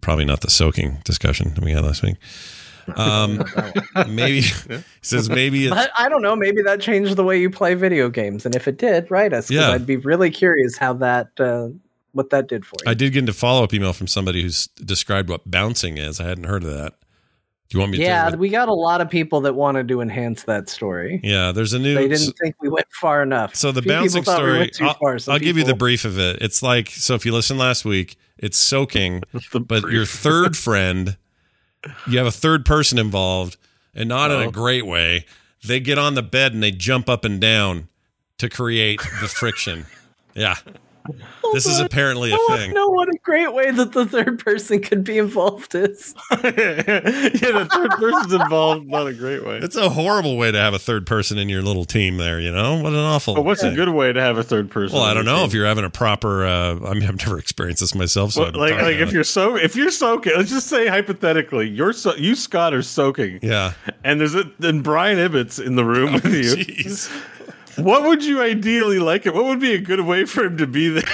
Probably 0.00 0.24
not 0.24 0.40
the 0.40 0.50
soaking 0.50 0.98
discussion 1.04 1.54
that 1.54 1.64
we 1.64 1.72
had 1.72 1.84
last 1.84 2.02
week. 2.02 2.16
Um, 2.94 3.44
maybe 4.08 4.42
he 4.42 4.82
says 5.02 5.28
maybe 5.28 5.66
it's 5.66 5.74
But 5.74 5.90
I 5.98 6.08
don't 6.08 6.22
know. 6.22 6.36
Maybe 6.36 6.62
that 6.62 6.80
changed 6.80 7.16
the 7.16 7.24
way 7.24 7.40
you 7.40 7.50
play 7.50 7.74
video 7.74 8.08
games, 8.08 8.46
and 8.46 8.54
if 8.54 8.68
it 8.68 8.76
did, 8.76 9.10
write 9.10 9.32
us. 9.32 9.50
Yeah. 9.50 9.70
I'd 9.70 9.86
be 9.86 9.96
really 9.96 10.30
curious 10.30 10.76
how 10.76 10.92
that 10.94 11.28
uh, 11.40 11.68
what 12.16 12.30
that 12.30 12.48
did 12.48 12.64
for 12.66 12.76
you. 12.84 12.90
I 12.90 12.94
did 12.94 13.12
get 13.12 13.20
into 13.20 13.32
follow 13.32 13.62
up 13.64 13.72
email 13.74 13.92
from 13.92 14.06
somebody 14.06 14.42
who's 14.42 14.66
described 14.84 15.28
what 15.28 15.48
bouncing 15.50 15.98
is. 15.98 16.18
I 16.20 16.24
hadn't 16.24 16.44
heard 16.44 16.64
of 16.64 16.70
that. 16.70 16.94
Do 17.68 17.76
you 17.76 17.80
want 17.80 17.92
me 17.92 17.98
to 17.98 18.04
yeah, 18.04 18.34
we 18.36 18.48
got 18.48 18.68
a 18.68 18.72
lot 18.74 19.00
of 19.00 19.10
people 19.10 19.40
that 19.40 19.54
wanted 19.56 19.88
to 19.88 20.00
enhance 20.00 20.44
that 20.44 20.68
story. 20.68 21.20
yeah, 21.24 21.50
there's 21.50 21.72
a 21.72 21.80
new 21.80 21.94
They 21.96 22.06
didn't 22.06 22.34
think 22.40 22.54
we 22.60 22.68
went 22.68 22.86
far 22.92 23.22
enough. 23.22 23.56
So 23.56 23.72
the 23.72 23.82
Few 23.82 23.90
bouncing 23.90 24.22
thought 24.22 24.38
we 24.40 24.44
story, 24.46 24.58
went 24.60 24.72
too 24.74 24.84
I'll, 24.86 24.94
far, 24.94 25.18
I'll 25.28 25.38
give 25.40 25.56
you 25.58 25.64
the 25.64 25.74
brief 25.74 26.04
of 26.04 26.16
it. 26.18 26.40
It's 26.40 26.62
like 26.62 26.90
so 26.90 27.14
if 27.14 27.26
you 27.26 27.32
listen 27.32 27.58
last 27.58 27.84
week, 27.84 28.16
it's 28.38 28.56
soaking, 28.56 29.22
but 29.52 29.66
brief. 29.82 29.92
your 29.92 30.04
third 30.06 30.56
friend, 30.56 31.16
you 32.08 32.18
have 32.18 32.26
a 32.28 32.30
third 32.32 32.64
person 32.64 32.98
involved, 32.98 33.56
and 33.96 34.08
not 34.08 34.30
in 34.30 34.40
a 34.40 34.44
Oh. 34.46 34.50
great 34.52 34.86
way. 34.86 35.26
They 35.64 35.80
get 35.80 35.98
on 35.98 36.14
the 36.14 36.22
bed 36.22 36.54
and 36.54 36.62
they 36.62 36.70
jump 36.70 37.08
up 37.08 37.24
and 37.24 37.40
down 37.40 37.88
to 38.38 38.48
create 38.48 39.00
the 39.20 39.26
friction. 39.28 39.86
Yeah. 40.36 40.56
This 41.52 41.66
is 41.66 41.78
apparently 41.80 42.32
a 42.32 42.36
Oh, 42.38 42.56
thing. 42.56 42.72
No, 42.74 42.88
what 42.88 43.08
a 43.08 43.18
great 43.22 43.52
way 43.54 43.70
that 43.70 43.92
the 43.92 44.04
third 44.06 44.38
person 44.38 44.80
could 44.82 45.04
be 45.04 45.16
involved 45.18 45.74
is. 45.74 46.14
yeah, 46.32 46.40
the 46.42 47.68
third 47.72 47.90
person's 47.92 48.32
involved. 48.32 48.86
Not 48.86 49.06
a 49.06 49.14
great 49.14 49.44
way. 49.46 49.58
It's 49.58 49.76
a 49.76 49.88
horrible 49.88 50.36
way 50.36 50.50
to 50.52 50.58
have 50.58 50.74
a 50.74 50.78
third 50.78 51.06
person 51.06 51.38
in 51.38 51.48
your 51.48 51.62
little 51.62 51.84
team 51.84 52.16
there, 52.16 52.40
you 52.40 52.50
know? 52.52 52.76
What 52.82 52.92
an 52.92 52.98
awful 52.98 53.34
But 53.34 53.44
what's 53.44 53.62
thing. 53.62 53.72
a 53.72 53.76
good 53.76 53.88
way 53.90 54.12
to 54.12 54.20
have 54.20 54.38
a 54.38 54.42
third 54.42 54.70
person? 54.70 54.96
Well, 54.98 55.04
I 55.06 55.14
don't 55.14 55.24
know 55.24 55.36
team? 55.38 55.46
if 55.46 55.54
you're 55.54 55.66
having 55.66 55.84
a 55.84 55.90
proper 55.90 56.44
uh 56.44 56.74
I 56.84 56.94
mean 56.94 57.04
I've 57.04 57.18
never 57.18 57.38
experienced 57.38 57.80
this 57.80 57.94
myself, 57.94 58.32
so 58.32 58.42
Well, 58.42 58.52
like 58.52 58.74
like 58.80 58.96
if 58.96 59.08
it. 59.08 59.12
you're 59.14 59.24
so 59.24 59.56
if 59.56 59.76
you're 59.76 59.90
soaking. 59.90 60.32
Let's 60.36 60.50
just 60.50 60.66
say 60.66 60.86
hypothetically, 60.88 61.68
you're 61.68 61.92
so 61.92 62.14
you 62.16 62.34
Scott 62.34 62.74
are 62.74 62.82
soaking, 62.82 63.38
Yeah. 63.42 63.72
and 64.04 64.20
there's 64.20 64.34
a 64.34 64.50
then 64.58 64.82
Brian 64.82 65.18
Ibbott's 65.18 65.58
in 65.58 65.76
the 65.76 65.84
room 65.84 66.14
with 66.14 66.24
you. 66.26 66.52
Oh, 66.52 66.56
Jeez. 66.56 67.22
What 67.76 68.04
would 68.04 68.24
you 68.24 68.40
ideally 68.40 68.98
like 68.98 69.26
it? 69.26 69.34
What 69.34 69.44
would 69.44 69.60
be 69.60 69.74
a 69.74 69.78
good 69.78 70.00
way 70.00 70.24
for 70.24 70.44
him 70.44 70.56
to 70.58 70.66
be 70.66 70.88
there? 70.88 71.04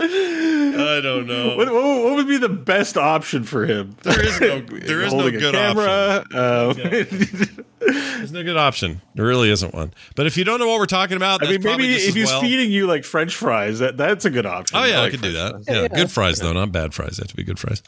I 0.00 1.00
don't 1.02 1.26
know. 1.26 1.56
What, 1.56 1.70
what, 1.72 1.84
what 1.84 2.14
would 2.16 2.28
be 2.28 2.37
the 2.48 2.54
best 2.54 2.96
option 2.96 3.44
for 3.44 3.66
him? 3.66 3.96
There 4.02 4.20
is 4.24 4.40
no 4.40 4.60
there 4.78 5.02
is 5.02 5.12
no 5.12 5.20
Holding 5.20 5.36
a 5.36 5.38
good 5.38 5.54
option. 5.54 5.84
camera. 6.30 6.68
um, 6.70 7.58
isn't 7.80 8.36
a 8.36 8.44
good 8.44 8.56
option. 8.56 9.00
There 9.14 9.24
really 9.26 9.50
isn't 9.50 9.72
one. 9.72 9.92
But 10.16 10.26
if 10.26 10.36
you 10.36 10.44
don't 10.44 10.58
know 10.58 10.66
what 10.66 10.78
we're 10.80 10.86
talking 10.86 11.16
about, 11.16 11.42
I 11.42 11.46
that's 11.46 11.50
mean, 11.52 11.62
probably 11.62 11.86
maybe 11.86 11.94
just 11.94 12.04
if 12.06 12.08
as 12.10 12.14
he's 12.16 12.26
well. 12.26 12.40
feeding 12.40 12.70
you 12.72 12.86
like 12.86 13.04
French 13.04 13.34
fries, 13.36 13.78
that 13.78 13.96
that's 13.96 14.24
a 14.24 14.30
good 14.30 14.46
option. 14.46 14.76
Oh 14.78 14.84
yeah, 14.84 14.98
I, 14.98 15.02
like 15.02 15.10
could 15.12 15.22
do 15.22 15.32
that. 15.32 15.52
fries. 15.52 15.64
Yeah, 15.68 15.82
Yeah. 15.82 15.88
good 15.88 16.10
fries 16.10 16.38
though, 16.40 16.52
not 16.52 16.72
bad 16.72 16.92
fries. 16.94 17.16
They 17.16 17.22
have 17.22 17.28
to 17.28 17.36
be 17.36 17.44
good 17.44 17.58
fries. 17.58 17.82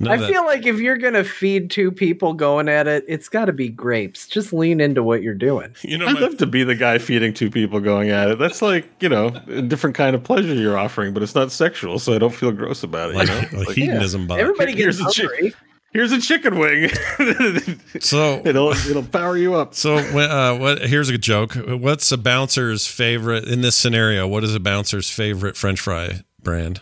None 0.00 0.08
I 0.20 0.26
feel 0.28 0.44
like 0.44 0.66
if 0.66 0.78
you're 0.78 0.98
gonna 0.98 1.24
feed 1.24 1.70
two 1.70 1.90
people 1.90 2.34
going 2.34 2.68
at 2.68 2.86
it, 2.86 3.04
it's 3.08 3.28
got 3.28 3.46
to 3.46 3.52
be 3.52 3.68
grapes. 3.68 4.26
Just 4.28 4.52
lean 4.52 4.80
into 4.80 5.02
what 5.02 5.22
you're 5.22 5.34
doing. 5.34 5.74
you 5.82 5.96
know, 5.98 6.06
I'd 6.06 6.14
my, 6.14 6.20
love 6.20 6.36
to 6.38 6.46
be 6.46 6.62
the 6.64 6.74
guy 6.74 6.98
feeding 6.98 7.32
two 7.34 7.50
people 7.50 7.80
going 7.80 8.10
at 8.10 8.30
it. 8.30 8.38
That's 8.38 8.60
like 8.62 8.88
you 9.00 9.08
know 9.08 9.28
a 9.48 9.62
different 9.62 9.96
kind 9.96 10.14
of 10.14 10.22
pleasure 10.22 10.54
you're 10.54 10.78
offering, 10.78 11.14
but 11.14 11.22
it's 11.22 11.34
not 11.34 11.50
sexual, 11.50 11.98
so 11.98 12.14
I 12.14 12.18
don't 12.18 12.34
feel 12.34 12.52
gross 12.52 12.82
about 12.82 13.10
it. 13.10 13.16
like, 13.16 13.28
you 13.28 13.34
know? 13.34 13.40
a 13.52 13.64
Like, 13.64 13.76
hedonism 13.86 14.26
bot. 14.26 14.40
Everybody 14.40 14.74
here's 14.74 14.98
gets 15.00 15.10
a 15.18 15.22
chick- 15.22 15.30
hungry. 15.30 15.54
here's 15.92 16.12
a 16.12 16.20
chicken 16.20 16.58
wing. 16.58 16.90
So 18.00 18.42
it'll 18.44 18.72
it'll 18.72 19.02
power 19.04 19.36
you 19.36 19.54
up. 19.54 19.74
So, 19.74 19.96
when- 20.12 20.30
uh, 20.30 20.56
what? 20.56 20.82
Here's 20.82 21.08
a 21.08 21.16
joke. 21.18 21.54
What's 21.54 22.10
a 22.12 22.18
bouncer's 22.18 22.86
favorite 22.86 23.44
in 23.44 23.60
this 23.62 23.76
scenario? 23.76 24.26
What 24.26 24.44
is 24.44 24.54
a 24.54 24.60
bouncer's 24.60 25.08
favorite 25.10 25.56
French 25.56 25.80
fry 25.80 26.22
brand? 26.42 26.80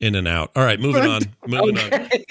In 0.00 0.14
and 0.14 0.28
out. 0.28 0.52
All 0.54 0.62
right, 0.62 0.78
moving 0.78 1.02
on. 1.02 1.22
Moving 1.46 1.76
on. 1.76 1.92
Okay. 1.92 2.24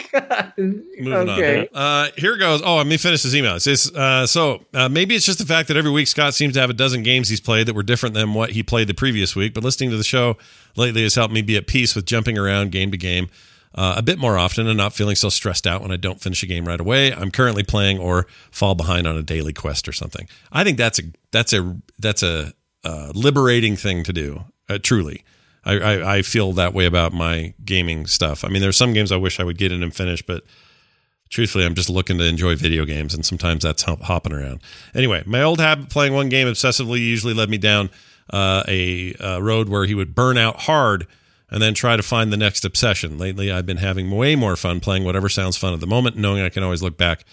Moving 0.57 1.29
okay. 1.29 1.67
on. 1.73 1.81
Uh, 1.81 2.07
here 2.15 2.37
goes. 2.37 2.61
Oh, 2.63 2.77
let 2.77 2.87
me 2.87 2.95
finish 2.95 3.23
this 3.23 3.35
email. 3.35 3.55
It 3.55 3.59
says, 3.59 3.91
uh, 3.93 4.25
so 4.25 4.63
uh, 4.73 4.87
maybe 4.87 5.15
it's 5.15 5.25
just 5.25 5.39
the 5.39 5.45
fact 5.45 5.67
that 5.67 5.75
every 5.75 5.91
week 5.91 6.07
Scott 6.07 6.33
seems 6.33 6.53
to 6.53 6.61
have 6.61 6.69
a 6.69 6.73
dozen 6.73 7.03
games 7.03 7.27
he's 7.27 7.41
played 7.41 7.67
that 7.67 7.73
were 7.73 7.83
different 7.83 8.15
than 8.15 8.33
what 8.33 8.51
he 8.51 8.63
played 8.63 8.87
the 8.87 8.93
previous 8.93 9.35
week. 9.35 9.53
But 9.53 9.65
listening 9.65 9.89
to 9.89 9.97
the 9.97 10.05
show 10.05 10.37
lately 10.77 11.03
has 11.03 11.15
helped 11.15 11.33
me 11.33 11.41
be 11.41 11.57
at 11.57 11.67
peace 11.67 11.93
with 11.93 12.05
jumping 12.05 12.37
around 12.37 12.71
game 12.71 12.89
to 12.91 12.97
game 12.97 13.27
uh, 13.75 13.95
a 13.97 14.01
bit 14.01 14.17
more 14.17 14.37
often 14.37 14.67
and 14.67 14.77
not 14.77 14.93
feeling 14.93 15.15
so 15.15 15.29
stressed 15.29 15.67
out 15.67 15.81
when 15.81 15.91
I 15.91 15.97
don't 15.97 16.19
finish 16.19 16.41
a 16.43 16.47
game 16.47 16.67
right 16.67 16.79
away. 16.79 17.13
I'm 17.13 17.31
currently 17.31 17.63
playing 17.63 17.99
or 17.99 18.25
fall 18.49 18.75
behind 18.75 19.05
on 19.07 19.15
a 19.15 19.23
daily 19.23 19.53
quest 19.53 19.87
or 19.87 19.91
something. 19.91 20.27
I 20.51 20.63
think 20.63 20.77
that's 20.77 20.99
a 20.99 21.03
that's 21.31 21.53
a 21.53 21.77
that's 21.99 22.23
a 22.23 22.53
uh, 22.83 23.11
liberating 23.13 23.75
thing 23.75 24.03
to 24.03 24.13
do. 24.13 24.45
Uh, 24.69 24.79
truly. 24.81 25.23
I, 25.75 26.17
I, 26.17 26.21
feel 26.21 26.53
that 26.53 26.73
way 26.73 26.85
about 26.85 27.13
my 27.13 27.53
gaming 27.65 28.07
stuff. 28.07 28.43
I 28.43 28.47
mean, 28.47 28.61
there's 28.61 28.77
some 28.77 28.93
games 28.93 29.11
I 29.11 29.17
wish 29.17 29.39
I 29.39 29.43
would 29.43 29.57
get 29.57 29.71
in 29.71 29.83
and 29.83 29.93
finish, 29.93 30.21
but 30.21 30.43
truthfully, 31.29 31.65
I'm 31.65 31.75
just 31.75 31.89
looking 31.89 32.17
to 32.19 32.23
enjoy 32.23 32.55
video 32.55 32.85
games, 32.85 33.13
and 33.13 33.25
sometimes 33.25 33.63
that's 33.63 33.83
hop- 33.83 34.01
hopping 34.03 34.33
around. 34.33 34.61
Anyway, 34.95 35.23
my 35.25 35.43
old 35.43 35.59
habit 35.59 35.85
of 35.85 35.89
playing 35.89 36.13
one 36.13 36.29
game 36.29 36.47
obsessively 36.47 36.99
usually 36.99 37.33
led 37.33 37.49
me 37.49 37.57
down 37.57 37.89
uh, 38.31 38.63
a, 38.67 39.13
uh 39.15 39.39
road 39.39 39.69
where 39.69 39.85
he 39.85 39.95
would 39.95 40.13
burn 40.13 40.37
out 40.37 40.61
hard 40.61 41.07
and 41.49 41.61
then 41.61 41.73
try 41.73 41.95
to 41.95 42.03
find 42.03 42.31
the 42.31 42.37
next 42.37 42.65
obsession. 42.65 43.17
Lately, 43.17 43.51
I've 43.51 43.65
been 43.65 43.77
having 43.77 44.11
way 44.11 44.35
more 44.35 44.55
fun 44.55 44.79
playing 44.79 45.05
whatever 45.05 45.29
sounds 45.29 45.57
fun 45.57 45.73
at 45.73 45.79
the 45.79 45.87
moment, 45.87 46.17
knowing 46.17 46.41
I 46.41 46.49
can 46.49 46.63
always 46.63 46.83
look 46.83 46.97
back 46.97 47.23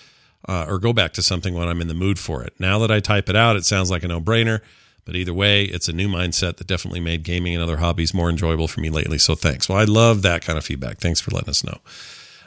uh, 0.48 0.66
or 0.68 0.78
go 0.78 0.92
back 0.92 1.12
to 1.14 1.22
something 1.22 1.54
when 1.54 1.68
I'm 1.68 1.80
in 1.80 1.88
the 1.88 1.94
mood 1.94 2.18
for 2.18 2.42
it. 2.42 2.54
Now 2.58 2.78
that 2.80 2.90
I 2.90 3.00
type 3.00 3.28
it 3.28 3.36
out, 3.36 3.56
it 3.56 3.64
sounds 3.64 3.90
like 3.90 4.04
a 4.04 4.08
no 4.08 4.20
brainer. 4.20 4.60
But 5.04 5.16
either 5.16 5.34
way, 5.34 5.64
it's 5.64 5.88
a 5.88 5.92
new 5.92 6.08
mindset 6.08 6.56
that 6.56 6.66
definitely 6.66 7.00
made 7.00 7.22
gaming 7.22 7.54
and 7.54 7.62
other 7.62 7.76
hobbies 7.76 8.14
more 8.14 8.30
enjoyable 8.30 8.68
for 8.68 8.80
me 8.80 8.90
lately. 8.90 9.18
So 9.18 9.34
thanks. 9.34 9.68
Well, 9.68 9.78
I 9.78 9.84
love 9.84 10.22
that 10.22 10.42
kind 10.42 10.56
of 10.56 10.64
feedback. 10.64 10.98
Thanks 10.98 11.20
for 11.20 11.30
letting 11.30 11.50
us 11.50 11.62
know. 11.62 11.78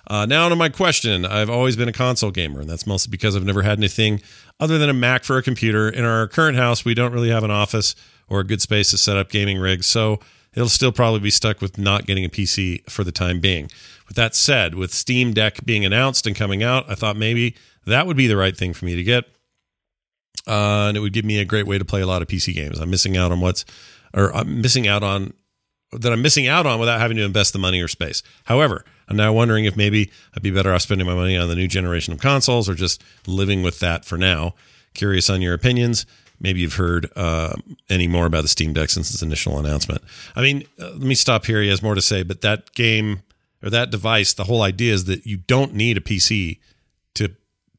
Uh, 0.10 0.26
now 0.26 0.48
to 0.48 0.56
my 0.56 0.70
question. 0.70 1.26
I've 1.26 1.50
always 1.50 1.76
been 1.76 1.90
a 1.90 1.94
console 1.94 2.32
gamer, 2.32 2.62
and 2.62 2.70
that's 2.70 2.88
mostly 2.88 3.12
because 3.12 3.36
I've 3.36 3.44
never 3.44 3.62
had 3.62 3.78
anything 3.78 4.22
other 4.60 4.78
than 4.78 4.90
a 4.90 4.94
Mac 4.94 5.24
for 5.24 5.38
a 5.38 5.44
computer. 5.44 5.90
In 5.90 6.06
our 6.06 6.28
current 6.28 6.58
house, 6.58 6.86
we 6.86 6.94
don't 6.94 7.12
really 7.12 7.30
have 7.30 7.44
an 7.44 7.52
office 7.52 7.94
or 8.30 8.40
a 8.40 8.44
good 8.46 8.62
space 8.62 8.90
to 8.92 8.98
set 8.98 9.18
up 9.18 9.30
gaming 9.30 9.60
rigs, 9.60 9.86
so 9.86 10.20
it'll 10.56 10.70
still 10.70 10.94
probably 10.94 11.20
be 11.20 11.30
stuck 11.30 11.62
with 11.62 11.78
not 11.78 12.06
getting 12.06 12.24
a 12.24 12.30
PC 12.30 12.90
for 12.90 13.04
the 13.04 13.12
time 13.12 13.40
being. 13.40 13.70
With 14.08 14.16
that 14.16 14.34
said, 14.34 14.76
with 14.76 14.94
Steam 14.94 15.34
Deck 15.34 15.66
being 15.66 15.86
announced 15.86 16.26
and 16.26 16.36
coming 16.36 16.64
out, 16.64 16.90
I 16.90 16.96
thought 16.96 17.18
maybe 17.18 17.56
that 17.86 18.08
would 18.08 18.18
be 18.18 18.28
the 18.28 18.38
right 18.38 18.56
thing 18.56 18.74
for 18.74 18.86
me 18.86 18.96
to 18.96 19.04
get. 19.04 19.26
Uh, 20.48 20.86
and 20.88 20.98
it 20.98 21.02
would 21.02 21.14
give 21.14 21.26
me 21.26 21.40
a 21.40 21.46
great 21.46 21.68
way 21.68 21.78
to 21.78 21.86
play 21.86 22.02
a 22.02 22.08
lot 22.08 22.22
of 22.22 22.28
PC 22.28 22.54
games. 22.54 22.80
I'm 22.80 22.90
missing 22.90 23.18
out 23.18 23.32
on 23.32 23.42
what's, 23.42 23.66
or 24.14 24.34
I'm 24.34 24.62
missing 24.62 24.88
out 24.88 25.04
on 25.04 25.34
that 25.94 26.12
I'm 26.12 26.22
missing 26.22 26.48
out 26.48 26.66
on 26.66 26.80
without 26.80 27.00
having 27.00 27.18
to 27.18 27.24
invest 27.24 27.54
the 27.54 27.60
money 27.60 27.82
or 27.82 27.88
space. 27.88 28.22
However, 28.46 28.84
I'm 29.08 29.16
now 29.16 29.32
wondering 29.32 29.66
if 29.66 29.78
maybe 29.78 30.12
I'd 30.36 30.44
be 30.44 30.52
better 30.52 30.74
off 30.74 30.82
spending 30.82 31.08
my 31.08 31.14
money 31.14 31.38
on 31.38 31.48
the 31.48 31.56
new 31.56 31.68
generation 31.68 32.14
of 32.14 32.20
consoles 32.20 32.68
or 32.68 32.76
just 32.76 33.02
living 33.26 33.64
with 33.64 33.80
that 33.80 34.04
for 34.04 34.18
now. 34.18 34.56
Curious 34.94 35.30
on 35.30 35.42
your 35.42 35.54
opinions. 35.54 36.06
Maybe 36.40 36.60
you've 36.60 36.74
heard 36.74 37.10
uh, 37.16 37.56
any 37.90 38.08
more 38.08 38.26
about 38.26 38.42
the 38.42 38.48
Steam 38.48 38.74
Deck 38.74 38.90
since 38.90 39.12
its 39.14 39.24
initial 39.24 39.58
announcement. 39.58 40.02
I 40.36 40.42
mean, 40.42 40.64
uh, 40.80 40.92
let 40.92 41.02
me 41.02 41.16
stop 41.16 41.46
here. 41.46 41.62
He 41.62 41.70
has 41.70 41.82
more 41.82 41.96
to 41.96 42.02
say, 42.02 42.22
but 42.24 42.42
that 42.42 42.74
game 42.74 43.24
or 43.64 43.70
that 43.70 43.90
device, 43.90 44.34
the 44.34 44.44
whole 44.44 44.62
idea 44.62 44.94
is 44.94 45.06
that 45.06 45.26
you 45.26 45.38
don't 45.38 45.74
need 45.74 45.98
a 45.98 46.02
PC 46.02 46.60
to 47.16 47.30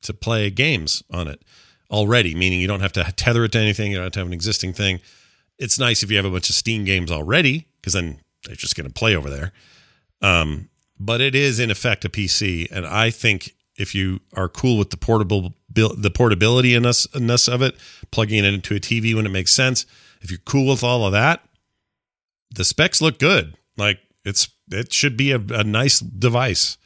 to 0.01 0.15
play 0.15 0.51
games 0.51 1.03
on 1.11 1.29
it 1.29 1.43
already, 1.91 2.35
meaning 2.35 2.61
you 2.61 2.69
don't 2.69 2.81
have 2.81 2.93
to 2.93 3.13
tether 3.13 3.45
it 3.45 3.53
to 3.53 3.59
anything. 3.59 3.93
You 3.93 3.99
don't 3.99 4.07
have 4.07 4.13
to 4.13 4.21
have 4.21 4.27
an 4.27 4.33
existing 4.33 4.73
thing. 4.73 5.01
It's 5.59 5.79
nice 5.79 6.03
if 6.03 6.11
you 6.11 6.17
have 6.17 6.27
a 6.27 6.31
bunch 6.31 6.49
of 6.49 6.55
Steam 6.55 6.85
games 6.85 7.11
already, 7.11 7.67
because 7.81 7.95
then 7.95 8.21
they're 8.45 8.55
just 8.55 8.77
going 8.77 8.87
to 8.87 8.93
play 8.93 9.17
over 9.17 9.29
there. 9.31 9.53
Um, 10.23 10.69
but 10.99 11.21
it 11.21 11.35
is 11.35 11.61
in 11.61 11.71
effect 11.71 12.05
a 12.05 12.09
PC, 12.09 12.71
and 12.71 12.87
I 12.87 13.11
think 13.11 13.55
if 13.77 13.95
you 13.95 14.21
are 14.35 14.49
cool 14.49 14.77
with 14.77 14.91
the 14.91 14.97
portable 14.97 15.55
the 15.71 16.11
portability 16.11 16.75
us 16.75 17.07
of 17.49 17.63
it, 17.63 17.77
plugging 18.11 18.45
it 18.45 18.53
into 18.53 18.75
a 18.75 18.81
TV 18.81 19.15
when 19.15 19.27
it 19.27 19.31
makes 19.31 19.53
sense, 19.53 19.87
if 20.21 20.31
you're 20.31 20.41
cool 20.45 20.69
with 20.69 20.83
all 20.83 21.07
of 21.07 21.13
that, 21.13 21.45
the 22.51 22.65
specs 22.65 23.01
look 23.01 23.19
good. 23.19 23.55
Like 23.77 24.01
it's 24.25 24.49
it 24.71 24.93
should 24.93 25.17
be 25.17 25.31
a, 25.31 25.41
a 25.51 25.63
nice 25.63 26.01
device. 26.01 26.77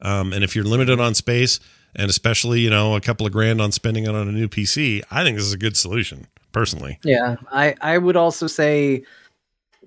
Um, 0.00 0.32
and 0.32 0.42
if 0.42 0.56
you're 0.56 0.64
limited 0.64 1.00
on 1.00 1.14
space, 1.14 1.60
and 1.96 2.10
especially 2.10 2.60
you 2.60 2.70
know 2.70 2.96
a 2.96 3.00
couple 3.00 3.26
of 3.26 3.32
grand 3.32 3.60
on 3.60 3.72
spending 3.72 4.04
it 4.04 4.10
on 4.10 4.28
a 4.28 4.32
new 4.32 4.48
PC, 4.48 5.02
I 5.10 5.24
think 5.24 5.36
this 5.36 5.46
is 5.46 5.52
a 5.52 5.58
good 5.58 5.76
solution 5.76 6.26
personally. 6.52 6.98
Yeah, 7.04 7.36
I 7.52 7.74
I 7.80 7.98
would 7.98 8.16
also 8.16 8.46
say, 8.46 9.04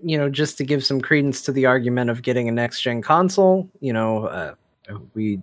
you 0.03 0.17
know, 0.17 0.29
just 0.29 0.57
to 0.59 0.63
give 0.63 0.85
some 0.85 1.01
credence 1.01 1.41
to 1.43 1.51
the 1.51 1.65
argument 1.65 2.09
of 2.09 2.21
getting 2.21 2.47
a 2.49 2.51
next 2.51 2.81
gen 2.81 3.01
console, 3.01 3.69
you 3.79 3.93
know, 3.93 4.25
uh, 4.25 4.55
we 5.13 5.41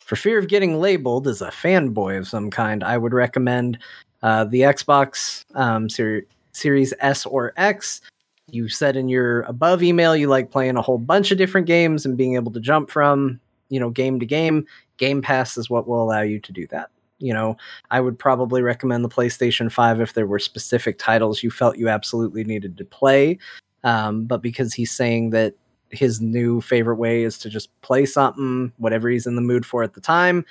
for 0.00 0.16
fear 0.16 0.38
of 0.38 0.48
getting 0.48 0.80
labeled 0.80 1.26
as 1.26 1.42
a 1.42 1.48
fanboy 1.48 2.16
of 2.16 2.28
some 2.28 2.48
kind, 2.48 2.84
I 2.84 2.96
would 2.96 3.12
recommend 3.12 3.78
uh, 4.22 4.44
the 4.44 4.60
Xbox 4.60 5.44
um, 5.56 5.88
Ser- 5.88 6.24
Series 6.52 6.94
S 7.00 7.26
or 7.26 7.52
X. 7.56 8.00
You 8.48 8.68
said 8.68 8.96
in 8.96 9.08
your 9.08 9.42
above 9.42 9.82
email 9.82 10.14
you 10.14 10.28
like 10.28 10.52
playing 10.52 10.76
a 10.76 10.82
whole 10.82 10.98
bunch 10.98 11.32
of 11.32 11.38
different 11.38 11.66
games 11.66 12.06
and 12.06 12.16
being 12.16 12.36
able 12.36 12.52
to 12.52 12.60
jump 12.60 12.90
from 12.90 13.40
you 13.68 13.80
know 13.80 13.90
game 13.90 14.20
to 14.20 14.26
game. 14.26 14.66
Game 14.98 15.22
Pass 15.22 15.56
is 15.56 15.70
what 15.70 15.86
will 15.86 16.02
allow 16.02 16.22
you 16.22 16.40
to 16.40 16.52
do 16.52 16.66
that. 16.68 16.90
You 17.18 17.32
know, 17.32 17.56
I 17.90 18.00
would 18.00 18.18
probably 18.18 18.62
recommend 18.62 19.04
the 19.04 19.08
PlayStation 19.08 19.72
5 19.72 20.00
if 20.00 20.12
there 20.12 20.26
were 20.26 20.38
specific 20.38 20.98
titles 20.98 21.42
you 21.42 21.50
felt 21.50 21.78
you 21.78 21.88
absolutely 21.88 22.44
needed 22.44 22.76
to 22.76 22.84
play. 22.84 23.38
Um, 23.84 24.24
but 24.24 24.42
because 24.42 24.74
he's 24.74 24.92
saying 24.92 25.30
that 25.30 25.54
his 25.90 26.20
new 26.20 26.60
favorite 26.60 26.96
way 26.96 27.22
is 27.22 27.38
to 27.38 27.48
just 27.48 27.68
play 27.80 28.04
something, 28.04 28.72
whatever 28.76 29.08
he's 29.08 29.26
in 29.26 29.36
the 29.36 29.42
mood 29.42 29.64
for 29.64 29.82
at 29.82 29.94
the 29.94 30.00
time, 30.00 30.44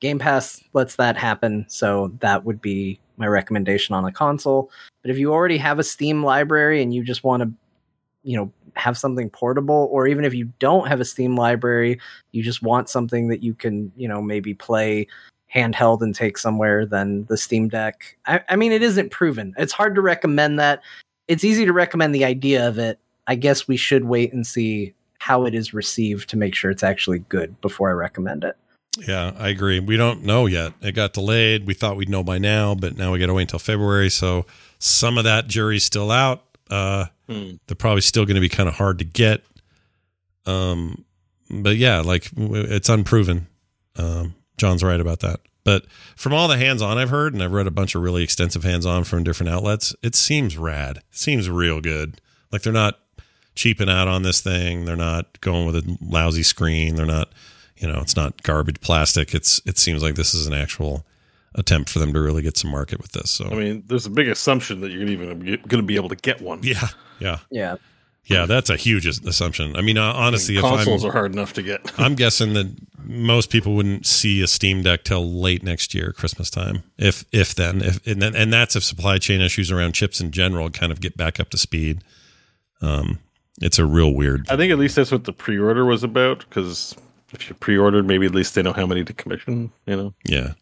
Game 0.00 0.18
Pass 0.18 0.62
lets 0.74 0.96
that 0.96 1.16
happen. 1.16 1.64
So 1.68 2.12
that 2.20 2.44
would 2.44 2.60
be 2.60 3.00
my 3.16 3.26
recommendation 3.26 3.94
on 3.94 4.04
a 4.04 4.12
console. 4.12 4.70
But 5.02 5.10
if 5.10 5.18
you 5.18 5.32
already 5.32 5.58
have 5.58 5.78
a 5.78 5.84
Steam 5.84 6.22
library 6.22 6.82
and 6.82 6.94
you 6.94 7.02
just 7.02 7.24
want 7.24 7.42
to, 7.42 7.50
you 8.22 8.36
know, 8.36 8.52
have 8.76 8.96
something 8.98 9.30
portable, 9.30 9.88
or 9.90 10.06
even 10.06 10.24
if 10.24 10.34
you 10.34 10.44
don't 10.58 10.88
have 10.88 11.00
a 11.00 11.04
Steam 11.04 11.36
library, 11.36 11.98
you 12.32 12.42
just 12.42 12.62
want 12.62 12.88
something 12.88 13.28
that 13.28 13.42
you 13.42 13.54
can, 13.54 13.90
you 13.96 14.06
know, 14.06 14.20
maybe 14.20 14.54
play 14.54 15.06
handheld 15.54 16.02
and 16.02 16.14
take 16.14 16.36
somewhere, 16.36 16.84
then 16.84 17.24
the 17.28 17.36
Steam 17.36 17.68
Deck. 17.68 18.16
I, 18.26 18.40
I 18.48 18.56
mean, 18.56 18.72
it 18.72 18.82
isn't 18.82 19.10
proven. 19.10 19.54
It's 19.56 19.72
hard 19.72 19.94
to 19.94 20.00
recommend 20.00 20.58
that. 20.58 20.82
It's 21.28 21.44
easy 21.44 21.64
to 21.64 21.72
recommend 21.72 22.14
the 22.14 22.24
idea 22.24 22.68
of 22.68 22.78
it. 22.78 22.98
I 23.26 23.34
guess 23.34 23.66
we 23.66 23.76
should 23.76 24.04
wait 24.04 24.32
and 24.32 24.46
see 24.46 24.94
how 25.18 25.46
it 25.46 25.54
is 25.54 25.74
received 25.74 26.28
to 26.30 26.36
make 26.36 26.54
sure 26.54 26.70
it's 26.70 26.82
actually 26.82 27.20
good 27.20 27.60
before 27.60 27.90
I 27.90 27.94
recommend 27.94 28.44
it. 28.44 28.56
Yeah, 29.06 29.32
I 29.38 29.48
agree. 29.48 29.80
We 29.80 29.96
don't 29.96 30.24
know 30.24 30.46
yet. 30.46 30.72
It 30.80 30.92
got 30.92 31.12
delayed. 31.12 31.66
We 31.66 31.74
thought 31.74 31.96
we'd 31.96 32.08
know 32.08 32.22
by 32.22 32.38
now, 32.38 32.74
but 32.74 32.96
now 32.96 33.12
we 33.12 33.18
got 33.18 33.26
to 33.26 33.34
wait 33.34 33.42
until 33.42 33.58
February. 33.58 34.08
So 34.08 34.46
some 34.78 35.18
of 35.18 35.24
that 35.24 35.48
jury's 35.48 35.84
still 35.84 36.10
out. 36.10 36.44
Uh, 36.70 37.06
Hmm. 37.28 37.54
They're 37.66 37.74
probably 37.74 38.02
still 38.02 38.24
going 38.24 38.36
to 38.36 38.40
be 38.40 38.48
kind 38.48 38.68
of 38.68 38.76
hard 38.76 39.00
to 39.00 39.04
get. 39.04 39.42
Um, 40.46 41.04
but 41.50 41.76
yeah, 41.76 42.00
like 42.00 42.30
it's 42.36 42.88
unproven. 42.88 43.48
Um, 43.96 44.34
John's 44.58 44.84
right 44.84 45.00
about 45.00 45.20
that. 45.20 45.40
But 45.64 45.86
from 46.14 46.32
all 46.32 46.46
the 46.46 46.56
hands 46.56 46.82
on 46.82 46.98
I've 46.98 47.10
heard, 47.10 47.34
and 47.34 47.42
I've 47.42 47.52
read 47.52 47.66
a 47.66 47.72
bunch 47.72 47.96
of 47.96 48.02
really 48.02 48.22
extensive 48.22 48.62
hands 48.62 48.86
on 48.86 49.02
from 49.02 49.24
different 49.24 49.50
outlets, 49.50 49.94
it 50.02 50.14
seems 50.14 50.56
rad. 50.56 50.98
It 50.98 51.04
seems 51.10 51.50
real 51.50 51.80
good. 51.80 52.20
Like 52.52 52.62
they're 52.62 52.72
not 52.72 53.00
cheaping 53.56 53.88
out 53.88 54.06
on 54.06 54.22
this 54.22 54.40
thing. 54.40 54.84
They're 54.84 54.94
not 54.94 55.40
going 55.40 55.66
with 55.66 55.74
a 55.76 55.98
lousy 56.00 56.44
screen. 56.44 56.94
They're 56.94 57.06
not, 57.06 57.32
you 57.76 57.88
know, 57.88 57.98
it's 58.00 58.14
not 58.14 58.44
garbage 58.44 58.80
plastic. 58.80 59.34
It's 59.34 59.60
it 59.66 59.78
seems 59.78 60.00
like 60.02 60.14
this 60.14 60.32
is 60.32 60.46
an 60.46 60.54
actual 60.54 61.04
attempt 61.56 61.90
for 61.90 61.98
them 61.98 62.12
to 62.12 62.20
really 62.20 62.42
get 62.42 62.56
some 62.56 62.70
market 62.70 63.00
with 63.00 63.12
this. 63.12 63.30
So 63.30 63.46
I 63.46 63.54
mean, 63.54 63.82
there's 63.86 64.06
a 64.06 64.10
big 64.10 64.28
assumption 64.28 64.80
that 64.82 64.90
you're 64.90 65.02
even 65.06 65.44
going 65.44 65.60
to 65.68 65.82
be 65.82 65.96
able 65.96 66.08
to 66.10 66.16
get 66.16 66.40
one. 66.40 66.60
yeah, 66.62 66.88
yeah, 67.18 67.38
Yeah. 67.50 67.76
Yeah, 68.28 68.46
that's 68.46 68.70
a 68.70 68.76
huge 68.76 69.06
assumption. 69.06 69.76
I 69.76 69.82
mean, 69.82 69.98
uh, 69.98 70.12
honestly, 70.12 70.56
if 70.56 70.62
Consoles 70.62 71.04
I'm, 71.04 71.10
are 71.10 71.12
hard 71.12 71.32
enough 71.32 71.52
to 71.52 71.62
get. 71.62 71.92
I'm 71.96 72.16
guessing 72.16 72.54
that 72.54 72.74
most 73.04 73.50
people 73.50 73.74
wouldn't 73.74 74.04
see 74.04 74.42
a 74.42 74.48
Steam 74.48 74.82
Deck 74.82 75.04
till 75.04 75.32
late 75.32 75.62
next 75.62 75.94
year, 75.94 76.12
Christmas 76.12 76.50
time, 76.50 76.82
if 76.98 77.24
if 77.30 77.54
then, 77.54 77.82
if 77.82 78.04
and 78.04 78.20
then, 78.20 78.34
and 78.34 78.52
that's 78.52 78.74
if 78.74 78.82
supply 78.82 79.18
chain 79.18 79.40
issues 79.40 79.70
around 79.70 79.92
chips 79.92 80.20
in 80.20 80.32
general 80.32 80.70
kind 80.70 80.90
of 80.90 81.00
get 81.00 81.16
back 81.16 81.38
up 81.38 81.50
to 81.50 81.56
speed. 81.56 82.02
Um, 82.82 83.20
it's 83.62 83.78
a 83.78 83.86
real 83.86 84.12
weird. 84.12 84.46
I 84.50 84.56
think 84.56 84.72
at 84.72 84.78
least 84.78 84.96
that's 84.96 85.12
what 85.12 85.24
the 85.24 85.32
pre-order 85.32 85.84
was 85.84 86.02
about. 86.02 86.40
Because 86.40 86.96
if 87.32 87.48
you 87.48 87.54
pre-ordered, 87.54 88.06
maybe 88.06 88.26
at 88.26 88.34
least 88.34 88.56
they 88.56 88.62
know 88.62 88.72
how 88.72 88.86
many 88.86 89.04
to 89.04 89.12
commission. 89.12 89.70
You 89.86 89.96
know. 89.96 90.14
Yeah. 90.26 90.54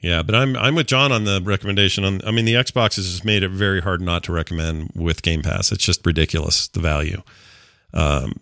Yeah, 0.00 0.22
but 0.22 0.34
I'm 0.34 0.56
I'm 0.56 0.74
with 0.76 0.86
John 0.86 1.10
on 1.12 1.24
the 1.24 1.40
recommendation. 1.42 2.04
On 2.04 2.20
I 2.26 2.30
mean, 2.30 2.44
the 2.44 2.54
Xbox 2.54 2.96
has 2.96 3.10
just 3.10 3.24
made 3.24 3.42
it 3.42 3.50
very 3.50 3.80
hard 3.80 4.00
not 4.00 4.22
to 4.24 4.32
recommend 4.32 4.92
with 4.94 5.22
Game 5.22 5.42
Pass. 5.42 5.72
It's 5.72 5.84
just 5.84 6.06
ridiculous 6.06 6.68
the 6.68 6.80
value. 6.80 7.22
Um, 7.92 8.34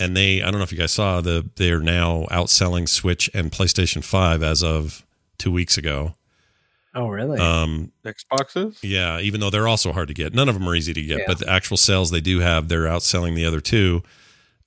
and 0.00 0.16
they 0.16 0.42
I 0.42 0.46
don't 0.50 0.58
know 0.58 0.64
if 0.64 0.72
you 0.72 0.78
guys 0.78 0.92
saw 0.92 1.20
the 1.20 1.48
they 1.56 1.70
are 1.70 1.80
now 1.80 2.26
outselling 2.30 2.88
Switch 2.88 3.30
and 3.32 3.52
PlayStation 3.52 4.02
Five 4.02 4.42
as 4.42 4.62
of 4.64 5.04
two 5.38 5.52
weeks 5.52 5.78
ago. 5.78 6.14
Oh, 6.94 7.08
really? 7.08 7.38
Um, 7.38 7.92
Xboxes. 8.04 8.78
yeah, 8.82 9.20
even 9.20 9.38
though 9.40 9.50
they're 9.50 9.68
also 9.68 9.92
hard 9.92 10.08
to 10.08 10.14
get. 10.14 10.34
None 10.34 10.48
of 10.48 10.54
them 10.56 10.68
are 10.68 10.74
easy 10.74 10.94
to 10.94 11.02
get, 11.02 11.18
Yeah. 11.18 11.24
but 11.28 11.38
the 11.38 11.48
actual 11.48 11.76
sales 11.76 12.10
they 12.10 12.20
do 12.22 12.40
have, 12.40 12.66
they're 12.68 12.84
outselling 12.86 13.36
the 13.36 13.44
other 13.44 13.60
two. 13.60 14.02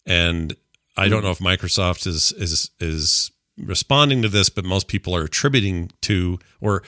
And 0.06 0.56
I 0.96 1.10
don't 1.10 1.24
know 1.24 1.32
if 1.32 1.40
Microsoft 1.40 2.08
is 2.08 2.32
is 2.34 2.70
is 2.80 3.32
responding 3.58 4.22
to 4.22 4.30
this, 4.30 4.50
but 4.50 4.66
most 4.66 4.88
people 4.88 5.16
are 5.16 5.24
attributing 5.24 5.92
to 6.02 6.40
or 6.60 6.84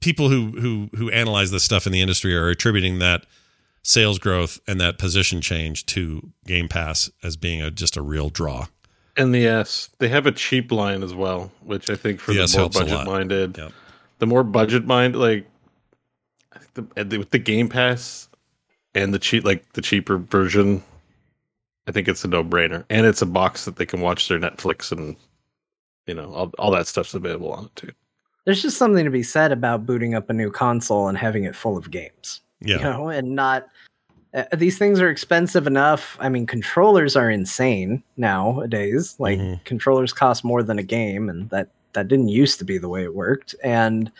people 0.00 0.28
who 0.28 0.48
who 0.60 0.88
who 0.96 1.10
analyze 1.10 1.50
this 1.50 1.62
stuff 1.64 1.86
in 1.86 1.92
the 1.92 2.00
industry 2.00 2.34
are 2.36 2.48
attributing 2.48 2.98
that 2.98 3.24
sales 3.82 4.18
growth 4.18 4.58
and 4.66 4.80
that 4.80 4.98
position 4.98 5.40
change 5.40 5.84
to 5.86 6.32
Game 6.46 6.68
Pass 6.68 7.10
as 7.22 7.36
being 7.36 7.60
a 7.62 7.70
just 7.70 7.96
a 7.96 8.02
real 8.02 8.30
draw. 8.30 8.66
And 9.16 9.32
the 9.34 9.46
uh, 9.46 9.60
S, 9.60 9.90
they 9.98 10.08
have 10.08 10.26
a 10.26 10.32
cheap 10.32 10.72
line 10.72 11.02
as 11.04 11.14
well, 11.14 11.52
which 11.62 11.88
I 11.88 11.94
think 11.94 12.18
for 12.18 12.32
The 12.32 12.46
the, 12.46 12.52
more 12.52 12.60
helps 12.62 12.76
a 12.76 12.80
lot. 12.80 12.88
budget 12.88 13.06
minded, 13.06 13.56
Yep. 13.58 13.72
the 14.18 14.26
more 14.26 14.42
budget 14.42 14.86
mind, 14.86 15.14
like 15.16 15.46
the, 16.74 17.04
the- 17.04 17.18
with 17.18 17.30
the 17.30 17.38
Game 17.38 17.68
Pass 17.68 18.28
and 18.94 19.14
the 19.14 19.18
cheap, 19.18 19.44
like 19.44 19.72
the 19.74 19.82
cheaper 19.82 20.18
version, 20.18 20.82
I 21.86 21.92
think 21.92 22.08
it's 22.08 22.24
a 22.24 22.28
no 22.28 22.42
brainer, 22.42 22.84
and 22.90 23.06
it's 23.06 23.22
a 23.22 23.26
box 23.26 23.64
that 23.66 23.76
they 23.76 23.86
can 23.86 24.00
watch 24.00 24.26
their 24.28 24.38
Netflix 24.40 24.90
and 24.90 25.14
you 26.06 26.14
know 26.14 26.32
all 26.32 26.50
all 26.58 26.70
that 26.72 26.86
stuff's 26.86 27.14
available 27.14 27.52
on 27.52 27.66
it 27.66 27.76
too. 27.76 27.92
There's 28.44 28.62
just 28.62 28.76
something 28.76 29.04
to 29.04 29.10
be 29.10 29.22
said 29.22 29.52
about 29.52 29.86
booting 29.86 30.14
up 30.14 30.28
a 30.28 30.34
new 30.34 30.50
console 30.50 31.08
and 31.08 31.16
having 31.16 31.44
it 31.44 31.56
full 31.56 31.78
of 31.78 31.90
games. 31.90 32.42
Yeah. 32.60 32.76
You 32.76 32.82
know, 32.84 33.08
and 33.08 33.34
not 33.34 33.68
uh, 34.34 34.44
these 34.52 34.78
things 34.78 35.00
are 35.00 35.08
expensive 35.08 35.66
enough. 35.66 36.16
I 36.20 36.28
mean, 36.28 36.46
controllers 36.46 37.16
are 37.16 37.30
insane 37.30 38.02
nowadays. 38.16 39.16
Like 39.18 39.38
Mhm. 39.38 39.64
controllers 39.64 40.12
cost 40.12 40.44
more 40.44 40.62
than 40.62 40.78
a 40.78 40.82
game, 40.82 41.28
and 41.28 41.48
that 41.50 41.68
that 41.92 42.08
didn't 42.08 42.28
used 42.28 42.58
to 42.58 42.64
be 42.64 42.76
the 42.76 42.88
way 42.88 43.04
it 43.04 43.14
worked. 43.14 43.54
And 43.62 44.10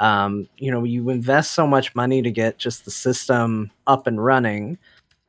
um, 0.00 0.48
you 0.58 0.70
know, 0.70 0.84
you 0.84 1.10
invest 1.10 1.52
so 1.52 1.66
much 1.66 1.94
money 1.96 2.22
to 2.22 2.30
get 2.30 2.56
just 2.58 2.84
the 2.84 2.90
system 2.90 3.70
up 3.88 4.06
and 4.06 4.24
running 4.24 4.78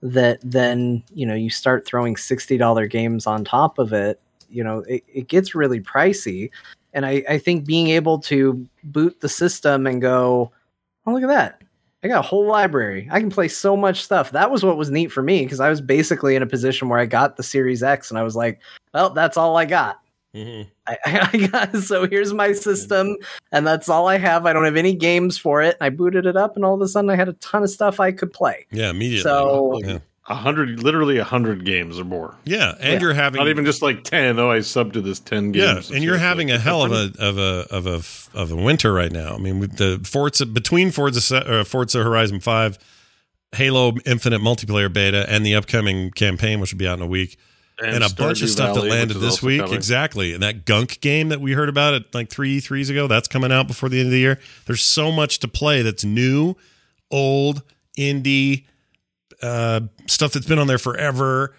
that 0.01 0.39
then 0.43 1.03
you 1.13 1.25
know 1.25 1.33
you 1.33 1.49
start 1.49 1.85
throwing 1.85 2.15
sixty 2.15 2.57
dollar 2.57 2.87
games 2.87 3.25
on 3.27 3.43
top 3.43 3.79
of 3.79 3.91
it. 3.93 4.21
You 4.49 4.63
know, 4.63 4.79
it, 4.79 5.03
it 5.13 5.27
gets 5.27 5.55
really 5.55 5.79
pricey. 5.81 6.49
And 6.93 7.05
I, 7.05 7.23
I 7.29 7.37
think 7.37 7.65
being 7.65 7.87
able 7.89 8.19
to 8.19 8.67
boot 8.83 9.19
the 9.21 9.29
system 9.29 9.85
and 9.87 10.01
go, 10.01 10.51
oh 11.05 11.13
look 11.13 11.23
at 11.23 11.27
that. 11.27 11.61
I 12.03 12.07
got 12.07 12.19
a 12.19 12.27
whole 12.27 12.45
library. 12.47 13.07
I 13.11 13.19
can 13.19 13.29
play 13.29 13.47
so 13.49 13.75
much 13.75 14.01
stuff. 14.03 14.31
That 14.31 14.49
was 14.51 14.63
what 14.63 14.77
was 14.77 14.89
neat 14.89 15.11
for 15.11 15.21
me 15.21 15.43
because 15.43 15.59
I 15.59 15.69
was 15.69 15.81
basically 15.81 16.35
in 16.35 16.41
a 16.41 16.47
position 16.47 16.87
where 16.89 16.97
I 16.99 17.05
got 17.05 17.35
the 17.35 17.43
Series 17.43 17.83
X 17.83 18.09
and 18.09 18.17
I 18.17 18.23
was 18.23 18.35
like, 18.37 18.59
well, 18.93 19.09
that's 19.09 19.35
all 19.37 19.57
I 19.57 19.65
got. 19.65 19.99
Mhm. 20.33 20.67
I, 20.87 20.97
I 21.33 21.47
got 21.47 21.75
so 21.77 22.07
here's 22.07 22.33
my 22.33 22.53
system, 22.53 23.17
and 23.51 23.65
that's 23.67 23.89
all 23.89 24.07
I 24.07 24.17
have. 24.19 24.45
I 24.45 24.53
don't 24.53 24.63
have 24.63 24.75
any 24.75 24.93
games 24.93 25.37
for 25.39 25.61
it. 25.63 25.75
I 25.81 25.89
booted 25.89 26.25
it 26.27 26.37
up, 26.37 26.55
and 26.55 26.63
all 26.63 26.75
of 26.75 26.81
a 26.81 26.87
sudden, 26.87 27.09
I 27.09 27.15
had 27.15 27.29
a 27.29 27.33
ton 27.33 27.63
of 27.63 27.69
stuff 27.71 27.99
I 27.99 28.11
could 28.11 28.31
play. 28.31 28.67
Yeah, 28.71 28.91
immediately. 28.91 29.23
So- 29.23 29.79
yeah. 29.83 29.97
A 30.31 30.35
hundred, 30.35 30.83
literally 30.83 31.17
a 31.17 31.23
hundred 31.23 31.65
games 31.65 31.97
or 31.99 32.03
more. 32.03 32.35
yeah, 32.45 32.75
and 32.79 32.93
Yeah. 32.93 32.99
you're 32.99 33.13
having 33.13 33.39
Not 33.39 33.47
even 33.49 33.65
just 33.65 33.81
like 33.81 34.03
ten. 34.03 34.37
Oh, 34.39 34.51
I 34.51 34.59
subbed 34.59 34.93
to 34.93 35.01
this 35.01 35.19
ten 35.19 35.51
games. 35.51 35.89
Yeah, 35.89 35.95
and 35.95 36.03
you're 36.05 36.19
having 36.19 36.51
a 36.51 36.59
hell 36.67 36.83
of 36.83 36.91
a 36.91 37.11
of 37.17 37.37
a 37.39 37.65
of 37.71 37.87
a 37.87 38.37
of 38.39 38.51
a 38.51 38.55
winter 38.55 38.93
right 38.93 39.11
now. 39.11 39.33
I 39.33 39.39
mean, 39.39 39.59
with 39.59 39.77
the 39.77 39.99
Forza 40.03 40.45
between 40.45 40.91
Forza 40.91 41.19
Se- 41.21 41.35
uh, 41.45 41.63
Forza 41.63 42.03
Horizon 42.03 42.39
Five, 42.41 42.77
Halo 43.53 43.93
Infinite 44.05 44.39
multiplayer 44.41 44.93
beta, 44.93 45.25
and 45.27 45.43
the 45.43 45.55
upcoming 45.55 46.11
campaign, 46.11 46.59
which 46.59 46.71
will 46.73 46.77
be 46.79 46.87
out 46.87 46.99
in 46.99 47.03
a 47.03 47.07
week, 47.07 47.39
and, 47.83 48.03
a 48.03 48.13
bunch 48.13 48.43
of 48.43 48.49
stuff 48.51 48.75
Valley, 48.75 48.89
that 48.89 48.95
landed 48.95 49.13
this 49.15 49.41
week. 49.41 49.61
coming. 49.61 49.73
Exactly, 49.73 50.35
and 50.35 50.43
that 50.43 50.63
Gunk 50.65 51.01
game 51.01 51.29
that 51.29 51.41
we 51.41 51.53
heard 51.53 51.69
about 51.69 51.95
at 51.95 52.13
like 52.13 52.29
three 52.29 52.59
threes 52.59 52.91
ago, 52.91 53.07
that's 53.07 53.27
coming 53.27 53.51
out 53.51 53.65
before 53.67 53.89
the 53.89 53.97
end 53.97 54.05
of 54.09 54.11
the 54.11 54.19
year. 54.19 54.37
There's 54.67 54.83
so 54.83 55.11
much 55.11 55.39
to 55.39 55.47
play 55.47 55.81
that's 55.81 56.05
new, 56.05 56.53
old, 57.09 57.63
indie, 57.97 58.65
uh, 59.41 59.81
stuff 60.07 60.33
that's 60.33 60.45
been 60.45 60.59
on 60.59 60.67
there 60.67 60.77
forever 60.77 61.53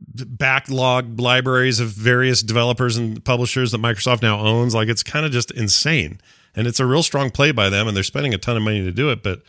backlog 0.00 1.20
libraries 1.20 1.80
of 1.80 1.88
various 1.88 2.42
developers 2.42 2.96
and 2.96 3.24
publishers 3.24 3.72
that 3.72 3.80
Microsoft 3.80 4.22
now 4.22 4.38
owns. 4.40 4.74
Like 4.74 4.88
it's 4.88 5.02
kind 5.02 5.26
of 5.26 5.32
just 5.32 5.50
insane. 5.50 6.20
And 6.54 6.66
it's 6.66 6.80
a 6.80 6.86
real 6.86 7.02
strong 7.02 7.30
play 7.30 7.52
by 7.52 7.68
them 7.68 7.86
and 7.86 7.96
they're 7.96 8.04
spending 8.04 8.34
a 8.34 8.38
ton 8.38 8.56
of 8.56 8.62
money 8.62 8.82
to 8.82 8.90
do 8.90 9.10
it, 9.10 9.22
but 9.22 9.42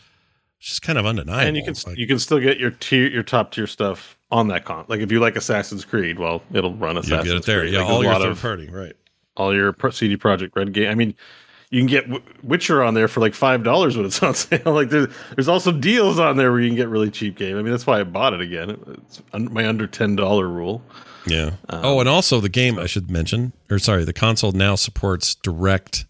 it's 0.58 0.68
just 0.68 0.82
kind 0.82 0.98
of 0.98 1.06
undeniable. 1.06 1.48
and 1.48 1.56
you 1.56 1.64
can 1.64 1.74
Like, 1.86 1.98
you 1.98 2.06
can 2.06 2.18
still 2.18 2.38
get 2.38 2.58
your 2.58 2.70
tier 2.70 3.08
your 3.08 3.22
top 3.24 3.50
tier 3.52 3.66
stuff 3.66 4.18
on 4.30 4.48
that 4.48 4.64
con. 4.64 4.84
Like 4.88 5.00
if 5.00 5.10
you 5.10 5.20
like 5.20 5.36
Assassin's 5.36 5.84
Creed, 5.84 6.18
well, 6.18 6.42
it'll 6.52 6.74
run 6.74 6.96
Assassin's 6.96 7.24
get 7.28 7.36
it 7.36 7.44
there. 7.44 7.60
Creed. 7.60 7.72
Yeah, 7.72 7.80
Like, 7.80 7.90
all 7.90 8.04
your 8.04 8.14
third 8.14 8.30
of 8.30 8.40
party, 8.40 8.68
right. 8.70 8.96
all 9.36 9.54
your 9.54 9.74
CD 9.90 10.16
Projekt 10.16 10.54
Red 10.54 10.72
game. 10.72 10.90
I 10.90 10.94
mean, 10.94 11.14
you 11.72 11.80
can 11.80 11.86
get 11.86 12.44
Witcher 12.44 12.82
on 12.82 12.92
there 12.92 13.08
for 13.08 13.20
like 13.20 13.32
five 13.32 13.64
dollars 13.64 13.96
when 13.96 14.04
it's 14.04 14.22
on 14.22 14.34
sale. 14.34 14.60
Like 14.66 14.90
there's 14.90 15.08
there's 15.34 15.48
also 15.48 15.72
deals 15.72 16.18
on 16.18 16.36
there 16.36 16.52
where 16.52 16.60
you 16.60 16.68
can 16.68 16.76
get 16.76 16.88
really 16.88 17.10
cheap 17.10 17.36
game. 17.36 17.56
I 17.56 17.62
mean, 17.62 17.72
that's 17.72 17.86
why 17.86 17.98
I 17.98 18.04
bought 18.04 18.34
it 18.34 18.42
again. 18.42 18.78
It's 19.06 19.22
my 19.32 19.66
under 19.66 19.86
ten 19.86 20.14
dollar 20.14 20.46
rule. 20.46 20.82
Yeah. 21.26 21.52
Um, 21.70 21.80
oh, 21.84 22.00
and 22.00 22.08
also 22.08 22.40
the 22.40 22.50
game 22.50 22.78
I 22.78 22.86
should 22.86 23.10
mention, 23.10 23.54
or 23.70 23.78
sorry, 23.78 24.04
the 24.04 24.12
console 24.12 24.52
now 24.52 24.74
supports 24.74 25.34
direct 25.34 26.04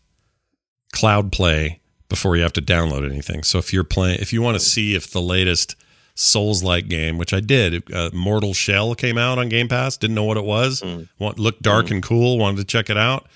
cloud 0.93 1.31
play 1.31 1.81
before 2.09 2.37
you 2.37 2.43
have 2.43 2.53
to 2.55 2.63
download 2.63 3.09
anything. 3.09 3.45
So 3.45 3.59
if 3.59 3.73
you're 3.73 3.85
playing, 3.85 4.19
if 4.21 4.33
you 4.33 4.43
want 4.43 4.57
to 4.57 4.61
see 4.61 4.95
if 4.95 5.11
the 5.11 5.23
latest 5.23 5.77
Souls-like 6.15 6.89
game, 6.89 7.17
which 7.17 7.33
I 7.33 7.41
did, 7.41 7.91
uh, 7.91 8.11
Mortal 8.13 8.53
Shell 8.53 8.97
came 8.97 9.17
out 9.17 9.39
on 9.39 9.49
Game 9.49 9.69
Pass. 9.69 9.97
Didn't 9.97 10.15
know 10.15 10.25
what 10.25 10.37
it 10.37 10.45
was. 10.45 10.83
Mm. 10.83 11.09
Want, 11.19 11.39
looked 11.39 11.63
dark 11.63 11.91
and 11.91 12.03
cool. 12.03 12.37
Wanted 12.39 12.59
to 12.59 12.65
check 12.65 12.91
it 12.91 12.99
out. 12.99 13.29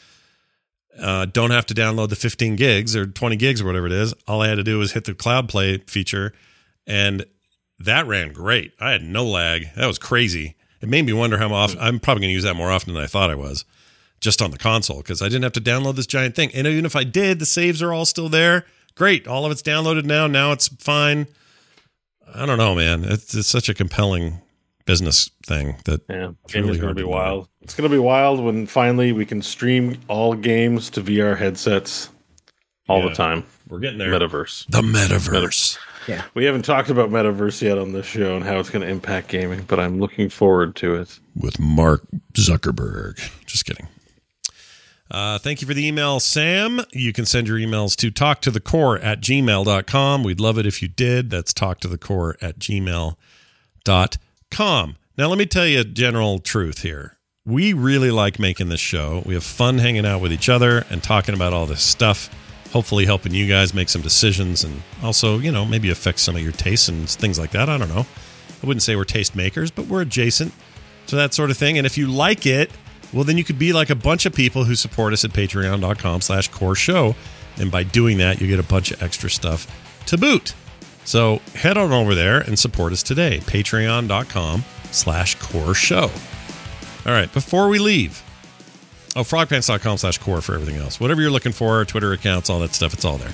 Uh, 0.98 1.26
don't 1.26 1.50
have 1.50 1.66
to 1.66 1.74
download 1.74 2.08
the 2.08 2.16
15 2.16 2.56
gigs 2.56 2.96
or 2.96 3.06
20 3.06 3.36
gigs 3.36 3.60
or 3.60 3.66
whatever 3.66 3.86
it 3.86 3.92
is. 3.92 4.14
All 4.26 4.42
I 4.42 4.48
had 4.48 4.56
to 4.56 4.64
do 4.64 4.78
was 4.78 4.92
hit 4.92 5.04
the 5.04 5.14
cloud 5.14 5.48
play 5.48 5.78
feature, 5.86 6.32
and 6.86 7.24
that 7.78 8.06
ran 8.06 8.32
great. 8.32 8.72
I 8.80 8.90
had 8.90 9.02
no 9.02 9.24
lag. 9.24 9.66
That 9.76 9.86
was 9.86 9.98
crazy. 9.98 10.56
It 10.80 10.88
made 10.88 11.04
me 11.04 11.12
wonder 11.12 11.38
how 11.38 11.52
often 11.52 11.78
I'm 11.80 12.00
probably 12.00 12.22
going 12.22 12.30
to 12.30 12.34
use 12.34 12.44
that 12.44 12.56
more 12.56 12.70
often 12.70 12.94
than 12.94 13.02
I 13.02 13.06
thought 13.06 13.30
I 13.30 13.34
was, 13.34 13.64
just 14.20 14.40
on 14.40 14.50
the 14.50 14.58
console 14.58 14.98
because 14.98 15.22
I 15.22 15.26
didn't 15.26 15.44
have 15.44 15.52
to 15.54 15.60
download 15.60 15.96
this 15.96 16.06
giant 16.06 16.34
thing. 16.34 16.50
And 16.54 16.66
even 16.66 16.86
if 16.86 16.96
I 16.96 17.04
did, 17.04 17.38
the 17.38 17.46
saves 17.46 17.82
are 17.82 17.92
all 17.92 18.04
still 18.04 18.28
there. 18.28 18.66
Great, 18.94 19.26
all 19.26 19.44
of 19.44 19.52
it's 19.52 19.62
downloaded 19.62 20.04
now. 20.04 20.26
Now 20.26 20.52
it's 20.52 20.68
fine. 20.68 21.26
I 22.34 22.46
don't 22.46 22.58
know, 22.58 22.74
man. 22.74 23.04
It's, 23.04 23.34
it's 23.34 23.48
such 23.48 23.68
a 23.68 23.74
compelling 23.74 24.40
business 24.86 25.30
thing 25.44 25.76
that 25.84 26.00
Yeah, 26.08 26.30
It's 26.44 26.54
really 26.54 26.70
is 26.70 26.78
going 26.78 26.88
to 26.88 26.94
be 26.94 27.02
to 27.02 27.06
know. 27.08 27.12
wild. 27.14 27.48
It's 27.62 27.74
going 27.74 27.88
to 27.90 27.94
be 27.94 28.00
wild 28.00 28.40
when 28.42 28.66
finally 28.66 29.12
we 29.12 29.26
can 29.26 29.42
stream 29.42 29.98
all 30.08 30.34
games 30.34 30.88
to 30.90 31.02
VR 31.02 31.36
headsets 31.36 32.08
all 32.88 33.02
Yeah. 33.02 33.08
the 33.10 33.14
time. 33.14 33.44
we're 33.68 33.80
getting 33.80 33.98
there. 33.98 34.12
Metaverse. 34.12 34.66
the 34.68 34.80
metaverse. 34.80 35.76
Yeah. 36.08 36.22
We 36.34 36.44
haven't 36.44 36.62
talked 36.64 36.88
about 36.88 37.10
metaverse 37.10 37.60
yet 37.62 37.78
on 37.78 37.92
this 37.92 38.06
show 38.06 38.36
and 38.36 38.44
how 38.44 38.60
it's 38.60 38.70
going 38.70 38.82
to 38.82 38.88
impact 38.88 39.26
gaming, 39.28 39.64
but 39.66 39.80
I'm 39.80 39.98
looking 39.98 40.28
forward 40.28 40.76
to 40.76 40.94
it. 40.94 41.18
with 41.34 41.58
Mark 41.58 42.06
Zuckerberg. 42.34 43.18
Just 43.44 43.64
kidding. 43.66 43.88
Uh, 45.10 45.38
thank 45.38 45.60
you 45.60 45.66
for 45.68 45.74
the 45.74 45.84
email, 45.86 46.18
Sam. 46.20 46.80
You 46.92 47.12
can 47.12 47.26
send 47.26 47.46
your 47.48 47.58
emails 47.58 47.94
to 47.96 48.10
talktothecore 48.12 49.02
at 49.04 49.20
gmail.com. 49.20 50.22
We'd 50.22 50.40
love 50.40 50.58
it 50.58 50.66
if 50.66 50.80
you 50.82 50.88
did. 50.88 51.28
That's 51.30 51.52
talktothecore 51.52 52.34
at 52.40 52.58
gmail.com. 52.60 54.10
Now, 54.58 55.28
let 55.28 55.36
me 55.36 55.44
tell 55.44 55.66
you 55.66 55.80
a 55.80 55.84
general 55.84 56.38
truth 56.38 56.80
here. 56.80 57.18
We 57.44 57.74
really 57.74 58.10
like 58.10 58.38
making 58.38 58.70
this 58.70 58.80
show. 58.80 59.22
We 59.26 59.34
have 59.34 59.44
fun 59.44 59.76
hanging 59.76 60.06
out 60.06 60.22
with 60.22 60.32
each 60.32 60.48
other 60.48 60.86
and 60.88 61.02
talking 61.02 61.34
about 61.34 61.52
all 61.52 61.66
this 61.66 61.82
stuff, 61.82 62.30
hopefully 62.72 63.04
helping 63.04 63.34
you 63.34 63.46
guys 63.46 63.74
make 63.74 63.90
some 63.90 64.00
decisions 64.00 64.64
and 64.64 64.82
also, 65.02 65.38
you 65.38 65.52
know, 65.52 65.66
maybe 65.66 65.90
affect 65.90 66.20
some 66.20 66.36
of 66.36 66.42
your 66.42 66.52
tastes 66.52 66.88
and 66.88 67.06
things 67.06 67.38
like 67.38 67.50
that. 67.50 67.68
I 67.68 67.76
don't 67.76 67.90
know. 67.90 68.06
I 68.62 68.66
wouldn't 68.66 68.82
say 68.82 68.96
we're 68.96 69.04
taste 69.04 69.36
makers, 69.36 69.70
but 69.70 69.88
we're 69.88 70.00
adjacent 70.00 70.54
to 71.08 71.16
that 71.16 71.34
sort 71.34 71.50
of 71.50 71.58
thing. 71.58 71.76
And 71.76 71.86
if 71.86 71.98
you 71.98 72.06
like 72.06 72.46
it, 72.46 72.70
well, 73.12 73.24
then 73.24 73.36
you 73.36 73.44
could 73.44 73.58
be 73.58 73.74
like 73.74 73.90
a 73.90 73.94
bunch 73.94 74.24
of 74.24 74.34
people 74.34 74.64
who 74.64 74.74
support 74.74 75.12
us 75.12 75.22
at 75.22 75.32
patreon.com 75.32 76.22
slash 76.22 76.48
core 76.48 76.74
show. 76.74 77.14
And 77.58 77.70
by 77.70 77.82
doing 77.82 78.16
that, 78.18 78.40
you 78.40 78.46
get 78.46 78.58
a 78.58 78.62
bunch 78.62 78.90
of 78.90 79.02
extra 79.02 79.28
stuff 79.28 79.66
to 80.06 80.16
boot. 80.16 80.54
So 81.06 81.40
head 81.54 81.78
on 81.78 81.92
over 81.92 82.14
there 82.14 82.40
and 82.40 82.58
support 82.58 82.92
us 82.92 83.02
today. 83.02 83.38
Patreon.com 83.38 84.64
slash 84.90 85.36
core 85.36 85.72
show. 85.72 86.10
All 87.06 87.12
right, 87.12 87.32
before 87.32 87.68
we 87.68 87.78
leave, 87.78 88.22
oh, 89.14 89.20
frogpants.com 89.20 89.98
slash 89.98 90.18
core 90.18 90.40
for 90.40 90.54
everything 90.56 90.76
else. 90.76 90.98
Whatever 90.98 91.22
you're 91.22 91.30
looking 91.30 91.52
for, 91.52 91.84
Twitter 91.84 92.12
accounts, 92.12 92.50
all 92.50 92.58
that 92.60 92.74
stuff, 92.74 92.92
it's 92.92 93.04
all 93.04 93.18
there. 93.18 93.32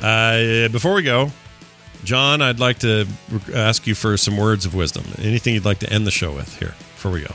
Uh, 0.00 0.68
before 0.68 0.94
we 0.94 1.02
go, 1.02 1.30
John, 2.02 2.40
I'd 2.40 2.58
like 2.58 2.78
to 2.80 3.06
ask 3.54 3.86
you 3.86 3.94
for 3.94 4.16
some 4.16 4.38
words 4.38 4.64
of 4.64 4.74
wisdom. 4.74 5.04
Anything 5.18 5.52
you'd 5.54 5.66
like 5.66 5.78
to 5.80 5.92
end 5.92 6.06
the 6.06 6.10
show 6.10 6.32
with 6.32 6.58
here 6.58 6.74
before 6.94 7.12
we 7.12 7.20
go? 7.20 7.34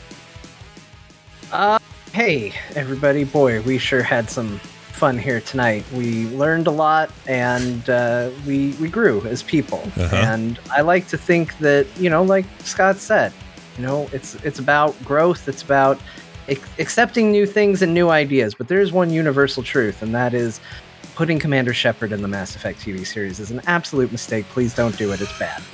Uh, 1.52 1.80
hey, 2.14 2.52
everybody. 2.76 3.24
Boy, 3.24 3.62
we 3.62 3.78
sure 3.78 4.02
had 4.02 4.30
some 4.30 4.60
fun 4.98 5.18
here 5.18 5.40
tonight. 5.42 5.86
We 5.94 6.28
learned 6.30 6.68
a 6.68 6.72
lot 6.72 7.12
and 7.28 7.88
uh, 7.90 8.32
we, 8.46 8.72
we 8.74 8.90
grew 8.90 9.22
as 9.28 9.44
people. 9.44 9.84
Uh-huh. 9.96 10.16
And 10.16 10.60
I 10.72 10.82
like 10.82 11.08
to 11.10 11.18
think 11.18 11.58
that, 11.60 11.86
you 11.98 12.10
know, 12.10 12.24
like 12.24 12.46
Scott 12.60 12.98
said, 12.98 13.32
you 13.78 13.86
know, 13.86 14.10
it's 14.12 14.36
it's 14.44 14.58
about 14.58 15.02
growth. 15.06 15.48
It's 15.48 15.62
about 15.62 16.00
ac- 16.48 16.62
accepting 16.80 17.32
new 17.32 17.46
things 17.46 17.84
and 17.84 17.94
new 17.94 18.10
ideas. 18.10 18.56
But 18.56 18.68
there 18.68 18.82
is 18.82 18.92
one 18.92 19.12
universal 19.12 19.62
truth, 19.62 20.02
and 20.02 20.16
that 20.16 20.34
is 20.34 20.60
putting 21.14 21.38
Commander 21.38 21.76
Shepard 21.76 22.12
in 22.12 22.24
the 22.24 22.28
Mass 22.28 22.56
Effect 22.56 22.80
TV 22.80 23.06
series 23.06 23.40
is 23.40 23.52
an 23.52 23.62
absolute 23.68 24.12
mistake. 24.12 24.46
Please 24.50 24.74
don't 24.74 24.98
do 24.98 25.12
it. 25.12 25.22
It's 25.22 25.38
bad. 25.38 25.62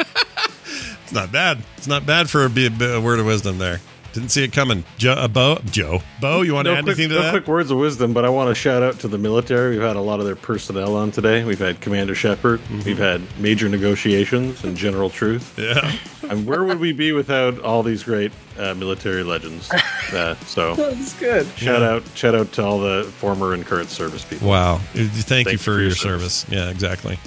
It's 1.03 1.11
not 1.11 1.31
bad. 1.31 1.59
It's 1.77 1.85
not 1.85 2.07
bad 2.07 2.27
for 2.27 2.45
a 2.45 2.99
word 2.99 3.19
of 3.19 3.25
wisdom 3.27 3.59
there. 3.59 3.81
Didn't 4.13 4.29
see 4.29 4.43
it 4.43 4.53
coming. 4.53 4.83
Joe, 4.97 5.13
uh, 5.13 5.27
Bo, 5.27 5.59
Joe, 5.71 6.01
Bo, 6.21 6.43
you 6.43 6.53
want 6.53 6.65
to 6.67 6.71
No, 6.73 6.77
add 6.77 6.83
quick, 6.83 6.97
anything 6.99 7.09
to 7.09 7.15
no 7.15 7.21
that? 7.23 7.31
quick 7.31 7.47
words 7.47 7.71
of 7.71 7.77
wisdom, 7.79 8.13
but 8.13 8.23
I 8.25 8.29
want 8.29 8.49
to 8.49 8.55
shout 8.55 8.83
out 8.83 8.99
to 8.99 9.07
the 9.07 9.17
military. 9.17 9.71
We've 9.77 9.81
had 9.85 9.95
a 9.95 10.01
lot 10.01 10.19
of 10.19 10.25
their 10.27 10.35
personnel 10.35 10.95
on 10.95 11.09
today. 11.11 11.43
We've 11.43 11.57
had 11.59 11.81
Commander 11.81 12.13
Shepard. 12.13 12.61
We've 12.85 12.97
had 12.97 13.21
major 13.39 13.67
negotiations 13.69 14.63
and 14.63 14.77
General 14.77 15.09
Truth. 15.09 15.57
Yeah. 15.59 15.91
And 16.29 16.47
where 16.47 16.63
would 16.63 16.79
we 16.79 16.93
be 16.93 17.11
without 17.11 17.59
all 17.59 17.83
these 17.83 18.01
great 18.01 18.31
uh, 18.57 18.73
military 18.75 19.23
legends? 19.23 19.69
Uh, 20.13 20.35
so 20.45 20.75
That's 20.75 21.13
good. 21.19 21.47
shout 21.57 21.81
out, 21.81 22.03
shout 22.13 22.35
out 22.35 22.51
to 22.51 22.63
all 22.63 22.77
the 22.79 23.03
former 23.17 23.53
and 23.53 23.65
current 23.65 23.89
service 23.89 24.23
people. 24.23 24.47
Wow. 24.47 24.77
Thank, 24.93 25.51
you 25.51 25.57
for, 25.57 25.81
your, 25.81 25.89
service. 25.91 26.33
service. 26.33 26.45
Yeah, 26.49 26.69
exactly. 26.69 27.17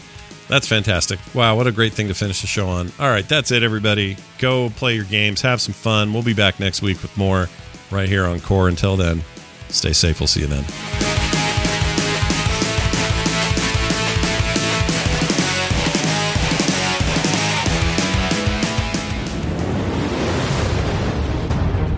That's 0.48 0.68
fantastic. 0.68 1.18
Wow, 1.34 1.56
what 1.56 1.66
a 1.66 1.72
great 1.72 1.92
thing 1.92 2.08
to 2.08 2.14
finish 2.14 2.40
the 2.40 2.46
show 2.46 2.68
on. 2.68 2.92
All 3.00 3.08
right, 3.10 3.28
that's 3.28 3.50
it, 3.50 3.62
everybody. 3.62 4.16
Go 4.38 4.70
play 4.70 4.94
your 4.94 5.04
games, 5.04 5.42
have 5.42 5.60
some 5.60 5.74
fun. 5.74 6.12
We'll 6.12 6.22
be 6.22 6.34
back 6.34 6.60
next 6.60 6.82
week 6.82 7.02
with 7.02 7.16
more 7.16 7.48
right 7.90 8.08
here 8.08 8.24
on 8.24 8.40
Core. 8.40 8.68
Until 8.68 8.96
then, 8.96 9.22
stay 9.68 9.92
safe. 9.92 10.20
We'll 10.20 10.28
see 10.28 10.40
you 10.40 10.46
then. 10.46 10.64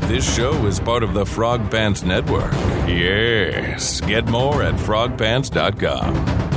This 0.09 0.35
show 0.35 0.67
is 0.67 0.81
part 0.81 1.03
of 1.03 1.13
the 1.13 1.27
Frog 1.27 1.71
Pants 1.71 2.03
Network. 2.03 2.53
Yes. 2.89 4.01
Get 4.01 4.27
more 4.27 4.63
at 4.63 4.75
frogpants.com. 4.75 6.48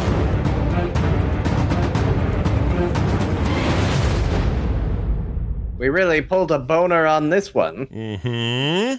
We 5.82 5.90
really 5.90 6.22
pulled 6.22 6.52
a 6.52 6.60
boner 6.60 7.08
on 7.08 7.32
this 7.32 7.56
one. 7.56 7.88
Hmm. 7.88 8.82